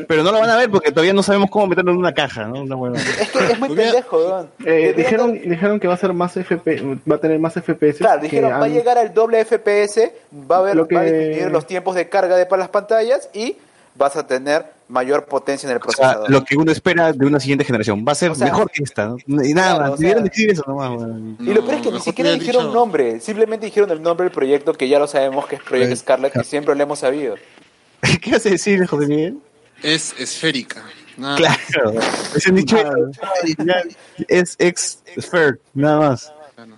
Pero 0.08 0.22
no 0.22 0.32
lo 0.32 0.40
van 0.40 0.50
a 0.50 0.56
ver 0.56 0.70
porque 0.70 0.90
todavía 0.90 1.12
no 1.12 1.22
sabemos 1.22 1.50
cómo 1.50 1.66
meterlo 1.66 1.92
en 1.92 1.98
una 1.98 2.12
caja, 2.12 2.44
¿no? 2.46 2.62
Una. 2.76 2.98
Es 3.00 3.30
que 3.30 3.52
es 3.52 3.58
muy 3.58 3.68
pendejo. 3.76 4.46
Eh, 4.64 4.94
dijeron, 4.96 5.32
dijeron 5.34 5.80
que 5.80 5.88
va 5.88 5.94
a 5.94 5.98
ser 5.98 6.12
más 6.12 6.36
FP, 6.36 6.82
va 7.10 7.16
a 7.16 7.18
tener 7.18 7.38
más 7.38 7.54
FPS. 7.54 7.98
Claro, 7.98 8.20
que 8.20 8.26
dijeron, 8.28 8.52
va 8.52 8.56
a 8.56 8.64
han- 8.64 8.72
llegar 8.72 8.98
al 8.98 9.12
doble 9.14 9.44
FPS, 9.44 10.12
va 10.50 10.70
a, 10.70 10.74
Lo 10.74 10.86
que- 10.88 10.94
va 10.94 11.00
a 11.02 11.04
disminuir 11.04 11.50
los 11.50 11.66
tiempos 11.66 11.94
de 11.94 12.08
carga 12.08 12.36
de 12.36 12.46
para 12.46 12.60
las 12.60 12.68
pantallas 12.70 13.28
y 13.34 13.56
vas 13.94 14.16
a 14.16 14.26
tener 14.26 14.64
mayor 14.92 15.24
potencia 15.24 15.66
en 15.68 15.72
el 15.74 15.78
O 15.78 15.90
sea, 15.90 15.96
procesador. 16.12 16.30
lo 16.30 16.44
que 16.44 16.56
uno 16.56 16.70
espera 16.70 17.12
de 17.12 17.26
una 17.26 17.40
siguiente 17.40 17.64
generación. 17.64 18.04
Va 18.06 18.12
a 18.12 18.14
ser 18.14 18.30
O 18.30 18.34
sea, 18.34 18.46
mejor 18.46 18.70
que 18.70 18.82
esta, 18.84 19.08
¿no? 19.26 19.42
Y 19.44 19.54
nada 19.54 19.74
claro, 19.76 19.80
más. 19.80 19.90
o 19.92 19.96
Debieron 19.96 20.22
sea- 20.24 20.30
decir 20.30 20.50
eso 20.50 20.64
nomás, 20.66 20.90
weón. 20.90 21.36
Y 21.40 21.54
lo 21.54 21.62
peor 21.64 21.74
es 21.74 21.82
que 21.82 21.90
ni 21.92 22.00
siquiera 22.00 22.30
dijeron 22.32 22.62
dicho- 22.66 22.74
nombre, 22.74 23.20
simplemente 23.20 23.66
dijeron 23.66 23.90
el 23.90 24.02
nombre 24.02 24.24
del 24.24 24.32
proyecto 24.32 24.74
que 24.74 24.88
ya 24.88 24.98
lo 24.98 25.06
sabemos 25.08 25.46
que 25.46 25.56
es 25.56 25.62
Project 25.62 25.96
Scarlet, 25.96 26.32
que 26.32 26.44
siempre 26.44 26.74
lo 26.76 26.82
hemos 26.82 26.98
sabido. 27.00 27.34
¿Qué 28.20 28.30
vas 28.32 28.44
a 28.46 28.50
decir, 28.50 28.86
José 28.86 29.06
Miguel? 29.06 29.38
Es 29.82 30.14
esférica. 30.18 30.82
Nada 31.16 31.36
Claro. 31.36 31.92
Ese 32.34 32.52
dicho 32.52 32.76
es 34.28 34.56
ex 34.58 35.02
Sphere, 35.20 35.58
nada 35.74 36.08
más. 36.10 36.32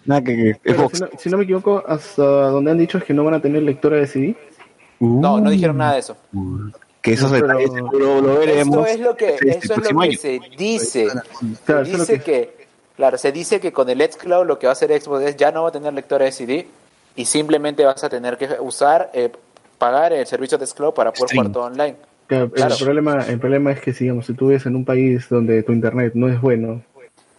Nada 0.06 0.22
que, 0.22 0.56
que 0.64 0.72
si, 0.72 0.78
no, 0.78 0.90
si 1.18 1.30
no 1.30 1.36
me 1.38 1.44
equivoco, 1.44 1.82
hasta 1.86 2.22
donde 2.22 2.70
han 2.70 2.78
dicho 2.78 2.98
es 2.98 3.04
que 3.04 3.12
no 3.14 3.22
van 3.24 3.34
a 3.34 3.40
tener 3.42 3.62
lectora 3.62 3.96
de 3.96 4.06
CD. 4.06 4.36
No, 5.00 5.34
Uh, 5.34 5.40
no 5.40 5.50
dijeron 5.50 5.76
nada 5.76 5.94
de 5.94 5.98
eso. 6.00 6.16
Que 7.04 7.12
esos 7.12 7.30
detalles 7.30 7.70
seguro 7.72 8.20
lo 8.22 8.38
veremos. 8.38 8.78
Esto 8.78 8.86
es 8.86 9.00
lo 9.00 9.16
que, 9.16 9.34
este 9.34 9.48
eso 9.50 9.74
es 9.74 9.92
lo 9.92 10.00
que 10.00 10.06
año. 10.08 10.18
se 10.18 10.40
dice. 10.56 11.06
Claro, 11.66 11.84
Se 11.84 11.92
dice 11.92 12.14
que- 12.18 12.22
que, 12.22 12.66
claro, 12.96 13.18
se 13.18 13.30
dice 13.30 13.60
que 13.60 13.72
con 13.72 13.88
el 13.90 14.00
xCloud 14.00 14.46
lo 14.46 14.58
que 14.58 14.66
va 14.66 14.70
a 14.70 14.72
hacer 14.72 14.90
Xbox 15.00 15.22
es 15.24 15.36
ya 15.36 15.52
no 15.52 15.64
va 15.64 15.68
a 15.68 15.72
tener 15.72 15.92
lectora 15.92 16.24
de 16.24 16.32
CD 16.32 16.66
y 17.14 17.26
simplemente 17.26 17.84
vas 17.84 18.02
a 18.02 18.08
tener 18.08 18.38
que 18.38 18.48
usar, 18.58 19.10
eh, 19.12 19.30
pagar 19.78 20.14
el 20.14 20.26
servicio 20.26 20.56
de 20.56 20.66
xCloud 20.66 20.94
para 20.94 21.12
poder 21.12 21.28
Stream. 21.28 21.42
jugar 21.46 21.52
todo 21.52 21.64
online. 21.64 21.96
Claro. 22.26 22.50
El, 22.56 22.76
problema, 22.82 23.22
el 23.28 23.38
problema 23.38 23.70
es 23.72 23.80
que, 23.82 23.92
si, 23.92 24.04
digamos, 24.04 24.24
si 24.24 24.32
tú 24.32 24.46
vives 24.48 24.64
en 24.64 24.74
un 24.74 24.84
país 24.86 25.28
donde 25.28 25.62
tu 25.62 25.72
internet 25.72 26.12
no 26.14 26.26
es 26.28 26.40
bueno, 26.40 26.82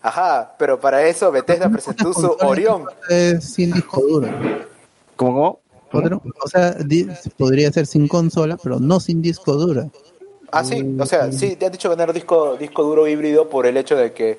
Ajá, 0.04 0.54
pero 0.60 0.80
para 0.80 1.04
eso 1.08 1.32
Bethesda 1.32 1.68
presentó 1.68 2.14
su 2.14 2.38
Orión. 2.42 2.84
Sin 3.42 3.72
disco 3.74 4.00
duro. 4.02 4.28
¿Cómo, 5.16 5.34
cómo? 5.34 5.60
Otro- 6.00 6.22
O 6.44 6.48
sea, 6.48 6.76
podría 7.38 7.72
ser 7.72 7.86
sin 7.86 8.08
consola, 8.08 8.58
pero 8.62 8.80
no 8.80 9.00
sin 9.00 9.22
disco 9.22 9.54
duro. 9.54 9.92
Ah, 10.52 10.64
sí, 10.64 10.96
o 11.00 11.06
sea, 11.06 11.32
sí, 11.32 11.56
te 11.56 11.66
han 11.66 11.72
dicho 11.72 11.90
tener 11.90 12.14
disco, 12.14 12.56
disco 12.56 12.84
duro 12.84 13.08
híbrido 13.08 13.50
por 13.50 13.66
el 13.66 13.76
hecho 13.78 13.96
de 13.98 14.14
que 14.14 14.38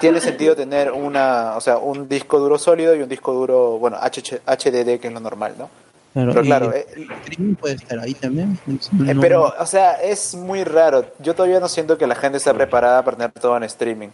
tiene 0.00 0.20
sentido 0.20 0.56
tener 0.56 0.92
una, 0.92 1.56
o 1.56 1.60
sea, 1.60 1.76
un 1.78 2.08
disco 2.08 2.38
duro 2.38 2.58
sólido 2.58 2.94
y 2.94 3.02
un 3.02 3.08
disco 3.08 3.32
duro, 3.34 3.78
bueno, 3.78 3.98
HDD, 4.00 4.98
que 4.98 5.08
es 5.08 5.12
lo 5.12 5.20
normal, 5.20 5.54
¿no? 5.58 5.68
Pero 6.14 6.42
y 6.42 6.46
claro, 6.46 6.72
el 6.72 6.78
eh, 6.80 7.06
streaming 7.24 7.54
puede 7.54 7.74
estar 7.74 7.98
ahí 7.98 8.14
también. 8.14 8.58
Eh, 9.06 9.14
pero, 9.20 9.52
o 9.58 9.66
sea, 9.66 9.92
es 10.02 10.34
muy 10.34 10.62
raro. 10.64 11.06
Yo 11.20 11.34
todavía 11.34 11.58
no 11.60 11.68
siento 11.68 11.96
que 11.98 12.06
la 12.06 12.14
gente 12.14 12.38
está 12.38 12.52
preparada 12.54 13.02
para 13.04 13.16
tener 13.16 13.32
todo 13.32 13.56
en 13.56 13.62
streaming. 13.64 14.08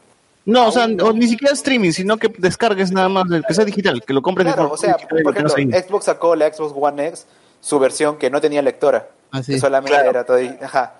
No, 0.45 0.69
o 0.69 0.73
sea, 0.73 0.85
o 0.87 1.13
ni 1.13 1.29
siquiera 1.29 1.53
streaming, 1.53 1.91
sino 1.93 2.17
que 2.17 2.29
descargues 2.39 2.91
nada 2.91 3.09
más, 3.11 3.25
que 3.47 3.53
sea 3.55 3.65
digital, 3.67 4.03
que 4.03 4.13
lo 4.15 4.23
compres 4.23 4.47
de 4.47 4.53
Claro, 4.55 4.69
forma 4.71 4.75
o 4.75 4.79
sea, 4.79 4.95
digital 4.95 5.23
por 5.23 5.37
ejemplo. 5.37 5.79
Xbox 5.89 6.05
sacó 6.07 6.35
la 6.37 6.53
Xbox 6.53 6.73
One 6.75 7.07
X, 7.09 7.27
su 7.61 7.79
versión 7.79 8.17
que 8.17 8.31
no 8.31 8.41
tenía 8.41 8.63
lectora. 8.63 9.09
Ah, 9.31 9.43
sí. 9.43 9.53
Que 9.53 9.59
solamente 9.61 9.93
Claro. 9.95 10.11
era 10.11 10.25
todo. 10.25 10.39
Ajá. 10.63 10.95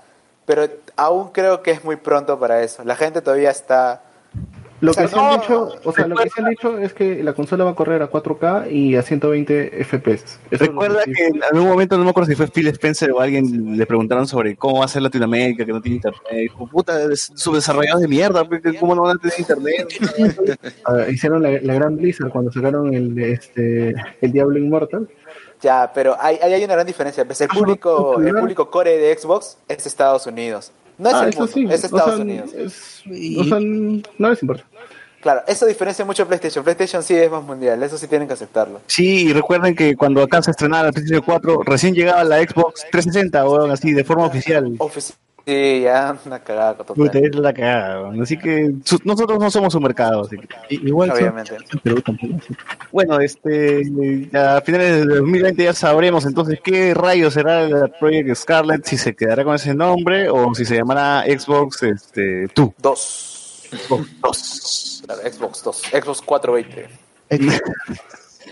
Pero 0.45 0.69
aún 0.97 1.31
creo 1.31 1.63
que 1.63 1.71
es 1.71 1.83
muy 1.85 1.97
pronto 1.97 2.39
para 2.39 2.63
eso. 2.63 2.85
La 2.85 2.97
gente 2.97 3.23
todavía 3.23 3.51
está. 3.51 4.03
Lo 4.81 4.93
O 4.93 4.95
sea, 4.95 5.05
que 5.05 5.09
se 5.11 5.19
han 5.19 5.27
no, 5.27 5.39
dicho, 5.39 5.75
o 5.83 5.93
sea, 5.93 6.07
lo 6.07 6.15
que 6.17 6.31
se 6.31 6.41
han 6.41 6.51
dicho 6.51 6.79
es 6.79 6.93
que 6.93 7.23
la 7.25 7.33
consola 7.33 7.65
va 7.65 7.71
a 7.71 7.75
correr 7.75 8.01
a 8.03 8.11
4K 8.11 8.71
y 8.71 8.95
a 8.95 9.03
120 9.03 9.85
FPS. 9.85 10.39
Eso 10.51 10.65
Recuerda 10.65 11.03
que 11.05 11.27
en 11.27 11.43
algún 11.43 11.69
momento, 11.69 11.99
no 11.99 12.05
me 12.05 12.11
acuerdo 12.11 12.31
si 12.31 12.37
fue 12.37 12.47
Phil 12.47 12.69
Spencer 12.69 13.11
o 13.11 13.21
alguien, 13.21 13.77
le 13.77 13.87
preguntaron 13.87 14.29
sobre 14.29 14.57
cómo 14.57 14.79
va 14.79 14.85
a 14.85 14.89
ser 14.89 15.03
Latinoamérica, 15.03 15.65
que 15.65 15.73
no 15.73 15.81
tiene 15.81 15.97
internet. 15.97 16.23
Dijo, 16.31 16.67
puta, 16.69 17.03
es- 17.13 17.33
subdesarrollados 17.35 18.03
de 18.03 18.09
mierda, 18.09 18.45
pues, 18.45 18.63
¿cómo 18.79 18.95
no 18.95 19.03
van 19.03 19.17
a 19.17 19.21
tener 19.21 19.41
internet? 19.41 19.89
ah, 20.85 21.07
hicieron 21.11 21.43
la, 21.43 21.51
la 21.61 21.75
gran 21.75 21.97
Blizzard 21.97 22.31
cuando 22.31 22.53
sacaron 22.53 22.95
el 22.95 23.19
este 23.19 23.95
el 24.21 24.33
Diablo 24.33 24.59
Immortal. 24.59 25.09
Ya, 25.61 25.91
pero 25.93 26.17
hay, 26.21 26.39
hay 26.41 26.53
hay 26.53 26.65
una 26.65 26.75
gran 26.75 26.87
diferencia. 26.87 27.25
Pues 27.25 27.41
el 27.41 27.49
público, 27.49 28.21
el 28.21 28.33
público 28.35 28.71
core 28.71 28.97
de 28.97 29.17
Xbox 29.19 29.59
es 29.67 29.87
Estados 29.87 30.27
Unidos. 30.27 30.73
No 30.99 31.09
es 31.09 31.15
Ah, 31.15 31.23
el 31.25 31.29
eso 31.31 31.39
mundo, 31.41 31.53
sí, 31.55 31.65
es 31.71 31.83
o 31.83 31.87
Estados 31.87 32.15
sea, 32.15 32.23
Unidos. 32.25 32.51
es- 32.55 33.03
o 33.39 33.45
sea, 33.45 33.59
no 33.61 34.31
les 34.31 34.43
importa. 34.43 34.65
Claro, 35.21 35.43
eso 35.49 35.67
diferencia 35.67 36.05
mucho 36.05 36.23
a 36.23 36.27
PlayStation. 36.27 36.63
PlayStation 36.63 37.03
sí 37.03 37.15
es 37.17 37.31
más 37.31 37.43
mundial, 37.43 37.83
eso 37.83 37.99
sí 37.99 38.07
tienen 38.07 38.29
que 38.29 38.35
aceptarlo. 38.35 38.81
Sí, 38.87 39.29
y 39.29 39.33
recuerden 39.33 39.75
que 39.75 39.97
cuando 39.97 40.23
acá 40.23 40.41
se 40.43 40.53
estrenaba 40.53 40.85
la 40.85 40.93
PlayStation 40.93 41.25
4, 41.25 41.63
recién 41.65 41.95
llegaba 41.95 42.23
la 42.25 42.39
Xbox 42.39 42.85
360, 42.93 43.45
o 43.47 43.71
así, 43.71 43.93
de 43.93 44.05
forma 44.05 44.27
oficial. 44.27 44.77
Ofici- 44.79 45.15
sí, 45.53 45.81
ya, 45.83 46.17
una 46.27 46.39
cagada 46.41 46.75
total. 46.75 46.95
Puta, 46.97 47.19
es 47.19 47.35
la 47.35 47.53
cagada. 47.55 48.13
Así 48.23 48.37
que 48.39 48.73
su- 48.85 49.01
nosotros 49.05 49.39
no 49.39 49.51
somos 49.51 49.73
su 49.73 49.81
mercado. 49.81 50.23
Así 50.23 50.37
que. 50.37 50.75
Igual 50.75 51.09
son- 51.11 51.19
Obviamente. 51.19 51.57
tampoco. 52.05 52.13
sí. 52.47 52.55
Bueno, 52.93 53.19
este, 53.21 53.83
a 54.35 54.61
finales 54.61 55.07
de 55.07 55.15
2020 55.17 55.65
ya 55.65 55.73
sabremos 55.73 56.27
entonces 56.27 56.61
qué 56.63 56.93
rayos 56.95 57.35
será 57.35 57.63
el 57.63 57.91
Project 57.99 58.35
Scarlet, 58.35 58.85
si 58.85 58.99
se 58.99 59.17
quedará 59.17 59.45
con 59.45 59.55
ese 59.55 59.75
nombre 59.75 60.29
o 60.29 60.55
si 60.55 60.65
se 60.65 60.77
llamará 60.77 61.25
Xbox 61.27 61.83
este, 61.83 62.47
2. 62.55 62.73
Dos. 62.79 63.69
Xbox 63.71 64.09
2. 64.23 65.03
Claro, 65.07 65.21
Xbox 65.33 65.63
2. 65.65 65.77
Xbox 66.03 66.23
420. 66.23 66.89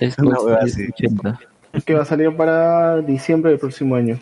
Es 0.01 0.19
Una 0.19 0.39
huevada 0.41 0.65
así. 0.65 0.89
80. 0.93 1.39
Que 1.85 1.95
va 1.95 2.03
a 2.03 2.05
salir 2.07 2.35
para 2.37 3.01
diciembre 3.03 3.51
del 3.51 3.61
próximo 3.61 3.97
año. 3.97 4.19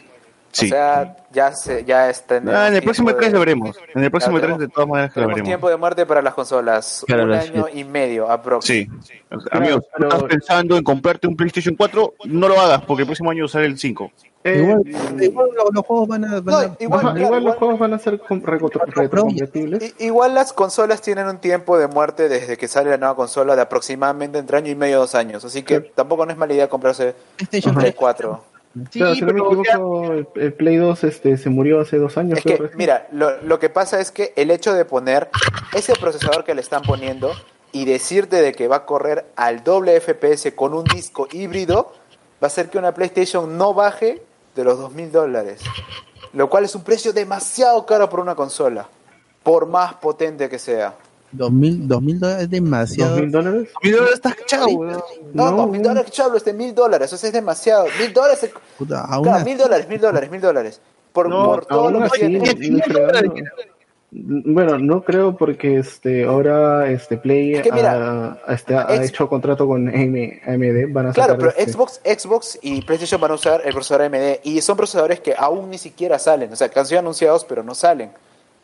Sí. 0.54 0.66
O 0.66 0.68
sea, 0.68 1.16
ya, 1.32 1.52
se, 1.52 1.84
ya 1.84 2.08
está 2.08 2.36
en, 2.36 2.48
ah, 2.48 2.68
el, 2.68 2.74
en 2.74 2.74
el 2.76 2.82
próximo 2.84 3.08
de, 3.08 3.14
3 3.16 3.32
lo 3.32 3.40
veremos. 3.40 3.76
En 3.92 4.04
el 4.04 4.10
próximo 4.10 4.38
claro, 4.38 4.56
3 4.56 4.68
de 4.68 4.72
todas 4.72 4.88
maneras 4.88 5.16
lo 5.16 5.26
veremos. 5.26 5.48
tiempo 5.48 5.68
de 5.68 5.76
muerte 5.76 6.06
para 6.06 6.22
las 6.22 6.32
consolas. 6.32 7.04
Claro, 7.08 7.24
un 7.24 7.32
año 7.32 7.66
y 7.74 7.82
medio 7.82 8.30
aproximadamente. 8.30 9.06
Sí. 9.06 9.18
sí. 9.30 9.48
Amigos, 9.50 9.84
pero... 9.96 10.08
estás 10.08 10.22
pensando 10.24 10.76
en 10.76 10.84
comprarte 10.84 11.26
un 11.26 11.34
PlayStation 11.34 11.74
4, 11.74 12.14
no 12.26 12.48
lo 12.48 12.60
hagas 12.60 12.82
porque 12.82 13.02
el 13.02 13.08
próximo 13.08 13.32
año 13.32 13.48
sale 13.48 13.66
el 13.66 13.78
5. 13.78 14.12
Eh, 14.46 14.76
igual, 15.22 15.48
los 15.72 15.86
juegos 15.86 16.06
van 16.06 16.24
a, 16.26 16.36
igual, 16.78 17.44
los 17.44 17.56
juegos 17.56 17.78
van 17.78 17.94
a 17.94 17.98
ser 17.98 18.20
retrocompatibles. 18.28 19.94
Igual 19.98 20.34
las 20.34 20.52
consolas 20.52 21.00
tienen 21.00 21.26
un 21.26 21.38
tiempo 21.38 21.78
de 21.78 21.88
muerte 21.88 22.28
desde 22.28 22.58
que 22.58 22.68
sale 22.68 22.90
la 22.90 22.98
nueva 22.98 23.16
consola 23.16 23.56
de 23.56 23.62
aproximadamente 23.62 24.38
entre 24.38 24.58
año 24.58 24.70
y 24.70 24.76
medio 24.76 24.98
dos 24.98 25.14
años, 25.14 25.44
así 25.44 25.62
que 25.62 25.80
sí. 25.80 25.86
tampoco 25.94 26.26
no 26.26 26.32
es 26.32 26.38
mala 26.38 26.52
idea 26.52 26.68
comprarse 26.68 27.16
PlayStation 27.38 27.74
4. 27.96 28.53
Sí, 28.90 29.00
si 29.14 29.22
no 29.22 29.32
me 29.32 29.40
equivoco, 29.40 30.12
el, 30.34 30.52
Play 30.52 30.76
2 30.76 31.04
este, 31.04 31.36
se 31.36 31.48
murió 31.48 31.80
hace 31.80 31.96
dos 31.96 32.18
años. 32.18 32.40
Mira, 32.74 33.06
lo, 33.12 33.40
lo, 33.42 33.60
que 33.60 33.70
pasa 33.70 34.00
es 34.00 34.10
que 34.10 34.32
el 34.34 34.50
hecho 34.50 34.72
de 34.74 34.84
poner 34.84 35.30
ese 35.72 35.92
procesador 35.94 36.44
que 36.44 36.54
le 36.54 36.60
están 36.60 36.82
poniendo 36.82 37.32
y 37.70 37.84
decirte 37.84 38.42
de 38.42 38.52
que 38.52 38.66
va 38.66 38.76
a 38.76 38.86
correr 38.86 39.26
al 39.36 39.62
doble 39.62 40.00
FPS 40.00 40.52
con 40.54 40.74
un 40.74 40.84
disco 40.84 41.28
híbrido, 41.30 41.92
va 42.42 42.46
a 42.46 42.46
hacer 42.46 42.68
que 42.68 42.78
una 42.78 42.94
PlayStation 42.94 43.56
no 43.56 43.74
baje 43.74 44.22
de 44.54 44.64
los 44.64 44.78
dos 44.78 44.92
mil 44.92 45.10
dólares. 45.10 45.60
Lo 46.32 46.50
cual 46.50 46.64
es 46.64 46.74
un 46.74 46.82
precio 46.82 47.12
demasiado 47.12 47.86
caro 47.86 48.08
por 48.08 48.20
una 48.20 48.34
consola, 48.34 48.88
por 49.42 49.66
más 49.66 49.94
potente 49.94 50.48
que 50.48 50.58
sea. 50.58 50.94
Dos 51.36 51.50
mil, 51.52 51.86
dos 51.88 52.00
mil 52.00 52.18
dólares 52.20 52.44
es 52.44 52.50
demasiado. 52.50 53.10
¿Dos 53.12 53.20
mil 53.20 53.30
dólares? 53.32 53.68
Mil 53.82 53.92
dólares 53.92 54.14
estás 54.14 54.34
cachado, 54.36 54.66
weón. 54.68 54.92
No, 55.32 55.50
No, 55.50 55.56
no, 55.56 55.66
mil 55.66 55.82
dólares, 55.82 56.10
chablo, 56.12 56.36
este 56.36 56.52
mil 56.52 56.74
dólares, 56.74 57.12
eso 57.12 57.26
es 57.26 57.32
demasiado. 57.32 57.86
Mil 58.00 58.12
dólares, 58.12 58.42
es- 58.44 58.50
Puta, 58.78 59.00
aún 59.04 59.24
claro, 59.24 59.38
así- 59.38 59.44
mil 59.46 59.58
dólares, 59.58 59.88
mil 59.88 60.00
dólares, 60.00 60.30
mil 60.30 60.40
dólares. 60.40 60.80
Por, 61.12 61.28
No, 61.28 61.44
por 61.46 61.66
todo 61.66 61.90
lo 61.90 62.08
que 62.10 62.18
tiene. 62.18 62.54
Bueno, 64.16 64.78
no 64.78 65.02
creo 65.02 65.36
porque 65.36 65.78
este 65.78 66.24
ahora 66.24 66.88
este 66.88 67.16
Play 67.16 67.54
Es 67.56 67.62
que 67.62 67.72
mira, 67.72 68.38
ha, 68.46 68.52
este, 68.54 68.76
ha 68.76 68.86
ex- 68.94 69.08
hecho 69.08 69.28
contrato 69.28 69.66
con 69.66 69.88
AM 69.88 70.40
AMD, 70.46 70.92
van 70.92 71.08
a 71.08 71.12
Claro, 71.12 71.36
pero 71.36 71.50
este- 71.56 71.72
Xbox, 71.72 72.00
Xbox 72.04 72.58
y 72.62 72.82
PlayStation 72.82 73.20
van 73.20 73.32
a 73.32 73.34
usar 73.34 73.62
el 73.64 73.72
procesador 73.72 74.02
AMD 74.02 74.38
y 74.44 74.60
son 74.60 74.76
procesadores 74.76 75.18
que 75.18 75.34
aún 75.36 75.68
ni 75.68 75.78
siquiera 75.78 76.20
salen, 76.20 76.52
o 76.52 76.56
sea, 76.56 76.68
que 76.68 76.78
han 76.78 76.86
sido 76.86 77.00
anunciados 77.00 77.44
pero 77.44 77.64
no 77.64 77.74
salen. 77.74 78.10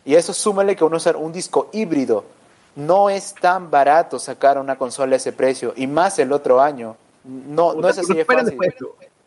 Y 0.04 0.14
a 0.14 0.18
eso 0.20 0.32
súmale 0.32 0.76
que 0.76 0.84
uno 0.84 0.98
usar 0.98 1.16
un 1.16 1.32
disco 1.32 1.68
híbrido. 1.72 2.24
No 2.86 3.10
es 3.10 3.34
tan 3.34 3.70
barato 3.70 4.18
sacar 4.18 4.58
una 4.58 4.76
consola 4.76 5.14
a 5.14 5.16
ese 5.16 5.32
precio 5.32 5.72
y 5.76 5.86
más 5.86 6.18
el 6.18 6.32
otro 6.32 6.60
año. 6.60 6.96
No, 7.24 7.74
no 7.74 7.88
es 7.88 7.98
así 7.98 8.14
de 8.14 8.24
fácil. 8.24 8.56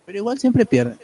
Pero 0.06 0.18
igual 0.18 0.40
siempre 0.40 0.66
pierde. 0.66 0.96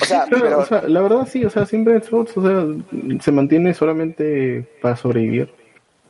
O 0.00 0.04
sea, 0.04 0.26
Pero, 0.28 0.42
pero 0.42 0.58
o 0.60 0.66
sea, 0.66 0.82
la 0.82 1.00
verdad 1.00 1.26
sí, 1.30 1.44
o 1.44 1.48
sea, 1.50 1.64
siempre 1.64 1.98
Xbox 2.02 2.36
o 2.36 2.42
sea, 2.42 3.20
se 3.22 3.32
mantiene 3.32 3.72
solamente 3.72 4.68
para 4.82 4.94
sobrevivir. 4.96 5.50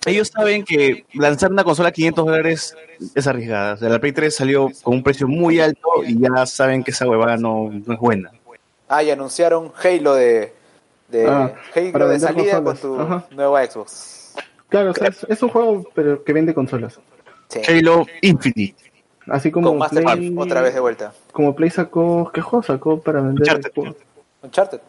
Ellos 0.05 0.29
saben 0.35 0.65
que 0.65 1.05
lanzar 1.15 1.51
una 1.53 1.63
consola 1.65 1.89
a 1.89 1.93
500 1.93 2.27
dólares 2.27 2.77
es 3.15 3.27
arriesgada. 3.27 3.75
O 3.75 3.77
sea, 3.77 3.89
la 3.89 3.99
Play 4.01 4.13
3 4.13 4.35
salió 4.35 4.71
con 4.83 4.95
un 4.95 5.03
precio 5.03 5.27
muy 5.29 5.61
alto 5.61 5.89
y 6.07 6.19
ya 6.21 6.47
saben 6.47 6.83
que 6.85 6.91
esa 6.93 7.09
huevada 7.09 7.37
no, 7.37 7.71
no 7.85 7.95
es 7.95 7.99
buena. 8.01 8.31
ah, 8.89 9.03
y 9.03 9.11
anunciaron 9.11 9.73
Halo 9.83 10.15
de, 10.15 10.53
de 11.09 11.27
Ah, 11.29 11.55
Halo 11.75 12.09
de 12.09 12.19
salida 12.21 12.63
consolas. 12.63 12.81
con 12.81 12.97
tu 12.97 13.01
Ajá. 13.03 13.27
nueva 13.31 13.65
Xbox. 13.67 14.16
Claro, 14.69 14.91
o 14.91 14.95
sea, 14.95 15.09
es, 15.09 15.25
es 15.29 15.43
un 15.43 15.49
juego 15.49 15.89
pero 15.95 16.23
que 16.25 16.33
vende 16.33 16.55
consolas. 16.55 16.99
Sí. 17.49 17.61
Halo 17.69 18.07
Infinite. 18.23 18.75
Así 19.29 19.51
como 19.51 19.71
Con 19.71 19.79
Master 19.79 20.05
Play, 20.05 20.35
otra 20.37 20.61
vez 20.63 20.75
de 20.75 20.81
vuelta. 20.81 21.13
como 21.33 21.55
Play 21.55 21.71
sacó, 21.71 22.31
¿qué 22.33 22.41
juego 22.41 22.63
sacó 22.63 23.01
para 23.01 23.21
vender? 23.21 23.41
Uncharted. 23.43 23.73
Uncharted. 24.43 24.81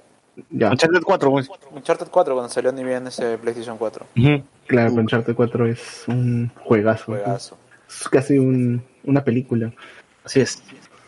Ya, 0.52 0.70
Uncharted 0.70 1.02
4, 1.02 1.32
pues. 1.32 1.50
Uncharted 1.72 2.08
4 2.12 2.34
cuando 2.36 2.50
salió 2.54 2.72
ni 2.72 2.84
bien 2.84 3.08
ese 3.08 3.38
PlayStation 3.40 3.78
4. 3.78 4.06
Ujú. 4.16 4.44
claro, 4.68 4.94
Uncharted 4.94 5.34
4 5.36 5.66
es 5.68 6.04
un 6.08 6.52
juegazo. 6.64 7.06
Juegazo. 7.06 7.58
Es 7.90 8.08
casi 8.10 8.38
un, 8.38 8.84
una 9.04 9.24
película. 9.24 9.72
Así 10.24 10.42
es. 10.42 10.62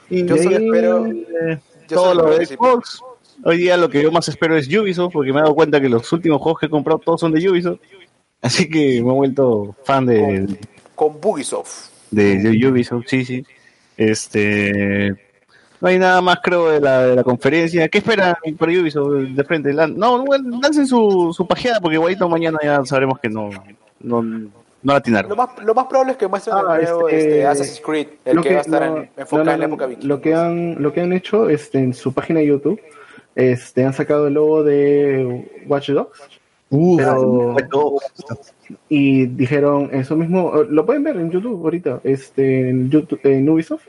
Y 0.10 0.26
Yo 0.26 0.36
solo 0.38 0.58
ahí, 0.58 0.66
espero- 0.66 1.06
Eh, 1.06 1.60
Yo 1.88 1.96
todo 1.98 2.06
solo 2.10 2.24
lo 2.30 2.38
de 2.40 2.46
Xbox. 2.48 3.02
Hoy 3.44 3.58
día 3.58 3.78
lo 3.78 3.90
que 3.90 4.02
yo 4.02 4.12
más 4.12 4.28
espero 4.28 4.58
es 4.58 4.68
Ubisoft, 4.68 5.14
porque 5.14 5.32
me 5.32 5.40
he 5.40 5.44
dado 5.44 5.54
cuenta 5.56 5.80
que 5.80 5.88
los 5.88 6.12
últimos 6.12 6.42
juegos 6.42 6.60
que 6.60 6.66
he 6.66 6.70
comprado 6.70 7.00
todos 7.00 7.22
son 7.22 7.32
de 7.32 7.48
Ubisoft. 7.50 7.80
Así 8.42 8.70
que 8.70 9.02
me 9.04 9.10
he 9.10 9.14
vuelto 9.14 9.76
fan 9.84 10.06
de, 10.06 10.58
Con 10.96 11.20
Bugisoft. 11.20 11.90
de, 12.12 12.38
de 12.38 12.68
Ubisoft, 12.68 13.06
sí, 13.08 13.26
sí. 13.26 13.46
Este. 13.98 15.12
No 15.82 15.88
hay 15.88 15.98
nada 15.98 16.22
más, 16.22 16.40
creo, 16.44 16.70
de 16.70 16.82
la, 16.82 17.06
de 17.06 17.16
la 17.16 17.24
conferencia. 17.24 17.88
¿Qué 17.88 18.00
esperan 18.00 18.36
para 18.58 18.72
Ubisoft 18.72 19.12
de 19.30 19.44
frente? 19.46 19.74
No, 19.74 20.26
lancen 20.62 20.86
su, 20.88 21.34
su 21.36 21.48
pajeada, 21.48 21.80
porque 21.80 21.96
igualito 21.96 22.28
mañana 22.28 22.60
ya 22.62 22.84
sabremos 22.86 23.18
que 23.20 23.30
no, 23.30 23.50
no, 24.02 24.22
no 24.22 24.52
la 24.84 24.96
atinaron. 24.96 25.30
Lo 25.30 25.38
más, 25.38 25.50
lo 25.64 25.74
más 25.74 25.86
probable 25.86 26.14
es 26.14 26.18
que 26.18 26.28
muestren 26.28 26.56
Ah, 26.58 26.78
el 26.78 26.84
nuevo 26.84 27.08
este, 27.10 27.20
este, 27.22 27.46
Assassin's 27.46 27.82
Creed, 27.86 28.08
el 28.26 28.36
lo 28.36 28.42
que, 28.44 28.50
va 28.54 28.58
a 28.58 28.62
estar 28.62 28.90
no, 28.90 28.98
en- 28.98 29.10
enfocado 29.16 29.44
no, 29.46 29.52
en 29.54 29.60
la 29.60 29.66
época 29.66 29.86
vikinga. 29.86 30.08
Lo 30.08 30.22
que 30.22 30.34
han, 30.34 30.82
lo 30.82 30.94
que 30.94 31.02
han 31.02 31.14
hecho 31.14 31.50
este, 31.50 31.78
en 31.80 31.94
su 31.94 32.14
página 32.14 32.40
de 32.42 32.48
YouTube, 32.48 32.82
este, 33.36 33.86
han 33.86 33.94
sacado 33.94 34.28
el 34.28 34.34
logo 34.34 34.64
de 34.64 35.50
Watch 35.66 35.92
Dogs. 35.92 36.20
Pero, 36.98 37.56
y 38.88 39.26
dijeron 39.26 39.90
eso 39.92 40.16
mismo, 40.16 40.54
eh, 40.62 40.68
lo 40.70 40.86
pueden 40.86 41.04
ver 41.04 41.18
en 41.18 41.32
YouTube 41.32 41.64
ahorita, 41.64 42.02
este, 42.04 42.70
en, 42.70 42.90
YouTube, 42.90 43.20
en 43.24 43.50
Ubisoft, 43.50 43.84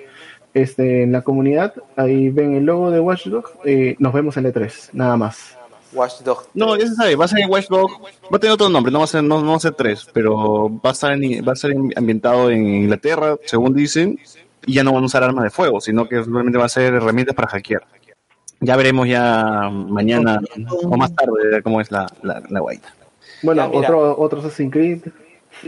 este, 0.54 1.02
en 1.02 1.12
la 1.12 1.22
comunidad, 1.22 1.74
ahí 1.96 2.30
ven 2.30 2.54
el 2.54 2.64
logo 2.64 2.90
de 2.90 3.00
Watch 3.00 3.26
Dogs, 3.26 3.50
eh, 3.64 3.96
nos 3.98 4.12
vemos 4.12 4.36
en 4.36 4.46
E3, 4.46 4.90
nada 4.92 5.16
más. 5.16 5.56
Watch 5.92 6.20
Dogs. 6.24 6.48
No, 6.54 6.76
ya 6.76 6.86
se 6.86 6.94
sabe, 6.94 7.16
va 7.16 7.24
a 7.24 7.28
ser 7.28 7.40
en 7.40 7.50
Watch 7.50 7.68
Dogs, 7.68 7.92
va 8.32 8.36
a 8.36 8.38
tener 8.38 8.54
otro 8.54 8.68
nombre, 8.68 8.92
no 8.92 8.98
va 9.00 9.04
a 9.04 9.08
ser, 9.08 9.22
no, 9.24 9.42
no 9.42 9.50
va 9.50 9.56
a 9.56 9.60
ser 9.60 9.72
tres, 9.74 10.06
pero 10.12 10.68
va 10.68 10.90
a 10.90 10.92
estar 10.92 11.12
en- 11.12 11.44
va 11.46 11.52
a 11.52 11.56
ser 11.56 11.74
ambientado 11.96 12.50
en 12.50 12.66
Inglaterra, 12.66 13.36
según 13.44 13.74
dicen, 13.74 14.18
y 14.66 14.74
ya 14.74 14.84
no 14.84 14.92
van 14.92 15.02
a 15.02 15.06
usar 15.06 15.22
armas 15.24 15.44
de 15.44 15.50
fuego, 15.50 15.80
sino 15.80 16.08
que 16.08 16.22
simplemente 16.22 16.58
va 16.58 16.66
a 16.66 16.68
ser 16.68 16.94
herramientas 16.94 17.34
para 17.34 17.48
hackear. 17.48 17.82
Ya 18.60 18.76
veremos 18.76 19.08
ya 19.08 19.70
mañana 19.70 20.40
o 20.82 20.96
más 20.96 21.14
tarde 21.14 21.62
cómo 21.62 21.80
es 21.80 21.90
la, 21.90 22.06
la, 22.22 22.42
la 22.48 22.60
guaita. 22.60 22.92
Bueno, 23.42 23.62
Ya, 23.62 23.68
mira. 23.68 23.88
otro, 23.88 24.18
otro 24.18 24.40
Assassin's 24.40 24.72
Creed, 24.72 25.00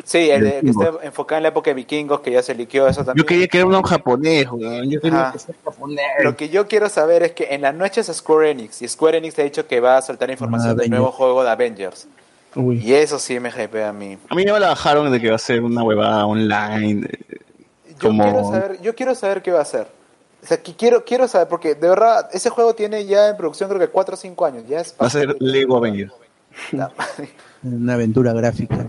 Sí, 0.05 0.31
el 0.31 0.43
que 0.63 0.71
esté 0.71 0.91
enfocado 1.03 1.39
en 1.39 1.43
la 1.43 1.49
época 1.51 1.71
de 1.71 1.75
vikingos, 1.75 2.21
que 2.21 2.31
ya 2.31 2.43
se 2.43 2.55
liqueó 2.55 2.87
eso 2.89 3.05
también. 3.05 3.23
Yo 3.23 3.27
quería 3.27 3.47
que 3.49 3.59
era 3.59 3.67
un 3.67 3.83
japonés, 3.83 4.47
weón, 4.51 4.89
yo 4.91 5.01
quería 5.01 5.21
Ajá. 5.23 5.33
que 5.33 5.39
sea 5.39 5.55
japonés. 5.65 6.07
Lo 6.23 6.35
que 6.37 6.49
yo 6.49 6.67
quiero 6.67 6.89
saber 6.89 7.23
es 7.25 7.33
que 7.33 7.49
en 7.51 7.61
las 7.63 7.75
noches 7.75 8.07
Square 8.07 8.53
Enix, 8.53 8.81
y 8.81 8.89
Square 8.89 9.19
Enix 9.19 9.39
ha 9.39 9.43
dicho 9.43 9.67
que 9.67 9.81
va 9.81 9.99
a 9.99 10.03
soltar 10.03 10.31
información 10.31 10.77
del 10.77 10.89
nuevo 10.89 11.11
juego 11.13 11.43
de 11.45 11.51
Avengers. 11.51 12.07
uy, 12.55 12.79
Y 12.83 12.95
eso 12.95 13.19
sí 13.19 13.39
me 13.41 13.51
hypea 13.51 13.91
a 13.91 13.93
mí. 13.93 14.17
A 14.31 14.35
mí 14.35 14.45
ya 14.47 14.53
me 14.55 14.61
la 14.61 14.69
bajaron 14.69 15.11
de 15.13 15.21
que 15.21 15.29
va 15.29 15.37
a 15.37 15.39
ser 15.39 15.61
una 15.63 15.83
huevada 15.83 16.25
online. 16.27 17.09
Yo, 18.01 18.09
Como- 18.09 18.23
quiero 18.25 18.45
saber, 18.51 18.81
yo 18.83 18.95
quiero 18.95 19.15
saber 19.15 19.43
qué 19.43 19.51
va 19.51 19.59
a 19.59 19.63
hacer. 19.63 19.89
O 20.43 20.47
sea, 20.47 20.61
que 20.61 20.75
quiero, 20.75 21.05
quiero 21.05 21.29
saber, 21.29 21.47
porque 21.47 21.77
de 21.77 21.89
verdad, 21.89 22.29
ese 22.33 22.51
juego 22.51 22.75
tiene 22.75 23.07
ya 23.07 23.29
en 23.29 23.37
producción 23.37 23.69
creo 23.69 23.81
que 23.81 23.89
4 23.89 24.15
o 24.15 24.17
5 24.17 24.45
años. 24.45 24.65
Ya 24.69 24.81
es 24.81 24.95
Va 25.01 25.07
a 25.07 25.11
ser 25.11 25.37
Lego 25.41 25.77
Avengers. 25.77 26.13
Una 27.63 27.95
aventura 27.95 28.33
gráfica. 28.33 28.89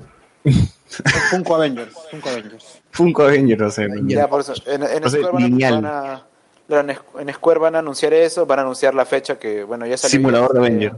Funko 1.30 1.56
Avengers. 1.56 1.94
Funko 2.10 2.30
Avengers. 2.30 2.82
Funko 2.92 3.24
Avengers, 3.24 3.62
o 3.62 3.72
sea. 3.72 3.88
Ya, 4.06 4.28
por 4.28 4.42
eso. 4.42 4.54
En, 4.66 4.84
en 4.84 5.10
Square 5.10 5.32
van 5.32 5.86
a, 5.86 6.26
van 6.68 6.90
en, 6.90 7.34
Square 7.34 7.60
van 7.60 7.76
a 7.76 7.80
anunciar 7.80 8.14
eso, 8.14 8.46
van 8.46 8.60
a 8.60 8.62
anunciar 8.64 8.96
la 8.96 9.06
fecha 9.06 9.38
que, 9.38 9.64
bueno, 9.64 9.86
ya 9.86 9.98
salió. 9.98 10.12
Simulador 10.12 10.54
de 10.54 10.60
de, 10.60 10.66
Avengers. 10.66 10.96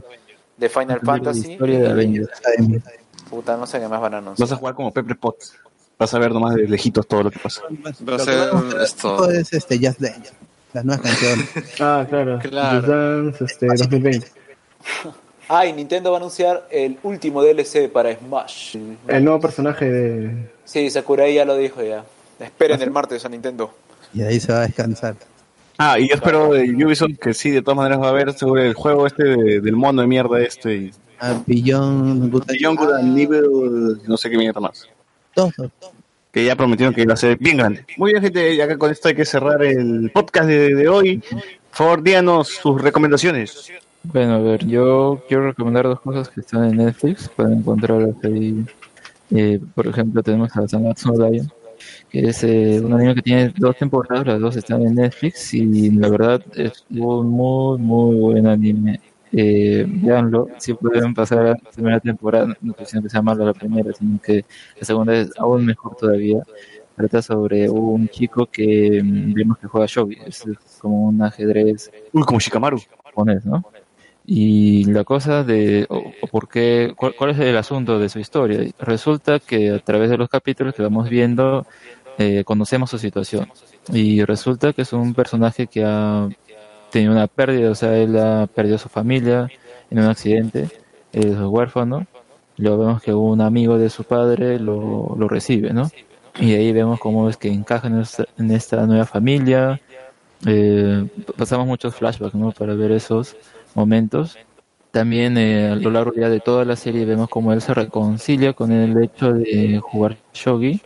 de 0.56 0.68
Final 0.68 1.00
Fantasy. 1.00 1.52
historia 1.52 1.80
de 1.80 1.90
Avengers. 1.90 2.30
Puta, 3.28 3.56
no 3.56 3.66
sé 3.66 3.78
qué 3.78 3.88
más 3.88 4.00
van 4.00 4.14
a 4.14 4.18
anunciar. 4.18 4.48
Vas 4.48 4.52
a 4.52 4.56
jugar 4.56 4.74
como 4.74 4.92
Pepper 4.92 5.18
Potts. 5.18 5.54
Vas 5.98 6.12
a 6.12 6.18
ver 6.18 6.32
nomás 6.32 6.54
de 6.54 6.68
lejitos 6.68 7.06
todo 7.06 7.24
lo 7.24 7.30
que 7.30 7.38
pasa. 7.38 7.62
Va 8.08 8.16
a 8.16 8.18
ser 8.18 8.50
esto. 8.82 9.30
es 9.30 9.52
este 9.52 9.78
Just 9.78 10.00
Dance. 10.00 10.45
Las 10.76 10.84
nuevas 10.84 11.00
canciones. 11.06 11.48
ah, 11.80 12.04
claro, 12.08 12.38
Claro. 12.40 13.22
Dance, 13.22 13.44
este, 13.44 13.66
2020. 13.66 14.26
Ah, 15.48 15.64
y 15.64 15.72
Nintendo 15.72 16.10
va 16.10 16.18
a 16.18 16.20
anunciar 16.20 16.66
el 16.70 16.98
último 17.02 17.42
DLC 17.42 17.88
para 17.90 18.14
Smash. 18.14 18.76
El 19.08 19.24
nuevo 19.24 19.40
personaje 19.40 19.84
de, 19.90 20.48
Sí, 20.64 20.90
Sakurai 20.90 21.32
ya 21.34 21.44
lo 21.44 21.56
dijo 21.56 21.82
ya. 21.82 22.04
Esperen 22.38 22.82
el 22.82 22.90
martes 22.90 23.24
a 23.24 23.28
Nintendo. 23.28 23.72
Y 24.12 24.22
ahí 24.22 24.38
se 24.38 24.52
va 24.52 24.58
a 24.58 24.66
descansar. 24.66 25.14
Ah, 25.78 25.98
y 25.98 26.08
yo 26.08 26.14
espero 26.14 26.52
de 26.52 26.62
Ubisoft 26.84 27.18
que 27.20 27.32
sí, 27.32 27.50
de 27.50 27.62
todas 27.62 27.76
maneras 27.76 28.00
va 28.00 28.06
a 28.08 28.10
haber 28.10 28.32
sobre 28.34 28.66
el 28.66 28.74
juego 28.74 29.06
este 29.06 29.24
de- 29.24 29.60
del 29.60 29.76
mono 29.76 30.02
de 30.02 30.08
mierda 30.08 30.40
este. 30.40 30.74
Y 30.74 30.90
A 31.20 31.40
Beyond 31.46 32.30
Good 32.32 32.44
Beyond 32.46 32.78
Good 32.78 32.92
and 32.92 33.18
Evil, 33.18 34.00
no 34.06 34.16
sé 34.16 34.28
qué 34.28 34.36
mierda 34.36 34.60
más. 34.60 34.86
Todo. 35.34 35.50
Que 36.36 36.44
ya 36.44 36.54
prometieron 36.54 36.92
que 36.92 37.00
iba 37.00 37.14
a 37.14 37.16
ser 37.16 37.38
bien 37.38 37.56
grande. 37.56 37.86
Muy 37.96 38.12
bien, 38.12 38.22
gente, 38.22 38.54
y 38.54 38.60
acá 38.60 38.76
con 38.76 38.90
esto 38.90 39.08
hay 39.08 39.14
que 39.14 39.24
cerrar 39.24 39.62
el 39.64 40.10
podcast 40.12 40.46
de, 40.46 40.74
de 40.74 40.86
hoy. 40.86 41.16
Por 41.16 41.40
favor, 41.70 42.02
díganos 42.02 42.48
sus 42.48 42.82
recomendaciones. 42.82 43.72
Bueno, 44.02 44.34
a 44.34 44.38
ver, 44.40 44.66
yo 44.66 45.24
quiero 45.28 45.46
recomendar 45.46 45.84
dos 45.84 45.98
cosas 46.02 46.28
que 46.28 46.42
están 46.42 46.64
en 46.64 46.76
Netflix, 46.76 47.30
pueden 47.30 47.60
encontrarlas 47.60 48.22
ahí. 48.22 48.66
Eh, 49.30 49.58
por 49.74 49.86
ejemplo, 49.86 50.22
tenemos 50.22 50.54
a 50.54 50.60
no 50.78 51.30
Lion, 51.30 51.50
que 52.10 52.28
es 52.28 52.44
eh, 52.44 52.82
un 52.84 52.92
anime 52.92 53.14
que 53.14 53.22
tiene 53.22 53.54
dos 53.56 53.74
temporadas, 53.78 54.26
las 54.26 54.38
dos 54.38 54.56
están 54.56 54.82
en 54.82 54.96
Netflix 54.96 55.54
y 55.54 55.90
la 55.90 56.10
verdad 56.10 56.42
es 56.54 56.84
un 56.90 57.28
muy, 57.30 57.78
muy 57.78 58.14
buen 58.14 58.46
anime. 58.46 59.00
Eh, 59.38 59.84
véanlo, 59.86 60.48
si 60.58 60.72
pueden 60.72 61.12
pasar 61.12 61.38
a 61.40 61.44
la 61.50 61.56
primera 61.74 62.00
temporada, 62.00 62.56
no 62.62 62.74
es 62.78 62.90
que 62.90 63.08
sea 63.10 63.20
mala 63.20 63.44
la 63.44 63.52
primera, 63.52 63.92
sino 63.92 64.18
que 64.18 64.46
la 64.80 64.84
segunda 64.86 65.14
es 65.14 65.30
aún 65.38 65.66
mejor 65.66 65.94
todavía. 65.94 66.42
Trata 66.96 67.20
sobre 67.20 67.68
un 67.68 68.08
chico 68.08 68.46
que 68.46 69.02
mm, 69.04 69.34
vemos 69.34 69.58
que 69.58 69.66
juega 69.66 69.86
shogi, 69.86 70.16
es, 70.26 70.46
es 70.46 70.78
como 70.80 71.08
un 71.08 71.20
ajedrez 71.20 71.90
Uy, 72.12 72.22
como 72.24 72.40
Shikamaru. 72.40 72.78
japonés, 73.04 73.44
¿no? 73.44 73.62
Y 74.24 74.84
la 74.86 75.04
cosa 75.04 75.44
de, 75.44 75.84
o, 75.90 75.98
o 76.22 76.26
por 76.28 76.48
qué, 76.48 76.94
cuál, 76.96 77.14
cuál 77.14 77.30
es 77.30 77.38
el 77.38 77.56
asunto 77.58 77.98
de 77.98 78.08
su 78.08 78.18
historia. 78.18 78.60
Resulta 78.78 79.38
que 79.38 79.70
a 79.70 79.78
través 79.80 80.08
de 80.08 80.16
los 80.16 80.30
capítulos 80.30 80.74
que 80.74 80.82
vamos 80.82 81.10
viendo, 81.10 81.66
eh, 82.18 82.42
conocemos 82.44 82.88
su 82.90 82.98
situación. 82.98 83.48
Y 83.92 84.24
resulta 84.24 84.72
que 84.72 84.82
es 84.82 84.92
un 84.94 85.12
personaje 85.14 85.66
que 85.66 85.84
ha 85.84 86.28
tenido 86.90 87.12
una 87.12 87.26
pérdida, 87.26 87.70
o 87.70 87.74
sea, 87.74 87.96
él 87.96 88.16
ha 88.18 88.46
perdido 88.46 88.78
su 88.78 88.88
familia 88.88 89.48
en 89.90 89.98
un 89.98 90.06
accidente, 90.06 90.68
es 91.12 91.36
huérfano. 91.38 92.06
Luego 92.58 92.78
vemos 92.78 93.02
que 93.02 93.12
un 93.12 93.40
amigo 93.40 93.78
de 93.78 93.90
su 93.90 94.04
padre 94.04 94.58
lo, 94.58 95.14
lo 95.18 95.28
recibe, 95.28 95.72
¿no? 95.72 95.90
Y 96.38 96.54
ahí 96.54 96.72
vemos 96.72 97.00
cómo 97.00 97.28
es 97.28 97.36
que 97.36 97.48
encaja 97.48 97.88
en 97.88 98.50
esta, 98.50 98.86
nueva 98.86 99.06
familia, 99.06 99.80
eh, 100.44 101.06
pasamos 101.36 101.66
muchos 101.66 101.94
flashbacks, 101.94 102.34
¿no? 102.34 102.52
Para 102.52 102.74
ver 102.74 102.92
esos 102.92 103.36
momentos. 103.74 104.36
También 104.90 105.38
eh, 105.38 105.70
a 105.70 105.76
lo 105.76 105.90
largo 105.90 106.12
ya 106.14 106.28
de 106.28 106.40
toda 106.40 106.64
la 106.64 106.76
serie 106.76 107.04
vemos 107.04 107.28
cómo 107.28 107.52
él 107.52 107.62
se 107.62 107.72
reconcilia 107.74 108.52
con 108.52 108.70
el 108.70 109.02
hecho 109.02 109.32
de 109.32 109.80
jugar 109.80 110.16
shogi, 110.34 110.80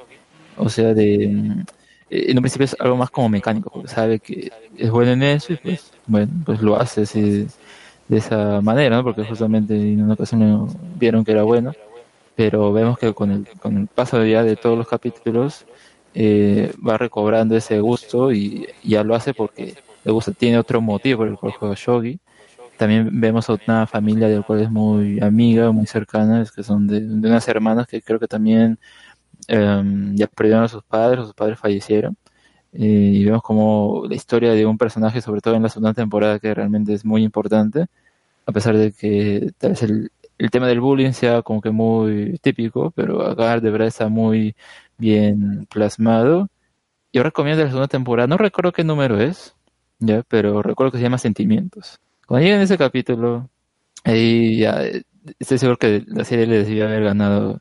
o 0.56 0.68
sea, 0.68 0.94
de 0.94 1.64
en 2.10 2.36
un 2.36 2.42
principio 2.42 2.64
es 2.64 2.76
algo 2.80 2.96
más 2.96 3.10
como 3.10 3.28
mecánico, 3.28 3.70
porque 3.70 3.88
sabe 3.88 4.18
que 4.18 4.50
es 4.76 4.90
bueno 4.90 5.12
en 5.12 5.22
eso 5.22 5.52
y 5.52 5.56
pues 5.56 5.92
bueno, 6.06 6.32
pues 6.44 6.60
lo 6.60 6.76
hace 6.76 7.02
así, 7.02 7.46
de 8.08 8.16
esa 8.18 8.60
manera, 8.60 8.96
¿no? 8.96 9.04
Porque 9.04 9.24
justamente 9.24 9.74
en 9.74 10.02
una 10.02 10.14
ocasión 10.14 10.68
vieron 10.98 11.24
que 11.24 11.32
era 11.32 11.44
bueno, 11.44 11.72
pero 12.34 12.72
vemos 12.72 12.98
que 12.98 13.14
con 13.14 13.30
el, 13.30 13.48
con 13.60 13.78
el 13.78 13.86
paso 13.86 14.24
ya 14.24 14.42
de 14.42 14.56
todos 14.56 14.76
los 14.76 14.88
capítulos 14.88 15.64
eh, 16.14 16.72
va 16.86 16.98
recobrando 16.98 17.56
ese 17.56 17.78
gusto 17.78 18.32
y 18.32 18.66
ya 18.82 19.04
lo 19.04 19.14
hace 19.14 19.32
porque 19.32 19.74
le 20.04 20.12
gusta, 20.12 20.32
tiene 20.32 20.58
otro 20.58 20.80
motivo 20.80 21.18
por 21.18 21.28
el 21.28 21.36
cual 21.36 21.52
juega 21.52 21.74
Shogi. 21.76 22.18
También 22.76 23.20
vemos 23.20 23.48
a 23.48 23.58
una 23.66 23.86
familia 23.86 24.26
de 24.26 24.36
la 24.38 24.42
cual 24.42 24.62
es 24.62 24.70
muy 24.70 25.20
amiga, 25.20 25.70
muy 25.70 25.86
cercana, 25.86 26.42
es 26.42 26.50
que 26.50 26.62
son 26.64 26.86
de, 26.88 27.00
de 27.00 27.28
unas 27.28 27.46
hermanas 27.46 27.86
que 27.86 28.02
creo 28.02 28.18
que 28.18 28.26
también 28.26 28.78
em, 29.50 30.14
ya 30.16 30.26
perdieron 30.28 30.64
a 30.64 30.68
sus 30.68 30.82
padres, 30.84 31.26
sus 31.26 31.34
padres 31.34 31.58
fallecieron. 31.58 32.16
Y 32.72 33.24
vemos 33.24 33.42
como 33.42 34.04
la 34.08 34.14
historia 34.14 34.52
de 34.52 34.64
un 34.66 34.78
personaje, 34.78 35.20
sobre 35.20 35.40
todo 35.40 35.54
en 35.56 35.64
la 35.64 35.68
segunda 35.68 35.94
temporada, 35.94 36.38
que 36.38 36.54
realmente 36.54 36.94
es 36.94 37.04
muy 37.04 37.24
importante, 37.24 37.86
a 38.46 38.52
pesar 38.52 38.76
de 38.76 38.92
que 38.92 39.52
tal 39.58 39.70
vez 39.70 39.82
el, 39.82 40.10
el 40.38 40.50
tema 40.50 40.68
del 40.68 40.80
bullying 40.80 41.12
sea 41.12 41.42
como 41.42 41.60
que 41.60 41.70
muy 41.70 42.38
típico, 42.42 42.92
pero 42.92 43.26
acá 43.26 43.60
de 43.60 43.70
verdad 43.70 43.88
está 43.88 44.08
muy 44.08 44.54
bien 44.98 45.66
plasmado. 45.70 46.48
Yo 47.12 47.22
recomiendo 47.24 47.62
la 47.64 47.70
segunda 47.70 47.88
temporada, 47.88 48.28
no 48.28 48.38
recuerdo 48.38 48.72
qué 48.72 48.84
número 48.84 49.20
es, 49.20 49.56
ya, 49.98 50.22
pero 50.28 50.62
recuerdo 50.62 50.92
que 50.92 50.98
se 50.98 51.04
llama 51.04 51.18
Sentimientos. 51.18 51.98
Cuando 52.26 52.46
lleguen 52.46 52.62
ese 52.62 52.78
capítulo, 52.78 53.50
ahí 54.04 54.58
ya 54.58 54.84
eh, 54.84 55.02
estoy 55.40 55.58
seguro 55.58 55.78
que 55.78 56.04
la 56.06 56.24
serie 56.24 56.46
les 56.46 56.68
debía 56.68 56.84
haber 56.84 57.04
ganado 57.04 57.60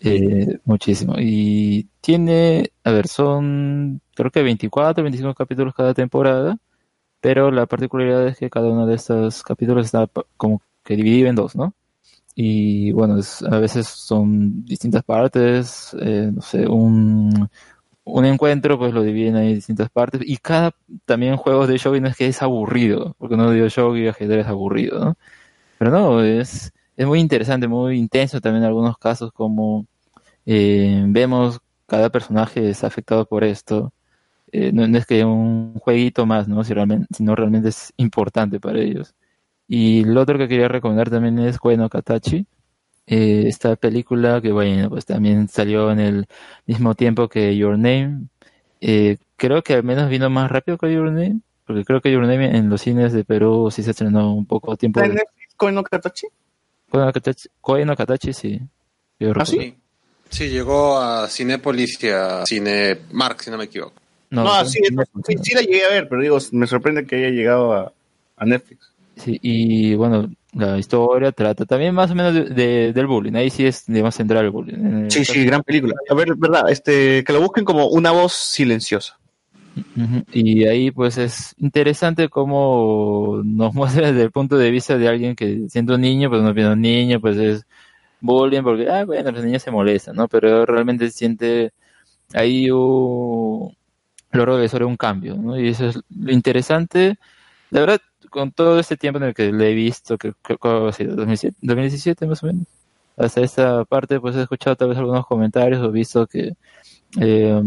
eh, 0.00 0.58
muchísimo. 0.64 1.14
Y 1.18 1.88
tiene, 2.00 2.70
a 2.84 2.92
ver, 2.92 3.08
son 3.08 4.00
creo 4.14 4.30
que 4.30 4.42
24, 4.42 5.02
25 5.04 5.34
capítulos 5.34 5.74
cada 5.74 5.94
temporada, 5.94 6.56
pero 7.20 7.50
la 7.52 7.66
particularidad 7.66 8.26
es 8.28 8.38
que 8.38 8.50
cada 8.50 8.68
uno 8.70 8.86
de 8.86 8.96
estos 8.96 9.42
capítulos 9.44 9.86
está 9.86 10.08
como 10.36 10.62
que 10.84 10.96
dividido 10.96 11.28
en 11.28 11.36
dos, 11.36 11.56
¿no? 11.56 11.74
Y 12.34 12.92
bueno, 12.92 13.18
es- 13.18 13.42
a 13.42 13.58
veces 13.60 13.86
son 13.88 14.64
distintas 14.64 15.04
partes, 15.04 15.96
eh, 16.00 16.30
no 16.34 16.42
sé, 16.42 16.66
un, 16.68 17.48
un 18.04 18.24
encuentro 18.26 18.78
pues 18.78 18.94
lo 18.94 19.02
dividen 19.02 19.36
ahí 19.36 19.50
en 19.50 19.54
distintas 19.56 19.90
partes 19.90 20.22
y 20.24 20.36
cada 20.38 20.72
también 21.06 21.36
juegos 21.36 21.68
de 21.68 21.78
shogi 21.78 22.00
no 22.00 22.08
es 22.08 22.16
que 22.16 22.26
es 22.28 22.42
aburrido, 22.42 23.16
porque 23.18 23.36
no 23.36 23.50
digo 23.52 23.68
shogi 23.68 24.08
ajedrez 24.08 24.46
aburrido, 24.48 25.00
¿no? 25.04 25.16
Pero 25.78 25.90
no, 25.90 26.22
es, 26.22 26.72
es 26.96 27.06
muy 27.06 27.20
interesante, 27.20 27.68
muy 27.68 27.98
intenso 27.98 28.40
también 28.40 28.62
en 28.64 28.68
algunos 28.68 28.98
casos 28.98 29.32
como 29.32 29.86
eh, 30.46 31.02
vemos 31.06 31.60
cada 31.86 32.10
personaje 32.10 32.70
es 32.70 32.84
afectado 32.84 33.26
por 33.26 33.44
esto. 33.44 33.92
Eh, 34.52 34.72
no, 34.72 34.86
no 34.86 34.98
es 34.98 35.06
que 35.06 35.24
un 35.24 35.74
jueguito 35.80 36.26
más, 36.26 36.48
¿no? 36.48 36.64
Si 36.64 36.72
realmente, 36.72 37.06
sino 37.14 37.34
realmente 37.34 37.70
es 37.70 37.92
importante 37.96 38.60
para 38.60 38.78
ellos. 38.80 39.14
Y 39.66 40.04
lo 40.04 40.20
otro 40.20 40.38
que 40.38 40.48
quería 40.48 40.68
recomendar 40.68 41.10
también 41.10 41.38
es 41.38 41.58
Bueno 41.58 41.88
Katachi, 41.88 42.46
eh, 43.06 43.44
esta 43.46 43.76
película 43.76 44.40
que, 44.40 44.52
bueno, 44.52 44.88
pues 44.90 45.06
también 45.06 45.48
salió 45.48 45.90
en 45.90 46.00
el 46.00 46.26
mismo 46.66 46.94
tiempo 46.94 47.28
que 47.28 47.56
Your 47.56 47.78
Name. 47.78 48.28
Eh, 48.80 49.18
creo 49.36 49.62
que 49.62 49.74
al 49.74 49.84
menos 49.84 50.08
vino 50.08 50.28
más 50.30 50.50
rápido 50.50 50.78
que 50.78 50.92
Your 50.92 51.10
Name, 51.10 51.40
porque 51.66 51.84
creo 51.84 52.00
que 52.00 52.12
Your 52.12 52.22
Name 52.22 52.56
en 52.56 52.68
los 52.68 52.82
cines 52.82 53.12
de 53.12 53.24
Perú 53.24 53.70
sí 53.70 53.82
se 53.82 53.90
estrenó 53.90 54.34
un 54.34 54.46
poco 54.46 54.76
tiempo. 54.76 55.00
¿Está 55.00 55.10
en 55.10 55.16
Netflix, 55.16 55.54
Koe 55.56 55.72
no 55.72 55.82
Katachi? 55.82 56.26
Koe 57.60 57.84
no 57.84 57.96
Katachi, 57.96 58.32
sí. 58.32 58.60
Yo 59.18 59.32
¿Ah, 59.36 59.44
sí? 59.46 59.74
Sí, 60.30 60.48
llegó 60.48 60.98
a 60.98 61.28
Cinépolis 61.28 62.02
y 62.02 62.08
a 62.08 62.44
Cinemark, 62.46 63.40
si 63.42 63.50
no 63.50 63.56
me 63.58 63.64
equivoco. 63.64 63.92
No, 64.30 64.42
No, 64.44 64.64
sí, 64.64 64.80
sí, 65.26 65.34
sí 65.42 65.54
la 65.54 65.60
llegué 65.60 65.84
a 65.84 65.90
ver, 65.90 66.08
pero 66.08 66.22
digo, 66.22 66.38
me 66.52 66.66
sorprende 66.66 67.06
que 67.06 67.16
haya 67.16 67.28
llegado 67.30 67.72
a, 67.72 67.92
a 68.36 68.44
Netflix. 68.44 68.90
Sí, 69.16 69.38
y 69.42 69.94
bueno, 69.94 70.28
la 70.54 70.76
historia 70.76 71.30
trata 71.30 71.64
también 71.66 71.94
más 71.94 72.10
o 72.10 72.14
menos 72.16 72.34
de, 72.34 72.44
de- 72.46 72.92
del 72.92 73.06
bullying. 73.06 73.34
Ahí 73.34 73.48
sí 73.50 73.64
es, 73.64 73.84
digamos, 73.86 74.16
central 74.16 74.44
el 74.46 74.50
bullying. 74.50 75.08
Sí, 75.08 75.24
sí, 75.24 75.44
gran 75.44 75.62
película. 75.62 75.94
A 76.10 76.14
ver, 76.14 76.34
verdad, 76.34 76.68
este, 76.68 77.22
que 77.22 77.32
lo 77.32 77.40
busquen 77.40 77.64
como 77.64 77.86
una 77.86 78.10
voz 78.10 78.32
silenciosa. 78.32 79.16
Y 80.32 80.66
ahí 80.66 80.90
pues 80.90 81.18
es 81.18 81.54
interesante 81.58 82.28
cómo 82.28 83.42
nos 83.44 83.74
muestra 83.74 84.08
desde 84.08 84.22
el 84.22 84.30
punto 84.30 84.56
de 84.58 84.70
vista 84.70 84.98
de 84.98 85.08
alguien 85.08 85.36
que 85.36 85.68
siendo 85.68 85.98
niño, 85.98 86.30
pues 86.30 86.42
no 86.42 86.52
viendo 86.54 86.74
un 86.74 86.80
niño, 86.80 87.20
pues 87.20 87.36
es 87.36 87.66
bullying 88.20 88.62
porque, 88.62 88.88
ah, 88.90 89.04
bueno, 89.04 89.30
los 89.32 89.44
niños 89.44 89.62
se 89.62 89.70
molestan, 89.70 90.16
¿no? 90.16 90.28
Pero 90.28 90.66
realmente 90.66 91.10
siente 91.10 91.72
ahí 92.34 92.70
un 92.70 93.74
logro 94.32 94.56
de 94.58 94.84
un 94.84 94.96
cambio, 94.96 95.36
¿no? 95.36 95.58
Y 95.58 95.68
eso 95.68 95.86
es 95.88 96.00
lo 96.10 96.32
interesante. 96.32 97.18
La 97.70 97.80
verdad, 97.80 98.00
con 98.30 98.52
todo 98.52 98.78
este 98.80 98.96
tiempo 98.96 99.18
en 99.18 99.24
el 99.24 99.34
que 99.34 99.52
le 99.52 99.70
he 99.70 99.74
visto, 99.74 100.18
que 100.18 100.32
que 100.42 100.56
sido 100.92 101.16
2007, 101.16 101.56
2017 101.62 102.26
más 102.26 102.42
o 102.42 102.46
menos, 102.46 102.66
hasta 103.16 103.40
esta 103.42 103.84
parte, 103.84 104.20
pues 104.20 104.36
he 104.36 104.42
escuchado 104.42 104.76
tal 104.76 104.88
vez 104.88 104.98
algunos 104.98 105.26
comentarios 105.26 105.82
o 105.82 105.90
visto 105.90 106.26
que 106.26 106.56
eh, 107.20 107.60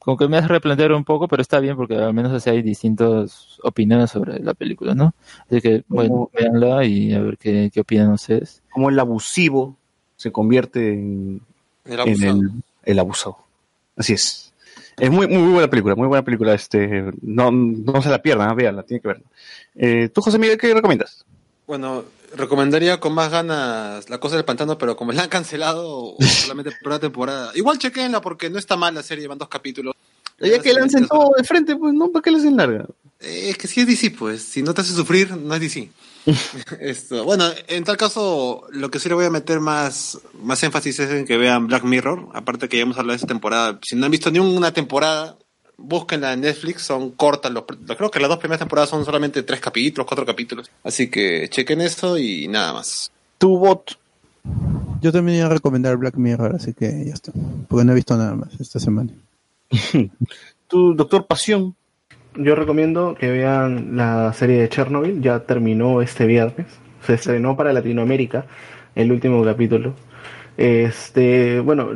como 0.00 0.16
que 0.16 0.28
me 0.28 0.38
hace 0.38 0.48
replantear 0.48 0.92
un 0.92 1.04
poco, 1.04 1.28
pero 1.28 1.42
está 1.42 1.60
bien 1.60 1.76
porque 1.76 1.96
al 1.96 2.14
menos 2.14 2.32
así 2.32 2.50
hay 2.50 2.62
distintas 2.62 3.58
opiniones 3.62 4.10
sobre 4.10 4.40
la 4.40 4.54
película, 4.54 4.94
¿no? 4.94 5.14
Así 5.46 5.60
que, 5.60 5.84
bueno, 5.88 6.30
véanla 6.32 6.84
y 6.84 7.12
a 7.12 7.20
ver 7.20 7.38
qué, 7.38 7.70
qué 7.72 7.80
opinan 7.80 8.12
ustedes. 8.12 8.62
Como 8.70 8.90
el 8.90 8.98
abusivo 8.98 9.76
se 10.16 10.32
convierte 10.32 10.92
en, 10.92 11.40
El 11.84 11.92
en 11.94 12.00
abusado. 12.00 12.32
el, 12.32 12.50
el 12.84 12.98
abusado. 12.98 13.38
Así 13.96 14.12
es. 14.14 14.52
Es 14.98 15.10
muy, 15.10 15.28
muy 15.28 15.52
buena 15.52 15.70
película, 15.70 15.94
muy 15.94 16.08
buena 16.08 16.24
película. 16.24 16.54
Este, 16.54 17.04
no, 17.22 17.50
no 17.52 18.02
se 18.02 18.08
la 18.08 18.20
pierdan, 18.20 18.54
véanla, 18.56 18.82
tiene 18.82 19.00
que 19.00 19.08
verla. 19.08 19.24
Eh, 19.76 20.08
¿Tú, 20.08 20.20
José 20.20 20.38
Miguel, 20.38 20.58
qué 20.58 20.74
recomiendas? 20.74 21.24
Bueno, 21.68 22.06
recomendaría 22.34 22.98
con 22.98 23.12
más 23.12 23.30
ganas 23.30 24.08
La 24.08 24.18
Cosa 24.18 24.36
del 24.36 24.46
Pantano, 24.46 24.78
pero 24.78 24.96
como 24.96 25.12
la 25.12 25.24
han 25.24 25.28
cancelado 25.28 26.14
solamente 26.40 26.72
por 26.72 26.88
una 26.88 26.98
temporada. 26.98 27.52
Igual 27.54 27.78
chequenla 27.78 28.22
porque 28.22 28.48
no 28.48 28.58
está 28.58 28.76
mal 28.78 28.94
la 28.94 29.02
serie, 29.02 29.22
llevan 29.22 29.36
dos 29.36 29.50
capítulos. 29.50 29.94
Ya 30.40 30.60
que 30.60 30.72
lancen 30.72 31.06
todo 31.06 31.32
de 31.36 31.44
frente, 31.44 31.76
pues 31.76 31.92
no, 31.92 32.10
¿para 32.10 32.22
qué 32.22 32.30
le 32.30 32.38
hacen 32.38 32.56
larga? 32.56 32.86
Eh, 33.20 33.50
Es 33.50 33.58
que 33.58 33.68
si 33.68 33.80
es 33.80 33.86
DC, 33.86 34.12
pues. 34.12 34.40
Si 34.40 34.62
no 34.62 34.72
te 34.72 34.80
hace 34.80 34.94
sufrir, 34.94 35.36
no 35.36 35.54
es 35.54 35.60
DC. 35.60 35.90
Esto. 36.80 37.24
Bueno, 37.24 37.44
en 37.66 37.84
tal 37.84 37.98
caso, 37.98 38.66
lo 38.70 38.90
que 38.90 38.98
sí 38.98 39.10
le 39.10 39.16
voy 39.16 39.26
a 39.26 39.30
meter 39.30 39.60
más, 39.60 40.18
más 40.40 40.62
énfasis 40.62 41.00
es 41.00 41.10
en 41.10 41.26
que 41.26 41.36
vean 41.36 41.66
Black 41.66 41.84
Mirror. 41.84 42.28
Aparte 42.32 42.70
que 42.70 42.78
ya 42.78 42.84
hemos 42.84 42.96
hablado 42.96 43.12
de 43.12 43.16
esta 43.16 43.26
temporada. 43.26 43.78
Si 43.82 43.94
no 43.94 44.06
han 44.06 44.12
visto 44.12 44.30
ni 44.30 44.38
una 44.38 44.72
temporada, 44.72 45.36
búsquenla 45.78 46.34
en 46.34 46.42
Netflix. 46.42 46.82
Son 46.82 47.12
cortas. 47.12 47.50
Los, 47.50 47.64
creo 47.64 48.10
que 48.10 48.20
las 48.20 48.28
dos 48.28 48.38
primeras 48.38 48.58
temporadas 48.58 48.90
son 48.90 49.04
solamente 49.04 49.42
tres 49.42 49.60
capítulos, 49.60 50.06
cuatro 50.06 50.26
capítulos. 50.26 50.70
Así 50.84 51.08
que 51.08 51.48
chequen 51.48 51.80
esto 51.80 52.18
y 52.18 52.46
nada 52.48 52.74
más. 52.74 53.10
Tu 53.38 53.56
bot. 53.56 53.98
Yo 55.00 55.12
también 55.12 55.38
iba 55.38 55.46
a 55.46 55.50
recomendar 55.50 55.96
Black 55.96 56.16
Mirror, 56.16 56.56
así 56.56 56.74
que 56.74 57.04
ya 57.06 57.14
está. 57.14 57.32
Porque 57.68 57.84
no 57.84 57.92
he 57.92 57.94
visto 57.94 58.16
nada 58.16 58.34
más 58.34 58.48
esta 58.60 58.78
semana. 58.78 59.12
Tu 60.68 60.94
doctor 60.94 61.26
Pasión. 61.26 61.74
Yo 62.34 62.54
recomiendo 62.54 63.14
que 63.14 63.30
vean 63.30 63.96
la 63.96 64.32
serie 64.34 64.60
de 64.60 64.68
Chernobyl, 64.68 65.22
ya 65.22 65.40
terminó 65.40 66.02
este 66.02 66.26
viernes, 66.26 66.66
se 67.04 67.14
estrenó 67.14 67.56
para 67.56 67.72
Latinoamérica 67.72 68.46
el 68.94 69.10
último 69.10 69.42
capítulo. 69.44 69.94
Este, 70.56 71.60
bueno, 71.60 71.90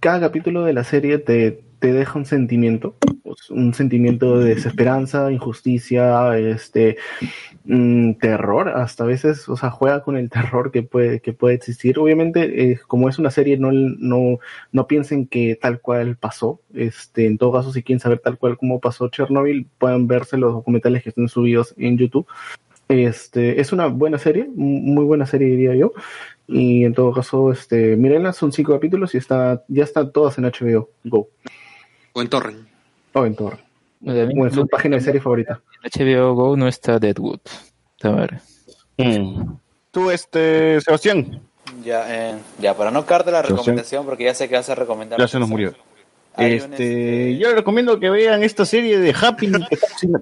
cada 0.00 0.20
capítulo 0.20 0.62
de 0.62 0.74
la 0.74 0.84
serie 0.84 1.18
te, 1.18 1.60
te 1.84 1.92
deja 1.92 2.18
un 2.18 2.24
sentimiento, 2.24 2.94
pues, 3.22 3.50
un 3.50 3.74
sentimiento 3.74 4.38
de 4.38 4.54
desesperanza, 4.54 5.30
injusticia, 5.30 6.38
este, 6.38 6.96
mm, 7.66 8.14
terror, 8.14 8.70
hasta 8.70 9.04
a 9.04 9.06
veces, 9.06 9.46
o 9.50 9.56
sea, 9.58 9.68
juega 9.70 10.02
con 10.02 10.16
el 10.16 10.30
terror 10.30 10.72
que 10.72 10.82
puede, 10.82 11.20
que 11.20 11.34
puede 11.34 11.56
existir. 11.56 11.98
Obviamente, 11.98 12.72
eh, 12.72 12.80
como 12.88 13.10
es 13.10 13.18
una 13.18 13.30
serie, 13.30 13.58
no, 13.58 13.70
no, 13.70 14.38
no 14.72 14.86
piensen 14.86 15.26
que 15.26 15.58
tal 15.60 15.78
cual 15.82 16.16
pasó. 16.16 16.58
Este, 16.72 17.26
en 17.26 17.36
todo 17.36 17.52
caso, 17.52 17.70
si 17.70 17.82
quieren 17.82 18.00
saber 18.00 18.20
tal 18.20 18.38
cual 18.38 18.56
cómo 18.56 18.80
pasó 18.80 19.10
Chernobyl, 19.10 19.66
pueden 19.76 20.06
verse 20.06 20.38
los 20.38 20.54
documentales 20.54 21.02
que 21.02 21.10
están 21.10 21.28
subidos 21.28 21.74
en 21.76 21.98
YouTube. 21.98 22.26
Este, 22.88 23.60
es 23.60 23.72
una 23.74 23.88
buena 23.88 24.16
serie, 24.18 24.48
muy 24.54 25.04
buena 25.04 25.26
serie 25.26 25.48
diría 25.48 25.74
yo. 25.74 25.92
Y 26.46 26.84
en 26.84 26.94
todo 26.94 27.12
caso, 27.12 27.52
este, 27.52 27.96
mírenla, 27.96 28.32
son 28.32 28.52
cinco 28.52 28.72
capítulos 28.72 29.14
y 29.14 29.18
está, 29.18 29.64
ya 29.68 29.84
están 29.84 30.12
todas 30.12 30.38
en 30.38 30.44
HBO 30.44 30.88
Go. 31.04 31.28
O 32.14 32.22
en 32.22 32.28
Torrent. 32.28 32.66
O 33.12 33.26
en 33.26 33.34
Tor. 33.36 33.58
Bueno, 34.00 34.22
a 34.22 34.26
mí- 34.26 34.40
O 34.40 34.46
en 34.46 34.52
su 34.54 34.66
página 34.66 34.96
de 34.96 35.02
serie 35.02 35.20
favorita. 35.20 35.60
En 35.82 35.90
HBO 35.90 36.34
Go 36.34 36.56
no 36.56 36.66
está 36.68 36.98
Deadwood. 36.98 37.40
A 38.02 38.08
ver. 38.10 38.40
Tú, 39.90 40.10
este, 40.10 40.80
Sebastián. 40.80 41.40
Ya, 41.84 42.04
eh, 42.32 42.34
ya, 42.58 42.74
para 42.76 42.90
no 42.90 43.04
carte 43.06 43.30
la 43.30 43.42
recomendación, 43.42 44.04
porque 44.04 44.24
ya 44.24 44.34
sé 44.34 44.48
que 44.48 44.54
vas 44.56 44.68
a 44.70 44.74
recomendar. 44.74 45.18
Ya 45.18 45.28
se 45.28 45.38
nos 45.38 45.48
murió. 45.48 45.74
Un, 46.36 46.44
Este, 46.44 47.36
yo 47.38 47.48
les 47.48 47.56
recomiendo 47.56 47.98
que 48.00 48.10
vean 48.10 48.42
esta 48.42 48.64
serie 48.64 48.98
de 48.98 49.14
Happy, 49.20 49.52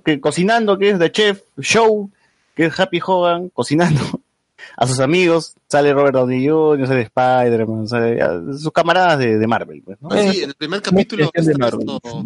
que, 0.04 0.20
cocinando, 0.20 0.76
que 0.78 0.90
es 0.90 0.98
de 0.98 1.10
Chef 1.10 1.42
Show, 1.58 2.10
que 2.54 2.66
es 2.66 2.78
Happy 2.78 3.00
Hogan 3.04 3.48
cocinando 3.48 4.00
a 4.76 4.86
sus 4.86 5.00
amigos. 5.00 5.54
Sale 5.68 5.92
Robert 5.92 6.14
Downey 6.14 6.46
Jr., 6.46 6.86
sale 6.86 7.02
Spider-Man, 7.02 7.88
sale 7.88 8.20
sus 8.58 8.72
camaradas 8.72 9.18
de, 9.18 9.38
de 9.38 9.46
Marvel. 9.46 9.82
Pues, 9.82 10.00
¿no? 10.00 10.10
Sí, 10.10 10.42
en 10.42 10.50
el 10.50 10.54
primer 10.54 10.82
capítulo 10.82 11.30
está 11.32 11.70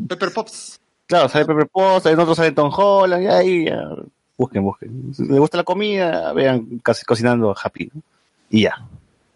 Pepper 0.09 0.33
Pops. 0.33 0.81
Claro, 1.07 1.29
sale 1.29 1.45
Pepper 1.45 1.69
Potts, 1.69 2.07
en 2.07 2.19
otros 2.19 2.37
sale 2.37 2.53
Tom 2.53 2.73
Holland, 2.75 3.23
y 3.23 3.27
ahí 3.27 3.65
ya, 3.67 3.89
busquen, 4.37 4.63
busquen. 4.63 5.15
Si 5.15 5.25
les 5.25 5.39
gusta 5.39 5.59
la 5.59 5.65
comida, 5.65 6.33
vean 6.33 6.81
casi 6.83 7.05
cocinando 7.05 7.55
Happy. 7.63 7.91
¿no? 7.93 8.03
Y 8.51 8.63
ya. 8.63 8.87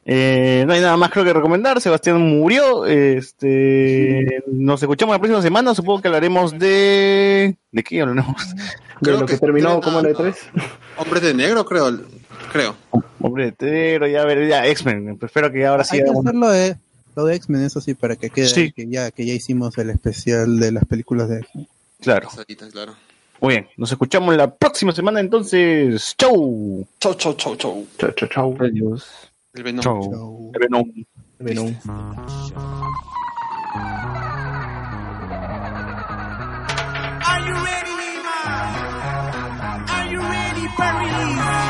Eh, 0.05 0.65
no 0.67 0.73
hay 0.73 0.81
nada 0.81 0.97
más 0.97 1.11
creo 1.11 1.25
que 1.25 1.33
recomendar. 1.33 1.81
Sebastián 1.81 2.21
murió. 2.21 2.87
Este, 2.87 4.43
nos 4.47 4.83
escuchamos 4.83 5.15
la 5.15 5.19
próxima 5.19 5.43
semana. 5.43 5.75
Supongo 5.75 6.01
que 6.01 6.09
hablaremos 6.09 6.59
de. 6.59 7.57
¿De 7.71 7.83
qué 7.83 8.01
hablaremos? 8.01 8.55
De 9.01 9.13
lo 9.19 9.27
que, 9.27 9.37
terminó 9.37 9.81
como 9.81 10.01
el 10.01 10.15
E3. 10.15 10.35
Hombre 10.97 11.21
de 11.21 11.35
negro, 11.35 11.65
creo. 11.65 12.01
Creo. 12.53 12.77
Hombre 13.21 13.47
de 13.47 13.53
Tero, 13.53 14.07
ya, 14.09 14.25
ver, 14.25 14.49
ya, 14.49 14.67
X-Men. 14.67 15.19
Espero 15.21 15.53
que 15.53 15.67
ahora 15.67 15.85
sí. 15.85 15.99
Hay 15.99 16.05
que 16.05 16.11
hacerlo 16.11 16.49
de, 16.49 16.77
lo 17.15 17.25
de 17.27 17.37
X-Men, 17.37 17.65
eso 17.65 17.81
sí, 17.81 17.95
para 17.95 18.17
que 18.17 18.31
quede 18.31 18.49
Sí. 18.49 18.73
que 18.73 18.89
ya, 18.89 19.11
que 19.11 19.27
ya 19.27 19.35
hicimos 19.35 19.77
el 19.79 19.91
especial 19.91 20.59
de 20.59 20.73
las 20.73 20.85
películas 20.87 21.29
de 21.29 21.41
X-Men. 21.41 21.69
Claro. 22.01 22.29
claro. 22.73 22.95
Muy 23.41 23.55
bien. 23.55 23.69
Nos 23.77 23.93
escuchamos 23.93 24.35
la 24.37 24.55
próxima 24.55 24.93
semana 24.93 25.21
entonces. 25.21 26.15
¡Chau! 26.17 26.87
Chau, 26.99 27.15
chau, 27.15 27.35
chau, 27.35 27.57
chau. 27.57 27.87
Chau, 27.99 28.11
chau, 28.13 28.29
chau. 28.29 28.57
Adiós. 28.61 29.30
El 29.53 29.65
Venom. 29.65 29.83
Chau. 29.83 30.53
El 30.55 30.61
Venom. 30.61 30.85
Venom. 31.41 31.77
Are 37.27 37.41
you 37.47 37.55
ready, 37.55 37.91
Lima? 38.01 38.37
Are 39.89 40.07
you 40.13 40.21
ready 40.21 40.67
for 40.77 40.91
release? 41.01 41.70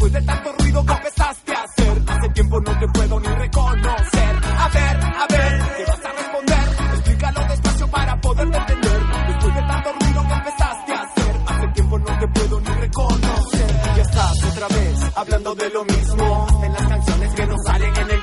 Después 0.00 0.14
de 0.14 0.32
tanto 0.32 0.52
ruido 0.58 0.86
que 0.86 0.92
empezaste 0.94 1.52
a 1.52 1.62
hacer, 1.62 2.02
hace 2.06 2.28
tiempo 2.30 2.58
no 2.58 2.78
te 2.78 2.88
puedo 2.88 3.20
ni 3.20 3.28
reconocer. 3.28 4.40
A 4.56 4.68
ver, 4.70 4.96
a 4.96 5.26
ver, 5.28 5.62
¿qué 5.76 5.84
vas 5.84 6.04
a 6.06 6.12
responder? 6.16 6.68
Explícalo 6.94 7.40
despacio 7.48 7.90
para 7.90 8.20
poderte 8.22 8.56
entender. 8.56 9.00
Después 9.28 9.54
de 9.56 9.60
tanto 9.60 9.92
ruido 10.00 10.26
que 10.26 10.32
empezaste 10.32 10.92
a 10.94 11.02
hacer, 11.02 11.40
hace 11.46 11.68
tiempo 11.74 11.98
no 11.98 12.18
te 12.18 12.28
puedo 12.28 12.60
ni 12.60 12.70
reconocer. 12.80 13.66
Ya 13.94 14.02
estás 14.02 14.44
otra 14.44 14.68
vez 14.68 15.00
hablando 15.16 15.54
de 15.54 15.68
lo 15.68 15.84
mismo, 15.84 16.46
en 16.64 16.72
las 16.72 16.86
canciones 16.86 17.34
que 17.34 17.46
no 17.46 17.54
salen 17.66 17.96
en 17.98 18.10
el 18.10 18.19